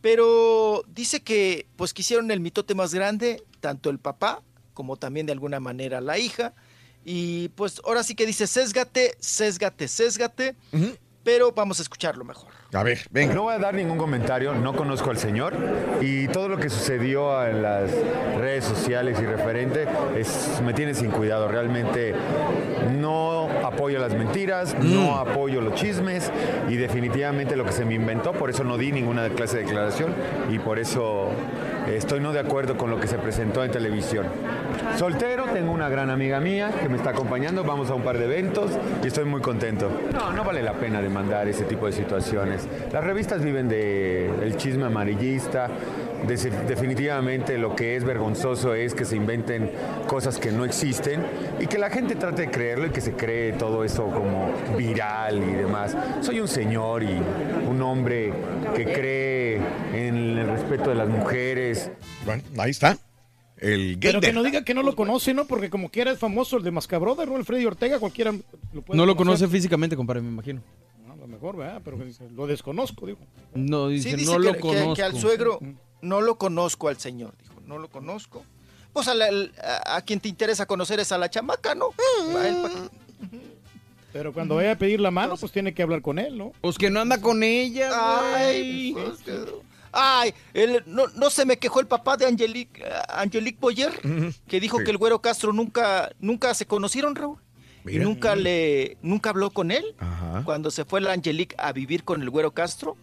Pero 0.00 0.84
dice 0.86 1.22
que 1.22 1.66
pues 1.74 1.92
quisieron 1.92 2.30
el 2.30 2.38
mitote 2.38 2.76
más 2.76 2.94
grande, 2.94 3.42
tanto 3.60 3.90
el 3.90 3.98
papá 3.98 4.42
como 4.74 4.96
también 4.96 5.26
de 5.26 5.32
alguna 5.32 5.58
manera 5.58 6.00
la 6.00 6.18
hija. 6.18 6.54
Y 7.04 7.48
pues 7.50 7.80
ahora 7.84 8.02
sí 8.02 8.14
que 8.14 8.26
dice, 8.26 8.46
sésgate, 8.46 9.16
sésgate, 9.20 9.88
sésgate. 9.88 10.56
Pero 11.22 11.52
vamos 11.52 11.78
a 11.78 11.82
escucharlo 11.82 12.24
mejor. 12.24 12.52
A 12.74 12.82
ver, 12.82 12.98
venga. 13.10 13.34
No 13.34 13.42
voy 13.44 13.54
a 13.54 13.58
dar 13.58 13.74
ningún 13.74 13.98
comentario, 13.98 14.52
no 14.52 14.74
conozco 14.74 15.10
al 15.10 15.16
señor 15.16 15.54
y 16.00 16.26
todo 16.28 16.48
lo 16.48 16.56
que 16.56 16.68
sucedió 16.68 17.46
en 17.46 17.62
las 17.62 17.90
redes 18.36 18.64
sociales 18.64 19.16
y 19.20 19.24
referente 19.24 19.86
es, 20.16 20.60
me 20.64 20.74
tiene 20.74 20.94
sin 20.94 21.12
cuidado. 21.12 21.46
Realmente 21.46 22.14
no 22.98 23.48
apoyo 23.64 24.00
las 24.00 24.14
mentiras, 24.14 24.76
no 24.80 25.16
apoyo 25.16 25.60
los 25.60 25.74
chismes 25.74 26.32
y 26.68 26.74
definitivamente 26.74 27.54
lo 27.54 27.64
que 27.64 27.72
se 27.72 27.84
me 27.84 27.94
inventó, 27.94 28.32
por 28.32 28.50
eso 28.50 28.64
no 28.64 28.76
di 28.76 28.90
ninguna 28.90 29.28
clase 29.30 29.58
de 29.58 29.64
declaración 29.64 30.12
y 30.50 30.58
por 30.58 30.80
eso 30.80 31.30
estoy 31.86 32.20
no 32.20 32.32
de 32.32 32.40
acuerdo 32.40 32.76
con 32.76 32.90
lo 32.90 32.98
que 32.98 33.06
se 33.06 33.18
presentó 33.18 33.64
en 33.64 33.70
televisión. 33.70 34.26
Soltero, 34.96 35.44
tengo 35.52 35.72
una 35.72 35.88
gran 35.88 36.10
amiga 36.10 36.40
mía 36.40 36.72
que 36.80 36.88
me 36.88 36.96
está 36.96 37.10
acompañando, 37.10 37.62
vamos 37.64 37.90
a 37.90 37.94
un 37.94 38.02
par 38.02 38.18
de 38.18 38.24
eventos 38.24 38.72
y 39.02 39.06
estoy 39.06 39.24
muy 39.24 39.40
contento. 39.40 39.90
No, 40.12 40.32
no 40.32 40.44
vale 40.44 40.62
la 40.62 40.74
pena 40.74 41.00
demandar 41.00 41.48
ese 41.48 41.64
tipo 41.64 41.86
de 41.86 41.92
situaciones. 41.92 42.63
Las 42.92 43.04
revistas 43.04 43.42
viven 43.42 43.68
de 43.68 44.26
el 44.42 44.56
chisme 44.56 44.86
amarillista. 44.86 45.70
Definitivamente 46.26 47.58
lo 47.58 47.76
que 47.76 47.96
es 47.96 48.04
vergonzoso 48.04 48.74
es 48.74 48.94
que 48.94 49.04
se 49.04 49.16
inventen 49.16 49.70
cosas 50.06 50.38
que 50.38 50.50
no 50.50 50.64
existen 50.64 51.22
y 51.60 51.66
que 51.66 51.76
la 51.76 51.90
gente 51.90 52.14
trate 52.14 52.42
de 52.42 52.50
creerlo 52.50 52.86
y 52.86 52.90
que 52.90 53.02
se 53.02 53.12
cree 53.12 53.52
todo 53.52 53.84
eso 53.84 54.06
como 54.06 54.50
viral 54.78 55.42
y 55.42 55.52
demás. 55.52 55.94
Soy 56.22 56.40
un 56.40 56.48
señor 56.48 57.02
y 57.02 57.20
un 57.68 57.82
hombre 57.82 58.32
que 58.74 58.84
cree 58.84 59.60
en 59.92 60.38
el 60.38 60.46
respeto 60.46 60.90
de 60.90 60.96
las 60.96 61.08
mujeres. 61.08 61.90
Bueno, 62.24 62.42
ahí 62.56 62.70
está. 62.70 62.96
El 63.58 63.98
Pero 64.00 64.20
que 64.20 64.32
no 64.32 64.42
diga 64.42 64.64
que 64.64 64.74
no 64.74 64.82
lo 64.82 64.96
conoce, 64.96 65.32
¿no? 65.32 65.46
Porque 65.46 65.70
como 65.70 65.88
quiera 65.88 66.10
es 66.10 66.18
famoso 66.18 66.56
el 66.56 66.64
de 66.64 66.70
Mascabroda, 66.70 67.24
¿no? 67.24 67.36
El 67.36 67.44
Freddy 67.44 67.64
Ortega, 67.66 67.98
cualquiera 67.98 68.32
lo 68.72 68.82
puede 68.82 68.96
No 68.96 69.06
lo 69.06 69.14
conoce 69.14 69.46
físicamente, 69.46 69.94
compadre, 69.94 70.22
me 70.22 70.28
imagino. 70.28 70.60
Mejor, 71.34 71.56
¿verdad? 71.56 71.82
Pero 71.84 71.98
que 71.98 72.04
dice, 72.04 72.28
lo 72.30 72.46
desconozco, 72.46 73.06
digo. 73.06 73.18
No, 73.54 73.88
dice, 73.88 74.10
Sí, 74.10 74.16
dice 74.16 74.32
no 74.32 74.38
que, 74.40 74.46
lo 74.46 74.52
que- 74.54 74.60
conozco. 74.60 74.94
que 74.94 75.02
al 75.02 75.18
suegro 75.18 75.58
no 76.02 76.20
lo 76.20 76.36
conozco 76.38 76.88
al 76.88 76.98
señor, 76.98 77.34
dijo, 77.42 77.54
no 77.66 77.78
lo 77.78 77.88
conozco. 77.88 78.44
Pues 78.92 79.08
a, 79.08 79.14
la- 79.14 79.26
a- 79.62 79.96
a 79.96 80.02
quien 80.02 80.20
te 80.20 80.28
interesa 80.28 80.66
conocer 80.66 81.00
es 81.00 81.10
a 81.12 81.18
la 81.18 81.28
chamaca, 81.28 81.74
¿no? 81.74 81.86
A 82.38 82.48
él 82.48 82.56
pa' 82.62 82.68
qué. 82.70 83.54
Pero 84.12 84.32
cuando 84.32 84.54
vaya 84.54 84.72
a 84.72 84.78
pedir 84.78 85.00
la 85.00 85.10
mano, 85.10 85.36
pues 85.36 85.50
tiene 85.50 85.74
que 85.74 85.82
hablar 85.82 86.00
con 86.00 86.18
él, 86.20 86.38
¿no? 86.38 86.52
Pues 86.60 86.78
que 86.78 86.88
no 86.88 87.00
anda 87.00 87.20
con 87.20 87.42
ella, 87.42 87.90
Ay, 88.36 88.92
pues, 88.94 89.18
ay, 89.90 90.32
él- 90.52 90.84
no, 90.86 91.08
no 91.08 91.30
se 91.30 91.44
me 91.44 91.58
quejó 91.58 91.80
el 91.80 91.88
papá 91.88 92.16
de 92.16 92.26
Angelique, 92.26 92.82
eh, 92.84 92.92
Angelique 93.08 93.58
Boyer, 93.60 93.90
que 94.46 94.60
dijo 94.60 94.78
Sí. 94.78 94.84
que 94.84 94.90
el 94.92 94.98
güero 94.98 95.20
Castro 95.20 95.52
nunca, 95.52 96.12
nunca 96.20 96.54
se 96.54 96.64
conocieron, 96.66 97.16
Raúl. 97.16 97.38
Y 97.86 97.98
nunca 97.98 98.34
le, 98.34 98.96
nunca 99.02 99.30
habló 99.30 99.50
con 99.50 99.70
él. 99.70 99.94
Ajá. 99.98 100.42
Cuando 100.44 100.70
se 100.70 100.84
fue 100.84 101.00
la 101.00 101.12
Angelique 101.12 101.54
a 101.58 101.72
vivir 101.72 102.04
con 102.04 102.22
el 102.22 102.30
güero 102.30 102.52
Castro, 102.52 102.96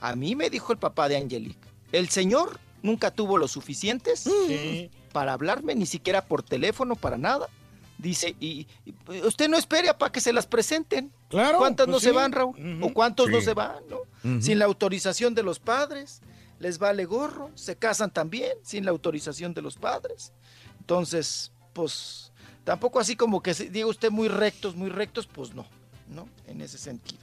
a 0.00 0.16
mí 0.16 0.36
me 0.36 0.50
dijo 0.50 0.72
el 0.72 0.78
papá 0.78 1.08
de 1.08 1.16
Angelique, 1.16 1.68
el 1.92 2.08
señor 2.08 2.60
nunca 2.82 3.10
tuvo 3.10 3.36
lo 3.38 3.48
suficientes 3.48 4.20
Sí. 4.46 4.90
para 5.12 5.32
hablarme, 5.32 5.74
ni 5.74 5.86
siquiera 5.86 6.24
por 6.26 6.42
teléfono, 6.42 6.96
para 6.96 7.16
nada. 7.18 7.48
Dice, 7.98 8.34
y, 8.40 8.66
y 8.86 8.94
usted 9.26 9.48
no 9.50 9.58
espere 9.58 9.92
para 9.92 10.10
que 10.10 10.22
se 10.22 10.32
las 10.32 10.46
presenten. 10.46 11.12
Claro. 11.28 11.58
¿Cuántas 11.58 11.84
pues 11.86 11.92
no 11.94 12.00
sí. 12.00 12.06
se 12.06 12.12
van, 12.12 12.32
Raúl? 12.32 12.78
¿O 12.82 12.94
cuántos 12.94 13.28
no 13.28 13.40
se 13.42 13.52
van, 13.52 13.82
no? 13.90 14.40
Sin 14.40 14.58
la 14.58 14.64
autorización 14.64 15.34
de 15.34 15.42
los 15.42 15.58
padres. 15.58 16.22
Les 16.58 16.78
vale 16.78 17.04
gorro. 17.04 17.50
Se 17.54 17.76
casan 17.76 18.10
también 18.10 18.52
sin 18.62 18.84
la 18.86 18.90
autorización 18.90 19.52
de 19.54 19.60
los 19.62 19.76
padres. 19.76 20.32
Entonces, 20.78 21.52
pues, 21.74 22.29
tampoco 22.64 23.00
así 23.00 23.16
como 23.16 23.42
que 23.42 23.54
diga 23.54 23.86
usted 23.86 24.10
muy 24.10 24.28
rectos, 24.28 24.74
muy 24.76 24.90
rectos, 24.90 25.26
pues 25.26 25.54
no, 25.54 25.66
¿no? 26.08 26.28
En 26.46 26.60
ese 26.60 26.78
sentido. 26.78 27.20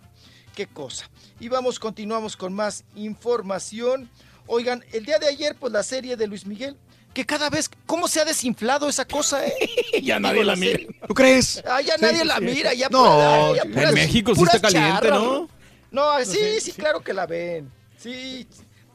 Qué 0.55 0.67
cosa. 0.67 1.09
Y 1.39 1.49
vamos, 1.49 1.79
continuamos 1.79 2.35
con 2.35 2.53
más 2.53 2.83
información. 2.95 4.09
Oigan, 4.47 4.83
el 4.93 5.05
día 5.05 5.19
de 5.19 5.27
ayer, 5.27 5.55
pues 5.59 5.71
la 5.73 5.83
serie 5.83 6.15
de 6.15 6.25
Luis 6.27 6.45
Miguel, 6.45 6.75
que 7.13 7.25
cada 7.25 7.49
vez, 7.49 7.69
¿cómo 7.85 8.07
se 8.07 8.21
ha 8.21 8.25
desinflado 8.25 8.87
esa 8.89 9.05
cosa, 9.05 9.45
eh? 9.45 9.53
Ya 10.03 10.19
nadie 10.19 10.43
la 10.43 10.55
mira. 10.55 10.79
¿Tú 11.07 11.13
crees? 11.13 11.63
Ah, 11.67 11.81
ya 11.81 11.95
Sí, 11.95 12.01
nadie 12.01 12.19
sí, 12.21 12.25
la 12.27 12.37
sí. 12.37 12.41
mira, 12.45 12.73
ya 12.73 12.89
No, 12.89 13.03
pura- 13.03 13.53
ya 13.55 13.87
en 13.89 13.93
México 13.93 14.33
sí 14.35 14.43
está 14.43 14.59
caliente, 14.59 14.89
charras, 15.07 15.19
¿no? 15.19 15.49
No, 15.91 16.25
sí, 16.25 16.59
sí. 16.61 16.71
claro 16.73 17.01
que 17.01 17.13
la 17.13 17.25
ven. 17.25 17.71
Sí, 17.97 18.47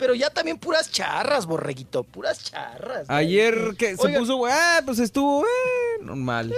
pero 0.02 0.16
ya 0.16 0.30
también 0.30 0.58
puras 0.58 0.90
charras, 0.90 1.46
borreguito, 1.46 2.02
puras 2.02 2.42
charras. 2.50 3.08
¿no? 3.08 3.14
Ayer 3.14 3.76
que 3.78 3.94
se 3.96 4.02
Oigan, 4.04 4.18
puso, 4.22 4.44
ah, 4.50 4.80
pues 4.84 4.98
estuvo, 4.98 5.44
eh, 5.44 6.02
normal. 6.02 6.52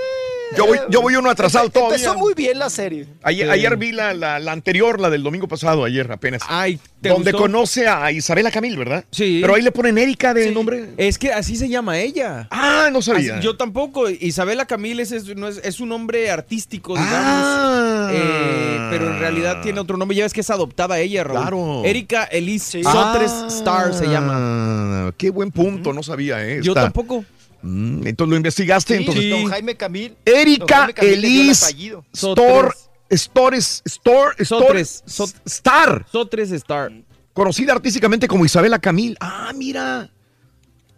Yo 0.56 0.66
voy, 0.66 0.78
yo 0.89 1.02
voy 1.02 1.14
uno 1.16 1.28
atrasado 1.28 1.68
todavía. 1.68 1.97
Empezó 1.97 2.14
muy 2.16 2.32
bien 2.32 2.58
la 2.58 2.70
serie. 2.70 3.06
Ayer, 3.23 3.47
Sí. 3.47 3.52
ayer 3.52 3.76
vi 3.76 3.92
la, 3.92 4.14
la- 4.14 4.39
la 4.39 4.52
anterior, 4.52 4.98
la 4.98 5.10
del 5.10 5.23
domingo 5.23 5.47
pasado, 5.47 5.84
ayer 5.84 6.10
apenas. 6.10 6.40
Ay, 6.48 6.78
¿te 7.02 7.10
donde 7.10 7.32
gustó? 7.32 7.44
conoce 7.44 7.86
a 7.86 8.10
Isabela 8.12 8.50
Camil, 8.50 8.78
¿verdad? 8.78 9.05
Sí. 9.10 9.40
Pero 9.42 9.56
ahí 9.56 9.62
le 9.62 9.73
ponen 9.73 9.98
Erika 9.98 10.32
de 10.32 10.48
Sí. 10.48 10.55
nombre. 10.55 10.90
Es 10.97 11.18
que 11.18 11.32
así 11.32 11.56
se 11.56 11.68
llama 11.68 11.98
ella. 11.98 12.47
Ah, 12.50 12.89
no 12.92 13.02
sabía. 13.02 13.34
Así- 13.36 13.44
yo 13.44 13.56
tampoco. 13.58 14.08
Isabela 14.08 14.64
Camil 14.64 15.00
es, 15.00 15.12
es, 15.12 15.34
no 15.36 15.48
es, 15.48 15.58
es 15.58 15.81
un 15.81 15.90
nombre 15.90 16.31
artístico, 16.31 16.92
digamos. 16.94 17.12
Ah. 17.18 18.10
Eh, 18.12 18.78
pero 18.90 19.08
en 19.08 19.18
realidad 19.18 19.60
tiene 19.62 19.81
otro 19.81 19.97
nombre. 19.97 20.16
Ya 20.16 20.24
ves 20.24 20.32
que 20.32 20.40
es 20.42 20.50
adoptada 20.50 20.98
ella, 21.00 21.24
Raúl. 21.24 21.40
Claro. 21.40 21.82
Erika 21.84 22.24
Elise 22.24 22.78
Sí. 22.78 22.82
Sotres 22.84 23.31
Ah, 23.32 23.33
Star 23.48 23.94
se 23.94 24.06
llama. 24.06 25.12
Qué 25.16 25.30
buen 25.30 25.50
punto, 25.50 25.92
no 25.92 26.02
sabía, 26.02 26.46
¿eh? 26.46 26.60
Yo 26.62 26.72
Está- 26.72 26.82
tampoco. 26.84 27.24
Mm, 27.62 28.06
entonces 28.06 28.30
lo 28.30 28.36
investigaste, 28.36 28.94
Sí, 28.98 29.00
entonces. 29.00 29.30
don 29.30 29.46
Jaime 29.46 29.74
Camil. 29.76 30.16
Erika 30.24 30.90
Elise. 30.96 31.74
Store, 32.12 32.72
Stores, 33.10 33.82
Store, 33.84 34.34
Store, 34.36 34.44
Sotres, 34.44 35.02
Sot- 35.06 35.34
Star, 35.46 36.06
Sotres 36.10 36.50
Star. 36.52 36.92
conocida 37.32 37.72
artísticamente 37.72 38.28
como 38.28 38.44
Isabela 38.44 38.78
Camil. 38.78 39.16
Ah, 39.20 39.52
mira. 39.56 40.10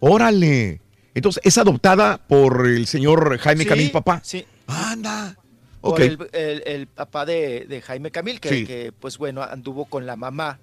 Órale. 0.00 0.80
Entonces, 1.14 1.40
es 1.44 1.56
adoptada 1.56 2.18
por 2.18 2.66
el 2.66 2.86
señor 2.86 3.38
Jaime 3.38 3.62
Sí, 3.64 3.68
Camil, 3.68 3.90
papá. 3.90 4.20
Sí. 4.22 4.44
Anda. 4.66 5.36
Por 5.80 5.92
Ok. 5.94 6.00
el, 6.00 6.18
el- 6.32 6.62
el 6.66 6.86
papá 6.88 7.24
de, 7.24 7.64
de 7.68 7.80
Jaime 7.80 8.10
Camil, 8.10 8.40
que, 8.40 8.48
Sí. 8.48 8.66
que, 8.66 8.92
pues 8.98 9.16
bueno, 9.18 9.42
anduvo 9.42 9.84
con 9.86 10.04
la 10.04 10.16
mamá 10.16 10.58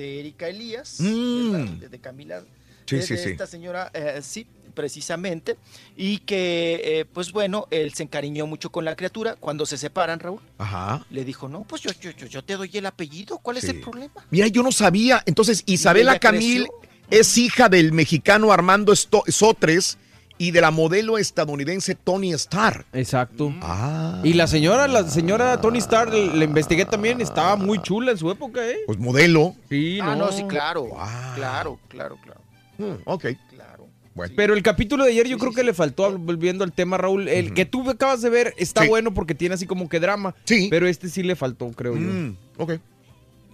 de 0.00 0.18
Erika 0.20 0.48
Elías, 0.48 0.96
Mm. 1.00 1.78
de, 1.80 1.98
Camila, 2.00 2.42
Sí, 2.86 2.96
de, 2.96 3.02
sí, 3.02 3.14
de 3.14 3.22
sí. 3.22 3.30
esta 3.32 3.46
señora, 3.46 3.90
eh, 3.92 4.20
sí, 4.22 4.46
precisamente, 4.72 5.58
y 5.96 6.18
que, 6.18 6.80
eh, 6.82 7.04
pues 7.04 7.32
bueno, 7.32 7.66
él 7.70 7.92
se 7.92 8.04
encariñó 8.04 8.46
mucho 8.46 8.70
con 8.72 8.84
la 8.86 8.96
criatura. 8.96 9.36
Cuando 9.36 9.66
se 9.66 9.76
separan, 9.76 10.18
Raúl, 10.18 10.40
Ajá. 10.56 11.04
le 11.10 11.24
dijo, 11.26 11.48
no, 11.48 11.64
pues 11.64 11.82
yo, 11.82 11.90
yo, 12.00 12.12
yo, 12.12 12.42
te 12.42 12.56
doy 12.56 12.70
el 12.72 12.86
apellido, 12.86 13.38
¿cuál 13.38 13.58
es 13.58 13.64
el 13.64 13.80
problema? 13.80 14.14
Mira, 14.30 14.46
yo 14.46 14.62
no 14.62 14.72
sabía. 14.72 15.22
Entonces, 15.26 15.62
Isabela 15.66 16.18
Camil 16.18 16.66
creció. 16.66 17.20
es 17.20 17.36
hija 17.36 17.68
del 17.68 17.92
mexicano 17.92 18.52
Armando 18.52 18.92
Esto- 18.92 19.24
Sotres 19.28 19.98
y 20.40 20.52
de 20.52 20.62
la 20.62 20.70
modelo 20.70 21.18
estadounidense 21.18 21.94
Tony 21.94 22.32
Starr. 22.32 22.86
Exacto. 22.94 23.52
Ah. 23.60 24.22
Y 24.24 24.32
la 24.32 24.46
señora, 24.46 24.88
la 24.88 25.06
señora 25.06 25.60
Tony 25.60 25.76
Starr, 25.80 26.14
la 26.14 26.44
investigué 26.44 26.86
también, 26.86 27.20
estaba 27.20 27.56
muy 27.56 27.78
chula 27.82 28.12
en 28.12 28.16
su 28.16 28.30
época, 28.30 28.66
¿eh? 28.66 28.78
Pues 28.86 28.98
modelo. 28.98 29.54
Sí, 29.68 29.98
Ah, 30.00 30.16
no. 30.16 30.24
no, 30.26 30.32
sí, 30.32 30.44
claro. 30.44 30.88
Claro, 31.34 31.78
claro, 31.88 32.16
claro. 32.24 32.40
Hmm, 32.78 33.02
ok. 33.04 33.26
Claro. 33.50 33.86
Bueno. 34.14 34.32
Pero 34.34 34.54
el 34.54 34.62
capítulo 34.62 35.04
de 35.04 35.10
ayer 35.10 35.28
yo 35.28 35.36
creo 35.36 35.52
que 35.52 35.62
le 35.62 35.74
faltó, 35.74 36.18
volviendo 36.18 36.64
al 36.64 36.72
tema, 36.72 36.96
Raúl, 36.96 37.28
el 37.28 37.52
que 37.52 37.66
tú 37.66 37.88
acabas 37.90 38.22
de 38.22 38.30
ver 38.30 38.54
está 38.56 38.82
Sí. 38.82 38.88
bueno 38.88 39.12
porque 39.12 39.34
tiene 39.34 39.54
así 39.56 39.66
como 39.66 39.90
que 39.90 40.00
drama. 40.00 40.34
Sí. 40.44 40.68
Pero 40.70 40.88
este 40.88 41.10
sí 41.10 41.22
le 41.22 41.36
faltó, 41.36 41.70
creo 41.72 41.94
Mm, 41.96 42.34
ok. 42.56 42.72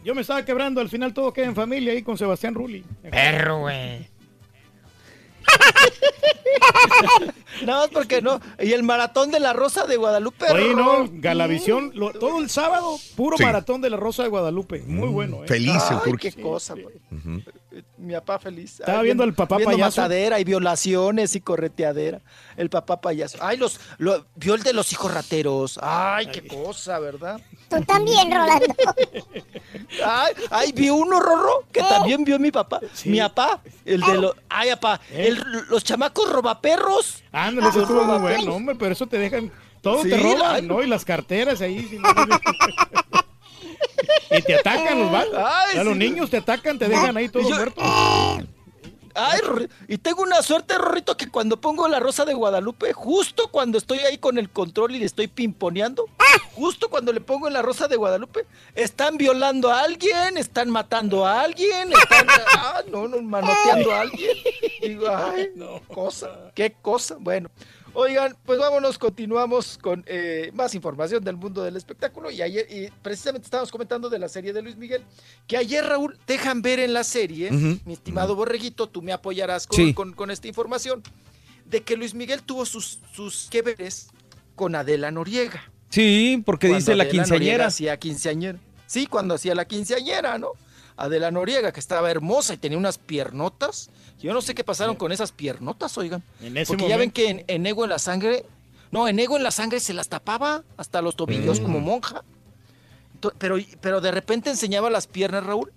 Yo 0.05 0.15
me 0.15 0.21
estaba 0.21 0.45
quebrando, 0.45 0.81
al 0.81 0.89
final 0.89 1.13
todo 1.13 1.33
queda 1.33 1.47
en 1.47 1.57
familia 1.57 1.93
ahí 1.93 2.03
con 2.03 2.17
Sebastián 2.17 2.55
Rulli. 2.55 2.85
Perro, 3.11 3.63
güey. 3.63 4.09
Nada 7.65 7.81
más 7.83 7.91
porque 7.91 8.21
no. 8.23 8.41
Y 8.61 8.73
el 8.73 8.83
maratón 8.83 9.31
de 9.31 9.41
la 9.41 9.53
Rosa 9.53 9.87
de 9.87 9.97
Guadalupe. 9.97 10.47
Oye, 10.53 10.75
no, 10.75 11.09
Galavisión, 11.11 11.93
lo- 11.95 12.13
todo 12.13 12.39
el 12.41 12.51
sábado, 12.51 12.97
puro 13.17 13.37
Sí. 13.39 13.45
maratón 13.45 13.81
de 13.81 13.91
la 13.91 13.97
Rosa 13.97 14.23
de 14.23 14.29
Guadalupe. 14.29 14.83
Muy 14.87 15.09
bueno, 15.09 15.45
¿eh? 15.45 15.49
Feliz 15.49 15.83
el 15.91 15.99
Ay, 16.05 16.13
qué 16.19 16.33
cosa. 16.33 16.75
güey. 16.75 16.95
Mi 17.99 18.15
papá 18.15 18.39
feliz. 18.39 18.81
Estaba 18.81 18.99
Ay, 19.01 19.05
viendo 19.07 19.23
al 19.25 19.35
papá 19.35 19.57
viendo 19.57 19.77
payaso. 19.77 20.01
matadera 20.01 20.39
y 20.41 20.45
violaciones 20.45 21.35
y 21.35 21.41
correteadera. 21.41 22.21
El 22.57 22.71
papá 22.71 23.01
payaso. 23.01 23.39
Ay, 23.41 23.57
los, 23.57 23.81
lo- 23.99 24.27
vio 24.35 24.55
el 24.55 24.63
de 24.63 24.73
los 24.73 24.93
hijos 24.93 25.13
rateros. 25.13 25.79
Ay, 25.83 26.27
qué 26.33 26.47
cosa, 26.47 26.99
¿verdad? 26.99 27.41
Tú 27.69 27.83
también, 27.85 28.31
Rolando. 28.31 28.67
Ay, 30.05 30.33
ay, 30.51 30.73
vi 30.73 30.91
uno, 30.91 31.21
Rorro, 31.21 31.65
que 31.73 31.81
también 31.81 32.25
vio 32.25 32.39
mi 32.39 32.51
papá. 32.51 32.81
Mi 33.05 33.19
papá, 33.19 33.61
el 33.85 34.01
de 34.01 34.15
los. 34.19 34.35
Ay, 34.49 34.71
papá, 34.71 35.01
el- 35.11 35.43
los 35.69 35.83
chamacos 35.85 36.31
robaperros. 36.31 37.23
Ándale, 37.33 37.69
eso 37.69 37.81
Los 37.81 37.89
estuvo 37.91 38.05
muy 38.05 38.19
bueno, 38.21 38.55
hombre, 38.55 38.75
pero 38.77 38.93
eso 38.93 39.07
te 39.07 39.19
dejan. 39.19 39.51
Todo 39.81 40.03
Sí, 40.03 40.11
te 40.11 40.17
roban. 40.19 40.67
¿no? 40.67 40.83
Y 40.83 40.87
las 40.87 41.05
carteras 41.05 41.61
ahí. 41.61 41.85
si 41.89 41.99
no- 41.99 42.09
y 44.31 44.43
te 44.43 44.55
atacan 44.57 44.99
los 44.99 45.11
vatos. 45.11 45.35
Ay, 45.39 45.79
A 45.79 45.85
los 45.85 45.93
sí. 45.95 45.99
niños 45.99 46.31
te 46.31 46.37
atacan, 46.39 46.79
te 46.79 46.89
dejan 46.89 47.17
ahí 47.17 47.29
todos 47.29 47.49
yo- 47.49 47.57
muertos. 47.57 47.85
Ay, 49.19 49.41
y 49.89 49.97
tengo 49.97 50.23
una 50.23 50.43
suerte, 50.43 50.77
Rorrito, 50.77 51.17
que 51.17 51.31
cuando 51.31 51.59
pongo 51.59 51.89
la 51.89 51.99
rosa 51.99 52.27
de 52.27 52.35
Guadalupe, 52.35 52.93
justo 52.93 53.49
cuando 53.51 53.79
estoy 53.79 54.01
ahí 54.01 54.19
con 54.19 54.37
el 54.37 54.51
control 54.51 54.95
y 54.95 54.99
le 54.99 55.07
estoy 55.07 55.27
pimponeando, 55.27 56.05
justo 56.53 56.91
cuando 56.91 57.15
le 57.15 57.23
pongo 57.23 57.47
en 57.49 57.55
la 57.55 57.63
rosa 57.63 57.89
de 57.89 57.97
Guadalupe, 57.97 58.45
están 58.75 59.17
violando 59.17 59.71
a 59.73 59.81
alguien, 59.81 60.37
están 60.37 60.69
matando 60.69 61.25
a 61.25 61.41
alguien, 61.41 61.91
están, 61.95 62.27
ah, 62.59 62.83
no, 62.93 63.09
no, 63.09 63.23
manoteando 63.23 63.91
a 63.95 64.03
alguien. 64.03 64.37
Digo, 64.83 65.07
ay, 65.09 65.49
cosa, 65.95 66.51
qué 66.55 66.75
cosa. 66.83 67.17
Bueno, 67.19 67.49
oigan, 67.97 68.37
pues 68.45 68.59
vámonos, 68.59 68.99
continuamos 68.99 69.79
con 69.79 70.05
eh, 70.07 70.51
más 70.55 70.75
información 70.75 71.25
del 71.25 71.37
mundo 71.37 71.63
del 71.65 71.77
espectáculo. 71.77 72.31
Y 72.31 72.43
ayer, 72.43 72.67
y 72.71 72.91
precisamente 73.03 73.47
estábamos 73.47 73.71
comentando 73.71 74.09
de 74.09 74.19
la 74.19 74.29
serie 74.29 74.53
de 74.53 74.63
Luis 74.63 74.77
Miguel, 74.77 75.03
que 75.47 75.57
ayer, 75.57 75.85
Raúl, 75.85 76.19
dejan 76.27 76.63
ver 76.63 76.79
en 76.79 76.93
la 76.93 77.05
serie, 77.05 77.51
mi 77.51 77.93
estimado 77.93 78.37
Borreguito, 78.37 78.87
tú 78.89 79.03
me 79.03 79.13
apoyarás 79.13 79.67
con, 79.67 79.77
Sí. 79.77 79.95
con- 79.95 80.13
con 80.13 80.31
esta 80.31 80.47
información, 80.49 81.03
de 81.65 81.83
que 81.83 81.97
Luis 81.97 82.15
Miguel 82.15 82.43
tuvo 82.43 82.65
sus, 82.67 83.01
sus 83.13 83.49
que 83.51 83.63
veres 83.63 84.09
con 84.55 84.75
Adela 84.75 85.11
Noriega. 85.11 85.65
Sí, 85.91 86.43
porque 86.45 86.69
Cuando 86.69 86.79
dice 86.79 86.95
la 86.95 87.05
Noriega 87.05 87.25
quinceañera. 87.25 87.67
hacía 87.67 87.97
quinceañera. 87.99 88.59
Sí, 88.87 89.07
cuando 89.07 89.35
hacía 89.35 89.55
la 89.55 89.65
quinceañera, 89.65 90.39
¿no? 90.39 90.53
Adela 90.97 91.31
Noriega, 91.31 91.73
que 91.73 91.81
estaba 91.81 92.11
hermosa 92.11 92.55
y 92.55 92.57
tenía 92.57 92.79
unas 92.79 92.99
piernotas. 92.99 93.91
Yo 94.21 94.33
no 94.33 94.41
sé 94.41 94.55
qué 94.55 94.65
pasaron 94.65 94.97
con 94.97 95.13
esas 95.13 95.31
piernotas, 95.33 95.97
oigan. 95.99 96.23
En 96.41 96.57
ese 96.57 96.73
Porque 96.73 96.89
ya 96.89 96.97
ven 96.97 97.11
que 97.11 97.29
en, 97.29 97.45
en 97.49 97.67
Ego 97.67 97.85
en 97.85 97.91
la 97.91 97.99
Sangre, 97.99 98.45
no, 98.91 99.07
en 99.09 99.19
Ego 99.19 99.37
en 99.37 99.43
la 99.43 99.51
Sangre 99.51 99.79
se 99.81 99.93
las 99.93 100.09
tapaba 100.09 100.63
hasta 100.77 101.03
los 101.03 101.17
tobillos 101.17 101.61
Mm. 101.61 101.63
como 101.63 101.81
monja. 101.81 102.25
To- 103.21 103.33
Pero, 103.39 103.57
pero 103.81 104.01
de 104.03 104.11
repente 104.11 104.51
enseñaba 104.51 104.91
las 104.91 105.07
piernas, 105.07 105.45
Raúl, 105.45 105.73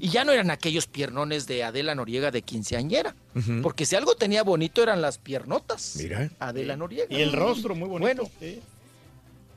y 0.00 0.08
ya 0.10 0.24
no 0.24 0.30
eran 0.32 0.50
aquellos 0.50 0.86
piernones 0.86 1.46
de 1.48 1.64
Adela 1.64 1.94
Noriega 1.94 2.30
de 2.30 2.42
quinceañera. 2.42 3.14
Porque 3.62 3.84
si 3.86 3.96
algo 3.96 4.14
tenía 4.16 4.42
bonito 4.44 4.80
eran 4.82 5.02
las 5.02 5.18
piernotas. 5.18 5.96
Mira. 5.96 6.30
Adela 6.38 6.76
Noriega. 6.76 7.06
Y 7.16 7.20
el 7.20 7.32
rostro 7.32 7.74
muy 7.74 7.88
bonito. 7.88 8.22
Bueno, 8.22 8.30
sí. 8.40 8.60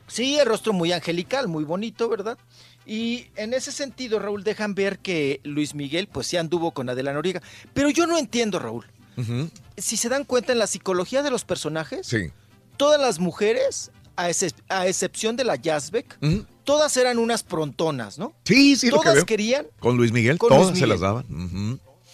Sí, 0.08 0.40
el 0.40 0.46
rostro 0.46 0.74
muy 0.74 0.92
angelical, 0.94 1.48
muy 1.48 1.64
bonito, 1.64 2.08
¿verdad? 2.08 2.38
Y 2.88 3.28
en 3.36 3.54
ese 3.54 3.72
sentido, 3.74 4.18
Raúl, 4.18 4.44
dejan 4.46 4.74
ver 4.74 5.00
que 5.00 5.42
Luis 5.44 5.76
Miguel, 5.76 6.08
pues 6.08 6.26
sí 6.28 6.38
anduvo 6.38 6.72
con 6.72 6.90
Adela 6.90 7.12
Noriega. 7.14 7.42
Pero 7.74 7.90
yo 7.90 8.08
no 8.08 8.18
entiendo, 8.18 8.60
Raúl. 8.60 8.86
Si 9.78 9.98
se 9.98 10.10
dan 10.10 10.24
cuenta 10.24 10.54
en 10.54 10.60
la 10.60 10.68
psicología 10.68 11.22
de 11.24 11.30
los 11.32 11.44
personajes, 11.44 12.08
Sí. 12.08 12.30
todas 12.78 13.02
las 13.02 13.20
mujeres, 13.20 13.92
a, 14.16 14.30
excep- 14.30 14.64
a 14.70 14.88
excepción 14.88 15.36
de 15.36 15.44
la 15.44 15.56
Yazbek, 15.58 16.18
todas 16.64 16.96
eran 16.98 17.18
unas 17.20 17.44
prontonas, 17.44 18.18
¿no? 18.20 18.34
Sí, 18.46 18.76
sí, 18.76 18.88
lo 18.90 18.98
que 19.00 19.04
todas 19.04 19.16
veo. 19.16 19.26
querían, 19.26 19.68
Con 19.80 19.98
Luis 19.98 20.12
Miguel, 20.12 20.38
Con 20.38 20.50
todas 20.50 20.68
Luis 20.70 20.80
se 20.80 20.88
las 20.88 21.00
daban. 21.02 21.26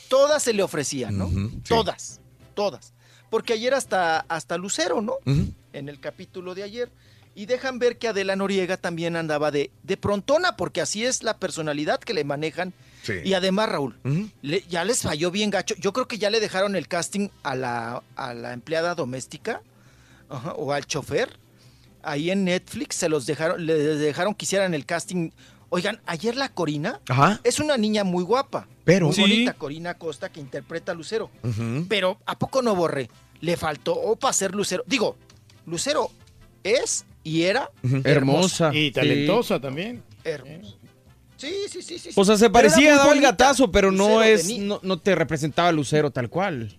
Todas 0.08 0.42
se 0.44 0.54
le 0.54 0.64
ofrecían, 0.64 1.18
¿no? 1.18 1.30
sí. 1.30 1.62
Todas, 1.68 2.20
todas. 2.56 2.94
Porque 3.30 3.54
ayer 3.54 3.74
hasta, 3.74 4.20
hasta 4.22 4.58
Lucero, 4.58 5.02
¿no? 5.02 5.16
En 5.74 5.90
el 5.90 6.00
capítulo 6.00 6.56
de 6.56 6.64
ayer. 6.64 6.92
Y 7.36 7.48
dejan 7.48 7.80
ver 7.80 7.98
que 7.98 8.08
Adela 8.08 8.36
Noriega 8.36 8.78
también 8.78 9.16
andaba 9.16 9.50
de, 9.50 9.72
de 9.82 9.98
prontona, 9.98 10.56
porque 10.56 10.82
así 10.82 11.04
es 11.04 11.24
la 11.24 11.38
personalidad 11.38 12.00
que 12.00 12.14
le 12.14 12.24
manejan. 12.24 12.74
Sí. 13.02 13.14
Y 13.24 13.34
además, 13.34 13.70
Raúl, 13.70 13.98
le- 14.42 14.62
ya 14.70 14.84
les 14.86 15.02
falló 15.02 15.32
bien 15.32 15.50
gacho. 15.50 15.74
Yo 15.80 15.94
creo 15.94 16.08
que 16.08 16.18
ya 16.20 16.30
le 16.30 16.40
dejaron 16.40 16.76
el 16.76 16.88
casting 16.88 17.30
a 17.42 17.56
la, 17.56 18.04
a 18.16 18.34
la 18.36 18.54
empleada 18.54 18.94
doméstica 18.96 19.62
ajá, 20.30 20.54
o 20.54 20.72
al 20.74 20.86
chofer. 20.86 21.38
Ahí 22.04 22.30
en 22.32 22.44
Netflix 22.44 22.98
se 22.98 23.10
los 23.10 23.26
dejaron, 23.26 23.66
le 23.66 23.74
dejaron 23.76 24.36
que 24.36 24.46
hicieran 24.46 24.74
el 24.74 24.86
casting. 24.86 25.32
Oigan, 25.70 26.02
ayer 26.06 26.36
la 26.36 26.50
Corina 26.50 27.00
Ajá. 27.10 27.40
es 27.44 27.60
una 27.60 27.78
niña 27.78 28.04
muy 28.04 28.24
guapa. 28.24 28.68
Pero- 28.86 29.08
Muy 29.08 29.16
Sí. 29.16 29.22
bonita, 29.22 29.54
Corina 29.54 29.94
Costa, 29.96 30.30
que 30.32 30.40
interpreta 30.40 30.92
a 30.92 30.96
Lucero. 30.96 31.32
Pero 31.90 32.20
¿a 32.28 32.38
poco 32.38 32.62
no 32.62 32.76
borré? 32.76 33.10
Le 33.42 33.58
faltó 33.58 34.16
para 34.18 34.34
ser 34.34 34.54
Lucero. 34.54 34.84
Digo, 34.86 35.16
Lucero 35.66 36.12
es 36.64 37.06
y 37.24 37.44
era 37.44 37.70
Hermosa. 38.04 38.72
Y 38.74 38.88
Sí. 38.88 38.92
talentosa 38.92 39.60
también. 39.60 40.04
hermosa. 40.24 40.76
Sí, 41.38 41.54
sí, 41.70 41.82
sí, 41.82 42.00
sí. 42.00 42.10
O 42.16 42.24
sea, 42.24 42.38
se 42.38 42.50
parecía, 42.50 42.96
daba 42.96 43.12
el 43.14 43.20
gatazo, 43.22 43.70
pero 43.72 43.92
no 43.92 44.24
es, 44.24 44.58
no, 44.60 44.80
no 44.82 45.00
te 45.00 45.14
representaba 45.16 45.68
a 45.70 45.72
Lucero 45.74 46.10
tal 46.12 46.30
cual. 46.30 46.78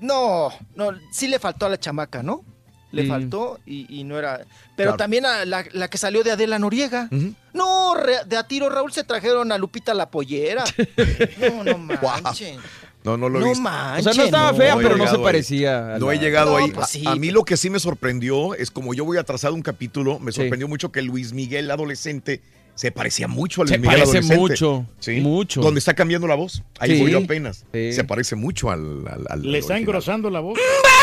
No, 0.00 0.50
no, 0.74 0.90
sí 1.12 1.28
le 1.28 1.38
faltó 1.38 1.66
a 1.66 1.68
la 1.68 1.78
chamaca, 1.78 2.22
¿no? 2.22 2.44
Le 2.90 3.04
Mm. 3.04 3.08
faltó 3.08 3.60
y, 3.66 4.00
y 4.00 4.04
no 4.04 4.18
era. 4.18 4.38
Pero 4.76 4.90
Claro. 4.90 4.96
también 4.96 5.26
a 5.26 5.44
la, 5.44 5.64
la 5.72 5.88
que 5.88 5.98
salió 5.98 6.22
de 6.22 6.32
Adela 6.32 6.58
Noriega. 6.58 7.08
No, 7.52 7.94
re- 7.94 8.24
de 8.26 8.36
a 8.36 8.46
tiro 8.46 8.68
Raúl 8.70 8.92
se 8.92 9.04
trajeron 9.04 9.50
a 9.52 9.58
Lupita 9.58 9.94
la 9.94 10.10
pollera. 10.10 10.64
no, 11.38 11.64
no 11.64 11.78
manchen. 11.78 12.58
No, 13.04 13.16
no 13.18 13.28
lo 13.28 13.38
he 13.38 13.42
No 13.42 13.48
visto. 13.50 13.62
O 13.62 14.02
sea, 14.02 14.12
no 14.14 14.22
estaba 14.24 14.54
fea, 14.54 14.74
no 14.74 14.80
pero 14.80 14.96
no 14.96 15.06
se 15.06 15.16
ahí. 15.16 15.22
parecía. 15.22 15.94
a 15.94 15.98
No 15.98 16.10
he 16.10 16.18
llegado 16.18 16.52
No, 16.52 16.56
ahí. 16.64 16.70
pues 16.70 16.86
A- 16.86 16.88
sí. 16.88 17.02
a, 17.06 17.14
mí 17.16 17.30
lo 17.30 17.44
que 17.44 17.56
sí 17.58 17.68
me 17.70 17.78
sorprendió 17.78 18.54
es 18.54 18.70
como 18.70 18.94
yo 18.94 19.04
voy 19.04 19.18
atrasado 19.18 19.54
un 19.54 19.62
capítulo, 19.62 20.18
me 20.18 20.32
Sí. 20.32 20.40
sorprendió 20.40 20.68
mucho 20.68 20.90
que 20.90 21.02
Luis 21.02 21.32
Miguel 21.34 21.70
adolescente 21.70 22.40
se 22.74 22.90
parecía 22.90 23.28
mucho 23.28 23.60
a 23.60 23.64
Luis 23.66 23.72
Se 23.72 23.78
Miguel 23.78 23.98
parece 24.00 24.18
adolescente. 24.18 24.40
mucho, 24.40 24.86
Sí. 25.00 25.20
mucho. 25.20 25.60
Donde 25.60 25.78
está 25.78 25.94
cambiando 25.94 26.26
la 26.26 26.34
voz. 26.34 26.62
Ahí 26.78 26.96
Sí. 26.96 27.02
voy 27.02 27.10
yo 27.12 27.18
apenas. 27.18 27.64
Sí. 27.72 27.92
Se 27.92 28.04
parece 28.04 28.36
mucho 28.36 28.70
al. 28.70 29.06
al- 29.06 29.26
al- 29.28 29.42
Le 29.42 29.48
al 29.48 29.54
está 29.56 29.74
original. 29.74 29.80
engrosando 29.80 30.30
la 30.30 30.40
voz. 30.40 30.58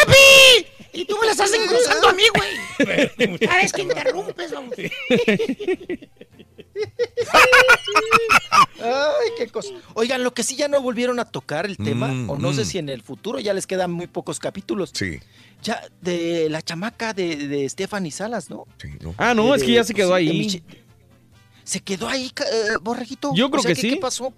¡Papi! 0.06 0.66
Y 0.94 1.06
tú 1.06 1.16
me 1.22 1.28
la 1.28 1.32
estás 1.32 1.52
engrosando 1.54 2.10
a 2.10 2.14
mí, 2.14 2.24
güey. 2.36 3.40
Sabes 3.48 3.72
que 3.72 3.82
interrumpes, 3.84 4.52
vamos. 4.52 4.74
Ay, 8.84 9.30
qué 9.38 9.48
cosa. 9.48 9.70
Oigan, 9.94 10.24
lo 10.24 10.34
que 10.34 10.44
sí 10.44 10.56
ya 10.56 10.68
no 10.68 10.82
volvieron 10.82 11.20
a 11.20 11.26
tocar 11.26 11.66
el 11.66 11.78
tema, 11.78 12.08
Mm, 12.08 12.30
o 12.30 12.38
no 12.38 12.52
mm. 12.52 12.56
sé 12.56 12.66
si 12.66 12.78
en 12.78 12.90
el 12.90 13.02
futuro 13.04 13.40
ya 13.40 13.54
les 13.54 13.68
quedan 13.68 13.92
muy 13.92 14.08
pocos 14.08 14.40
capítulos. 14.40 14.92
Sí, 14.94 15.20
Ya, 15.64 15.82
de 16.02 16.50
la 16.50 16.62
chamaca 16.64 17.14
de, 17.14 17.36
de 17.48 17.70
Stephanie 17.70 18.12
Salas, 18.12 18.50
¿no? 18.50 18.66
sí, 18.82 18.90
no. 19.02 19.14
Ah, 19.18 19.34
no, 19.36 19.52
De- 19.52 19.58
es 19.58 19.64
que 19.64 19.74
ya 19.74 19.84
se 19.84 19.94
quedó 19.94 20.14
ahí. 20.16 20.28
Michi- 20.30 20.64
¿Se 21.64 21.80
quedó 21.80 22.08
ahí, 22.10 22.32
eh, 22.40 22.78
borreguito? 22.82 23.32
Yo 23.36 23.50
creo 23.52 23.60
O 23.60 23.64
sea, 23.64 23.76
que 23.76 23.80
sí. 23.82 23.90
¿Qué 23.92 23.98
pasó? 23.98 24.34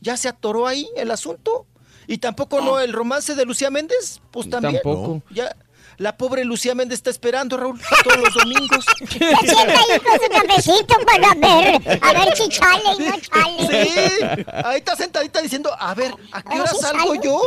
¿Ya 0.00 0.16
se 0.16 0.28
atoró 0.28 0.66
ahí 0.66 0.88
el 0.96 1.10
asunto? 1.10 1.66
¿Y 2.08 2.18
tampoco 2.18 2.60
no 2.62 2.80
el 2.80 2.92
romance 2.92 3.34
de 3.34 3.44
Lucía 3.44 3.68
Méndez? 3.70 4.20
Pues 4.30 4.48
también. 4.48 4.74
Tampoco. 4.82 5.22
Ya, 5.30 5.54
la 5.98 6.16
pobre 6.16 6.44
Lucía 6.44 6.74
Méndez 6.74 6.98
está 6.98 7.10
esperando, 7.10 7.56
Raúl, 7.56 7.80
todos 8.04 8.18
los 8.18 8.34
domingos. 8.34 8.84
Se 9.08 9.18
sienta 9.18 9.78
ahí 9.78 10.00
con 10.00 10.20
su 10.20 10.28
cafecito 10.30 10.94
para 11.06 11.34
ver, 11.34 11.98
a 12.02 12.12
ver 12.12 12.36
si 12.36 12.48
chale 12.48 12.82
y 12.98 13.02
no 13.02 13.20
chale. 13.20 13.66
Sí, 13.86 14.44
ahí 14.64 14.78
está 14.78 14.96
sentadita 14.96 15.40
diciendo, 15.42 15.70
a 15.78 15.94
ver, 15.94 16.14
¿a 16.32 16.42
qué 16.42 16.60
hora 16.60 16.72
salgo 16.72 17.14
yo? 17.16 17.40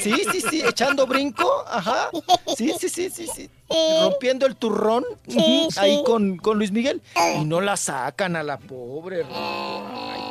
Sí, 0.00 0.14
sí, 0.32 0.40
sí, 0.40 0.62
echando 0.66 1.06
brinco, 1.06 1.48
ajá. 1.68 2.10
Sí, 2.56 2.72
sí, 2.78 2.88
sí, 2.88 3.10
sí, 3.10 3.26
sí. 3.34 3.50
Rompiendo 4.02 4.46
el 4.46 4.56
turrón 4.56 5.04
Sí, 5.26 5.38
ujú, 5.38 5.70
sí. 5.72 5.80
ahí 5.80 6.02
con, 6.04 6.36
con 6.36 6.58
Luis 6.58 6.70
Miguel. 6.70 7.02
Y 7.40 7.44
no 7.44 7.60
la 7.60 7.76
sacan 7.76 8.36
a 8.36 8.42
la 8.42 8.58
pobre. 8.58 9.24
Ay. 9.24 10.23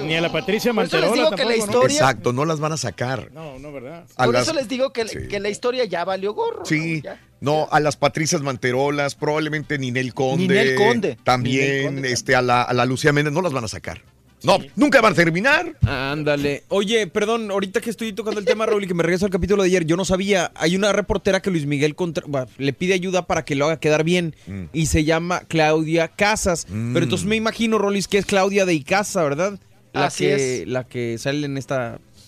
Ni 0.00 0.14
a 0.14 0.20
la 0.20 0.32
Patricia 0.32 0.72
Por 0.72 0.84
eso 0.84 0.96
les 0.96 1.04
Manterola 1.10 1.14
digo 1.14 1.36
que 1.36 1.44
la 1.44 1.50
tampoco, 1.50 1.66
¿no? 1.66 1.72
historia- 1.86 1.96
Exacto, 1.98 2.32
no 2.32 2.44
las 2.44 2.60
van 2.60 2.72
a 2.72 2.76
sacar. 2.76 3.30
No, 3.32 3.58
no, 3.58 3.72
¿verdad? 3.72 4.04
A 4.16 4.24
Por 4.24 4.34
las- 4.34 4.44
eso 4.44 4.52
les 4.54 4.68
digo 4.68 4.92
que, 4.92 5.06
Sí. 5.08 5.18
que 5.28 5.38
la 5.40 5.48
historia 5.48 5.84
ya 5.84 6.04
valió 6.04 6.32
gorro. 6.34 6.64
Sí, 6.64 7.02
no, 7.40 7.68
a 7.70 7.78
las 7.80 7.96
Patricias 7.96 8.40
Manterolas, 8.42 9.14
probablemente 9.14 9.78
Ninel 9.78 10.14
Conde. 10.14 10.42
Ninel 10.48 10.74
Conde. 10.76 11.18
También, 11.22 11.66
Ninel 11.68 11.84
Conde 11.86 12.12
este, 12.12 12.34
a 12.34 12.42
la, 12.42 12.62
a 12.62 12.72
la 12.72 12.84
Lucía 12.86 13.12
Méndez, 13.12 13.32
no 13.32 13.42
las 13.42 13.52
van 13.52 13.64
a 13.64 13.68
sacar. 13.68 14.02
No, 14.44 14.58
nunca 14.74 15.00
van 15.00 15.12
a 15.12 15.14
terminar. 15.14 15.76
Ándale. 15.86 16.64
Oye, 16.66 17.06
perdón, 17.06 17.48
ahorita 17.52 17.80
que 17.80 17.90
estoy 17.90 18.12
tocando 18.12 18.40
el 18.40 18.46
tema, 18.46 18.66
Raúl, 18.66 18.82
y 18.82 18.88
que 18.88 18.94
me 18.94 19.04
regreso 19.04 19.24
al 19.24 19.30
capítulo 19.30 19.62
de 19.62 19.68
ayer, 19.68 19.84
yo 19.86 19.96
no 19.96 20.04
sabía, 20.04 20.50
hay 20.56 20.74
una 20.74 20.90
reportera 20.92 21.40
que 21.40 21.50
Luis 21.52 21.64
Miguel 21.64 21.94
contra- 21.94 22.24
le 22.58 22.72
pide 22.72 22.94
ayuda 22.94 23.24
para 23.28 23.44
que 23.44 23.54
lo 23.54 23.66
haga 23.66 23.78
quedar 23.78 24.02
bien 24.02 24.34
Mm. 24.48 24.64
y 24.72 24.86
se 24.86 25.04
llama 25.04 25.42
Claudia 25.46 26.08
Casas. 26.08 26.66
Pero 26.68 27.04
entonces 27.04 27.24
me 27.24 27.36
imagino, 27.36 27.78
Rolis, 27.78 28.08
que 28.08 28.18
es 28.18 28.26
Claudia 28.26 28.66
de 28.66 28.74
Icaza, 28.74 29.22
¿verdad? 29.22 29.60
La 29.92 30.06
Así 30.06 30.24
que, 30.24 30.62
es. 30.62 30.68
La 30.68 30.84
que 30.84 31.18
sale 31.18 31.46
en 31.46 31.58
este 31.58 31.74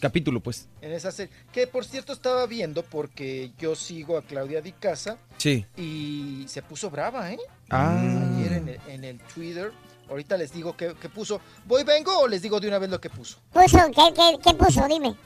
capítulo, 0.01 0.41
pues. 0.41 0.69
En 0.83 0.93
esa 0.93 1.11
serie. 1.11 1.33
Que 1.53 1.67
por 1.67 1.85
cierto 1.85 2.13
estaba 2.13 2.47
viendo 2.47 2.83
porque 2.83 3.53
yo 3.59 3.75
sigo 3.75 4.19
a 4.19 4.23
Claudia 4.23 4.61
Di 4.61 4.73
Casa 4.73 5.17
Sí. 5.39 5.65
y 5.77 6.45
se 6.49 6.63
puso 6.63 6.91
brava, 6.91 7.33
¿eh? 7.33 7.39
Ah. 7.71 7.99
Ayer 8.37 8.53
en 8.53 8.69
el, 8.69 8.81
en 8.89 9.05
el 9.05 9.19
Twitter. 9.19 9.73
Ahorita 10.11 10.37
les 10.37 10.53
digo 10.53 10.77
qué, 10.77 10.95
qué 11.01 11.09
puso. 11.09 11.41
¿Voy, 11.65 11.83
vengo 11.83 12.17
o 12.19 12.29
les 12.29 12.43
digo 12.43 12.61
de 12.61 12.69
una 12.69 12.79
vez 12.79 12.91
lo 12.91 13.01
que 13.01 13.09
puso? 13.09 13.39
Puso, 13.53 13.79
¿qué, 13.87 14.13
qué, 14.15 14.39
qué 14.45 14.55
puso? 14.55 14.87
Dime. 14.87 15.17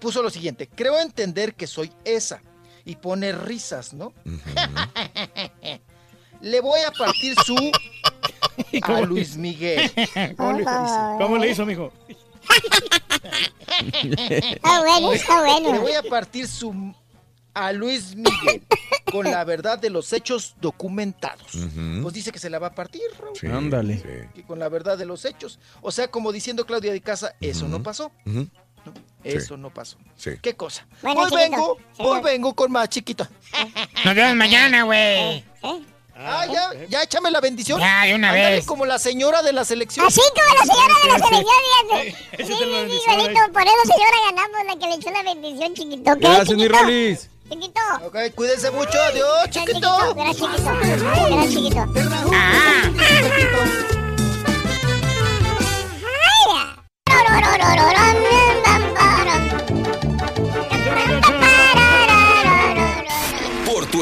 Puso 0.00 0.20
lo 0.22 0.30
siguiente. 0.30 0.68
Creo 0.74 0.98
entender 0.98 1.54
que 1.54 1.68
soy 1.68 1.92
esa. 2.04 2.42
Y 2.84 2.96
pone 2.96 3.30
risas, 3.32 3.92
¿no? 3.94 4.12
Le 6.40 6.60
voy 6.60 6.80
a 6.80 6.90
partir 6.92 7.34
su 7.44 7.54
a 8.82 9.00
Luis 9.02 9.36
Miguel. 9.36 9.90
¿Cómo 10.36 10.58
le, 10.58 10.64
¿Cómo 10.64 11.38
le 11.38 11.50
hizo, 11.50 11.66
mijo? 11.66 11.92
Está 14.02 14.80
bueno, 14.80 15.12
está 15.12 15.44
bueno. 15.44 15.72
Le 15.72 15.78
voy 15.78 15.92
a 15.92 16.02
partir 16.02 16.46
su 16.48 16.94
a 17.54 17.72
Luis 17.72 18.14
Miguel 18.14 18.62
con 19.10 19.24
la 19.24 19.42
verdad 19.44 19.78
de 19.78 19.90
los 19.90 20.12
hechos 20.12 20.54
documentados. 20.60 21.52
Pues 22.02 22.14
dice 22.14 22.30
que 22.30 22.38
se 22.38 22.50
la 22.50 22.58
va 22.58 22.68
a 22.68 22.74
partir, 22.74 23.02
Raúl. 23.18 23.52
Ándale. 23.52 24.28
Que 24.34 24.42
con 24.44 24.58
la 24.58 24.68
verdad 24.68 24.96
de 24.96 25.06
los 25.06 25.24
hechos. 25.24 25.58
O 25.80 25.90
sea, 25.90 26.08
como 26.08 26.30
diciendo 26.30 26.66
Claudia 26.66 26.92
de 26.92 27.00
Casa, 27.00 27.34
eso 27.40 27.66
no 27.68 27.82
pasó. 27.82 28.12
Ujú. 28.26 28.48
Eso 29.24 29.56
no 29.56 29.70
pasó. 29.70 29.98
Sí. 30.16 30.30
¿Qué 30.40 30.54
cosa? 30.54 30.86
Bueno, 31.02 31.24
chiquito. 31.24 31.36
vengo, 31.36 31.78
voy 31.98 32.22
vengo 32.22 32.54
con 32.54 32.70
más 32.70 32.88
chiquito. 32.88 33.26
Nos 34.04 34.14
vemos 34.14 34.36
mañana, 34.36 34.84
güey. 34.84 35.44
Ah, 36.20 36.46
ya, 36.46 36.70
ya 36.88 37.02
échame 37.04 37.30
la 37.30 37.40
bendición. 37.40 37.78
Ya, 37.78 38.02
de 38.04 38.14
una 38.16 38.30
Ándale, 38.30 38.56
vez. 38.56 38.66
como 38.66 38.84
la 38.84 38.98
señora 38.98 39.40
de 39.42 39.52
la 39.52 39.64
selección. 39.64 40.04
Así 40.04 40.20
como 40.20 40.58
la 40.58 40.74
señora 40.74 40.94
de 41.02 41.08
la 41.08 41.18
selección, 41.26 41.56
fíjate. 41.90 42.16
Sí, 42.38 42.44
sí, 42.44 42.52
igualito. 43.04 43.52
Por 43.52 43.62
eso, 43.62 43.82
señora, 43.84 44.16
ganamos 44.30 44.66
la 44.66 44.76
que 44.80 44.86
le 44.88 44.94
echó 44.96 45.10
la 45.10 45.22
bendición, 45.22 45.74
chiquito. 45.74 46.10
¿ok, 46.12 46.18
Gracias, 46.18 46.48
mi 46.50 46.62
chiquito? 46.62 46.78
Rolis. 46.78 47.30
Chiquito. 47.50 47.80
Ok, 48.04 48.16
cuídense 48.34 48.70
mucho. 48.72 49.00
Adiós, 49.00 49.50
chiquito. 49.50 50.14
Gracias, 50.14 50.36
chiquito. 50.36 50.72
Gracias, 51.30 51.54
chiquito. 51.54 51.86
Ah. 52.32 52.82
Por 57.04 58.47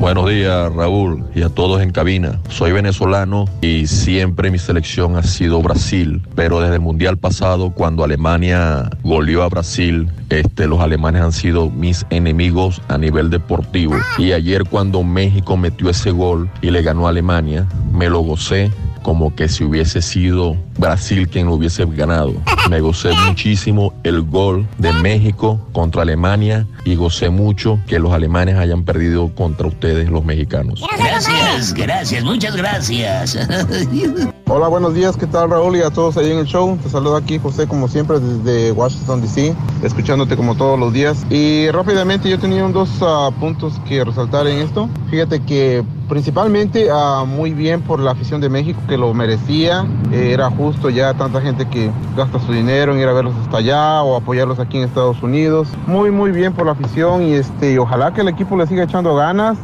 Buenos 0.00 0.28
días, 0.28 0.72
Raúl, 0.74 1.24
y 1.34 1.42
a 1.42 1.48
todos 1.48 1.80
en 1.80 1.90
cabina. 1.90 2.40
Soy 2.48 2.72
venezolano 2.72 3.46
y 3.62 3.86
siempre 3.86 4.50
mi 4.50 4.58
selección 4.58 5.16
ha 5.16 5.22
sido 5.22 5.62
Brasil, 5.62 6.20
pero 6.34 6.60
desde 6.60 6.74
el 6.74 6.80
Mundial 6.80 7.16
pasado, 7.16 7.70
cuando 7.70 8.04
Alemania 8.04 8.90
goleó 9.02 9.42
a 9.42 9.48
Brasil, 9.48 10.08
este, 10.30 10.66
los 10.66 10.80
alemanes 10.80 11.22
han 11.22 11.32
sido 11.32 11.70
mis 11.70 12.04
enemigos 12.10 12.82
a 12.88 12.98
nivel 12.98 13.30
deportivo. 13.30 13.94
Y 14.18 14.32
ayer 14.32 14.64
cuando 14.64 15.02
México 15.04 15.56
metió 15.56 15.88
ese 15.88 16.10
gol 16.10 16.50
y 16.60 16.70
le 16.70 16.82
ganó 16.82 17.06
a 17.06 17.10
Alemania, 17.10 17.66
me 17.92 18.10
lo 18.10 18.20
gocé 18.20 18.70
como 19.04 19.36
que 19.36 19.48
si 19.50 19.62
hubiese 19.62 20.00
sido 20.00 20.56
Brasil 20.78 21.28
quien 21.28 21.46
lo 21.46 21.54
hubiese 21.54 21.84
ganado. 21.84 22.34
Me 22.70 22.80
gocé 22.80 23.10
muchísimo 23.28 23.92
el 24.02 24.22
gol 24.22 24.66
de 24.78 24.92
México 24.94 25.60
contra 25.72 26.02
Alemania 26.02 26.66
y 26.84 26.96
gocé 26.96 27.28
mucho 27.28 27.78
que 27.86 27.98
los 27.98 28.12
alemanes 28.14 28.56
hayan 28.56 28.82
perdido 28.84 29.32
contra 29.34 29.68
ustedes 29.68 30.08
los 30.08 30.24
mexicanos. 30.24 30.82
Gracias, 30.96 31.74
gracias, 31.74 32.24
muchas 32.24 32.56
gracias. 32.56 33.38
Hola, 34.46 34.68
buenos 34.68 34.92
días, 34.92 35.16
¿qué 35.16 35.26
tal 35.26 35.48
Raúl 35.48 35.74
y 35.74 35.80
a 35.80 35.90
todos 35.90 36.18
ahí 36.18 36.30
en 36.30 36.36
el 36.36 36.44
show? 36.44 36.76
Te 36.82 36.90
saludo 36.90 37.16
aquí 37.16 37.38
José 37.38 37.66
como 37.66 37.88
siempre 37.88 38.20
desde 38.20 38.72
Washington 38.72 39.22
DC, 39.22 39.54
escuchándote 39.82 40.36
como 40.36 40.54
todos 40.54 40.78
los 40.78 40.92
días. 40.92 41.24
Y 41.30 41.70
rápidamente 41.70 42.28
yo 42.28 42.38
tenía 42.38 42.62
dos 42.68 42.90
ah, 43.00 43.30
puntos 43.40 43.80
que 43.88 44.04
resaltar 44.04 44.46
en 44.46 44.58
esto. 44.58 44.90
Fíjate 45.08 45.40
que 45.40 45.82
principalmente 46.10 46.88
ah, 46.92 47.24
muy 47.26 47.54
bien 47.54 47.80
por 47.80 47.98
la 48.00 48.10
afición 48.10 48.42
de 48.42 48.50
México 48.50 48.78
que 48.86 48.98
lo 48.98 49.14
merecía. 49.14 49.86
Eh, 50.12 50.32
era 50.34 50.50
justo 50.50 50.90
ya 50.90 51.14
tanta 51.14 51.40
gente 51.40 51.66
que 51.66 51.90
gasta 52.14 52.38
su 52.38 52.52
dinero 52.52 52.92
en 52.92 53.00
ir 53.00 53.08
a 53.08 53.14
verlos 53.14 53.34
hasta 53.42 53.56
allá 53.56 54.02
o 54.02 54.14
apoyarlos 54.14 54.58
aquí 54.58 54.76
en 54.76 54.84
Estados 54.84 55.22
Unidos. 55.22 55.68
Muy 55.86 56.10
muy 56.10 56.32
bien 56.32 56.52
por 56.52 56.66
la 56.66 56.72
afición 56.72 57.22
y 57.22 57.32
este 57.32 57.72
y 57.72 57.78
ojalá 57.78 58.12
que 58.12 58.20
el 58.20 58.28
equipo 58.28 58.58
le 58.58 58.66
siga 58.66 58.84
echando 58.84 59.14
ganas. 59.14 59.56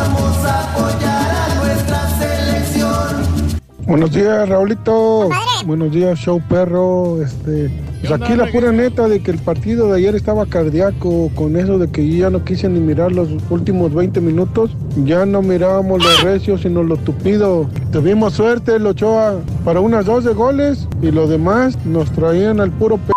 Vamos 0.00 0.36
a 0.44 0.72
apoyar 0.72 1.30
a 1.30 1.54
nuestra 1.56 2.08
selección. 2.18 3.60
Buenos 3.86 4.12
días, 4.12 4.48
Raulito. 4.48 5.28
Buenos 5.66 5.92
días, 5.92 6.18
show 6.18 6.40
perro. 6.48 7.22
Este, 7.22 7.70
pues 8.00 8.12
aquí 8.12 8.34
la 8.34 8.46
pura 8.46 8.72
neta 8.72 9.08
de 9.08 9.22
que 9.22 9.30
el 9.30 9.38
partido 9.38 9.88
de 9.88 9.98
ayer 9.98 10.14
estaba 10.14 10.46
cardíaco 10.46 11.30
con 11.34 11.56
eso 11.56 11.78
de 11.78 11.90
que 11.90 12.08
ya 12.08 12.30
no 12.30 12.44
quise 12.44 12.68
ni 12.68 12.80
mirar 12.80 13.12
los 13.12 13.28
últimos 13.50 13.92
20 13.92 14.20
minutos. 14.20 14.70
Ya 15.04 15.26
no 15.26 15.42
mirábamos 15.42 16.02
los 16.02 16.22
recios, 16.22 16.62
sino 16.62 16.82
lo 16.82 16.96
tupido. 16.96 17.68
Tuvimos 17.92 18.34
suerte, 18.34 18.76
el 18.76 18.86
Ochoa, 18.86 19.40
para 19.64 19.80
unas 19.80 20.06
12 20.06 20.32
goles 20.32 20.88
y 21.02 21.10
lo 21.10 21.26
demás 21.26 21.76
nos 21.84 22.10
traían 22.12 22.60
al 22.60 22.70
puro 22.70 22.96
p. 22.96 23.12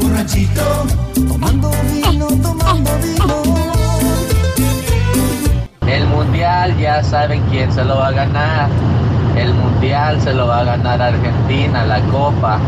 Borrachito, 0.00 0.62
ya 6.76 7.02
saben 7.02 7.42
quién 7.50 7.72
se 7.72 7.84
lo 7.84 7.96
va 7.96 8.08
a 8.08 8.12
ganar. 8.12 8.68
El 9.36 9.54
mundial 9.54 10.20
se 10.20 10.34
lo 10.34 10.48
va 10.48 10.60
a 10.60 10.64
ganar 10.64 11.00
Argentina, 11.00 11.84
la 11.84 12.00
copa. 12.10 12.58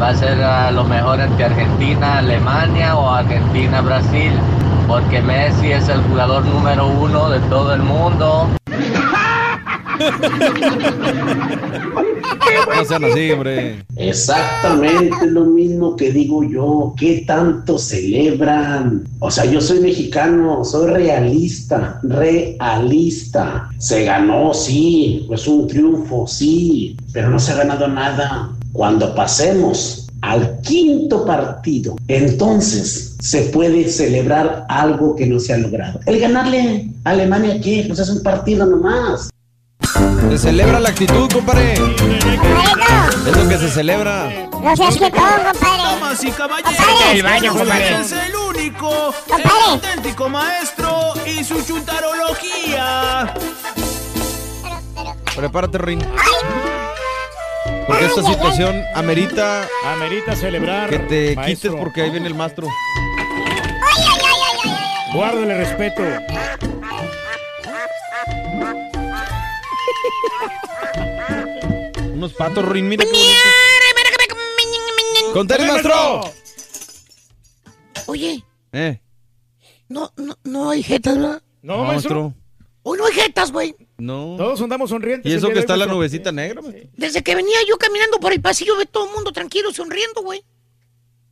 Va 0.00 0.08
a 0.08 0.14
ser 0.14 0.42
a 0.42 0.70
lo 0.70 0.84
mejor 0.84 1.20
entre 1.20 1.44
Argentina, 1.44 2.18
Alemania 2.18 2.96
o 2.96 3.10
Argentina, 3.10 3.80
Brasil. 3.80 4.32
Porque 4.88 5.22
Messi 5.22 5.72
es 5.72 5.88
el 5.88 6.02
jugador 6.02 6.44
número 6.44 6.86
uno 6.88 7.30
de 7.30 7.40
todo 7.48 7.74
el 7.74 7.82
mundo. 7.82 8.48
No 12.76 12.84
sean 12.84 13.04
así, 13.04 13.30
hombre. 13.30 13.84
Exactamente 13.96 15.26
lo 15.26 15.44
mismo 15.44 15.96
que 15.96 16.12
digo 16.12 16.42
yo. 16.42 16.94
¿Qué 16.98 17.24
tanto 17.26 17.78
celebran? 17.78 19.04
O 19.20 19.30
sea, 19.30 19.44
yo 19.44 19.60
soy 19.60 19.80
mexicano, 19.80 20.64
soy 20.64 20.90
realista, 20.90 22.00
realista. 22.02 23.68
Se 23.78 24.04
ganó, 24.04 24.54
sí, 24.54 25.26
es 25.30 25.46
un 25.46 25.66
triunfo, 25.66 26.26
sí, 26.26 26.96
pero 27.12 27.30
no 27.30 27.38
se 27.38 27.52
ha 27.52 27.56
ganado 27.56 27.88
nada. 27.88 28.50
Cuando 28.72 29.14
pasemos 29.14 30.08
al 30.22 30.60
quinto 30.62 31.24
partido, 31.24 31.96
entonces 32.08 33.16
se 33.20 33.42
puede 33.42 33.88
celebrar 33.88 34.66
algo 34.68 35.14
que 35.14 35.26
no 35.26 35.38
se 35.38 35.52
ha 35.52 35.58
logrado. 35.58 36.00
El 36.06 36.18
ganarle 36.18 36.90
a 37.04 37.10
Alemania, 37.10 37.60
¿qué? 37.62 37.84
Pues 37.86 38.00
es 38.00 38.10
un 38.10 38.22
partido 38.22 38.66
nomás. 38.66 39.30
Se 40.30 40.38
celebra 40.38 40.80
la 40.80 40.88
actitud, 40.90 41.30
compadre. 41.32 41.74
Es 41.74 43.36
lo 43.36 43.48
que 43.48 43.58
se 43.58 43.70
celebra. 43.70 44.30
No 44.62 44.76
seas 44.76 44.96
que 44.96 45.10
todo, 45.10 45.20
compadre. 45.20 45.82
Damas 45.82 46.24
y 46.24 46.30
caballeros, 46.30 46.76
Compadre. 46.76 47.12
El 47.12 47.22
baño, 47.22 47.52
compadre. 47.54 48.00
es 48.00 48.12
el 48.12 48.34
único, 48.36 49.14
el 49.36 49.44
auténtico 49.70 50.28
maestro 50.28 51.12
y 51.26 51.44
su 51.44 51.62
chuntarología. 51.64 53.34
Prepárate, 55.36 55.78
Rin. 55.78 56.00
Porque 57.86 58.06
esta 58.06 58.22
situación 58.22 58.82
amerita. 58.94 59.68
Amerita 59.94 60.34
celebrar. 60.34 60.88
Que 60.90 60.98
te 61.00 61.36
maestro. 61.36 61.70
quites 61.70 61.80
porque 61.80 62.02
ahí 62.02 62.10
viene 62.10 62.26
el 62.28 62.34
maestro. 62.34 62.66
Guárdale 65.12 65.54
respeto. 65.58 66.02
Unos 72.12 72.32
patos 72.34 72.64
ruin, 72.64 72.88
mira. 72.88 73.04
qué 73.04 73.10
bonito. 73.10 73.32
¡Contale, 75.32 75.66
maestro! 75.66 76.20
Oye, 78.06 78.44
Eh. 78.72 79.00
no, 79.88 80.12
no, 80.16 80.36
no 80.44 80.70
hay 80.70 80.82
jetas, 80.82 81.16
¿verdad? 81.16 81.42
No, 81.62 81.84
maestro. 81.84 82.34
Hoy 82.82 82.98
no 82.98 83.06
hay 83.06 83.14
jetas, 83.14 83.50
güey. 83.50 83.74
No. 83.96 84.34
Todos 84.36 84.60
andamos 84.60 84.90
sonrientes. 84.90 85.30
Y 85.32 85.34
eso 85.34 85.48
que 85.48 85.58
está 85.58 85.76
la 85.76 85.86
nubecita 85.86 86.30
negra, 86.32 86.60
maestro. 86.60 86.90
Desde 86.96 87.22
que 87.22 87.34
venía 87.34 87.56
yo 87.66 87.78
caminando 87.78 88.18
por 88.20 88.32
el 88.32 88.40
pasillo, 88.42 88.76
ve 88.76 88.86
todo 88.86 89.06
el 89.06 89.12
mundo 89.14 89.32
tranquilo, 89.32 89.72
sonriendo, 89.72 90.22
güey. 90.22 90.44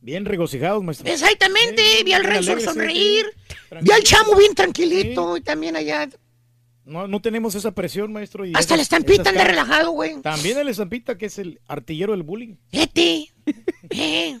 Bien 0.01 0.25
regocijados, 0.25 0.83
maestro. 0.83 1.07
Exactamente, 1.09 2.03
vi 2.03 2.11
al 2.13 2.43
sí, 2.43 2.59
sonreír. 2.61 3.25
sí. 3.47 3.55
Vi 3.81 3.91
al 3.91 4.03
chamo 4.03 4.35
bien 4.35 4.53
tranquilito 4.55 5.37
y 5.37 5.41
también 5.41 5.75
allá. 5.77 6.09
No, 6.85 7.07
no 7.07 7.21
tenemos 7.21 7.55
esa 7.55 7.71
presión, 7.71 8.11
maestro. 8.11 8.45
y 8.45 8.49
Hasta 8.49 8.59
esas- 8.59 8.77
la 8.77 8.83
estampita 8.83 9.29
anda 9.29 9.43
relajado, 9.45 9.91
güey. 9.91 10.21
También 10.21 10.57
el 10.57 10.67
estampita, 10.67 11.17
que 11.17 11.27
es 11.27 11.37
el 11.39 11.61
artillero 11.67 12.11
del 12.13 12.23
bullying. 12.23 12.55
Vete. 12.71 13.31
Eh. 13.89 14.39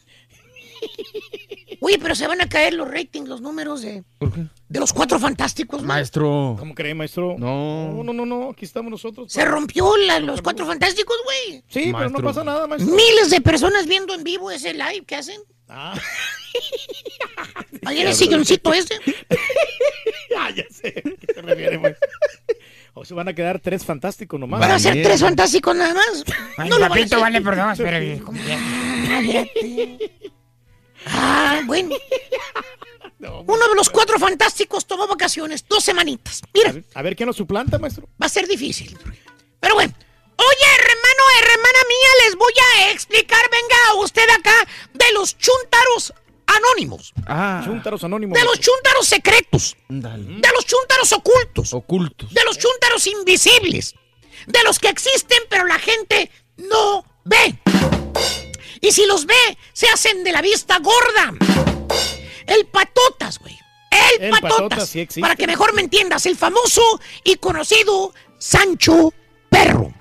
Oye, 1.79 1.97
pero 1.99 2.13
se 2.15 2.27
van 2.27 2.41
a 2.41 2.49
caer 2.49 2.73
los 2.73 2.89
ratings, 2.89 3.27
los 3.29 3.39
números 3.41 3.81
de, 3.81 4.03
de 4.69 4.79
los 4.79 4.91
cuatro 4.91 5.19
fantásticos. 5.19 5.79
güey. 5.79 5.87
Maestro. 5.87 6.55
¿Cómo 6.59 6.73
cree, 6.75 6.93
maestro? 6.93 7.35
No. 7.37 7.91
No, 7.93 8.03
no, 8.03 8.13
no, 8.13 8.25
no, 8.25 8.49
aquí 8.49 8.65
estamos 8.65 8.89
nosotros. 8.91 9.31
Se 9.31 9.45
rompió 9.45 9.95
la- 9.97 10.19
los 10.19 10.41
cuatro 10.41 10.65
fantásticos, 10.65 11.15
güey. 11.23 11.63
Sí, 11.69 11.91
pero 11.93 12.09
no 12.09 12.19
pasa 12.19 12.43
nada, 12.43 12.67
maestro. 12.67 12.93
Miles 12.93 13.29
de 13.29 13.39
personas 13.41 13.85
viendo 13.87 14.13
en 14.13 14.23
vivo 14.23 14.49
ese 14.51 14.73
live 14.73 15.03
que 15.05 15.15
hacen. 15.15 15.39
Ah. 15.69 15.97
Ahí 17.85 17.99
en 18.01 18.07
el 18.07 18.13
silloncito 18.15 18.73
ese. 18.73 18.95
Ah, 20.37 20.49
ya 20.51 20.63
sé. 20.71 20.87
¿a 20.87 21.55
qué 21.55 21.77
maestro? 21.79 22.07
O 22.95 23.05
se 23.05 23.13
van 23.13 23.27
a 23.27 23.33
quedar 23.33 23.59
tres 23.59 23.83
fantásticos 23.85 24.39
nomás. 24.39 24.59
Van 24.59 24.71
a 24.71 24.79
ser 24.79 25.01
tres 25.03 25.21
fantásticos 25.21 25.75
nada 25.75 25.93
más. 25.93 26.23
Ay, 26.57 26.69
No 26.69 26.75
a 26.77 26.89
papito, 26.89 27.19
vale 27.19 27.41
que- 27.41 28.21
Ah. 29.09 29.45
Ah, 31.05 31.61
bueno. 31.65 31.95
Uno 33.45 33.67
de 33.69 33.75
los 33.75 33.89
cuatro 33.89 34.19
fantásticos 34.19 34.85
tomó 34.85 35.07
vacaciones, 35.07 35.65
dos 35.67 35.83
semanitas. 35.83 36.41
Mira, 36.53 36.73
A 36.93 37.01
ver 37.01 37.15
quién 37.15 37.27
lo 37.27 37.33
suplanta, 37.33 37.79
maestro. 37.79 38.07
va 38.21 38.25
a 38.25 38.29
ser 38.29 38.47
difícil. 38.47 38.97
Pero 39.59 39.75
bueno. 39.75 39.93
Oye, 40.35 40.65
hermano, 40.77 41.23
hermana 41.41 41.79
mía, 41.87 42.25
les 42.25 42.35
voy 42.35 42.53
a 42.81 42.91
explicar, 42.91 43.39
venga 43.51 44.01
usted 44.03 44.27
acá, 44.37 44.67
de 44.93 45.05
los 45.13 45.37
chúntaros 45.37 46.13
anónimos. 46.47 47.13
Ah. 47.27 47.61
Chúntaros 47.65 48.03
anónimos. 48.03 48.37
De 48.37 48.43
los 48.45 48.59
chúntaros 48.59 49.07
secretos. 49.07 49.75
Dale. 49.89 50.23
De 50.23 50.49
los 50.53 50.65
chúntaros 50.65 51.11
ocultos. 51.13 51.73
Ocultos. 51.73 52.33
De 52.33 52.43
los 52.43 52.57
chúntaros 52.57 53.05
invisibles. 53.07 53.95
De 54.47 54.63
los 54.63 54.79
que 54.79 54.89
existen 54.89 55.39
pero 55.49 55.65
la 55.65 55.79
gente 55.79 56.29
no 56.57 57.05
ve. 57.23 57.57
Y 58.81 58.91
si 58.91 59.05
los 59.05 59.25
ve, 59.25 59.57
se 59.71 59.87
hacen 59.89 60.23
de 60.23 60.31
la 60.31 60.41
vista 60.41 60.77
gorda. 60.79 61.33
El 62.45 62.65
patotas, 62.67 63.39
güey. 63.39 63.57
El, 64.17 64.23
El 64.25 64.31
patotas. 64.31 64.57
patotas 64.57 64.89
sí 64.89 64.99
existe. 64.99 65.21
para 65.21 65.35
que 65.35 65.47
mejor 65.47 65.73
me 65.73 65.81
entiendas, 65.81 66.25
el 66.25 66.35
famoso 66.35 66.81
y 67.23 67.35
conocido 67.37 68.13
Sancho 68.37 69.13
Perro. 69.49 69.93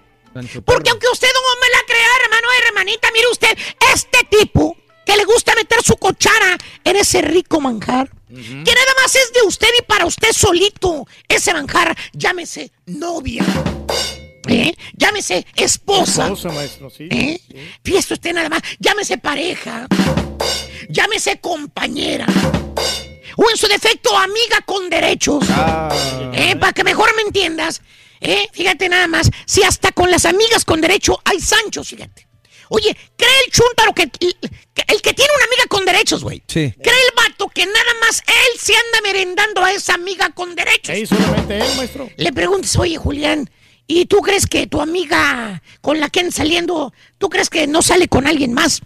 Porque 0.65 0.91
aunque 0.91 1.07
usted 1.12 1.29
no 1.33 1.61
me 1.61 1.69
la 1.69 1.83
crea, 1.87 2.09
hermano 2.25 2.47
y 2.53 2.67
hermanita, 2.69 3.09
mire 3.12 3.27
usted, 3.31 3.57
este 3.95 4.19
tipo 4.31 4.77
que 5.05 5.17
le 5.17 5.25
gusta 5.25 5.55
meter 5.55 5.83
su 5.83 5.97
cuchara 5.97 6.57
en 6.85 6.97
ese 6.97 7.23
rico 7.23 7.61
manjar, 7.61 8.11
que 8.29 8.75
nada 8.75 8.95
más 9.03 9.15
es 9.15 9.33
de 9.33 9.43
usted 9.47 9.69
y 9.79 9.83
para 9.83 10.07
usted 10.07 10.33
solito, 10.33 11.07
ese 11.29 11.53
manjar, 11.53 11.97
llámese 12.13 12.73
novia, 12.87 13.45
¿eh? 14.49 14.75
llámese 14.95 15.47
esposa, 15.55 16.25
Esposa, 16.25 16.49
maestro, 16.51 16.91
sí. 16.91 17.09
¿eh? 17.11 17.41
Fíjese 17.85 18.15
usted 18.15 18.33
nada 18.33 18.49
más, 18.49 18.63
llámese 18.79 19.19
pareja, 19.19 19.87
llámese 20.89 21.41
compañera, 21.41 22.27
o 23.37 23.51
en 23.51 23.57
su 23.57 23.67
defecto 23.67 24.17
amiga 24.17 24.61
con 24.65 24.89
derechos. 24.91 25.45
¿Eh? 26.35 26.57
Para 26.57 26.73
que 26.73 26.85
mejor 26.85 27.15
me 27.17 27.23
entiendas. 27.23 27.83
¿Eh? 28.21 28.47
Fíjate 28.53 28.89
nada 28.89 29.09
más. 29.09 29.31
Si 29.47 29.63
hasta 29.63 29.93
con 29.93 30.11
las 30.11 30.27
amigas 30.27 30.65
con 30.65 30.81
derecho 30.81 31.21
hay 31.25 31.41
Sanchos, 31.41 31.89
fíjate. 31.89 32.27
Oye, 32.75 32.97
cree 33.17 33.31
el 33.47 33.52
chúntaro 33.52 33.92
que, 33.92 34.09
que- 34.09 34.84
el 34.89 35.02
que 35.02 35.12
tiene 35.12 35.31
una 35.36 35.44
amiga 35.44 35.65
con 35.68 35.84
derechos, 35.84 36.23
güey. 36.25 36.42
Sí. 36.49 36.73
Cree 36.83 36.94
el 37.09 37.15
vato 37.17 37.49
que 37.49 37.67
nada 37.67 37.94
más 38.01 38.23
él 38.26 38.59
se 38.60 38.73
anda 38.75 39.01
merendando 39.02 39.62
a 39.62 39.73
esa 39.73 39.94
amiga 39.94 40.31
con 40.31 40.55
derechos. 40.55 40.97
Sí, 40.97 41.07
solamente 41.07 41.59
él, 41.59 41.76
maestro. 41.76 42.09
Le 42.17 42.33
preguntas, 42.33 42.75
oye, 42.76 42.97
Julián, 42.97 43.51
¿y 43.86 44.07
tú 44.07 44.18
crees 44.23 44.47
que 44.47 44.67
tu 44.67 44.81
amiga 44.81 45.62
con 45.83 46.01
la 46.01 46.09
que 46.09 46.20
andas 46.20 46.36
saliendo, 46.36 46.92
tú 47.18 47.28
crees 47.28 47.51
que 47.51 47.67
no 47.67 47.83
sale 47.83 48.09
con 48.09 48.26
alguien 48.26 48.55
más? 48.55 48.81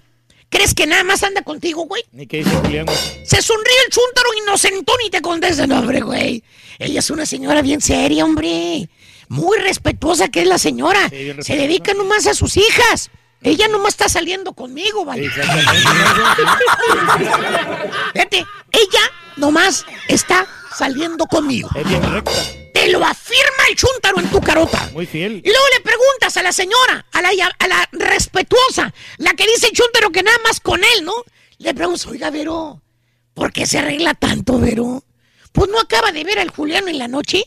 ¿Crees 0.48 0.74
que 0.74 0.86
nada 0.86 1.04
más 1.04 1.22
anda 1.22 1.42
contigo, 1.42 1.86
güey? 1.86 2.02
Ni 2.12 2.26
qué 2.26 2.38
dice 2.38 2.50
Julián. 2.56 2.86
Se 3.24 3.42
sonríe 3.42 3.76
el 3.86 3.92
chúntaro 3.92 4.28
inocentón 4.44 4.96
y 5.06 5.10
te 5.10 5.20
contesta, 5.20 5.66
no, 5.66 5.78
hombre, 5.80 6.00
güey. 6.00 6.42
Ella 6.78 7.00
es 7.00 7.10
una 7.10 7.26
señora 7.26 7.62
bien 7.62 7.80
seria, 7.80 8.24
hombre. 8.24 8.88
Muy 9.28 9.58
respetuosa 9.58 10.28
que 10.28 10.42
es 10.42 10.46
la 10.48 10.58
señora. 10.58 11.08
Sí, 11.08 11.32
Se 11.40 11.56
dedica 11.56 11.94
nomás 11.94 12.26
a 12.28 12.34
sus 12.34 12.56
hijas. 12.56 13.10
Ella 13.46 13.68
nomás 13.68 13.92
está 13.92 14.08
saliendo 14.08 14.52
conmigo, 14.54 15.04
vale. 15.04 15.30
Fíjate, 18.12 18.38
ella 18.72 19.12
nomás 19.36 19.86
está 20.08 20.44
saliendo 20.76 21.26
conmigo. 21.26 21.68
Es 21.76 21.88
bien 21.88 22.02
recta. 22.12 22.32
Te 22.74 22.88
lo 22.88 23.04
afirma 23.04 23.68
el 23.70 23.76
chúntaro 23.76 24.18
en 24.18 24.28
tu 24.30 24.40
carota. 24.40 24.90
Muy 24.92 25.06
fiel. 25.06 25.42
Y 25.44 25.48
luego 25.48 25.64
le 25.76 25.80
preguntas 25.80 26.36
a 26.36 26.42
la 26.42 26.50
señora, 26.52 27.06
a 27.12 27.22
la, 27.22 27.28
a 27.60 27.68
la 27.68 27.88
respetuosa, 27.92 28.92
la 29.18 29.32
que 29.34 29.46
dice 29.46 29.68
el 29.68 29.72
chúntaro 29.74 30.10
que 30.10 30.24
nada 30.24 30.38
más 30.42 30.58
con 30.58 30.82
él, 30.82 31.04
¿no? 31.04 31.14
Le 31.58 31.72
preguntas, 31.72 32.04
oiga, 32.08 32.30
Vero, 32.30 32.82
¿por 33.32 33.52
qué 33.52 33.64
se 33.64 33.78
arregla 33.78 34.14
tanto, 34.14 34.58
Vero? 34.58 35.04
Pues 35.52 35.70
no 35.70 35.78
acaba 35.78 36.10
de 36.10 36.24
ver 36.24 36.40
al 36.40 36.50
Julián 36.50 36.88
en 36.88 36.98
la 36.98 37.06
noche. 37.06 37.44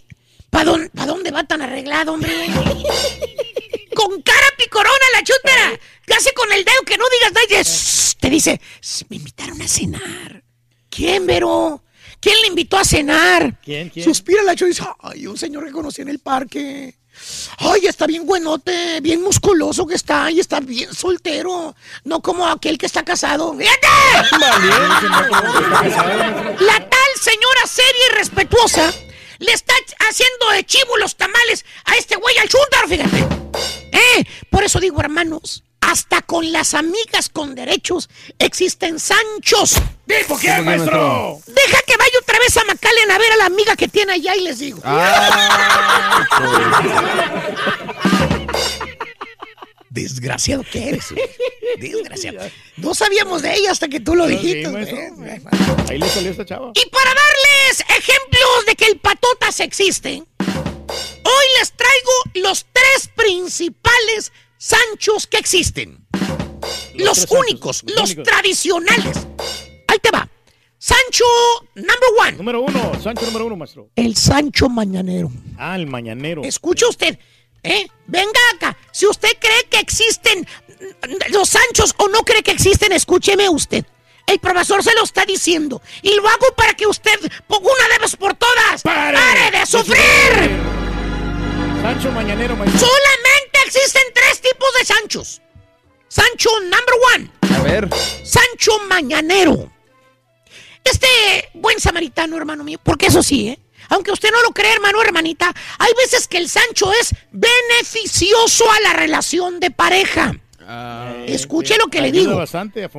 ¿Para 0.49 0.63
dónde, 0.63 0.89
pa 0.91 1.05
dónde 1.05 1.31
va 1.31 1.43
tan 1.43 1.61
arreglado, 1.61 2.13
hombre? 2.13 2.31
con 3.99 4.21
cara 4.21 4.47
picorona 4.57 5.05
la 5.13 5.23
chúntara. 5.23 5.79
Casi 6.05 6.31
con 6.33 6.49
el 6.53 6.63
dedo 6.63 6.81
que 6.85 6.97
no 6.97 7.03
digas 7.09 7.33
dice, 7.49 8.15
Te 8.19 8.29
dice, 8.29 8.61
"Shh, 8.81 9.03
me 9.09 9.17
invitaron 9.17 9.61
a 9.61 9.67
cenar. 9.67 10.43
¿Quién, 10.89 11.25
Vero? 11.25 11.83
¿Quién 12.21 12.35
le 12.41 12.47
invitó 12.47 12.77
a 12.77 12.85
cenar? 12.85 13.59
¿Quién, 13.61 13.89
quién? 13.89 14.03
Suspira 14.05 14.41
la 14.43 14.55
chúntara 14.55 14.67
y 14.67 14.73
dice, 14.73 15.19
ay, 15.21 15.27
un 15.27 15.37
señor 15.37 15.65
que 15.65 15.71
conocí 15.71 16.01
en 16.01 16.09
el 16.09 16.19
parque. 16.19 16.95
Ay, 17.57 17.85
está 17.87 18.07
bien 18.07 18.25
buenote, 18.25 19.01
bien 19.01 19.21
musculoso 19.21 19.85
que 19.85 19.95
está 19.95 20.31
y 20.31 20.39
está 20.39 20.61
bien 20.61 20.93
soltero. 20.93 21.75
No 22.05 22.21
como 22.21 22.47
aquel 22.47 22.77
que 22.77 22.85
está 22.85 23.03
casado. 23.03 23.53
¡Fíjate! 23.57 23.87
La 26.59 26.89
tal 26.89 27.11
señora 27.21 27.67
seria 27.67 28.05
y 28.11 28.15
respetuosa 28.15 28.93
le 29.39 29.51
está 29.53 29.73
haciendo 30.09 30.49
de 30.51 30.65
chivo 30.65 30.97
los 30.97 31.15
tamales 31.15 31.65
a 31.85 31.95
este 31.95 32.15
güey 32.17 32.37
al 32.37 32.49
chúntaro, 32.49 32.87
fíjate. 32.87 33.78
¿Eh? 33.99 34.23
Por 34.49 34.63
eso 34.63 34.79
digo, 34.79 34.99
hermanos, 35.01 35.63
hasta 35.81 36.21
con 36.21 36.51
las 36.51 36.73
amigas 36.73 37.29
con 37.29 37.55
derechos 37.55 38.09
existen 38.37 38.99
Sanchos. 38.99 39.75
¿Tipo 40.07 40.37
quién, 40.37 40.63
maestro? 40.65 41.39
Deja 41.47 41.81
que 41.85 41.97
vaya 41.97 42.19
otra 42.21 42.39
vez 42.39 42.57
a 42.57 42.63
McAllen 42.65 43.11
a 43.11 43.17
ver 43.17 43.31
a 43.33 43.37
la 43.37 43.45
amiga 43.45 43.75
que 43.75 43.87
tiene 43.87 44.13
allá 44.13 44.35
y 44.35 44.41
les 44.41 44.59
digo. 44.59 44.81
Desgraciado 49.89 50.63
que 50.63 50.89
eres. 50.89 51.05
Desgraciado. 51.79 52.39
No 52.77 52.93
sabíamos 52.93 53.41
de 53.41 53.55
ella 53.55 53.71
hasta 53.71 53.87
que 53.87 53.99
tú 53.99 54.15
lo 54.15 54.27
dijiste. 54.27 54.69
maestro. 54.69 54.97
güey. 55.15 55.41
Ahí 55.89 55.97
le 55.97 56.07
salió 56.07 56.31
esta 56.31 56.45
chava. 56.45 56.71
Y 56.75 56.89
para 56.89 57.09
darles 57.13 57.79
ejemplos 57.97 58.65
de 58.67 58.75
que 58.75 58.85
el 58.85 58.99
patotas 58.99 59.59
existe, 59.59 60.23
hoy 61.29 61.45
les 61.59 61.71
traigo 61.73 62.11
los 62.35 62.65
tres 62.71 63.09
principales 63.15 64.31
Sanchos 64.57 65.27
que 65.27 65.37
existen. 65.37 66.05
Los, 66.95 67.27
únicos, 67.29 67.83
los 67.87 67.95
los 67.95 68.09
únicos. 68.11 68.25
tradicionales. 68.25 69.17
Ahí 69.87 69.97
te 69.99 70.11
va. 70.11 70.27
Sancho 70.77 71.25
number 71.75 72.09
one. 72.19 72.31
Número 72.33 72.61
uno, 72.61 72.91
Sancho 73.01 73.25
número 73.25 73.45
uno, 73.45 73.55
maestro. 73.55 73.89
El 73.95 74.15
Sancho 74.15 74.69
Mañanero. 74.69 75.31
Ah, 75.57 75.75
el 75.75 75.87
mañanero. 75.87 76.43
Escucha 76.43 76.87
usted, 76.87 77.17
¿eh? 77.63 77.87
Venga 78.07 78.39
acá. 78.55 78.77
Si 78.91 79.05
usted 79.07 79.29
cree 79.39 79.65
que 79.69 79.79
existen 79.79 80.45
los 81.31 81.49
Sanchos 81.49 81.93
o 81.97 82.07
no 82.09 82.19
cree 82.23 82.43
que 82.43 82.51
existen, 82.51 82.91
escúcheme 82.91 83.47
usted. 83.49 83.85
El 84.25 84.39
profesor 84.39 84.83
se 84.83 84.93
lo 84.93 85.03
está 85.03 85.25
diciendo. 85.25 85.81
Y 86.01 86.13
lo 86.15 86.27
hago 86.27 86.53
para 86.55 86.73
que 86.73 86.85
usted 86.85 87.19
ponga 87.47 87.69
una 87.71 87.97
vez 87.99 88.15
por 88.15 88.35
todas. 88.35 88.81
¡Pare, 88.83 89.57
de 89.57 89.65
sufrir! 89.65 90.78
Sancho 91.81 92.11
mañanero, 92.11 92.55
maestro. 92.55 92.87
Solamente 92.87 93.59
existen 93.65 94.01
tres 94.13 94.41
tipos 94.41 94.67
de 94.79 94.85
Sanchos. 94.85 95.41
Sancho 96.07 96.49
number 96.61 96.95
one. 97.15 97.31
A 97.55 97.61
ver. 97.61 97.89
Sancho 98.23 98.79
Mañanero. 98.87 99.71
Este 100.83 101.07
buen 101.53 101.79
samaritano, 101.79 102.35
hermano 102.37 102.63
mío, 102.63 102.79
porque 102.83 103.07
eso 103.07 103.21
sí, 103.21 103.49
¿eh? 103.49 103.59
Aunque 103.89 104.11
usted 104.11 104.29
no 104.31 104.41
lo 104.41 104.49
cree, 104.49 104.73
hermano 104.73 105.01
hermanita, 105.01 105.53
hay 105.77 105.91
veces 105.97 106.27
que 106.27 106.37
el 106.37 106.49
Sancho 106.49 106.91
es 106.93 107.13
beneficioso 107.31 108.69
a 108.71 108.79
la 108.81 108.93
relación 108.93 109.59
de 109.59 109.71
pareja. 109.71 110.33
Escuche 111.25 111.77
lo 111.77 111.87
que 111.87 112.01
le 112.01 112.11
digo. 112.11 112.43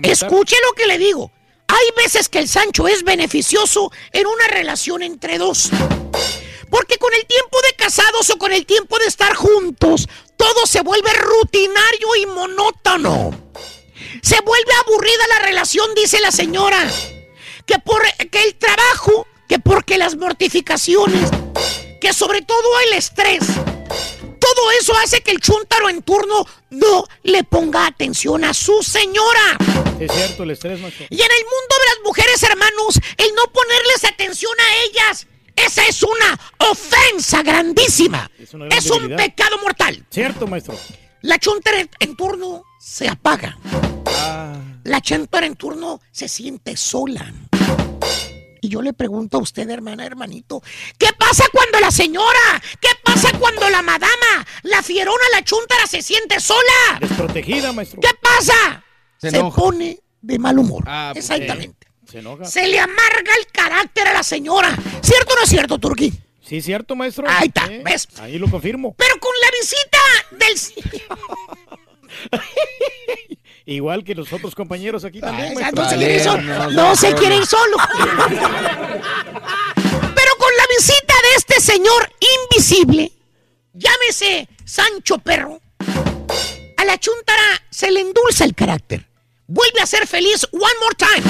Escuche 0.03 0.57
lo 0.67 0.73
que 0.73 0.87
le 0.87 0.99
digo. 0.99 1.31
Hay 1.69 2.03
veces 2.03 2.29
que 2.29 2.41
el 2.41 2.49
Sancho 2.49 2.89
es 2.89 3.05
beneficioso 3.05 3.93
en 4.13 4.27
una 4.27 4.49
relación 4.49 5.03
entre 5.03 5.39
dos. 5.39 5.71
Porque 6.71 6.99
con 6.99 7.13
el 7.13 7.27
tiempo 7.27 7.59
de 7.63 7.75
casados 7.77 8.31
o 8.31 8.39
con 8.39 8.53
el 8.53 8.65
tiempo 8.65 8.99
de 8.99 9.07
estar 9.07 9.35
juntos, 9.35 10.09
todo 10.37 10.67
se 10.67 10.83
vuelve 10.83 11.13
rutinario 11.13 12.17
y 12.21 12.27
monótono. 12.27 13.51
Se 14.23 14.41
vuelve 14.41 14.73
aburrida 14.87 15.27
la 15.29 15.47
relación, 15.47 15.95
dice 15.95 16.21
la 16.21 16.31
señora. 16.31 16.89
Que 17.67 17.79
por 17.79 18.03
que 18.31 18.43
el 18.43 18.55
trabajo, 18.55 19.27
que 19.49 19.59
porque 19.59 19.99
las 19.99 20.17
mortificaciones, 20.17 21.31
que 22.01 22.13
sobre 22.13 22.43
todo 22.43 22.81
el 22.87 22.95
estrés. 22.95 23.41
Todo 24.39 24.71
eso 24.81 24.97
hace 24.97 25.21
que 25.21 25.33
el 25.33 25.41
chúntaro 25.41 25.89
en 25.89 26.03
turno 26.03 26.47
no 26.71 27.05
le 27.23 27.45
ponga 27.45 27.87
atención 27.87 28.45
a 28.45 28.55
su 28.55 28.83
señora. 28.83 29.59
Es 30.01 30.11
cierto, 30.11 30.45
el 30.45 30.53
estrés, 30.53 30.81
maestro. 30.81 31.07
Y 31.11 31.21
en 31.21 31.31
el 31.31 31.45
mundo 31.45 31.75
de 31.79 31.87
las 31.87 32.05
mujeres, 32.05 32.43
hermanos, 32.43 32.99
el 33.19 33.35
no 33.35 33.45
ponerles 33.53 34.05
atención 34.05 34.53
a 34.59 34.77
ellas, 34.85 35.27
esa 35.67 35.85
es 35.87 36.03
una 36.03 36.39
ofensa 36.71 37.43
grandísima. 37.43 38.31
Es 38.39 38.55
una 38.55 38.67
gran 38.67 38.79
Es 38.79 38.91
un 38.91 39.17
pecado 39.17 39.59
mortal. 39.63 40.07
Cierto, 40.11 40.47
maestro. 40.47 40.77
La 41.23 41.39
chuntara 41.39 41.79
en, 41.99 42.17
turno 42.17 42.65
se 42.79 43.09
apaga. 43.09 43.59
Ah. 44.07 44.55
La 44.85 45.01
chuntara 45.01 45.47
en 45.47 45.57
turno 45.57 46.01
se 46.11 46.29
siente 46.29 46.77
sola. 46.77 47.33
Y 48.63 48.69
yo 48.69 48.83
le 48.83 48.93
pregunto 48.93 49.39
a 49.39 49.41
usted, 49.41 49.69
hermana, 49.71 50.05
hermanito, 50.05 50.63
¿qué 50.99 51.09
pasa 51.19 51.45
cuando 51.53 51.81
la 51.81 51.91
señora? 51.91 52.63
¿Qué 52.81 52.91
pasa 53.03 53.31
cuando 53.39 53.69
la 53.71 53.83
madama, 53.83 54.47
la 54.63 54.83
fierona, 54.83 55.25
la 55.33 55.43
chuntara 55.43 55.87
se 55.87 56.03
siente 56.03 56.41
sola? 56.41 56.99
Desprotegida, 57.01 57.73
maestro. 57.73 58.01
¿Qué 58.01 58.11
pasa? 58.21 58.85
Se 59.19 59.31
Se, 59.31 59.41
pone 59.41 60.01
de 60.21 60.39
mal 60.39 60.59
humor. 60.59 60.85
Ah, 60.87 61.11
pues, 61.15 61.31
Exactamente. 61.31 61.90
Se 62.11 62.19
enoja. 62.19 62.45
Se 62.45 62.67
le 62.67 62.79
amarga 62.81 63.35
el 63.39 63.47
carácter 63.53 64.09
a 64.09 64.13
la 64.13 64.23
señora. 64.23 64.77
¿Cierto 65.01 65.33
o 65.33 65.37
no 65.37 65.43
es 65.43 65.49
cierto, 65.49 65.79
Turquí? 65.79 66.13
Sí, 66.43 66.61
cierto, 66.61 66.95
maestro. 66.97 67.25
Ahí 67.29 67.47
está, 67.47 67.67
Sí, 67.69 67.81
¿ves? 67.85 68.09
Ahí 68.19 68.37
lo 68.39 68.51
confirmo. 68.51 68.95
Pero 68.99 69.19
con 69.21 69.33
la 69.41 69.49
visita 69.61 69.99
del... 70.33 70.59
Igual 73.67 74.03
que 74.03 74.17
los 74.17 74.33
otros 74.33 74.57
compañeros 74.57 75.05
aquí 75.05 75.21
también, 75.21 75.55
no 75.55 75.89
se 75.89 75.97
quiere 75.97 76.15
ir 76.17 76.21
solo. 76.23 76.71
No 76.71 76.97
se 76.97 77.15
quiere 77.15 77.37
ir 77.37 77.47
solo. 77.47 77.77
Pero 78.27 80.33
con 80.39 80.51
la 80.57 80.65
visita 80.77 81.15
de 81.23 81.35
este 81.37 81.61
señor 81.61 82.13
invisible, 82.51 83.13
llámese 83.73 84.49
Sancho 84.65 85.19
Perro, 85.19 85.61
a 86.77 86.85
la 86.85 86.99
chuntara 86.99 87.63
se 87.71 87.93
le 87.93 88.01
endulza 88.01 88.43
el 88.45 88.57
carácter. 88.57 89.07
Vuelve 89.53 89.81
a 89.81 89.87
ser 89.87 90.07
feliz 90.07 90.47
one 90.53 90.63
more 90.81 90.95
time. 90.97 91.25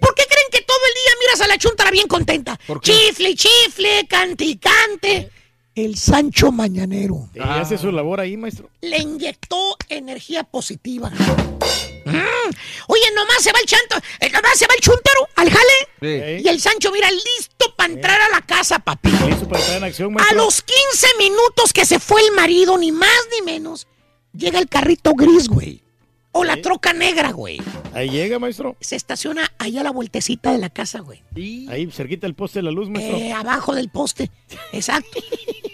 ¿Por 0.00 0.14
qué 0.16 0.24
creen 0.28 0.46
que 0.50 0.62
todo 0.62 0.78
el 0.88 0.94
día 0.94 1.12
miras 1.20 1.40
a 1.42 1.46
la 1.46 1.58
chuntara 1.58 1.92
bien 1.92 2.08
contenta? 2.08 2.58
Chifle, 2.80 3.36
chifle, 3.36 4.04
cante 4.08 4.44
y 4.44 4.56
cante. 4.56 5.30
El 5.76 5.96
Sancho 5.96 6.50
Mañanero 6.50 7.28
Y 7.32 7.38
hace 7.38 7.78
su 7.78 7.92
labor 7.92 8.18
ahí, 8.18 8.36
maestro. 8.36 8.68
le 8.80 8.98
inyectó 8.98 9.76
energía 9.88 10.42
positiva. 10.42 11.10
Mm. 11.10 12.50
Oye, 12.88 13.04
nomás 13.14 13.36
se 13.40 13.52
va 13.52 13.60
el 13.60 13.66
chanto, 13.66 13.96
eh, 14.18 14.28
nomás 14.30 14.58
se 14.58 14.66
va 14.66 14.74
el 14.74 14.80
chuntero 14.80 15.28
al 15.36 15.50
jale. 15.50 16.40
Y 16.42 16.48
el 16.48 16.60
Sancho, 16.60 16.90
mira, 16.90 17.08
listo 17.12 17.72
para 17.76 17.92
entrar 17.92 18.20
a 18.20 18.28
la 18.30 18.40
casa, 18.44 18.80
papi. 18.80 19.08
Listo 19.28 19.46
para 19.48 19.60
estar 19.60 19.76
en 19.76 19.84
acción, 19.84 20.08
A 20.08 20.14
maestro. 20.14 20.36
los 20.38 20.62
15 20.62 21.06
minutos 21.18 21.72
que 21.72 21.84
se 21.84 22.00
fue 22.00 22.22
el 22.22 22.32
marido, 22.32 22.76
ni 22.76 22.90
más 22.90 23.08
ni 23.30 23.42
menos, 23.46 23.86
llega 24.34 24.58
el 24.58 24.68
carrito 24.68 25.12
gris, 25.14 25.46
güey. 25.46 25.84
O 26.32 26.44
la 26.44 26.60
troca 26.62 26.92
negra, 26.92 27.32
güey. 27.32 27.60
Ahí 27.92 28.08
llega, 28.08 28.38
maestro. 28.38 28.76
Se 28.80 28.94
estaciona 28.94 29.52
allá 29.58 29.80
a 29.80 29.84
la 29.84 29.90
vueltecita 29.90 30.52
de 30.52 30.58
la 30.58 30.70
casa, 30.70 31.00
güey. 31.00 31.22
Ahí 31.68 31.90
cerquita 31.90 32.26
del 32.26 32.34
poste 32.34 32.60
de 32.60 32.64
la 32.64 32.70
luz, 32.70 32.88
maestro. 32.88 33.16
Eh, 33.16 33.32
abajo 33.32 33.74
del 33.74 33.88
poste. 33.90 34.30
Exacto. 34.72 35.18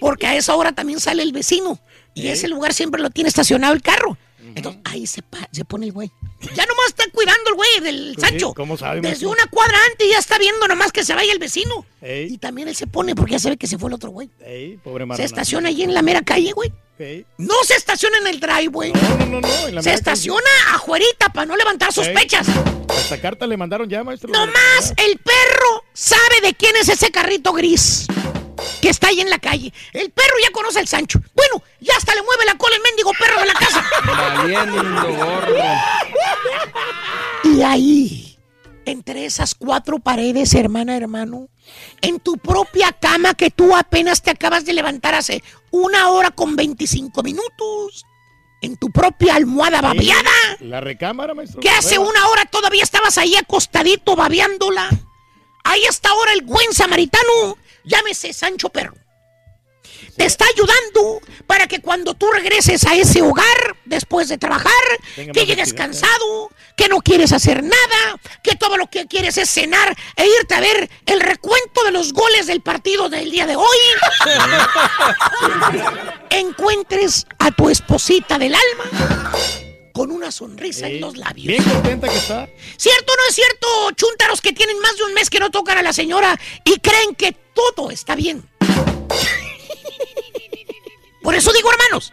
Porque 0.01 0.27
a 0.27 0.35
esa 0.35 0.57
hora 0.57 0.73
también 0.73 0.99
sale 0.99 1.23
el 1.23 1.33
vecino. 1.33 1.79
Y 2.15 2.29
ese 2.29 2.49
lugar 2.49 2.73
siempre 2.73 3.03
lo 3.03 3.11
tiene 3.11 3.29
estacionado 3.29 3.75
el 3.75 3.83
carro. 3.83 4.17
Entonces 4.55 4.81
ahí 4.85 5.07
se, 5.07 5.23
pa- 5.23 5.49
se 5.53 5.65
pone 5.65 5.87
el 5.87 5.93
güey. 5.93 6.11
Ya 6.55 6.65
nomás 6.67 6.87
está 6.89 7.05
cuidando 7.13 7.51
el 7.51 7.55
güey 7.57 7.81
del 7.81 8.17
Sancho. 8.19 8.53
¿cómo 8.55 8.77
sabe, 8.77 8.97
Desde 8.97 9.09
maestro? 9.09 9.31
una 9.31 9.47
cuadra 9.47 9.79
antes 9.91 10.09
ya 10.11 10.19
está 10.19 10.39
viendo 10.39 10.69
nomás 10.69 10.93
que 10.93 11.05
se 11.05 11.15
vaya 11.15 11.33
el 11.33 11.39
vecino. 11.39 11.85
Ey, 12.01 12.33
Y 12.35 12.39
también 12.39 12.69
él 12.69 12.77
se 12.77 12.87
pone 12.87 13.15
porque 13.15 13.33
ya 13.33 13.39
sabe 13.39 13.57
que 13.57 13.67
se 13.67 13.79
fue 13.79 13.89
el 13.91 13.95
otro 13.95 14.11
güey. 14.11 14.31
ey, 14.45 14.77
pobre 14.85 15.05
Se 15.17 15.25
estaciona 15.25 15.69
ahí 15.71 15.83
en 15.83 15.95
la 15.95 16.03
mera 16.03 16.23
calle, 16.23 16.53
güey. 16.53 16.73
Ey. 16.99 17.27
No 17.39 17.55
se 17.65 17.75
estaciona 17.75 18.19
en 18.19 18.27
el 18.29 18.41
driveway. 18.41 18.93
No, 18.93 19.17
no, 19.19 19.27
no, 19.27 19.41
no. 19.41 19.69
en 19.69 19.75
la 19.75 19.83
Se 19.83 19.93
estaciona 19.93 20.41
afuerita 20.75 21.29
para 21.31 21.47
no 21.47 21.57
levantar 21.57 21.89
calle. 21.93 22.05
sospechas. 22.07 22.49
Ey. 22.49 22.55
Hasta 22.89 23.21
carta 23.21 23.47
le 23.47 23.57
mandaron 23.57 23.89
ya, 23.89 24.03
maestro. 24.05 24.31
Nomás 24.31 24.93
el 24.97 25.19
perro 25.19 25.85
sabe 25.93 26.41
de 26.43 26.55
quién 26.55 26.75
es 26.77 26.89
ese 26.89 27.11
carrito 27.11 27.53
gris 27.53 28.07
que 28.81 28.89
está 28.89 29.09
ahí 29.09 29.21
en 29.21 29.31
la 29.31 29.39
calle. 29.39 29.73
El 29.93 30.11
perro 30.11 30.35
ya 30.43 30.51
conoce 30.51 30.79
al 30.79 30.89
Sancho. 30.89 31.21
Bueno, 31.35 31.63
ya 31.81 31.95
hasta 31.97 32.15
le 32.15 32.23
mueve 32.23 32.45
la 32.45 32.57
cola 32.57 32.77
el 32.77 32.83
mendigo 32.83 33.13
perro 33.19 33.41
de 33.41 33.47
la 33.47 33.55
casa. 33.55 33.85
Valiendo 34.07 35.17
gordo. 35.17 35.55
Y 37.45 37.63
ahí, 37.63 38.39
entre 38.85 39.25
esas 39.25 39.55
cuatro 39.55 39.99
paredes, 39.99 40.55
hermana, 40.55 40.97
hermano, 40.97 41.49
en 42.01 42.21
tu 42.21 42.37
propia 42.39 42.93
cama 42.93 43.35
que 43.35 43.51
tú 43.51 43.75
apenas 43.77 44.23
te 44.23 44.31
acabas 44.31 44.65
de 44.65 44.73
levantar 44.73 45.15
hace 45.15 45.43
una 45.71 46.09
hora 46.11 46.31
con 46.31 46.57
25 46.57 47.23
minutos, 47.23 48.05
en 48.63 48.77
tu 48.77 48.91
propia 48.91 49.35
almohada 49.37 49.81
babeada, 49.81 50.31
La 50.61 50.81
recámara, 50.81 51.35
maestro. 51.35 51.61
que 51.61 51.71
hace 51.71 51.99
una 51.99 52.27
hora 52.29 52.47
todavía 52.47 52.83
estabas 52.83 53.19
ahí 53.19 53.37
acostadito 53.37 54.17
babeándola. 54.17 54.89
Ahí 55.65 55.85
está 55.85 56.11
ahora 56.11 56.33
el 56.33 56.43
buen 56.43 56.73
samaritano, 56.73 57.59
llámese 57.87 58.33
Sancho 58.33 58.69
Perro. 58.69 58.97
Te 60.17 60.25
está 60.25 60.45
ayudando 60.55 61.21
para 61.47 61.67
que 61.67 61.81
cuando 61.81 62.15
tú 62.15 62.31
regreses 62.31 62.85
a 62.87 62.95
ese 62.95 63.23
hogar 63.23 63.77
después 63.85 64.29
de 64.29 64.39
trabajar, 64.39 64.73
Tenga 65.15 65.33
que 65.33 65.47
llegues 65.47 65.75
cansado, 65.75 66.51
que 66.77 66.89
no 66.89 67.01
quieres 67.01 67.33
hacer 67.33 67.63
nada, 67.63 68.21
que 68.43 68.57
todo 68.57 68.77
lo 68.77 68.89
que 68.89 69.07
quieres 69.07 69.37
es 69.39 69.51
cenar 69.51 69.97
e 70.17 70.27
irte 70.41 70.55
a 70.55 70.61
ver 70.61 70.91
el 71.07 71.21
recuento 71.21 71.85
de 71.85 71.93
los 71.93 72.13
goles 72.13 72.47
del 72.47 72.63
partido 72.63 73.09
del 73.09 73.31
día 73.31 73.47
de 73.47 73.57
hoy. 73.57 73.67
Encuentres 76.31 77.27
a 77.39 77.51
tu 77.51 77.69
esposita 77.69 78.39
del 78.39 78.55
alma 78.55 79.33
con 79.97 80.11
una 80.11 80.31
sonrisa 80.31 80.89
en 80.89 81.01
los 81.01 81.17
labios. 81.17 81.47
Bien 81.47 81.65
contenta 81.65 82.07
que 82.07 82.19
está. 82.19 82.47
¿Cierto 82.77 83.15
o 83.15 83.17
no 83.17 83.23
es 83.31 83.35
cierto, 83.35 83.67
chuntaros 83.93 84.43
que 84.43 84.53
tienen 84.53 84.79
más 84.81 84.95
de 84.99 85.05
un 85.05 85.15
mes 85.15 85.31
que 85.31 85.41
no 85.41 85.51
tocan 85.51 85.79
a 85.79 85.83
la 85.83 85.95
señora 85.95 86.39
y 86.65 86.79
creen 86.81 87.15
que 87.15 87.33
todo 87.55 87.91
está 87.91 88.15
bien? 88.15 88.47
Por 91.23 91.35
eso 91.35 91.51
digo, 91.51 91.71
hermanos, 91.73 92.13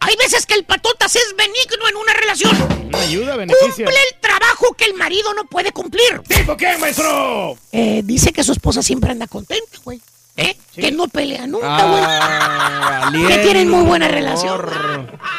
hay 0.00 0.14
veces 0.16 0.44
que 0.44 0.52
el 0.52 0.64
patotas 0.64 1.16
es 1.16 1.34
benigno 1.34 1.88
en 1.88 1.96
una 1.96 2.12
relación. 2.12 2.54
Una 2.88 3.00
ayuda, 3.00 3.34
beneficia. 3.36 3.86
Cumple 3.86 3.96
el 4.12 4.20
trabajo 4.20 4.74
que 4.74 4.84
el 4.84 4.92
marido 4.92 5.32
no 5.32 5.46
puede 5.46 5.72
cumplir. 5.72 6.20
¿Tipo 6.28 6.54
qué, 6.54 6.76
maestro? 6.76 7.56
Eh, 7.72 8.02
dice 8.04 8.34
que 8.34 8.44
su 8.44 8.52
esposa 8.52 8.82
siempre 8.82 9.10
anda 9.10 9.26
contenta, 9.26 9.78
güey. 9.82 10.02
¿Eh? 10.36 10.56
Que 10.74 10.90
no 10.90 11.08
pelea 11.08 11.46
nunca, 11.46 11.86
güey. 11.86 12.02
Ah, 12.04 13.10
que 13.12 13.38
tienen 13.38 13.68
muy 13.68 13.84
buena 13.84 14.08
relación. 14.08 14.60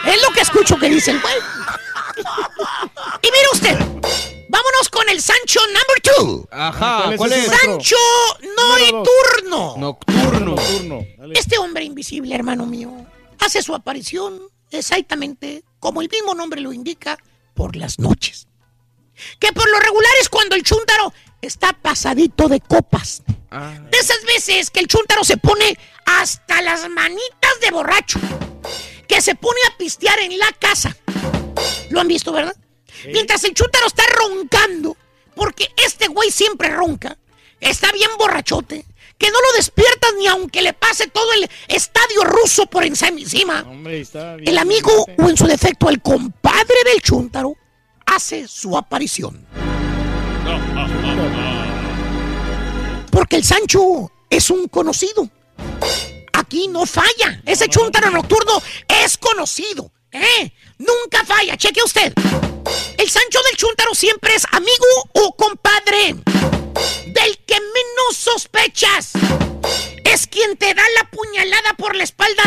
Es 0.06 0.22
lo 0.22 0.30
que 0.34 0.42
escucho 0.42 0.78
que 0.78 0.90
dice 0.90 1.12
el 1.12 1.20
güey. 1.22 1.36
Y 3.22 3.28
mire 3.32 3.48
usted, 3.54 3.78
vámonos 4.50 4.90
con 4.92 5.10
el 5.10 5.22
Sancho 5.22 5.60
number 5.68 6.02
two. 6.04 6.48
Ajá, 6.52 7.16
¿Cuál 7.18 7.34
es. 7.34 7.48
Sancho 7.48 7.96
dos. 8.56 8.92
Nocturno. 8.92 9.76
Nocturno. 9.78 10.56
Este 11.34 11.58
hombre 11.58 11.84
invisible, 11.86 12.36
hermano 12.36 12.66
mío, 12.66 12.92
hace 13.40 13.64
su 13.64 13.74
aparición 13.74 14.40
exactamente 14.70 15.64
como 15.80 16.02
el 16.02 16.10
mismo 16.10 16.36
nombre 16.36 16.62
lo 16.62 16.72
indica, 16.72 17.18
por 17.54 17.76
las 17.76 18.00
noches. 18.00 18.48
Que 19.40 19.52
por 19.54 19.70
lo 19.70 19.80
regular 19.80 20.12
es 20.22 20.30
cuando 20.30 20.56
el 20.56 20.64
chúntaro 20.64 21.14
está 21.46 21.74
pasadito 21.74 22.48
de 22.48 22.60
copas. 22.60 23.22
Ah. 23.52 23.78
De 23.92 23.98
esas 23.98 24.24
veces 24.26 24.70
que 24.70 24.80
el 24.80 24.88
chúntaro 24.88 25.24
se 25.24 25.38
pone 25.38 25.78
hasta 26.06 26.62
las 26.62 26.90
manitas 26.90 27.60
de 27.62 27.72
borracho. 27.72 28.20
Que 29.08 29.22
se 29.22 29.36
pone 29.36 29.60
a 29.70 29.78
pistear 29.78 30.20
en 30.20 30.38
la 30.38 30.52
casa. 30.54 30.96
¿Lo 31.90 32.02
han 32.02 32.08
visto, 32.08 32.32
verdad? 32.32 32.56
Mientras 33.12 33.44
el 33.44 33.54
chúntaro 33.54 33.88
está 33.88 34.04
roncando, 34.18 34.96
porque 35.36 35.70
este 35.78 36.08
güey 36.08 36.32
siempre 36.32 36.70
ronca, 36.70 37.18
está 37.60 37.92
bien 37.92 38.10
borrachote, 38.18 38.86
que 39.18 39.30
no 39.30 39.42
lo 39.42 39.58
despiertas 39.58 40.14
ni 40.18 40.28
aunque 40.28 40.62
le 40.62 40.74
pase 40.74 41.08
todo 41.08 41.32
el 41.34 41.50
estadio 41.68 42.24
ruso 42.24 42.66
por 42.66 42.86
encima. 42.86 43.66
Hombre, 43.68 44.02
está 44.02 44.36
bien. 44.36 44.50
El 44.50 44.58
amigo, 44.58 45.06
o 45.18 45.30
en 45.30 45.38
su 45.38 45.46
defecto, 45.46 45.90
el 45.90 46.02
compadre 46.02 46.78
del 46.86 47.02
chúntaro, 47.02 47.56
hace 48.06 48.48
su 48.48 48.78
aparición. 48.78 49.46
Porque 53.12 53.36
el 53.36 53.44
Sancho 53.44 54.12
es 54.30 54.50
un 54.50 54.68
conocido. 54.68 55.30
Aquí 56.34 56.68
no 56.68 56.86
falla. 56.86 57.42
Ese 57.46 57.68
chuntaro 57.68 58.10
nocturno 58.10 58.62
es 58.88 59.18
conocido. 59.18 59.92
¿Eh? 60.12 60.52
Nunca 60.78 61.24
falla. 61.26 61.58
Cheque 61.58 61.82
usted. 61.84 62.14
El 62.98 63.10
Sancho 63.10 63.40
del 63.50 63.58
Chuntaro 63.58 63.94
siempre 63.94 64.36
es 64.36 64.46
amigo 64.52 65.10
o 65.14 65.36
compadre. 65.36 66.16
Del 67.08 67.38
que 67.46 67.60
menos 67.60 68.18
sospechas. 68.18 69.12
Es 70.04 70.28
quien 70.28 70.58
te 70.58 70.74
da 70.74 70.84
la 70.96 71.10
puñalada 71.10 71.74
por 71.78 71.96
la 71.96 72.04
espalda. 72.04 72.44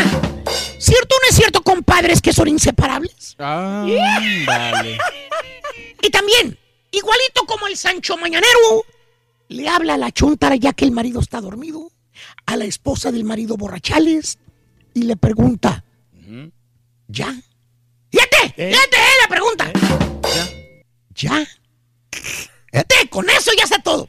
¿Cierto 0.79 1.17
o 1.17 1.19
no 1.21 1.29
es 1.31 1.37
cierto, 1.37 1.63
compadres, 1.63 2.21
que 2.21 2.33
son 2.33 2.49
inseparables? 2.49 3.35
Ah, 3.39 3.87
vale. 4.47 4.99
Y 6.03 6.11
también, 6.11 6.59
igualito 6.91 7.45
como 7.47 7.67
el 7.67 7.77
Sancho 7.77 8.17
Mañanero, 8.17 8.85
le 9.49 9.69
habla 9.69 9.95
a 9.95 9.99
la 9.99 10.11
chuntara 10.13 10.57
ya 10.57 10.73
que 10.73 10.85
el 10.85 10.93
marido 10.93 11.21
está 11.21 11.41
dormido, 11.41 11.91
a 12.47 12.57
la 12.57 12.65
esposa 12.65 13.13
del 13.13 13.25
marido 13.25 13.57
borrachales, 13.57 14.39
y 14.95 15.03
le 15.03 15.17
pregunta, 15.17 15.85
¿ya? 17.09 17.35
¡Fíjate! 18.11 18.37
¡Fíjate! 18.57 18.57
eh, 18.71 18.73
La 19.23 19.29
pregunta. 19.29 19.73
¿Ya? 21.15 21.47
Fíjate, 22.11 23.09
con 23.11 23.29
eso 23.31 23.51
ya 23.57 23.65
está 23.65 23.79
todo. 23.83 24.09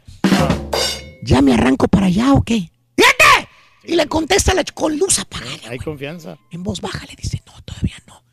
¿Ya 1.23 1.41
me 1.41 1.53
arranco 1.53 1.87
para 1.87 2.05
allá 2.07 2.33
o 2.33 2.41
qué? 2.43 2.71
¡Fíjate! 2.95 3.49
Y 3.83 3.95
le 3.95 4.07
contesta 4.07 4.53
la 4.53 4.63
con 4.63 4.97
luz 4.97 5.19
apagada. 5.19 5.69
Hay 5.69 5.77
confianza. 5.79 6.37
En 6.51 6.63
voz 6.63 6.79
baja 6.81 7.05
le 7.05 7.15
dice, 7.15 7.41
no, 7.45 7.61
todavía 7.63 7.97
no. 8.07 8.23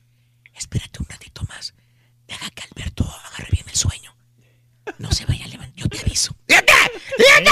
Espérate 0.54 1.00
un 1.00 1.06
ratito 1.08 1.42
más. 1.48 1.74
Deja 2.26 2.50
que 2.50 2.62
Alberto 2.62 3.04
agarre 3.04 3.48
bien 3.50 3.64
el 3.68 3.74
sueño. 3.76 4.13
No 4.98 5.10
se 5.12 5.24
vaya 5.26 5.44
a 5.44 5.48
levantar, 5.48 5.74
yo 5.76 5.88
te 5.88 5.98
aviso. 6.00 6.34
¡Fíjate! 6.46 6.72
¡Fíjate! 7.16 7.50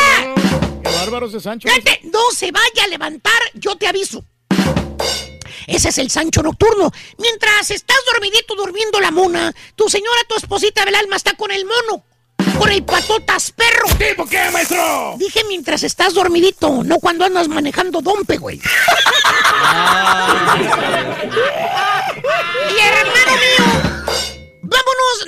Qué 0.82 0.90
bárbaro 0.90 1.26
ese 1.26 1.40
Sancho. 1.40 1.68
Fíjate, 1.68 2.00
no 2.04 2.30
se 2.34 2.52
vaya 2.52 2.84
a 2.84 2.88
levantar, 2.88 3.40
yo 3.54 3.76
te 3.76 3.86
aviso. 3.86 4.24
Ese 5.66 5.88
es 5.88 5.98
el 5.98 6.10
Sancho 6.10 6.42
nocturno. 6.42 6.92
Mientras 7.18 7.70
estás 7.70 7.98
dormidito 8.12 8.54
durmiendo 8.54 9.00
la 9.00 9.10
mona, 9.10 9.52
tu 9.74 9.88
señora, 9.88 10.20
tu 10.28 10.36
esposita 10.36 10.84
del 10.84 10.94
alma 10.94 11.16
está 11.16 11.34
con 11.34 11.50
el 11.50 11.64
mono. 11.64 12.04
Con 12.58 12.70
el 12.70 12.84
patotas 12.84 13.52
perro. 13.52 13.88
¿Tipo 13.98 14.26
qué, 14.26 14.50
maestro? 14.50 15.14
Dije 15.16 15.42
mientras 15.48 15.82
estás 15.84 16.12
dormidito, 16.14 16.82
no 16.84 16.98
cuando 16.98 17.24
andas 17.24 17.48
manejando 17.48 18.02
dompe, 18.02 18.36
güey. 18.36 18.58
y 22.70 22.78
hermano 22.78 23.32
mío, 23.36 24.01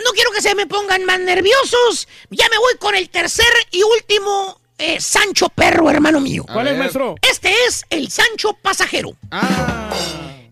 no 0.04 0.12
quiero 0.12 0.30
que 0.30 0.42
se 0.42 0.54
me 0.54 0.66
pongan 0.66 1.04
más 1.04 1.20
nerviosos. 1.20 2.08
Ya 2.30 2.48
me 2.48 2.58
voy 2.58 2.76
con 2.78 2.94
el 2.94 3.08
tercer 3.10 3.52
y 3.70 3.82
último 3.82 4.60
eh, 4.78 5.00
Sancho 5.00 5.48
perro, 5.48 5.90
hermano 5.90 6.20
mío. 6.20 6.44
¿Cuál 6.50 6.68
es, 6.68 6.78
maestro? 6.78 7.14
Este 7.22 7.52
es 7.66 7.84
el 7.90 8.10
Sancho 8.10 8.54
pasajero. 8.54 9.16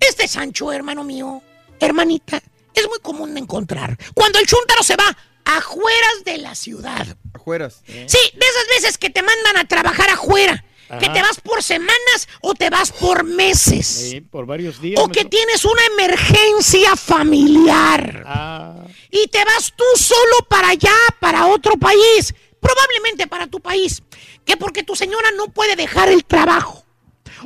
Este 0.01 0.28
Sancho, 0.28 0.73
hermano 0.73 1.05
mío, 1.05 1.43
hermanita, 1.81 2.41
es 2.75 2.89
muy 2.89 2.99
común 3.01 3.35
de 3.35 3.41
encontrar. 3.41 3.97
Cuando 4.15 4.39
el 4.39 4.47
chúntaro 4.47 4.83
se 4.83 4.97
va 4.97 5.17
afueras 5.44 6.25
de 6.25 6.39
la 6.39 6.55
ciudad. 6.55 7.07
Afueras. 7.35 7.83
Sí, 7.86 8.19
de 8.35 8.47
esas 8.47 8.67
veces 8.69 8.99
que 8.99 9.11
te 9.11 9.23
mandan 9.23 9.57
a 9.57 9.67
trabajar 9.67 10.11
afuera. 10.11 10.65
Que 10.99 11.09
te 11.09 11.23
vas 11.23 11.41
por 11.41 11.62
semanas 11.62 12.29
o 12.41 12.55
te 12.55 12.69
vas 12.71 12.93
por 12.93 13.25
meses. 13.25 13.87
Sí, 13.87 14.21
por 14.21 14.47
varios 14.47 14.81
días. 14.81 15.01
O 15.03 15.09
que 15.09 15.25
tienes 15.25 15.65
una 15.65 15.83
emergencia 15.87 16.97
familiar. 16.97 18.23
Ah, 18.27 18.85
Y 19.11 19.27
te 19.29 19.45
vas 19.45 19.73
tú 19.75 19.85
solo 19.97 20.37
para 20.49 20.69
allá, 20.71 20.95
para 21.19 21.47
otro 21.47 21.77
país. 21.77 22.35
Probablemente 22.61 23.27
para 23.27 23.47
tu 23.47 23.61
país. 23.61 24.03
Que 24.45 24.57
porque 24.57 24.83
tu 24.83 24.95
señora 24.95 25.31
no 25.37 25.47
puede 25.49 25.77
dejar 25.77 26.09
el 26.09 26.25
trabajo. 26.25 26.85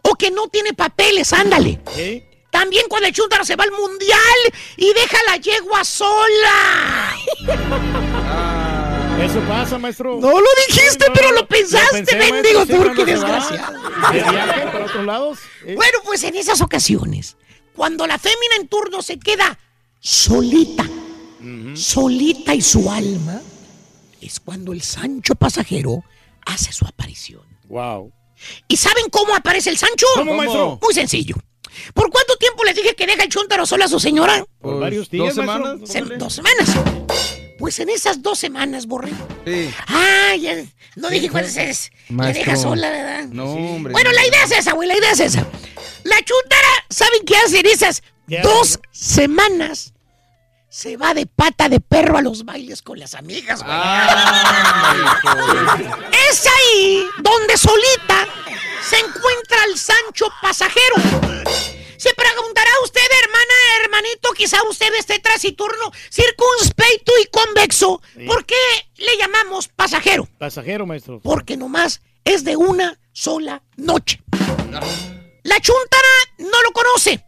O 0.03 0.15
que 0.15 0.31
no 0.31 0.49
tiene 0.49 0.73
papeles, 0.75 1.33
ándale. 1.33 1.81
¿sí? 1.95 2.25
También 2.51 2.87
cuando 2.89 3.07
el 3.07 3.15
chúntaro 3.15 3.45
se 3.45 3.55
va 3.55 3.65
al 3.65 3.73
mundial 3.73 4.39
y 4.77 4.93
deja 4.93 5.19
la 5.27 5.37
yegua 5.37 5.85
sola. 5.85 7.15
Eso 9.21 9.41
pasa, 9.49 9.79
maestro. 9.79 10.19
No 10.21 10.31
lo 10.31 10.47
dijiste, 10.69 11.07
pero 11.15 11.33
lo 11.33 11.47
pensaste, 11.49 12.05
pensé, 12.05 12.17
mendigo 12.33 12.61
maestro, 12.61 12.85
turco 12.85 13.05
desgraciado. 13.05 13.73
De 14.13 14.19
viaje 14.23 14.67
para 14.71 14.85
otros 14.85 15.05
lados. 15.05 15.39
¿eh? 15.65 15.75
Bueno, 15.75 15.99
pues 16.05 16.23
en 16.25 16.37
esas 16.37 16.61
ocasiones, 16.61 17.37
cuando 17.75 18.07
la 18.07 18.19
fémina 18.19 18.57
en 18.61 18.69
turno 18.69 19.03
se 19.03 19.19
queda 19.19 19.59
solita, 20.01 20.85
solita 21.75 22.55
y 22.55 22.61
su 22.63 22.91
alma, 22.91 23.41
es 24.21 24.39
cuando 24.41 24.73
el 24.73 24.83
Sancho 24.83 25.35
pasajero 25.35 26.05
hace 26.45 26.73
su 26.73 26.87
aparición. 26.87 27.43
Wow. 27.69 28.13
¿Y 28.69 28.77
saben 28.77 29.09
cómo 29.11 29.35
aparece 29.35 29.71
el 29.71 29.79
Sancho? 29.79 30.07
¿Cómo, 30.15 30.35
maestro? 30.35 30.79
Muy 30.83 30.95
sencillo. 30.95 31.37
¿Por 31.95 32.11
cuánto 32.11 32.37
tiempo 32.37 32.65
les 32.65 32.77
dije 32.77 32.95
que 32.95 33.07
deja 33.07 33.23
el 33.25 33.29
chúntaro 33.29 33.67
solo 33.67 33.85
a 33.85 33.89
su 33.89 33.99
señora? 33.99 34.45
Por 34.61 34.79
varios 34.81 35.11
días, 35.11 35.35
¿Dos 35.35 35.35
semanas? 35.35 35.79
Se- 35.85 36.01
dos 36.03 36.33
semanas. 36.35 36.69
Pues 37.59 37.79
en 37.79 37.89
esas 37.89 38.23
dos 38.23 38.39
semanas, 38.39 38.87
borré. 38.87 39.13
Sí. 39.47 39.73
Ah, 39.89 40.35
ya. 40.39 40.57
No 40.95 41.09
dije 41.09 41.31
cuántas 41.31 41.57
es. 41.57 41.91
Maestro. 42.09 42.45
deja 42.45 42.57
sola, 42.57 42.91
¿verdad? 42.91 43.25
No, 43.31 43.45
hombre. 43.53 43.93
Bueno, 43.93 44.13
la 44.13 44.27
idea 44.27 44.45
es 44.45 44.53
esa, 44.53 44.73
güey, 44.73 44.89
la 44.89 44.97
idea 44.97 45.13
es 45.13 45.21
esa. 45.21 45.47
La 46.05 46.17
chúntara, 46.23 46.69
¿saben 46.91 47.25
qué 47.27 47.37
hace 47.37 47.61
en 47.61 47.67
esas 47.67 48.03
¿Qué 48.29 48.41
dos 48.43 48.79
semanas? 48.93 49.93
Se 50.69 50.97
va 50.97 51.15
de 51.15 51.27
pata 51.27 51.69
de 51.71 51.81
perro 51.81 52.19
a 52.19 52.23
los 52.23 52.45
bailes 52.45 52.83
con 52.83 52.99
las 52.99 53.15
amigas, 53.15 53.63
güey. 53.63 53.79
Es 56.31 56.47
ahí 56.47 57.07
donde 57.23 57.57
solita 57.57 58.27
se 58.83 58.99
encuentra 58.99 59.65
el 59.71 59.79
Sancho 59.79 60.27
pasajero. 60.43 60.97
Se 61.99 62.13
preguntará 62.15 62.71
usted, 62.85 63.01
hermana, 63.25 63.55
hermanito, 63.83 64.33
quizá 64.33 64.63
usted 64.69 64.93
esté 64.95 65.19
taciturno, 65.19 65.93
circunspecto 66.11 67.13
y 67.23 67.27
convexo. 67.27 68.03
¿Por 68.27 68.45
qué 68.45 68.55
le 68.97 69.17
llamamos 69.17 69.69
pasajero? 69.69 70.29
Pasajero, 70.39 70.87
maestro. 70.87 71.21
Porque 71.23 71.57
nomás 71.57 72.03
es 72.25 72.45
de 72.45 72.57
una 72.57 72.99
sola 73.13 73.63
noche. 73.77 74.21
La 75.43 75.61
chuntara 75.61 76.09
no 76.39 76.63
lo 76.63 76.73
conoce. 76.73 77.25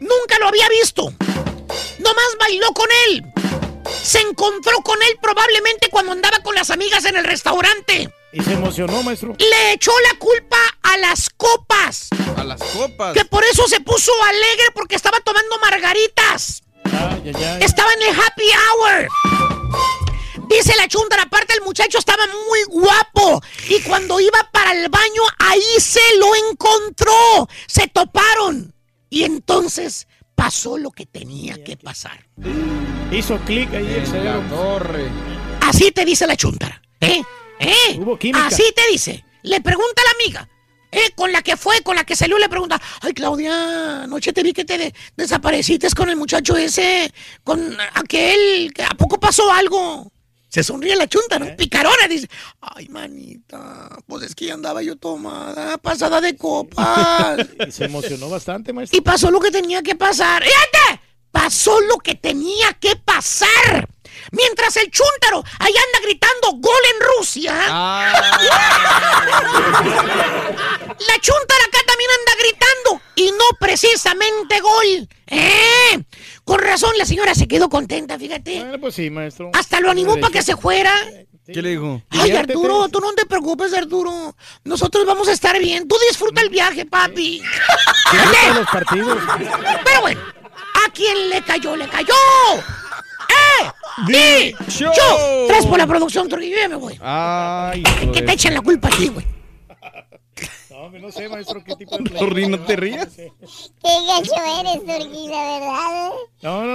Nunca 0.00 0.38
lo 0.38 0.48
había 0.48 0.68
visto. 0.68 1.12
Nomás 1.98 2.36
bailó 2.38 2.72
con 2.72 2.88
él. 3.08 3.24
Se 4.02 4.20
encontró 4.20 4.80
con 4.82 5.00
él 5.02 5.18
probablemente 5.20 5.88
cuando 5.90 6.12
andaba 6.12 6.38
con 6.40 6.54
las 6.54 6.70
amigas 6.70 7.04
en 7.04 7.16
el 7.16 7.24
restaurante. 7.24 8.12
Y 8.32 8.42
se 8.42 8.52
emocionó, 8.52 9.02
maestro. 9.02 9.34
Le 9.38 9.72
echó 9.72 9.92
la 10.12 10.18
culpa 10.18 10.58
a 10.82 10.98
las 10.98 11.30
copas. 11.30 12.10
Las 12.46 12.62
copas. 12.62 13.12
Que 13.14 13.24
por 13.24 13.44
eso 13.44 13.66
se 13.68 13.80
puso 13.80 14.10
alegre 14.24 14.66
porque 14.74 14.94
estaba 14.96 15.20
tomando 15.20 15.58
margaritas. 15.58 16.62
Ay, 16.84 17.32
ay, 17.34 17.44
ay. 17.44 17.58
Estaba 17.62 17.92
en 17.92 18.02
el 18.02 18.08
happy 18.14 18.44
hour. 18.44 19.08
Dice 20.48 20.74
la 20.76 20.86
chuntara, 20.86 21.22
aparte 21.24 21.54
el 21.54 21.62
muchacho 21.62 21.98
estaba 21.98 22.24
muy 22.26 22.62
guapo. 22.68 23.42
Y 23.68 23.80
cuando 23.80 24.20
iba 24.20 24.48
para 24.52 24.72
el 24.72 24.88
baño, 24.88 25.22
ahí 25.38 25.62
se 25.80 26.00
lo 26.18 26.34
encontró. 26.50 27.48
Se 27.66 27.88
toparon. 27.88 28.72
Y 29.10 29.24
entonces 29.24 30.06
pasó 30.36 30.78
lo 30.78 30.90
que 30.92 31.06
tenía 31.06 31.62
que 31.64 31.76
pasar. 31.76 32.26
Hizo 33.10 33.38
clic 33.40 33.72
ahí 33.74 33.86
el 33.86 34.04
La 34.04 34.06
cerebro. 34.10 34.42
torre. 34.56 35.08
Así 35.62 35.90
te 35.90 36.04
dice 36.04 36.26
la 36.26 36.36
chuntara. 36.36 36.80
¿Eh? 37.00 37.22
¿Eh? 37.58 37.98
Hubo 37.98 38.16
química. 38.18 38.46
Así 38.46 38.62
te 38.74 38.82
dice. 38.90 39.24
Le 39.42 39.60
pregunta 39.60 40.02
a 40.02 40.04
la 40.04 40.10
amiga. 40.12 40.48
¿Eh? 40.96 41.12
Con 41.14 41.30
la 41.30 41.42
que 41.42 41.56
fue, 41.58 41.82
con 41.82 41.94
la 41.94 42.04
que 42.04 42.16
salió, 42.16 42.38
le 42.38 42.48
pregunta. 42.48 42.80
Ay, 43.02 43.12
Claudia, 43.12 44.04
anoche 44.04 44.32
te 44.32 44.42
vi 44.42 44.52
que 44.54 44.64
te 44.64 44.78
de- 44.78 44.94
desapareciste 45.16 45.88
con 45.90 46.08
el 46.08 46.16
muchacho 46.16 46.56
ese, 46.56 47.12
con 47.44 47.76
aquel. 47.94 48.72
que 48.74 48.82
¿A 48.82 48.88
poco 48.96 49.20
pasó 49.20 49.52
algo? 49.52 50.10
Se 50.48 50.62
sonríe 50.62 50.96
la 50.96 51.06
chunta, 51.06 51.36
¿Eh? 51.36 51.38
¿no? 51.40 51.56
Picarona, 51.56 52.08
dice. 52.08 52.28
Ay, 52.62 52.88
manita, 52.88 53.90
pues 54.06 54.22
es 54.22 54.34
que 54.34 54.46
ya 54.46 54.54
andaba 54.54 54.82
yo 54.82 54.96
tomada, 54.96 55.76
pasada 55.78 56.20
de 56.22 56.34
copas. 56.36 57.38
Y 57.68 57.70
se 57.72 57.84
emocionó 57.84 58.30
bastante, 58.30 58.72
maestro. 58.72 58.96
y 58.96 59.02
pasó 59.02 59.30
lo 59.30 59.38
que 59.40 59.50
tenía 59.50 59.82
que 59.82 59.94
pasar. 59.96 60.42
¡Fíjate! 60.42 61.02
Pasó 61.30 61.78
lo 61.82 61.98
que 61.98 62.14
tenía 62.14 62.72
que 62.80 62.96
pasar. 62.96 63.86
Mientras 64.32 64.76
el 64.76 64.90
chúntaro 64.90 65.44
ahí 65.58 65.72
anda 65.72 66.00
gritando 66.02 66.52
gol 66.52 66.80
en 66.94 67.00
Rusia. 67.18 67.54
La 70.98 71.18
chúntara 71.20 71.64
acá 71.64 71.78
también 71.86 72.10
anda 72.10 72.32
gritando. 72.38 73.00
Y 73.16 73.30
no 73.32 73.44
precisamente 73.58 74.60
gol. 74.60 75.08
¿Eh? 75.26 76.02
Con 76.44 76.60
razón 76.60 76.96
la 76.96 77.04
señora 77.04 77.34
se 77.34 77.48
quedó 77.48 77.68
contenta, 77.68 78.18
fíjate. 78.18 78.60
Bueno, 78.60 78.78
pues 78.80 78.94
sí, 78.94 79.10
maestro. 79.10 79.50
Hasta 79.54 79.80
lo 79.80 79.90
animó 79.90 80.18
para 80.20 80.32
que 80.32 80.42
se 80.42 80.56
fuera. 80.56 80.92
¿Qué 81.46 81.62
le 81.62 81.70
dijo? 81.70 82.02
Ay. 82.10 82.32
Arturo, 82.32 82.88
tú 82.88 83.00
no 83.00 83.12
te 83.14 83.24
preocupes, 83.26 83.72
Arturo. 83.72 84.34
Nosotros 84.64 85.06
vamos 85.06 85.28
a 85.28 85.32
estar 85.32 85.58
bien. 85.58 85.86
Tú 85.86 85.96
disfruta 86.08 86.40
el 86.40 86.50
viaje, 86.50 86.84
papi. 86.86 87.40
Disfruta 88.12 88.54
los 88.54 88.66
partidos. 88.66 89.18
Pero 89.84 90.00
bueno, 90.00 90.20
a 90.86 90.90
quien 90.92 91.30
le 91.30 91.42
cayó, 91.42 91.76
le 91.76 91.88
cayó. 91.88 92.14
¡Eh! 93.28 94.54
Show. 94.68 94.92
¡Yo! 94.96 95.46
Tras 95.48 95.66
por 95.66 95.78
la 95.78 95.86
producción, 95.86 96.28
Trujillo, 96.28 96.56
ya 96.56 96.68
me 96.68 96.76
voy. 96.76 96.98
Ay, 97.02 97.82
Que 98.12 98.22
te 98.22 98.32
echen 98.32 98.54
la 98.54 98.60
culpa 98.60 98.88
a 98.88 98.90
ti, 98.90 99.08
güey. 99.08 99.26
No 101.00 101.12
sé, 101.12 101.28
maestro, 101.28 101.62
qué 101.62 101.76
tipo 101.76 101.98
de 101.98 102.10
Turri, 102.18 102.48
no 102.48 102.58
te 102.60 102.74
rías. 102.76 103.08
Qué 103.16 103.26
gacho 104.08 104.32
eres, 104.60 104.80
Turquí, 104.80 105.28
la 105.28 105.42
verdad. 105.42 106.10
No, 106.42 106.64
no, 106.64 106.74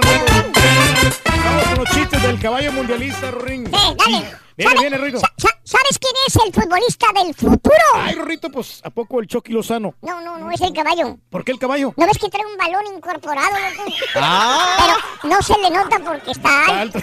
Vamos 1.44 1.64
con 1.64 1.78
los 1.78 1.88
chistes 1.90 2.22
del 2.22 2.40
caballo 2.40 2.72
mundialista, 2.72 3.30
Rorín. 3.30 3.66
Eh, 3.66 3.96
dale. 3.98 4.26
Viene, 4.56 4.80
viene, 4.80 4.98
Rito. 4.98 5.18
Sa- 5.20 5.32
sa- 5.36 5.48
¿Sabes 5.64 5.98
quién 5.98 6.12
es 6.26 6.36
el 6.44 6.52
futbolista 6.52 7.06
del 7.14 7.34
futuro? 7.34 7.74
Ay, 7.94 8.14
Rorrito, 8.14 8.50
pues, 8.50 8.80
¿a 8.84 8.90
poco 8.90 9.20
el 9.20 9.26
Chucky 9.28 9.52
Lozano? 9.52 9.94
No, 10.02 10.20
no, 10.20 10.36
no 10.36 10.50
es 10.50 10.60
el 10.60 10.72
caballo. 10.72 11.16
¿Por 11.30 11.44
qué 11.44 11.52
el 11.52 11.58
caballo? 11.58 11.94
¿No 11.96 12.04
ves 12.06 12.18
que 12.18 12.28
trae 12.28 12.44
un 12.44 12.56
balón 12.58 12.82
incorporado, 12.94 13.56
loco? 13.58 13.84
Ah. 14.16 14.96
Pero 15.22 15.34
no 15.34 15.40
se 15.42 15.56
le 15.58 15.70
nota 15.70 15.98
porque 16.04 16.32
está 16.32 16.80
alto. 16.80 16.98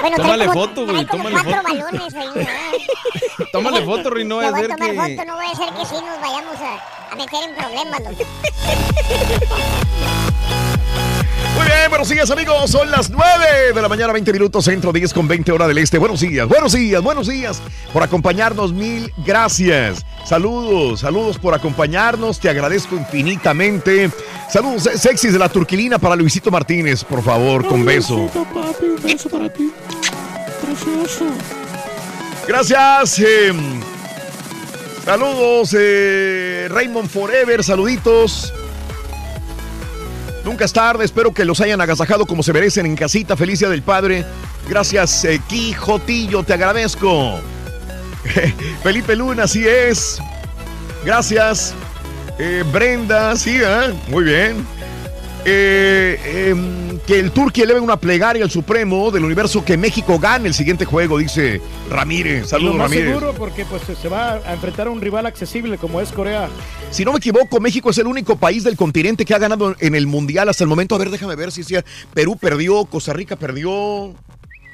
Bueno, 0.00 0.16
trae 0.16 0.18
Tómale 0.26 0.46
como- 0.46 0.60
foto, 0.60 0.86
güey, 0.86 1.06
como 1.06 1.24
tómale 1.24 1.44
cuatro 1.44 1.62
foto. 1.62 1.74
balones 1.74 2.14
ahí. 2.14 2.48
¿no? 3.38 3.46
Tómale 3.52 3.84
foto, 3.84 4.10
Rui, 4.10 4.24
no 4.24 4.40
a 4.40 4.50
voy 4.50 4.54
a 4.54 4.56
ser 4.62 4.76
tomar 4.76 4.90
que... 4.90 4.96
foto, 5.16 5.24
no 5.26 5.34
voy 5.36 5.46
a 5.46 5.50
hacer 5.50 5.68
que 5.74 5.84
sí 5.86 5.94
nos 5.94 6.20
vayamos 6.20 6.56
a, 6.60 7.12
a 7.12 7.16
meter 7.16 7.42
en 7.42 7.54
problemas, 7.56 8.00
loco. 8.00 8.24
Bien, 11.76 11.90
buenos 11.90 12.08
días 12.08 12.30
amigos, 12.30 12.70
son 12.70 12.88
las 12.88 13.10
9 13.10 13.24
de 13.74 13.82
la 13.82 13.88
mañana, 13.88 14.12
20 14.12 14.32
minutos, 14.32 14.64
centro 14.64 14.92
10 14.92 15.12
con 15.12 15.26
20 15.26 15.50
hora 15.50 15.66
del 15.66 15.78
este. 15.78 15.98
Buenos 15.98 16.20
días, 16.20 16.46
buenos 16.46 16.72
días, 16.72 17.02
buenos 17.02 17.26
días 17.26 17.60
por 17.92 18.02
acompañarnos, 18.02 18.72
mil 18.72 19.12
gracias. 19.26 20.06
Saludos, 20.24 21.00
saludos 21.00 21.36
por 21.36 21.52
acompañarnos, 21.52 22.38
te 22.38 22.48
agradezco 22.48 22.94
infinitamente. 22.94 24.08
Saludos 24.52 24.84
sexys 24.84 25.32
de 25.32 25.38
la 25.38 25.48
turquilina 25.48 25.98
para 25.98 26.14
Luisito 26.14 26.50
Martínez, 26.52 27.02
por 27.02 27.24
favor, 27.24 27.66
con 27.66 27.84
beso. 27.84 28.28
papi, 28.32 28.86
un 28.86 29.02
beso 29.02 29.28
para 29.28 29.52
ti. 29.52 29.72
Precioso. 30.64 31.26
Gracias. 32.46 33.18
eh, 33.18 33.52
saludos, 35.04 35.74
eh, 35.76 36.68
Raymond 36.70 37.10
Forever, 37.10 37.64
saluditos. 37.64 38.54
Nunca 40.44 40.66
es 40.66 40.72
tarde, 40.72 41.04
espero 41.04 41.32
que 41.32 41.44
los 41.44 41.60
hayan 41.60 41.80
agasajado 41.80 42.26
como 42.26 42.42
se 42.42 42.52
merecen 42.52 42.84
en 42.84 42.96
casita. 42.96 43.36
Feliz 43.36 43.60
Día 43.60 43.70
del 43.70 43.82
Padre. 43.82 44.24
Gracias, 44.68 45.24
eh, 45.24 45.40
Quijotillo, 45.48 46.42
te 46.42 46.52
agradezco. 46.52 47.40
Felipe 48.82 49.16
Luna, 49.16 49.44
así 49.44 49.66
es. 49.66 50.18
Gracias. 51.04 51.74
Eh, 52.38 52.62
Brenda, 52.72 53.36
sí, 53.36 53.58
¿eh? 53.62 53.94
muy 54.08 54.24
bien. 54.24 54.66
Eh, 55.46 56.48
em, 56.48 56.98
que 57.00 57.18
el 57.18 57.30
Turqui 57.30 57.62
eleve 57.62 57.80
una 57.80 57.98
plegaria 57.98 58.42
al 58.42 58.50
Supremo 58.50 59.10
del 59.10 59.24
universo 59.24 59.64
que 59.64 59.76
México 59.76 60.18
gane 60.18 60.48
el 60.48 60.54
siguiente 60.54 60.84
juego, 60.84 61.18
dice 61.18 61.60
Ramírez. 61.90 62.48
Saludos, 62.48 62.78
Ramírez. 62.78 63.08
seguro 63.08 63.34
porque 63.34 63.64
pues 63.66 63.82
se 64.00 64.08
va 64.08 64.34
a 64.34 64.54
enfrentar 64.54 64.86
a 64.86 64.90
un 64.90 65.00
rival 65.00 65.26
accesible 65.26 65.76
como 65.76 66.00
es 66.00 66.12
Corea. 66.12 66.48
Si 66.90 67.04
no 67.04 67.12
me 67.12 67.18
equivoco, 67.18 67.60
México 67.60 67.90
es 67.90 67.98
el 67.98 68.06
único 68.06 68.36
país 68.36 68.64
del 68.64 68.76
continente 68.76 69.24
que 69.24 69.34
ha 69.34 69.38
ganado 69.38 69.76
en 69.80 69.94
el 69.94 70.06
Mundial 70.06 70.48
hasta 70.48 70.64
el 70.64 70.68
momento. 70.68 70.94
A 70.94 70.98
ver, 70.98 71.10
déjame 71.10 71.36
ver 71.36 71.52
si 71.52 71.62
sea. 71.62 71.84
Perú 72.14 72.36
perdió, 72.36 72.84
Costa 72.86 73.12
Rica 73.12 73.36
perdió. 73.36 74.14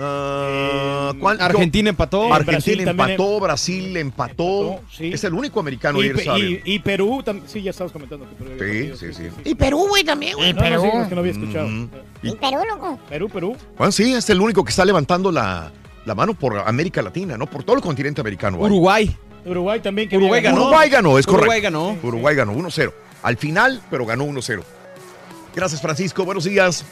Ah, 0.01 1.13
¿cuál? 1.21 1.41
Argentina 1.41 1.91
empató. 1.91 2.33
Argentina 2.33 2.53
Brasil 2.57 2.85
también 2.85 3.11
empató, 3.11 3.41
Brasil 3.41 3.97
empató. 3.97 4.81
Es 4.99 5.25
el 5.25 5.35
único 5.35 5.61
americano 5.61 6.03
Y, 6.03 6.19
sabe. 6.19 6.41
y- 6.41 6.75
y 6.75 6.79
Perú 6.79 7.23
también. 7.25 7.49
Sí, 7.49 7.63
ya 7.63 7.71
estabas 7.71 7.93
comentando. 7.93 8.27
que 8.29 8.35
Perú 8.37 8.51
Sí, 8.53 8.59
perdido, 8.59 8.97
sí, 8.97 9.07
sí. 9.13 9.23
Y 9.45 9.55
Perú, 9.55 9.87
güey, 9.89 10.05
también, 10.05 10.37
güey. 10.37 10.53
No, 10.53 10.61
no, 10.71 10.81
sí, 10.83 10.89
es 11.03 11.09
que 11.09 11.15
no 11.15 11.21
había 11.21 11.33
escuchado. 11.33 11.69
Y 12.23 12.35
Perú, 12.37 12.59
loco. 12.69 12.99
Perú, 13.09 13.29
Perú. 13.29 13.57
Bueno, 13.77 13.93
sí, 13.93 14.13
es 14.15 14.29
el 14.31 14.41
único 14.41 14.65
que 14.65 14.71
está 14.71 14.85
levantando 14.85 15.31
la, 15.31 15.71
la 16.05 16.15
mano 16.15 16.35
por 16.35 16.59
América 16.59 17.03
Latina, 17.03 17.37
¿no? 17.37 17.47
Por 17.47 17.63
todo 17.65 17.77
el 17.77 17.83
continente 17.83 18.21
americano. 18.21 18.59
Uruguay. 18.59 19.15
Uruguay 19.45 19.81
también. 19.81 20.09
Que 20.09 20.17
Uruguay 20.19 20.43
ganó. 20.43 20.63
Uruguay 20.63 20.91
ganó, 20.91 21.19
es 21.19 21.27
correcto. 21.27 21.43
Uruguay 21.45 21.61
ganó. 21.61 21.97
Uruguay 22.03 22.37
ganó 22.37 22.53
1-0. 22.55 22.93
Al 23.23 23.37
final, 23.37 23.81
pero 23.91 24.05
ganó 24.07 24.25
1-0. 24.25 24.63
Gracias, 25.55 25.81
Francisco. 25.83 26.25
Buenos 26.25 26.45
días. 26.45 26.85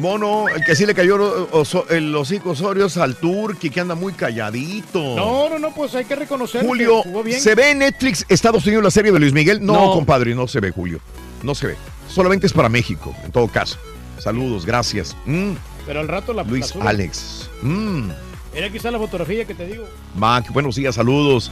Mono, 0.00 0.48
el 0.48 0.64
que 0.64 0.74
sí 0.74 0.86
le 0.86 0.94
cayó 0.94 1.48
el 1.90 2.14
hocico 2.16 2.50
Osorio 2.50 2.86
es 2.86 2.96
al 2.96 3.16
Turqui, 3.16 3.70
que 3.70 3.80
anda 3.80 3.94
muy 3.94 4.12
calladito. 4.12 4.98
No, 5.16 5.48
no, 5.48 5.58
no, 5.58 5.74
pues 5.74 5.94
hay 5.94 6.04
que 6.04 6.16
reconocer 6.16 6.64
Julio, 6.64 7.02
que 7.02 7.08
jugó 7.10 7.22
bien. 7.22 7.40
¿se 7.40 7.54
ve 7.54 7.70
en 7.70 7.78
Netflix 7.78 8.24
Estados 8.28 8.66
Unidos 8.66 8.82
la 8.84 8.90
serie 8.90 9.12
de 9.12 9.20
Luis 9.20 9.32
Miguel? 9.32 9.64
No, 9.64 9.72
No. 9.74 9.92
compadre, 9.92 10.34
no 10.34 10.48
se 10.48 10.60
ve, 10.60 10.70
Julio. 10.70 11.00
No 11.42 11.54
se 11.54 11.68
ve. 11.68 11.76
Solamente 12.08 12.46
es 12.46 12.52
para 12.52 12.68
México, 12.68 13.14
en 13.24 13.30
todo 13.30 13.46
caso. 13.48 13.78
Saludos, 14.18 14.66
gracias. 14.66 15.16
Mm, 15.26 15.52
Pero 15.86 16.00
al 16.00 16.08
rato 16.08 16.32
la 16.32 16.42
Luis 16.42 16.74
la. 16.74 16.90
Alex. 16.90 17.48
Mm. 17.62 18.10
Era 18.54 18.68
quizá 18.70 18.90
la 18.90 18.98
fotografía 18.98 19.44
que 19.44 19.54
te 19.54 19.66
digo. 19.66 19.84
Mac, 20.16 20.50
buenos 20.52 20.74
días, 20.76 20.94
saludos. 20.96 21.50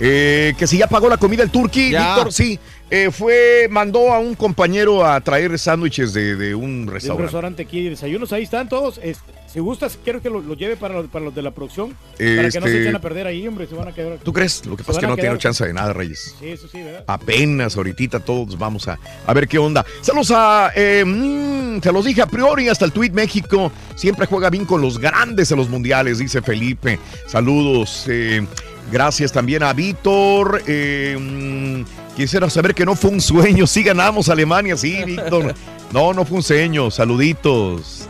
Eh, 0.00 0.54
que 0.56 0.66
si 0.68 0.78
ya 0.78 0.86
pagó 0.86 1.08
la 1.08 1.16
comida 1.16 1.42
el 1.42 1.50
turqui. 1.50 1.88
Víctor, 1.90 2.32
sí. 2.32 2.58
Eh, 2.90 3.10
fue, 3.12 3.68
mandó 3.70 4.12
a 4.12 4.18
un 4.18 4.34
compañero 4.34 5.04
a 5.04 5.20
traer 5.20 5.58
sándwiches 5.58 6.12
de, 6.14 6.36
de 6.36 6.54
un 6.54 6.86
De 6.86 6.88
un 6.88 6.94
restaurante. 6.94 7.22
restaurante 7.24 7.62
aquí 7.62 7.84
de 7.84 7.90
desayunos, 7.90 8.32
ahí 8.32 8.42
están 8.44 8.68
todos. 8.68 9.00
Si 9.46 9.60
gustas, 9.60 9.98
quiero 10.04 10.20
que 10.20 10.28
lo, 10.28 10.40
lo 10.40 10.52
lleve 10.54 10.76
para 10.76 10.94
los, 10.94 11.06
para 11.08 11.24
los 11.24 11.34
de 11.34 11.40
la 11.40 11.50
producción. 11.52 11.94
Para 12.12 12.18
que 12.18 12.34
no 12.36 12.50
se 12.50 12.58
Este- 12.58 12.82
echen 12.82 12.96
a 12.96 13.00
perder 13.00 13.26
ahí, 13.26 13.48
hombre, 13.48 13.66
se 13.66 13.74
van 13.74 13.88
a 13.88 13.92
quedar. 13.94 14.18
¿Tú 14.22 14.30
crees? 14.32 14.64
Lo 14.66 14.76
que 14.76 14.84
pasa 14.84 14.98
es 14.98 15.06
que 15.06 15.06
no 15.06 15.16
quedar- 15.16 15.38
chance 15.38 15.64
de 15.66 15.72
nada, 15.72 15.94
Reyes. 15.94 16.34
Sí, 16.38 16.48
eso 16.48 16.68
sí, 16.68 16.82
¿verdad? 16.82 17.04
Apenas 17.06 17.74
ahorita 17.76 18.20
todos 18.20 18.58
vamos 18.58 18.88
a, 18.88 18.98
a 19.26 19.32
ver 19.32 19.48
qué 19.48 19.56
onda. 19.58 19.86
Saludos 20.02 20.32
a, 20.34 20.70
eh, 20.76 21.02
mm, 21.04 21.80
se 21.82 21.90
los 21.92 22.04
dije 22.04 22.20
a 22.20 22.26
priori, 22.26 22.68
hasta 22.68 22.84
el 22.84 22.92
Tweet 22.92 23.10
México. 23.12 23.72
Siempre 23.96 24.26
juega 24.26 24.50
bien 24.50 24.66
con 24.66 24.82
los 24.82 24.98
grandes 24.98 25.50
en 25.50 25.56
los 25.58 25.70
mundiales, 25.70 26.18
dice 26.18 26.42
Felipe. 26.42 26.98
Saludos. 27.26 28.04
eh, 28.08 28.46
gracias 28.92 29.32
también 29.32 29.62
a 29.62 29.72
Víctor. 29.72 30.62
eh, 30.66 31.16
mm, 31.18 32.14
quisiera 32.16 32.48
saber 32.50 32.74
que 32.74 32.84
no 32.84 32.94
fue 32.96 33.10
un 33.10 33.20
sueño. 33.20 33.66
Sí 33.66 33.82
ganamos 33.82 34.28
Alemania, 34.28 34.76
sí, 34.76 34.96
Víctor. 35.04 35.54
No, 35.92 36.12
no 36.12 36.24
fue 36.24 36.38
un 36.38 36.42
sueño. 36.42 36.90
Saluditos. 36.90 38.06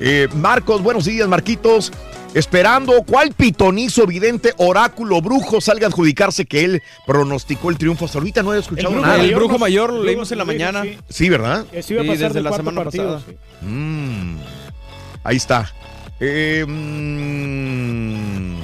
Eh, 0.00 0.28
Marcos, 0.34 0.82
buenos 0.82 1.04
días, 1.06 1.26
Marquitos. 1.28 1.92
Esperando 2.34 3.02
cuál 3.06 3.32
pitonizo, 3.32 4.06
vidente, 4.06 4.52
oráculo, 4.58 5.22
brujo 5.22 5.58
salga 5.62 5.86
a 5.86 5.88
adjudicarse 5.88 6.44
que 6.44 6.64
él 6.64 6.82
pronosticó 7.06 7.70
el 7.70 7.78
triunfo. 7.78 8.04
Hasta 8.04 8.18
ahorita 8.18 8.42
no 8.42 8.52
he 8.52 8.58
escuchado 8.58 8.90
brujo 8.90 9.00
nada. 9.06 9.16
mayor, 9.16 9.30
El 9.32 9.36
brujo 9.36 9.58
mayor 9.58 9.90
lo 9.94 10.02
leímos 10.02 10.30
en 10.32 10.38
la 10.38 10.44
mañana. 10.44 10.82
sí. 10.82 10.98
Sí, 11.08 11.28
¿verdad? 11.30 11.64
Iba 11.72 11.78
a 11.80 11.82
Sí, 11.82 11.94
pasar 11.94 12.16
desde 12.18 12.42
la 12.42 12.52
semana 12.52 12.84
partido, 12.84 13.14
pasada. 13.14 13.22
sí. 13.60 13.66
Mm, 13.66 14.36
ahí 15.24 15.36
está. 15.36 15.72
Eh, 16.20 16.64
mm, 17.66 18.55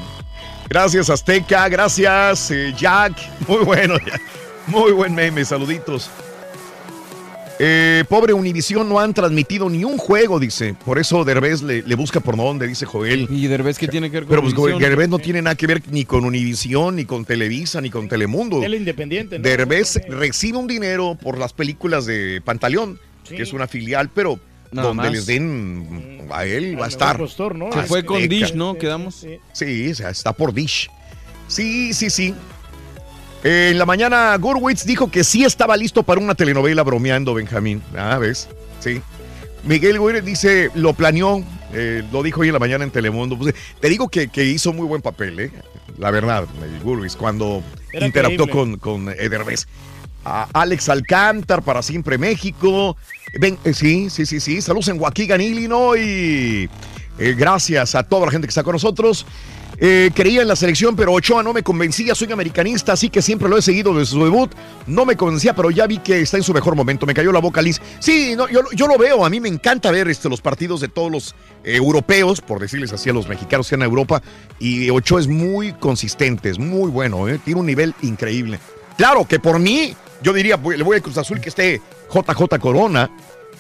gracias, 0.73 1.10
Azteca. 1.10 1.68
Gracias, 1.68 2.51
eh, 2.51 2.75
Jack. 2.78 3.12
Muy 3.47 3.65
bueno, 3.65 3.99
Jack. 3.99 4.20
Muy 4.67 4.92
buen 4.92 5.15
meme. 5.15 5.44
Saluditos. 5.44 6.10
Eh, 7.59 8.05
pobre 8.09 8.33
Univisión 8.33 8.89
no 8.89 8.99
han 8.99 9.12
transmitido 9.15 9.68
ni 9.68 9.84
un 9.84 9.99
juego, 9.99 10.41
dice. 10.41 10.75
Por 10.84 10.99
eso 10.99 11.25
Derbez 11.25 11.62
le, 11.62 11.83
le 11.83 11.94
busca 11.94 12.18
por 12.20 12.36
dónde, 12.36 12.67
dice 12.67 12.86
Joel. 12.86 13.28
Y 13.31 13.47
Derbez, 13.47 13.78
¿qué 13.78 13.86
tiene 13.86 14.10
que 14.10 14.20
ver 14.20 14.23
con 14.25 14.31
Pero 14.31 14.42
pues? 14.42 14.78
Derbez 14.81 15.09
no 15.09 15.18
tiene 15.18 15.42
nada 15.42 15.55
que 15.55 15.67
ver 15.67 15.83
ni 15.91 16.05
con 16.05 16.25
Univisión, 16.25 16.97
ni 16.97 17.05
con 17.05 17.25
Televisa, 17.25 17.81
ni 17.81 17.91
con 17.91 18.09
Telemundo. 18.09 18.62
Él 18.65 18.75
independiente. 18.75 19.39
¿no? 19.39 19.44
Derbez 19.44 20.01
recibe 20.09 20.59
un 20.59 20.67
dinero 20.67 21.17
por 21.23 21.39
las 21.39 21.52
películas 21.52 22.07
de 22.07 22.41
Pantaleón, 22.44 22.99
Sí. 23.28 23.36
que 23.36 23.42
es 23.42 23.52
una 23.52 23.68
filial, 23.68 24.10
pero 24.12 24.41
Nada 24.73 24.89
donde 24.89 25.05
más. 25.05 25.12
les 25.12 25.26
den 25.26 26.26
a 26.31 26.44
él 26.44 26.81
va 26.81 26.86
a 26.86 26.89
estar. 26.89 27.15
mejor 27.15 27.26
postor, 27.26 27.55
¿no? 27.55 27.73
Se 27.73 27.83
fue 27.83 28.05
con. 28.05 28.26
Dish, 28.26 28.55
¿no? 28.55 28.76
Quedamos. 28.76 29.26
Sí, 29.52 29.91
o 29.91 29.94
sea, 29.94 30.10
está 30.10 30.33
por 30.33 30.52
Dish. 30.52 30.91
Sí, 31.47 31.92
sí, 31.92 32.10
sí. 32.10 32.34
Eh, 33.44 33.70
en 33.73 33.78
la 33.78 33.86
mañana, 33.86 34.36
Gurwitz 34.36 34.84
dijo 34.84 35.10
que 35.10 35.25
sí 35.25 35.44
estaba 35.44 35.76
listo 35.76 36.02
para 36.02 36.20
una 36.20 36.34
telenovela 36.34 36.83
bromeando, 36.83 37.34
Benjamín. 37.34 37.83
Ah, 37.97 38.18
¿ves? 38.18 38.49
Sí. 38.81 39.02
Miguel 39.65 39.99
Gurwitz 39.99 40.25
dice, 40.25 40.70
lo 40.75 40.94
planeó, 40.94 41.44
eh, 41.73 42.02
lo 42.12 42.23
dijo 42.23 42.41
hoy 42.41 42.49
en 42.49 42.55
la 42.55 42.59
mañana 42.59 42.84
en 42.84 42.91
Telemundo. 42.91 43.36
Pues, 43.36 43.55
te 43.81 43.89
digo 43.89 44.09
que, 44.09 44.28
que 44.28 44.44
hizo 44.44 44.73
muy 44.73 44.86
buen 44.86 45.02
papel, 45.02 45.39
¿eh? 45.41 45.51
La 45.99 46.10
verdad, 46.10 46.47
el 46.65 46.81
Gurwitz, 46.81 47.17
cuando 47.17 47.62
Era 47.92 48.07
interactuó 48.07 48.49
con, 48.49 48.78
con 48.78 49.09
Edervez. 49.10 49.67
A 50.25 50.49
Alex 50.52 50.89
Alcántar 50.89 51.62
para 51.62 51.83
siempre 51.83 52.17
México. 52.17 52.97
Eh, 53.33 53.73
sí, 53.73 54.11
sí, 54.11 54.27
sí, 54.27 54.41
sí. 54.41 54.61
Saludos 54.61 54.89
en 54.89 55.01
Waukegan, 55.01 55.41
Illinois. 55.41 56.69
Eh, 57.19 57.35
gracias 57.36 57.94
a 57.94 58.02
toda 58.02 58.27
la 58.27 58.33
gente 58.33 58.47
que 58.47 58.51
está 58.51 58.62
con 58.62 58.73
nosotros. 58.73 59.27
Eh, 59.78 60.11
creía 60.15 60.43
en 60.43 60.49
la 60.49 60.55
selección, 60.55 60.94
pero 60.94 61.12
Ochoa 61.12 61.43
no 61.43 61.52
me 61.52 61.62
convencía. 61.62 62.15
Soy 62.15 62.31
americanista, 62.31 62.93
así 62.93 63.11
que 63.11 63.23
siempre 63.23 63.49
lo 63.49 63.57
he 63.57 63.62
seguido 63.62 63.93
desde 63.94 64.12
su 64.12 64.23
debut. 64.23 64.52
No 64.86 65.05
me 65.05 65.17
convencía, 65.17 65.55
pero 65.55 65.70
ya 65.70 65.86
vi 65.86 65.99
que 65.99 66.20
está 66.20 66.36
en 66.36 66.43
su 66.43 66.52
mejor 66.52 66.77
momento. 66.77 67.07
Me 67.07 67.15
cayó 67.15 67.33
la 67.33 67.41
boca 67.41 67.62
Liz. 67.62 67.81
Sí, 67.99 68.35
no, 68.36 68.49
yo, 68.49 68.61
yo 68.75 68.86
lo 68.86 68.99
veo. 68.99 69.25
A 69.25 69.31
mí 69.31 69.41
me 69.41 69.49
encanta 69.49 69.91
ver 69.91 70.09
este, 70.09 70.28
los 70.28 70.41
partidos 70.41 70.81
de 70.81 70.89
todos 70.89 71.11
los 71.11 71.35
eh, 71.65 71.77
europeos, 71.77 72.41
por 72.41 72.61
decirles 72.61 72.93
así 72.93 73.11
a 73.11 73.12
los 73.12 73.28
mexicanos 73.28 73.69
que 73.69 73.75
en 73.75 73.83
Europa. 73.83 74.23
Y 74.61 74.91
Ochoa 74.91 75.20
es 75.20 75.27
muy 75.27 75.73
consistente, 75.73 76.51
es 76.51 76.59
muy 76.59 76.91
bueno. 76.91 77.27
Tiene 77.44 77.61
un 77.61 77.67
nivel 77.67 77.94
increíble. 78.02 78.61
Claro 78.97 79.27
que 79.27 79.41
por 79.41 79.59
mí, 79.59 79.97
yo 80.23 80.33
diría, 80.33 80.57
le 80.59 80.85
voy 80.85 80.99
a 80.99 81.01
Cruz 81.01 81.19
Azul 81.19 81.41
que 81.41 81.49
esté 81.49 81.81
JJ 82.13 82.59
Corona, 82.61 83.11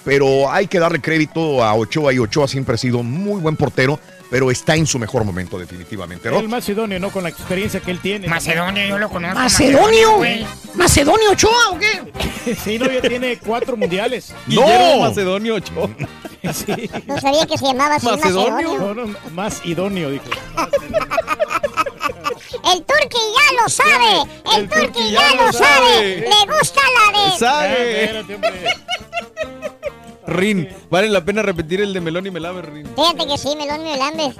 pero 0.04 0.50
hay 0.50 0.66
que 0.66 0.78
darle 0.78 1.00
crédito 1.00 1.62
a 1.62 1.74
Ochoa 1.74 2.12
y 2.12 2.18
Ochoa 2.18 2.48
siempre 2.48 2.74
ha 2.74 2.78
sido 2.78 3.02
muy 3.02 3.40
buen 3.40 3.56
portero 3.56 3.98
pero 4.32 4.50
está 4.50 4.74
en 4.76 4.86
su 4.86 4.98
mejor 4.98 5.24
momento 5.24 5.58
definitivamente. 5.58 6.30
¿no? 6.30 6.38
El 6.38 6.48
más 6.48 6.66
idóneo, 6.66 6.98
¿no? 6.98 7.10
Con 7.10 7.22
la 7.22 7.28
experiencia 7.28 7.80
que 7.80 7.90
él 7.90 7.98
tiene. 8.00 8.28
Macedonio, 8.28 8.82
yo 8.86 8.96
lo 8.96 9.10
conozco. 9.10 9.38
¿Macedonio? 9.38 10.16
güey. 10.16 10.46
¿Macedonio 10.72 11.32
Ochoa 11.32 11.72
o 11.72 11.78
qué? 11.78 12.56
sí, 12.64 12.78
no, 12.78 12.90
ya 12.90 13.02
tiene 13.02 13.36
cuatro 13.36 13.76
mundiales. 13.76 14.34
Guillermo 14.46 15.02
Macedonio 15.02 15.56
Ochoa. 15.56 15.90
Sí. 16.52 16.90
No 17.06 17.20
sabía 17.20 17.46
que 17.46 17.56
se 17.56 17.66
llamaba 17.66 17.94
así 17.94 18.04
Macedonio. 18.04 18.76
No, 18.76 18.94
no, 18.94 19.14
más 19.32 19.64
idóneo, 19.64 20.10
dijo. 20.10 20.24
El 22.64 22.84
Turqui 22.84 23.18
ya 23.18 23.62
lo 23.62 23.68
sabe. 23.68 24.30
El, 24.56 24.68
Turqui 24.68 25.10
ya, 25.10 25.34
lo 25.34 25.52
sabe. 25.52 26.20
Le 26.20 26.52
gusta 26.58 26.80
la 26.96 27.30
de. 27.30 27.38
¿Sabe? 27.38 28.24
Rin, 30.26 30.68
vale 30.88 31.08
la 31.08 31.24
pena 31.24 31.42
repetir 31.42 31.80
el 31.80 31.92
de 31.92 32.00
Melón 32.00 32.26
y 32.26 32.30
Melame, 32.30 32.62
Rin. 32.62 32.86
Fíjate 32.94 33.26
que 33.26 33.36
sí, 33.36 33.56
Melón 33.56 33.80
y 33.86 33.90
Melambes. 33.90 34.36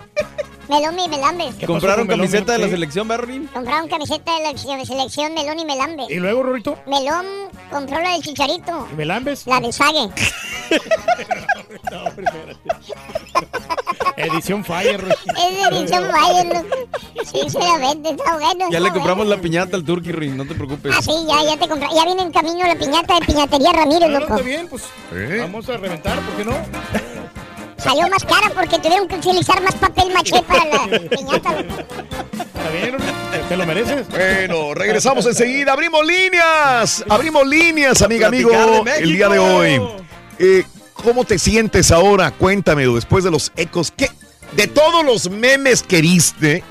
Melón 0.68 0.98
y 0.98 1.08
Melambes. 1.08 1.54
¿Compraron 1.66 2.06
camiseta 2.06 2.52
de 2.52 2.58
la 2.60 2.68
selección, 2.68 3.08
¿verdad, 3.08 3.26
Rin? 3.26 3.48
Compraron 3.48 3.88
camiseta 3.88 4.32
de 4.38 4.42
la 4.44 4.50
selección- 4.58 4.86
selección 4.86 5.34
Melón 5.34 5.58
y 5.58 5.64
Melambes. 5.64 6.08
¿Y 6.08 6.14
luego, 6.16 6.44
Rorito? 6.44 6.78
Melón 6.86 7.26
compró 7.70 8.00
la 8.00 8.12
del 8.12 8.22
Chicharito. 8.22 8.86
¿Y 8.92 8.94
Melambes? 8.94 9.46
La 9.46 9.60
del 9.60 9.72
Sague. 9.72 10.08
No, 11.90 12.04
primero. 12.14 12.56
Edición 14.22 14.64
Fire. 14.64 15.02
Es 15.26 15.72
edición 15.72 16.08
Bayern. 16.12 16.66
Sinceramente, 17.24 18.10
está 18.10 18.34
bueno. 18.34 18.58
Ya 18.70 18.78
está 18.78 18.80
le 18.80 18.90
compramos 18.90 19.26
bueno. 19.26 19.36
la 19.36 19.40
piñata 19.40 19.76
al 19.76 19.84
Turkey, 19.84 20.12
Rin, 20.12 20.36
no 20.36 20.44
te 20.46 20.54
preocupes. 20.54 20.92
Ah, 20.96 21.02
sí, 21.02 21.12
ya, 21.26 21.42
ya 21.44 21.56
te 21.56 21.68
compré. 21.68 21.88
Ya 21.94 22.04
viene 22.04 22.22
en 22.22 22.32
camino 22.32 22.66
la 22.66 22.74
piñata 22.74 23.18
de 23.18 23.26
piñatería 23.26 23.72
Ramírez, 23.72 24.10
loco. 24.10 24.34
está 24.34 24.42
bien, 24.46 24.68
pues 24.68 24.82
¿Eh? 25.14 25.38
vamos 25.40 25.68
a 25.68 25.76
reventar, 25.76 26.20
¿por 26.20 26.34
qué 26.36 26.44
no? 26.44 26.56
Salió 27.76 28.08
más 28.08 28.24
cara 28.24 28.48
porque 28.54 28.78
tuvieron 28.78 29.08
que 29.08 29.16
utilizar 29.16 29.60
más 29.62 29.74
papel 29.74 30.12
maché 30.12 30.40
para 30.42 30.64
la 30.64 30.86
piñata. 31.08 31.50
Está 31.58 32.70
bien, 32.72 32.96
te 33.48 33.56
lo 33.56 33.66
mereces. 33.66 34.08
Bueno, 34.08 34.74
regresamos 34.74 35.26
enseguida. 35.26 35.72
Abrimos 35.72 36.06
líneas. 36.06 37.04
Abrimos 37.08 37.46
líneas, 37.46 38.00
amiga, 38.02 38.28
amigo. 38.28 38.52
El 38.98 39.12
día 39.12 39.28
de 39.28 39.38
hoy. 39.38 39.82
Eh, 40.38 40.64
¿Cómo 41.02 41.24
te 41.24 41.38
sientes 41.38 41.90
ahora? 41.90 42.30
Cuéntame, 42.30 42.86
después 42.86 43.24
de 43.24 43.30
los 43.30 43.50
ecos. 43.56 43.92
¿Qué? 43.96 44.08
De 44.56 44.68
todos 44.68 45.04
los 45.04 45.30
memes 45.30 45.82
que 45.82 46.00
viste, 46.00 46.62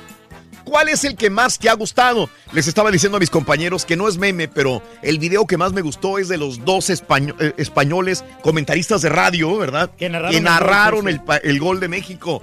¿cuál 0.63 0.87
es 0.87 1.03
el 1.03 1.15
que 1.15 1.29
más 1.29 1.59
te 1.59 1.67
ha 1.67 1.73
gustado? 1.73 2.29
Les 2.53 2.67
estaba 2.67 2.91
diciendo 2.91 3.17
a 3.17 3.19
mis 3.19 3.29
compañeros 3.29 3.85
que 3.85 3.97
no 3.97 4.07
es 4.07 4.17
meme, 4.17 4.47
pero 4.47 4.81
el 5.01 5.19
video 5.19 5.45
que 5.45 5.57
más 5.57 5.73
me 5.73 5.81
gustó 5.81 6.17
es 6.17 6.29
de 6.29 6.37
los 6.37 6.63
dos 6.63 6.89
eh, 6.89 7.53
españoles 7.57 8.23
comentaristas 8.41 9.01
de 9.01 9.09
radio, 9.09 9.57
¿verdad? 9.57 9.91
Que 9.97 10.09
narraron 10.09 11.05
Que 11.05 11.11
el 11.11 11.59
gol, 11.59 11.75
el, 11.75 11.75
el 11.75 11.79
de 11.81 11.87
México 11.89 12.41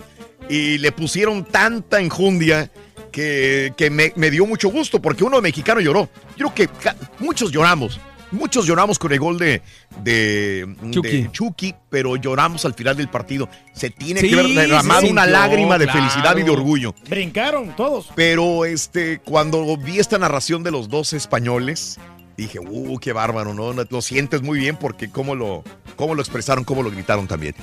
y 0.49 0.78
le 0.78 0.92
pusieron 0.92 1.44
tanta 1.44 2.00
enjundia 2.00 2.70
que, 3.12 3.73
que 3.76 3.91
me, 3.91 4.12
me 4.17 4.31
dio 4.31 4.47
mucho 4.47 4.68
gusto 4.68 5.00
porque 5.00 5.25
uno 5.25 5.41
mexicano 5.41 5.81
lloró. 5.81 6.08
Yo 6.36 6.50
creo 6.50 6.68
que 6.78 6.92
muchos 7.18 7.50
lloramos. 7.50 8.00
Muchos 8.31 8.66
lloramos 8.66 8.98
con 8.98 9.12
el 9.12 9.18
gol 9.18 9.39
de, 9.39 9.62
de, 10.02 10.76
Chucky. 10.90 11.23
de 11.23 11.32
Chucky, 11.32 11.74
pero 11.89 12.16
lloramos 12.16 12.65
al 12.65 12.74
final 12.74 12.97
del 12.97 13.08
partido. 13.08 13.48
Se 13.73 13.90
tiene 13.90 14.20
Sí, 14.20 14.28
que 14.28 14.34
haber 14.39 14.48
derramado 14.55 15.07
una 15.08 15.23
sintió, 15.24 15.40
lágrima 15.40 15.78
de 15.78 15.84
claro. 15.86 16.00
felicidad 16.00 16.36
y 16.36 16.42
de 16.42 16.50
orgullo. 16.50 16.94
Brincaron 17.08 17.74
todos. 17.76 18.08
Pero 18.15 18.65
este, 18.65 19.20
cuando 19.20 19.76
vi 19.76 19.98
esta 19.98 20.18
narración 20.18 20.62
de 20.62 20.70
los 20.70 20.89
dos 20.89 21.12
españoles, 21.12 21.98
dije, 22.42 22.60
uh, 22.60 22.99
qué 22.99 23.12
bárbaro, 23.12 23.52
¿no? 23.52 23.73
Lo 23.73 24.02
sientes 24.02 24.42
muy 24.42 24.58
bien 24.58 24.76
porque 24.76 25.10
cómo 25.10 25.34
lo, 25.34 25.65
cómo 25.97 26.15
lo 26.15 26.23
expresaron, 26.23 26.65
cómo 26.65 26.83
lo 26.83 26.91
gritaron 26.91 27.26
también. 27.26 27.55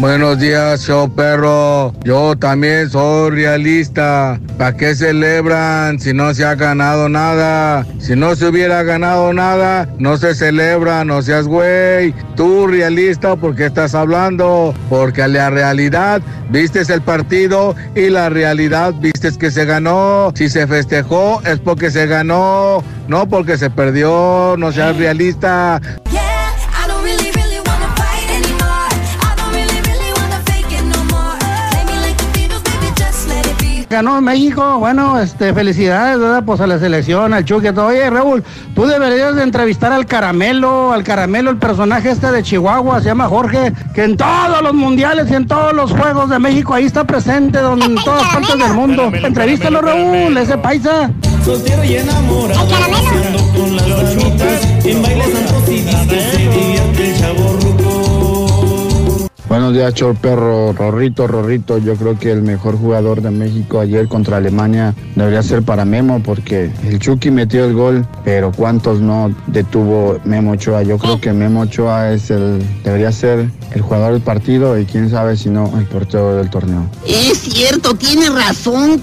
Buenos 0.00 0.38
días, 0.38 0.86
show 0.86 1.14
perro. 1.14 1.92
Yo 2.04 2.34
también 2.34 2.88
soy 2.88 3.32
realista. 3.32 4.40
¿Para 4.56 4.74
qué 4.74 4.94
celebran 4.94 6.00
si 6.00 6.14
no 6.14 6.32
se 6.32 6.46
ha 6.46 6.54
ganado 6.54 7.10
nada? 7.10 7.84
Si 7.98 8.16
no 8.16 8.34
se 8.34 8.46
hubiera 8.46 8.82
ganado 8.82 9.34
nada, 9.34 9.86
no 9.98 10.16
se 10.16 10.34
celebra, 10.34 11.04
no 11.04 11.20
seas 11.20 11.46
güey. 11.46 12.14
Tú 12.34 12.66
realista, 12.66 13.36
¿por 13.36 13.54
qué 13.54 13.66
estás 13.66 13.94
hablando? 13.94 14.72
Porque 14.88 15.28
la 15.28 15.50
realidad 15.50 16.22
vistes 16.48 16.88
el 16.88 17.02
partido 17.02 17.76
y 17.94 18.08
la 18.08 18.30
realidad 18.30 18.94
vistes 18.94 19.36
que 19.36 19.50
se 19.50 19.66
ganó. 19.66 20.32
Si 20.34 20.48
se 20.48 20.66
festejó 20.66 21.42
es 21.44 21.58
porque 21.58 21.90
se 21.90 22.06
ganó, 22.06 22.82
no 23.06 23.28
porque 23.28 23.58
se 23.58 23.68
perdió. 23.68 24.54
No 24.56 24.72
seas 24.72 24.96
realista. 24.96 25.78
Ganó 33.90 34.20
México, 34.20 34.78
bueno, 34.78 35.18
este, 35.18 35.52
felicidades, 35.52 36.20
¿verdad? 36.20 36.44
Pues 36.46 36.60
a 36.60 36.66
la 36.68 36.78
selección, 36.78 37.34
al 37.34 37.44
Chucky, 37.44 37.72
todo. 37.72 37.86
Oye, 37.86 38.08
Raúl, 38.08 38.44
tú 38.72 38.86
deberías 38.86 39.34
de 39.34 39.42
entrevistar 39.42 39.92
al 39.92 40.06
Caramelo, 40.06 40.92
al 40.92 41.02
Caramelo, 41.02 41.50
el 41.50 41.56
personaje 41.56 42.12
este 42.12 42.30
de 42.30 42.40
Chihuahua, 42.40 43.00
se 43.00 43.06
llama 43.06 43.26
Jorge, 43.26 43.72
que 43.92 44.04
en 44.04 44.16
todos 44.16 44.62
los 44.62 44.74
mundiales 44.74 45.28
y 45.32 45.34
en 45.34 45.48
todos 45.48 45.72
los 45.72 45.90
juegos 45.90 46.30
de 46.30 46.38
México 46.38 46.72
ahí 46.72 46.84
está 46.84 47.02
presente, 47.02 47.58
donde, 47.58 47.86
en 47.86 47.96
todas 47.96 48.22
partes 48.32 48.56
del 48.56 48.74
mundo. 48.74 49.10
Entrevístalo, 49.12 49.80
Raúl, 49.80 50.36
ese 50.36 50.56
paisa. 50.56 51.10
Soltero 51.44 51.82
y 51.82 51.96
enamorado, 51.96 52.68
paseando 52.68 53.38
con 53.56 53.74
las 53.74 53.86
amigas, 53.86 54.68
en 54.84 55.02
bailes 55.02 55.32
santos 55.32 55.68
y 55.68 55.80
discos 55.80 56.06
se 56.06 56.38
divierte 56.38 57.10
el 57.10 57.18
chavo 57.18 58.19
Buenos 59.50 59.74
días, 59.74 59.92
Chor 59.94 60.14
Perro, 60.14 60.72
Rorrito, 60.72 61.26
Rorrito. 61.26 61.78
Yo 61.78 61.96
creo 61.96 62.16
que 62.16 62.30
el 62.30 62.40
mejor 62.40 62.78
jugador 62.78 63.20
de 63.20 63.32
México 63.32 63.80
ayer 63.80 64.06
contra 64.06 64.36
Alemania 64.36 64.94
debería 65.16 65.42
ser 65.42 65.64
para 65.64 65.84
Memo, 65.84 66.22
porque 66.22 66.70
el 66.84 67.00
Chucky 67.00 67.32
metió 67.32 67.64
el 67.64 67.74
gol, 67.74 68.06
pero 68.22 68.52
¿cuántos 68.52 69.00
no 69.00 69.34
detuvo 69.48 70.20
Memo 70.24 70.52
Ochoa? 70.52 70.84
Yo 70.84 70.98
creo 70.98 71.20
que 71.20 71.32
Memo 71.32 71.62
Ochoa 71.62 72.12
es 72.12 72.30
el, 72.30 72.62
debería 72.84 73.10
ser 73.10 73.50
el 73.72 73.80
jugador 73.80 74.12
del 74.12 74.22
partido 74.22 74.78
y 74.78 74.84
quién 74.84 75.10
sabe 75.10 75.36
si 75.36 75.50
no 75.50 75.68
el 75.76 75.84
portero 75.86 76.36
del 76.36 76.48
torneo. 76.48 76.88
Es 77.04 77.38
cierto, 77.38 77.96
tiene 77.96 78.30
razón. 78.30 79.02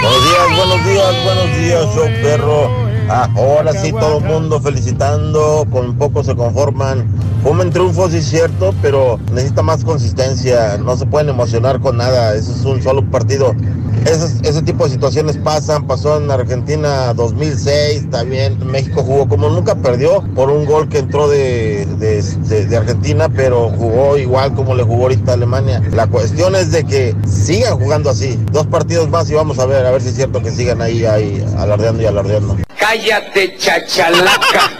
Buenos 0.00 0.24
días, 0.24 0.56
buenos 0.56 0.86
días, 0.86 1.24
buenos 1.24 1.56
días, 1.56 1.82
show 1.96 2.08
perro. 2.22 2.87
Ah, 3.08 3.28
ahora 3.36 3.72
sí, 3.72 3.90
todo 3.92 4.18
el 4.18 4.24
mundo 4.24 4.60
felicitando, 4.60 5.66
con 5.70 5.96
poco 5.96 6.22
se 6.22 6.36
conforman. 6.36 7.06
Fue 7.42 7.52
un 7.52 7.70
triunfo, 7.70 8.08
sí 8.10 8.18
es 8.18 8.26
cierto, 8.26 8.74
pero 8.82 9.18
necesita 9.32 9.62
más 9.62 9.84
consistencia. 9.84 10.76
No 10.78 10.96
se 10.96 11.06
pueden 11.06 11.30
emocionar 11.30 11.80
con 11.80 11.96
nada. 11.96 12.34
Eso 12.34 12.52
es 12.52 12.64
un 12.64 12.82
solo 12.82 13.02
partido. 13.10 13.54
Ese 14.06 14.62
tipo 14.62 14.84
de 14.84 14.90
situaciones 14.90 15.36
pasan, 15.36 15.86
pasó 15.86 16.16
en 16.18 16.30
Argentina 16.30 17.12
2006, 17.14 18.10
también 18.10 18.58
México 18.66 19.02
jugó 19.02 19.28
como 19.28 19.48
nunca 19.50 19.74
perdió 19.74 20.22
por 20.34 20.50
un 20.50 20.64
gol 20.64 20.88
que 20.88 20.98
entró 20.98 21.28
de, 21.28 21.86
de- 21.98 22.22
de- 22.22 22.66
de 22.66 22.76
Argentina, 22.76 23.28
pero 23.28 23.70
jugó 23.70 24.16
igual 24.16 24.54
como 24.54 24.74
le 24.74 24.82
jugó 24.82 25.04
ahorita 25.04 25.32
Alemania. 25.34 25.82
La 25.92 26.06
cuestión 26.06 26.54
es 26.56 26.70
de 26.72 26.84
que 26.84 27.14
sigan 27.26 27.78
jugando 27.78 28.10
así, 28.10 28.38
dos 28.52 28.66
partidos 28.66 29.08
más 29.08 29.28
y 29.30 29.34
vamos 29.34 29.58
a 29.58 29.66
ver, 29.66 29.84
a 29.84 29.90
ver 29.90 30.00
si 30.02 30.08
es 30.08 30.14
cierto 30.16 30.42
que 30.42 30.50
sigan 30.50 30.80
ahí, 30.82 31.04
ahí 31.04 31.44
alardeando 31.58 32.02
y 32.02 32.06
alardeando. 32.06 32.56
Cállate, 32.78 33.56
chachalaca. 33.58 34.70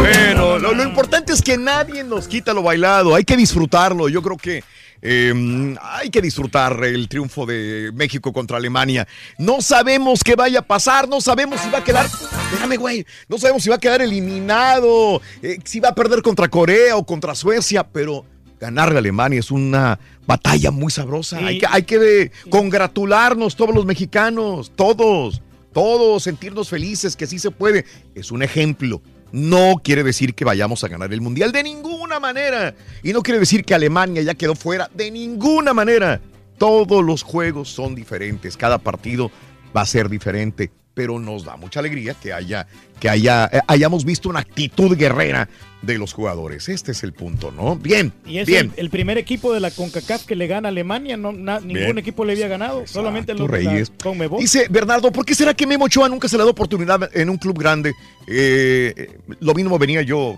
Bueno, 0.00 0.58
lo, 0.58 0.72
lo 0.74 0.82
importante 0.82 1.32
es 1.32 1.42
que 1.42 1.56
nadie 1.56 2.02
nos 2.04 2.26
quita 2.26 2.52
lo 2.52 2.62
bailado. 2.62 3.14
Hay 3.14 3.24
que 3.24 3.36
disfrutarlo. 3.36 4.08
Yo 4.08 4.22
creo 4.22 4.36
que 4.36 4.64
eh, 5.02 5.76
hay 5.80 6.10
que 6.10 6.20
disfrutar 6.20 6.82
el 6.84 7.08
triunfo 7.08 7.46
de 7.46 7.90
México 7.94 8.32
contra 8.32 8.56
Alemania. 8.58 9.06
No 9.38 9.62
sabemos 9.62 10.22
qué 10.22 10.34
vaya 10.34 10.60
a 10.60 10.62
pasar. 10.62 11.08
No 11.08 11.20
sabemos 11.20 11.60
si 11.60 11.70
va 11.70 11.78
a 11.78 11.84
quedar. 11.84 12.06
Espérame, 12.06 12.76
güey. 12.78 13.06
No 13.28 13.38
sabemos 13.38 13.62
si 13.62 13.70
va 13.70 13.76
a 13.76 13.80
quedar 13.80 14.02
eliminado. 14.02 15.20
eh, 15.42 15.58
si 15.64 15.80
va 15.80 15.90
a 15.90 15.94
perder 15.94 16.22
contra 16.22 16.48
Corea 16.48 16.96
o 16.96 17.04
contra 17.04 17.34
Suecia. 17.34 17.84
Pero 17.84 18.24
ganarle 18.60 18.96
a 18.96 18.98
Alemania 18.98 19.40
es 19.40 19.50
una 19.50 19.98
batalla 20.26 20.70
muy 20.70 20.90
sabrosa. 20.90 21.38
Hay 21.38 21.58
que, 21.58 21.66
hay 21.68 21.82
que 21.84 22.22
eh, 22.22 22.32
congratularnos 22.50 23.56
todos 23.56 23.74
los 23.74 23.86
mexicanos. 23.86 24.72
Todos. 24.74 25.42
Todos 25.72 26.24
sentirnos 26.24 26.68
felices 26.68 27.16
que 27.16 27.26
sí 27.26 27.38
se 27.38 27.50
puede. 27.50 27.84
Es 28.14 28.32
un 28.32 28.42
ejemplo. 28.42 29.00
No 29.32 29.80
quiere 29.82 30.02
decir 30.02 30.34
que 30.34 30.44
vayamos 30.44 30.82
a 30.84 30.88
ganar 30.88 31.12
el 31.12 31.20
mundial 31.20 31.52
de 31.52 31.62
ninguna 31.62 32.18
manera. 32.18 32.74
Y 33.02 33.12
no 33.12 33.22
quiere 33.22 33.40
decir 33.40 33.64
que 33.64 33.74
Alemania 33.74 34.22
ya 34.22 34.34
quedó 34.34 34.54
fuera 34.54 34.90
de 34.94 35.10
ninguna 35.10 35.72
manera. 35.72 36.20
Todos 36.58 37.04
los 37.04 37.22
juegos 37.22 37.68
son 37.70 37.94
diferentes. 37.94 38.56
Cada 38.56 38.78
partido 38.78 39.30
va 39.76 39.82
a 39.82 39.86
ser 39.86 40.08
diferente. 40.08 40.70
Pero 41.00 41.18
nos 41.18 41.46
da 41.46 41.56
mucha 41.56 41.80
alegría 41.80 42.12
que 42.12 42.30
haya, 42.30 42.66
que 43.00 43.08
haya, 43.08 43.48
eh, 43.50 43.60
hayamos 43.68 44.04
visto 44.04 44.28
una 44.28 44.40
actitud 44.40 44.94
guerrera 44.98 45.48
de 45.80 45.96
los 45.96 46.12
jugadores. 46.12 46.68
Este 46.68 46.92
es 46.92 47.02
el 47.04 47.14
punto, 47.14 47.50
¿no? 47.50 47.74
Bien, 47.76 48.12
Y 48.26 48.36
es 48.36 48.46
bien. 48.46 48.70
el, 48.76 48.80
el 48.84 48.90
primer 48.90 49.16
equipo 49.16 49.54
de 49.54 49.60
la 49.60 49.70
CONCACAF 49.70 50.26
que 50.26 50.36
le 50.36 50.46
gana 50.46 50.68
a 50.68 50.72
Alemania. 50.72 51.16
No, 51.16 51.32
na- 51.32 51.58
ningún 51.60 51.72
Bien. 51.84 51.96
equipo 51.98 52.26
le 52.26 52.34
había 52.34 52.48
ganado, 52.48 52.86
solamente 52.86 53.32
Tú 53.32 53.38
los 53.38 53.50
Reyes. 53.50 53.90
CONMEBOL. 54.02 54.40
Dice 54.40 54.66
Bernardo, 54.68 55.10
¿por 55.10 55.24
qué 55.24 55.34
será 55.34 55.54
que 55.54 55.66
Memo 55.66 55.86
Ochoa 55.86 56.06
nunca 56.10 56.28
se 56.28 56.36
le 56.36 56.44
da 56.44 56.50
oportunidad 56.50 57.08
en 57.16 57.30
un 57.30 57.38
club 57.38 57.58
grande? 57.58 57.94
Eh, 58.26 59.16
lo 59.40 59.54
mismo 59.54 59.78
venía 59.78 60.02
yo 60.02 60.36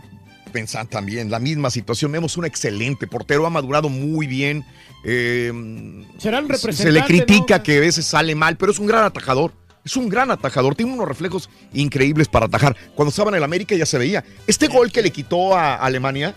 pensando 0.53 0.91
también, 0.91 1.29
la 1.29 1.41
misma 1.41 1.71
situación. 1.71 2.13
Memo 2.13 2.27
es 2.27 2.37
un 2.37 2.45
excelente 2.45 3.09
portero, 3.09 3.45
ha 3.47 3.51
madurado 3.51 3.89
muy 3.89 4.29
bien. 4.29 4.65
Eh, 5.05 5.51
Será 6.19 6.39
el 6.39 6.45
se 6.47 6.49
le 6.93 7.01
representante, 7.01 7.07
critica 7.09 7.61
que 7.65 7.79
a 7.79 7.81
veces 7.81 8.07
sale 8.07 8.37
mal, 8.37 8.57
pero 8.57 8.71
es 8.71 8.79
un 8.79 8.87
gran 8.87 9.03
atajador. 9.03 9.53
Es 9.85 9.97
un 9.97 10.09
gran 10.09 10.31
atajador, 10.31 10.75
tiene 10.75 10.93
unos 10.93 11.09
reflejos 11.09 11.51
increíbles 11.73 12.29
para 12.29 12.47
atajar. 12.47 12.77
Cuando 12.95 13.11
estaba 13.11 13.31
en 13.31 13.37
el 13.37 13.43
América 13.45 13.75
ya 13.75 13.87
se 13.87 13.99
veía. 13.99 14.25
Este 14.47 14.69
gol 14.69 14.93
que 14.93 15.03
le 15.03 15.11
quitó 15.11 15.57
a 15.57 15.75
Alemania, 15.77 16.35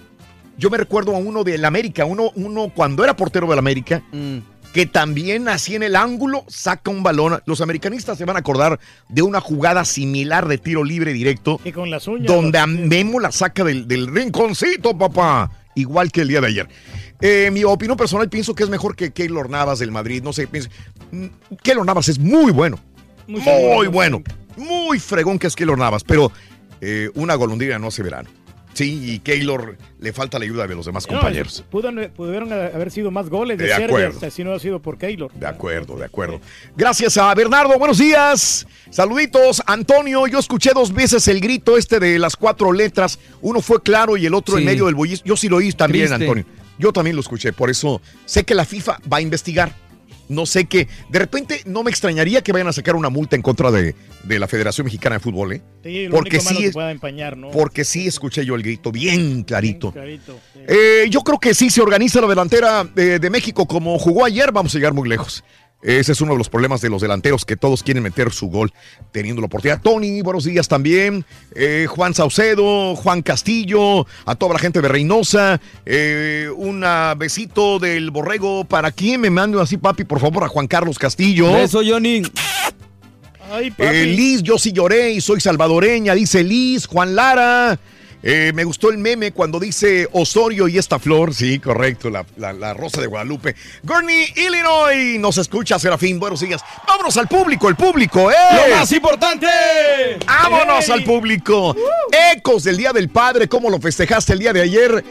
yo 0.57 0.69
me 0.69 0.77
recuerdo 0.77 1.15
a 1.15 1.19
uno 1.19 1.43
del 1.43 1.63
América, 1.65 2.05
uno, 2.05 2.31
uno 2.35 2.71
cuando 2.73 3.03
era 3.03 3.15
portero 3.15 3.47
del 3.47 3.59
América, 3.59 4.01
que 4.73 4.85
también 4.87 5.47
así 5.47 5.75
en 5.75 5.83
el 5.83 5.95
ángulo 5.95 6.43
saca 6.47 6.89
un 6.91 7.03
balón. 7.03 7.39
Los 7.45 7.61
americanistas 7.61 8.17
se 8.17 8.25
van 8.25 8.35
a 8.35 8.39
acordar 8.39 8.79
de 9.09 9.21
una 9.21 9.39
jugada 9.41 9.85
similar 9.85 10.47
de 10.47 10.57
tiro 10.57 10.83
libre 10.83 11.13
directo, 11.13 11.61
Y 11.63 11.71
con 11.71 11.89
las 11.91 12.07
uñas. 12.07 12.25
donde 12.27 12.57
a 12.57 12.65
Memo 12.67 13.19
la 13.19 13.31
saca 13.31 13.63
del, 13.63 13.87
del 13.87 14.07
rinconcito, 14.07 14.97
papá. 14.97 15.51
Igual 15.75 16.11
que 16.11 16.21
el 16.21 16.29
día 16.29 16.41
de 16.41 16.47
ayer. 16.47 16.67
Eh, 17.21 17.49
mi 17.51 17.63
opinión 17.63 17.95
personal, 17.97 18.27
pienso 18.29 18.55
que 18.55 18.63
es 18.63 18.69
mejor 18.69 18.95
que 18.95 19.11
Keylor 19.11 19.49
Navas 19.49 19.79
del 19.79 19.91
Madrid. 19.91 20.23
No 20.23 20.33
sé, 20.33 20.47
pienso. 20.47 20.69
mm, 21.11 21.25
Keylor 21.61 21.85
Navas 21.85 22.07
es 22.09 22.17
muy 22.17 22.51
bueno. 22.51 22.79
Muy 23.27 23.41
Muy, 23.41 23.87
bueno. 23.87 24.23
Muy 24.57 24.99
fregón 24.99 25.37
que 25.39 25.47
es 25.47 25.55
Keylor 25.55 25.77
Navas. 25.77 26.03
Pero 26.03 26.31
eh, 26.81 27.09
una 27.15 27.35
golondrina 27.35 27.79
no 27.79 27.87
hace 27.87 28.03
verano. 28.03 28.29
Sí, 28.73 29.13
y 29.13 29.19
Keylor 29.19 29.77
le 29.99 30.11
falta 30.11 30.37
la 30.37 30.43
ayuda 30.43 30.67
de 30.67 30.75
los 30.75 30.85
demás 30.85 31.07
No, 31.09 31.13
compañeros. 31.13 31.63
pudieron 31.71 32.51
haber 32.51 32.91
sido 32.91 33.09
más 33.09 33.29
goles 33.29 33.57
de, 33.57 33.63
De 33.63 33.69
Serbia 33.69 33.85
acuerdo. 33.85 34.09
hasta 34.15 34.29
si 34.29 34.43
no 34.43 34.51
ha 34.51 34.59
sido 34.59 34.81
por 34.81 34.97
Keylor. 34.97 35.31
De 35.31 35.47
acuerdo, 35.47 35.95
de 35.97 36.03
acuerdo. 36.03 36.41
Gracias 36.75 37.15
a 37.17 37.33
Bernardo, 37.33 37.79
buenos 37.79 37.99
días. 37.99 38.67
Saluditos, 38.89 39.63
Antonio. 39.65 40.27
Yo 40.27 40.39
escuché 40.39 40.71
dos 40.75 40.93
veces 40.93 41.25
el 41.29 41.39
grito 41.39 41.77
este 41.77 42.01
de 42.01 42.19
las 42.19 42.35
cuatro 42.35 42.73
letras. 42.73 43.17
Uno 43.41 43.61
fue 43.61 43.81
claro 43.81 44.17
y 44.17 44.25
el 44.25 44.33
otro 44.33 44.57
en 44.57 44.65
medio 44.65 44.87
del 44.87 44.95
bullicio. 44.95 45.25
Yo 45.25 45.37
sí 45.37 45.47
lo 45.47 45.55
oí 45.57 45.71
también, 45.71 46.07
Triste. 46.07 46.23
Antonio. 46.25 46.45
Yo 46.77 46.91
también 46.91 47.15
lo 47.15 47.21
escuché, 47.21 47.53
por 47.53 47.69
eso 47.69 48.01
sé 48.25 48.43
que 48.43 48.53
la 48.53 48.65
FIFA 48.65 48.99
va 49.11 49.17
a 49.17 49.21
investigar. 49.21 49.73
No 50.27 50.45
sé 50.45 50.65
qué. 50.65 50.87
De 51.09 51.19
repente 51.19 51.61
no 51.65 51.83
me 51.83 51.91
extrañaría 51.91 52.41
que 52.41 52.51
vayan 52.51 52.67
a 52.67 52.73
sacar 52.73 52.95
una 52.95 53.09
multa 53.09 53.35
en 53.35 53.41
contra 53.41 53.69
de, 53.71 53.93
de 54.23 54.39
la 54.39 54.47
Federación 54.47 54.85
Mexicana 54.85 55.17
de 55.17 55.19
Fútbol, 55.19 55.53
¿eh? 55.53 55.61
Sí, 55.83 56.05
lo 56.07 56.15
porque 56.15 56.37
único 56.37 56.43
malo 56.45 56.55
sí 56.57 56.63
que 56.63 56.67
es- 56.69 56.73
pueda 56.73 56.91
empañar, 56.91 57.37
¿no? 57.37 57.51
Porque 57.51 57.85
sí 57.85 58.07
escuché 58.07 58.43
yo 58.45 58.55
el 58.55 58.63
grito 58.63 58.91
bien 58.91 59.43
clarito. 59.43 59.91
Clarito, 59.91 60.39
sí. 60.53 60.59
Eh, 60.67 61.05
yo 61.11 61.21
creo 61.21 61.39
que 61.39 61.53
sí 61.53 61.69
se 61.69 61.81
organiza 61.81 62.21
la 62.21 62.27
delantera 62.27 62.83
de, 62.83 63.19
de 63.19 63.29
México 63.29 63.67
como 63.67 63.99
jugó 63.99 64.25
ayer, 64.25 64.51
vamos 64.51 64.73
a 64.73 64.77
llegar 64.79 64.93
muy 64.93 65.07
lejos. 65.07 65.43
Ese 65.85 66.13
es 66.13 66.21
uno 66.21 66.31
de 66.31 66.39
los 66.39 66.49
problemas 66.49 66.81
de 66.81 66.89
los 66.89 67.01
delanteros, 67.01 67.45
que 67.45 67.55
todos 67.55 67.83
quieren 67.83 68.01
meter 68.01 68.31
su 68.31 68.47
gol 68.47 68.73
teniendo 69.11 69.39
la 69.39 69.45
oportunidad. 69.45 69.79
Tony, 69.81 70.23
buenos 70.23 70.43
días 70.43 70.67
también. 70.67 71.23
Eh, 71.53 71.85
Juan 71.87 72.15
Saucedo, 72.15 72.95
Juan 72.95 73.21
Castillo, 73.21 74.07
a 74.25 74.33
toda 74.33 74.53
la 74.53 74.59
gente 74.59 74.81
de 74.81 74.87
Reynosa. 74.87 75.61
Eh, 75.85 76.49
un 76.55 76.83
besito 77.17 77.77
del 77.77 78.09
borrego. 78.09 78.65
¿Para 78.65 78.91
quién 78.91 79.21
me 79.21 79.29
mando 79.29 79.61
así, 79.61 79.77
papi? 79.77 80.05
Por 80.05 80.19
favor, 80.19 80.43
a 80.43 80.47
Juan 80.47 80.65
Carlos 80.65 80.97
Castillo. 80.97 81.53
Beso, 81.53 81.81
Johnny. 81.85 82.23
Ay, 83.51 83.71
Eh, 83.77 84.05
Liz, 84.07 84.41
yo 84.41 84.57
sí 84.57 84.71
lloré 84.71 85.11
y 85.11 85.21
soy 85.21 85.39
salvadoreña, 85.39 86.15
dice 86.15 86.43
Liz, 86.43 86.87
Juan 86.87 87.15
Lara. 87.15 87.79
Eh, 88.27 88.51
me 88.55 88.63
gustó 88.63 88.89
el 88.89 88.97
meme 88.97 89.31
cuando 89.33 89.59
dice 89.59 90.09
Osorio 90.11 90.67
y 90.67 90.79
esta 90.79 90.97
flor. 90.97 91.35
Sí, 91.35 91.59
correcto, 91.59 92.09
la, 92.09 92.25
la- 92.37 92.53
la 92.53 92.73
rosa 92.73 92.99
de 92.99 93.05
Guadalupe. 93.05 93.55
Gurney, 93.83 94.25
Illinois. 94.35 95.19
Nos 95.19 95.37
escucha, 95.37 95.77
Serafín. 95.77 96.19
Buenos 96.19 96.39
días. 96.39 96.59
Vámonos 96.87 97.15
al 97.17 97.27
público, 97.27 97.69
el 97.69 97.75
público, 97.75 98.31
¿eh? 98.31 98.35
¡Lo 98.69 98.75
más 98.77 98.91
importante! 98.91 99.45
¡Vámonos 100.25 100.85
¡Ey! 100.89 100.91
al 100.91 101.03
público! 101.03 101.75
Ecos 102.35 102.63
del 102.63 102.77
Día 102.77 102.91
del 102.93 103.09
Padre, 103.09 103.47
cómo 103.47 103.69
lo 103.69 103.79
festejaste 103.79 104.33
el 104.33 104.39
día 104.39 104.53
de 104.53 104.61
ayer. 104.61 105.05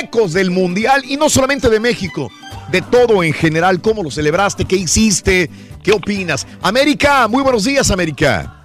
Ecos 0.00 0.32
del 0.32 0.52
Mundial 0.52 1.02
y 1.08 1.16
no 1.16 1.28
solamente 1.28 1.68
de 1.68 1.80
México, 1.80 2.30
de 2.70 2.82
todo 2.82 3.24
en 3.24 3.32
general. 3.32 3.80
¿Cómo 3.80 4.04
lo 4.04 4.12
celebraste? 4.12 4.64
¿Qué 4.64 4.76
hiciste? 4.76 5.50
¿Qué 5.82 5.90
opinas? 5.90 6.46
América, 6.62 7.26
muy 7.26 7.42
buenos 7.42 7.64
días, 7.64 7.90
América. 7.90 8.62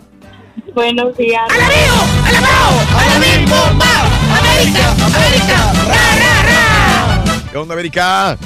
Buenos 0.73 1.15
días. 1.17 1.43
¡Alabío! 1.49 1.93
¡Alabao! 2.25 2.79
¡Alabín 2.97 3.45
bomba! 3.49 3.85
¡América! 4.38 4.91
¡América! 5.05 5.73
¡Ra, 5.88 6.15
ra, 6.19 6.43
ra! 6.43 7.41
¿Qué 7.51 7.57
onda, 7.57 7.73
América? 7.73 8.38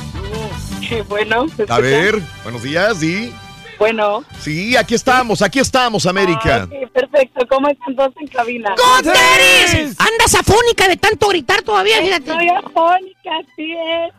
Bueno, 1.07 1.47
¿se 1.55 1.65
A 1.69 1.79
ver, 1.79 2.21
buenos 2.43 2.61
días, 2.61 2.97
sí. 2.97 3.33
Bueno. 3.79 4.23
Sí, 4.39 4.77
aquí 4.77 4.93
estamos, 4.95 5.41
aquí 5.41 5.59
estamos, 5.59 6.05
América. 6.05 6.61
Ah, 6.61 6.65
ok, 6.65 6.91
perfecto. 6.91 7.47
¿Cómo 7.49 7.67
están 7.67 7.95
todos 7.95 8.13
en 8.19 8.27
cabina? 8.27 8.75
¡Goteris! 8.77 9.95
Andas 9.99 10.35
afónica 10.35 10.87
de 10.87 10.97
tanto 10.97 11.27
gritar 11.29 11.61
todavía, 11.63 11.97
fíjate. 11.99 12.31
Estoy 12.31 12.49
afónica, 12.49 13.31
así 13.41 13.73
es. 13.73 14.13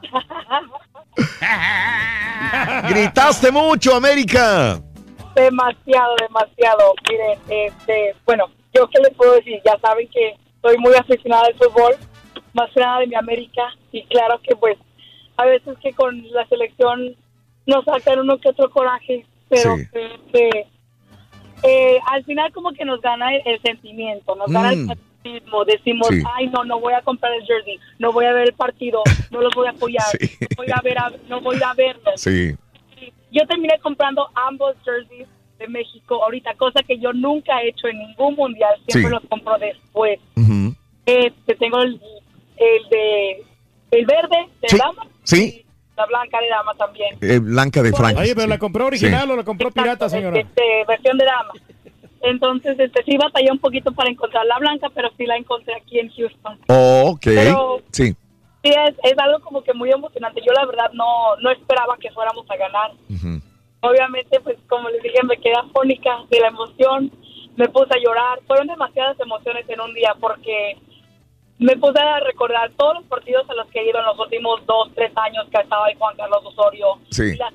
Gritaste 2.88 3.50
mucho, 3.50 3.94
América. 3.94 4.80
Demasiado, 5.34 6.14
demasiado. 6.20 6.94
Miren, 7.10 7.38
este, 7.48 8.14
bueno, 8.24 8.46
yo 8.72 8.88
qué 8.88 9.00
les 9.02 9.14
puedo 9.14 9.34
decir, 9.34 9.60
ya 9.64 9.78
saben 9.80 10.08
que 10.08 10.34
soy 10.62 10.76
muy 10.78 10.94
aficionada 10.94 11.46
al 11.46 11.54
fútbol, 11.54 11.94
más 12.52 12.70
que 12.72 12.80
nada 12.80 13.00
de 13.00 13.06
mi 13.08 13.14
América, 13.14 13.62
y 13.92 14.04
claro 14.06 14.40
que 14.42 14.54
pues 14.56 14.76
a 15.36 15.44
veces 15.44 15.76
que 15.82 15.92
con 15.92 16.22
la 16.32 16.46
selección 16.46 17.14
nos 17.66 17.84
sacan 17.84 18.20
uno 18.20 18.38
que 18.38 18.48
otro 18.50 18.70
coraje, 18.70 19.26
pero 19.48 19.76
Sí. 19.76 19.82
que, 19.92 20.10
que, 20.32 20.66
eh, 21.62 21.98
al 22.08 22.24
final 22.24 22.52
como 22.52 22.72
que 22.72 22.84
nos 22.84 23.00
gana 23.00 23.34
el, 23.34 23.42
el 23.46 23.60
sentimiento, 23.62 24.34
nos 24.36 24.50
gana 24.50 24.70
el 24.72 24.84
Mm. 24.84 24.88
patriotismo, 24.88 25.64
decimos, 25.64 26.08
Sí. 26.08 26.22
ay 26.36 26.46
no, 26.48 26.64
no 26.64 26.78
voy 26.80 26.92
a 26.92 27.00
comprar 27.02 27.32
el 27.34 27.44
jersey, 27.46 27.78
no 27.98 28.12
voy 28.12 28.26
a 28.26 28.32
ver 28.32 28.48
el 28.48 28.54
partido, 28.54 29.02
no 29.30 29.40
los 29.40 29.54
voy 29.54 29.66
a 29.66 29.70
apoyar, 29.70 30.04
no 30.40 30.56
voy 30.56 30.66
a 30.70 30.80
ver, 30.82 30.98
a- 30.98 31.12
no 31.28 31.40
voy 31.40 31.56
a 31.64 31.72
verlos. 31.74 32.20
Sí. 32.20 32.54
Yo 33.34 33.46
terminé 33.46 33.78
comprando 33.82 34.26
ambos 34.34 34.74
jerseys 34.84 35.26
de 35.58 35.68
México 35.68 36.22
ahorita, 36.24 36.54
cosa 36.54 36.82
que 36.86 36.98
yo 36.98 37.12
nunca 37.12 37.60
he 37.62 37.68
hecho 37.68 37.88
en 37.88 37.98
ningún 37.98 38.34
mundial, 38.36 38.74
siempre 38.86 39.10
Sí. 39.10 39.14
los 39.20 39.28
compro 39.28 39.58
después. 39.58 40.18
Este, 41.06 41.54
tengo 41.56 41.80
el, 41.82 42.00
el 42.56 42.88
de 42.90 43.42
el 43.90 44.06
verde 44.06 44.48
de 44.62 44.68
Sí. 44.68 44.76
dama, 44.78 45.06
Sí, 45.22 45.64
la 45.96 46.06
blanca 46.06 46.40
de 46.40 46.48
dama 46.48 46.74
también. 46.74 47.16
eh, 47.20 47.38
Blanca 47.38 47.82
de 47.82 47.92
Frank. 47.92 48.16
Oye, 48.18 48.34
pero 48.34 48.46
la 48.48 48.58
compró 48.58 48.86
original 48.86 49.30
o 49.30 49.36
la 49.36 49.44
compró 49.44 49.70
pirata, 49.70 50.08
señora. 50.08 50.38
Este, 50.40 50.62
versión 50.88 51.16
de 51.18 51.24
dama. 51.24 51.52
Entonces, 52.22 52.78
este, 52.80 53.02
sí 53.04 53.16
batallé 53.18 53.50
un 53.52 53.58
poquito 53.58 53.92
para 53.92 54.10
encontrar 54.10 54.46
la 54.46 54.58
blanca, 54.58 54.88
pero 54.94 55.10
sí 55.16 55.26
la 55.26 55.36
encontré 55.36 55.74
aquí 55.74 55.98
en 55.98 56.08
Houston. 56.10 56.58
Ok, 56.68 57.20
Pero- 57.24 57.82
sí. 57.92 58.14
Sí, 58.64 58.70
es, 58.70 58.94
es 59.02 59.18
algo 59.18 59.40
como 59.40 59.62
que 59.62 59.74
muy 59.74 59.90
emocionante. 59.90 60.40
Yo 60.44 60.52
la 60.52 60.64
verdad 60.64 60.90
no, 60.94 61.36
no 61.36 61.50
esperaba 61.50 61.96
que 61.98 62.10
fuéramos 62.10 62.50
a 62.50 62.56
ganar. 62.56 62.92
obviamente, 63.80 64.40
pues 64.40 64.56
como 64.68 64.88
les 64.88 65.02
dije, 65.02 65.22
me 65.24 65.36
quedé 65.36 65.54
afónica 65.54 66.24
de 66.30 66.40
la 66.40 66.48
emoción, 66.48 67.12
me 67.56 67.68
puse 67.68 67.94
a 67.94 68.00
llorar, 68.02 68.40
fueron 68.46 68.66
demasiadas 68.66 69.20
emociones 69.20 69.68
en 69.68 69.80
un 69.80 69.92
día 69.92 70.16
porque 70.18 70.78
me 71.58 71.76
puse 71.76 72.00
a 72.00 72.20
recordar 72.20 72.70
todos 72.78 72.94
los 72.94 73.04
partidos 73.04 73.48
a 73.50 73.54
los 73.54 73.66
que 73.68 73.80
he 73.80 73.88
ido 73.90 73.98
en 74.00 74.06
los 74.06 74.18
últimos 74.18 74.64
dos, 74.66 74.88
tres 74.94 75.12
años 75.16 75.46
que 75.52 75.60
estaba 75.60 75.86
ahí 75.86 75.94
Juan 75.98 76.16
Carlos 76.16 76.40
Osorio. 76.44 76.98
Sí. 77.10 77.34
Y 77.34 77.36
las 77.36 77.52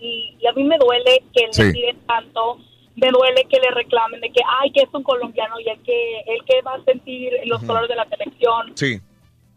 y, 0.00 0.34
y 0.40 0.46
a 0.46 0.52
mí 0.52 0.64
me 0.64 0.78
duele 0.78 1.22
que 1.34 1.46
le 1.46 1.52
Sí. 1.52 1.72
tiren 1.72 1.98
tanto, 2.06 2.58
me 2.96 3.10
duele 3.10 3.44
que 3.50 3.58
le 3.60 3.70
reclamen 3.70 4.18
de 4.20 4.30
que, 4.30 4.40
ay, 4.60 4.70
que 4.70 4.80
es 4.82 4.88
un 4.94 5.02
colombiano 5.02 5.60
y 5.60 5.68
el 5.68 5.82
que, 5.82 6.20
el 6.26 6.42
que 6.44 6.62
va 6.62 6.74
a 6.74 6.84
sentir 6.84 7.32
los 7.44 7.62
colores 7.64 7.88
de 7.90 7.96
la 7.96 8.08
selección. 8.08 8.72
Sí. 8.76 8.98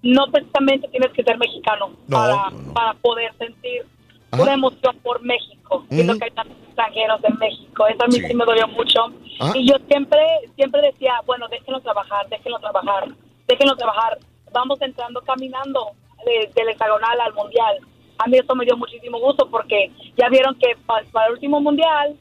No 0.03 0.25
precisamente 0.31 0.87
tienes 0.87 1.11
que 1.11 1.23
ser 1.23 1.37
mexicano 1.37 1.91
No, 2.07 2.17
para, 2.17 2.49
para 2.73 2.93
poder 2.95 3.31
sentir 3.37 3.85
una 4.31 4.53
emoción 4.53 4.97
por 5.03 5.21
México. 5.21 5.85
Siento 5.89 6.17
que 6.17 6.23
hay 6.25 6.31
tantos 6.31 6.57
extranjeros 6.67 7.19
en 7.23 7.37
México. 7.37 7.85
Eso 7.87 8.03
a 8.03 8.07
mí 8.07 8.13
sí, 8.13 8.33
me 8.33 8.45
dolió 8.45 8.67
mucho. 8.69 9.01
Ajá. 9.39 9.57
Y 9.57 9.67
yo 9.69 9.75
siempre, 9.89 10.19
siempre 10.55 10.81
decía, 10.81 11.15
bueno, 11.25 11.47
déjenlo 11.49 11.81
trabajar, 11.81 12.27
déjenlo 12.29 12.57
trabajar, 12.59 13.09
déjenlo 13.47 13.75
trabajar. 13.75 14.17
Vamos 14.53 14.81
entrando 14.81 15.21
caminando 15.21 15.91
de- 16.25 16.49
del 16.55 16.69
hexagonal 16.69 17.19
al 17.19 17.33
mundial. 17.33 17.77
A 18.19 18.27
mí 18.27 18.37
eso 18.37 18.55
me 18.55 18.65
dio 18.65 18.77
muchísimo 18.77 19.19
gusto 19.19 19.49
porque 19.49 19.91
ya 20.17 20.29
vieron 20.29 20.55
que 20.55 20.75
pa- 20.85 21.01
para 21.11 21.27
el 21.27 21.33
último 21.33 21.59
mundial, 21.59 22.15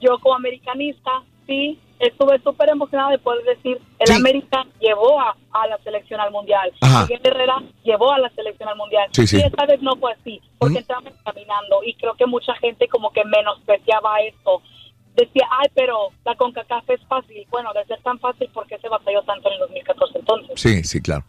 yo 0.00 0.18
como 0.18 0.34
americanista, 0.34 1.22
sí, 1.46 1.78
estuve 2.02 2.38
súper 2.40 2.68
emocionada 2.68 3.10
de 3.12 3.18
poder 3.18 3.44
decir, 3.44 3.80
el 3.98 4.12
América 4.12 4.66
llevó 4.80 5.20
a, 5.20 5.36
a 5.52 5.66
la 5.68 5.78
selección 5.78 6.20
al 6.20 6.32
mundial. 6.32 6.72
Ajá. 6.80 7.02
Miguel 7.02 7.20
Herrera 7.22 7.62
llevó 7.84 8.12
a 8.12 8.18
la 8.18 8.28
selección 8.30 8.68
al 8.68 8.76
mundial. 8.76 9.08
Sí, 9.12 9.26
sí. 9.26 9.38
Y 9.38 9.40
esta 9.40 9.66
vez 9.66 9.80
no 9.80 9.96
fue 9.96 10.12
así, 10.12 10.40
porque 10.58 10.80
estábamos 10.80 11.14
caminando 11.24 11.80
y 11.86 11.94
creo 11.94 12.14
que 12.14 12.26
mucha 12.26 12.54
gente 12.56 12.88
como 12.88 13.12
que 13.12 13.24
menospreciaba 13.24 14.18
esto. 14.20 14.62
Decía, 15.14 15.46
ay, 15.50 15.68
pero 15.74 16.08
la 16.24 16.34
CONCACAF 16.34 16.90
es 16.90 17.00
fácil. 17.06 17.46
Bueno, 17.50 17.72
de 17.74 17.84
ser 17.84 18.02
tan 18.02 18.18
fácil, 18.18 18.48
¿por 18.48 18.66
qué 18.66 18.78
se 18.78 18.88
batalló 18.88 19.22
tanto 19.22 19.48
en 19.48 19.54
el 19.54 19.60
2014 19.60 20.18
entonces? 20.18 20.60
Sí, 20.60 20.82
sí, 20.84 21.00
claro. 21.00 21.24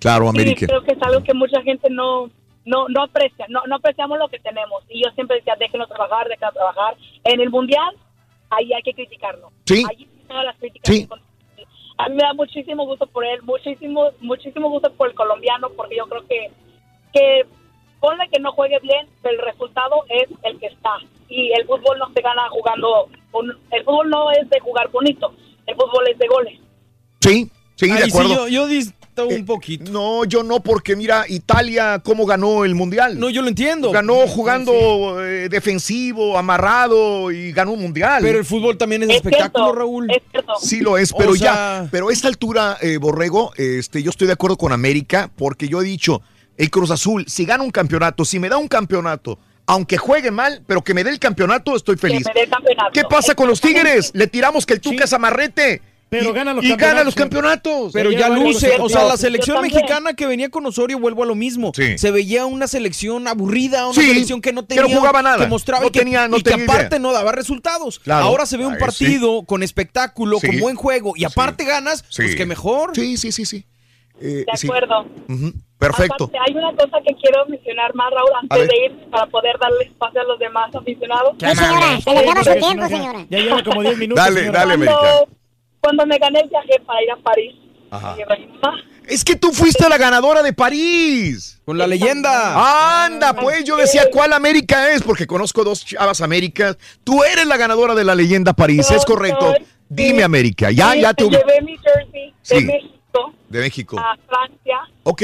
Claro, 0.00 0.28
América. 0.28 0.66
Creo 0.66 0.82
que 0.82 0.92
es 0.92 1.02
algo 1.02 1.22
que 1.22 1.34
mucha 1.34 1.62
gente 1.62 1.88
no 1.90 2.30
no 2.66 2.88
no 2.88 3.02
aprecia, 3.04 3.46
no, 3.48 3.62
no 3.66 3.76
apreciamos 3.76 4.18
lo 4.18 4.28
que 4.28 4.38
tenemos. 4.40 4.82
Y 4.88 5.02
yo 5.02 5.10
siempre 5.14 5.36
decía, 5.36 5.56
déjenlo 5.58 5.86
trabajar, 5.86 6.28
déjenlo 6.28 6.52
trabajar. 6.52 6.96
En 7.24 7.40
el 7.40 7.50
Mundial, 7.50 7.96
ahí 8.50 8.72
hay 8.72 8.82
que 8.82 8.92
criticarlo. 8.94 9.50
Sí. 9.66 9.84
Ahí 9.88 10.06
todas 10.28 10.44
las 10.44 10.56
críticas. 10.58 10.94
Sí. 10.94 11.08
A 11.98 12.08
mí 12.08 12.14
me 12.16 12.22
da 12.22 12.32
muchísimo 12.34 12.86
gusto 12.86 13.06
por 13.06 13.24
él, 13.24 13.42
muchísimo 13.42 14.10
muchísimo 14.20 14.68
gusto 14.70 14.90
por 14.94 15.08
el 15.08 15.14
colombiano, 15.14 15.68
porque 15.76 15.96
yo 15.96 16.06
creo 16.06 16.26
que, 16.26 16.50
que 17.12 17.46
ponle 18.00 18.28
que 18.30 18.40
no 18.40 18.52
juegue 18.52 18.78
bien, 18.80 19.06
pero 19.22 19.38
el 19.38 19.44
resultado 19.44 20.04
es 20.08 20.28
el 20.44 20.58
que 20.58 20.66
está. 20.66 20.92
Y 21.28 21.52
el 21.52 21.66
fútbol 21.66 21.98
no 21.98 22.10
se 22.14 22.22
gana 22.22 22.48
jugando, 22.48 23.08
un- 23.32 23.58
el 23.70 23.84
fútbol 23.84 24.08
no 24.08 24.30
es 24.30 24.48
de 24.48 24.60
jugar 24.60 24.88
bonito, 24.90 25.34
el 25.66 25.74
fútbol 25.76 26.08
es 26.08 26.18
de 26.18 26.26
goles. 26.26 26.58
Sí, 27.20 27.50
sí, 27.76 27.86
de 27.86 27.92
Ay, 27.92 28.10
sí, 28.10 28.18
acuerdo. 28.18 28.48
yo, 28.48 28.48
yo 28.48 28.66
Eh, 29.28 29.34
un 29.36 29.44
poquito. 29.44 29.90
No, 29.90 30.24
yo 30.24 30.42
no, 30.42 30.60
porque 30.62 30.96
mira, 30.96 31.24
Italia, 31.28 32.00
¿cómo 32.04 32.24
ganó 32.26 32.64
el 32.64 32.74
Mundial? 32.74 33.18
No, 33.18 33.28
yo 33.30 33.42
lo 33.42 33.48
entiendo. 33.48 33.90
Ganó 33.90 34.26
jugando 34.26 35.24
eh, 35.24 35.48
defensivo, 35.48 36.38
amarrado 36.38 37.30
y 37.30 37.52
ganó 37.52 37.72
un 37.72 37.80
Mundial. 37.82 38.22
Pero 38.22 38.38
el 38.38 38.44
fútbol 38.44 38.78
también 38.78 39.02
es, 39.02 39.10
espectáculo, 39.10 39.72
Raúl. 39.72 40.08
Sí 40.60 40.80
lo 40.80 40.96
es, 40.98 41.12
O 41.12 41.16
pero 41.16 41.34
sea- 41.34 41.82
ya, 41.82 41.88
pero 41.90 42.08
a 42.08 42.12
esta 42.12 42.28
altura, 42.28 42.76
eh, 42.80 42.96
Borrego, 42.98 43.52
este, 43.56 44.02
yo 44.02 44.10
estoy 44.10 44.26
de 44.26 44.32
acuerdo 44.34 44.56
con 44.56 44.72
América, 44.72 45.30
porque 45.36 45.68
yo 45.68 45.80
he 45.80 45.84
dicho, 45.84 46.22
el 46.56 46.70
Cruz 46.70 46.90
Azul, 46.90 47.24
si 47.26 47.44
gana 47.44 47.62
un 47.64 47.70
campeonato, 47.70 48.24
si 48.24 48.38
me 48.38 48.48
da 48.48 48.56
un 48.58 48.68
campeonato, 48.68 49.38
aunque 49.66 49.96
juegue 49.98 50.30
mal, 50.30 50.62
pero 50.66 50.82
que 50.82 50.94
me 50.94 51.04
dé 51.04 51.10
el 51.10 51.18
campeonato, 51.18 51.76
estoy 51.76 51.96
feliz. 51.96 52.26
me 52.26 52.32
dé 52.34 52.42
el 52.42 52.50
campeonato. 52.50 52.90
¿Qué 52.92 53.02
pasa 53.08 53.34
con 53.34 53.48
los 53.48 53.60
Tigres? 53.60 54.10
Le 54.14 54.26
tiramos 54.26 54.66
que 54.66 54.74
el 54.74 54.80
Tuca 54.80 55.04
es 55.04 55.12
amarrete. 55.12 55.80
Pero 56.10 56.30
y, 56.30 56.32
ganan 56.32 56.56
los 56.56 56.64
y 56.64 56.68
gana 56.70 56.76
campeonatos. 56.78 57.04
los 57.06 57.14
campeonatos. 57.14 57.92
Pero 57.92 58.10
Ya 58.10 58.28
luce, 58.28 58.76
o 58.80 58.88
sea, 58.88 59.04
la 59.04 59.16
selección 59.16 59.62
mexicana 59.62 60.12
que 60.14 60.26
venía 60.26 60.50
con 60.50 60.66
Osorio, 60.66 60.98
vuelvo 60.98 61.22
a 61.22 61.26
lo 61.26 61.34
mismo. 61.36 61.70
Sí. 61.74 61.96
Se 61.98 62.10
veía 62.10 62.46
una 62.46 62.66
selección 62.66 63.28
aburrida, 63.28 63.86
una 63.86 63.94
Sí, 63.94 64.08
selección 64.08 64.42
que 64.42 64.52
no 64.52 64.66
que 64.66 64.74
no 64.74 64.82
tenía, 64.82 64.96
jugaba 64.98 65.22
nada. 65.22 65.38
que 65.44 65.46
mostraba 65.46 65.82
No 65.82 65.88
y 65.88 65.90
que, 65.92 66.00
tenía- 66.00 66.26
no 66.28 66.36
y 66.36 66.42
que 66.42 66.50
tenía 66.50 66.64
aparte 66.66 66.86
idea. 66.96 66.98
no 66.98 67.12
daba 67.12 67.30
resultados. 67.32 67.98
Claro. 68.00 68.24
Ahora 68.26 68.44
se 68.44 68.56
ve 68.56 68.66
un 68.66 68.76
partido 68.76 69.44
con 69.44 69.62
espectáculo, 69.62 70.38
Sí. 70.40 70.48
con 70.48 70.58
buen 70.58 70.74
juego 70.76 71.12
y 71.16 71.24
aparte 71.24 71.64
ganas, 71.64 72.04
Sí. 72.08 72.22
pues 72.22 72.34
que 72.34 72.44
mejor. 72.44 72.90
Sí, 72.94 73.16
sí, 73.16 73.30
sí, 73.32 73.44
sí. 73.44 73.64
Eh, 74.20 74.44
De 74.46 74.56
sí. 74.56 74.66
acuerdo. 74.66 75.06
Ujú, 75.28 75.52
Perfecto. 75.78 76.24
Aparte, 76.24 76.38
hay 76.46 76.54
una 76.54 76.72
cosa 76.72 76.98
que 77.06 77.14
quiero 77.22 77.46
mencionar 77.48 77.94
más, 77.94 78.10
Raúl, 78.10 78.30
antes 78.42 78.68
de 78.68 78.84
ir, 78.84 79.10
para 79.10 79.26
poder 79.28 79.56
darle 79.58 79.84
espacio 79.84 80.20
a 80.20 80.24
los 80.24 80.38
demás 80.38 80.74
aficionados. 80.74 81.36
Sí, 81.40 81.46
señora, 81.56 82.00
se 82.02 82.10
le 82.12 82.18
acaba 82.18 82.44
su 82.44 82.52
tiempo, 82.58 82.88
señora. 82.88 83.26
Ya 83.30 83.38
lleva 83.38 83.62
como 83.64 83.80
10 83.82 83.96
minutos. 83.96 84.22
Dale, 84.24 84.40
señora. 84.40 84.58
dale, 84.66 84.74
cuando. 84.84 85.28
Cuando 85.80 86.06
me 86.06 86.18
gané 86.18 86.40
el 86.40 86.48
viaje 86.48 86.80
para 86.86 87.02
ir 87.02 87.10
a 87.10 87.16
París, 87.16 87.54
Ajá. 87.90 88.16
mamá, 88.62 88.76
Es 89.08 89.24
que 89.24 89.34
tú 89.34 89.50
fuiste 89.52 89.88
la 89.88 89.98
ganadora 89.98 90.42
de 90.42 90.52
París. 90.52 91.60
Con 91.64 91.76
la 91.78 91.86
leyenda. 91.86 93.04
Anda, 93.04 93.32
pues 93.34 93.64
yo 93.64 93.76
decía 93.76 94.04
cuál 94.12 94.32
América 94.32 94.90
es, 94.92 95.02
porque 95.02 95.26
conozco 95.26 95.64
dos 95.64 95.84
chavas 95.84 96.20
Américas. 96.20 96.76
Tú 97.02 97.24
eres 97.24 97.46
la 97.46 97.56
ganadora 97.56 97.94
de 97.94 98.04
la 98.04 98.14
leyenda 98.14 98.52
París, 98.52 98.90
es 98.90 99.04
correcto. 99.04 99.52
soy- 99.52 99.66
Dime 99.88 100.22
América, 100.22 100.70
ya, 100.70 100.92
sí, 100.92 101.00
ya 101.00 101.12
te 101.12 101.24
llevé 101.28 101.60
mi 101.62 101.76
jersey 101.78 102.26
de 102.30 102.32
Sí. 102.42 102.64
México 102.64 103.32
De 103.48 103.58
México. 103.58 103.98
a 103.98 104.16
Francia, 104.28 104.78
Ok, 105.02 105.22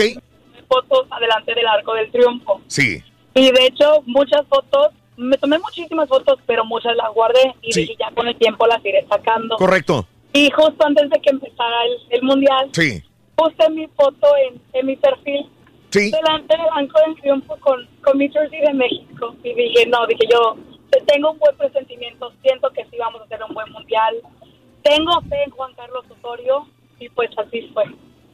fotos 0.68 1.06
adelante 1.10 1.54
del 1.54 1.66
Arco 1.68 1.94
del 1.94 2.10
Triunfo. 2.10 2.60
sí. 2.66 3.00
Y 3.34 3.52
de 3.52 3.66
hecho, 3.66 4.02
muchas 4.06 4.44
fotos, 4.48 4.88
me 5.16 5.36
tomé 5.38 5.58
muchísimas 5.60 6.08
fotos, 6.08 6.40
pero 6.46 6.64
muchas 6.64 6.96
las 6.96 7.12
guardé 7.14 7.54
y 7.62 7.72
Sí. 7.72 7.82
dije 7.82 7.94
ya 8.00 8.10
con 8.14 8.26
el 8.26 8.34
tiempo 8.36 8.66
las 8.66 8.84
iré 8.84 9.06
sacando. 9.08 9.54
Correcto. 9.56 10.08
Y 10.36 10.50
justo 10.50 10.86
antes 10.86 11.08
de 11.10 11.20
que 11.20 11.30
empezara 11.30 11.76
el, 11.84 12.18
el 12.18 12.22
mundial, 12.22 12.68
Sí. 12.72 13.02
puse 13.36 13.70
mi 13.70 13.86
foto 13.96 14.26
en, 14.48 14.60
en 14.72 14.86
mi 14.86 14.96
perfil 14.96 15.46
Sí. 15.90 16.10
delante 16.10 16.56
del 16.56 16.66
Banco 16.74 16.98
del 17.06 17.16
Triunfo 17.20 17.56
con, 17.60 17.86
con 18.02 18.18
mi 18.18 18.28
jersey 18.28 18.60
de 18.60 18.74
México. 18.74 19.34
Y 19.42 19.54
dije, 19.54 19.86
no, 19.86 20.06
dije 20.06 20.26
yo, 20.30 20.56
tengo 21.06 21.30
un 21.32 21.38
buen 21.38 21.56
presentimiento, 21.56 22.32
siento 22.42 22.68
que 22.70 22.84
sí 22.90 22.96
vamos 22.98 23.20
a 23.22 23.24
hacer 23.24 23.38
un 23.48 23.54
buen 23.54 23.70
mundial. 23.72 24.14
Tengo 24.82 25.20
fe 25.22 25.42
en 25.44 25.50
Juan 25.50 25.72
Carlos 25.74 26.04
Osorio 26.10 26.66
y 27.00 27.08
pues 27.10 27.30
así 27.38 27.70
fue. 27.72 27.84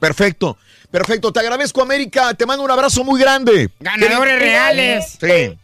Perfecto, 0.00 0.56
perfecto. 0.90 1.32
Te 1.32 1.40
agradezco, 1.40 1.80
América. 1.82 2.34
Te 2.34 2.44
mando 2.46 2.64
un 2.64 2.70
abrazo 2.70 3.04
muy 3.04 3.20
grande. 3.20 3.68
Ganadores 3.78 4.38
reales. 4.40 5.18
Sí. 5.20 5.56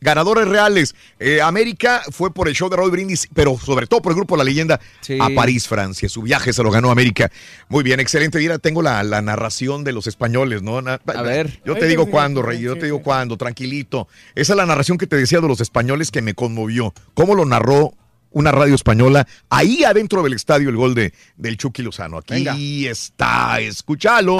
Ganadores 0.00 0.48
reales. 0.48 0.94
Eh, 1.18 1.40
América 1.42 2.02
fue 2.10 2.32
por 2.32 2.48
el 2.48 2.54
show 2.54 2.68
de 2.70 2.76
Raúl 2.76 2.90
Brindis, 2.90 3.28
pero 3.34 3.58
sobre 3.58 3.86
todo 3.86 4.00
por 4.02 4.12
el 4.12 4.16
grupo 4.16 4.36
La 4.36 4.44
Leyenda 4.44 4.80
Sí. 5.00 5.18
a 5.20 5.28
París, 5.34 5.68
Francia. 5.68 6.08
Su 6.08 6.22
viaje 6.22 6.52
se 6.52 6.62
lo 6.62 6.70
ganó 6.70 6.90
América. 6.90 7.30
Muy 7.68 7.82
bien, 7.82 8.00
excelente. 8.00 8.38
Mira, 8.38 8.58
tengo 8.58 8.82
la, 8.82 9.02
la 9.02 9.20
narración 9.22 9.84
de 9.84 9.92
los 9.92 10.06
españoles, 10.06 10.62
¿no? 10.62 10.80
Na- 10.82 11.00
A 11.14 11.22
ver. 11.22 11.60
Yo 11.64 11.76
te 11.76 11.86
digo 11.86 12.06
cuándo, 12.10 12.42
Rey. 12.42 12.60
Yo 12.60 12.76
te 12.78 12.86
digo 12.86 13.02
cuándo, 13.02 13.36
tranquilito. 13.36 14.08
Esa 14.34 14.52
es 14.52 14.56
la 14.56 14.66
narración 14.66 14.96
que 14.98 15.06
te 15.06 15.16
decía 15.16 15.40
de 15.40 15.48
los 15.48 15.60
españoles 15.60 16.10
que 16.10 16.22
me 16.22 16.34
conmovió. 16.34 16.94
¿Cómo 17.14 17.34
lo 17.34 17.44
narró 17.44 17.92
una 18.32 18.52
radio 18.52 18.76
española 18.76 19.26
ahí 19.48 19.82
adentro 19.82 20.22
del 20.22 20.34
estadio 20.34 20.68
el 20.70 20.76
gol 20.76 20.94
de, 20.94 21.12
del 21.36 21.56
Chucky 21.56 21.82
Lozano? 21.82 22.18
Aquí 22.18 22.34
Venga. 22.34 22.54
está, 22.90 23.60
escúchalo. 23.60 24.36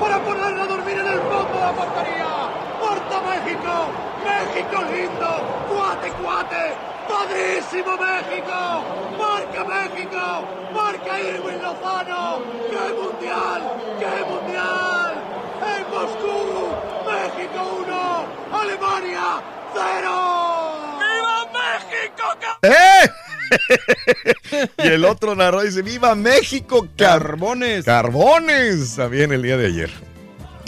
para 0.00 0.22
ponerla 0.24 0.64
a 0.64 0.66
dormir 0.66 0.94
en 0.98 1.06
el 1.06 1.20
fondo 1.20 1.54
de 1.54 1.60
la 1.60 1.72
portería. 1.74 2.26
¡Porta 2.80 3.22
México! 3.30 3.92
¡México 4.24 4.82
lindo! 4.92 5.66
¡Cuate, 5.68 6.08
cuate! 6.22 6.74
¡Padrísimo 7.68 7.98
México! 7.98 8.84
¡Marca 9.18 9.64
México! 9.64 10.48
¡Marca 10.74 11.20
Irwin 11.20 11.60
Lozano! 11.60 12.42
¡Qué 12.70 12.94
mundial! 12.94 13.62
¡Qué 13.98 14.24
mundial! 14.24 15.12
¡En 15.76 15.82
Moscú! 15.90 16.38
¡México 17.04 17.60
1! 17.86 18.58
¡Alemania 18.58 19.42
0! 19.74 20.98
¡Viva 20.98 21.36
México! 21.52 22.24
¡Eh! 22.62 23.04
y 24.84 24.88
el 24.88 25.04
otro 25.04 25.34
narró 25.34 25.62
y 25.62 25.66
dice, 25.66 25.82
¡Viva 25.82 26.14
México! 26.14 26.88
Car- 26.96 27.20
Carbones. 27.20 27.84
Carbones 27.84 28.96
también 28.96 29.30
el 29.32 29.42
día 29.42 29.58
de 29.58 29.66
ayer. 29.66 30.07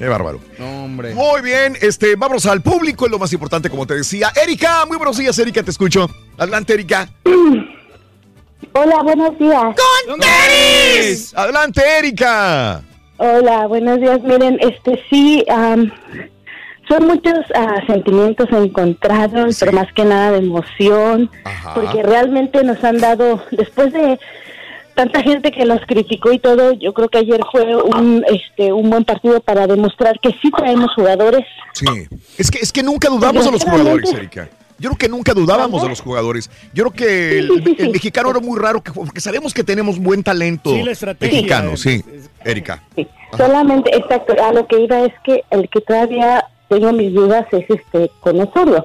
Qué 0.00 0.08
bárbaro. 0.08 0.40
No, 0.58 0.84
hombre. 0.84 1.14
Muy 1.14 1.42
bien, 1.42 1.76
este, 1.78 2.16
vámonos 2.16 2.46
al 2.46 2.62
público, 2.62 3.04
es 3.04 3.12
lo 3.12 3.18
más 3.18 3.34
importante, 3.34 3.68
como 3.68 3.86
te 3.86 3.96
decía. 3.96 4.32
Erika, 4.42 4.86
muy 4.86 4.96
buenos 4.96 5.18
días, 5.18 5.38
Erika, 5.38 5.62
te 5.62 5.70
escucho. 5.70 6.08
Adelante, 6.38 6.72
Erika. 6.72 7.06
Hola, 8.72 9.02
buenos 9.02 9.38
días. 9.38 9.76
¡Con 10.06 10.18
tenis! 10.18 11.34
Adelante, 11.36 11.82
Erika. 11.98 12.80
Hola, 13.18 13.66
buenos 13.66 14.00
días. 14.00 14.22
Miren, 14.22 14.56
este 14.62 15.04
sí, 15.10 15.44
am, 15.50 15.92
son 16.88 17.06
muchos 17.06 17.38
ah, 17.54 17.82
sentimientos 17.86 18.48
encontrados, 18.52 19.58
pero 19.60 19.72
más 19.72 19.92
que 19.92 20.06
nada 20.06 20.32
de 20.32 20.38
emoción, 20.38 21.30
porque 21.74 22.02
realmente 22.02 22.64
nos 22.64 22.82
han 22.84 22.96
dado, 23.00 23.44
después 23.50 23.92
de 23.92 24.18
tanta 24.94 25.22
gente 25.22 25.50
que 25.52 25.64
los 25.64 25.80
criticó 25.86 26.32
y 26.32 26.38
todo, 26.38 26.72
yo 26.72 26.92
creo 26.92 27.08
que 27.08 27.18
ayer 27.18 27.40
fue 27.50 27.74
un, 27.76 28.24
este, 28.28 28.72
un 28.72 28.90
buen 28.90 29.04
partido 29.04 29.40
para 29.40 29.66
demostrar 29.66 30.18
que 30.20 30.30
sí 30.42 30.50
traemos 30.56 30.92
jugadores. 30.94 31.44
Sí, 31.72 31.86
es 32.38 32.50
que, 32.50 32.58
es 32.58 32.72
que 32.72 32.82
nunca 32.82 33.08
dudamos 33.08 33.46
a 33.46 33.50
los 33.50 33.64
jugadores, 33.64 34.12
Erika. 34.12 34.48
Yo 34.78 34.88
creo 34.90 34.98
que 34.98 35.08
nunca 35.10 35.34
dudábamos 35.34 35.82
de 35.82 35.90
los 35.90 36.00
jugadores. 36.00 36.50
Yo 36.72 36.84
creo 36.84 36.92
que 36.92 37.38
el, 37.38 37.76
el 37.78 37.90
mexicano 37.90 38.30
era 38.30 38.40
muy 38.40 38.58
raro 38.58 38.82
que- 38.82 38.92
porque 38.92 39.20
sabemos 39.20 39.52
que 39.52 39.62
tenemos 39.62 39.98
buen 39.98 40.22
talento 40.22 40.70
Sí, 40.70 40.82
la 40.82 40.92
estrategia 40.92 41.36
mexicano, 41.36 41.76
sí. 41.76 42.02
Erika. 42.44 42.82
Solamente, 43.36 43.94
exacto, 43.94 44.34
a 44.42 44.52
lo 44.52 44.66
que 44.66 44.80
iba 44.80 45.00
es 45.04 45.12
que 45.22 45.44
el 45.50 45.68
que 45.68 45.80
todavía 45.82 46.46
tengo 46.68 46.92
mis 46.92 47.12
dudas 47.12 47.46
es 47.52 47.64
este 47.68 48.10
con 48.20 48.40
Osorio. 48.40 48.82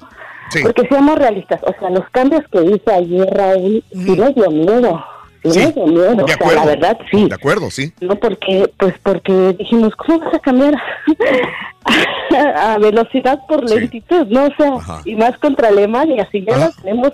Sí. 0.51 0.59
Porque 0.63 0.87
seamos 0.87 1.17
realistas, 1.17 1.59
o 1.63 1.73
sea, 1.79 1.89
los 1.89 2.07
cambios 2.11 2.43
que 2.51 2.61
hizo 2.63 2.91
ayer 2.93 3.27
Raúl, 3.33 3.83
sí 3.91 4.11
me 4.11 4.33
dio 4.33 4.51
miedo. 4.51 5.03
Sí, 5.45 5.59
Sí, 5.59 5.59
me 5.65 5.71
dio 5.73 5.85
miedo, 5.87 6.15
de 6.15 6.23
o 6.23 6.27
sea, 6.27 6.35
acuerdo. 6.35 6.55
la 6.55 6.65
verdad 6.65 6.97
sí. 7.11 7.27
De 7.29 7.35
acuerdo, 7.35 7.69
sí. 7.71 7.93
No, 8.01 8.15
porque, 8.15 8.69
pues 8.77 8.93
porque 9.03 9.55
dijimos, 9.59 9.95
¿cómo 9.95 10.19
vas 10.19 10.33
a 10.33 10.39
cambiar 10.39 10.73
a 12.57 12.77
velocidad 12.79 13.39
por 13.47 13.69
lentitud? 13.69 14.27
No, 14.29 14.45
o 14.45 14.53
sea, 14.57 15.01
y 15.05 15.15
más 15.15 15.37
contra 15.37 15.69
Alemania, 15.69 16.27
si 16.31 16.43
ya 16.43 16.57
la 16.57 16.71
tenemos, 16.71 17.13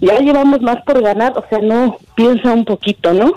ya 0.00 0.18
llevamos 0.20 0.60
más 0.62 0.82
por 0.84 1.02
ganar, 1.02 1.32
o 1.36 1.44
sea, 1.48 1.58
no, 1.58 1.98
piensa 2.14 2.52
un 2.52 2.64
poquito, 2.64 3.12
¿no? 3.12 3.34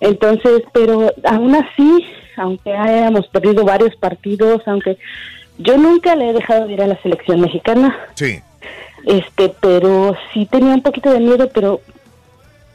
Entonces, 0.00 0.62
pero 0.72 1.12
aún 1.24 1.54
así, 1.54 2.04
aunque 2.36 2.72
hayamos 2.74 3.26
perdido 3.28 3.64
varios 3.64 3.94
partidos, 3.96 4.62
aunque 4.66 4.98
yo 5.58 5.76
nunca 5.76 6.14
le 6.16 6.30
he 6.30 6.32
dejado 6.32 6.66
de 6.66 6.72
ir 6.74 6.82
a 6.82 6.86
la 6.86 7.00
selección 7.02 7.40
mexicana, 7.40 7.96
Sí. 8.14 8.40
este, 9.06 9.52
pero 9.60 10.16
sí 10.32 10.46
tenía 10.46 10.74
un 10.74 10.82
poquito 10.82 11.10
de 11.12 11.20
miedo, 11.20 11.48
pero 11.52 11.80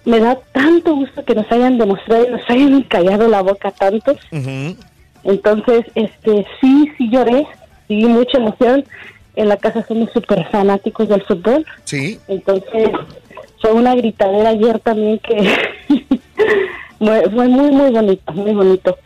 me 0.07 0.19
da 0.21 0.37
tanto 0.53 0.95
gusto 0.95 1.23
que 1.25 1.35
nos 1.35 1.51
hayan 1.51 1.77
demostrado 1.77 2.25
y 2.27 2.31
nos 2.31 2.49
hayan 2.49 2.81
callado 2.83 3.27
la 3.27 3.41
boca 3.41 3.71
tantos. 3.71 4.15
Entonces, 5.23 5.85
este, 5.95 6.45
sí, 6.61 6.89
sí 6.97 7.09
lloré, 7.11 7.45
sí, 7.89 8.05
mucha 8.05 8.37
emoción. 8.37 8.85
En 9.35 9.49
la 9.49 9.57
casa 9.57 9.85
somos 9.85 10.09
súper 10.13 10.47
fanáticos 10.49 11.09
del 11.09 11.21
fútbol. 11.23 11.65
Sí. 11.83 12.19
Entonces, 12.29 12.89
fue 13.61 13.73
una 13.73 13.95
gritadera 13.95 14.49
ayer 14.51 14.79
también 14.79 15.19
que 15.19 15.35
fue 16.99 17.47
muy, 17.49 17.71
muy 17.71 17.91
bonito, 17.91 18.31
muy 18.31 18.53
bonito. 18.53 18.97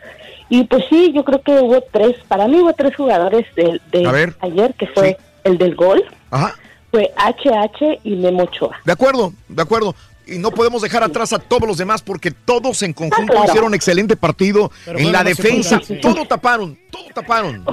Y 0.48 0.62
pues 0.64 0.84
sí, 0.88 1.12
yo 1.12 1.24
creo 1.24 1.42
que 1.42 1.52
hubo 1.52 1.80
tres, 1.90 2.14
para 2.28 2.46
mí 2.46 2.60
hubo 2.60 2.72
tres 2.74 2.94
jugadores 2.94 3.44
de, 3.56 3.80
de 3.90 4.06
ver. 4.08 4.34
ayer, 4.40 4.72
que 4.74 4.86
fue 4.86 5.16
el 5.42 5.58
del 5.58 5.74
gol, 5.74 6.04
Ajá. 6.30 6.54
fue 6.92 7.10
HH 7.16 7.98
y 8.04 8.10
Memo 8.16 8.44
Ochoa. 8.44 8.76
De 8.84 8.92
acuerdo, 8.92 9.32
de 9.48 9.62
acuerdo. 9.62 9.96
Y 10.26 10.38
no 10.38 10.50
podemos 10.52 10.82
dejar 10.82 11.02
atrás 11.02 11.32
a 11.32 11.38
todos 11.38 11.66
los 11.66 11.76
demás 11.78 12.00
porque 12.02 12.30
todos 12.30 12.82
en 12.82 12.92
conjunto 12.92 13.32
Ah, 13.32 13.36
claro. 13.36 13.46
hicieron 13.48 13.74
excelente 13.74 14.16
partido 14.16 14.70
Pero 14.84 14.98
en 14.98 15.10
la 15.12 15.24
defensa. 15.24 15.80
Todo 16.00 16.24
taparon, 16.26 16.78
todo 16.90 17.04
taparon. 17.14 17.64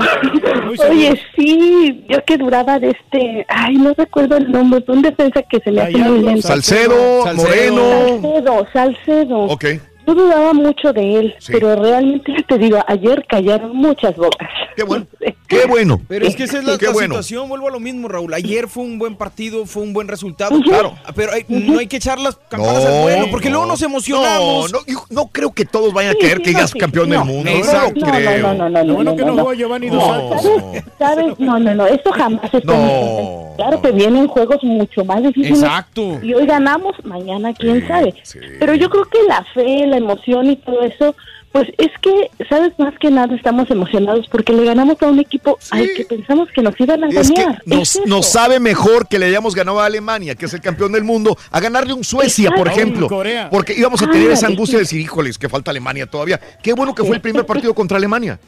Oye, 0.89 1.19
sí, 1.35 2.05
yo 2.09 2.23
que 2.25 2.37
duraba 2.37 2.79
de 2.79 2.91
este, 2.91 3.45
ay, 3.49 3.75
no 3.75 3.93
recuerdo 3.95 4.37
el 4.37 4.51
nombre, 4.51 4.81
fue 4.85 4.95
un 4.95 5.01
defensa 5.01 5.41
que 5.43 5.59
se 5.59 5.71
me 5.71 5.81
hace 5.81 5.97
muy 5.97 6.19
lento. 6.21 6.47
Salcedo, 6.47 7.25
Moreno. 7.35 7.81
Salcedo, 8.21 8.67
Salcedo. 8.73 9.37
Ok. 9.45 9.65
Yo 10.09 10.15
dudaba 10.15 10.53
mucho 10.53 10.91
de 10.91 11.15
él, 11.19 11.35
pero 11.47 11.75
realmente 11.75 12.33
te 12.47 12.57
digo, 12.57 12.79
ayer 12.87 13.23
callaron 13.27 13.75
muchas 13.75 14.15
bocas. 14.15 14.49
Qué 14.75 14.83
bueno. 14.83 15.05
Qué 15.47 15.65
bueno. 15.65 15.99
Pero 16.07 16.25
es 16.27 16.35
que 16.35 16.43
esa 16.43 16.59
es 16.59 16.63
la, 16.63 16.77
Qué 16.77 16.85
la 16.85 16.91
bueno. 16.93 17.15
situación, 17.15 17.49
vuelvo 17.49 17.67
a 17.67 17.71
lo 17.71 17.79
mismo, 17.79 18.07
Raúl. 18.07 18.33
Ayer 18.35 18.67
fue 18.67 18.83
un 18.83 18.99
buen 18.99 19.15
partido, 19.15 19.65
fue 19.65 19.81
un 19.83 19.93
buen 19.93 20.07
resultado. 20.07 20.53
Ujú. 20.55 20.63
Claro. 20.63 20.93
Pero 21.15 21.31
hay- 21.33 21.45
no 21.47 21.79
hay 21.79 21.87
que 21.87 21.97
echar 21.97 22.19
las 22.19 22.35
campanas 22.49 22.85
al 22.85 23.01
vuelo, 23.01 23.27
porque 23.31 23.49
luego 23.49 23.65
nos 23.65 23.81
emocionamos. 23.81 24.71
No, 24.71 24.79
no, 24.79 24.85
yo 24.87 25.05
no 25.09 25.27
creo 25.27 25.51
que 25.51 25.65
todos 25.65 25.91
vayan 25.93 26.11
a 26.11 26.13
Sí, 26.13 26.19
creer 26.19 26.37
sí, 26.37 26.43
que 26.43 26.51
no, 26.53 26.59
ya 26.59 26.65
es 26.65 26.71
sí, 26.71 26.79
campeón 26.79 27.09
no. 27.09 27.15
del 27.17 27.25
mundo. 27.25 27.49
Exacto. 27.51 27.99
No, 27.99 28.07
No, 28.07 28.13
creo. 28.13 28.41
no, 28.41 28.53
no, 28.53 28.69
no, 28.69 28.83
no, 28.83 29.03
no, 29.03 29.13
no, 29.15 29.35
no. 29.35 29.53
Giovanni 29.53 29.89
dos 29.89 30.03
¿Sabes? 30.03 30.83
¿Sabes? 30.99 31.39
No, 31.39 31.59
no, 31.59 31.73
no, 31.75 31.87
eso 31.87 32.11
jamás 32.11 32.43
está 32.53 32.59
No. 32.73 33.53
Claro 33.57 33.81
que 33.81 33.91
vienen 33.91 34.27
juegos 34.27 34.63
mucho 34.63 35.03
más 35.03 35.21
difíciles. 35.21 35.61
Exacto. 35.61 36.17
Y 36.23 36.33
hoy 36.33 36.45
ganamos, 36.45 36.93
mañana 37.03 37.53
quién 37.53 37.85
sabe. 37.87 38.13
Pero 38.59 38.73
yo 38.75 38.89
creo 38.89 39.03
que 39.05 39.17
la 39.27 39.43
fe, 39.53 39.85
la 39.85 39.98
emoción 39.99 40.49
y 40.49 40.55
todo 40.57 40.81
eso, 40.83 41.15
pues 41.51 41.67
es 41.79 41.89
que, 42.01 42.29
¿sabes? 42.47 42.73
Más 42.77 42.93
que 42.99 43.09
nada 43.09 43.35
estamos 43.35 43.71
emocionados 43.71 44.27
porque 44.31 44.53
le 44.53 44.65
ganamos 44.65 45.01
a 45.01 45.07
un 45.07 45.19
equipo 45.19 45.57
al 45.71 45.87
que 45.95 46.05
pensamos 46.05 46.47
que 46.53 46.61
nos 46.61 46.79
iban 46.79 47.03
a 47.03 47.07
Es 47.09 47.31
que 47.31 47.41
ganar. 47.43 47.61
nos, 47.65 47.95
Es 47.95 48.05
nos 48.05 48.27
sabe 48.27 48.59
mejor 48.59 49.07
que 49.07 49.17
le 49.17 49.25
hayamos 49.25 49.55
ganado 49.55 49.79
a 49.79 49.85
Alemania, 49.85 50.35
que 50.35 50.45
es 50.45 50.53
el 50.53 50.61
campeón 50.61 50.91
del 50.91 51.03
mundo, 51.03 51.35
a 51.51 51.59
ganarle 51.59 51.93
un 51.93 52.03
Suecia, 52.03 52.51
por 52.51 52.67
ejemplo. 52.67 53.07
Corea. 53.07 53.49
Porque 53.49 53.73
íbamos 53.73 54.01
a 54.01 54.09
tener 54.11 54.29
Ah, 54.29 54.33
esa 54.33 54.45
es 54.45 54.51
angustia 54.51 54.77
de 54.77 54.83
decir, 54.83 54.99
híjoles, 55.01 55.37
que 55.39 55.49
falta 55.49 55.71
Alemania 55.71 56.05
todavía. 56.05 56.39
Qué 56.61 56.73
bueno 56.73 56.93
que 56.93 57.03
fue 57.03 57.15
el 57.15 57.21
primer 57.21 57.45
partido 57.45 57.73
contra 57.73 57.97
Alemania. 57.97 58.39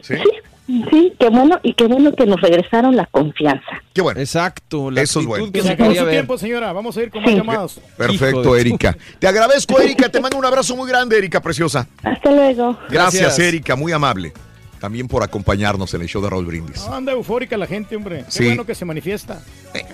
Sí. 0.00 0.14
Sí, 0.16 0.22
qué 0.66 1.28
bueno 1.28 1.58
y 1.62 1.74
qué 1.74 1.86
bueno 1.86 2.12
que 2.12 2.24
nos 2.26 2.40
regresaron 2.40 2.96
la 2.96 3.06
confianza. 3.06 3.82
Qué 3.92 4.00
bueno. 4.02 4.20
Exacto. 4.20 4.90
la 4.90 5.02
Eso 5.02 5.20
es 5.20 5.26
bueno. 5.26 5.50
que 5.52 5.60
Se 5.60 5.66
se 5.68 5.72
acabó 5.74 5.94
su 5.94 6.06
tiempo, 6.06 6.38
señora. 6.38 6.72
Vamos 6.72 6.96
a 6.96 7.02
ir 7.02 7.10
con 7.10 7.22
más 7.22 7.30
Sí. 7.30 7.36
llamadas. 7.36 7.80
Perfecto, 7.96 8.56
Erika. 8.56 8.96
Te 9.18 9.26
agradezco, 9.26 9.80
Erika. 9.80 10.08
Te 10.08 10.20
mando 10.20 10.36
un 10.38 10.44
abrazo 10.44 10.76
muy 10.76 10.88
grande, 10.88 11.18
Erika 11.18 11.40
Preciosa. 11.40 11.86
Hasta 12.02 12.30
luego. 12.30 12.78
Gracias, 12.88 13.22
Gracias. 13.22 13.38
Erika. 13.38 13.76
Muy 13.76 13.92
amable. 13.92 14.32
También 14.80 15.06
por 15.06 15.22
acompañarnos 15.22 15.94
en 15.94 16.02
el 16.02 16.08
show 16.08 16.20
de 16.22 16.28
Raúl 16.30 16.44
Brindis. 16.46 16.84
No, 16.88 16.94
anda 16.94 17.12
eufórica 17.12 17.56
la 17.56 17.66
gente, 17.68 17.94
hombre. 17.94 18.24
Qué 18.24 18.30
Sí. 18.30 18.44
bueno 18.46 18.64
que 18.66 18.74
se 18.74 18.84
manifiesta. 18.84 19.40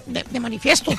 De, 0.06 0.24
de 0.30 0.40
manifiesto. 0.40 0.92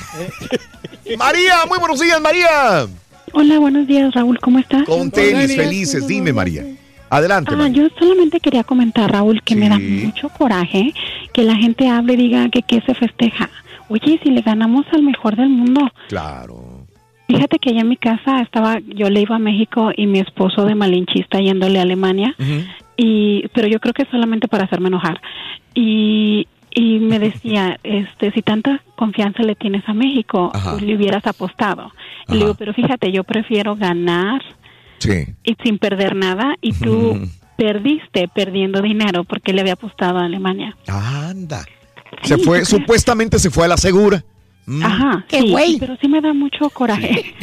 María, 1.17 1.65
muy 1.67 1.79
buenos 1.79 1.99
días, 1.99 2.21
María. 2.21 2.87
Hola, 3.33 3.59
buenos 3.59 3.87
días, 3.87 4.13
Raúl, 4.13 4.39
¿cómo 4.39 4.59
estás? 4.59 4.83
Con 4.85 5.09
tenis, 5.11 5.55
felices. 5.55 6.05
Dime, 6.07 6.33
María. 6.33 6.65
Adelante, 7.09 7.55
Ah, 7.57 7.67
yo 7.67 7.87
solamente 7.97 8.39
quería 8.39 8.63
comentar, 8.63 9.11
Raúl, 9.11 9.41
que 9.41 9.55
me 9.55 9.69
da 9.69 9.79
mucho 9.79 10.29
coraje 10.29 10.93
que 11.33 11.43
la 11.43 11.55
gente 11.55 11.87
hable 11.87 12.13
y 12.13 12.17
diga 12.17 12.49
que 12.49 12.61
qué 12.61 12.81
se 12.85 12.93
festeja. 12.93 13.49
Oye, 13.89 14.19
si 14.23 14.29
le 14.29 14.41
ganamos 14.41 14.85
al 14.91 15.01
mejor 15.01 15.35
del 15.35 15.49
mundo. 15.49 15.89
Claro. 16.07 16.85
Fíjate 17.27 17.59
que 17.59 17.69
allá 17.69 17.81
en 17.81 17.89
mi 17.89 17.97
casa 17.97 18.41
estaba, 18.41 18.79
yo 18.79 19.09
le 19.09 19.21
iba 19.21 19.35
a 19.35 19.39
México 19.39 19.91
y 19.95 20.07
mi 20.07 20.19
esposo 20.19 20.65
de 20.65 20.73
malinchista 20.73 21.39
yéndole 21.39 21.79
a 21.79 21.83
Alemania, 21.83 22.35
y 22.97 23.47
pero 23.53 23.67
yo 23.67 23.79
creo 23.79 23.93
que 23.93 24.05
solamente 24.09 24.47
para 24.47 24.65
hacerme 24.65 24.87
enojar. 24.87 25.21
Y, 25.75 26.47
y 26.73 26.99
me 26.99 27.19
decía, 27.19 27.79
este, 27.83 28.31
si 28.31 28.41
tanta 28.41 28.81
confianza 28.95 29.43
le 29.43 29.53
tienes 29.55 29.87
a 29.87 29.93
México, 29.93 30.51
pues 30.51 30.81
le 30.81 30.95
hubieras 30.95 31.25
apostado. 31.27 31.91
Y 32.27 32.33
le 32.33 32.39
digo, 32.39 32.55
pero 32.55 32.73
fíjate, 32.73 33.11
yo 33.11 33.23
prefiero 33.23 33.75
ganar 33.75 34.41
Sí. 34.99 35.25
y 35.43 35.55
sin 35.63 35.77
perder 35.79 36.15
nada 36.15 36.55
y 36.61 36.73
tú 36.73 37.19
perdiste 37.57 38.27
perdiendo 38.27 38.81
dinero 38.81 39.23
porque 39.23 39.53
le 39.53 39.61
había 39.61 39.73
apostado 39.73 40.19
a 40.19 40.25
Alemania. 40.25 40.77
Anda. 40.87 41.65
Se 42.23 42.37
fue, 42.37 42.65
supuestamente 42.65 43.39
se 43.39 43.49
fue 43.49 43.65
a 43.65 43.67
la 43.69 43.77
segura. 43.77 44.23
Mm. 44.65 44.83
Ajá, 44.83 45.25
¡Qué 45.27 45.41
sí, 45.41 45.49
güey! 45.49 45.77
pero 45.79 45.97
sí 45.99 46.07
me 46.07 46.21
da 46.21 46.31
mucho 46.33 46.69
coraje. 46.69 47.33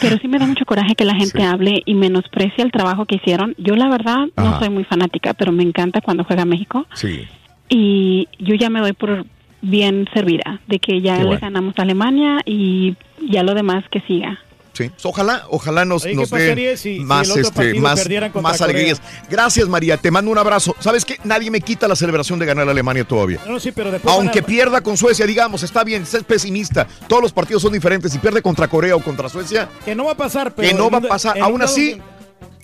Pero 0.00 0.18
sí 0.20 0.28
me 0.28 0.38
da 0.38 0.46
mucho 0.46 0.64
coraje 0.64 0.94
que 0.94 1.04
la 1.04 1.14
gente 1.14 1.42
hable 1.42 1.82
y 1.84 1.94
menosprecia 1.94 2.64
el 2.64 2.72
trabajo 2.72 3.06
que 3.06 3.16
hicieron. 3.16 3.54
Yo 3.58 3.74
la 3.76 3.88
verdad 3.88 4.26
no 4.36 4.58
soy 4.58 4.70
muy 4.70 4.84
fanática, 4.84 5.34
pero 5.34 5.52
me 5.52 5.62
encanta 5.62 6.00
cuando 6.00 6.24
juega 6.24 6.44
México 6.44 6.86
Sí. 6.94 7.26
y 7.68 8.28
yo 8.38 8.54
ya 8.54 8.70
me 8.70 8.80
doy 8.80 8.92
por 8.92 9.26
bien 9.62 10.08
servida 10.12 10.60
de 10.68 10.78
que 10.78 11.00
ya 11.00 11.18
Qué 11.18 11.24
le 11.24 11.36
ganamos 11.38 11.74
a 11.78 11.82
Alemania 11.82 12.40
y 12.44 12.96
ya 13.30 13.42
lo 13.42 13.54
demás 13.54 13.84
que 13.90 14.00
siga. 14.02 14.38
Sí. 14.72 14.90
Ojalá, 15.04 15.44
ojalá 15.48 15.86
nos, 15.86 16.04
Oye, 16.04 16.10
¿qué 16.12 16.16
nos 16.20 16.30
dé 16.30 16.36
pasaría 16.38 16.76
si- 16.76 16.98
si 16.98 17.00
más, 17.00 17.34
este, 17.34 17.72
más, 17.80 18.60
alegrías. 18.60 19.00
Gracias, 19.30 19.66
María. 19.68 19.96
Te 19.96 20.10
mando 20.10 20.30
un 20.30 20.36
abrazo. 20.36 20.76
¿Sabes 20.80 21.06
qué? 21.06 21.16
Nadie 21.24 21.50
me 21.50 21.62
quita 21.62 21.88
la 21.88 21.96
celebración 21.96 22.38
de 22.38 22.44
ganar 22.44 22.68
a 22.68 22.72
Alemania 22.72 23.02
todavía. 23.04 23.40
No, 23.46 23.52
no, 23.52 23.58
sí, 23.60 23.72
pero 23.72 23.90
después. 23.90 24.14
Aunque 24.14 24.42
pierda 24.42 24.82
con 24.82 24.98
Suecia, 24.98 25.24
digamos, 25.24 25.62
está 25.62 25.82
bien, 25.82 26.02
es 26.02 26.22
pesimista. 26.24 26.86
Todos 27.08 27.22
los 27.22 27.32
partidos 27.32 27.62
son 27.62 27.72
diferentes. 27.72 28.12
Si 28.12 28.18
pierde 28.18 28.42
contra 28.42 28.68
Corea 28.68 28.94
o 28.96 29.00
contra 29.00 29.30
Suecia, 29.30 29.66
Que 29.86 29.94
no 29.94 30.04
va 30.04 30.12
a 30.12 30.16
pasar, 30.18 30.54
pero. 30.54 30.68
que 30.68 30.74
no 30.74 30.90
va 30.90 30.98
a 30.98 31.00
pasar. 31.02 31.40
Aún 31.40 31.62
así, 31.62 31.96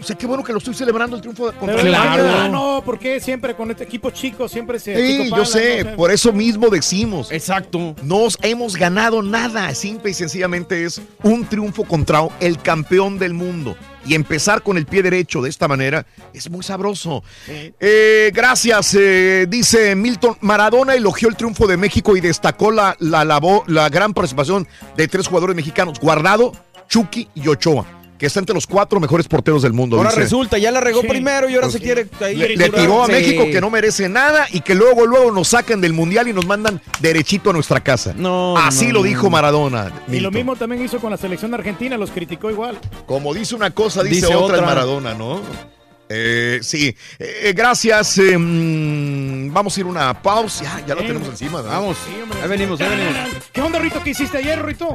o 0.01 0.03
sea, 0.03 0.17
qué 0.17 0.27
bueno 0.27 0.43
que 0.43 0.53
lo 0.53 0.59
estoy 0.59 0.75
celebrando 0.75 1.17
el 1.17 1.23
triunfo 1.23 1.45
contra 1.53 1.77
Pero 1.77 1.81
Alemania. 1.81 2.45
Ah, 2.45 2.49
no, 2.49 2.83
porque 2.85 3.21
siempre 3.21 3.55
con 3.55 3.71
este 3.71 3.85
equipo 3.85 4.11
chico 4.11 4.49
siempre 4.49 4.79
se. 4.79 4.97
Sí, 4.97 5.31
yo 5.31 5.45
sé, 5.45 5.85
no 5.85 5.91
sé. 5.91 5.97
por 5.97 6.11
eso 6.11 6.33
mismo 6.33 6.69
decimos. 6.69 7.31
Exacto. 7.33 7.95
Nos 8.03 8.39
hemos 8.43 8.77
ganado 8.77 9.23
nada. 9.23 9.75
Simple 9.75 10.11
y 10.11 10.15
sencillamente 10.15 10.85
es 10.85 11.01
un 11.23 11.45
triunfo 11.47 11.85
contra 11.85 12.21
el 12.41 12.59
campeón 12.61 13.19
del 13.19 13.35
mundo. 13.35 13.77
Y 14.05 14.15
empezar 14.17 14.63
con 14.63 14.77
el 14.77 14.85
pie 14.87 15.03
derecho 15.05 15.41
de 15.43 15.49
esta 15.49 15.69
manera 15.69 16.05
es 16.35 16.51
muy 16.51 16.65
sabroso. 16.65 17.23
Eh, 17.49 18.33
gracias, 18.35 18.95
eh, 18.99 19.47
dice 19.49 19.95
Milton. 19.95 20.37
Maradona 20.41 20.95
elogió 20.95 21.29
el 21.29 21.37
triunfo 21.37 21.69
de 21.69 21.77
México 21.77 22.17
y 22.17 22.21
destacó 22.21 22.73
la, 22.73 22.97
la, 22.99 23.25
labor- 23.25 23.63
la 23.69 23.89
gran 23.89 24.13
participación 24.13 24.67
de 24.97 25.07
tres 25.07 25.29
jugadores 25.29 25.55
mexicanos: 25.55 26.01
Guardado, 26.01 26.53
Chucky 26.89 27.29
y 27.37 27.47
Ochoa, 27.47 27.87
que 28.23 28.29
está 28.29 28.39
entre 28.39 28.55
los 28.55 28.69
cuatro 28.69 29.01
mejores 29.01 29.27
porteros 29.27 29.63
del 29.63 29.73
mundo. 29.73 29.97
Ahora 29.97 30.11
dice. 30.11 30.21
resulta, 30.23 30.57
ya 30.57 30.71
la 30.71 30.81
regó 30.81 31.01
Sí. 31.01 31.09
primero 31.09 31.49
y 31.51 31.55
ahora 31.57 31.67
Pues 31.67 31.73
se 31.73 31.81
quiere 31.81 32.07
ahí 32.21 32.37
Le, 32.37 32.57
le 32.57 32.71
tiró 32.71 33.03
a 33.03 33.07
Sí. 33.07 33.13
México 33.13 33.47
que 33.51 33.61
no 33.61 33.69
merece 33.69 34.09
nada 34.09 34.47
y 34.53 34.61
que 34.61 34.77
luego, 34.77 35.07
luego 35.07 35.33
nos 35.33 35.49
sacan 35.49 35.81
del 35.81 35.93
mundial 35.93 36.29
y 36.29 36.33
nos 36.33 36.47
mandan 36.47 36.81
derechito 37.01 37.51
a 37.51 37.53
nuestra 37.53 37.81
casa. 37.81 38.15
No, 38.17 38.57
Así 38.57 38.87
no, 38.87 38.93
lo 38.93 39.03
dijo 39.03 39.29
Maradona. 39.29 39.91
Y 40.07 40.21
lo 40.21 40.31
mismo 40.31 40.55
también 40.55 40.85
hizo 40.85 41.01
con 41.01 41.11
la 41.11 41.17
selección 41.17 41.53
argentina, 41.53 41.97
los 41.97 42.13
criticó 42.13 42.49
igual. 42.49 42.79
Como 43.07 43.35
dice 43.35 43.57
una 43.57 43.73
cosa, 43.73 44.05
dice, 44.05 44.15
Dice 44.27 44.37
otra, 44.37 44.59
otra. 44.59 44.67
Maradona, 44.69 45.15
¿no? 45.15 45.41
Eh, 46.15 46.61
sí, 46.63 46.95
Eh, 47.19 47.53
gracias. 47.57 48.19
eh, 48.19 48.37
mm, 48.37 49.53
vamos 49.53 49.77
a 49.77 49.81
ir 49.81 49.87
a 49.87 49.89
una 49.89 50.23
pausa. 50.23 50.63
Ya, 50.65 50.87
ya 50.89 50.95
lo 50.95 51.01
tenemos 51.03 51.29
encima. 51.29 51.63
¿verdad? 51.63 51.81
Vamos. 51.81 51.97
Ahí 52.43 52.49
venimos, 52.49 52.81
ahí 52.81 52.89
venimos. 52.91 53.17
¿Qué 53.53 53.61
onda, 53.63 53.79
Rito? 53.79 54.03
¿Qué 54.03 54.11
hiciste 54.11 54.39
ayer, 54.39 54.63
Rito? 54.63 54.95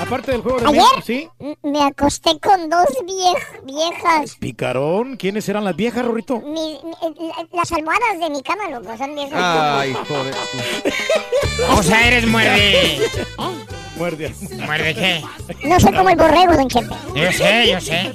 Aparte 0.00 0.32
del 0.32 0.40
juego 0.40 0.58
de 0.60 0.66
¿Ayer? 0.66 0.80
México, 0.82 1.02
¿sí? 1.06 1.28
Me 1.62 1.82
acosté 1.84 2.38
con 2.40 2.68
dos 2.68 2.86
viej- 3.04 3.64
viejas. 3.64 4.36
Picarón. 4.40 5.16
¿Quiénes 5.16 5.48
eran 5.48 5.64
las 5.64 5.76
viejas? 5.76 6.04
Mi- 6.06 6.80
mi- 6.82 7.28
la- 7.28 7.46
las 7.52 7.70
almohadas 7.72 8.18
de 8.20 8.30
mi 8.30 8.42
cama, 8.42 8.68
loco, 8.70 8.96
son 8.96 9.14
viejas. 9.14 9.32
Ay, 9.40 9.94
joder. 10.08 10.34
O 11.70 11.82
sea, 11.82 12.06
eres 12.06 12.26
muerde. 12.26 13.00
Muerde. 13.96 14.34
¿Muerde 14.66 14.94
qué? 14.94 15.22
No 15.66 15.80
soy 15.80 15.92
como 15.92 16.10
el 16.10 16.16
borrego, 16.16 16.54
don 16.54 16.68
Chepe. 16.68 16.94
Yo 17.14 17.32
sé, 17.32 17.68
yo 17.70 17.80
sé. 17.80 18.14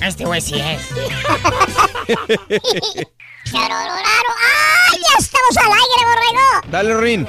Este 0.00 0.24
güey 0.24 0.40
sí 0.40 0.54
es. 0.60 0.80
¡Ay, 3.54 4.98
ya 5.00 5.18
estamos 5.18 5.56
al 5.58 5.72
aire, 5.72 6.04
borrego! 6.04 6.70
Dale, 6.70 6.96
Rin. 7.00 7.26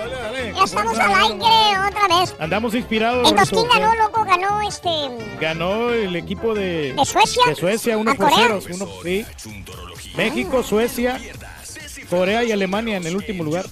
Ya 0.56 0.64
estamos 0.64 0.98
al 0.98 1.14
aire 1.14 1.80
otra 1.88 2.08
vez. 2.20 2.36
Andamos 2.40 2.74
inspirados. 2.76 3.30
Entonces, 3.30 3.50
¿quién 3.58 3.66
Rorrito. 3.70 3.88
ganó, 3.90 4.04
loco? 4.04 4.24
Ganó 4.26 4.62
este... 4.62 4.90
Ganó 5.40 5.90
el 5.92 6.16
equipo 6.16 6.54
de... 6.54 6.94
¿De 6.94 7.06
Suecia? 7.06 7.44
De 7.48 7.56
Suecia, 7.56 7.98
uno 7.98 8.12
¿A 8.12 8.16
por 8.16 8.30
Corea? 8.30 8.60
cero. 8.62 8.76
Uno, 8.76 8.88
sí. 9.04 9.26
México, 10.16 10.64
Suecia, 10.64 11.20
Corea 12.10 12.44
y 12.44 12.52
Alemania 12.52 12.98
en 12.98 13.06
el 13.08 13.16
último 13.16 13.44
lugar. 13.44 13.66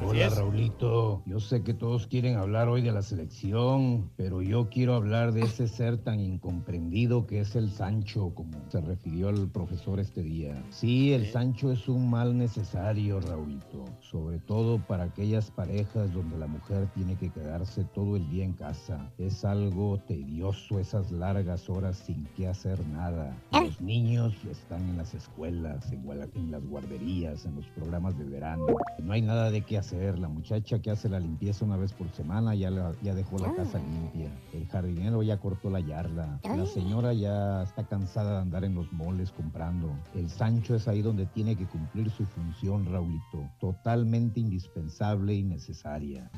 Hola 0.00 0.30
Raulito, 0.30 1.22
yo 1.26 1.38
sé 1.38 1.62
que 1.62 1.74
todos 1.74 2.06
quieren 2.06 2.36
hablar 2.36 2.68
hoy 2.68 2.80
de 2.80 2.92
la 2.92 3.02
selección, 3.02 4.10
pero 4.16 4.40
yo 4.40 4.68
quiero 4.70 4.94
hablar 4.94 5.32
de 5.32 5.42
ese 5.42 5.68
ser 5.68 5.98
tan 5.98 6.18
incomprendido 6.18 7.26
que 7.26 7.40
es 7.40 7.54
el 7.56 7.70
Sancho, 7.70 8.32
como 8.34 8.52
se 8.68 8.80
refirió 8.80 9.28
el 9.28 9.48
profesor 9.48 10.00
este 10.00 10.22
día. 10.22 10.62
Sí, 10.70 11.12
el 11.12 11.26
Sancho 11.26 11.70
es 11.72 11.88
un 11.88 12.08
mal 12.08 12.36
necesario, 12.36 13.20
Raulito, 13.20 13.84
sobre 14.00 14.38
todo 14.38 14.78
para 14.78 15.04
aquellas 15.04 15.50
parejas 15.50 16.12
donde 16.12 16.38
la 16.38 16.46
mujer 16.46 16.88
tiene 16.94 17.16
que 17.16 17.30
quedarse 17.30 17.84
todo 17.94 18.16
el 18.16 18.28
día 18.30 18.44
en 18.44 18.54
casa. 18.54 19.12
Es 19.18 19.44
algo 19.44 19.98
tedioso 20.08 20.80
esas 20.80 21.10
largas 21.12 21.68
horas 21.68 21.98
sin 21.98 22.24
que 22.36 22.48
hacer 22.48 22.84
nada. 22.88 23.36
Los 23.52 23.80
niños 23.80 24.34
están 24.50 24.88
en 24.88 24.96
las 24.96 25.14
escuelas, 25.14 25.92
en, 25.92 26.50
las 26.50 26.64
guarderías, 26.66 27.44
en 27.44 27.56
los 27.56 27.66
programas 27.68 28.18
de 28.18 28.24
verano. 28.24 28.66
No 29.02 29.12
hay 29.12 29.22
nada 29.22 29.50
de 29.50 29.62
qué 29.62 29.78
hacer. 29.78 29.91
La 29.92 30.26
muchacha 30.28 30.78
que 30.80 30.90
hace 30.90 31.10
la 31.10 31.20
limpieza 31.20 31.66
una 31.66 31.76
vez 31.76 31.92
por 31.92 32.10
semana 32.12 32.54
ya, 32.54 32.70
la- 32.70 32.92
ya 33.02 33.14
dejó 33.14 33.36
la 33.38 33.54
casa 33.54 33.78
limpia. 33.78 34.30
El 34.54 34.66
jardinero 34.68 35.22
ya 35.22 35.36
cortó 35.38 35.68
la 35.68 35.80
yarda. 35.80 36.40
La 36.44 36.64
señora 36.66 37.12
ya 37.12 37.62
está 37.62 37.84
cansada 37.86 38.36
de 38.36 38.38
andar 38.40 38.64
en 38.64 38.74
los 38.74 38.90
moles 38.92 39.30
comprando. 39.32 39.90
El 40.14 40.30
Sancho 40.30 40.74
es 40.74 40.88
ahí 40.88 41.02
donde 41.02 41.26
tiene 41.26 41.56
que 41.56 41.66
cumplir 41.66 42.10
su 42.10 42.24
función, 42.24 42.86
Raulito. 42.90 43.50
Totalmente 43.60 44.40
indispensable 44.40 45.34
y 45.34 45.42
necesaria. 45.42 46.30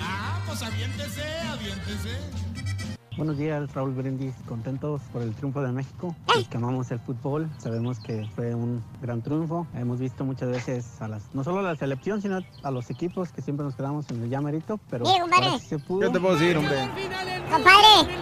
Ah, 0.00 0.40
pues 0.46 0.62
aviéntese, 0.62 1.22
aviéntese. 1.50 3.07
Buenos 3.18 3.36
días, 3.36 3.74
Raúl 3.74 3.94
Brindis. 3.94 4.32
Contentos 4.46 5.00
por 5.12 5.22
el 5.22 5.34
triunfo 5.34 5.60
de 5.60 5.72
México. 5.72 6.14
Los 6.36 6.46
que 6.46 6.56
amamos 6.56 6.88
el 6.92 7.00
fútbol, 7.00 7.50
sabemos 7.58 7.98
que 7.98 8.24
fue 8.36 8.54
un 8.54 8.80
gran 9.02 9.22
triunfo. 9.22 9.66
Hemos 9.74 9.98
visto 9.98 10.24
muchas 10.24 10.50
veces 10.50 11.02
a 11.02 11.08
las, 11.08 11.34
no 11.34 11.42
solo 11.42 11.58
a 11.58 11.62
la 11.62 11.74
selección, 11.74 12.22
sino 12.22 12.38
a 12.62 12.70
los 12.70 12.88
equipos 12.90 13.32
que 13.32 13.42
siempre 13.42 13.64
nos 13.64 13.74
quedamos 13.74 14.08
en 14.10 14.22
el 14.22 14.30
llamerito, 14.30 14.78
pero 14.88 15.04
ahora 15.04 15.58
sí 15.58 15.66
se 15.66 15.78
pudo. 15.80 16.06
¿Qué 16.06 16.10
te 16.10 16.20
puedo 16.20 16.36
decir, 16.36 16.56
hombre? 16.56 16.76
Compadre, 17.50 18.12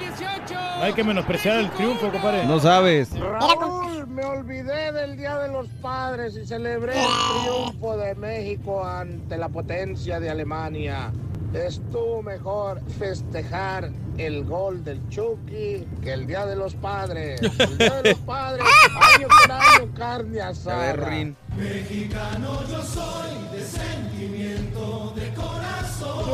No 0.79 0.83
hay 0.83 0.95
que 0.95 1.05
menospreciar 1.05 1.59
el 1.59 1.71
triunfo, 1.73 2.11
compadre. 2.11 2.47
No 2.47 2.59
sabes. 2.59 3.11
Raúl, 3.21 4.07
me 4.07 4.25
olvidé 4.25 4.93
del 4.93 5.19
Día 5.19 5.37
de 5.37 5.53
los 5.53 5.69
Padres 5.83 6.39
y 6.39 6.47
celebré 6.47 6.95
el 6.99 7.07
triunfo 7.43 7.99
de 7.99 8.15
México 8.15 8.83
ante 8.83 9.37
la 9.37 9.51
potencia 9.51 10.21
de 10.21 10.31
Alemania. 10.31 11.13
Estuvo 11.65 12.23
mejor 12.23 12.83
festejar 12.99 13.91
el 14.19 14.45
gol 14.45 14.85
del 14.85 15.01
Chucky 15.09 15.87
que 16.03 16.13
el 16.13 16.27
Día 16.27 16.45
de 16.45 16.55
los 16.55 16.75
Padres. 16.75 17.41
El 17.41 17.79
Día 17.79 18.03
de 18.03 18.11
los 18.11 18.21
Padres, 18.21 18.65
año 19.17 19.27
con 19.29 19.51
año, 19.51 19.95
carne 19.97 20.41
A 20.43 20.49
asada. 20.49 20.93
ver, 20.93 21.09
Rin. 21.09 21.37
Mexicano 21.57 22.61
yo 22.69 22.83
soy 22.83 23.49
de 23.53 23.65
sentimiento 23.65 25.15
de 25.17 25.33
corazón. 25.33 26.25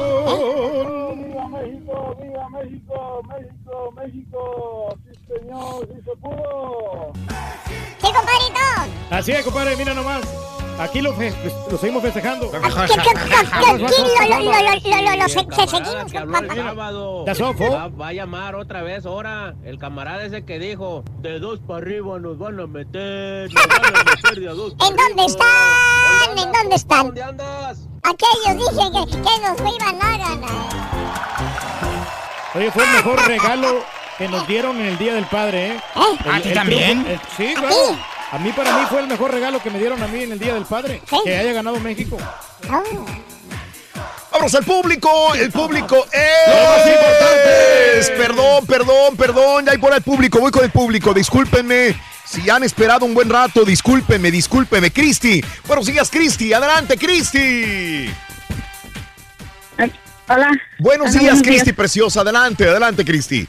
¡Viva 1.25 1.49
México! 1.49 2.17
¡Viva 2.21 2.49
México! 2.51 3.23
¡México! 3.29 3.93
¡México! 3.97 4.99
¡Sí, 5.05 5.19
señor! 5.39 5.89
¡Sí 5.89 6.01
se 6.05 6.17
pudo! 6.17 7.13
¿qué, 8.01 8.07
compadrito? 8.07 8.61
Así 9.11 9.31
es, 9.33 9.45
compadre, 9.45 9.77
mira 9.77 9.95
nomás. 9.95 10.23
Aquí 10.79 11.01
lo, 11.01 11.13
fe- 11.15 11.33
lo 11.71 11.79
seguimos 11.79 12.03
festejando. 12.03 12.51
¿Qué, 12.51 12.59
qué, 12.59 12.69
qué, 12.69 12.75
qué, 12.87 12.95
qué, 12.95 13.73
lo, 13.73 13.79
lo, 13.79 13.87
lo, 13.89 13.89
lo, 13.89 15.03
lo, 15.03 15.17
lo, 15.17 15.29
se, 15.29 15.41
se 15.41 15.67
seguimos. 15.69 17.27
¿Ya 17.27 17.35
sofo? 17.35 17.91
Va, 18.01 18.09
a 18.09 18.13
llamar 18.13 18.55
otra 18.57 18.83
vez 18.83 19.07
ahora. 19.07 19.55
El 19.65 19.79
camarada 19.79 20.25
ese 20.25 20.45
que 20.45 20.59
dijo, 20.59 21.05
de 21.21 21.39
dos 21.39 21.61
para 21.61 21.79
arriba 21.81 22.19
nos 22.19 22.39
van 22.39 22.59
a 22.59 22.67
meter, 22.67 23.53
nos 23.53 23.67
van 23.69 23.97
a 23.97 24.05
meter 24.05 24.41
de 24.41 24.49
a 24.49 24.53
dos 24.53 24.75
pa' 24.75 24.87
¿En 24.89 24.97
dónde 24.97 25.23
arriba". 25.23 25.27
están? 25.27 26.39
¿En 26.39 26.53
dónde 26.53 26.75
están? 26.77 27.07
¿Dónde 27.07 27.23
andas? 27.23 27.79
Aquellos 28.03 28.69
dicen 28.71 28.93
que, 28.93 29.11
que 29.11 29.41
nos 29.41 29.61
iban 29.75 30.03
a 30.03 30.19
ganar. 30.19 30.69
Oye, 32.55 32.71
fue 32.73 32.85
el 32.85 32.91
mejor 32.91 33.27
regalo 33.29 33.69
que 34.19 34.29
nos 34.29 34.47
dieron 34.49 34.77
en 34.79 34.87
el 34.87 34.99
Día 34.99 35.15
del 35.15 35.25
Padre, 35.27 35.69
¿eh? 35.69 35.81
El- 36.25 36.31
¿A 36.33 36.41
ti 36.41 36.53
también? 36.53 37.07
el- 37.07 37.21
sí, 37.37 37.55
claro. 37.55 37.75
A 38.33 38.39
mí, 38.39 38.51
para 38.53 38.79
mí, 38.79 38.87
fue 38.89 39.01
el 39.01 39.09
mejor 39.09 39.31
regalo 39.31 39.63
que 39.63 39.69
me 39.69 39.79
dieron 39.79 40.03
a 40.03 40.09
mí 40.09 40.23
en 40.23 40.33
el 40.33 40.39
Día 40.39 40.55
del 40.55 40.65
Padre. 40.65 41.03
Que 41.23 41.37
haya 41.37 41.53
ganado 41.53 41.79
México. 41.81 42.17
Vamos 44.33 44.55
al 44.55 44.65
público, 44.65 45.35
el 45.35 45.53
público 45.53 46.07
es 46.11 48.11
Perdón, 48.11 48.65
perdón, 48.67 49.17
perdón, 49.19 49.67
ya 49.67 49.73
hay 49.73 49.79
por 49.79 49.93
el 49.93 50.01
público, 50.01 50.41
voy 50.41 50.51
con 50.51 50.65
el 50.65 50.71
público, 50.71 51.13
discúlpenme. 51.13 51.95
Si 52.25 52.49
han 52.49 52.65
esperado 52.65 53.05
un 53.05 53.13
buen 53.13 53.29
rato, 53.29 53.67
discúlpenme, 53.67 54.31
discúlpenme. 54.31 54.91
Cristi, 54.91 55.45
buenos 55.67 55.85
días, 55.85 56.09
Cristi, 56.11 56.55
adelante, 56.55 56.97
Cristi. 56.97 58.11
Hola. 60.27 60.51
Buenos 60.79 61.11
Hola, 61.11 61.21
días, 61.21 61.43
Cristi, 61.43 61.75
preciosa, 61.75 62.23
adelante, 62.23 62.67
adelante, 62.67 63.05
Cristi. 63.05 63.47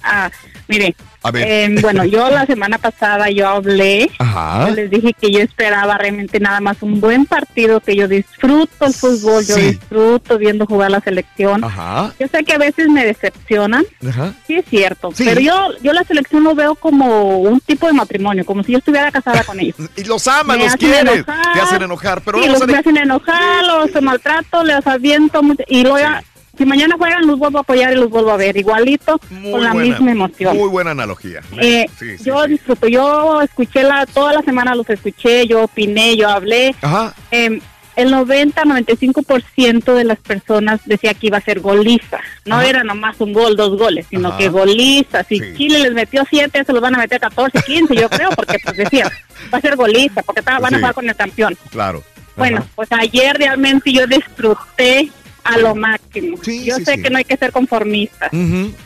Ah, 0.00 0.30
mire. 0.68 0.94
A 1.26 1.30
ver. 1.30 1.48
eh, 1.48 1.76
bueno, 1.80 2.04
yo 2.04 2.28
la 2.28 2.44
semana 2.44 2.76
pasada 2.76 3.30
yo 3.30 3.48
hablé. 3.48 4.10
Ajá. 4.18 4.68
Yo 4.68 4.74
les 4.74 4.90
dije 4.90 5.14
que 5.18 5.30
yo 5.32 5.38
esperaba 5.40 5.96
realmente 5.96 6.38
nada 6.38 6.60
más 6.60 6.82
un 6.82 7.00
buen 7.00 7.24
partido, 7.24 7.80
que 7.80 7.96
yo 7.96 8.06
disfruto 8.08 8.84
el 8.84 8.92
fútbol, 8.92 9.42
yo 9.46 9.56
disfruto 9.56 10.36
viendo 10.36 10.66
jugar 10.66 10.90
la 10.90 11.00
selección. 11.00 11.64
Ajá. 11.64 12.12
Yo 12.20 12.26
sé 12.28 12.44
que 12.44 12.52
a 12.52 12.58
veces 12.58 12.88
me 12.88 13.06
decepcionan, 13.06 13.84
Ajá. 14.06 14.34
sí 14.46 14.56
es 14.56 14.66
cierto, 14.68 15.12
pero 15.16 15.40
yo 15.40 15.70
yo 15.82 15.94
la 15.94 16.04
selección 16.04 16.44
lo 16.44 16.54
veo 16.54 16.74
como 16.74 17.38
un 17.38 17.58
tipo 17.60 17.86
de 17.86 17.94
matrimonio, 17.94 18.44
como 18.44 18.62
si 18.62 18.72
yo 18.72 18.78
estuviera 18.78 19.10
casada 19.10 19.42
con 19.44 19.58
ellos. 19.60 19.76
Y 19.96 20.04
los 20.04 20.28
amas, 20.28 20.58
Me 20.58 20.64
los 20.64 20.74
enojar. 20.82 21.52
te 21.54 21.60
hacen 21.60 21.82
enojar, 21.82 22.20
pero 22.22 22.42
Sí, 22.42 22.48
los 22.50 22.66
me 22.66 22.76
hacen 22.76 22.96
enojar, 22.98 23.64
los 23.64 24.02
maltrato, 24.02 24.62
les 24.62 24.86
aviento 24.86 25.40
y 25.68 25.82
luego 25.82 25.98
ya, 25.98 26.22
si 26.56 26.64
mañana 26.64 26.94
juegan 26.98 27.26
los 27.26 27.38
vuelvo 27.38 27.58
a 27.58 27.60
apoyar 27.62 27.92
y 27.92 27.96
los 27.96 28.10
vuelvo 28.10 28.30
a 28.30 28.36
ver 28.36 28.56
igualito 28.56 29.18
con 29.18 29.62
la 29.62 29.72
buena, 29.72 29.74
misma 29.74 30.12
emoción. 30.12 30.56
Muy 30.56 30.68
buena 30.68 30.92
analogía. 30.92 31.40
Eh, 31.60 31.86
Sí, 31.98 32.16
sí, 32.18 32.24
yo 32.24 32.46
disfruto, 32.46 32.86
yo 32.88 33.40
escuché 33.42 33.82
la, 33.82 34.06
toda 34.06 34.32
la 34.32 34.42
semana 34.42 34.74
los 34.74 34.88
escuché, 34.90 35.46
yo 35.46 35.64
opiné, 35.64 36.16
yo 36.16 36.28
hablé. 36.28 36.74
Ajá. 36.82 37.14
Eh, 37.30 37.60
el 37.96 38.12
90-95% 38.12 39.94
de 39.94 40.04
las 40.04 40.18
personas 40.18 40.80
decía 40.84 41.14
que 41.14 41.28
iba 41.28 41.38
a 41.38 41.40
ser 41.40 41.60
goliza. 41.60 42.18
No 42.44 42.56
Ajá. 42.56 42.66
era 42.66 42.84
nomás 42.84 43.20
un 43.20 43.32
gol, 43.32 43.56
dos 43.56 43.78
goles, 43.78 44.06
sino 44.10 44.28
Ajá. 44.28 44.38
que 44.38 44.48
goliza. 44.48 45.22
Si 45.24 45.38
Chile 45.56 45.78
les 45.80 45.92
metió 45.92 46.24
7, 46.28 46.64
se 46.64 46.72
los 46.72 46.82
van 46.82 46.94
a 46.96 46.98
meter 46.98 47.20
14, 47.20 47.62
15, 47.62 47.94
yo 47.94 48.08
creo, 48.08 48.30
porque 48.30 48.58
pues 48.64 48.76
decía, 48.76 49.10
va 49.52 49.58
a 49.58 49.60
ser 49.60 49.76
goliza, 49.76 50.22
porque 50.22 50.40
van 50.40 50.74
a 50.74 50.78
jugar 50.78 50.94
con 50.94 51.08
el 51.08 51.14
campeón. 51.14 51.56
Claro. 51.70 52.02
Bueno, 52.36 52.66
pues 52.74 52.90
ayer 52.90 53.36
realmente 53.38 53.92
yo 53.92 54.06
disfruté 54.08 55.10
a 55.44 55.58
lo 55.58 55.74
máximo. 55.74 56.36
yo 56.38 56.76
sí, 56.76 56.84
sé 56.84 56.94
sí. 56.96 57.02
que 57.02 57.10
no 57.10 57.18
hay 57.18 57.24
que 57.24 57.36
ser 57.36 57.52
conformistas. 57.52 58.30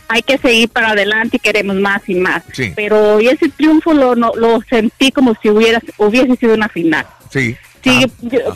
Hay 0.08 0.22
que 0.22 0.38
seguir 0.38 0.68
para 0.68 0.90
adelante 0.90 1.36
y 1.36 1.40
queremos 1.40 1.76
más 1.76 2.02
y 2.08 2.14
más. 2.16 2.42
Pero 2.76 3.18
ese 3.20 3.48
triunfo 3.48 3.92
lo, 3.94 4.14
lo 4.14 4.60
sentí 4.68 5.10
como 5.12 5.34
si 5.40 5.48
hubiera, 5.50 5.80
hubiese 5.98 6.36
sido 6.36 6.54
una 6.54 6.68
final. 6.68 7.06
Sí. 7.30 7.56
Sí, 7.84 8.04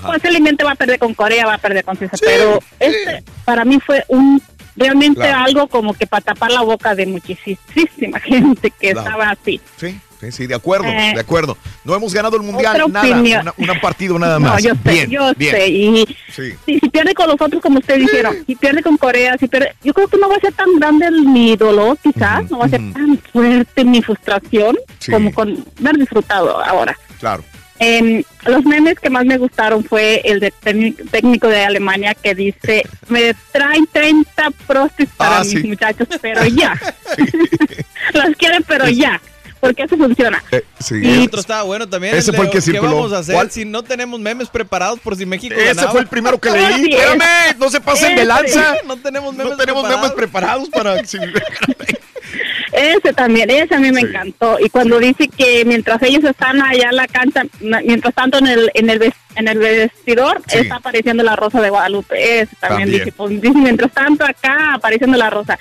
posiblemente 0.05 0.65
va 0.65 0.73
a 0.73 0.75
perder 0.75 0.99
con 0.99 1.15
Corea, 1.15 1.47
va 1.47 1.55
a 1.55 1.59
perder 1.59 1.85
con 1.85 1.97
Suiza, 1.97 2.17
pero 2.21 2.59
este 2.81 3.23
para 3.45 3.65
mí 3.65 3.79
fue 3.79 4.05
un 4.09 4.43
realmente 4.77 5.21
Claro. 5.21 5.45
algo 5.45 5.69
como 5.69 5.95
que 5.95 6.07
para 6.09 6.23
tapar 6.23 6.51
la 6.51 6.63
boca 6.63 6.95
de 6.97 7.07
muchísima 7.07 8.19
gente 8.25 8.71
que 8.73 8.91
Claro. 8.93 9.01
estaba 9.07 9.31
así. 9.31 9.61
Sí, 9.77 9.97
sí, 10.23 10.33
sí, 10.33 10.47
de 10.47 10.55
acuerdo, 10.55 10.87
Eh, 10.87 11.13
de 11.15 11.21
acuerdo. 11.21 11.59
No 11.85 11.95
hemos 11.95 12.15
ganado 12.15 12.37
el 12.37 12.43
mundial, 12.43 12.91
nada, 12.91 13.55
un 13.59 13.81
partido 13.81 14.19
nada 14.19 14.39
No, 14.39 14.49
más. 14.49 14.63
yo 14.63 14.71
sé, 14.85 14.91
bien, 14.91 15.11
yo 15.11 15.33
bien. 15.37 15.51
sé. 15.55 15.69
Y 15.69 16.07
Sí. 16.33 16.53
si, 16.65 16.79
si 16.81 16.89
pierde 16.89 17.13
con 17.15 17.27
los 17.27 17.41
otros, 17.41 17.61
como 17.61 17.79
ustedes 17.81 18.01
dijeron, 18.01 18.37
si 18.47 18.55
pierde 18.57 18.83
con 18.83 18.97
Corea, 18.97 19.37
si 19.39 19.49
pierde, 19.49 19.75
yo 19.83 19.93
creo 19.93 20.09
que 20.09 20.17
no 20.17 20.29
va 20.29 20.37
a 20.37 20.41
ser 20.41 20.53
tan 20.55 20.69
grande 20.79 21.11
mi 21.11 21.57
dolor, 21.57 21.99
quizás, 22.03 22.51
no 22.51 22.59
va 22.59 22.67
a 22.67 22.69
ser 22.71 22.81
tan 22.93 23.19
fuerte 23.33 23.85
mi 23.85 24.01
frustración 24.03 24.77
Sí. 24.99 25.11
como 25.13 25.33
con 25.35 25.65
haber 25.81 25.97
disfrutado 25.97 26.65
ahora. 26.65 26.97
Claro. 27.21 27.45
em, 27.85 28.23
los 28.47 28.65
memes 28.65 28.97
que 29.01 29.11
más 29.11 29.25
me 29.25 29.39
gustaron 29.39 29.83
fue 29.83 30.21
el 30.25 30.39
de 30.39 30.53
técnic- 30.63 31.11
técnico 31.11 31.49
de 31.49 31.65
Alemania 31.65 32.15
que 32.15 32.33
dice, 32.33 32.85
me 33.09 33.35
traen 33.51 33.89
30 33.91 34.51
prostis 34.69 35.09
para 35.17 35.39
Ah, 35.39 35.41
mis 35.41 35.51
sí. 35.51 35.67
muchachos, 35.67 36.07
pero 36.21 36.45
ya. 36.47 36.79
Los 38.15 38.37
quieren, 38.39 38.63
pero 38.69 38.89
ya. 38.89 39.21
Porque 39.63 39.85
eso 39.85 39.97
funciona. 39.97 40.43
Eh, 40.51 40.65
sí. 40.81 40.97
Y 41.01 41.25
otro 41.27 41.39
estaba 41.41 41.63
bueno 41.63 41.89
también. 41.89 42.17
Ese 42.17 42.31
el 42.33 42.37
fue 42.37 42.47
el 42.47 42.51
que 42.51 42.61
circuló. 42.61 42.97
vamos 42.97 43.13
a 43.13 43.19
hacer 43.19 43.35
¿Cuál? 43.37 43.51
si 43.53 43.65
no 43.65 43.85
tenemos 43.85 44.19
memes 44.19 44.49
preparados 44.49 44.99
por 44.99 45.15
si 45.17 45.25
México 45.25 45.55
Ese 45.55 45.67
ganaba? 45.67 45.93
fue 45.93 46.01
el 46.01 46.09
primero 46.09 46.39
que 46.41 46.51
leí. 46.51 46.93
Es. 46.93 46.99
Espérame, 47.01 47.57
no 47.59 47.71
se 47.71 47.81
pasen 47.81 48.17
de 48.17 48.25
lanza. 48.25 48.75
No 48.89 48.97
tenemos 48.97 49.33
memes 49.35 49.53
No 49.53 49.57
tenemos 49.57 49.83
preparados. 49.85 50.01
memes 50.11 50.17
preparados 50.17 50.69
para. 50.69 50.97
Ese 52.73 53.13
también, 53.13 53.51
ese 53.51 53.75
a 53.75 53.79
mí 53.79 53.93
me 53.93 54.01
Sí. 54.01 54.07
encantó. 54.07 54.57
Y 54.59 54.71
cuando 54.71 54.99
dice 54.99 55.29
que 55.29 55.63
mientras 55.67 56.03
ellos 56.03 56.25
están 56.25 56.61
allá 56.63 56.89
en 56.91 56.97
la 56.97 57.07
cancha, 57.07 57.43
mientras 57.61 58.15
tanto 58.15 58.39
en 58.39 58.47
el, 58.47 58.71
en 58.75 58.89
el, 58.89 59.13
en 59.37 59.49
el 59.49 59.59
vestidor, 59.59 60.41
Sí. 60.49 60.59
está 60.61 60.77
apareciendo 60.77 61.23
la 61.23 61.37
rosa 61.37 61.61
de 61.61 61.69
Guadalupe. 61.69 62.41
Ese 62.41 62.57
también, 62.57 62.89
También. 62.89 63.05
dice, 63.05 63.13
pues, 63.17 63.41
dice, 63.43 63.59
mientras 63.59 63.93
tanto 63.93 64.25
acá 64.25 64.75
apareciendo 64.75 65.19
la 65.19 65.29
rosa. 65.29 65.59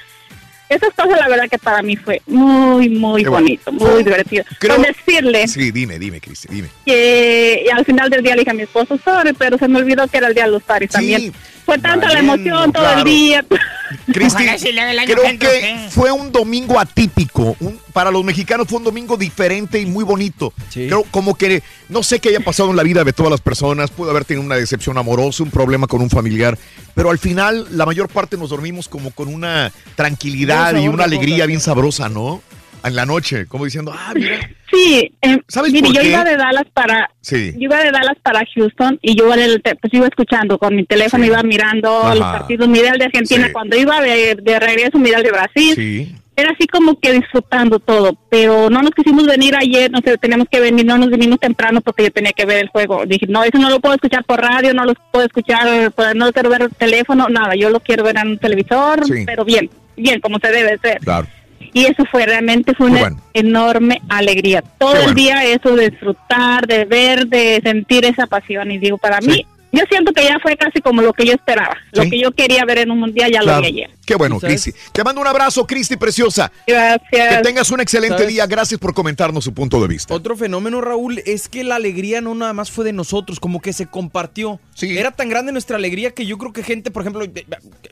Esas 0.72 0.93
cosas 0.95 1.19
la 1.19 1.27
verdad 1.27 1.50
que 1.50 1.58
para 1.58 1.82
mí 1.82 1.98
fue 1.98 2.22
muy, 2.27 2.88
muy 2.88 3.24
bueno. 3.25 3.32
bonito, 3.32 3.72
muy 3.74 4.03
divertido. 4.06 4.45
Creo- 4.58 4.75
Con 4.77 4.85
decirle 4.85 5.45
Sí, 5.50 5.69
dime, 5.72 6.00
dime, 6.00 6.22
Cristi, 6.22 6.48
dime. 6.50 6.69
que 6.85 7.64
y 7.66 7.69
al 7.69 7.83
final 7.83 8.09
del 8.09 8.24
día 8.24 8.35
le 8.35 8.40
dije 8.41 8.51
a 8.51 8.53
mi 8.53 8.61
esposo, 8.64 8.98
sorry, 9.03 9.33
pero 9.33 9.58
se 9.58 9.67
me 9.67 9.80
olvidó 9.80 10.08
que 10.08 10.17
era 10.17 10.27
el 10.30 10.33
día 10.33 10.45
de 10.45 10.51
los 10.51 10.64
paris 10.64 10.90
también. 10.90 11.33
Fue 11.72 11.80
tanta 11.80 12.09
la 12.09 12.19
emoción 12.19 12.74
todo 12.74 12.83
claro. 12.83 12.98
el 13.00 13.06
día. 13.06 13.45
Cristi, 14.11 14.43
sí 14.58 14.69
creo 15.06 15.24
que 15.24 15.38
¿qué? 15.38 15.88
fue 15.90 16.11
un 16.11 16.30
domingo 16.30 16.77
atípico. 16.77 17.56
un- 17.61 17.80
para 17.93 18.11
los 18.11 18.25
mexicanos 18.25 18.67
fue 18.67 18.80
un 18.80 18.83
domingo 18.83 19.16
diferente 19.16 19.80
y 19.80 19.85
muy 19.85 20.03
bonito. 20.03 20.53
Creo 20.74 21.03
como 21.11 21.35
que 21.35 21.64
no 21.88 22.03
sé 22.03 22.19
qué 22.19 22.30
haya 22.30 22.41
pasado 22.41 22.72
en 22.72 22.75
la 22.75 22.83
vida 22.83 23.06
de 23.06 23.14
todas 23.14 23.32
las 23.32 23.40
personas. 23.40 23.90
Pudo 23.90 24.11
haber 24.11 24.25
tenido 24.25 24.45
una 24.45 24.56
decepción 24.56 24.98
amorosa, 24.98 25.43
un 25.43 25.51
problema 25.51 25.88
con 25.88 26.01
un 26.01 26.09
familiar. 26.09 26.58
Pero 26.93 27.09
al 27.09 27.19
final, 27.19 27.67
la 27.72 27.85
mayor 27.85 28.09
parte 28.09 28.35
nos 28.35 28.50
dormimos 28.50 28.90
como 28.90 29.11
con 29.11 29.33
una 29.33 29.72
tranquilidad 29.95 30.75
y 30.75 30.90
una 30.90 31.06
alegría 31.06 31.45
bien 31.45 31.61
sabrosa, 31.61 32.09
¿no? 32.09 32.41
En 32.84 32.95
la 32.95 33.06
noche, 33.06 33.45
como 33.45 33.66
diciendo, 33.66 33.93
ah, 33.95 34.11
mira. 34.16 34.40
Sí, 34.72 35.11
eh, 35.22 35.38
¿Sabes 35.48 35.72
mire, 35.72 35.88
por 35.88 35.95
yo 35.95 36.01
qué? 36.01 36.10
iba 36.10 36.24
de 36.24 36.38
Dallas 36.38 36.66
para 36.74 37.10
Sí. 37.22 37.51
yo 37.53 37.60
iba 37.66 37.77
de 37.84 37.92
Dallas 37.92 38.18
para 38.24 38.42
Houston 38.56 38.98
y 39.01 39.16
yo 39.16 39.32
en 39.34 39.40
el 39.42 39.61
te- 39.61 39.76
pues 39.76 39.93
iba 39.93 40.08
escuchando 40.08 40.58
con 40.58 40.76
mi 40.76 40.85
teléfono, 40.85 41.24
iba 41.26 41.43
mirando 41.43 42.00
Ajá. 42.00 42.16
los 42.16 42.24
partidos, 42.24 42.68
miré 42.68 42.88
el 42.90 42.98
de 42.98 43.06
Argentina, 43.06 43.48
Sí. 43.48 43.53
cuando 43.53 43.76
iba 43.77 44.01
de, 44.01 44.35
de 44.42 44.60
regreso, 44.60 44.98
miré 44.98 45.18
el 45.18 45.24
de 45.24 45.32
Brasil. 45.32 46.16
Era 46.35 46.51
así 46.51 46.66
como 46.66 46.98
que 47.00 47.11
disfrutando 47.14 47.77
todo, 47.80 48.18
pero 48.30 48.69
no 48.69 48.82
nos 48.82 48.92
quisimos 48.92 49.27
venir 49.27 49.53
ayer, 49.56 49.92
no 49.92 50.00
sé, 50.03 50.18
teníamos 50.18 50.48
que 50.50 50.61
venir, 50.61 50.85
no 50.85 50.98
nos 50.98 51.10
vinimos 51.11 51.40
temprano 51.40 51.82
porque 51.82 52.03
yo 52.06 52.11
tenía 52.11 52.32
que 52.32 52.45
ver 52.45 52.58
el 52.60 52.69
juego. 52.69 53.06
Dije, 53.06 53.27
no, 53.27 53.43
eso 53.43 53.60
no 53.60 53.69
lo 53.69 53.80
puedo 53.82 53.93
escuchar 53.95 54.24
por 54.24 54.40
radio, 54.42 54.74
no 54.74 54.85
lo 54.85 54.93
puedo 55.11 55.26
escuchar, 55.26 55.68
no 56.16 56.26
lo 56.26 56.32
quiero 56.34 56.50
ver 56.50 56.61
por 56.61 56.72
teléfono, 56.77 57.27
nada, 57.30 57.53
yo 57.56 57.69
lo 57.69 57.80
quiero 57.82 58.06
ver 58.06 58.18
en 58.18 58.30
un 58.30 58.38
televisor, 58.40 59.01
pero 59.26 59.43
bien, 59.45 59.69
bien, 59.98 60.19
como 60.22 60.40
se 60.40 60.48
debe 60.51 60.80
ser. 60.80 61.00
Claro. 61.01 61.27
Y 61.74 61.85
eso 61.85 62.03
fue 62.11 62.25
realmente 62.25 62.74
fue 62.74 62.88
una 62.88 63.00
bueno. 63.00 63.17
enorme 63.33 64.01
alegría. 64.09 64.61
Todo 64.61 64.95
el 64.95 65.16
día 65.16 65.43
eso 65.45 65.75
de 65.75 65.90
disfrutar, 65.90 66.67
de 66.67 66.85
ver, 66.85 67.27
de 67.27 67.61
sentir 67.64 68.06
esa 68.06 68.27
pasión. 68.27 68.72
Y 68.72 68.77
digo, 68.77 68.98
para 68.98 69.22
mí, 69.22 69.45
yo 69.72 69.83
siento 69.90 70.11
que 70.14 70.24
ya 70.24 70.38
fue 70.41 70.56
casi 70.58 70.82
como 70.82 71.01
lo 71.01 71.14
que 71.14 71.25
yo 71.25 71.33
esperaba. 71.33 71.75
Lo 71.91 72.03
Sí. 72.03 72.09
que 72.09 72.19
yo 72.19 72.32
quería 72.32 72.64
ver 72.66 72.80
en 72.80 72.91
un 72.91 73.00
mundial 73.00 73.32
ya 73.32 73.40
Claro. 73.40 73.58
lo 73.58 73.61
vi 73.64 73.67
ayer. 73.80 73.90
Qué 74.06 74.16
bueno. 74.16 74.40
Cristi. 74.40 74.72
Te 74.91 75.03
mando 75.03 75.22
un 75.22 75.27
abrazo, 75.27 75.66
Cristi, 75.66 75.95
preciosa. 75.95 76.51
Gracias. 76.67 77.38
Que 77.38 77.41
tengas 77.43 77.72
un 77.72 77.80
excelente 77.80 78.17
¿Sabes? 78.17 78.27
día. 78.30 78.45
Gracias 78.45 78.80
por 78.80 78.93
comentarnos 78.93 79.43
su 79.43 79.53
punto 79.53 79.80
de 79.82 79.88
vista. 79.88 80.14
Otro 80.14 80.35
fenómeno, 80.35 80.82
Raúl, 80.82 81.19
es 81.25 81.48
que 81.48 81.64
la 81.64 81.75
alegría 81.75 82.19
no 82.22 82.35
nada 82.35 82.53
más 82.53 82.72
fue 82.72 82.83
de 82.85 82.93
nosotros, 82.93 83.40
como 83.40 83.61
que 83.61 83.74
se 83.74 83.85
compartió. 83.88 84.59
Era 84.82 85.11
tan 85.11 85.30
grande 85.30 85.51
nuestra 85.51 85.77
alegría 85.77 86.11
que 86.11 86.25
yo 86.25 86.38
creo 86.38 86.51
que 86.53 86.64
gente, 86.64 86.91
por 86.91 87.03
ejemplo, 87.03 87.25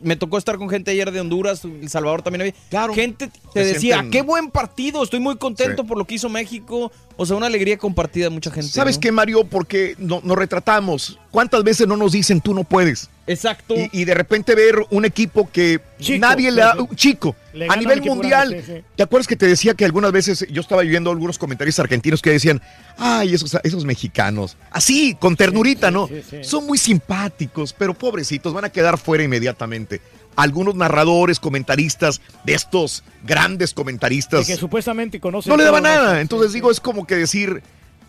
me 0.02 0.16
tocó 0.16 0.38
estar 0.38 0.58
con 0.58 0.70
gente 0.70 0.92
ayer 0.92 1.12
de 1.12 1.22
Honduras, 1.22 1.64
El 1.64 1.88
Salvador 1.90 2.22
también 2.22 2.42
había. 2.42 2.54
Claro. 2.70 2.94
Gente 2.94 3.30
te 3.54 3.64
Se 3.66 3.74
decía, 3.74 3.98
sienten- 4.02 4.12
qué 4.12 4.22
buen 4.24 4.50
partido, 4.50 5.04
estoy 5.04 5.20
muy 5.20 5.38
contento 5.38 5.84
Sí. 5.84 5.88
por 5.88 5.98
lo 5.98 6.06
que 6.06 6.16
hizo 6.16 6.30
México. 6.30 6.92
O 7.22 7.26
sea, 7.26 7.36
una 7.36 7.48
alegría 7.48 7.78
compartida 7.78 8.24
de 8.26 8.30
mucha 8.30 8.50
gente. 8.50 8.70
¿Sabes 8.70 8.96
¿no? 8.96 9.02
qué, 9.02 9.12
Mario? 9.12 9.44
Porque 9.44 9.96
no- 9.98 10.22
nos 10.24 10.38
retratamos. 10.38 11.20
¿Cuántas 11.32 11.64
veces 11.66 11.86
no 11.86 11.98
nos 11.98 12.14
dicen 12.14 12.40
tú 12.40 12.54
no 12.54 12.64
puedes? 12.64 13.10
Exacto. 13.28 13.76
Y, 13.76 13.90
y 13.92 14.06
de 14.06 14.14
repente 14.14 14.56
ver 14.56 14.78
un 14.90 15.04
equipo 15.04 15.50
que 15.52 15.82
Chico, 16.00 16.20
nadie 16.26 16.50
le 16.50 16.64
sí, 16.64 16.68
un 16.80 16.96
chico, 16.96 17.36
Le 17.54 17.68
a 17.70 17.76
nivel 17.76 18.02
mundial. 18.02 18.50
grande, 18.52 18.66
sí, 18.66 18.74
sí. 18.78 18.84
¿Te 18.96 19.04
acuerdas 19.04 19.28
que 19.28 19.36
te 19.36 19.46
decía 19.48 19.74
que 19.74 19.84
algunas 19.84 20.12
veces 20.14 20.48
yo 20.50 20.62
estaba 20.62 20.82
viendo 20.84 21.12
algunos 21.12 21.38
comentarios 21.38 21.78
argentinos 21.78 22.22
que 22.22 22.32
decían, 22.32 22.62
ay, 22.98 23.34
esos, 23.36 23.56
esos 23.64 23.84
mexicanos, 23.86 24.56
así, 24.72 25.16
con 25.20 25.36
ternurita, 25.36 25.92
¿no? 25.92 26.08
sí, 26.08 26.22
sí. 26.28 26.38
Son 26.44 26.66
muy 26.66 26.78
simpáticos, 26.78 27.74
pero 27.74 27.94
pobrecitos, 27.94 28.54
van 28.54 28.66
a 28.66 28.70
quedar 28.70 28.98
fuera 28.98 29.24
inmediatamente. 29.24 30.02
Algunos 30.36 30.76
narradores, 30.76 31.40
comentaristas 31.40 32.22
de 32.46 32.54
estos 32.54 33.04
grandes 33.26 33.72
De 33.72 33.76
comentaristas 33.76 34.48
que 34.48 34.56
supuestamente 34.56 35.20
conoce 35.20 35.50
no 35.50 35.58
le 35.58 35.64
daba 35.66 35.82
nada. 35.82 36.22
Entonces 36.22 36.54
digo, 36.54 36.72
es 36.72 36.80
como 36.80 37.06
que 37.06 37.16
decir, 37.16 37.62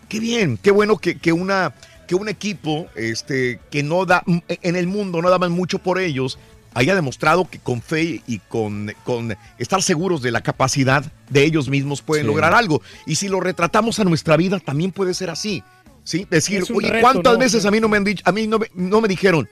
qué 0.07 0.19
bien, 0.19 0.57
qué 0.61 0.71
bueno 0.71 0.97
que, 0.97 1.17
que 1.17 1.33
una 1.33 1.73
que 2.07 2.15
un 2.15 2.27
equipo 2.29 2.87
este 2.95 3.59
que 3.69 3.83
no 3.83 4.05
da 4.05 4.23
en 4.47 4.75
el 4.75 4.87
mundo 4.87 5.21
no 5.21 5.29
daban 5.29 5.51
mucho 5.53 5.79
por 5.79 5.97
ellos 5.99 6.37
haya 6.73 6.95
demostrado 6.95 7.49
que 7.49 7.59
con 7.59 7.81
fe 7.81 8.21
y 8.27 8.39
con, 8.39 8.93
con 9.03 9.35
estar 9.57 9.81
seguros 9.81 10.21
de 10.21 10.31
la 10.31 10.41
capacidad 10.41 11.03
de 11.29 11.43
ellos 11.43 11.67
mismos 11.69 12.01
pueden 12.01 12.23
Sí. 12.23 12.27
lograr 12.27 12.53
algo. 12.53 12.81
Y 13.05 13.15
si 13.15 13.27
lo 13.27 13.41
retratamos 13.41 13.99
a 13.99 14.05
nuestra 14.05 14.37
vida, 14.37 14.59
también 14.59 14.91
puede 14.93 15.13
ser 15.13 15.29
así. 15.29 15.63
¿Sí? 16.05 16.25
Decir, 16.29 16.63
oye, 16.73 16.89
reto, 16.89 17.01
¿cuántas 17.01 17.33
¿no? 17.33 17.39
veces 17.39 17.65
a 17.65 17.71
mí 17.71 17.79
no 17.81 17.89
me 17.89 17.97
han 17.97 18.03
dicho, 18.05 18.23
a 18.25 18.31
mí 18.31 18.47
no 18.47 18.57
me, 18.57 18.67
no 18.73 19.01
me 19.01 19.07
dijeron, 19.09 19.47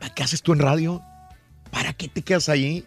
¿para 0.00 0.12
qué 0.12 0.24
haces 0.24 0.42
tú 0.42 0.52
en 0.52 0.58
radio? 0.58 1.02
¿Para 1.76 1.92
qué 1.92 2.08
te 2.08 2.22
quedas 2.22 2.48
ahí? 2.48 2.84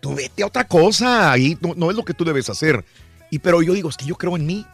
Tú 0.00 0.12
vete 0.16 0.42
a 0.42 0.46
otra 0.46 0.66
cosa, 0.66 1.30
ahí 1.30 1.56
no, 1.60 1.74
no 1.76 1.88
es 1.88 1.96
lo 1.96 2.04
que 2.04 2.14
tú 2.14 2.24
debes 2.24 2.50
hacer. 2.50 2.84
Y 3.30 3.38
pero 3.38 3.62
yo 3.62 3.72
digo, 3.74 3.88
es 3.88 3.96
que 3.96 4.06
yo 4.06 4.16
creo 4.16 4.34
en 4.34 4.44
mí. 4.44 4.66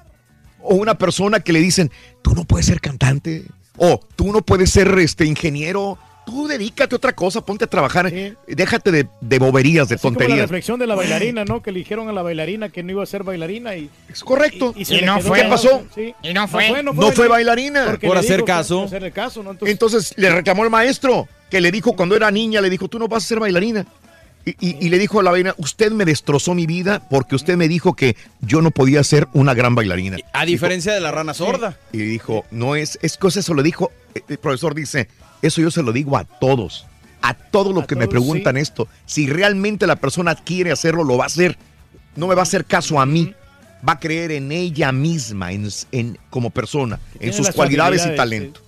O 0.63 0.77
una 0.77 0.97
persona 0.97 1.41
que 1.41 1.53
le 1.53 1.61
dicen, 1.61 1.91
tú 2.23 2.35
no 2.35 2.45
puedes 2.45 2.65
ser 2.65 2.81
cantante. 2.81 3.45
O 3.77 4.01
tú 4.17 4.33
no 4.33 4.41
puedes 4.41 4.71
ser 4.71 4.89
este 4.99 5.27
ingeniero. 5.27 5.99
Tú 6.25 6.49
dedícate 6.49 6.95
a 6.95 6.97
otra 6.97 7.13
cosa, 7.15 7.45
ponte 7.45 7.65
a 7.65 7.67
trabajar. 7.67 8.11
Déjate 8.49 8.91
de, 8.93 9.09
de 9.21 9.39
boberías, 9.39 9.91
de 9.91 9.97
Así 9.97 10.03
como 10.03 10.13
la 10.15 10.19
tonterías. 10.21 10.41
reflexión 10.49 10.79
de 10.79 10.87
la 10.87 10.95
bailarina, 10.95 11.45
¿no? 11.45 11.63
Que 11.63 11.71
le 11.73 11.81
dijeron 11.81 12.09
a 12.09 12.13
la 12.13 12.23
bailarina 12.23 12.71
que 12.71 12.83
no 12.83 12.93
iba 12.93 13.03
a 13.03 13.07
ser 13.07 13.25
bailarina 13.25 13.77
y... 13.77 13.91
Es 14.09 14.25
correcto. 14.25 14.73
se 14.83 14.95
Y 14.95 15.01
le 15.01 15.07
no 15.07 15.21
fue. 15.21 15.43
¿Qué 15.43 15.49
pasó? 15.49 15.83
sí. 15.95 16.15
Y 16.23 16.33
no 16.33 16.49
fue. 16.49 16.83
No 16.83 17.13
fue 17.13 17.29
bailarina. 17.29 17.85
porque 17.87 18.07
Por 18.07 18.17
le 18.17 18.21
hacer 18.21 18.37
dijo 18.37 18.47
que- 18.47 18.53
caso. 18.53 18.77
por 18.79 18.87
hacerle 18.87 19.13
caso, 19.13 19.43
¿no? 19.43 19.51
Entonces, 19.51 19.73
Entonces 19.73 20.15
le 20.17 20.31
reclamó 20.31 20.65
el 20.65 20.71
maestro, 20.71 21.29
que 21.51 21.61
le 21.61 21.71
dijo 21.73 21.95
cuando 21.95 22.17
era 22.17 22.31
niña, 22.31 22.61
le 22.61 22.71
dijo, 22.71 22.89
tú 22.89 22.99
no 22.99 23.09
vas 23.09 23.25
a 23.25 23.29
ser 23.29 23.41
bailarina. 23.41 23.87
Y, 24.47 24.51
y- 24.61 24.87
y 24.87 24.89
le 24.89 24.99
dijo 24.99 25.21
a 25.21 25.23
la 25.23 25.31
bailarina, 25.33 25.55
usted 25.59 25.93
me 25.93 26.05
destrozó 26.07 26.55
mi 26.55 26.65
vida 26.67 27.07
porque 27.11 27.35
usted 27.35 27.57
me 27.57 27.69
dijo 27.69 27.95
que 27.95 28.17
yo 28.41 28.63
no 28.63 28.71
podía 28.71 29.05
ser 29.05 29.29
una 29.35 29.53
gran 29.53 29.75
bailarina. 29.75 30.17
A 30.33 30.47
diferencia 30.47 30.93
de 30.95 31.01
la 31.01 31.11
rana 31.11 31.35
sorda. 31.35 31.77
Y 31.93 31.99
dijo, 31.99 32.45
no 32.51 32.75
es, 32.77 32.99
es 33.03 33.17
que 33.19 33.29
eso 33.29 33.53
lo 33.55 33.63
dijo, 33.63 33.93
eh, 34.15 34.23
el 34.29 34.39
profesor 34.39 34.75
dice, 34.75 35.09
eso 35.43 35.61
yo 35.61 35.71
se 35.71 35.83
lo 35.83 35.93
digo 35.93 36.17
a 36.17 36.25
todos, 36.25 36.87
a 37.21 37.35
todos 37.35 37.75
los 37.75 37.85
A 37.85 37.87
que 37.87 37.97
me 37.97 38.09
preguntan 38.09 38.55
sí. 38.57 38.63
esto. 38.63 38.89
Si 39.05 39.27
realmente 39.27 39.87
la 39.87 39.97
persona 39.97 40.35
quiere 40.35 40.73
hacerlo, 40.73 41.05
lo 41.05 41.19
va 41.19 41.25
a 41.25 41.27
hacer. 41.27 41.59
No 42.17 42.27
me 42.27 42.35
va 42.35 42.41
a 42.41 42.45
hacer 42.45 42.65
caso 42.65 42.99
a 42.99 43.05
mí. 43.07 43.35
Va 43.87 43.95
a 43.95 43.99
creer 44.01 44.31
en 44.33 44.53
ella 44.53 44.93
misma, 44.93 45.53
en, 45.53 45.69
en- 45.93 46.19
como 46.31 46.51
persona, 46.51 46.99
en 47.19 47.33
sus 47.33 47.51
cualidades 47.51 48.07
y 48.07 48.15
talento. 48.17 48.61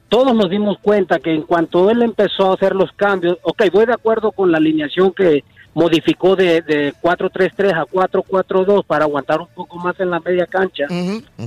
todos 0.08 0.34
nos 0.34 0.50
dimos 0.50 0.76
cuenta 0.82 1.18
que 1.20 1.32
en 1.34 1.42
cuanto 1.42 1.90
él 1.90 2.02
empezó 2.02 2.50
a 2.50 2.54
hacer 2.54 2.74
los 2.74 2.92
cambios, 2.92 3.38
ok, 3.42 3.62
voy 3.72 3.86
de 3.86 3.94
acuerdo 3.94 4.32
con 4.32 4.50
la 4.52 4.58
alineación 4.58 5.12
que 5.12 5.42
modificó 5.74 6.36
de, 6.36 6.60
de 6.62 6.92
4-3-3 7.02 7.74
a 7.74 7.86
4-4-2 7.86 8.84
para 8.84 9.04
aguantar 9.04 9.40
un 9.40 9.48
poco 9.48 9.78
más 9.78 9.98
en 10.00 10.10
la 10.10 10.20
media 10.20 10.46
cancha, 10.46 10.86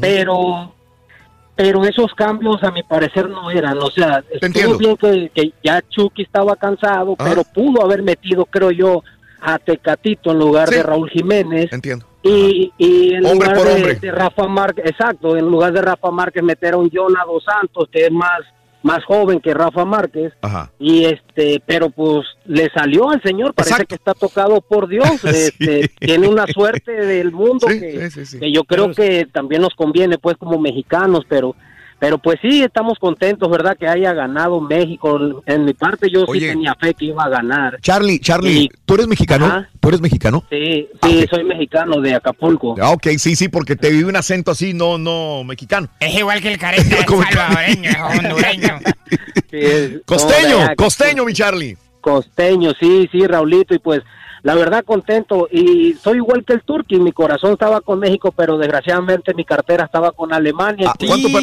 pero 0.01 0.71
pero 1.57 1.85
esos 1.85 2.13
cambios 2.15 2.61
a 2.63 2.71
mi 2.71 2.83
parecer 2.83 3.29
no 3.29 3.49
eran, 3.49 3.77
o 3.77 3.89
sea, 3.89 4.21
estuvo 4.29 4.77
bien 4.77 4.97
que, 4.97 5.29
que 5.33 5.53
ya 5.63 5.81
Chucky 5.87 6.23
estaba 6.23 6.53
cansado, 6.57 7.15
Ah. 7.17 7.23
pero 7.29 7.43
pudo 7.45 7.81
haber 7.81 8.03
metido, 8.03 8.43
creo 8.45 8.71
yo, 8.71 9.03
a 9.39 9.57
Tecatito 9.57 10.31
en 10.31 10.39
lugar 10.39 10.67
Sí. 10.67 10.75
de 10.75 10.83
Raúl 10.83 11.09
Jiménez. 11.09 11.71
Entiendo. 11.71 12.05
Y, 12.23 12.73
y 12.77 13.13
en 13.13 13.25
Hombre 13.25 13.47
lugar 13.49 13.55
por 13.55 13.67
de, 13.67 13.73
hombre. 13.75 13.95
de 13.95 14.11
Rafa 14.11 14.47
Márquez, 14.47 14.85
exacto, 14.87 15.37
en 15.37 15.45
lugar 15.45 15.71
de 15.71 15.81
Rafa 15.81 16.11
Márquez 16.11 16.43
meter 16.43 16.73
a 16.73 16.77
un 16.77 16.89
Jonah 16.91 17.23
Dos 17.25 17.43
Santos, 17.45 17.87
que 17.89 18.05
es 18.05 18.11
más, 18.11 18.41
más 18.85 19.03
joven 19.03 19.39
que 19.39 19.51
Rafa 19.51 19.83
Márquez. 19.83 20.31
Ajá. 20.43 20.71
Y 20.77 21.05
este, 21.05 21.59
pero 21.65 21.89
pues 21.89 22.23
le 22.45 22.69
salió 22.69 23.09
al 23.09 23.19
señor, 23.23 23.55
parece 23.55 23.73
Exacto. 23.73 23.87
que 23.89 23.95
está 23.95 24.13
tocado 24.13 24.61
por 24.61 24.87
Dios, 24.87 25.09
Sí. 25.21 25.27
este, 25.27 25.89
tiene 25.99 26.27
una 26.27 26.45
suerte 26.45 26.91
del 26.91 27.31
mundo 27.31 27.67
Sí, 27.67 27.79
que, 27.79 28.09
sí, 28.11 28.11
sí, 28.11 28.25
sí. 28.27 28.39
que 28.39 28.51
yo 28.51 28.63
creo 28.63 28.91
que 28.93 29.25
también 29.33 29.63
nos 29.63 29.73
conviene 29.73 30.19
pues 30.19 30.37
como 30.37 30.59
mexicanos, 30.59 31.25
pero 31.27 31.55
pero 31.99 32.17
pues 32.17 32.37
sí 32.41 32.61
estamos 32.61 32.99
contentos, 32.99 33.49
¿verdad? 33.49 33.77
Que 33.77 33.87
haya 33.87 34.13
ganado 34.13 34.59
México. 34.61 35.41
En 35.45 35.65
mi 35.65 35.73
parte 35.73 36.09
yo 36.11 36.25
Oye. 36.27 36.39
sí 36.41 36.47
tenía 36.47 36.75
fe 36.75 36.93
que 36.93 37.05
iba 37.05 37.23
a 37.23 37.29
ganar. 37.29 37.79
Charlie, 37.81 38.19
Charlie, 38.19 38.63
Y- 38.63 38.69
¿tú 38.85 38.95
eres 38.95 39.07
mexicano? 39.07 39.45
Ajá. 39.45 39.69
¿Tú 39.79 39.87
eres 39.89 40.01
mexicano? 40.01 40.43
Sí, 40.49 40.87
sí, 41.03 41.25
soy 41.29 41.43
mexicano 41.43 42.01
de 42.01 42.15
Acapulco. 42.15 42.75
Ah, 42.81 42.91
ok, 42.91 43.07
sí, 43.17 43.35
sí, 43.35 43.47
porque 43.49 43.75
te 43.75 43.89
vi 43.91 44.03
un 44.03 44.15
acento 44.15 44.51
así, 44.51 44.73
no, 44.73 44.97
no, 44.97 45.43
mexicano. 45.43 45.87
Es 45.99 46.13
igual 46.15 46.41
que 46.41 46.51
el 46.53 46.57
careta 46.59 46.83
es 46.99 47.05
salvadoreño, 47.05 47.89
es 47.89 47.97
hondureño. 48.19 48.79
Sí, 49.51 49.57
es- 49.61 49.91
Costeño, 50.05 50.57
costeño, 50.75 51.23
mi 51.23 51.33
Charlie. 51.33 51.77
Costeño, 52.01 52.71
sí, 52.79 53.07
sí, 53.11 53.25
Raulito, 53.25 53.73
y 53.73 53.79
pues 53.79 54.01
la 54.45 54.53
verdad 54.53 54.85
contento. 54.85 55.47
Y 55.51 55.93
soy 55.95 56.17
igual 56.17 56.45
que 56.45 56.53
el 56.53 56.61
Turqui, 56.61 56.99
mi 56.99 57.11
corazón 57.11 57.53
estaba 57.53 57.81
con 57.81 57.97
México, 57.99 58.31
pero 58.31 58.59
desgraciadamente 58.59 59.33
mi 59.33 59.43
cartera 59.43 59.85
estaba 59.85 60.11
con 60.11 60.31
Alemania. 60.31 60.91
Ah, 60.91 60.95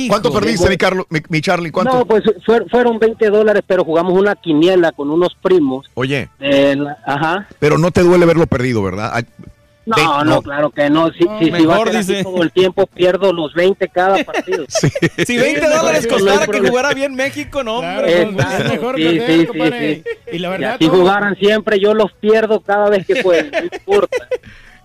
¿Cuánto, 0.09 0.33
perdiste, 0.33 0.69
mi, 0.71 0.77
Carlo, 0.77 1.05
mi, 1.11 1.19
mi 1.29 1.41
Charlie? 1.41 1.73
¿Cuánto? 1.73 1.93
No, 1.99 2.05
pues 2.07 2.23
fue- 2.47 2.65
fueron 2.71 3.01
20 3.01 3.29
dólares, 3.29 3.65
pero 3.67 3.85
jugamos 3.85 4.13
una 4.17 4.37
quiniela 4.37 4.93
con 4.93 5.11
unos 5.11 5.35
primos. 5.43 5.85
Oye, 5.95 6.29
la- 6.39 6.97
ajá. 7.05 7.49
pero 7.59 7.77
no 7.77 7.91
te 7.91 8.03
duele 8.03 8.25
verlo 8.25 8.47
perdido, 8.47 8.83
¿verdad? 8.85 9.25
No, 9.85 9.97
ve- 9.97 10.25
no, 10.25 10.43
claro 10.43 10.71
que 10.71 10.89
no. 10.91 11.11
Si, 11.13 11.19
si, 11.41 11.45
si 11.57 11.67
va 11.67 11.77
a 11.83 11.85
dice. 11.91 12.23
todo 12.23 12.43
el 12.43 12.53
tiempo, 12.53 12.87
pierdo 12.87 13.33
los 13.33 13.53
20 13.55 13.89
cada 13.89 14.23
partido. 14.25 14.65
Si 14.69 15.37
20 15.37 15.61
Sí, 15.61 15.67
dólares 15.67 16.07
costara 16.07 16.47
que 16.47 16.61
jugara 16.61 16.95
bien 16.95 17.15
México, 17.15 17.65
no, 17.65 17.81
Claro, 17.81 18.07
hombre. 18.07 18.27
no, 18.45 18.51
es 18.59 18.69
mejor 18.71 18.97
Sí, 18.97 19.09
sí, 19.09 19.21
sí, 19.41 19.47
compadre. 19.47 19.95
sí. 20.05 20.37
Y 20.37 20.39
la 20.39 20.49
verdad, 20.51 20.77
todo- 20.79 20.91
jugaran 20.91 21.37
siempre, 21.37 21.81
yo 21.81 21.95
los 21.95 22.13
pierdo 22.21 22.61
cada 22.61 22.89
vez 22.91 23.07
que 23.07 23.17
puedo. 23.17 23.43
No 23.51 23.59
importa. 23.65 24.29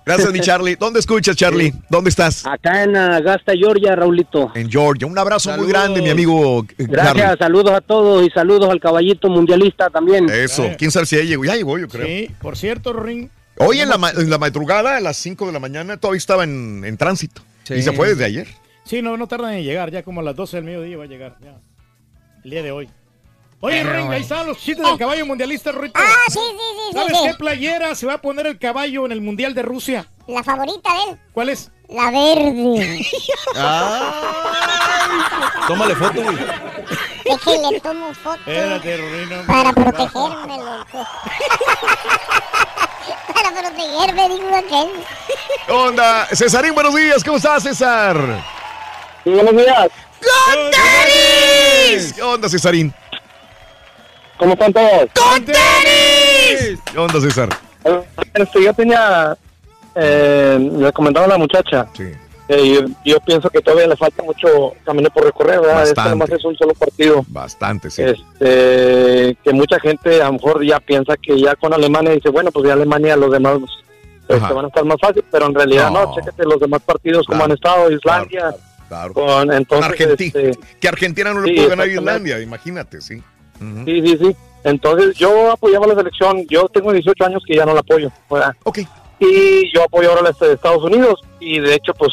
Gracias, 0.07 0.31
mi 0.31 0.39
Charlie. 0.39 0.77
¿Dónde 0.77 1.01
escuchas, 1.01 1.35
Charlie? 1.35 1.73
¿Dónde 1.89 2.09
estás? 2.09 2.45
Acá 2.45 2.83
en 2.83 2.95
Augusta, 2.95 3.51
Georgia, 3.53 3.93
Raulito. 3.93 4.53
En 4.55 4.71
Georgia. 4.71 5.05
Un 5.05 5.17
abrazo 5.19 5.51
muy 5.57 5.67
grande, 5.67 6.01
mi 6.01 6.09
amigo 6.09 6.61
eh, 6.77 6.85
Gracias, 6.87 7.17
Charlie. 7.17 7.37
saludos 7.37 7.73
a 7.73 7.81
todos 7.81 8.25
y 8.25 8.29
saludos 8.29 8.69
al 8.69 8.79
caballito 8.79 9.27
mundialista 9.27 9.89
también. 9.89 10.29
Eso. 10.29 10.65
¿Quién 10.77 10.91
sabe 10.91 11.05
si 11.07 11.17
ya 11.17 11.23
llegó? 11.23 11.43
Ya 11.43 11.55
llegó, 11.57 11.77
yo 11.77 11.89
creo. 11.89 12.05
Sí, 12.07 12.31
por 12.41 12.55
cierto, 12.55 12.93
Ring. 12.93 13.27
Hoy 13.59 13.81
en 13.81 13.89
la, 13.89 13.97
ma- 13.97 14.11
en 14.11 14.29
la 14.29 14.37
madrugada, 14.37 14.97
a 14.97 15.01
las 15.01 15.17
5 15.17 15.47
de 15.47 15.51
la 15.51 15.59
mañana, 15.59 15.97
todavía 15.97 16.19
estaba 16.19 16.43
en, 16.43 16.83
en 16.85 16.95
tránsito. 16.97 17.41
Y 17.69 17.81
se 17.81 17.91
fue 17.91 18.09
desde 18.09 18.25
ayer. 18.25 18.47
Sí, 18.85 19.01
no, 19.01 19.17
no 19.17 19.27
tardan 19.27 19.53
en 19.55 19.63
llegar, 19.63 19.91
ya 19.91 20.03
como 20.03 20.21
a 20.21 20.23
las 20.23 20.35
12 20.35 20.57
del 20.57 20.65
mediodía 20.65 20.97
va 20.97 21.03
a 21.03 21.07
llegar. 21.07 21.35
ya. 21.41 21.55
El 22.43 22.51
día 22.51 22.63
de 22.63 22.71
hoy. 22.71 22.89
Oye, 23.59 23.81
Pero, 23.83 23.97
Ring, 23.97 24.11
ahí 24.11 24.21
están 24.21 24.45
los 24.45 24.59
chistes 24.59 24.85
del 24.85 24.97
caballo 24.99 25.25
mundialista, 25.25 25.71
Rito. 25.71 25.99
Ah, 25.99 26.05
sí, 26.27 26.33
sí, 26.33 26.39
sí, 26.39 26.93
¿Sabes 26.93 27.17
sí. 27.17 27.23
qué 27.27 27.33
playera 27.33 27.95
se 27.95 28.05
va 28.05 28.13
a 28.13 28.21
poner 28.21 28.45
el 28.45 28.59
caballo 28.59 29.07
en 29.07 29.11
el 29.11 29.19
Mundial 29.21 29.55
de 29.55 29.63
Rusia? 29.63 30.07
La 30.27 30.43
favorita 30.43 30.93
de 30.93 31.11
él, 31.13 31.19
¿Cuál 31.33 31.49
es? 31.49 31.71
la 31.89 32.11
verde. 32.11 33.03
Tómale 35.67 35.95
foto, 35.95 36.21
güey. 36.21 36.37
Déjale, 37.25 37.79
tomo 37.81 38.13
foto 38.13 38.35
Espérate, 38.45 38.97
Rino. 38.97 39.35
para 39.47 39.73
protegerme, 39.73 40.57
loco. 40.57 41.07
para 43.37 43.51
protegerme, 43.51 44.29
digo 44.29 44.55
aquel. 44.55 44.89
¿Qué 45.65 45.71
onda? 45.71 46.25
Cesarín, 46.33 46.73
buenos 46.73 46.95
días. 46.95 47.23
¿Cómo 47.23 47.37
estás, 47.37 47.63
César? 47.63 48.17
buenos 49.25 49.55
días. 49.55 49.87
¡Con 50.19 50.71
tenis! 50.71 52.13
¿Qué 52.13 52.21
onda, 52.23 52.49
Cesarín? 52.49 52.93
¿Cómo 54.37 54.53
están 54.53 54.73
todos? 54.73 55.05
¡Con 55.13 55.45
tenis! 55.45 56.79
¿Qué 56.91 56.97
onda, 56.97 57.21
César? 57.21 57.49
Este, 58.33 58.63
yo 58.63 58.73
tenía, 58.73 59.37
eh, 59.95 60.57
le 60.59 60.91
comentaba 60.91 61.25
a 61.25 61.29
la 61.29 61.37
muchacha, 61.37 61.87
Sí. 61.95 62.11
Eh, 62.49 62.73
yo, 62.75 62.81
yo 63.05 63.19
pienso 63.21 63.49
que 63.49 63.59
todavía 63.61 63.87
le 63.87 63.95
falta 63.97 64.23
mucho 64.23 64.73
camino 64.85 65.09
por 65.09 65.23
recorrer, 65.25 65.59
¿verdad? 65.59 65.83
Este 65.83 65.93
Bastante. 65.95 66.09
nomás 66.11 66.29
es 66.31 66.45
un 66.45 66.55
solo 66.57 66.73
partido. 66.73 67.25
Bastante, 67.27 67.89
sí. 67.89 68.03
Este, 68.03 69.37
que 69.43 69.53
mucha 69.53 69.79
gente 69.79 70.21
a 70.21 70.27
lo 70.27 70.33
mejor 70.33 70.63
ya 70.65 70.79
piensa 70.79 71.15
que 71.17 71.39
ya 71.39 71.55
con 71.55 71.73
Alemania 71.73 72.11
dice, 72.13 72.29
bueno, 72.29 72.51
pues 72.51 72.67
ya 72.67 72.73
Alemania 72.73 73.15
los 73.17 73.31
demás 73.31 73.59
este, 74.21 74.35
Ajá. 74.35 74.53
van 74.53 74.65
a 74.65 74.67
estar 74.69 74.83
más 74.85 74.97
fácil, 75.01 75.23
pero 75.31 75.45
en 75.47 75.55
realidad 75.55 75.89
no, 75.91 76.03
No. 76.03 76.15
los 76.45 76.59
demás 76.59 76.81
partidos 76.83 77.25
como 77.27 77.43
han 77.43 77.51
estado, 77.51 77.89
Islandia, 77.91 78.53
Claro. 78.87 79.13
con 79.13 79.51
entonces 79.51 79.85
Argentina. 79.91 80.31
este, 80.41 80.59
Que 80.79 80.87
Argentina 80.87 81.33
no 81.33 81.41
le 81.41 81.49
Sí, 81.49 81.55
pudo 81.57 81.69
ganar 81.69 81.87
a. 81.87 81.91
Islandia, 81.91 82.39
imagínate, 82.41 83.01
sí. 83.01 83.21
Sí, 83.85 84.01
sí, 84.05 84.17
sí. 84.21 84.35
Entonces 84.63 85.15
yo 85.15 85.51
apoyaba 85.51 85.87
la 85.87 85.95
selección. 85.95 86.45
Yo 86.47 86.67
tengo 86.69 86.91
18 86.91 87.25
años 87.25 87.41
que 87.47 87.55
ya 87.55 87.65
no 87.65 87.73
la 87.73 87.79
apoyo. 87.79 88.11
¿verdad? 88.29 88.53
Ok. 88.63 88.79
Y 89.19 89.71
yo 89.73 89.83
apoyo 89.83 90.09
ahora 90.11 90.29
a 90.29 90.45
de 90.45 90.53
Estados 90.53 90.83
Unidos. 90.83 91.21
Y 91.39 91.59
de 91.59 91.75
hecho, 91.75 91.93
pues 91.93 92.11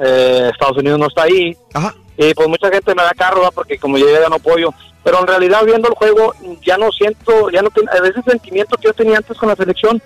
eh, 0.00 0.50
Estados 0.52 0.78
Unidos 0.78 0.98
no 0.98 1.06
está 1.06 1.22
ahí. 1.22 1.56
Ajá. 1.72 1.94
Y 2.18 2.32
pues 2.34 2.48
mucha 2.48 2.70
gente 2.70 2.94
me 2.94 3.02
da 3.02 3.12
carro 3.12 3.36
¿verdad? 3.40 3.52
porque 3.54 3.78
como 3.78 3.98
yo 3.98 4.08
ya 4.08 4.28
no 4.28 4.36
apoyo. 4.36 4.72
Pero 5.04 5.20
en 5.20 5.26
realidad 5.26 5.64
viendo 5.64 5.88
el 5.88 5.94
juego 5.94 6.34
ya 6.62 6.76
no 6.76 6.90
siento, 6.90 7.50
ya 7.50 7.62
no 7.62 7.70
veces 8.00 8.24
sentimiento 8.24 8.76
que 8.76 8.88
yo 8.88 8.94
tenía 8.94 9.18
antes 9.18 9.36
con 9.36 9.48
la 9.48 9.56
selección 9.56 10.02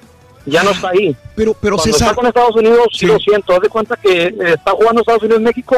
ya 0.46 0.62
no 0.62 0.70
está 0.70 0.90
ahí. 0.90 1.14
Pero, 1.36 1.54
pero 1.54 1.76
Cuando 1.76 1.92
César. 1.92 2.08
está 2.08 2.14
con 2.14 2.26
Estados 2.26 2.56
Unidos 2.56 2.86
sí, 2.92 3.06
lo 3.06 3.18
siento. 3.18 3.54
Haz 3.54 3.60
de 3.60 3.68
cuenta 3.68 3.96
que 3.96 4.34
está 4.38 4.72
jugando 4.72 5.00
Estados 5.00 5.22
Unidos 5.22 5.42
México 5.42 5.76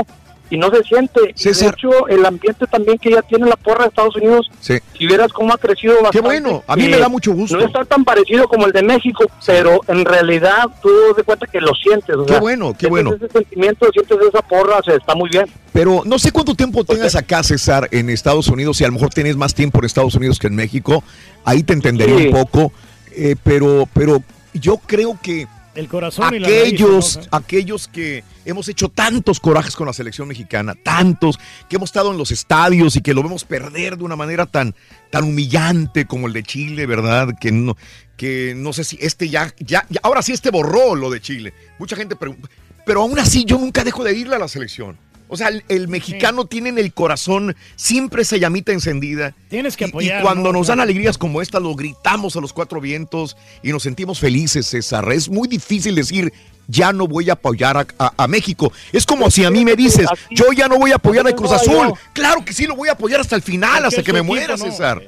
y 0.55 0.59
no 0.59 0.71
se 0.71 0.83
siente. 0.83 1.21
César. 1.35 1.71
De 1.71 1.77
hecho, 1.77 2.09
el 2.09 2.25
ambiente 2.27 2.67
también 2.67 2.99
que 2.99 3.11
ya 3.11 3.23
tiene 3.23 3.47
la 3.49 3.57
porra 3.57 3.85
de 3.85 3.89
Estados 3.89 4.15
Unidos 4.17 4.51
Sí. 4.61 4.75
si 4.99 5.07
vieras 5.07 5.33
cómo 5.33 5.55
ha 5.55 5.59
crecido 5.59 5.95
bastante. 5.95 6.19
Qué 6.19 6.23
bueno, 6.23 6.63
a 6.67 6.77
mí 6.77 6.85
eh, 6.85 6.89
me 6.91 6.99
da 6.99 7.09
mucho 7.09 7.33
gusto. 7.33 7.57
No 7.57 7.65
está 7.65 7.85
tan 7.85 8.05
parecido 8.05 8.47
como 8.49 8.67
el 8.67 8.73
de 8.73 8.83
México, 8.83 9.25
pero 9.47 9.81
en 9.89 10.05
realidad 10.05 10.65
tú 10.83 10.91
te 11.15 11.17
das 11.21 11.25
cuenta 11.25 11.47
que 11.47 11.61
lo 11.61 11.73
sientes. 11.75 12.15
o 12.17 12.27
Qué 12.27 12.33
sea, 12.33 12.41
bueno, 12.41 12.75
qué 12.79 12.87
bueno. 12.89 13.15
Ese 13.15 13.29
sentimiento, 13.29 13.87
sientes 13.93 14.19
esa 14.29 14.43
porra, 14.43 14.79
o 14.79 14.83
sea, 14.83 14.95
está 14.97 15.15
muy 15.15 15.31
bien. 15.31 15.47
Pero 15.73 16.03
no 16.05 16.19
sé 16.19 16.31
cuánto 16.33 16.55
tiempo 16.55 16.85
tengas 16.85 17.15
acá, 17.17 17.43
César, 17.43 17.89
en 17.93 18.11
Estados 18.11 18.49
Unidos, 18.49 18.79
y 18.81 18.85
a 18.85 18.89
lo 18.89 18.93
mejor 18.93 19.09
tienes 19.09 19.37
más 19.37 19.55
tiempo 19.55 19.79
en 19.79 19.87
Estados 19.87 20.15
Unidos 20.15 20.39
que 20.39 20.49
en 20.49 20.55
México. 20.57 21.03
Ahí 21.45 21.63
te 21.63 21.73
entendería 21.73 22.19
Sí. 22.19 22.27
un 22.27 22.33
poco. 22.33 22.73
eh, 23.15 23.37
pero, 23.43 23.89
pero 23.93 24.23
yo 24.55 24.77
creo 24.79 25.19
que 25.23 25.47
El 25.75 25.89
corazón 25.89 26.35
y 26.35 26.39
la 26.39 26.49
raíz, 26.49 26.59
aquellos, 26.65 27.17
¿no? 27.17 27.23
aquellos 27.31 27.89
que 27.89 28.25
hemos 28.45 28.69
hecho 28.69 28.91
tantos 28.91 29.41
corajes 29.41 29.75
con 29.75 29.87
la 29.87 29.95
selección 29.95 30.29
mexicana, 30.29 30.75
tantos, 30.75 31.39
que 31.69 31.77
hemos 31.77 31.89
estado 31.89 32.11
en 32.13 32.19
los 32.19 32.31
estadios 32.31 32.95
y 32.97 33.01
que 33.01 33.15
lo 33.15 33.23
vemos 33.23 33.45
perder 33.45 33.97
de 33.97 34.05
una 34.05 34.15
manera 34.17 34.45
tan, 34.45 34.75
tan 35.11 35.25
humillante 35.25 36.05
como 36.07 36.27
el 36.27 36.35
de 36.35 36.43
Chile, 36.43 36.85
¿verdad? 36.85 37.29
Que 37.41 37.53
no, 37.53 37.77
que 38.19 38.53
no 38.55 38.75
sé 38.75 38.85
si 38.85 38.99
este 39.01 39.31
ya, 39.31 39.55
ya, 39.61 39.87
ya- 39.89 40.01
ahora 40.03 40.21
sí 40.21 40.33
este 40.33 40.51
borró 40.51 40.95
lo 40.95 41.09
de 41.11 41.23
Chile. 41.23 41.55
Mucha 41.79 41.97
gente 41.97 42.17
pregunta, 42.17 42.51
pero 42.85 43.01
aún 43.01 43.19
así 43.19 43.45
yo 43.47 43.59
nunca 43.59 43.83
dejo 43.83 44.05
de 44.05 44.15
irle 44.15 44.37
a 44.37 44.39
la 44.39 44.49
selección. 44.49 44.99
O 45.33 45.37
sea, 45.37 45.49
el, 45.49 45.65
el 45.71 45.89
mexicano 45.89 46.45
tiene 46.45 46.69
en 46.69 46.77
el 46.79 46.93
corazón 46.93 47.57
siempre 47.77 48.21
esa 48.21 48.37
llamita 48.37 48.71
encendida. 48.73 49.35
Tienes 49.49 49.77
que 49.79 49.87
Y- 49.87 49.89
apoyar. 49.89 50.21
Y 50.21 50.23
cuando 50.23 50.53
¿no? 50.53 50.59
nos 50.59 50.67
dan 50.67 50.79
alegrías 50.81 51.17
como 51.17 51.41
esta, 51.41 51.59
lo 51.59 51.75
gritamos 51.75 52.37
a 52.37 52.41
los 52.43 52.53
cuatro 52.53 52.81
vientos 52.83 53.37
y 53.63 53.71
nos 53.73 53.83
sentimos 53.83 54.21
felices, 54.21 54.67
César. 54.67 55.11
Es 55.11 55.31
muy 55.31 55.49
difícil 55.49 55.95
decir, 55.95 56.33
ya 56.69 56.93
no 56.93 57.07
voy 57.09 57.31
a 57.31 57.33
apoyar 57.33 57.79
a, 57.79 57.87
a- 57.99 58.13
a 58.17 58.29
México. 58.29 58.73
Es 58.93 59.07
como 59.07 59.31
si 59.31 59.45
a 59.45 59.51
mí 59.51 59.65
me 59.65 59.75
dices, 59.75 60.07
yo 60.31 60.53
ya 60.53 60.69
no 60.69 60.79
voy 60.79 60.93
a 60.93 60.97
apoyar 60.97 61.27
a 61.27 61.33
Cruz 61.35 61.53
Azul. 61.53 61.95
Claro 62.13 62.45
que 62.45 62.53
sí, 62.53 62.67
lo 62.67 62.77
voy 62.77 62.91
a 62.91 62.93
apoyar 62.93 63.21
hasta 63.21 63.35
el 63.35 63.43
final, 63.43 63.85
hasta 63.87 64.03
que 64.03 64.13
me 64.13 64.21
muera. 64.23 64.59
César. 64.59 65.03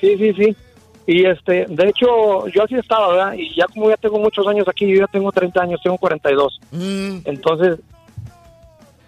Sí, 0.00 0.16
sí, 0.18 0.32
sí. 0.32 0.56
Y 1.08 1.24
este, 1.24 1.66
de 1.68 1.88
hecho, 1.88 2.48
yo 2.48 2.64
así 2.64 2.74
estaba, 2.74 3.08
¿verdad? 3.12 3.34
Y 3.34 3.54
ya 3.54 3.66
como 3.66 3.88
ya 3.90 3.96
tengo 3.96 4.18
muchos 4.18 4.44
años 4.48 4.66
aquí, 4.66 4.88
yo 4.88 5.00
ya 5.00 5.06
tengo 5.06 5.30
30 5.30 5.62
años, 5.62 5.80
tengo 5.82 5.96
42. 5.98 6.58
Mm, 6.72 7.18
Entonces, 7.26 7.78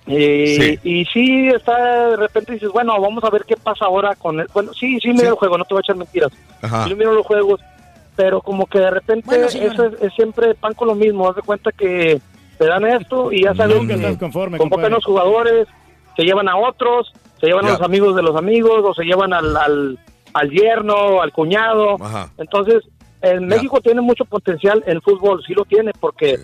eh, 0.09 0.79
y 0.83 1.05
sí, 1.07 1.49
está, 1.49 2.09
de 2.11 2.17
repente 2.17 2.53
dices, 2.55 2.71
bueno, 2.71 2.99
vamos 3.01 3.23
a 3.25 3.31
ver 3.31 3.45
qué 3.47 3.57
pasa 3.57 3.85
ahora 3.85 4.15
con 4.17 4.41
el... 4.41 4.47
Bueno, 4.55 4.73
sí, 4.73 4.99
sí, 5.01 5.09
miro 5.09 5.21
Sí. 5.21 5.27
el 5.29 5.35
juego, 5.35 5.59
no 5.59 5.65
te 5.65 5.75
voy 5.75 5.81
a 5.81 5.85
echar 5.85 5.97
mentiras. 5.97 6.33
Ajá. 6.63 6.85
Sí, 6.87 6.95
miro 6.95 7.13
los 7.13 7.27
juegos, 7.27 7.61
pero 8.17 8.41
como 8.41 8.67
que 8.67 8.79
de 8.79 8.91
repente 8.91 9.27
Bueno, 9.27 9.47
eso 9.47 9.85
es, 9.85 10.03
es 10.03 10.13
siempre 10.15 10.55
pan 10.55 10.75
con 10.75 10.89
lo 10.89 10.95
mismo. 10.95 11.29
Haz 11.29 11.37
de 11.37 11.43
cuenta 11.43 11.71
que 11.73 12.21
te 12.59 12.67
dan 12.67 12.85
esto 12.87 13.31
y 13.33 13.45
ya 13.45 13.55
sabes 13.55 13.77
Nunca 13.77 13.95
que 13.95 14.01
estás 14.01 14.17
conforme, 14.19 14.59
convocan 14.59 14.85
compadre. 14.91 14.95
los 14.95 15.05
jugadores, 15.05 15.69
se 16.17 16.23
llevan 16.25 16.49
a 16.49 16.57
otros, 16.57 17.13
se 17.41 17.47
llevan 17.47 17.65
Ya. 17.65 17.71
a 17.71 17.73
los 17.75 17.83
amigos 17.83 18.17
de 18.17 18.23
los 18.23 18.35
amigos 18.37 18.81
o 18.85 18.95
se 18.95 19.05
llevan 19.05 19.33
al, 19.33 19.57
al, 19.57 19.99
al 20.35 20.51
yerno, 20.51 21.23
al 21.23 21.33
cuñado. 21.33 21.97
Ajá. 22.01 22.31
Entonces, 22.39 22.83
en 23.23 23.41
Ya. 23.41 23.47
México 23.57 23.81
tiene 23.81 24.01
mucho 24.01 24.25
potencial 24.25 24.83
en 24.87 25.01
fútbol, 25.03 25.43
sí 25.47 25.53
lo 25.55 25.65
tiene, 25.65 25.93
porque 26.01 26.39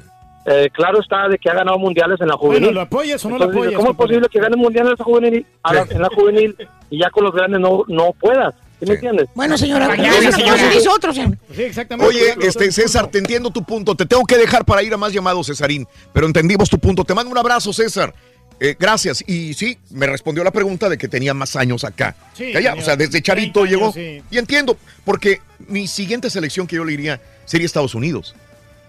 eh, 0.47 0.69
claro 0.73 1.01
está 1.01 1.29
de 1.29 1.39
que 1.39 1.49
ha 1.51 1.55
ganado 1.55 1.79
mundiales 1.79 2.21
en 2.21 2.29
la 2.29 2.37
juvenil. 2.37 2.63
Bueno, 2.65 2.75
¿lo 2.75 2.81
apoyas 2.83 3.25
o 3.25 3.31
no 3.31 3.39
lo 3.39 3.45
apoyas, 3.47 3.75
¿Cómo 3.75 3.91
es 3.93 3.97
posible 3.97 4.29
que 4.31 4.41
gane 4.41 4.57
mundiales 4.57 4.93
en 4.93 4.97
la 4.99 5.05
juvenil, 5.05 5.47
a 5.63 5.75
la- 5.75 5.87
en 5.91 6.03
la 6.03 6.09
juvenil 6.09 6.57
y 6.91 6.99
ya 7.01 7.11
con 7.11 7.25
los 7.25 7.33
grandes 7.35 7.61
no, 7.61 7.85
no 7.89 8.13
puedas? 8.21 8.55
¿Sí 8.81 8.87
me 8.87 8.95
entiendes? 8.95 9.29
Bueno, 9.35 9.57
señora, 9.57 9.87
Mañana, 9.89 10.33
señora. 10.33 10.61
otro, 10.95 11.15
señor. 11.15 11.39
Sí, 11.55 11.63
exactamente. 11.63 12.09
Oye, 12.09 12.35
este 12.43 12.71
César, 12.73 13.07
te 13.09 13.19
entiendo 13.19 13.51
tu 13.51 13.63
punto. 13.65 13.95
Te 13.95 14.05
tengo 14.05 14.25
que 14.25 14.37
dejar 14.37 14.65
para 14.65 14.83
ir 14.83 14.93
a 14.93 14.97
más 14.97 15.13
llamados, 15.13 15.47
Cesarín. 15.47 15.87
Pero 16.13 16.27
entendimos 16.27 16.69
tu 16.69 16.79
punto. 16.79 17.05
Te 17.05 17.15
mando 17.15 17.31
un 17.31 17.39
abrazo, 17.39 17.73
César. 17.73 18.13
Eh, 18.61 18.77
gracias. 18.79 19.25
Y 19.27 19.55
sí, 19.55 19.79
me 19.91 20.07
respondió 20.07 20.45
la 20.45 20.51
pregunta 20.51 20.89
de 20.89 20.99
que 20.99 21.09
tenía 21.09 21.33
más 21.35 21.57
años 21.57 21.85
acá. 21.85 22.15
Sí, 22.35 22.51
Que 22.53 22.59
allá, 22.59 22.71
tenía 22.71 22.83
o 22.83 22.85
sea, 22.85 22.97
desde 22.97 23.23
Chavito 23.23 23.61
30 23.63 23.71
llegó. 23.71 23.93
sí. 23.93 24.23
Y 24.31 24.39
entiendo, 24.39 24.77
porque 25.05 25.41
mi 25.69 25.87
siguiente 25.87 26.29
selección 26.29 26.67
que 26.67 26.77
yo 26.77 26.85
le 26.85 26.93
iría 26.93 27.21
sería 27.47 27.67
Estados 27.67 27.95
Unidos. 27.95 28.35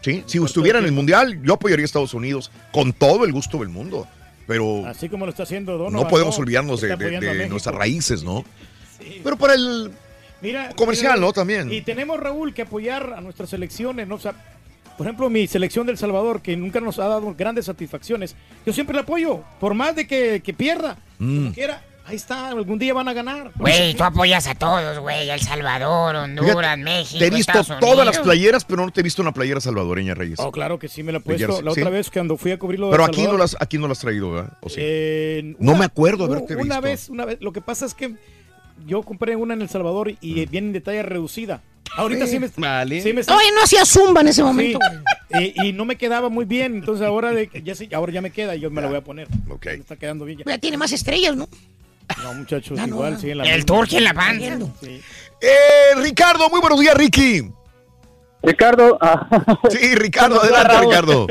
¿Sí? 0.06 0.24
Si 0.28 0.38
estuviera 0.38 0.78
en 0.78 0.86
el 0.86 0.92
Mundial, 0.92 1.42
yo 1.42 1.56
apoyaría 1.56 1.84
a 1.84 1.88
Estados 1.88 2.14
Unidos 2.14 2.52
con 2.72 2.94
todo 2.94 3.26
el 3.26 3.32
gusto 3.32 3.58
del 3.58 3.70
mundo. 3.70 4.08
Pero 4.46 4.86
Así 4.86 5.10
como 5.10 5.26
lo 5.26 5.32
está 5.32 5.42
haciendo 5.42 5.80
Donovan. 5.80 5.94
no 5.94 6.08
podemos 6.08 6.38
¿no? 6.38 6.44
olvidarnos 6.44 6.80
de, 6.80 7.48
nuestras 7.50 7.74
raíces, 7.74 8.22
¿no? 8.22 8.46
Pero 9.24 9.36
para 9.36 9.56
el 9.56 9.92
Mira, 10.42 10.70
comercial, 10.76 11.16
mira, 11.16 11.26
¿no? 11.26 11.34
También. 11.34 11.74
Y 11.74 11.82
tenemos, 11.82 12.20
Raúl, 12.20 12.54
que 12.54 12.62
apoyar 12.62 13.16
a 13.18 13.22
nuestras 13.22 13.50
selecciones, 13.50 14.08
¿no? 14.08 14.14
O 14.14 14.20
sea, 14.20 14.36
por 14.96 15.08
ejemplo, 15.08 15.28
mi 15.28 15.48
selección 15.48 15.88
del 15.88 15.98
Salvador, 15.98 16.44
que 16.44 16.56
nunca 16.56 16.80
nos 16.80 17.00
ha 17.00 17.08
dado 17.08 17.34
grandes 17.34 17.66
satisfacciones, 17.66 18.36
yo 18.64 18.74
siempre 18.74 18.96
la 18.96 19.02
apoyo, 19.02 19.44
por 19.60 19.74
más 19.74 19.96
de 19.96 20.06
que, 20.06 20.40
que 20.46 20.54
pierda. 20.54 21.00
Mm. 21.18 21.38
Como 21.38 21.54
quiera, 21.54 21.82
ahí 22.06 22.16
está, 22.16 22.50
algún 22.50 22.80
día 22.80 22.94
van 22.94 23.08
a 23.08 23.14
ganar. 23.14 23.52
Güey, 23.56 23.94
tú 23.96 24.04
apoyas 24.04 24.48
a 24.48 24.56
todos, 24.56 25.00
güey. 25.00 25.30
El 25.30 25.40
Salvador, 25.40 26.16
Honduras, 26.16 26.56
Fíjate, 26.56 26.78
México, 26.78 27.20
Te 27.20 27.26
he 27.28 27.30
visto 27.30 27.60
Estados 27.60 27.80
todas 27.80 28.06
las 28.06 28.20
playeras, 28.20 28.66
pero 28.66 28.86
no 28.86 28.92
te 28.92 29.02
he 29.02 29.04
visto 29.04 29.22
una 29.22 29.32
playera 29.32 29.60
salvadoreña, 29.60 30.14
Reyes. 30.14 30.40
Oh, 30.40 30.52
claro 30.52 30.80
que 30.80 30.88
sí, 30.88 31.04
me 31.04 31.12
la 31.12 31.20
he 31.20 31.22
puesto. 31.22 31.62
La 31.62 31.74
¿sí? 31.74 31.82
otra 31.82 31.90
vez 31.90 32.10
cuando 32.10 32.38
fui 32.38 32.52
a 32.52 32.60
cubrirlo. 32.60 32.90
Pero 32.92 33.06
aquí 33.06 33.24
no 33.24 33.38
las, 33.38 33.56
aquí 33.60 33.78
no 33.78 33.88
las 33.88 33.98
has 33.98 34.02
traído, 34.02 34.32
¿verdad? 34.32 34.54
¿O 34.62 34.70
sí? 34.70 35.56
No 35.60 35.76
me 35.76 35.86
acuerdo 35.86 36.26
haberte 36.26 36.56
Una 36.56 36.64
visto. 36.64 36.82
vez, 36.82 37.10
una 37.10 37.26
vez. 37.26 37.38
Lo 37.42 37.52
que 37.52 37.62
pasa 37.62 37.86
es 37.86 37.94
que 37.94 38.16
yo 38.86 39.04
compré 39.04 39.36
una 39.36 39.54
en 39.54 39.62
El 39.62 39.70
Salvador 39.70 40.14
y 40.22 40.46
viene 40.46 40.68
en 40.68 40.74
detalle 40.74 41.04
reducida. 41.04 41.62
Ahorita 41.98 42.28
sí 42.28 42.40
me, 42.40 42.50
Vale. 42.58 43.02
sí 43.02 43.14
me 43.14 43.22
Oye, 43.22 43.52
no 43.56 43.64
hacía 43.64 43.86
zumba 43.86 44.22
en 44.22 44.28
ese 44.28 44.44
momento. 44.44 44.80
Sí, 45.32 45.54
y, 45.56 45.68
y 45.68 45.74
no 45.74 45.86
me 45.86 45.96
quedaba 45.96 46.30
muy 46.30 46.44
bien, 46.44 46.76
entonces 46.76 47.06
ahora 47.06 47.32
de, 47.32 47.48
que 47.48 47.62
ya 47.62 47.74
sí, 47.74 47.88
ahora 47.94 48.12
ya 48.12 48.22
me 48.22 48.32
queda 48.32 48.56
y 48.56 48.60
yo 48.60 48.70
me 48.70 48.82
la 48.82 48.88
voy 48.88 48.98
a 48.98 49.02
poner. 49.02 49.28
Ok. 49.50 49.66
Me 49.68 49.74
está 49.76 49.96
quedando 49.96 50.26
bien. 50.26 50.40
Ya 50.46 50.58
tiene 50.58 50.78
más 50.78 50.92
estrellas, 50.92 51.36
¿no? 51.38 51.48
No, 52.24 52.34
muchachos, 52.34 52.78
Ya 52.78 52.88
no, 52.88 52.96
igual 52.96 53.14
ah. 53.14 53.20
siguen 53.20 53.38
la 53.40 53.44
El 53.46 53.66
turque 53.66 53.98
en 53.98 54.04
la 54.04 54.14
banda. 54.14 54.68
Sí. 54.82 55.02
Eh, 55.42 55.96
Ricardo, 55.98 56.50
muy 56.50 56.60
buenos 56.62 56.80
días, 56.80 56.96
Ricky. 56.96 57.50
Ricardo, 58.42 58.98
ah, 59.02 59.28
Sí, 59.70 59.96
Ricardo, 59.96 60.42
adelante. 60.42 60.80
Ricardo. 60.80 61.28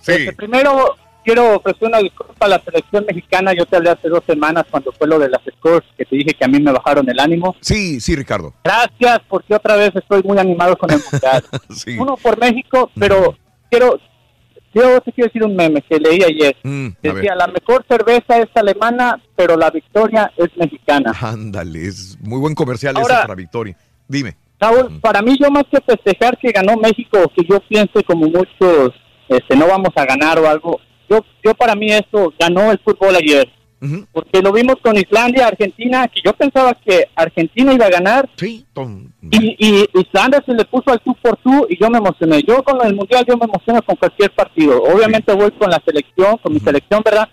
Sí. 0.00 0.12
Este, 0.12 0.32
primero 0.32 0.96
quiero 1.26 1.56
ofrecer 1.56 1.88
una 1.88 1.98
disculpa 1.98 2.46
a 2.46 2.48
la 2.48 2.62
selección 2.62 3.04
mexicana. 3.06 3.52
Yo 3.52 3.66
te 3.66 3.76
hablé 3.76 3.90
hace 3.90 4.08
dos 4.08 4.22
semanas 4.24 4.64
cuando 4.70 4.92
fue 4.92 5.08
lo 5.08 5.18
de 5.18 5.28
las 5.28 5.42
scores 5.58 5.82
que 5.98 6.04
te 6.04 6.16
dije 6.16 6.34
que 6.34 6.44
a 6.44 6.48
mí 6.48 6.60
me 6.60 6.72
bajaron 6.72 7.08
el 7.10 7.18
ánimo. 7.18 7.56
Sí, 7.60 8.00
sí, 8.00 8.14
Ricardo. 8.14 8.54
Gracias, 8.64 9.20
porque 9.28 9.54
otra 9.54 9.76
vez 9.76 9.94
estoy 9.94 10.22
muy 10.22 10.38
animado 10.38 10.78
con 10.78 10.90
el 10.90 11.00
mundial. 11.10 11.44
Sí. 11.76 11.98
Uno 11.98 12.16
por 12.16 12.38
México, 12.38 12.90
pero 12.98 13.36
quiero, 13.70 13.98
yo 14.76 15.00
te 15.00 15.12
quiero 15.12 15.28
decir 15.28 15.44
un 15.44 15.56
meme 15.56 15.82
que 15.82 15.98
leí 15.98 16.22
ayer. 16.22 16.56
Mm. 16.62 16.88
Decía, 17.02 17.34
la 17.34 17.46
mejor 17.46 17.84
cerveza 17.88 18.38
es 18.38 18.48
alemana, 18.54 19.20
pero 19.34 19.56
la 19.56 19.70
victoria 19.70 20.30
es 20.36 20.48
mexicana. 20.56 21.12
Ándale, 21.20 21.86
es 21.86 22.18
muy 22.20 22.38
buen 22.38 22.54
comercial 22.54 22.96
Ahora- 22.96 23.14
ese 23.14 23.22
para 23.22 23.34
Victoria. 23.34 23.76
Dime. 24.06 24.36
Raúl, 24.60 25.00
para 25.00 25.20
mí 25.22 25.36
yo 25.40 25.50
más 25.50 25.64
que 25.70 25.80
festejar 25.80 26.38
que 26.38 26.50
ganó 26.50 26.76
México, 26.76 27.30
que 27.34 27.44
yo 27.48 27.60
piense 27.60 28.02
como 28.04 28.26
muchos, 28.26 28.92
este, 29.28 29.56
no 29.56 29.66
vamos 29.66 29.90
a 29.96 30.04
ganar 30.06 30.38
o 30.38 30.48
algo, 30.48 30.80
yo, 31.10 31.24
yo 31.44 31.54
para 31.54 31.74
mí 31.74 31.88
eso 31.92 32.32
ganó 32.38 32.70
el 32.72 32.78
fútbol 32.78 33.16
ayer. 33.16 33.48
Porque 34.12 34.40
lo 34.42 34.52
vimos 34.52 34.76
con 34.82 34.96
Islandia, 34.96 35.48
Argentina, 35.48 36.08
que 36.08 36.20
yo 36.24 36.32
pensaba 36.32 36.74
que 36.74 37.08
Argentina 37.14 37.72
iba 37.72 37.86
a 37.86 37.90
ganar. 37.90 38.28
Sí. 38.36 38.64
Y, 39.30 39.56
y 39.58 39.88
Islandia 39.94 40.42
se 40.44 40.54
le 40.54 40.64
puso 40.64 40.90
al 40.90 41.00
tú 41.00 41.14
por 41.22 41.36
tú 41.38 41.66
y 41.68 41.78
yo 41.78 41.90
me 41.90 41.98
emocioné. 41.98 42.42
Yo 42.42 42.62
con 42.62 42.84
el 42.86 42.94
mundial 42.94 43.24
yo 43.28 43.36
me 43.36 43.44
emociono 43.44 43.82
con 43.82 43.96
cualquier 43.96 44.30
partido. 44.32 44.82
Obviamente 44.82 45.32
voy 45.34 45.50
con 45.52 45.70
la 45.70 45.82
selección, 45.84 46.38
con 46.38 46.52
mi 46.52 46.60
selección, 46.60 47.02
¿verdad? 47.04 47.28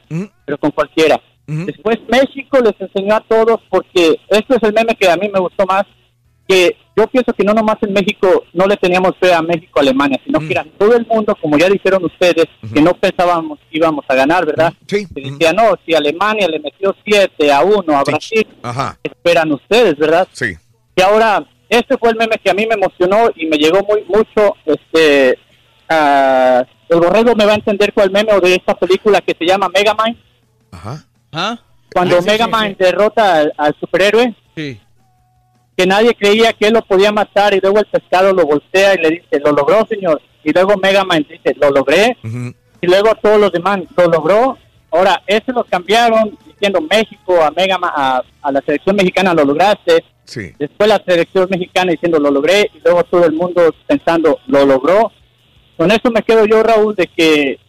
Pero 0.45 0.57
con 0.57 0.72
cualquiera. 0.72 1.19
Después 1.45 1.97
México 2.09 2.59
les 2.59 2.80
enseñó 2.80 3.15
a 3.15 3.22
todos 3.22 3.59
porque 3.69 4.19
esto 4.30 4.55
es 4.55 4.63
el 4.63 4.73
meme 4.73 4.95
que 4.95 5.09
a 5.09 5.17
mí 5.17 5.30
me 5.33 5.39
gustó 5.39 5.65
más, 5.65 5.83
que 6.53 6.77
yo 6.95 7.07
pienso 7.07 7.33
que 7.33 7.43
no 7.43 7.53
nomás 7.53 7.77
en 7.82 7.91
México 7.93 8.43
no 8.53 8.67
le 8.67 8.77
teníamos 8.77 9.14
fe 9.19 9.33
a 9.33 9.41
México 9.41 9.80
Alemania, 9.80 10.19
sino 10.23 10.40
que 10.40 10.51
era 10.51 10.64
todo 10.77 10.95
el 10.95 11.06
mundo, 11.07 11.35
como 11.41 11.57
ya 11.57 11.67
dijeron 11.67 12.06
ustedes, 12.06 12.45
que 12.72 12.82
no 12.82 12.93
pensábamos 12.93 13.57
que 13.69 13.77
íbamos 13.77 14.06
a 14.07 14.14
ganar, 14.15 14.45
¿verdad? 14.45 14.72
Sí. 14.88 15.07
Que 15.14 15.22
decía, 15.32 15.53
no, 15.53 15.73
si 15.85 15.95
Alemania 15.95 16.48
le 16.48 16.59
metió 16.59 16.95
7 17.03 17.51
a 17.51 17.61
1 17.64 17.98
a 17.98 18.03
Brasil, 18.03 18.48
Ajá. 18.61 18.98
esperan 19.03 19.51
ustedes, 19.53 19.98
¿verdad? 19.98 20.27
Sí. 20.32 20.53
Y 20.95 21.01
ahora, 21.01 21.43
este 21.69 21.98
fue 21.98 22.11
el 22.11 22.15
meme 22.17 22.35
que 22.43 22.51
a 22.51 22.53
mí 22.53 22.67
me 22.67 22.75
emocionó 22.75 23.30
y 23.35 23.48
me 23.48 23.57
llegó 23.57 23.80
muy 23.83 24.03
mucho. 24.03 24.56
Este, 24.65 25.40
ah, 25.90 26.64
el 26.90 26.99
borrego 26.99 27.35
me 27.35 27.45
va 27.45 27.53
a 27.53 27.56
entender 27.56 27.91
cuál 27.93 28.11
meme 28.11 28.33
o 28.33 28.40
de 28.40 28.53
esta 28.56 28.75
película 28.75 29.19
que 29.22 29.35
se 29.38 29.45
llama 29.45 29.67
Megamind. 29.69 30.17
Ajá. 30.72 31.03
¿Ah? 31.32 31.57
Cuando 31.91 32.17
Ah, 32.17 32.22
sí, 32.22 32.27
Megamind 32.27 32.77
sí, 32.77 32.83
derrota 32.83 33.38
al, 33.40 33.53
al 33.57 33.75
superhéroe, 33.80 34.35
Sí. 34.56 34.80
Que 35.76 35.85
nadie 35.85 36.14
creía 36.14 36.53
que 36.53 36.68
él 36.68 36.74
lo 36.74 36.82
podía 36.82 37.11
matar 37.11 37.53
y 37.53 37.60
luego 37.60 37.80
el 37.80 37.85
pescado 37.85 38.34
lo 38.34 38.45
voltea 38.45 38.93
y 38.93 38.98
le 38.98 39.10
dice, 39.10 39.40
lo 39.43 39.52
logró, 39.52 39.85
señor. 39.88 40.22
Y 40.43 40.52
luego 40.52 40.77
Megamind 40.77 41.27
dice, 41.27 41.56
lo 41.60 41.69
logré. 41.72 42.18
Y 42.82 42.88
luego 42.88 43.16
todos 43.22 43.40
los 43.40 43.52
demás, 43.52 43.80
lo 43.95 44.06
logró. 44.08 44.58
Ahora, 44.92 45.22
ese 45.26 45.52
lo 45.52 45.64
cambiaron 45.64 46.38
diciendo 46.45 46.80
México 46.82 47.42
a 47.42 47.50
Megamind, 47.52 47.92
a, 47.95 48.24
a 48.42 48.52
la 48.52 48.61
selección 48.61 48.95
mexicana, 48.95 49.34
lo 49.34 49.45
lograste. 49.45 50.03
Sí. 50.26 50.53
Después 50.60 50.88
la 50.88 51.02
selección 51.06 51.48
mexicana 51.50 51.92
diciendo 51.92 52.19
lo 52.19 52.32
logré 52.32 52.69
y 52.74 52.80
luego 52.84 53.03
todo 53.03 53.26
el 53.26 53.34
mundo 53.34 53.74
pensando 53.88 54.40
lo 54.48 54.66
logró. 54.66 55.11
Con 55.76 55.92
eso 55.92 56.11
me 56.11 56.22
quedo 56.22 56.45
yo, 56.45 56.61
Raúl, 56.61 56.95
de 56.95 57.08
que 57.08 57.60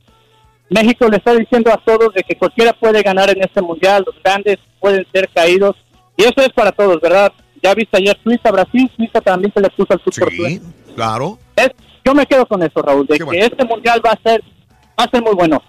México 0.69 1.09
le 1.09 1.17
está 1.17 1.35
diciendo 1.35 1.73
a 1.73 1.79
todos 1.79 2.13
de 2.15 2.23
que 2.23 2.37
cualquiera 2.37 2.73
puede 2.73 3.03
ganar 3.03 3.31
en 3.31 3.43
este 3.43 3.63
mundial, 3.63 4.05
los 4.07 4.21
grandes 4.23 4.59
pueden 4.81 5.07
ser 5.13 5.29
caídos 5.29 5.77
y 6.17 6.23
eso 6.25 6.41
es 6.41 6.51
para 6.51 6.73
todos, 6.73 7.01
¿verdad? 7.01 7.33
Ya 7.65 7.75
viste 7.75 7.97
ayer 7.97 8.17
Suiza, 8.23 8.51
Brasil, 8.53 8.91
Suiza 8.95 9.21
también 9.23 9.51
se 9.55 9.61
le 9.61 9.71
puso 9.71 9.95
al 9.95 10.01
super 10.05 10.29
Sí, 10.31 10.61
claro. 10.95 11.39
es, 11.57 11.71
yo 12.05 12.15
me 12.15 12.27
quedo 12.27 12.45
con 12.47 12.63
eso, 12.63 12.83
Raúl, 12.83 13.07
de 13.07 13.19
que 13.19 13.39
este 13.41 13.65
mundial 13.65 14.03
va 14.05 14.11
a 14.13 14.21
ser 14.23 14.43
va 15.01 15.05
a 15.05 15.11
ser 15.11 15.23
muy 15.23 15.35
bueno. 15.35 15.63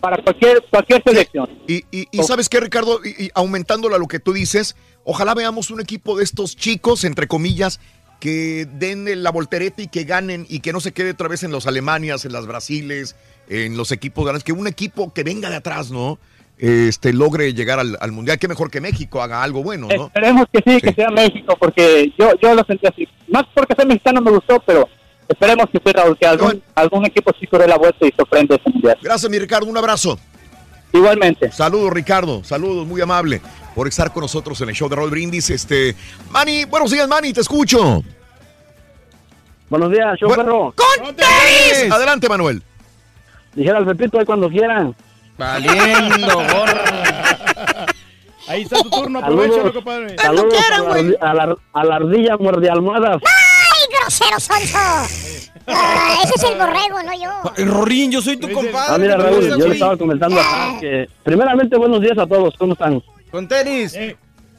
Para 0.00 0.20
cualquier 0.20 0.64
cualquier 0.68 1.00
selección. 1.06 1.48
Y, 1.68 1.84
y- 1.92 2.08
y 2.10 2.22
sabes 2.24 2.48
qué, 2.48 2.58
Ricardo, 2.58 2.98
y, 3.04 3.26
y 3.26 3.30
aumentándolo 3.36 3.94
a 3.94 3.98
lo 4.00 4.08
que 4.08 4.18
tú 4.18 4.32
dices, 4.32 4.74
ojalá 5.04 5.32
veamos 5.34 5.70
un 5.70 5.80
equipo 5.80 6.16
de 6.18 6.24
estos 6.24 6.56
chicos, 6.56 7.04
entre 7.04 7.28
comillas, 7.28 7.78
que 8.18 8.66
den 8.66 9.22
la 9.22 9.30
voltereta 9.30 9.82
y 9.82 9.86
que 9.86 10.02
ganen 10.02 10.44
y 10.48 10.58
que 10.58 10.72
no 10.72 10.80
se 10.80 10.90
quede 10.92 11.12
otra 11.12 11.28
vez 11.28 11.44
en 11.44 11.52
los 11.52 11.68
Alemanias, 11.68 12.24
en 12.24 12.32
las 12.32 12.46
Brasiles, 12.48 13.14
en 13.48 13.76
los 13.76 13.92
equipos 13.92 14.24
grandes, 14.24 14.42
que 14.42 14.50
un 14.52 14.66
equipo 14.66 15.12
que 15.12 15.22
venga 15.22 15.50
de 15.50 15.56
atrás, 15.56 15.92
¿no? 15.92 16.18
Este 16.58 17.12
logre 17.12 17.52
llegar 17.52 17.78
al, 17.78 17.98
al 18.00 18.12
mundial, 18.12 18.38
que 18.38 18.48
mejor 18.48 18.70
que 18.70 18.80
México 18.80 19.20
haga 19.20 19.42
algo 19.42 19.62
bueno, 19.62 19.88
¿no? 19.94 20.06
Esperemos 20.06 20.46
que 20.50 20.62
sí, 20.64 20.80
que 20.80 20.94
sea 20.94 21.10
México, 21.10 21.54
porque 21.58 22.12
yo 22.18 22.32
yo 22.40 22.54
lo 22.54 22.64
sentí 22.64 22.86
así. 22.86 23.06
Más 23.28 23.44
porque 23.54 23.74
ser 23.74 23.86
mexicano 23.86 24.22
me 24.22 24.30
gustó, 24.30 24.58
pero 24.60 24.88
esperemos 25.28 25.66
que 25.70 25.92
Raúl, 25.92 26.16
que 26.16 26.26
algún, 26.26 26.62
algún 26.74 27.04
equipo 27.04 27.30
sí 27.38 27.46
dé 27.50 27.66
la 27.66 27.76
vuelta 27.76 28.06
y 28.06 28.12
sorprende 28.16 28.54
ese 28.54 28.70
mundial. 28.70 28.96
Gracias, 29.02 29.30
mi 29.30 29.38
Ricardo, 29.38 29.66
un 29.66 29.76
abrazo. 29.76 30.18
Igualmente. 30.92 31.52
Saludos, 31.52 31.92
Ricardo. 31.92 32.42
Saludos, 32.42 32.86
muy 32.86 33.02
amable 33.02 33.42
por 33.74 33.86
estar 33.86 34.10
con 34.12 34.22
nosotros 34.22 34.58
en 34.62 34.70
el 34.70 34.74
show 34.74 34.88
de 34.88 34.96
Roll 34.96 35.10
Brindis. 35.10 35.50
Este, 35.50 35.94
Manny, 36.30 36.64
buenos 36.64 36.90
días, 36.90 37.06
Manny, 37.06 37.34
te 37.34 37.42
escucho. 37.42 38.02
Buenos 39.68 39.90
días, 39.90 40.18
show 40.18 40.30
perro. 40.34 40.72
¡Contés! 40.74 41.90
Adelante, 41.90 42.28
Manuel. 42.28 42.62
Dijera 43.54 43.78
al 43.78 43.86
Pepito 43.86 44.18
ahí 44.18 44.24
cuando 44.24 44.48
quieran. 44.48 44.94
Valiendo, 45.38 46.38
Ahí 48.48 48.62
está 48.62 48.76
tu 48.80 48.90
turno, 48.90 49.18
aprovechalo, 49.18 49.72
compadre. 49.72 50.16
Saludos 50.18 50.54
a, 50.70 50.80
la, 50.82 50.94
ardi- 50.94 51.16
a, 51.20 51.34
la, 51.34 51.56
a 51.72 51.84
la 51.84 51.96
ardilla 51.96 52.36
muerde 52.36 52.70
almohadas. 52.70 53.20
¡Ay, 53.24 53.98
grosero, 54.00 54.38
sonso! 54.38 54.78
Ah, 55.68 56.14
ese 56.22 56.32
es 56.36 56.42
el 56.44 56.56
borrego, 56.56 57.02
no 57.04 57.12
yo. 57.12 57.64
Rorín, 57.72 58.12
yo 58.12 58.22
soy 58.22 58.36
tu 58.36 58.48
compadre. 58.52 58.86
Ah, 58.88 58.98
mira, 58.98 59.16
¿qué 59.16 59.22
Raúl, 59.24 59.40
yo 59.48 59.56
le 59.56 59.64
güey? 59.64 59.72
estaba 59.72 59.96
comentando 59.96 60.38
acá 60.40 60.76
que... 60.80 61.08
Primeramente, 61.24 61.76
buenos 61.76 62.00
días 62.00 62.16
a 62.18 62.26
todos, 62.26 62.54
¿cómo 62.56 62.74
están? 62.74 63.02
Con 63.32 63.48
tenis. 63.48 63.98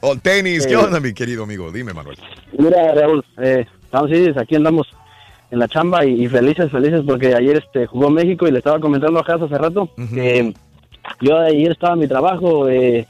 Oh, 0.00 0.14
tenis, 0.16 0.66
¿qué 0.66 0.74
Eh. 0.74 0.76
onda, 0.76 1.00
mi 1.00 1.14
querido 1.14 1.44
amigo? 1.44 1.72
Dime, 1.72 1.94
Manuel. 1.94 2.18
Mira, 2.58 2.92
Raúl, 2.94 3.24
eh, 3.42 3.64
estamos 3.84 4.10
sí, 4.10 4.26
aquí 4.38 4.54
andamos 4.56 4.86
en 5.50 5.60
la 5.60 5.66
chamba 5.68 6.04
y, 6.04 6.24
y 6.24 6.28
felices, 6.28 6.70
felices 6.70 7.00
porque 7.06 7.34
ayer 7.34 7.56
este 7.66 7.86
jugó 7.86 8.10
México 8.10 8.46
y 8.46 8.50
le 8.50 8.58
estaba 8.58 8.78
comentando 8.78 9.18
a 9.18 9.24
Casa 9.24 9.46
hace 9.46 9.56
rato 9.56 9.88
que 10.14 10.52
yo 11.20 11.38
ayer 11.38 11.72
estaba 11.72 11.94
en 11.94 12.00
mi 12.00 12.08
trabajo, 12.08 12.68
eh, 12.68 13.06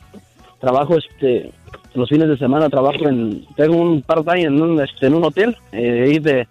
trabajo 0.61 0.97
este 0.97 1.53
los 1.95 2.09
fines 2.09 2.29
de 2.29 2.37
semana 2.37 2.69
trabajo 2.71 3.09
en 3.09 3.45
tengo 3.57 3.77
un 3.77 4.03
part-time 4.03 4.43
en 4.43 4.61
un 4.63 4.81
este, 4.81 5.07
en 5.07 5.15
un 5.15 5.25
hotel 5.25 5.57
eh, 5.73 6.05
ahí 6.07 6.19
de 6.19 6.47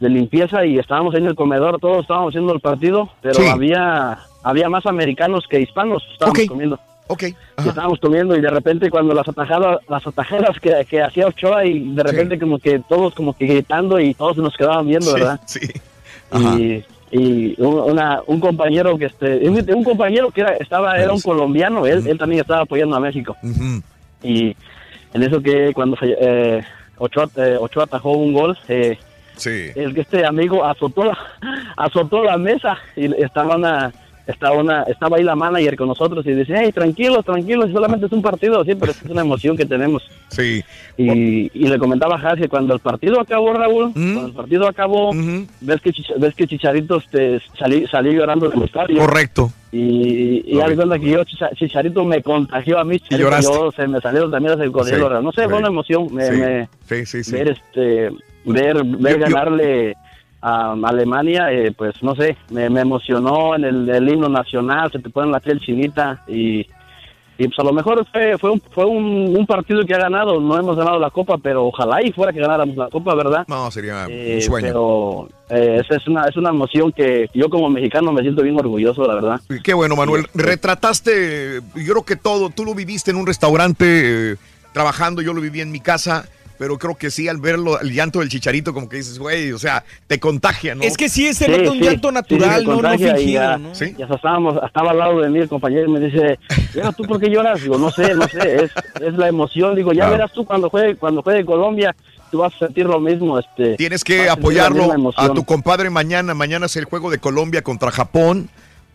de 0.00 0.08
limpieza 0.10 0.66
y 0.66 0.78
estábamos 0.78 1.14
ahí 1.14 1.22
en 1.22 1.28
el 1.28 1.34
comedor, 1.34 1.78
todos 1.80 2.02
estábamos 2.02 2.30
haciendo 2.32 2.52
el 2.52 2.60
partido, 2.60 3.08
pero 3.22 3.34
Sí. 3.34 3.46
había 3.46 4.18
había 4.42 4.68
más 4.68 4.84
americanos 4.86 5.46
que 5.48 5.60
hispanos, 5.60 6.02
estábamos 6.12 6.46
comiendo. 6.46 6.78
Ok. 7.08 7.22
Y 7.64 7.68
estábamos 7.68 7.98
comiendo 8.00 8.36
y 8.36 8.40
de 8.40 8.50
repente 8.50 8.90
cuando 8.90 9.14
las 9.14 9.26
atajadas, 9.28 9.78
las 9.88 10.06
atajadas 10.06 10.58
que, 10.60 10.84
que 10.90 11.02
hacía 11.02 11.28
Ochoa 11.28 11.64
y 11.64 11.94
de 11.94 12.02
repente 12.02 12.38
como 12.38 12.58
que 12.58 12.80
todos 12.80 13.14
como 13.14 13.32
que 13.32 13.46
gritando 13.46 13.98
y 14.00 14.12
todos 14.12 14.36
nos 14.38 14.56
quedaban 14.56 14.86
viendo, 14.86 15.06
Sí, 15.06 15.12
¿verdad? 15.14 15.40
Sí. 15.46 15.60
y, 16.32 16.84
y 17.10 17.54
un, 17.60 17.74
una- 17.92 18.20
un 18.26 18.40
compañero 18.40 18.98
que 18.98 19.06
este 19.06 19.48
un, 19.48 19.84
compañero 19.84 20.30
que 20.30 20.40
era 20.40 20.54
estaba 20.56 20.98
era 20.98 21.12
un 21.12 21.20
colombiano 21.20 21.86
él, 21.86 22.06
él 22.06 22.18
también 22.18 22.40
estaba 22.40 22.62
apoyando 22.62 22.96
a 22.96 23.00
México. 23.00 23.36
Y 24.22 24.56
en 25.14 25.22
eso 25.22 25.40
que 25.40 25.72
cuando 25.72 25.96
eh, 26.02 26.62
Ochoa, 26.98 27.28
eh, 27.36 27.56
Ochoa 27.60 27.84
atajó 27.84 28.12
un 28.12 28.32
gol 28.32 28.58
eh, 28.68 28.98
Sí. 29.36 29.66
el 29.74 29.92
que 29.94 30.00
este 30.00 30.24
amigo 30.24 30.64
azotó 30.64 31.04
la 31.04 31.18
azotó 31.76 32.24
la 32.24 32.38
mesa 32.38 32.78
y 32.96 33.12
estaba 33.22 33.56
una 33.56 33.92
estaba 34.26 34.56
una 34.58 34.82
estaba 34.84 35.16
ahí 35.18 35.22
la 35.24 35.36
manager 35.36 35.76
con 35.76 35.88
nosotros 35.88 36.26
y 36.26 36.32
dice 36.32 36.54
hey 36.56 36.72
tranquilos 36.72 37.24
tranquilos 37.24 37.70
solamente 37.72 38.06
es 38.06 38.12
un 38.12 38.22
partido 38.22 38.64
sí 38.64 38.74
pero 38.78 38.92
es 38.92 39.02
una 39.08 39.20
emoción 39.22 39.56
que 39.56 39.64
tenemos 39.66 40.02
Sí. 40.28 40.62
y, 40.96 41.50
y 41.54 41.68
le 41.68 41.78
comentaba 41.78 42.16
a 42.16 42.18
Haas 42.20 42.40
que 42.40 42.48
cuando 42.48 42.74
el 42.74 42.80
partido 42.80 43.20
acabó 43.20 43.52
Raúl 43.52 43.92
cuando 43.92 44.26
el 44.26 44.32
partido 44.32 44.66
acabó 44.68 45.12
ves 45.60 45.80
que 45.80 45.92
ves 46.18 46.34
que 46.34 46.46
Chicharito 46.48 46.96
este, 46.96 47.40
salí, 47.58 47.86
salió 47.86 48.12
llorando 48.12 48.48
del 48.48 48.62
estadio 48.62 48.98
Correcto. 48.98 49.52
y, 49.70 50.42
y 50.46 50.60
cuenta 50.74 50.98
que 50.98 51.10
yo 51.10 51.22
Chicha- 51.24 51.50
Chicharito 51.54 52.04
me 52.04 52.22
contagió 52.22 52.78
a 52.80 52.84
mí 52.84 52.98
lloraste. 53.18 53.52
yo 53.52 53.70
se 53.70 53.86
me 53.86 54.00
salieron 54.00 54.30
también 54.32 54.58
las 54.58 54.60
cordillo 54.72 54.96
Sí, 54.96 55.02
no 55.22 55.30
sé 55.32 55.42
sí. 55.42 55.48
fue 55.48 55.58
una 55.58 55.68
emoción 55.68 56.08
me, 56.12 56.26
Sí. 56.26 56.36
me- 56.36 56.68
ver 57.32 57.48
este 57.50 58.10
ver 58.44 58.84
ver 58.84 59.18
ganarle 59.18 59.96
a 60.48 60.72
Alemania 60.84 61.50
eh, 61.50 61.72
pues 61.76 62.00
no 62.02 62.14
sé 62.14 62.36
me, 62.50 62.70
me 62.70 62.80
emocionó 62.82 63.56
en 63.56 63.64
el, 63.64 63.88
el 63.88 64.08
himno 64.08 64.28
nacional 64.28 64.90
se 64.92 64.98
te 65.00 65.10
pone 65.10 65.30
la 65.32 65.40
piel 65.40 65.58
chinita 65.60 66.22
y 66.28 66.66
y 67.38 67.48
pues 67.48 67.58
a 67.58 67.64
lo 67.64 67.72
mejor 67.74 68.06
fue 68.10 68.38
fue 68.38 68.50
un, 68.52 68.60
fue 68.70 68.84
un, 68.86 69.34
un 69.36 69.44
partido 69.46 69.84
que 69.84 69.92
ha 69.94 69.98
ganado 69.98 70.40
no 70.40 70.56
hemos 70.58 70.76
ganado 70.76 70.98
la 70.98 71.10
copa 71.10 71.36
pero 71.36 71.66
ojalá 71.66 72.02
y 72.02 72.12
fuera 72.12 72.32
que 72.32 72.38
ganáramos 72.40 72.76
la 72.76 72.88
copa 72.88 73.14
verdad 73.14 73.44
No, 73.48 73.70
sería 73.70 74.06
Eh, 74.08 74.36
un 74.36 74.42
sueño. 74.42 74.66
pero 74.68 75.28
eh, 75.50 75.82
es 75.86 76.06
una 76.06 76.24
es 76.28 76.36
una 76.36 76.50
emoción 76.50 76.92
que 76.92 77.28
yo 77.34 77.50
como 77.50 77.68
mexicano 77.68 78.12
me 78.12 78.22
siento 78.22 78.42
bien 78.42 78.58
orgulloso 78.58 79.06
la 79.06 79.14
verdad 79.16 79.40
Qué 79.64 79.74
bueno, 79.74 79.96
Manuel. 79.96 80.26
Retrataste, 80.32 81.60
yo 81.74 81.92
creo 81.92 82.04
que 82.04 82.16
todo, 82.16 82.50
tú 82.50 82.64
lo 82.64 82.74
viviste 82.74 83.10
en 83.10 83.16
un 83.18 83.26
restaurante 83.26 83.84
eh, 84.32 84.36
trabajando, 84.72 85.20
yo 85.22 85.32
lo 85.34 85.40
viví 85.40 85.60
en 85.60 85.70
mi 85.72 85.80
casa, 85.80 86.26
pero 86.58 86.78
creo 86.78 86.94
que 86.94 87.10
sí, 87.10 87.28
al 87.28 87.38
verlo, 87.38 87.80
el 87.80 87.92
llanto 87.92 88.20
del 88.20 88.28
chicharito, 88.28 88.72
como 88.74 88.88
que 88.88 88.96
dices, 88.98 89.18
güey, 89.18 89.52
o 89.52 89.58
sea, 89.58 89.84
te 90.06 90.18
contagia, 90.20 90.74
¿no? 90.74 90.82
Es 90.82 90.96
que 90.96 91.08
sí, 91.08 91.32
se 91.34 91.44
Sí, 91.46 91.50
nota 91.50 91.70
un 91.70 91.78
sí, 91.78 91.84
llanto 91.84 92.08
sí, 92.08 92.14
natural, 92.14 92.64
no, 92.64 92.80
no 92.82 92.90
fingido, 92.98 93.16
ya, 93.42 93.58
¿no? 93.58 93.72
Y 93.72 94.02
hasta 94.02 94.14
estábamos, 94.14 94.58
estaba 94.64 94.90
al 94.92 94.98
lado 94.98 95.20
de 95.20 95.28
mí 95.30 95.38
el 95.38 95.48
compañero 95.48 95.86
y 95.88 95.92
me 95.92 96.00
dice, 96.00 96.38
"Mira, 96.74 96.92
¿tú 96.92 97.04
por 97.04 97.20
qué 97.20 97.28
lloras? 97.30 97.60
Digo, 97.62 97.78
no 97.78 97.90
sé, 97.90 98.14
no 98.14 98.26
sé, 98.28 98.64
es, 98.64 98.70
es 99.02 99.14
la 99.14 99.28
emoción. 99.28 99.74
Digo, 99.74 99.92
ya 99.92 100.00
Claro. 100.02 100.12
verás 100.12 100.32
tú 100.32 100.44
cuando 100.44 100.70
juegue, 100.70 100.96
cuando 100.96 101.22
juegue 101.22 101.44
Colombia, 101.44 101.94
tú 102.30 102.38
vas 102.38 102.54
a 102.54 102.58
sentir 102.66 102.86
lo 102.86 102.98
mismo. 103.00 103.38
Este, 103.38 103.76
Tienes 103.76 104.02
que 104.02 104.28
apoyarlo 104.28 104.92
a 105.16 105.28
tu 105.32 105.44
compadre 105.44 105.90
mañana. 105.90 106.34
Mañana 106.34 106.66
es 106.66 106.76
el 106.76 106.84
juego 106.86 107.10
de 107.10 107.18
Colombia 107.18 107.62
contra 107.62 107.90
Japón. 107.90 108.48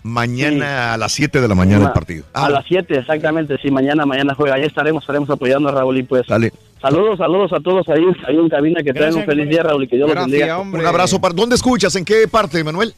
Mañana 0.03 0.93
a 0.93 0.97
las 0.97 1.11
7 1.11 1.39
de 1.41 1.47
la 1.47 1.53
mañana 1.55 1.85
el 1.85 1.91
partido. 1.93 2.25
Ah, 2.33 2.47
A 2.47 2.49
las 2.49 2.65
7, 2.67 2.97
exactamente, 2.97 3.57
sí, 3.61 3.69
mañana, 3.69 4.03
mañana 4.05 4.33
juega. 4.33 4.55
Ahí 4.55 4.63
estaremos, 4.63 5.03
estaremos 5.03 5.29
apoyando 5.29 5.69
a 5.69 5.71
Raúl 5.71 5.97
y 5.99 6.03
pues. 6.03 6.25
Dale. 6.27 6.51
Saludos, 6.81 7.17
saludos 7.19 7.53
a 7.53 7.59
todos 7.59 7.87
ahí, 7.89 8.03
ahí 8.27 8.35
en 8.37 8.49
cabina 8.49 8.81
que 8.83 8.91
tengan 8.91 9.15
un 9.15 9.25
feliz 9.25 9.47
día, 9.47 9.61
Raúl, 9.63 9.83
y 9.83 9.87
que 9.87 9.95
Dios 9.97 10.09
los 10.09 10.17
bendiga. 10.25 10.57
Un 10.59 10.85
abrazo. 10.85 11.21
Para, 11.21 11.33
¿Dónde 11.33 11.55
escuchas? 11.55 11.95
¿En 11.95 12.03
qué 12.03 12.27
parte, 12.27 12.63
Manuel? 12.63 12.93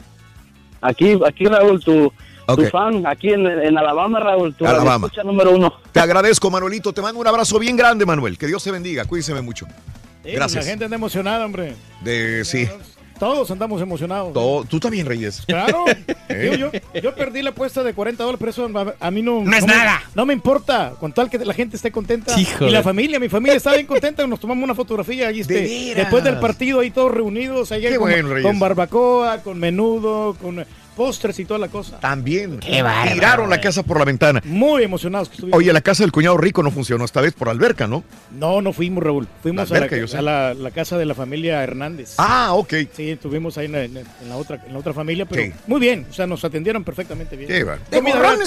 Aquí, 0.81 1.19
aquí 1.25 1.45
Raúl, 1.45 1.83
tu, 1.83 2.05
Ok. 2.45 2.59
tu 2.63 2.65
fan, 2.69 3.05
aquí 3.05 3.29
en, 3.29 3.45
en 3.45 3.77
Alabama, 3.77 4.19
Raúl, 4.19 4.53
tu 4.55 4.65
Alabama. 4.65 5.07
escucha 5.07 5.23
número 5.23 5.51
uno. 5.51 5.73
Te 5.91 5.99
agradezco, 5.99 6.49
Manuelito. 6.49 6.93
Te 6.93 7.01
mando 7.01 7.19
un 7.19 7.27
abrazo 7.27 7.59
bien 7.59 7.75
grande, 7.75 8.05
Manuel. 8.05 8.37
Que 8.37 8.47
Dios 8.47 8.63
te 8.63 8.71
bendiga. 8.71 9.05
Cuídese 9.05 9.33
mucho. 9.41 9.65
Sí, 10.23 10.31
Gracias. 10.31 10.63
La 10.65 10.69
gente 10.69 10.85
anda 10.85 10.95
emocionada, 10.95 11.45
hombre. 11.45 11.75
De, 12.01 12.45
sí. 12.45 12.67
Todos 13.23 13.51
andamos 13.51 13.81
emocionados. 13.81 14.33
Todo- 14.33 14.65
tú 14.65 14.79
también, 14.79 15.05
Reyes. 15.05 15.43
Claro. 15.47 15.85
¿Eh? 16.29 16.49
Digo, 16.51 16.55
yo, 16.55 16.99
yo 17.01 17.15
perdí 17.15 17.41
la 17.41 17.51
apuesta 17.51 17.83
de 17.83 17.93
40 17.93 18.23
dólares, 18.23 18.37
pero 18.39 18.51
eso 18.51 18.69
a, 18.99 19.07
a 19.07 19.11
mí 19.11 19.21
no... 19.21 19.41
No 19.43 19.55
es 19.55 19.61
me- 19.65 19.73
nada. 19.73 20.01
no 20.15 20.25
me 20.25 20.33
importa, 20.33 20.93
con 20.99 21.13
tal 21.13 21.29
que 21.29 21.37
la 21.39 21.53
gente 21.53 21.75
esté 21.77 21.91
contenta. 21.91 22.39
Híjole. 22.39 22.69
Y 22.69 22.73
la 22.73 22.83
familia, 22.83 23.19
mi 23.19 23.29
familia 23.29 23.55
está 23.57 23.73
bien 23.73 23.85
contenta, 23.85 24.25
nos 24.27 24.39
tomamos 24.39 24.63
una 24.63 24.75
fotografía 24.75 25.27
ahí 25.29 25.39
este, 25.41 25.93
después 25.95 26.23
del 26.23 26.39
partido 26.39 26.79
ahí 26.81 26.91
todos 26.91 27.11
reunidos, 27.11 27.71
ahí 27.71 27.81
Qué 27.81 27.95
con, 27.95 28.09
bueno, 28.09 28.29
Reyes. 28.29 28.45
con 28.45 28.59
barbacoa, 28.59 29.37
con 29.41 29.59
menudo, 29.59 30.35
con 30.41 30.65
postres 30.95 31.37
y 31.39 31.45
toda 31.45 31.59
la 31.59 31.67
cosa. 31.67 31.99
También. 31.99 32.59
Qué 32.59 32.81
bárbaro, 32.81 33.13
Tiraron 33.13 33.49
la 33.49 33.59
casa 33.61 33.83
por 33.83 33.99
la 33.99 34.05
ventana. 34.05 34.41
Muy 34.45 34.83
emocionados 34.83 35.29
que 35.29 35.35
estuvimos. 35.35 35.57
Oye, 35.57 35.73
la 35.73 35.81
casa 35.81 36.03
del 36.03 36.11
cuñado 36.11 36.37
rico 36.37 36.63
no 36.63 36.71
funcionó 36.71 37.05
esta 37.05 37.21
vez 37.21 37.33
por 37.33 37.49
alberca, 37.49 37.87
¿no? 37.87 38.03
No, 38.31 38.61
no 38.61 38.73
fuimos, 38.73 39.03
Raúl. 39.03 39.27
Fuimos 39.41 39.69
La 39.69 39.77
a, 39.77 39.79
la, 39.79 39.85
alberca, 39.85 39.97
yo 40.01 40.07
sé. 40.07 40.17
a 40.17 40.21
la- 40.21 40.53
la 40.53 40.71
casa 40.71 40.97
de 40.97 41.05
la 41.05 41.15
familia 41.15 41.63
Hernández. 41.63 42.15
Ah, 42.17 42.53
ok. 42.53 42.73
Sí, 42.95 43.11
estuvimos 43.11 43.57
ahí 43.57 43.65
en 43.65 43.71
la, 43.71 43.83
en 43.83 44.03
la 44.29 44.37
otra, 44.37 44.61
en 44.65 44.73
la 44.73 44.79
otra 44.79 44.93
familia, 44.93 45.25
pero 45.25 45.43
Sí. 45.43 45.51
muy 45.67 45.79
bien. 45.79 46.05
O 46.09 46.13
sea, 46.13 46.27
nos 46.27 46.43
atendieron 46.43 46.83
perfectamente 46.83 47.35
bien. 47.35 47.49
Qué 47.49 47.63
va. 47.63 47.77
¿De 47.89 47.99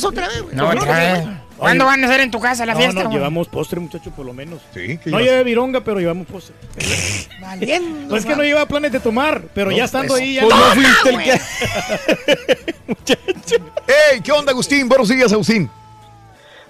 otra 0.07 0.29
vez, 0.29 0.43
güey? 0.43 0.55
No, 0.57 0.69
otra 0.69 1.13
vez. 1.15 1.27
¿Cuándo 1.57 1.85
van 1.87 2.03
a 2.05 2.07
hacer 2.07 2.21
en 2.21 2.31
tu 2.31 2.39
casa 2.41 2.67
la 2.67 2.75
No, 2.75 2.79
fiesta, 2.81 3.03
no, 3.03 3.09
güey? 3.09 3.19
llevamos 3.19 3.49
postre, 3.49 3.81
muchacho, 3.81 4.11
por 4.11 4.27
lo 4.27 4.33
menos. 4.33 4.61
Sí, 4.75 4.99
¿qué 5.03 5.11
No 5.11 5.21
llevé 5.21 5.43
vironga, 5.45 5.83
pero 5.83 5.99
llevamos 6.01 6.27
postre. 6.27 6.55
Valiendo, 7.41 8.11
No 8.11 8.17
es 8.17 8.27
que 8.27 8.37
no 8.37 8.43
lleva 8.43 8.67
planes 8.67 8.93
de 8.93 9.01
tomar, 9.01 9.43
pero 9.55 9.71
ya 9.71 9.85
estando 9.85 10.09
pues, 10.15 10.23
ahí 10.23 10.35
ya. 10.35 10.43
Pues 10.43 10.55
no 10.55 10.65
fuiste 10.73 11.09
el 11.11 11.23
que... 11.23 11.33
¡Ey! 14.13 14.21
¿Qué 14.23 14.33
onda, 14.33 14.53
Agustín? 14.53 14.89
Buenos 14.89 15.09
días, 15.09 15.33
Agustín. 15.33 15.71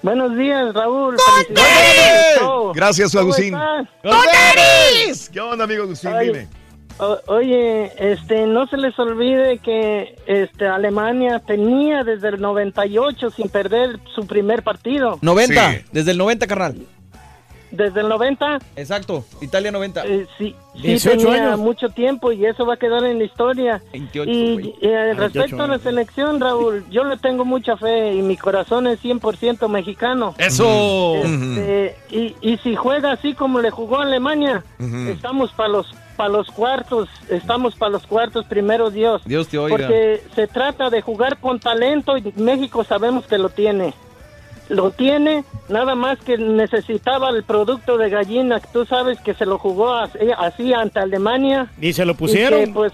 Buenos 0.03 0.37
días, 0.37 0.73
Raúl. 0.75 1.17
Show. 2.39 2.73
Gracias, 2.75 3.11
¿Cómo 3.13 3.23
Agustín. 3.23 3.55
están? 3.55 3.89
¿Qué 5.33 5.41
onda, 5.41 5.65
amigo 5.65 5.83
Agustín? 5.85 6.11
Ay. 6.13 6.27
Dime. 6.29 6.49
O- 6.99 7.19
oye, 7.27 7.93
este, 7.99 8.47
no 8.47 8.67
se 8.69 8.77
les 8.79 8.99
olvide 8.99 9.59
que 9.59 10.17
este, 10.27 10.67
Alemania 10.67 11.41
tenía 11.41 12.05
desde 12.05 12.29
el 12.29 12.41
98 12.41 13.31
sin 13.31 13.49
perder 13.49 14.01
su 14.15 14.27
primer 14.27 14.63
partido. 14.63 15.19
90, 15.21 15.73
Sí. 15.73 15.79
desde 15.93 16.13
el 16.13 16.19
90, 16.19 16.47
carnal. 16.47 16.77
Desde 17.71 18.01
el 18.01 18.09
90, 18.09 18.59
Exacto, 18.77 19.25
Italia 19.43 19.71
90. 19.73 20.07
eh, 20.07 20.27
sí, 20.39 20.55
sí 20.77 20.83
18 20.83 21.27
tenía 21.27 21.47
años. 21.49 21.59
mucho 21.59 21.89
tiempo 21.91 22.31
y 22.33 22.47
eso 22.47 22.65
va 22.65 22.75
a 22.75 22.77
quedar 22.79 23.05
en 23.05 23.19
la 23.19 23.25
historia. 23.25 23.83
28, 23.93 24.31
Y 24.31 24.75
eh, 24.81 24.89
28 25.15 25.21
respecto 25.21 25.63
a 25.65 25.67
la 25.67 25.79
selección, 25.81 26.41
Raúl, 26.41 26.85
yo 26.91 27.05
le 27.05 27.19
tengo 27.19 27.45
mucha 27.45 27.77
fe 27.77 28.15
y 28.15 28.23
mi 28.23 28.37
corazón 28.39 28.87
es 28.87 29.01
100% 29.03 29.69
mexicano. 29.69 30.35
Eso. 30.39 31.17
Este, 31.17 31.97
y, 32.11 32.35
y 32.41 32.57
si 32.59 32.75
juega 32.77 33.13
así 33.13 33.35
como 33.35 33.61
le 33.61 33.71
jugó 33.71 33.99
a 33.99 34.03
Alemania, 34.05 34.63
estamos 35.09 35.53
para 35.53 35.69
los 35.69 35.87
para 36.17 36.31
los 36.31 36.51
cuartos, 36.51 37.09
estamos 37.31 37.77
para 37.77 37.93
los 37.93 38.07
cuartos 38.07 38.45
primero 38.47 38.91
Dios. 38.91 39.23
Dios 39.25 39.49
te 39.49 39.59
oiga. 39.59 39.77
Porque 39.77 40.23
se 40.35 40.47
trata 40.47 40.91
de 40.91 41.03
jugar 41.03 41.39
con 41.39 41.61
talento 41.61 42.17
y 42.17 42.33
México 42.37 42.83
sabemos 42.85 43.27
que 43.27 43.39
lo 43.39 43.51
tiene. 43.51 43.95
Lo 44.69 44.91
tiene, 44.91 45.45
nada 45.69 45.95
más 45.95 46.19
que 46.19 46.37
necesitaba 46.39 47.31
el 47.31 47.45
producto 47.45 47.97
de 47.99 48.11
gallina, 48.11 48.59
que 48.59 48.67
tú 48.73 48.85
sabes 48.85 49.21
que 49.21 49.33
se 49.35 49.47
lo 49.47 49.59
jugó 49.59 49.95
así, 49.95 50.19
así 50.37 50.73
ante 50.73 50.99
Alemania. 50.99 51.71
Y 51.81 51.93
se 51.93 52.05
lo 52.05 52.13
Y 52.13 52.17
pusieron. 52.17 52.65
que, 52.65 52.73
pues, 52.73 52.93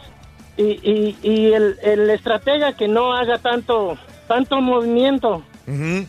y, 0.59 0.65
y, 0.65 1.17
y 1.23 1.53
el, 1.55 1.79
el 1.83 2.11
estratega 2.11 2.75
que 2.77 2.89
no 2.89 3.15
haga 3.15 3.39
tanto, 3.39 3.97
tanto 4.29 4.61
movimiento. 4.61 5.43
Ujú. 5.67 6.07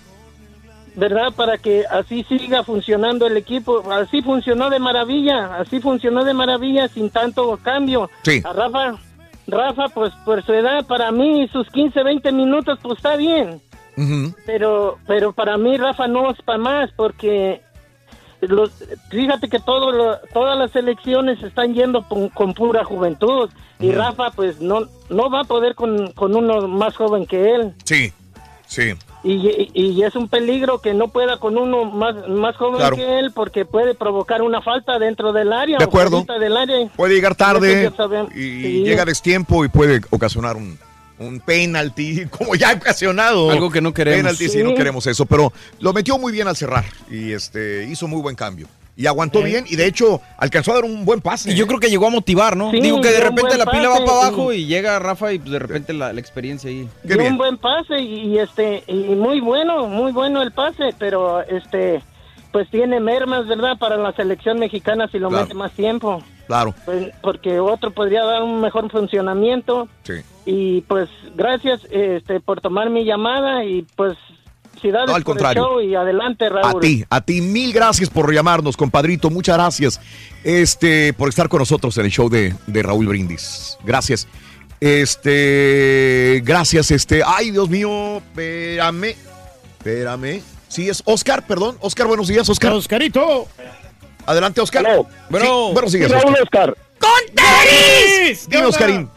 ¿Verdad? 0.96 1.34
Para 1.36 1.58
que 1.58 1.86
así 1.90 2.24
siga 2.26 2.64
funcionando 2.64 3.26
el 3.28 3.38
equipo. 3.38 3.84
Así 3.92 4.22
funcionó 4.22 4.70
de 4.70 4.80
maravilla, 4.80 5.56
así 5.58 5.80
funcionó 5.80 6.24
de 6.24 6.34
maravilla 6.34 6.88
sin 6.88 7.10
tanto 7.10 7.58
cambio. 7.64 8.10
Sí. 8.24 8.42
A 8.46 8.54
Rafa, 8.54 8.96
Rafa, 9.48 9.90
pues 9.90 10.14
por 10.26 10.44
su 10.46 10.54
edad, 10.54 10.86
para 10.86 11.12
mí 11.12 11.48
sus 11.52 11.68
15, 11.70 12.04
20 12.04 12.32
minutos, 12.32 12.80
pues 12.82 12.98
está 12.98 13.16
bien. 13.16 13.62
Pero, 14.46 14.98
pero 15.06 15.34
para 15.34 15.58
mí 15.58 15.78
Rafa 15.78 16.08
no 16.08 16.32
es 16.32 16.42
para 16.42 16.58
más 16.58 16.90
porque 16.96 17.62
los, 18.42 18.72
fíjate 19.10 19.50
que 19.50 19.60
todo 19.60 19.92
lo- 19.92 20.18
todas 20.34 20.58
las 20.58 20.76
elecciones 20.76 21.42
están 21.44 21.74
yendo 21.76 22.02
con, 22.08 22.30
con 22.30 22.54
pura 22.56 22.84
juventud 22.84 23.50
y 23.80 23.92
Rafa 23.92 24.32
pues 24.32 24.60
no, 24.60 24.82
no 25.10 25.30
va 25.30 25.42
a 25.42 25.44
poder 25.44 25.76
con, 25.76 26.12
con 26.14 26.36
uno 26.36 26.68
más 26.68 26.96
joven 26.98 27.26
que 27.28 27.54
él. 27.56 27.74
Sí, 27.84 28.12
sí. 28.66 28.94
Y, 29.24 29.34
y- 29.34 29.72
y 29.74 30.04
es 30.04 30.16
un 30.16 30.28
peligro 30.28 30.80
que 30.80 30.94
no 30.94 31.08
pueda 31.08 31.38
con 31.38 31.58
uno 31.58 31.86
más, 31.86 32.14
más 32.28 32.58
joven 32.58 32.78
Claro. 32.80 32.96
que 32.98 33.20
él 33.20 33.32
porque 33.34 33.64
puede 33.64 33.96
provocar 33.96 34.42
una 34.42 34.62
falta 34.62 35.00
dentro 35.00 35.32
del 35.32 35.54
área. 35.54 35.78
De 35.78 35.84
acuerdo. 35.86 36.26
del 36.40 36.58
área. 36.58 36.88
Puede 36.96 37.14
llegar 37.16 37.34
tarde 37.36 37.90
y 38.36 38.38
Sí. 38.40 38.84
llega 38.84 39.04
a 39.04 39.06
destiempo 39.06 39.64
y 39.64 39.70
puede 39.70 40.02
ocasionar 40.10 40.58
un, 40.58 40.78
un 41.20 41.40
penalti, 41.40 42.26
como 42.30 42.56
ya 42.56 42.72
ha 42.72 42.74
ocasionado. 42.74 43.50
Algo 43.50 43.72
que 43.72 43.80
no 43.80 43.94
queremos. 43.94 44.18
Penalti 44.24 44.50
si 44.50 44.58
Sí. 44.58 44.64
no 44.64 44.76
queremos 44.76 45.08
eso, 45.08 45.26
pero 45.26 45.54
lo 45.80 45.94
metió 45.94 46.18
muy 46.18 46.34
bien 46.34 46.50
al 46.50 46.58
cerrar 46.58 46.84
y 47.10 47.32
este 47.32 47.88
hizo 47.90 48.08
muy 48.10 48.22
buen 48.22 48.36
cambio. 48.36 48.68
Y 48.96 49.08
aguantó 49.08 49.42
bien 49.42 49.66
y 49.68 49.76
de 49.76 49.88
hecho 49.88 50.22
alcanzó 50.38 50.72
a 50.72 50.76
dar 50.76 50.84
un 50.86 51.04
buen 51.04 51.20
pase. 51.20 51.52
Y 51.52 51.56
yo 51.56 51.66
creo 51.66 51.80
que 51.80 51.90
llegó 51.90 52.06
a 52.08 52.10
motivar, 52.12 52.56
¿no? 52.56 52.70
Sí, 52.70 52.80
Digo 52.80 53.02
que 53.02 53.10
de 53.10 53.20
repente 53.22 53.58
la 53.58 53.66
pila 53.66 53.90
va 53.90 54.06
para 54.06 54.28
abajo 54.28 54.54
y 54.54 54.66
llega 54.68 55.00
Rafa 55.00 55.34
y 55.34 55.40
pues, 55.40 55.52
de 55.52 55.60
repente 55.60 55.94
la, 55.94 56.14
la 56.14 56.20
experiencia 56.20 56.70
ahí. 56.70 56.88
Dio 57.04 57.18
un 57.26 57.38
buen 57.38 57.58
pase 57.58 58.00
y, 58.00 58.28
y, 58.34 58.38
este 58.38 58.84
y 58.88 58.94
muy 59.16 59.40
bueno, 59.40 59.88
muy 59.88 60.12
bueno 60.12 60.42
el 60.44 60.52
pase, 60.52 60.94
pero 61.00 61.42
este 61.42 62.04
pues 62.52 62.70
tiene 62.70 63.00
mermas, 63.00 63.48
¿verdad? 63.48 63.80
Para 63.80 63.98
la 63.98 64.14
selección 64.14 64.60
mexicana 64.60 65.08
si 65.12 65.18
lo 65.18 65.30
Claro. 65.30 65.46
mete 65.46 65.56
más 65.56 65.72
tiempo. 65.72 66.22
Claro. 66.46 66.76
Pues, 66.86 67.12
porque 67.22 67.60
otro 67.60 67.90
podría 67.90 68.24
dar 68.24 68.44
un 68.44 68.62
mejor 68.62 68.92
funcionamiento. 68.92 69.88
Sí. 70.04 70.14
Y 70.46 70.82
pues 70.82 71.10
gracias 71.36 71.82
este 71.90 72.40
por 72.42 72.62
tomar 72.62 72.92
mi 72.92 73.06
llamada 73.06 73.64
y 73.64 73.88
pues 73.96 74.16
felicidades 74.84 75.08
No, 75.08 75.16
al 75.16 75.24
por 75.24 75.36
el 75.38 75.40
contrario. 75.40 75.64
show 75.64 75.82
y 75.82 75.96
adelante 75.96 76.50
Raúl. 76.50 76.78
A 76.78 76.80
ti, 76.80 77.06
a 77.10 77.22
ti, 77.22 77.42
mil 77.42 77.74
gracias 77.74 78.10
por 78.10 78.32
llamarnos, 78.34 78.78
compadrito. 78.78 79.30
Muchas 79.30 79.56
gracias 79.58 80.00
este, 80.44 81.14
por 81.14 81.30
estar 81.30 81.50
con 81.50 81.60
nosotros 81.60 81.98
en 81.98 82.06
el 82.06 82.12
show 82.12 82.30
de, 82.30 82.54
de 82.68 82.84
Raúl 82.84 83.08
Brindis. 83.08 83.78
Gracias. 83.84 84.28
Este, 84.80 86.42
gracias, 86.44 86.92
este. 86.92 87.22
Ay, 87.26 87.52
Dios 87.52 87.70
mío, 87.70 88.18
espérame, 88.18 89.16
espérame. 89.78 90.42
Sí, 90.68 90.90
es 90.90 91.02
Oscar, 91.06 91.46
perdón. 91.48 91.78
Oscar, 91.80 92.08
buenos 92.08 92.28
días, 92.28 92.50
Oscar. 92.50 92.74
Oscarito. 92.74 93.48
Adelante, 94.26 94.60
Oscar. 94.62 94.84
Bueno, 95.30 95.68
Sí, 95.68 95.74
buenos 95.74 95.92
días, 95.94 96.12
Sí, 96.12 96.14
Raúl 96.18 96.36
Oscar. 96.42 96.72
Oscar. 96.72 96.78
¡Con 97.00 97.36
tenis! 97.36 98.48
Dime, 98.50 98.66
Oscarín. 98.66 99.10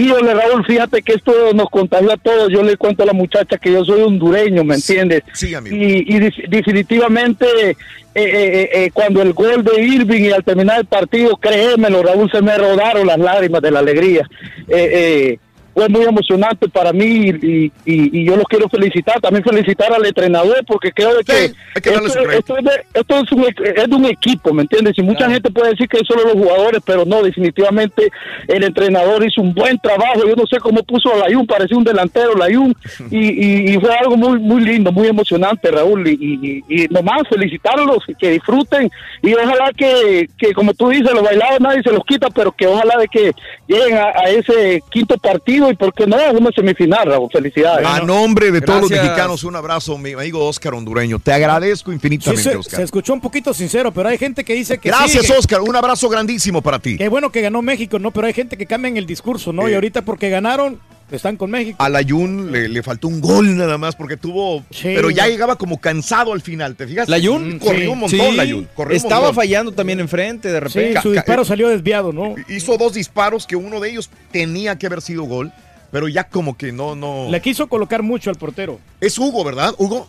Eh, 0.00 0.04
híjole, 0.04 0.34
Raúl, 0.34 0.64
fíjate 0.64 1.02
que 1.02 1.12
esto 1.14 1.32
nos 1.54 1.68
contagió 1.70 2.12
a 2.12 2.16
todos. 2.16 2.48
Yo 2.50 2.62
le 2.62 2.76
cuento 2.76 3.02
a 3.02 3.06
la 3.06 3.12
muchacha 3.12 3.58
que 3.58 3.72
yo 3.72 3.84
soy 3.84 4.02
hondureño, 4.02 4.64
¿me 4.64 4.74
entiendes? 4.76 5.22
Sí, 5.32 5.54
amigo. 5.54 5.76
Y, 5.76 6.04
y 6.08 6.18
def- 6.18 6.48
definitivamente, 6.48 7.46
eh, 7.70 7.74
eh, 8.14 8.70
eh, 8.72 8.90
cuando 8.92 9.22
el 9.22 9.32
gol 9.32 9.62
de 9.64 9.80
Irving 9.82 10.22
y 10.22 10.30
al 10.32 10.44
terminar 10.44 10.80
el 10.80 10.86
partido, 10.86 11.36
créemelo, 11.36 12.02
Raúl, 12.02 12.30
se 12.30 12.42
me 12.42 12.56
rodaron 12.56 13.06
las 13.06 13.18
lágrimas 13.18 13.62
de 13.62 13.70
la 13.70 13.78
alegría. 13.80 14.28
Eh, 14.68 14.90
eh, 14.92 15.38
fue 15.74 15.88
muy 15.88 16.02
emocionante 16.02 16.68
para 16.68 16.92
mí 16.92 17.04
y, 17.42 17.72
y- 17.84 18.20
y 18.20 18.24
yo 18.26 18.36
los 18.36 18.44
quiero 18.46 18.68
felicitar. 18.68 19.20
También 19.20 19.44
felicitar 19.44 19.92
al 19.92 20.04
entrenador 20.04 20.64
porque 20.66 20.90
creo 20.92 21.16
de 21.16 21.24
que, 21.24 21.44
esto, 21.76 22.56
es 22.58 22.64
de, 22.64 22.70
esto 22.94 23.18
es, 23.20 23.32
un, 23.32 23.44
es 23.46 23.88
de 23.88 23.94
un 23.96 24.06
equipo, 24.06 24.52
¿me 24.52 24.62
entiendes? 24.62 24.94
Y 24.98 25.02
mucha 25.02 25.30
gente 25.30 25.50
puede 25.50 25.70
decir 25.70 25.88
que 25.88 25.98
es 25.98 26.06
solo 26.06 26.24
los 26.24 26.32
jugadores, 26.34 26.80
pero 26.84 27.04
no, 27.04 27.22
definitivamente 27.22 28.10
el 28.48 28.64
entrenador 28.64 29.24
hizo 29.24 29.40
un 29.42 29.54
buen 29.54 29.78
trabajo. 29.78 30.26
Yo 30.26 30.34
no 30.36 30.46
sé 30.46 30.58
cómo 30.58 30.82
puso 30.82 31.12
a 31.14 31.18
Layun, 31.18 31.46
parecía 31.46 31.76
un 31.76 31.84
delantero 31.84 32.34
Layun, 32.34 32.74
y, 33.10 33.72
y, 33.74 33.78
fue 33.80 33.94
algo 33.94 34.16
muy 34.16 34.38
muy 34.40 34.62
lindo, 34.62 34.92
muy 34.92 35.08
emocionante, 35.08 35.70
Raúl. 35.70 36.06
Y, 36.08 36.62
y, 36.68 36.86
nomás 36.88 37.22
felicitarlos, 37.28 38.04
que 38.18 38.30
disfruten 38.30 38.90
y 39.22 39.34
ojalá 39.34 39.70
que, 39.76 40.28
que, 40.38 40.52
como 40.52 40.74
tú 40.74 40.88
dices, 40.88 41.12
los 41.12 41.22
bailados 41.22 41.60
nadie 41.60 41.82
se 41.82 41.92
los 41.92 42.04
quita, 42.04 42.28
pero 42.30 42.52
que 42.52 42.66
ojalá 42.66 42.96
de 42.98 43.08
que 43.08 43.32
lleguen 43.68 43.96
a, 43.96 44.06
a 44.16 44.30
ese 44.30 44.82
quinto 44.90 45.16
partido 45.18 45.59
y, 45.68 45.74
¿por 45.74 45.92
qué 45.92 46.06
no? 46.06 46.16
Una 46.32 46.50
semifinal, 46.54 47.06
Raúl. 47.08 47.28
Felicidades. 47.32 47.84
A 47.86 48.00
nombre 48.00 48.52
de 48.52 48.60
todos 48.60 48.82
los 48.82 48.90
mexicanos, 48.90 49.42
un 49.42 49.56
abrazo, 49.56 49.98
mi 49.98 50.12
amigo 50.12 50.46
Oscar 50.46 50.74
hondureño. 50.74 51.18
Te 51.18 51.32
agradezco 51.32 51.90
Sí, 51.90 51.96
infinitamente, 51.96 52.42
se, 52.50 52.56
Oscar. 52.56 52.76
se 52.76 52.82
escuchó 52.84 53.12
un 53.12 53.20
poquito 53.20 53.52
sincero, 53.52 53.90
pero 53.92 54.08
hay 54.08 54.18
gente 54.18 54.44
que 54.44 54.54
dice 54.54 54.78
que 54.78 54.88
Gracias, 54.90 55.24
sí, 55.26 55.32
que- 55.32 55.38
Oscar. 55.38 55.60
Un 55.60 55.74
abrazo 55.74 56.08
grandísimo 56.08 56.62
para 56.62 56.78
ti. 56.78 56.96
Qué 56.96 57.08
bueno 57.08 57.30
que 57.32 57.40
ganó 57.40 57.60
México, 57.62 57.98
¿no? 57.98 58.12
Pero 58.12 58.26
hay 58.28 58.32
gente 58.32 58.56
que 58.56 58.66
cambia 58.66 58.88
en 58.88 58.96
el 58.96 59.06
discurso, 59.06 59.52
¿no? 59.52 59.66
Eh. 59.66 59.72
Y 59.72 59.74
ahorita 59.74 60.02
porque 60.02 60.30
ganaron, 60.30 60.78
están 61.16 61.36
con 61.36 61.50
México. 61.50 61.76
A 61.82 61.88
Layun 61.88 62.52
le, 62.52 62.68
le 62.68 62.82
faltó 62.82 63.08
un 63.08 63.20
gol 63.20 63.56
nada 63.56 63.78
más 63.78 63.96
porque 63.96 64.16
tuvo. 64.16 64.64
pero 64.82 65.10
ya 65.10 65.26
llegaba 65.26 65.56
como 65.56 65.80
cansado 65.80 66.32
al 66.32 66.40
final, 66.40 66.76
¿te 66.76 66.86
fijas? 66.86 67.08
Layun 67.08 67.58
corrió 67.58 67.92
un 67.92 67.98
montón, 68.00 68.18
Sí, 68.30 68.36
Layun. 68.36 68.68
corrió 68.74 68.92
un 68.92 68.96
Estaba 68.96 69.20
montón. 69.26 69.36
fallando 69.36 69.72
también 69.72 70.00
enfrente 70.00 70.48
de 70.52 70.60
repente. 70.60 70.94
Sí, 70.96 71.02
su 71.02 71.12
disparo 71.12 71.44
salió 71.44 71.68
desviado, 71.68 72.12
¿no? 72.12 72.34
Hizo 72.48 72.76
dos 72.76 72.94
disparos 72.94 73.46
que 73.46 73.56
uno 73.56 73.80
de 73.80 73.90
ellos 73.90 74.10
tenía 74.30 74.76
que 74.78 74.86
haber 74.86 75.02
sido 75.02 75.24
gol, 75.24 75.52
pero 75.90 76.08
ya 76.08 76.24
como 76.24 76.56
que 76.56 76.72
no, 76.72 76.94
no. 76.94 77.28
Le 77.30 77.40
quiso 77.40 77.66
colocar 77.68 78.02
mucho 78.02 78.30
al 78.30 78.36
portero. 78.36 78.78
Es 79.00 79.18
Hugo, 79.18 79.42
¿verdad? 79.44 79.74
Hugo. 79.78 80.08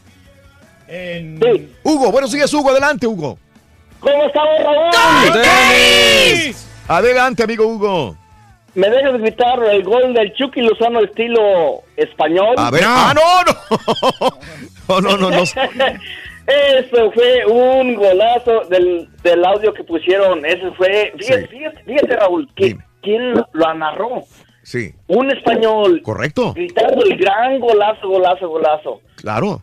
En- 0.88 1.40
Hugo, 1.84 2.12
buenos 2.12 2.32
días, 2.32 2.54
Hugo. 2.54 2.70
Adelante, 2.72 3.08
Hugo. 3.08 3.40
¿Cómo 4.00 4.26
estamos, 4.26 4.50
Raúl? 4.64 6.56
Adelante, 6.88 7.44
amigo 7.44 7.66
Hugo. 7.68 8.18
¿Me 8.74 8.90
dejas 8.90 9.20
gritar 9.20 9.62
el 9.66 9.84
gol 9.84 10.14
del 10.14 10.34
Chucky 10.34 10.62
Lozano 10.62 11.02
estilo 11.02 11.84
español? 11.98 12.56
A 12.58 12.72
ver. 12.72 12.84
Ah, 12.86 13.14
no, 14.90 15.00
no. 15.00 15.02
No, 15.02 15.18
no, 15.18 15.30
no. 15.30 15.30
no. 15.40 15.44
Eso 16.48 17.12
fue 17.12 17.46
un 17.46 17.96
golazo 17.96 18.62
del, 18.70 19.08
del 19.24 19.46
audio 19.46 19.74
que 19.74 19.84
pusieron. 19.84 20.46
Ese 20.46 20.72
fue. 20.72 21.14
Fíjate, 21.18 21.48
fíjate, 21.48 21.84
fíjate, 21.84 22.16
Raúl, 22.18 22.50
que 22.56 22.76
quién 23.02 23.34
lo, 23.34 23.48
lo 23.54 23.74
narró. 23.74 24.24
Sí, 24.64 24.94
Un 25.08 25.32
español 25.32 26.02
correcto. 26.04 26.54
gritando 26.54 27.04
el 27.04 27.18
gran 27.18 27.60
golazo, 27.60 28.08
golazo, 28.08 28.48
golazo. 28.48 29.02
Claro. 29.16 29.62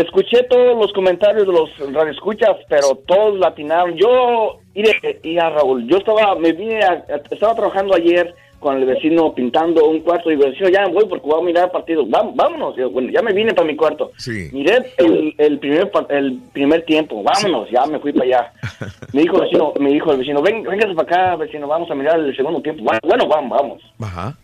Escuché 0.00 0.42
todos 0.44 0.76
los 0.78 0.92
comentarios 0.92 1.46
de 1.46 1.52
los 1.52 1.70
radioescuchas, 1.92 2.56
pero 2.68 2.94
todos 3.06 3.38
latinaron. 3.38 3.96
Yo, 3.96 4.58
mire, 4.74 5.20
y 5.22 5.38
a 5.38 5.50
Raúl, 5.50 5.86
yo 5.88 5.98
estaba, 5.98 6.34
me 6.36 6.52
vine, 6.52 6.80
a- 6.82 7.04
estaba 7.30 7.54
trabajando 7.54 7.94
ayer 7.94 8.34
con 8.58 8.76
el 8.76 8.84
vecino 8.84 9.32
pintando 9.34 9.86
un 9.88 10.00
cuarto 10.00 10.30
y 10.30 10.34
el 10.34 10.38
vecino, 10.40 10.68
ya 10.68 10.82
me 10.86 10.92
voy 10.92 11.06
porque 11.06 11.26
voy 11.26 11.40
a 11.40 11.44
mirar 11.44 11.64
el 11.64 11.70
partido. 11.70 12.04
Vámonos. 12.06 12.76
Yo, 12.76 12.90
bueno, 12.90 13.10
ya 13.10 13.22
me 13.22 13.32
vine 13.32 13.54
para 13.54 13.66
mi 13.66 13.74
cuarto. 13.74 14.10
Sí. 14.18 14.50
Miré 14.52 14.92
el, 14.98 15.34
el 15.38 15.58
primer 15.58 15.90
el 16.10 16.38
primer 16.52 16.82
tiempo, 16.84 17.22
vámonos, 17.22 17.70
ya 17.70 17.86
me 17.86 17.98
fui 18.00 18.12
para 18.12 18.24
allá. 18.26 18.52
Me 19.14 19.22
dijo 19.22 19.36
el 19.36 19.42
vecino, 19.44 19.72
me 19.80 19.90
dijo 19.90 20.12
el 20.12 20.18
vecino, 20.18 20.42
ven, 20.42 20.62
véngase 20.62 20.94
para 20.94 21.08
acá, 21.32 21.36
vecino, 21.36 21.66
vamos 21.66 21.90
a 21.90 21.94
mirar 21.94 22.20
el 22.20 22.36
segundo 22.36 22.60
tiempo. 22.60 22.84
Bueno, 23.02 23.26
vamos, 23.26 23.50
vamos. 23.58 23.82
Ajá. 24.00 24.34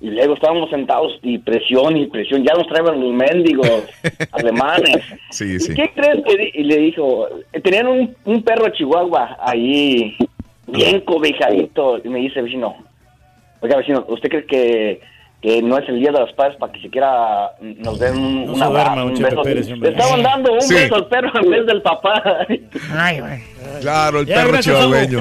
Y 0.00 0.10
luego 0.10 0.34
estábamos 0.34 0.68
sentados 0.68 1.18
y 1.22 1.38
presión 1.38 1.96
y 1.96 2.06
presión, 2.06 2.44
ya 2.44 2.52
nos 2.54 2.66
traían 2.68 3.00
los 3.00 3.14
mendigos 3.14 3.84
alemanes. 4.32 4.98
Sí, 5.30 5.58
sí. 5.58 5.72
¿Y 5.72 5.74
qué 5.74 5.90
crees 5.94 6.22
que 6.24 6.36
di- 6.36 6.50
y 6.54 6.62
le 6.64 6.76
dijo? 6.78 7.26
eh, 7.52 7.60
Tenían 7.60 7.86
un, 7.86 8.14
un 8.26 8.42
perro 8.42 8.68
chihuahua 8.68 9.38
ahí, 9.40 10.14
bien 10.66 11.00
cobijadito, 11.00 11.98
y 12.04 12.08
me 12.10 12.18
dice 12.20 12.42
vecino, 12.42 12.76
oiga 13.60 13.78
vecino, 13.78 14.04
¿usted 14.08 14.28
cree 14.28 14.44
que, 14.44 15.00
que 15.40 15.62
no 15.62 15.78
es 15.78 15.88
el 15.88 15.98
día 15.98 16.12
de 16.12 16.20
las 16.20 16.32
padres 16.34 16.56
para 16.58 16.72
que 16.72 16.80
siquiera 16.82 17.52
nos 17.62 17.98
den 17.98 18.18
un, 18.18 18.44
No 18.46 18.52
un 18.52 18.58
se 18.58 18.64
duerma, 18.66 19.04
un 19.04 19.14
beso? 19.14 19.42
Pérez. 19.42 19.68
Le 19.70 19.88
estaban 19.88 20.22
dando 20.22 20.52
un 20.52 20.60
Sí. 20.60 20.74
beso 20.74 20.94
al 20.96 21.06
perro 21.06 21.30
en 21.42 21.50
vez 21.50 21.66
del 21.66 21.80
papá. 21.80 22.22
Ay, 22.92 23.20
güey. 23.20 23.38
Claro, 23.80 24.20
el 24.20 24.26
Ya, 24.26 24.34
perro 24.34 24.60
chihuahueño. 24.60 25.20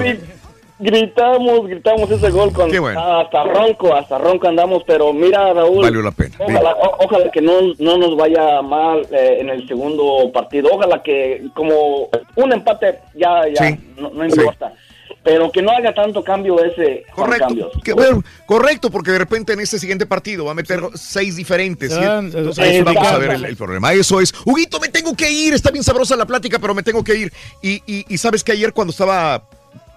Gri- 0.79 0.91
Gritamos, 1.05 1.67
gritamos 1.67 2.11
ese 2.11 2.29
gol 2.31 2.51
con 2.51 2.69
Qué 2.69 2.77
hasta 2.77 3.43
ronco, 3.45 3.93
hasta 3.95 4.17
ronco 4.17 4.47
andamos, 4.47 4.83
pero 4.85 5.13
mira 5.13 5.53
Raúl, 5.53 5.83
Valió 5.83 6.01
la 6.01 6.11
pena. 6.11 6.35
Ojalá, 6.39 6.71
o- 6.75 7.05
ojalá 7.05 7.31
que 7.31 7.41
no, 7.41 7.53
no 7.79 7.97
nos 7.97 8.17
vaya 8.17 8.61
mal 8.61 9.07
eh, 9.11 9.37
en 9.39 9.49
el 9.49 9.67
segundo 9.67 10.29
partido. 10.33 10.69
Ojalá 10.73 11.01
que 11.01 11.43
como 11.55 12.09
un 12.35 12.53
empate 12.53 12.99
ya, 13.15 13.43
ya 13.53 13.67
Sí. 13.69 13.77
no, 13.97 14.09
no 14.09 14.25
importa. 14.25 14.73
Pero 15.23 15.51
que 15.51 15.61
no 15.63 15.71
haga 15.71 15.91
tanto 15.91 16.23
cambio 16.23 16.63
ese 16.63 17.03
Correcto. 17.15 17.47
Cambios. 17.47 17.71
Que, 17.83 17.93
bueno, 17.93 18.23
correcto, 18.45 18.91
porque 18.91 19.09
de 19.11 19.17
repente 19.17 19.53
en 19.53 19.59
este 19.59 19.79
siguiente 19.79 20.05
partido 20.05 20.45
va 20.45 20.51
a 20.51 20.55
meter 20.55 20.81
seis 20.93 21.35
diferentes. 21.35 21.91
¿sí? 21.93 21.99
Entonces, 22.03 22.59
ahí 22.59 22.81
vamos 22.83 23.07
a 23.07 23.17
ver 23.17 23.31
el, 23.31 23.45
el 23.45 23.55
problema. 23.57 23.91
Eso 23.93 24.21
es. 24.21 24.31
Huguito, 24.45 24.79
me 24.79 24.89
tengo 24.89 25.15
que 25.15 25.31
ir. 25.31 25.53
Está 25.55 25.71
bien 25.71 25.83
sabrosa 25.83 26.15
la 26.15 26.25
plática, 26.27 26.59
pero 26.59 26.75
me 26.75 26.83
tengo 26.83 27.03
que 27.03 27.15
ir. 27.15 27.33
Y, 27.63 27.81
y- 27.87 28.05
y 28.07 28.17
sabes 28.19 28.43
que 28.43 28.51
ayer 28.51 28.71
cuando 28.71 28.91
estaba 28.91 29.43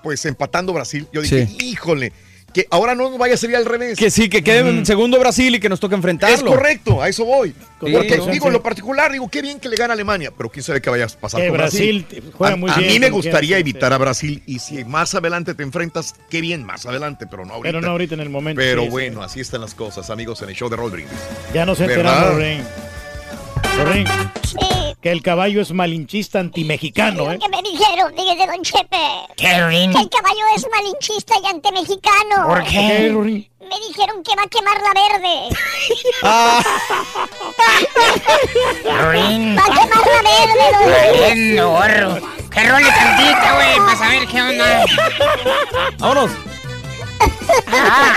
pues 0.02 0.24
empatando 0.24 0.72
Brasil, 0.72 1.06
yo 1.12 1.22
dije, 1.22 1.48
híjole, 1.60 2.12
que 2.52 2.66
ahora 2.70 2.94
no 2.94 3.16
vaya 3.18 3.34
a 3.34 3.36
salir 3.36 3.56
al 3.56 3.66
revés. 3.66 3.98
Que 3.98 4.10
sí, 4.10 4.28
que 4.28 4.42
quede 4.42 4.60
en 4.60 4.86
segundo 4.86 5.18
Brasil 5.18 5.54
y 5.54 5.60
que 5.60 5.68
nos 5.68 5.80
toque 5.80 5.94
enfrentarlo. 5.94 6.50
Es 6.50 6.56
correcto, 6.56 7.02
a 7.02 7.08
eso 7.08 7.24
voy. 7.24 7.50
Sí, 7.50 7.92
Porque 7.92 8.16
¿no? 8.16 8.26
digo, 8.26 8.46
en 8.46 8.54
lo 8.54 8.62
particular, 8.62 9.12
digo, 9.12 9.28
qué 9.28 9.42
bien 9.42 9.60
que 9.60 9.68
le 9.68 9.76
gana 9.76 9.92
a 9.92 9.94
Alemania, 9.94 10.32
pero 10.36 10.48
quién 10.48 10.62
sabe 10.62 10.80
qué 10.80 10.88
vaya 10.90 11.04
a 11.04 11.08
pasar 11.08 11.40
Que 11.40 11.48
con 11.48 11.58
Brasil. 11.58 12.06
Brasil 12.08 12.32
juega 12.34 12.54
a, 12.54 12.56
muy 12.56 12.70
a 12.70 12.76
bien, 12.76 12.92
mí 12.92 12.98
me 12.98 13.10
gustaría 13.10 13.56
sí, 13.56 13.60
evitar 13.60 13.92
a 13.92 13.98
Brasil 13.98 14.42
y 14.46 14.58
si 14.60 14.84
más 14.84 15.14
adelante 15.14 15.54
te 15.54 15.62
enfrentas, 15.62 16.14
qué 16.30 16.40
bien, 16.40 16.64
más 16.64 16.86
adelante, 16.86 17.26
pero 17.26 17.44
no 17.44 17.54
ahorita. 17.54 17.68
Pero 17.68 17.80
no 17.80 17.92
ahorita 17.92 18.14
en 18.14 18.20
el 18.20 18.30
momento. 18.30 18.58
Pero 18.58 18.80
sí, 18.80 18.86
sí. 18.86 18.90
bueno, 18.90 19.22
así 19.22 19.40
están 19.40 19.60
las 19.60 19.74
cosas, 19.74 20.08
amigos, 20.10 20.40
en 20.42 20.48
el 20.48 20.54
show 20.54 20.70
de 20.70 20.76
Roll 20.76 20.90
Brindis. 20.90 21.18
Ya 21.52 21.66
nos 21.66 21.78
enteramos, 21.80 22.42
Que 25.00 25.12
el 25.12 25.22
caballo 25.22 25.60
es 25.60 25.72
malinchista 25.72 26.40
antimexicano, 26.40 27.30
¿eh? 27.30 27.38
que 27.38 27.48
me 27.48 27.62
dijeron, 27.62 28.12
dígase, 28.16 28.46
don 28.48 28.62
Chepe. 28.62 28.96
¿Qué, 29.36 29.60
Rorín? 29.60 29.92
Que 29.92 30.00
el 30.00 30.08
caballo 30.08 30.44
es 30.56 30.66
malinchista 30.72 31.34
y 31.40 31.46
antemexicano. 31.46 32.48
¿Por 32.48 32.64
qué? 32.64 33.10
Rorín? 33.12 33.48
Me 33.60 33.78
dijeron 33.86 34.22
que 34.24 34.34
va 34.34 34.42
a 34.42 34.48
quemar 34.48 34.76
la 34.82 34.92
verde. 34.94 35.48
Rorín. 39.02 39.56
Va 39.56 39.62
a 39.62 39.66
quemar 39.66 40.04
la 40.06 40.22
verde, 40.22 41.62
gorro. 41.62 42.10
Que 42.50 42.68
role 42.68 42.88
tantita, 42.90 43.54
güey, 43.54 43.76
para 43.76 43.96
saber 43.96 44.26
qué 44.26 44.42
onda. 44.42 44.84
Vámonos. 45.98 46.30
Ah. 47.72 48.16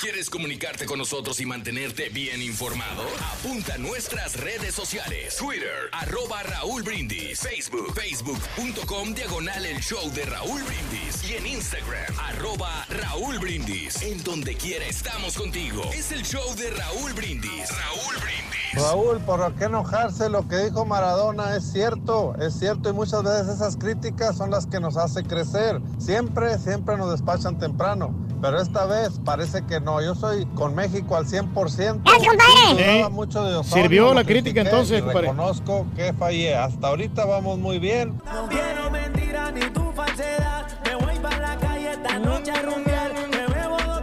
¿Quieres 0.00 0.30
comunicarte 0.30 0.86
con 0.86 0.98
nosotros 0.98 1.38
y 1.40 1.44
mantenerte 1.44 2.08
bien 2.08 2.40
informado? 2.40 3.02
Apunta 3.34 3.74
a 3.74 3.76
nuestras 3.76 4.34
redes 4.40 4.74
sociales. 4.74 5.36
Twitter, 5.36 5.90
arroba 5.92 6.42
Raúl 6.42 6.82
Brindis. 6.82 7.38
Facebook, 7.38 7.92
facebook.com, 7.94 9.12
diagonal 9.12 9.66
el 9.66 9.78
show 9.82 10.10
de 10.12 10.24
Raúl 10.24 10.62
Brindis. 10.62 11.22
Y 11.28 11.34
en 11.34 11.46
Instagram, 11.46 12.18
arroba 12.18 12.86
Raúl 12.88 13.38
Brindis. 13.40 14.00
En 14.00 14.24
donde 14.24 14.54
quiera 14.54 14.86
estamos 14.86 15.36
contigo. 15.36 15.82
Es 15.92 16.10
el 16.12 16.24
show 16.24 16.54
de 16.56 16.70
Raúl 16.70 17.12
Brindis. 17.12 17.68
Raúl 17.68 18.14
Brindis. 18.22 18.50
Raúl, 18.72 19.20
¿por 19.20 19.54
qué 19.56 19.64
enojarse? 19.64 20.30
Lo 20.30 20.48
que 20.48 20.56
dijo 20.56 20.86
Maradona 20.86 21.56
es 21.56 21.72
cierto, 21.72 22.36
es 22.40 22.54
cierto 22.54 22.88
y 22.88 22.92
muchas 22.94 23.22
veces 23.24 23.48
esas 23.48 23.76
críticas 23.76 24.36
son 24.38 24.50
las 24.50 24.66
que 24.66 24.80
nos 24.80 24.96
hace 24.96 25.24
crecer. 25.24 25.78
Siempre, 25.98 26.56
siempre 26.56 26.96
nos 26.96 27.10
despachan 27.10 27.58
temprano, 27.58 28.14
pero 28.40 28.60
esta 28.62 28.86
vez 28.86 29.20
parece 29.24 29.66
que 29.66 29.80
no. 29.80 29.89
Yo 30.00 30.14
soy 30.14 30.46
con 30.54 30.74
México 30.74 31.16
al 31.16 31.26
100%. 31.26 32.02
compadre! 32.04 32.84
Dudaba 32.84 33.06
Sí. 33.08 33.12
mucho 33.12 33.44
de 33.44 33.64
Sirvió 33.64 34.14
la 34.14 34.24
crítica 34.24 34.60
entonces, 34.60 35.02
compadre. 35.02 35.28
Reconozco 35.28 35.86
que 35.96 36.12
fallé. 36.12 36.54
Hasta 36.54 36.88
ahorita 36.88 37.24
vamos 37.24 37.58
muy 37.58 37.78
bien. 37.78 38.20
No 38.32 38.48
quiero 38.48 38.90
mentira 38.90 39.50
ni 39.50 39.62
tu 39.70 39.90
falsedad. 39.92 40.66
Me 40.84 40.94
voy 40.94 41.18
para 41.20 41.38
la 41.38 41.56
calle 41.56 41.90
esta 41.92 42.18
noche 42.18 42.50
a 42.50 42.62
rumbear. 42.62 43.12
Me 43.30 43.46
bebo 43.54 43.76
dos 43.78 44.02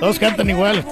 Todos 0.00 0.18
cantan 0.18 0.50
igual. 0.50 0.84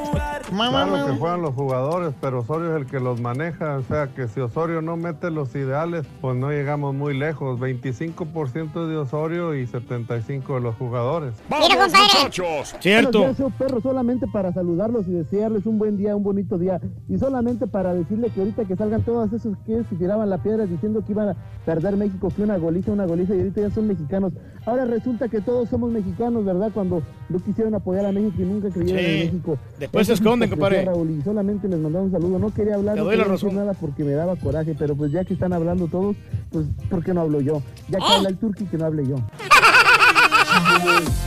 Claro 0.53 1.07
que 1.07 1.13
juegan 1.19 1.43
los 1.43 1.55
jugadores, 1.55 2.15
pero 2.21 2.41
Osorio 2.41 2.77
es 2.77 2.83
el 2.83 2.87
que 2.87 3.01
los 3.01 3.21
maneja. 3.21 3.77
O 3.79 3.83
sea 3.83 4.09
que 4.09 4.29
si 4.29 4.41
Osorio 4.41 4.83
no 4.83 4.97
mete 4.97 5.31
los 5.31 5.55
ideales, 5.55 6.07
pues 6.21 6.37
no 6.37 6.51
llegamos 6.51 6.95
muy 6.95 7.17
lejos. 7.17 7.59
25% 7.59 8.87
de 8.87 8.97
Osorio 8.97 9.55
y 9.55 9.67
75% 9.67 10.55
de 10.55 10.61
los 10.61 10.75
jugadores. 10.77 11.35
Mira, 11.49 11.77
compadre. 11.85 12.71
Cierto. 12.81 13.19
Días, 13.19 13.37
perro, 13.59 13.81
solamente 13.81 14.27
para 14.33 14.53
saludarlos 14.53 15.07
y 15.09 15.13
desearles 15.13 15.67
un 15.67 15.79
buen 15.79 15.97
día, 15.97 16.15
un 16.17 16.23
bonito 16.23 16.59
día. 16.59 16.81
Y 17.09 17.19
solamente 17.19 17.67
para 17.67 17.95
decirle 17.95 18.31
que 18.31 18.41
ahorita 18.41 18.65
que 18.65 18.77
salgan 18.77 19.03
todos 19.03 19.33
esos 19.33 19.57
que 19.67 19.83
se 19.89 19.97
tiraban 19.97 20.29
la 20.31 20.39
piedra 20.39 20.67
diciendo 20.67 21.05
que 21.05 21.13
iban 21.13 21.31
a 21.31 21.37
perder 21.65 21.97
México, 21.97 22.29
que 22.35 22.43
una 22.43 22.57
goliza, 22.57 22.93
una 22.93 23.07
goliza, 23.07 23.35
y 23.35 23.39
ahorita 23.39 23.61
ya 23.61 23.71
son 23.71 23.89
mexicanos. 23.89 24.33
Ahora 24.67 24.85
resulta 24.85 25.29
que 25.29 25.41
todos 25.41 25.69
somos 25.69 25.91
mexicanos, 25.91 26.45
¿verdad? 26.45 26.71
Cuando 26.73 27.03
no 27.29 27.39
quisieron 27.39 27.75
apoyar 27.75 28.07
a 28.07 28.13
México 28.13 28.35
y 28.39 28.45
nunca 28.45 28.69
creyeron 28.71 28.99
Sí. 29.03 29.07
en 29.07 29.27
México. 29.27 29.59
Después 29.79 30.07
se 30.07 30.13
Eso 30.13 30.23
es 30.23 30.27
esconden, 30.27 30.42
hipocresía, 30.47 30.85
compadre. 30.85 30.85
Raúl, 30.85 31.11
y 31.19 31.23
solamente 31.23 31.69
les 31.69 31.79
mandaba 31.79 32.05
un 32.05 32.11
saludo. 32.13 32.39
No 32.39 32.53
quería 32.55 32.75
hablar, 32.75 32.95
Te 32.95 33.01
no 33.01 33.05
doy 33.07 33.17
la 33.17 33.25
decir 33.25 33.33
razón. 33.49 33.57
nada 33.57 33.73
porque 33.75 34.05
me 34.05 34.13
daba 34.13 34.37
coraje, 34.37 34.75
pero 34.79 34.95
pues 34.97 35.13
ya 35.13 35.25
que 35.25 35.35
están 35.35 35.53
hablando 35.53 35.87
todos, 35.89 36.17
pues 36.51 36.67
¿por 36.91 37.03
qué 37.05 37.13
no 37.15 37.21
hablo 37.23 37.41
yo? 37.41 37.63
Ya 37.89 37.99
que 37.99 38.05
¿Eh? 38.05 38.17
habla 38.17 38.29
el 38.29 38.39
turqui, 38.39 38.65
que 38.67 38.79
no 38.79 38.87
hable 38.87 39.07
yo. 39.07 39.17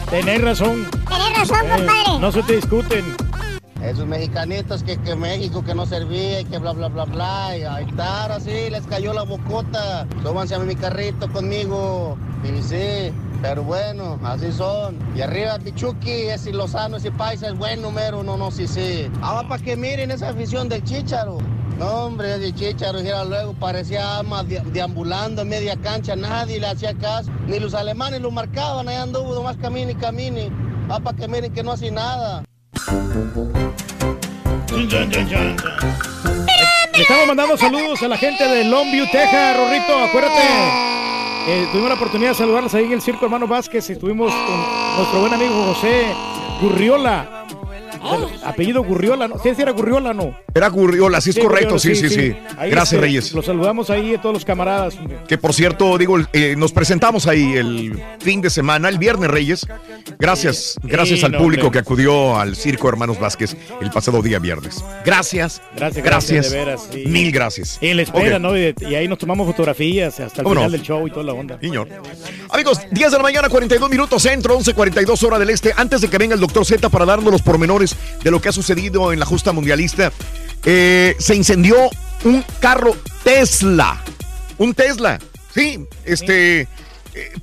Tenés 0.09 0.41
razón. 0.41 0.85
Tenés 1.07 1.37
razón, 1.37 1.57
Eh, 1.65 1.69
compadre. 1.77 2.19
no 2.21 2.31
se 2.31 2.43
te 2.43 2.55
discuten. 2.55 3.03
Esos 3.83 4.05
mexicanitos 4.07 4.83
que, 4.83 4.97
que 4.97 5.15
México 5.15 5.63
que 5.63 5.75
no 5.75 5.85
servía 5.85 6.41
y 6.41 6.45
que 6.45 6.57
bla 6.57 6.71
bla 6.71 6.87
bla 6.87 7.05
bla. 7.05 7.57
Y 7.57 7.63
ahí 7.63 7.85
está, 7.87 8.23
ahora 8.23 8.39
sí, 8.39 8.69
les 8.69 8.85
cayó 8.87 9.13
la 9.13 9.23
bocota. 9.23 10.07
Súbanse 10.23 10.55
a 10.55 10.59
mi 10.59 10.75
carrito 10.75 11.29
conmigo. 11.31 12.17
Y 12.43 12.61
sí, 12.61 13.11
pero 13.41 13.63
bueno, 13.63 14.19
así 14.23 14.51
son. 14.51 14.97
Y 15.15 15.21
arriba 15.21 15.59
Pichuki, 15.59 16.09
ese 16.29 16.51
Lozano, 16.51 16.97
ese 16.97 17.11
paisa 17.11 17.47
es 17.47 17.57
buen 17.57 17.81
número, 17.81 18.23
no, 18.23 18.37
no, 18.37 18.49
sí, 18.51 18.67
sí. 18.67 19.09
Ah, 19.21 19.43
para 19.47 19.61
que 19.61 19.75
miren 19.75 20.09
esa 20.11 20.29
afición 20.29 20.69
del 20.69 20.83
Chícharo. 20.83 21.37
No, 21.77 22.05
hombre, 22.05 22.35
ese 22.35 22.53
Chícharo, 22.53 22.99
era 22.99 23.25
luego 23.25 23.53
parecía 23.53 24.19
ama 24.19 24.43
de- 24.43 24.61
deambulando 24.71 25.41
en 25.41 25.49
media 25.49 25.75
cancha, 25.75 26.15
nadie 26.15 26.59
le 26.59 26.67
hacía 26.67 26.93
caso. 26.93 27.29
Ni 27.47 27.59
los 27.59 27.73
alemanes 27.73 28.21
lo 28.21 28.31
marcaban, 28.31 28.87
ahí 28.87 28.95
anduvo 28.95 29.33
nomás 29.35 29.57
camine 29.57 29.91
y 29.91 29.95
camine. 29.95 30.49
Ah, 30.89 30.99
para 30.99 31.17
que 31.17 31.27
miren 31.27 31.51
que 31.51 31.63
no 31.63 31.71
hace 31.73 31.91
nada. 31.91 32.43
Estamos 36.93 37.27
mandando 37.27 37.57
saludos 37.57 38.01
a 38.03 38.07
la 38.07 38.17
gente 38.17 38.47
de 38.47 38.63
Longview, 38.65 39.05
Texas, 39.11 39.57
Rorrito, 39.57 39.97
acuérdate. 39.97 40.41
Eh, 41.47 41.67
tuvimos 41.71 41.89
la 41.89 41.95
oportunidad 41.95 42.29
de 42.31 42.35
saludarlos 42.35 42.73
ahí 42.73 42.85
en 42.85 42.93
el 42.93 43.01
Circo 43.01 43.25
Hermano 43.25 43.47
Vázquez. 43.47 43.89
Estuvimos 43.89 44.33
con 44.33 44.97
nuestro 44.97 45.19
buen 45.19 45.33
amigo 45.33 45.73
José 45.73 46.07
Gurriola. 46.61 47.45
Apellido 48.43 48.83
Gurriola, 48.83 49.27
¿no? 49.27 49.35
Sí, 49.41 49.49
sí 49.55 49.61
era 49.61 49.71
Gurriola, 49.71 50.13
¿no? 50.13 50.37
Era 50.53 50.69
Gurriola, 50.69 51.19
sí 51.21 51.31
es 51.31 51.39
correcto, 51.39 51.79
sí, 51.79 51.95
sí, 51.95 52.09
sí. 52.09 52.35
Gracias, 52.57 52.83
este, 52.93 52.97
Reyes. 53.01 53.33
Los 53.33 53.45
saludamos 53.45 53.89
ahí 53.89 54.15
a 54.15 54.21
todos 54.21 54.33
los 54.33 54.45
camaradas. 54.45 54.95
Que 55.27 55.37
por 55.37 55.53
cierto, 55.53 55.97
digo, 55.97 56.17
eh, 56.33 56.55
nos 56.57 56.71
presentamos 56.71 57.27
ahí 57.27 57.53
el 57.55 58.01
fin 58.19 58.41
de 58.41 58.49
semana, 58.49 58.89
el 58.89 58.97
viernes 58.97 59.29
Reyes. 59.29 59.67
Gracias, 60.19 60.77
gracias 60.83 61.19
Sí, 61.19 61.25
al 61.25 61.31
no, 61.33 61.37
público 61.39 61.67
hombre. 61.67 61.79
que 61.81 61.83
acudió 61.85 62.37
al 62.39 62.55
Circo 62.55 62.87
Hermanos 62.89 63.19
Vázquez 63.19 63.55
el 63.81 63.89
pasado 63.91 64.21
día 64.21 64.39
viernes. 64.39 64.83
Gracias, 65.05 65.61
Gracias, 65.75 66.03
gracias, 66.05 66.51
de 66.51 66.57
veras, 66.57 66.87
sí. 66.91 67.03
mil 67.07 67.31
gracias. 67.31 67.77
Y 67.81 67.87
en 67.87 67.97
la 67.97 68.03
espera. 68.03 68.39
¿no? 68.39 68.57
Y, 68.57 68.73
y 68.81 68.95
ahí 68.95 69.07
nos 69.07 69.17
tomamos 69.17 69.47
fotografías 69.47 70.19
hasta 70.19 70.41
el 70.41 70.43
¿Cómo 70.43 70.55
final 70.55 70.71
no? 70.71 70.77
del 70.77 70.81
show 70.81 71.07
y 71.07 71.11
toda 71.11 71.23
la 71.25 71.33
onda. 71.33 71.57
Señor. 71.59 71.87
Amigos, 72.49 72.79
10 72.91 73.11
de 73.11 73.17
la 73.17 73.23
mañana, 73.23 73.49
42 73.49 73.89
minutos 73.89 74.21
centro, 74.21 74.57
11.42 74.59 75.23
hora 75.23 75.39
del 75.39 75.49
este. 75.49 75.73
Antes 75.75 76.01
de 76.01 76.07
que 76.09 76.17
venga 76.17 76.33
el 76.35 76.39
doctor 76.41 76.65
Z 76.65 76.89
para 76.89 77.05
darnos 77.05 77.31
los 77.31 77.41
pormenores 77.41 77.94
de 78.23 78.31
lo 78.31 78.41
que 78.41 78.49
ha 78.49 78.51
sucedido 78.51 79.13
en 79.13 79.19
la 79.19 79.25
justa 79.25 79.51
mundialista, 79.51 80.11
eh, 80.65 81.15
se 81.19 81.35
incendió 81.35 81.75
un 82.23 82.43
carro 82.59 82.95
Tesla. 83.23 84.01
Un 84.57 84.73
Tesla, 84.73 85.19
sí, 85.53 85.85
este, 86.05 86.61
eh, 86.61 86.67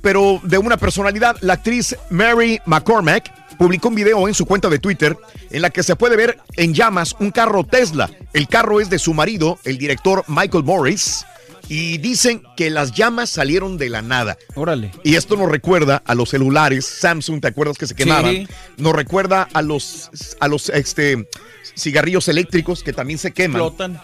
pero 0.01 0.39
de 0.43 0.57
una 0.57 0.77
personalidad. 0.77 1.37
La 1.41 1.53
actriz 1.53 1.95
Mary 2.09 2.59
McCormack 2.65 3.55
publicó 3.57 3.89
un 3.89 3.95
video 3.95 4.27
en 4.27 4.33
su 4.33 4.45
cuenta 4.45 4.69
de 4.69 4.79
Twitter 4.79 5.17
en 5.49 5.61
la 5.61 5.69
que 5.69 5.83
se 5.83 5.95
puede 5.95 6.15
ver 6.15 6.37
en 6.55 6.73
llamas 6.73 7.15
un 7.19 7.31
carro 7.31 7.63
Tesla. 7.63 8.09
El 8.33 8.47
carro 8.47 8.81
es 8.81 8.89
de 8.89 8.99
su 8.99 9.13
marido, 9.13 9.59
el 9.63 9.77
director 9.77 10.23
Michael 10.27 10.63
Morris. 10.63 11.25
Y 11.69 11.97
dicen 11.97 12.43
que 12.57 12.69
las 12.69 12.91
llamas 12.91 13.29
salieron 13.29 13.77
de 13.77 13.89
la 13.89 14.01
nada. 14.01 14.37
Órale. 14.55 14.91
Y 15.03 15.15
esto 15.15 15.37
nos 15.37 15.49
recuerda 15.49 16.01
a 16.05 16.13
los 16.13 16.29
celulares 16.29 16.85
Samsung, 16.85 17.41
¿te 17.41 17.47
acuerdas 17.47 17.77
que 17.77 17.87
se 17.87 17.95
quemaban? 17.95 18.31
Sí. 18.31 18.47
Nos 18.77 18.93
recuerda 18.93 19.47
a 19.53 19.61
los, 19.61 20.09
a 20.39 20.47
los 20.47 20.69
este, 20.69 21.27
cigarrillos 21.75 22.27
eléctricos 22.27 22.83
que 22.83 22.93
también 22.93 23.17
se 23.17 23.31
queman. 23.31 23.61
Explotan. 23.61 24.01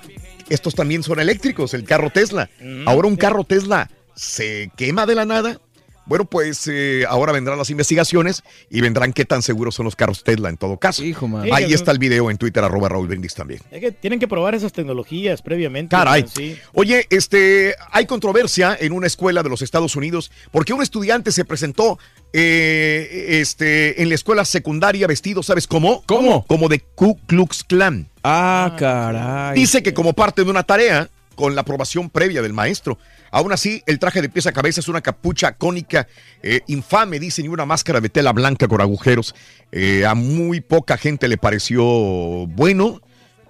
Estos 0.50 0.74
también 0.74 1.04
son 1.04 1.20
eléctricos, 1.20 1.74
el 1.74 1.84
carro 1.84 2.10
Tesla. 2.10 2.50
Ahora 2.86 3.08
un 3.08 3.16
carro 3.16 3.44
Tesla 3.44 3.90
se 4.16 4.72
quema 4.76 5.06
de 5.06 5.16
la 5.16 5.26
nada. 5.26 5.62
Bueno, 6.10 6.26
pues 6.26 6.68
eh, 6.68 7.06
ahora 7.08 7.32
vendrán 7.32 7.60
las 7.60 7.70
investigaciones 7.70 8.42
y 8.68 8.82
vendrán 8.82 9.14
qué 9.14 9.26
tan 9.26 9.44
seguros 9.44 9.76
son 9.76 9.86
los 9.86 9.96
carros 9.96 10.24
Tesla 10.24 10.50
en 10.50 10.58
todo 10.58 10.78
caso. 10.78 11.04
Ahí 11.04 11.68
Sí, 11.68 11.74
está 11.76 11.92
el 11.92 12.00
video 12.00 12.32
en 12.32 12.38
Twitter, 12.40 12.64
arroba 12.64 12.90
Raúl 12.90 13.08
Brindis 13.08 13.36
también. 13.36 13.62
Es 13.70 13.80
que 13.80 13.92
tienen 13.92 14.20
que 14.20 14.28
probar 14.28 14.56
esas 14.56 14.74
tecnologías 14.74 15.44
previamente. 15.44 15.96
Caray. 15.96 16.26
Sí. 16.28 16.58
Oye, 16.74 17.06
este, 17.12 17.76
hay 17.92 18.08
controversia 18.08 18.76
en 18.80 18.94
una 18.94 19.06
escuela 19.06 19.44
de 19.44 19.50
los 19.50 19.62
Estados 19.62 19.96
Unidos 19.96 20.32
porque 20.50 20.74
un 20.74 20.82
estudiante 20.82 21.32
se 21.32 21.46
presentó 21.46 22.00
eh, 22.34 23.38
este, 23.40 24.02
en 24.02 24.10
la 24.10 24.16
escuela 24.16 24.46
secundaria 24.46 25.06
vestido, 25.06 25.44
¿sabes 25.44 25.68
cómo? 25.68 26.04
¿Cómo? 26.08 26.44
Como 26.48 26.70
de 26.70 26.80
Ku 26.80 27.20
Klux 27.28 27.64
Klan. 27.64 28.10
Ah, 28.24 28.76
caray. 28.80 29.54
Dice 29.54 29.84
que 29.84 29.94
como 29.94 30.14
parte 30.14 30.44
de 30.44 30.50
una 30.50 30.64
tarea, 30.64 31.08
con 31.40 31.56
la 31.56 31.62
aprobación 31.62 32.10
previa 32.10 32.42
del 32.42 32.52
maestro. 32.52 32.98
Aún 33.32 33.52
así, 33.52 33.82
el 33.86 34.00
traje 34.00 34.22
de 34.22 34.30
pies 34.30 34.48
a 34.48 34.52
cabeza 34.52 34.80
es 34.80 34.88
una 34.88 35.02
capucha 35.02 35.54
cónica 35.54 36.08
eh, 36.44 36.62
infame, 36.68 37.20
dicen, 37.20 37.46
y 37.46 37.48
una 37.48 37.66
máscara 37.66 38.02
de 38.02 38.10
tela 38.10 38.32
blanca 38.34 38.68
con 38.68 38.82
agujeros. 38.82 39.36
Eh, 39.72 40.06
a 40.06 40.16
muy 40.16 40.62
poca 40.62 40.98
gente 40.98 41.28
le 41.28 41.38
pareció 41.38 41.84
bueno, 41.84 43.02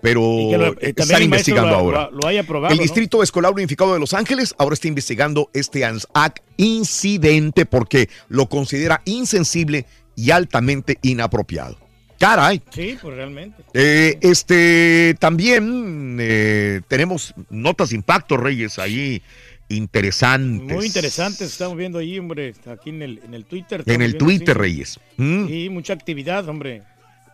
pero 0.01 0.21
lo- 0.21 0.73
eh, 0.79 0.93
están 0.95 1.21
investigando 1.23 1.71
lo- 1.71 1.75
ahora. 1.77 2.09
lo- 2.11 2.25
haya 2.27 2.41
aprobado, 2.41 2.71
el 2.71 2.77
¿no? 2.77 2.83
Distrito 2.83 3.21
Escolar 3.21 3.51
Unificado 3.53 3.93
de 3.93 3.99
Los 3.99 4.13
Ángeles 4.13 4.55
ahora 4.57 4.73
está 4.73 4.87
investigando 4.87 5.49
este 5.53 5.83
ANSAC 5.85 6.41
incidente 6.57 7.65
porque 7.65 8.09
lo 8.29 8.47
considera 8.49 9.01
insensible 9.05 9.85
y 10.15 10.31
altamente 10.31 10.97
inapropiado. 11.01 11.77
Caray. 12.19 12.61
Sí, 12.71 12.97
pues 13.01 13.15
realmente. 13.15 13.63
Eh, 13.73 14.17
este 14.19 15.15
también 15.19 16.17
eh, 16.19 16.81
tenemos 16.89 17.33
notas 17.49 17.89
de 17.91 17.95
impacto, 17.95 18.35
Reyes, 18.35 18.77
ahí 18.77 19.21
interesantes. 19.69 20.75
Muy 20.75 20.85
interesantes, 20.85 21.51
estamos 21.51 21.77
viendo 21.77 21.99
ahí, 21.99 22.19
hombre, 22.19 22.53
aquí 22.71 22.89
en 22.89 23.01
el, 23.01 23.21
en 23.23 23.33
el 23.33 23.45
Twitter. 23.45 23.83
En 23.85 24.01
el 24.01 24.17
Twitter. 24.17 24.57
Reyes. 24.57 24.99
Mm. 25.17 25.47
Sí, 25.47 25.69
mucha 25.69 25.93
actividad, 25.93 26.47
hombre. 26.49 26.83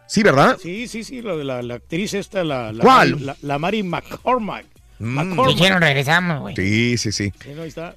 Sí, 0.08 0.22
¿verdad? 0.22 0.58
Sí, 0.62 0.88
sí, 0.88 1.04
sí, 1.04 1.22
lo 1.22 1.38
de 1.38 1.44
la, 1.44 1.64
la 1.64 1.76
actriz 1.76 2.14
esta, 2.14 2.44
la, 2.44 2.72
la 2.72 2.84
¿Cuál? 2.84 3.26
La, 3.26 3.36
la 3.42 3.58
Mary 3.58 3.82
McCormack. 3.82 4.66
Mm. 5.00 5.48
Dijeron 5.48 5.82
regresamos, 5.82 6.42
güey. 6.42 6.56
Sí, 6.56 6.98
sí, 6.98 7.12
sí. 7.12 7.34
Sí, 7.44 7.50
no, 7.56 7.64
ahí 7.64 7.70
está. 7.70 7.96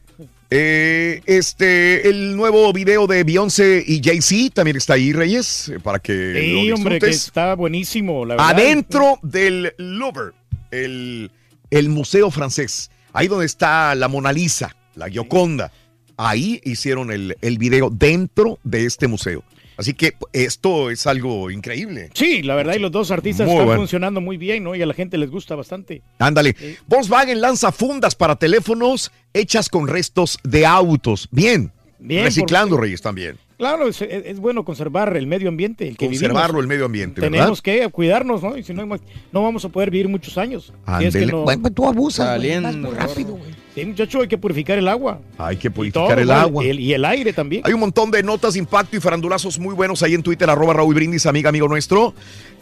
Eh, 0.50 1.20
este, 1.26 2.08
el 2.08 2.34
nuevo 2.34 2.72
video 2.72 3.06
de 3.06 3.22
Beyoncé 3.22 3.84
y 3.86 4.00
Jay-Z 4.02 4.54
también 4.54 4.78
está 4.78 4.94
ahí, 4.94 5.12
Reyes, 5.12 5.70
para 5.82 5.98
que 5.98 6.40
Sí, 6.40 6.68
lo 6.68 6.74
hombre, 6.76 6.98
que 6.98 7.10
está 7.10 7.54
buenísimo, 7.54 8.24
la 8.24 8.36
verdad. 8.36 8.50
Adentro 8.50 9.18
del 9.22 9.74
Louvre, 9.76 10.32
el, 10.70 11.30
el 11.70 11.88
museo 11.90 12.30
francés, 12.30 12.90
ahí 13.18 13.28
donde 13.28 13.46
está 13.46 13.94
la 13.94 14.08
Mona 14.08 14.32
Lisa, 14.32 14.74
la 14.94 15.08
Gioconda, 15.08 15.72
ahí 16.16 16.60
hicieron 16.64 17.10
el, 17.10 17.36
el 17.40 17.58
video 17.58 17.90
dentro 17.90 18.58
de 18.64 18.84
este 18.86 19.08
museo. 19.08 19.42
Así 19.76 19.94
que 19.94 20.14
esto 20.32 20.90
es 20.90 21.06
algo 21.06 21.50
increíble. 21.52 22.10
Sí, 22.14 22.42
la 22.42 22.56
verdad, 22.56 22.74
y 22.74 22.80
los 22.80 22.90
dos 22.90 23.12
artistas 23.12 23.46
Muy 23.46 23.54
están 23.54 23.66
bueno. 23.66 23.80
funcionando 23.80 24.20
muy 24.20 24.36
bien, 24.36 24.64
¿no? 24.64 24.74
Y 24.74 24.82
a 24.82 24.86
la 24.86 24.94
gente 24.94 25.16
les 25.18 25.30
gusta 25.30 25.54
bastante. 25.54 26.02
Ándale. 26.18 26.56
Volkswagen 26.88 27.40
lanza 27.40 27.70
fundas 27.70 28.16
para 28.16 28.34
teléfonos 28.34 29.12
hechas 29.32 29.68
con 29.68 29.86
restos 29.86 30.38
de 30.42 30.66
autos. 30.66 31.28
Bien. 31.30 31.70
Bien, 32.00 32.24
Reciclando, 32.24 32.74
porque- 32.74 32.86
Reyes, 32.86 33.02
también. 33.02 33.38
Claro, 33.58 33.88
es, 33.88 34.00
es- 34.00 34.24
es 34.24 34.38
bueno 34.38 34.64
conservar 34.64 35.16
el 35.16 35.26
medio 35.26 35.48
ambiente, 35.48 35.88
el 35.88 35.96
que 35.96 36.06
Conservarlo, 36.06 36.58
vivimos. 36.58 36.62
el 36.62 36.66
medio 36.68 36.84
ambiente, 36.84 37.20
¿verdad? 37.20 37.32
Tenemos 37.38 37.60
que 37.60 37.88
cuidarnos, 37.90 38.40
¿no? 38.40 38.56
Y 38.56 38.62
si 38.62 38.72
no, 38.72 38.86
no 38.86 39.42
vamos 39.42 39.64
a 39.64 39.68
poder 39.68 39.90
vivir 39.90 40.06
muchos 40.08 40.38
años. 40.38 40.72
Si 41.00 41.04
es 41.06 41.14
que 41.16 41.26
no- 41.26 41.42
Bueno, 41.42 41.62
pues 41.62 41.74
tú 41.74 41.84
abusas, 41.88 42.38
güey, 42.38 42.52
Saliendo, 42.52 42.68
vas 42.68 42.76
muy 42.76 43.06
rápido, 43.08 43.32
güey. 43.32 43.50
Sí, 43.74 43.84
muchacho, 43.84 44.20
hay 44.20 44.28
que 44.28 44.38
purificar 44.38 44.78
el 44.78 44.86
agua. 44.86 45.20
Hay 45.38 45.56
que 45.56 45.70
purificar 45.72 46.08
todo, 46.08 46.18
el 46.18 46.30
agua. 46.30 46.64
El- 46.64 46.78
y 46.78 46.92
el 46.94 47.04
aire 47.04 47.32
también. 47.32 47.62
Hay 47.64 47.72
un 47.72 47.80
montón 47.80 48.12
de 48.12 48.22
notas, 48.22 48.54
impacto 48.54 48.96
y 48.96 49.00
farandulazos 49.00 49.58
muy 49.58 49.74
buenos 49.74 50.04
ahí 50.04 50.14
en 50.14 50.22
Twitter, 50.22 50.48
arroba 50.48 50.74
Raúl 50.74 50.94
Brindis, 50.94 51.26
amiga, 51.26 51.48
amigo 51.48 51.66
nuestro. 51.66 52.14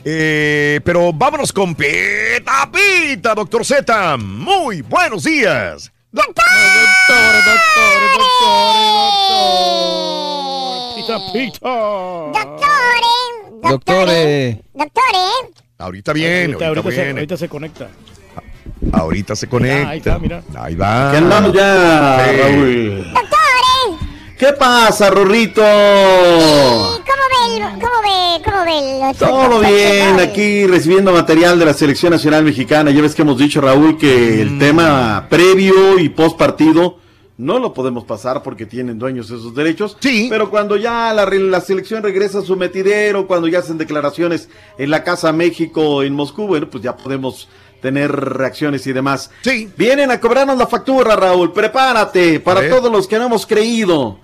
Eh, 0.02 0.80
pero 0.82 1.12
vámonos 1.12 1.52
con 1.52 1.74
Pita 1.74 2.70
Pita, 2.72 3.34
doctor 3.34 3.66
Z. 3.66 4.16
Muy 4.16 4.80
buenos 4.80 5.24
días. 5.24 5.92
Doctor, 6.10 6.44
Pita, 11.06 11.32
pita. 11.32 11.68
Doctores. 13.62 14.58
Doctores. 14.74 15.46
Ahorita 15.78 16.12
bien, 16.12 16.54
Ahorita, 16.54 16.66
ahorita, 16.66 16.66
ahorita 16.66 16.90
se, 16.90 16.96
viene. 17.04 17.10
ahorita 17.20 17.36
se 17.36 17.48
conecta. 17.48 17.88
Ahorita 18.92 19.36
se 19.36 19.46
conecta. 19.46 19.88
ahí 19.90 19.98
está, 19.98 20.18
mira. 20.18 20.42
Ahí 20.58 20.74
va. 20.74 21.08
Aquí 21.10 21.16
andamos 21.18 21.52
ya, 21.52 22.26
Sí. 22.28 22.36
Raúl. 22.40 23.06
¿Qué 24.38 24.52
pasa, 24.54 25.10
Rorrito? 25.10 25.62
¿Cómo 25.62 26.96
ve, 27.04 27.56
el- 27.56 27.62
cómo 27.80 28.02
ve, 28.02 28.42
cómo 28.44 28.64
ve 28.64 29.00
los- 29.06 29.16
Todo 29.16 29.60
bien, 29.60 30.18
aquí 30.20 30.66
recibiendo 30.66 31.12
material 31.12 31.58
de 31.58 31.64
la 31.66 31.72
Selección 31.74 32.12
Nacional 32.12 32.42
Mexicana. 32.44 32.90
Ya 32.90 33.00
ves 33.00 33.14
que 33.14 33.22
hemos 33.22 33.38
dicho, 33.38 33.60
Raúl, 33.60 33.96
que 33.96 34.42
el 34.42 34.58
tema 34.58 35.26
previo 35.30 35.98
y 35.98 36.08
post 36.10 36.36
partido 36.36 36.98
no 37.38 37.58
lo 37.58 37.74
podemos 37.74 38.04
pasar 38.04 38.42
porque 38.42 38.64
tienen 38.66 38.98
dueños 38.98 39.26
esos 39.26 39.54
derechos. 39.54 39.96
Sí. 40.00 40.26
Pero 40.30 40.48
cuando 40.50 40.76
ya 40.76 41.12
la, 41.12 41.26
re- 41.26 41.38
la 41.38 41.60
selección 41.60 42.02
regresa 42.02 42.38
a 42.38 42.42
su 42.42 42.56
metidero, 42.56 43.26
cuando 43.26 43.46
ya 43.48 43.58
hacen 43.58 43.76
declaraciones 43.78 44.48
en 44.78 44.90
la 44.90 45.04
Casa 45.04 45.32
México 45.32 46.02
en 46.02 46.14
Moscú, 46.14 46.46
bueno, 46.46 46.70
pues 46.70 46.82
ya 46.82 46.96
podemos 46.96 47.48
tener 47.82 48.10
reacciones 48.10 48.86
y 48.86 48.92
demás. 48.94 49.30
Sí. 49.42 49.68
Vienen 49.76 50.10
a 50.10 50.18
cobrarnos 50.18 50.56
la 50.56 50.66
factura, 50.66 51.14
Raúl. 51.14 51.52
Prepárate 51.52 52.40
para 52.40 52.68
todos 52.70 52.90
los 52.90 53.06
que 53.06 53.18
no 53.18 53.26
hemos 53.26 53.46
creído. 53.46 54.18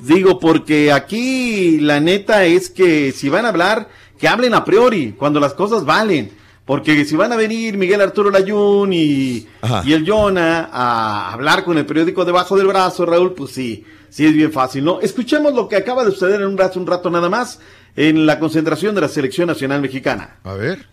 Digo, 0.00 0.38
porque 0.38 0.92
aquí 0.92 1.78
la 1.80 2.00
neta 2.00 2.44
es 2.44 2.68
que 2.68 3.12
si 3.12 3.28
van 3.30 3.46
a 3.46 3.48
hablar, 3.48 3.88
que 4.18 4.28
hablen 4.28 4.52
a 4.54 4.64
priori, 4.64 5.12
cuando 5.18 5.40
las 5.40 5.54
cosas 5.54 5.84
valen. 5.86 6.41
Porque 6.72 7.04
si 7.04 7.16
van 7.16 7.30
a 7.30 7.36
venir 7.36 7.76
Miguel 7.76 8.00
Arturo 8.00 8.30
Layún 8.30 8.94
y, 8.94 9.46
y 9.84 9.92
el 9.92 10.08
Jonah 10.08 10.70
a 10.72 11.30
hablar 11.34 11.64
con 11.64 11.76
el 11.76 11.84
periódico 11.84 12.24
debajo 12.24 12.56
del 12.56 12.66
brazo, 12.66 13.04
Raúl, 13.04 13.34
pues 13.34 13.50
sí, 13.50 13.84
sí 14.08 14.24
es 14.24 14.32
bien 14.32 14.50
fácil, 14.50 14.82
¿no? 14.82 14.98
Escuchemos 15.02 15.52
lo 15.52 15.68
que 15.68 15.76
acaba 15.76 16.02
de 16.02 16.12
suceder 16.12 16.40
en 16.40 16.46
un 16.46 16.56
rato, 16.56 16.80
un 16.80 16.86
rato 16.86 17.10
nada 17.10 17.28
más 17.28 17.60
en 17.94 18.24
la 18.24 18.38
concentración 18.38 18.94
de 18.94 19.02
la 19.02 19.08
Selección 19.08 19.48
Nacional 19.48 19.82
Mexicana. 19.82 20.38
A 20.44 20.54
ver. 20.54 20.86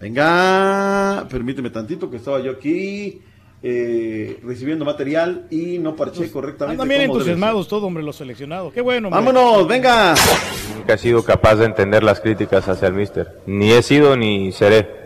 Venga, 0.00 1.28
permíteme 1.30 1.70
tantito 1.70 2.10
que 2.10 2.16
estaba 2.16 2.40
yo 2.40 2.50
aquí 2.50 3.22
eh, 3.62 4.40
recibiendo 4.42 4.84
material 4.84 5.46
y 5.48 5.78
no 5.78 5.94
parché 5.94 6.28
correctamente. 6.32 6.82
Andan 6.82 6.88
bien 6.88 7.02
entusiasmados 7.02 7.68
todos, 7.68 7.84
hombre, 7.84 8.02
los 8.02 8.16
seleccionados. 8.16 8.72
Qué 8.72 8.80
bueno, 8.80 9.06
hombre. 9.06 9.32
Vámonos, 9.32 9.68
venga. 9.68 10.14
Nunca 10.76 10.94
he 10.94 10.98
sido 10.98 11.22
capaz 11.22 11.54
de 11.54 11.66
entender 11.66 12.02
las 12.02 12.18
críticas 12.18 12.66
hacia 12.68 12.88
el 12.88 12.94
mister. 12.94 13.42
Ni 13.46 13.70
he 13.70 13.82
sido 13.82 14.16
ni 14.16 14.50
seré, 14.50 14.99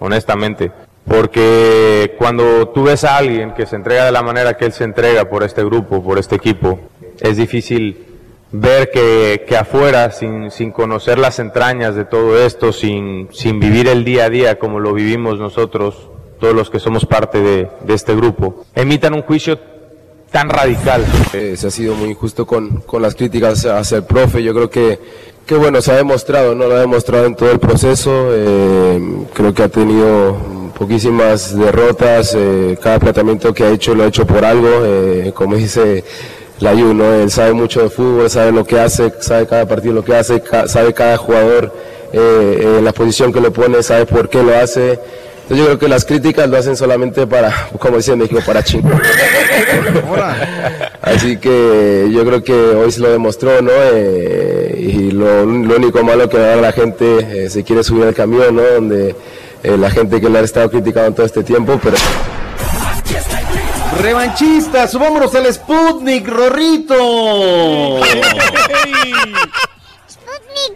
honestamente. 0.00 0.72
Porque 1.06 2.14
cuando 2.18 2.68
tú 2.68 2.84
ves 2.84 3.04
a 3.04 3.16
alguien 3.16 3.54
que 3.54 3.66
se 3.66 3.76
entrega 3.76 4.04
de 4.04 4.12
la 4.12 4.22
manera 4.22 4.56
que 4.56 4.66
él 4.66 4.72
se 4.72 4.84
entrega 4.84 5.28
por 5.30 5.42
este 5.42 5.64
grupo, 5.64 6.02
por 6.02 6.18
este 6.18 6.36
equipo, 6.36 6.78
es 7.20 7.36
difícil 7.36 8.06
ver 8.52 8.90
que, 8.90 9.44
que 9.46 9.56
afuera, 9.56 10.10
sin, 10.10 10.50
sin 10.50 10.72
conocer 10.72 11.18
las 11.18 11.38
entrañas 11.38 11.94
de 11.94 12.04
todo 12.04 12.38
esto, 12.44 12.72
sin, 12.72 13.28
sin 13.32 13.60
vivir 13.60 13.88
el 13.88 14.04
día 14.04 14.24
a 14.24 14.30
día 14.30 14.58
como 14.58 14.80
lo 14.80 14.92
vivimos 14.92 15.38
nosotros, 15.38 16.10
todos 16.38 16.54
los 16.54 16.70
que 16.70 16.80
somos 16.80 17.06
parte 17.06 17.40
de, 17.40 17.68
de 17.82 17.94
este 17.94 18.14
grupo, 18.14 18.64
emitan 18.74 19.14
un 19.14 19.22
juicio 19.22 19.58
tan 20.30 20.48
radical. 20.48 21.04
Eh, 21.32 21.54
se 21.56 21.66
ha 21.66 21.70
sido 21.70 21.94
muy 21.94 22.10
injusto 22.10 22.46
con, 22.46 22.80
con 22.82 23.02
las 23.02 23.14
críticas 23.14 23.64
hacia 23.66 23.98
el 23.98 24.04
profe. 24.04 24.42
Yo 24.42 24.54
creo 24.54 24.70
que, 24.70 24.98
que 25.46 25.54
bueno, 25.56 25.80
se 25.82 25.92
ha 25.92 25.96
demostrado, 25.96 26.54
¿no? 26.54 26.66
Lo 26.68 26.76
ha 26.76 26.80
demostrado 26.80 27.26
en 27.26 27.34
todo 27.34 27.50
el 27.50 27.58
proceso. 27.58 28.28
Eh, 28.32 29.00
creo 29.34 29.52
que 29.52 29.62
ha 29.62 29.68
tenido 29.68 30.36
poquísimas 30.78 31.56
derrotas. 31.56 32.34
eh, 32.36 32.78
cada 32.82 32.98
planteamiento 32.98 33.52
que 33.52 33.64
ha 33.64 33.70
hecho 33.70 33.94
lo 33.94 34.04
ha 34.04 34.06
hecho 34.06 34.26
por 34.26 34.44
algo. 34.44 34.68
eh, 34.84 35.32
como 35.34 35.56
dice 35.56 36.04
la 36.60 36.74
Yu, 36.74 36.92
¿no? 36.94 37.12
Él 37.14 37.30
sabe 37.30 37.52
mucho 37.52 37.82
de 37.82 37.90
fútbol, 37.90 38.28
sabe 38.30 38.52
lo 38.52 38.64
que 38.64 38.78
hace, 38.78 39.12
sabe 39.20 39.46
cada 39.46 39.66
partido 39.66 39.94
lo 39.94 40.04
que 40.04 40.14
hace, 40.14 40.42
sabe 40.66 40.92
cada 40.92 41.16
jugador 41.16 41.72
la 42.12 42.92
posición 42.92 43.32
que 43.32 43.40
lo 43.40 43.50
pone, 43.52 43.82
sabe 43.82 44.04
por 44.04 44.28
qué 44.28 44.42
lo 44.42 44.54
hace. 44.54 44.98
Entonces 45.50 45.66
yo 45.66 45.66
creo 45.66 45.78
que 45.80 45.88
las 45.88 46.04
críticas 46.04 46.48
lo 46.48 46.58
hacen 46.58 46.76
solamente 46.76 47.26
para, 47.26 47.52
como 47.80 47.96
dicen 47.96 48.12
en 48.12 48.20
México, 48.20 48.40
para 48.46 48.62
chingar. 48.62 49.02
Así 51.02 51.38
que 51.38 52.08
yo 52.08 52.24
creo 52.24 52.44
que 52.44 52.52
hoy 52.52 52.92
se 52.92 53.00
lo 53.00 53.10
demostró, 53.10 53.60
¿no? 53.60 53.72
Eh, 53.74 54.76
y 54.78 55.10
lo, 55.10 55.44
lo 55.44 55.76
único 55.76 56.04
malo 56.04 56.28
que 56.28 56.36
ahora 56.36 56.54
la 56.54 56.70
gente 56.70 57.46
eh, 57.46 57.50
se 57.50 57.64
quiere 57.64 57.82
subir 57.82 58.04
al 58.04 58.14
camión, 58.14 58.54
¿no? 58.54 58.62
Donde 58.62 59.16
eh, 59.64 59.76
la 59.76 59.90
gente 59.90 60.20
que 60.20 60.30
le 60.30 60.38
ha 60.38 60.42
estado 60.42 60.70
criticando 60.70 61.16
todo 61.16 61.26
este 61.26 61.42
tiempo, 61.42 61.80
pero... 61.82 61.96
Revanchistas, 64.00 64.92
subámonos 64.92 65.34
al 65.34 65.52
Sputnik, 65.52 66.28
Rorrito. 66.28 66.94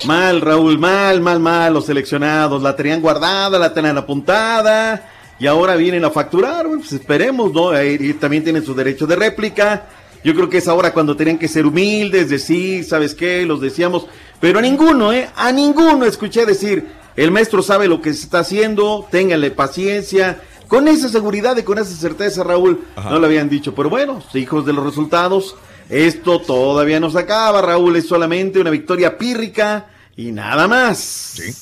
Mal, 0.07 0.41
Raúl, 0.41 0.79
mal, 0.79 1.21
mal, 1.21 1.41
mal. 1.41 1.73
Los 1.75 1.87
seleccionados 1.87 2.63
la 2.63 2.77
tenían 2.77 3.01
guardada, 3.01 3.59
la 3.59 3.73
tenían 3.73 3.99
apuntada 3.99 5.11
y 5.39 5.47
ahora 5.47 5.77
vienen 5.77 6.05
a 6.05 6.11
facturar. 6.11 6.67
Bueno, 6.67 6.81
pues 6.81 6.93
esperemos, 6.93 7.53
¿no? 7.53 7.71
Y 7.83 8.15
también 8.15 8.45
tienen 8.45 8.65
su 8.65 8.75
derecho 8.75 9.07
de 9.07 9.17
réplica. 9.17 9.87
Yo 10.23 10.35
creo 10.35 10.49
que 10.49 10.59
es 10.59 10.69
ahora 10.69 10.93
cuando 10.93 11.17
tenían 11.17 11.39
que 11.39 11.49
ser 11.49 11.67
humildes, 11.67 12.31
decir, 12.31 12.85
¿sabes 12.85 13.15
qué? 13.15 13.45
Los 13.45 13.61
decíamos. 13.61 14.07
Pero 14.41 14.59
a 14.59 14.63
ninguno, 14.63 15.13
¿eh? 15.13 15.29
A 15.37 15.53
ninguno 15.53 16.07
escuché 16.07 16.47
decir, 16.47 16.87
el 17.17 17.31
maestro 17.31 17.63
sabe 17.63 17.89
lo 17.89 18.01
que 18.01 18.15
se 18.15 18.25
está 18.25 18.41
haciendo, 18.41 19.07
téngale 19.11 19.51
paciencia. 19.51 20.41
Con 20.69 20.89
esa 20.89 21.11
seguridad 21.11 21.57
y 21.59 21.63
con 21.63 21.79
esa 21.79 21.95
certeza, 21.95 22.43
Raúl, 22.43 22.85
no 22.97 23.19
lo 23.19 23.27
habían 23.27 23.51
dicho. 23.51 23.75
Pero 23.75 23.91
bueno, 23.91 24.23
hijos 24.33 24.65
de 24.65 24.73
los 24.73 24.85
resultados, 24.85 25.57
esto 25.89 26.41
todavía 26.41 27.01
no 27.01 27.11
se 27.11 27.19
acaba, 27.19 27.61
Raúl. 27.63 27.97
Es 27.97 28.07
solamente 28.07 28.59
una 28.59 28.71
victoria 28.71 29.17
pírrica 29.19 29.87
y 30.17 30.33
nada 30.33 30.67
más. 30.69 30.99
Sí. 30.99 31.53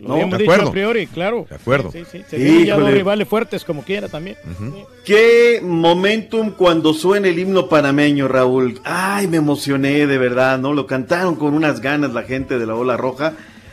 Lo 0.00 0.12
habíamos 0.14 0.38
dicho 0.38 0.52
a 0.52 0.70
priori, 0.70 1.08
claro. 1.08 1.46
De 1.48 1.56
acuerdo. 1.56 1.90
Sí, 1.90 2.04
sí, 2.10 2.22
se 2.28 2.36
vienen 2.36 2.66
ya 2.66 2.74
dos 2.74 2.82
Híjole. 2.82 2.96
rivales 2.98 3.26
fuertes 3.28 3.64
como 3.64 3.82
quiera 3.82 4.08
también. 4.08 4.36
Qué 5.04 5.60
momentum 5.60 6.52
cuando 6.52 6.94
suena 6.94 7.26
el 7.26 7.38
himno 7.38 7.68
panameño, 7.68 8.28
Raúl. 8.28 8.80
Ay, 8.84 9.26
me 9.26 9.38
emocioné 9.38 10.06
de 10.06 10.18
verdad, 10.18 10.58
¿no? 10.58 10.72
Lo 10.72 10.86
cantaron 10.86 11.34
con 11.34 11.52
unas 11.52 11.80
ganas 11.80 12.12
la 12.12 12.22
gente 12.22 12.60
de 12.60 12.66
la 12.66 12.76
Ola 12.76 12.96
Roja. 12.96 13.32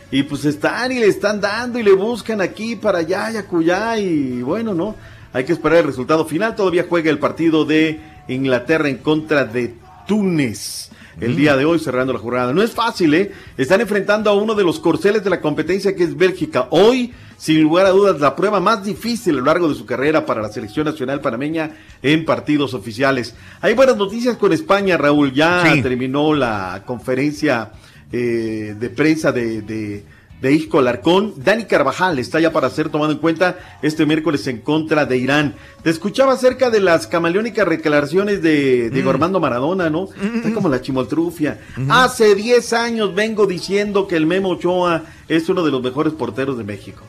Y 0.09 0.24
pues 0.24 0.45
están 0.45 0.92
y 0.92 1.00
le 1.00 1.08
están 1.08 1.42
dando 1.42 1.77
y 1.77 1.84
le 1.84 1.93
buscan 1.93 2.42
aquí 2.42 2.75
para 2.75 3.00
allá 3.00 3.32
y 3.32 3.38
acullá. 3.38 4.00
Y 4.00 4.42
bueno, 4.42 4.74
¿no? 4.74 4.95
Hay 5.32 5.43
que 5.43 5.53
esperar 5.53 5.80
el 5.80 5.85
resultado 5.85 6.25
final. 6.25 6.56
Todavía 6.56 6.85
juega 6.90 7.11
el 7.11 7.19
partido 7.19 7.66
de 7.66 8.00
Inglaterra 8.27 8.90
en 8.90 8.98
contra 8.98 9.45
de 9.45 9.75
Túnez. 10.08 10.90
El 11.19 11.38
día 11.38 11.56
de 11.56 11.64
hoy 11.64 11.80
cerrando 11.80 12.11
la 12.11 12.19
jornada. 12.19 12.51
No 12.51 12.61
es 12.61 12.72
fácil, 12.72 13.14
¿eh? 13.14 13.32
Están 13.58 13.80
enfrentando 13.80 14.30
a 14.30 14.34
uno 14.34 14.53
de 14.53 14.66
los 14.66 14.80
corceles 14.82 15.24
de 15.24 15.30
la 15.30 15.40
competencia 15.40 15.95
que 15.95 16.03
es 16.03 16.17
Bélgica. 16.17 16.67
Hoy, 16.72 17.14
sin 17.38 17.61
lugar 17.61 17.85
a 17.85 17.92
dudas, 17.92 18.19
la 18.19 18.35
prueba 18.35 18.59
más 18.59 18.84
difícil 18.84 19.35
a 19.35 19.40
lo 19.40 19.45
largo 19.45 19.69
de 19.69 19.75
su 19.75 19.85
carrera 19.85 20.25
para 20.25 20.42
la 20.42 20.50
selección 20.50 20.85
nacional 20.85 21.22
panameña 21.22 21.72
en 22.03 22.25
partidos 22.25 22.74
oficiales. 22.74 23.34
Hay 23.61 23.74
buenas 23.75 23.95
noticias 23.95 24.35
con 24.35 24.51
España, 24.51 24.98
Raúl. 24.98 25.32
Ya 25.32 25.64
Sí. 25.74 25.82
terminó 25.82 26.34
la 26.34 26.84
conferencia 26.85 27.72
eh, 28.11 28.75
de 28.77 28.90
prensa 28.90 29.32
de, 29.32 29.61
de, 29.61 30.03
de 30.41 30.51
Isco 30.53 30.80
Alarcón. 30.80 31.33
Dani 31.38 31.65
Carvajal 31.65 32.19
está 32.19 32.39
ya 32.39 32.51
para 32.51 32.69
ser 32.69 32.89
tomado 32.89 33.11
en 33.11 33.17
cuenta 33.17 33.57
este 33.81 34.05
miércoles 34.05 34.45
en 34.47 34.59
contra 34.61 35.05
de 35.05 35.17
Irán. 35.17 35.55
Te 35.83 35.89
escuchaba 35.89 36.33
acerca 36.33 36.69
de 36.69 36.80
las 36.81 37.07
camaleónicas 37.07 37.67
declaraciones 37.69 38.41
de 38.41 38.89
Diego 38.89 39.09
Mm. 39.09 39.14
Armando 39.15 39.39
Maradona, 39.39 39.89
¿no? 39.89 40.07
Está 40.35 40.53
como 40.53 40.69
la 40.69 40.81
chimoltrufia. 40.81 41.59
Hace 41.89 42.35
10 42.35 42.73
años 42.73 43.15
vengo 43.15 43.45
diciendo 43.47 44.07
que 44.07 44.15
el 44.17 44.25
Memo 44.27 44.49
Ochoa 44.49 45.03
es 45.27 45.47
uno 45.49 45.64
de 45.64 45.72
los 45.72 45.81
mejores 45.81 46.14
porteros 46.14 46.57
de 46.57 46.64
México. 46.64 47.01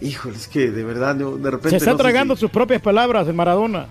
Híjole, 0.00 0.36
es 0.36 0.48
que 0.48 0.70
de 0.70 0.84
verdad, 0.84 1.14
no, 1.14 1.36
de 1.36 1.50
repente. 1.50 1.70
Se 1.70 1.76
está 1.76 1.92
no 1.92 1.96
tragando 1.96 2.36
sus 2.36 2.50
propias 2.50 2.82
palabras 2.82 3.26
el 3.26 3.34
Maradona. 3.34 3.86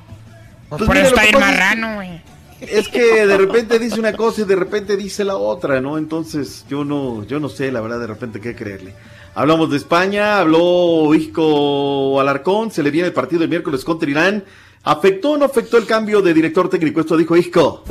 Pues 0.69 0.79
Pues 0.79 0.87
por 0.87 0.95
mira, 0.95 1.07
eso 1.07 1.15
está 1.15 1.25
el 1.27 1.33
pasa 1.33 1.45
es 1.45 1.51
que- 1.51 1.59
marrano, 1.59 1.95
güey. 1.95 2.21
Es 2.69 2.87
que 2.87 3.25
de 3.25 3.37
repente 3.37 3.79
dice 3.79 3.99
una 3.99 4.13
cosa 4.13 4.41
y 4.41 4.45
de 4.45 4.55
repente 4.55 4.95
dice 4.97 5.23
la 5.23 5.35
otra, 5.37 5.79
¿no? 5.81 5.97
Entonces 5.97 6.65
yo 6.69 6.83
no, 6.83 7.23
yo 7.25 7.39
no 7.39 7.49
sé, 7.49 7.71
la 7.71 7.81
verdad, 7.81 7.99
de 7.99 8.07
repente 8.07 8.39
qué 8.41 8.55
creerle. 8.55 8.93
Hablamos 9.35 9.71
de 9.71 9.77
España, 9.77 10.39
habló 10.39 11.13
Isco 11.15 12.19
Alarcón, 12.19 12.69
se 12.71 12.83
le 12.83 12.91
viene 12.91 13.07
el 13.07 13.13
partido 13.13 13.43
el 13.43 13.49
miércoles 13.49 13.83
contra 13.83 14.09
Irán. 14.09 14.43
¿Afectó 14.83 15.31
o 15.31 15.37
no 15.37 15.45
afectó 15.45 15.77
el 15.77 15.85
cambio 15.85 16.21
de 16.21 16.33
director 16.33 16.69
técnico? 16.69 16.99
Esto 16.99 17.15
dijo 17.17 17.35
Isco. 17.37 17.83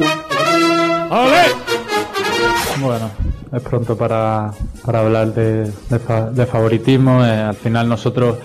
Bueno, 2.81 3.11
es 3.53 3.63
pronto 3.63 3.97
para, 3.97 4.53
para 4.85 5.01
hablar 5.01 5.33
de, 5.35 5.71
de 5.89 5.99
fa- 5.99 6.31
de 6.31 6.47
favoritismo. 6.47 7.25
eh, 7.25 7.31
al 7.31 7.55
final 7.57 7.89
nosotros 7.89 8.37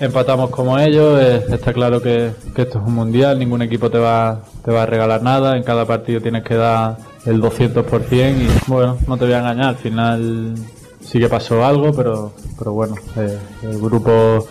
empatamos 0.00 0.50
como 0.50 0.78
ellos. 0.78 1.20
eh, 1.20 1.44
está 1.50 1.72
claro 1.72 2.00
que, 2.00 2.32
esto 2.56 2.78
es 2.78 2.86
un 2.86 2.94
mundial, 2.94 3.38
ningún 3.38 3.62
equipo 3.62 3.90
te 3.90 3.98
va, 3.98 4.40
te 4.64 4.70
va 4.70 4.82
a 4.82 4.86
regalar 4.86 5.22
nada. 5.22 5.56
En 5.56 5.62
cada 5.62 5.84
partido 5.86 6.20
tienes 6.20 6.42
que 6.44 6.54
dar 6.54 6.96
el 7.26 7.40
200% 7.40 8.36
y 8.36 8.48
bueno, 8.70 8.98
no 9.06 9.16
te 9.16 9.24
voy 9.24 9.34
a 9.34 9.38
engañar. 9.38 9.66
Al 9.70 9.76
final 9.76 10.54
sí 11.00 11.18
que 11.18 11.28
pasó 11.28 11.64
algo, 11.64 11.92
pero, 11.92 12.32
pero 12.58 12.72
bueno, 12.72 12.94
eh, 13.16 13.38
el 13.62 13.78
grupo, 13.78 14.46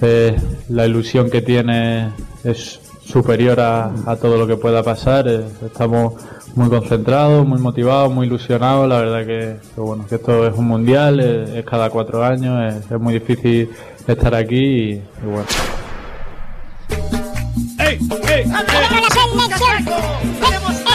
eh, 0.00 0.36
la 0.68 0.86
ilusión 0.86 1.30
que 1.30 1.42
tiene 1.42 2.10
es 2.44 2.80
superior 3.04 3.60
a, 3.60 3.92
a 4.06 4.16
todo 4.16 4.36
lo 4.36 4.46
que 4.46 4.56
pueda 4.56 4.82
pasar. 4.82 5.28
eh, 5.28 5.44
estamos 5.64 6.14
muy 6.54 6.68
concentrados, 6.68 7.46
muy 7.46 7.58
motivados, 7.58 8.12
muy 8.12 8.26
ilusionados. 8.26 8.88
La 8.88 9.00
verdad 9.00 9.26
que, 9.26 9.56
bueno, 9.80 10.06
que 10.06 10.16
esto 10.16 10.46
es 10.46 10.56
un 10.56 10.66
mundial, 10.66 11.20
es, 11.20 11.64
cada 11.64 11.90
cuatro 11.90 12.22
años, 12.22 12.74
es 12.90 13.00
muy 13.00 13.14
difícil 13.14 13.70
estar 14.06 14.34
aquí 14.34 14.56
y, 14.56 14.90
y 14.92 15.02
bueno. 15.24 15.46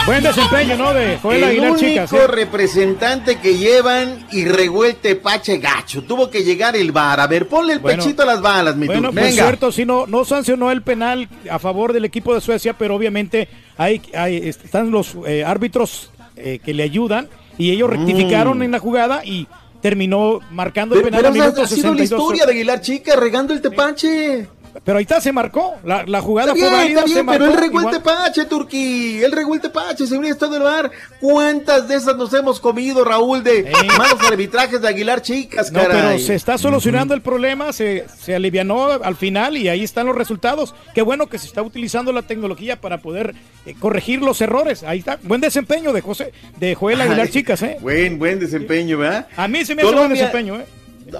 Buen 0.06 0.22
desempeño, 0.22 0.76
¿no? 0.76 0.94
De 0.94 1.18
Joel 1.18 1.38
el 1.42 1.44
Aguilar, 1.44 1.70
único 1.72 1.86
chicas. 1.86 2.12
¿eh? 2.14 2.26
representante 2.26 3.36
que 3.38 3.58
llevan 3.58 4.26
y 4.32 4.46
revuelte 4.46 5.16
Pache 5.16 5.58
Gacho. 5.58 6.02
Tuvo 6.04 6.30
que 6.30 6.42
llegar 6.44 6.76
el 6.76 6.92
bar. 6.92 7.20
A 7.20 7.26
ver, 7.26 7.46
ponle 7.46 7.74
el 7.74 7.78
Bueno. 7.80 8.02
pechito 8.02 8.22
a 8.22 8.26
las 8.26 8.40
balas, 8.40 8.74
mi 8.74 8.86
Bueno, 8.86 9.08
por 9.12 9.14
Venga. 9.16 9.30
cierto, 9.32 9.70
sí, 9.70 9.84
no, 9.84 10.06
no 10.06 10.24
sancionó 10.24 10.70
el 10.70 10.80
penal 10.82 11.28
a 11.50 11.58
favor 11.58 11.92
del 11.92 12.06
equipo 12.06 12.34
de 12.34 12.40
Suecia, 12.40 12.72
pero 12.72 12.94
obviamente 12.94 13.48
hay, 13.76 14.00
hay- 14.14 14.48
están 14.48 14.90
los 14.90 15.14
eh, 15.26 15.44
árbitros 15.44 16.10
eh, 16.36 16.58
que 16.64 16.72
le 16.72 16.84
ayudan 16.84 17.28
y 17.58 17.70
ellos 17.72 17.90
rectificaron 17.90 18.58
Mm. 18.58 18.62
en 18.62 18.70
la 18.70 18.78
jugada 18.78 19.22
y 19.26 19.46
terminó 19.80 20.40
marcando 20.50 20.94
el 20.94 21.02
Pero, 21.02 21.16
penal 21.16 21.32
pero 21.32 21.34
esa 21.34 21.44
minuto 21.44 21.62
ha 21.62 21.66
sido 21.68 21.92
la 21.92 21.98
62. 21.98 22.20
historia 22.20 22.46
de 22.46 22.52
Aguilar 22.52 22.80
Chica 22.80 23.16
regando 23.16 23.52
el 23.52 23.60
tepache. 23.60 24.48
Pero 24.84 24.98
ahí 24.98 25.02
está, 25.02 25.20
se 25.20 25.32
marcó. 25.32 25.74
La, 25.84 26.04
la 26.06 26.20
jugada 26.20 26.52
Está 26.52 26.54
bien, 26.54 26.68
fue 26.68 26.76
válida, 26.78 26.98
está 27.00 27.08
se 27.08 27.14
bien, 27.14 27.26
marcó. 27.26 27.38
pero 27.44 27.52
él 27.52 27.58
regó 27.60 27.78
el 27.80 27.84
igual. 27.86 27.96
tepache, 27.96 28.44
Turquí. 28.46 29.22
Él 29.22 29.32
regó 29.32 29.54
el 29.54 29.60
tepache, 29.60 30.06
se 30.06 30.16
hubiera 30.16 30.32
estado 30.32 30.56
en 30.56 30.62
el 30.62 30.64
bar. 30.68 30.90
¿Cuántas 31.20 31.88
de 31.88 31.96
esas 31.96 32.16
nos 32.16 32.32
hemos 32.34 32.60
comido, 32.60 33.04
Raúl, 33.04 33.42
de 33.42 33.70
malos 33.98 34.18
arbitrajes 34.30 34.80
de 34.80 34.88
Aguilar 34.88 35.22
Chicas, 35.22 35.70
No, 35.72 35.80
caray? 35.80 35.96
pero 36.00 36.18
se 36.18 36.34
está 36.34 36.56
solucionando 36.58 37.14
el 37.14 37.20
problema, 37.22 37.72
se, 37.72 38.06
se 38.18 38.34
alivianó 38.34 38.86
al 38.90 39.16
final 39.16 39.56
y 39.56 39.68
ahí 39.68 39.84
están 39.84 40.06
los 40.06 40.16
resultados. 40.16 40.74
Qué 40.94 41.02
bueno 41.02 41.26
que 41.26 41.38
se 41.38 41.46
está 41.46 41.62
utilizando 41.62 42.12
la 42.12 42.22
tecnología 42.22 42.80
para 42.80 42.98
poder 42.98 43.34
eh, 43.66 43.74
corregir 43.78 44.22
los 44.22 44.40
errores. 44.40 44.82
Ahí 44.84 45.00
está. 45.00 45.18
Buen 45.22 45.40
desempeño 45.40 45.92
de 45.92 46.00
José, 46.00 46.32
de 46.58 46.74
Joel 46.74 47.00
Aguilar, 47.00 47.26
Ay, 47.26 47.32
chicas, 47.32 47.60
¿eh? 47.62 47.76
Buen, 47.80 48.18
buen 48.18 48.38
desempeño, 48.38 48.98
¿verdad? 48.98 49.26
A 49.36 49.48
mí 49.48 49.64
se 49.64 49.74
me 49.74 49.82
hace 49.82 49.86
buen 49.90 49.96
Colombia- 49.96 50.22
desempeño, 50.22 50.56
¿eh? 50.56 50.64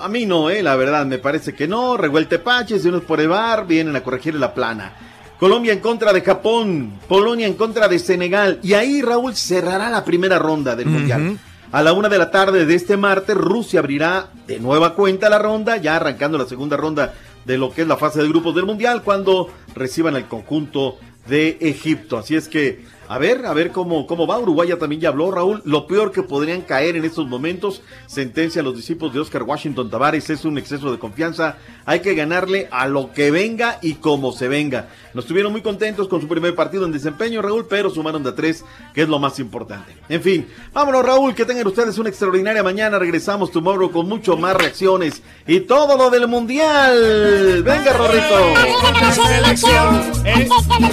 A 0.00 0.08
mí 0.08 0.26
no, 0.26 0.50
eh, 0.50 0.62
la 0.62 0.76
verdad, 0.76 1.07
me 1.07 1.18
parece 1.18 1.55
que 1.55 1.67
no. 1.67 1.97
Revuelte 1.97 2.39
Paches, 2.39 2.84
unos 2.84 3.05
por 3.05 3.20
el 3.20 3.28
bar, 3.28 3.67
vienen 3.67 3.97
a 3.97 4.02
corregir 4.02 4.34
la 4.34 4.52
plana. 4.52 4.92
Colombia 5.39 5.73
en 5.73 5.78
contra 5.78 6.12
de 6.12 6.20
Japón, 6.20 6.99
Polonia 7.07 7.47
en 7.47 7.55
contra 7.55 7.89
de 7.89 7.99
Senegal. 7.99 8.58
Y 8.62 8.75
ahí, 8.75 9.00
Raúl, 9.02 9.36
cerrará 9.36 9.89
la 9.89 10.05
primera 10.05 10.39
ronda 10.39 10.75
del 10.75 10.86
Mundial. 10.86 11.39
A 11.70 11.83
la 11.83 11.92
una 11.92 12.08
de 12.08 12.18
la 12.18 12.31
tarde 12.31 12.67
de 12.67 12.75
este 12.75 12.97
martes, 12.97 13.36
Rusia 13.36 13.81
abrirá 13.81 14.31
de 14.47 14.58
nueva 14.58 14.94
cuenta 14.94 15.28
la 15.28 15.39
ronda, 15.39 15.76
ya 15.76 15.97
arrancando 15.97 16.39
la 16.39 16.47
segunda 16.47 16.76
ronda 16.76 17.15
de 17.44 17.57
lo 17.57 17.73
que 17.73 17.83
es 17.83 17.89
la 17.89 17.97
fase 17.97 18.20
de 18.20 18.28
grupos 18.28 18.55
del 18.55 18.65
Mundial, 18.65 19.02
cuando 19.02 19.50
reciban 19.75 20.17
el 20.17 20.25
conjunto 20.25 20.99
de 21.28 21.58
Egipto. 21.60 22.18
Así 22.18 22.34
es 22.34 22.49
que, 22.49 22.84
a 23.08 23.18
ver, 23.18 23.46
a 23.46 23.54
ver 23.54 23.72
cómo, 23.72 24.06
cómo 24.06 24.26
va. 24.26 24.38
Uruguay 24.38 24.68
ya 24.68 24.78
también 24.78 25.00
ya 25.00 25.08
habló, 25.08 25.30
Raúl. 25.30 25.62
Lo 25.64 25.86
peor 25.86 26.12
que 26.12 26.22
podrían 26.22 26.60
caer 26.62 26.96
en 26.96 27.04
estos 27.04 27.26
momentos, 27.26 27.82
sentencia 28.06 28.60
a 28.60 28.64
los 28.64 28.76
discípulos 28.76 29.14
de 29.14 29.20
Oscar 29.20 29.42
Washington 29.44 29.90
Tavares, 29.90 30.28
es 30.30 30.44
un 30.44 30.58
exceso 30.58 30.92
de 30.92 30.98
confianza. 30.98 31.56
Hay 31.86 32.00
que 32.00 32.14
ganarle 32.14 32.68
a 32.70 32.86
lo 32.86 33.12
que 33.12 33.30
venga 33.30 33.78
y 33.80 33.94
como 33.94 34.32
se 34.32 34.48
venga. 34.48 34.88
Nos 35.14 35.24
estuvieron 35.24 35.52
muy 35.52 35.62
contentos 35.62 36.06
con 36.06 36.20
su 36.20 36.28
primer 36.28 36.54
partido 36.54 36.84
en 36.84 36.92
desempeño, 36.92 37.40
Raúl, 37.40 37.66
pero 37.68 37.90
sumaron 37.90 38.22
de 38.22 38.30
a 38.30 38.34
tres, 38.34 38.64
que 38.94 39.02
es 39.02 39.08
lo 39.08 39.18
más 39.18 39.38
importante. 39.38 39.96
En 40.08 40.22
fin, 40.22 40.46
vámonos, 40.72 41.04
Raúl, 41.04 41.34
que 41.34 41.44
tengan 41.44 41.66
ustedes 41.66 41.96
una 41.98 42.10
extraordinaria 42.10 42.62
mañana. 42.62 42.98
Regresamos 42.98 43.50
tomorrow 43.50 43.90
con 43.90 44.08
mucho 44.08 44.36
más 44.36 44.54
reacciones 44.54 45.22
y 45.46 45.60
todo 45.60 45.96
lo 45.96 46.10
del 46.10 46.28
mundial. 46.28 47.62
Venga, 47.62 47.92
Rorrito. 47.94 48.54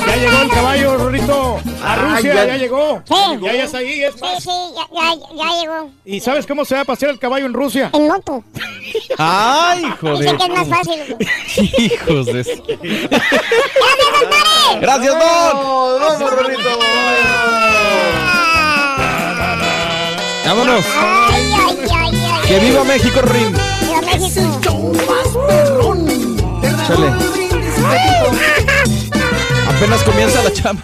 Ya 0.07 0.15
llegó 0.15 0.41
el 0.41 0.49
caballo, 0.49 0.97
Rorrito. 0.97 1.59
Ah, 2.05 2.15
Rusia 2.15 2.33
ya- 2.33 2.45
ya, 2.45 2.57
llegó. 2.57 3.01
Sí. 3.07 3.15
Ya, 3.41 3.53
ya 3.53 3.63
está 3.65 3.77
ahí. 3.79 4.03
Es 4.03 4.13
Sí, 4.13 4.19
sí, 4.39 4.49
ya, 4.75 4.87
ya, 4.93 5.15
ya 5.35 5.61
llegó. 5.61 5.89
¿Y 6.05 6.19
sabes 6.19 6.45
cómo 6.45 6.63
se 6.65 6.75
va 6.75 6.81
a 6.81 6.85
pasear 6.85 7.11
el 7.11 7.19
caballo 7.19 7.45
en 7.45 7.53
Rusia? 7.53 7.89
En 7.93 8.07
moto. 8.07 8.43
¡Ay, 9.17 9.83
joder! 9.99 10.19
Dice 10.19 10.37
que 10.37 10.43
es 10.43 10.49
más 10.49 10.67
fácil. 10.67 11.17
Hijos 11.77 12.25
de... 12.27 12.39
eso. 12.41 12.51
¡Gracias, 14.79 14.81
¡Gracias, 14.81 15.13
Don! 15.13 15.19
Vamos, 15.19 15.99
vamos, 15.99 16.31
Rorrito. 16.31 16.79
¡Vámonos! 20.45 20.85
Ay, 20.95 21.53
ay, 21.53 21.77
ay, 21.93 22.11
ay. 22.33 22.47
¡Que 22.47 22.59
viva 22.59 22.83
México, 22.83 23.21
Rin! 23.21 23.51
Viva 23.81 24.01
México. 24.01 24.91
Chale. 26.87 27.07
Apenas 29.67 30.03
comienza 30.03 30.43
la 30.43 30.53
chamba. 30.53 30.83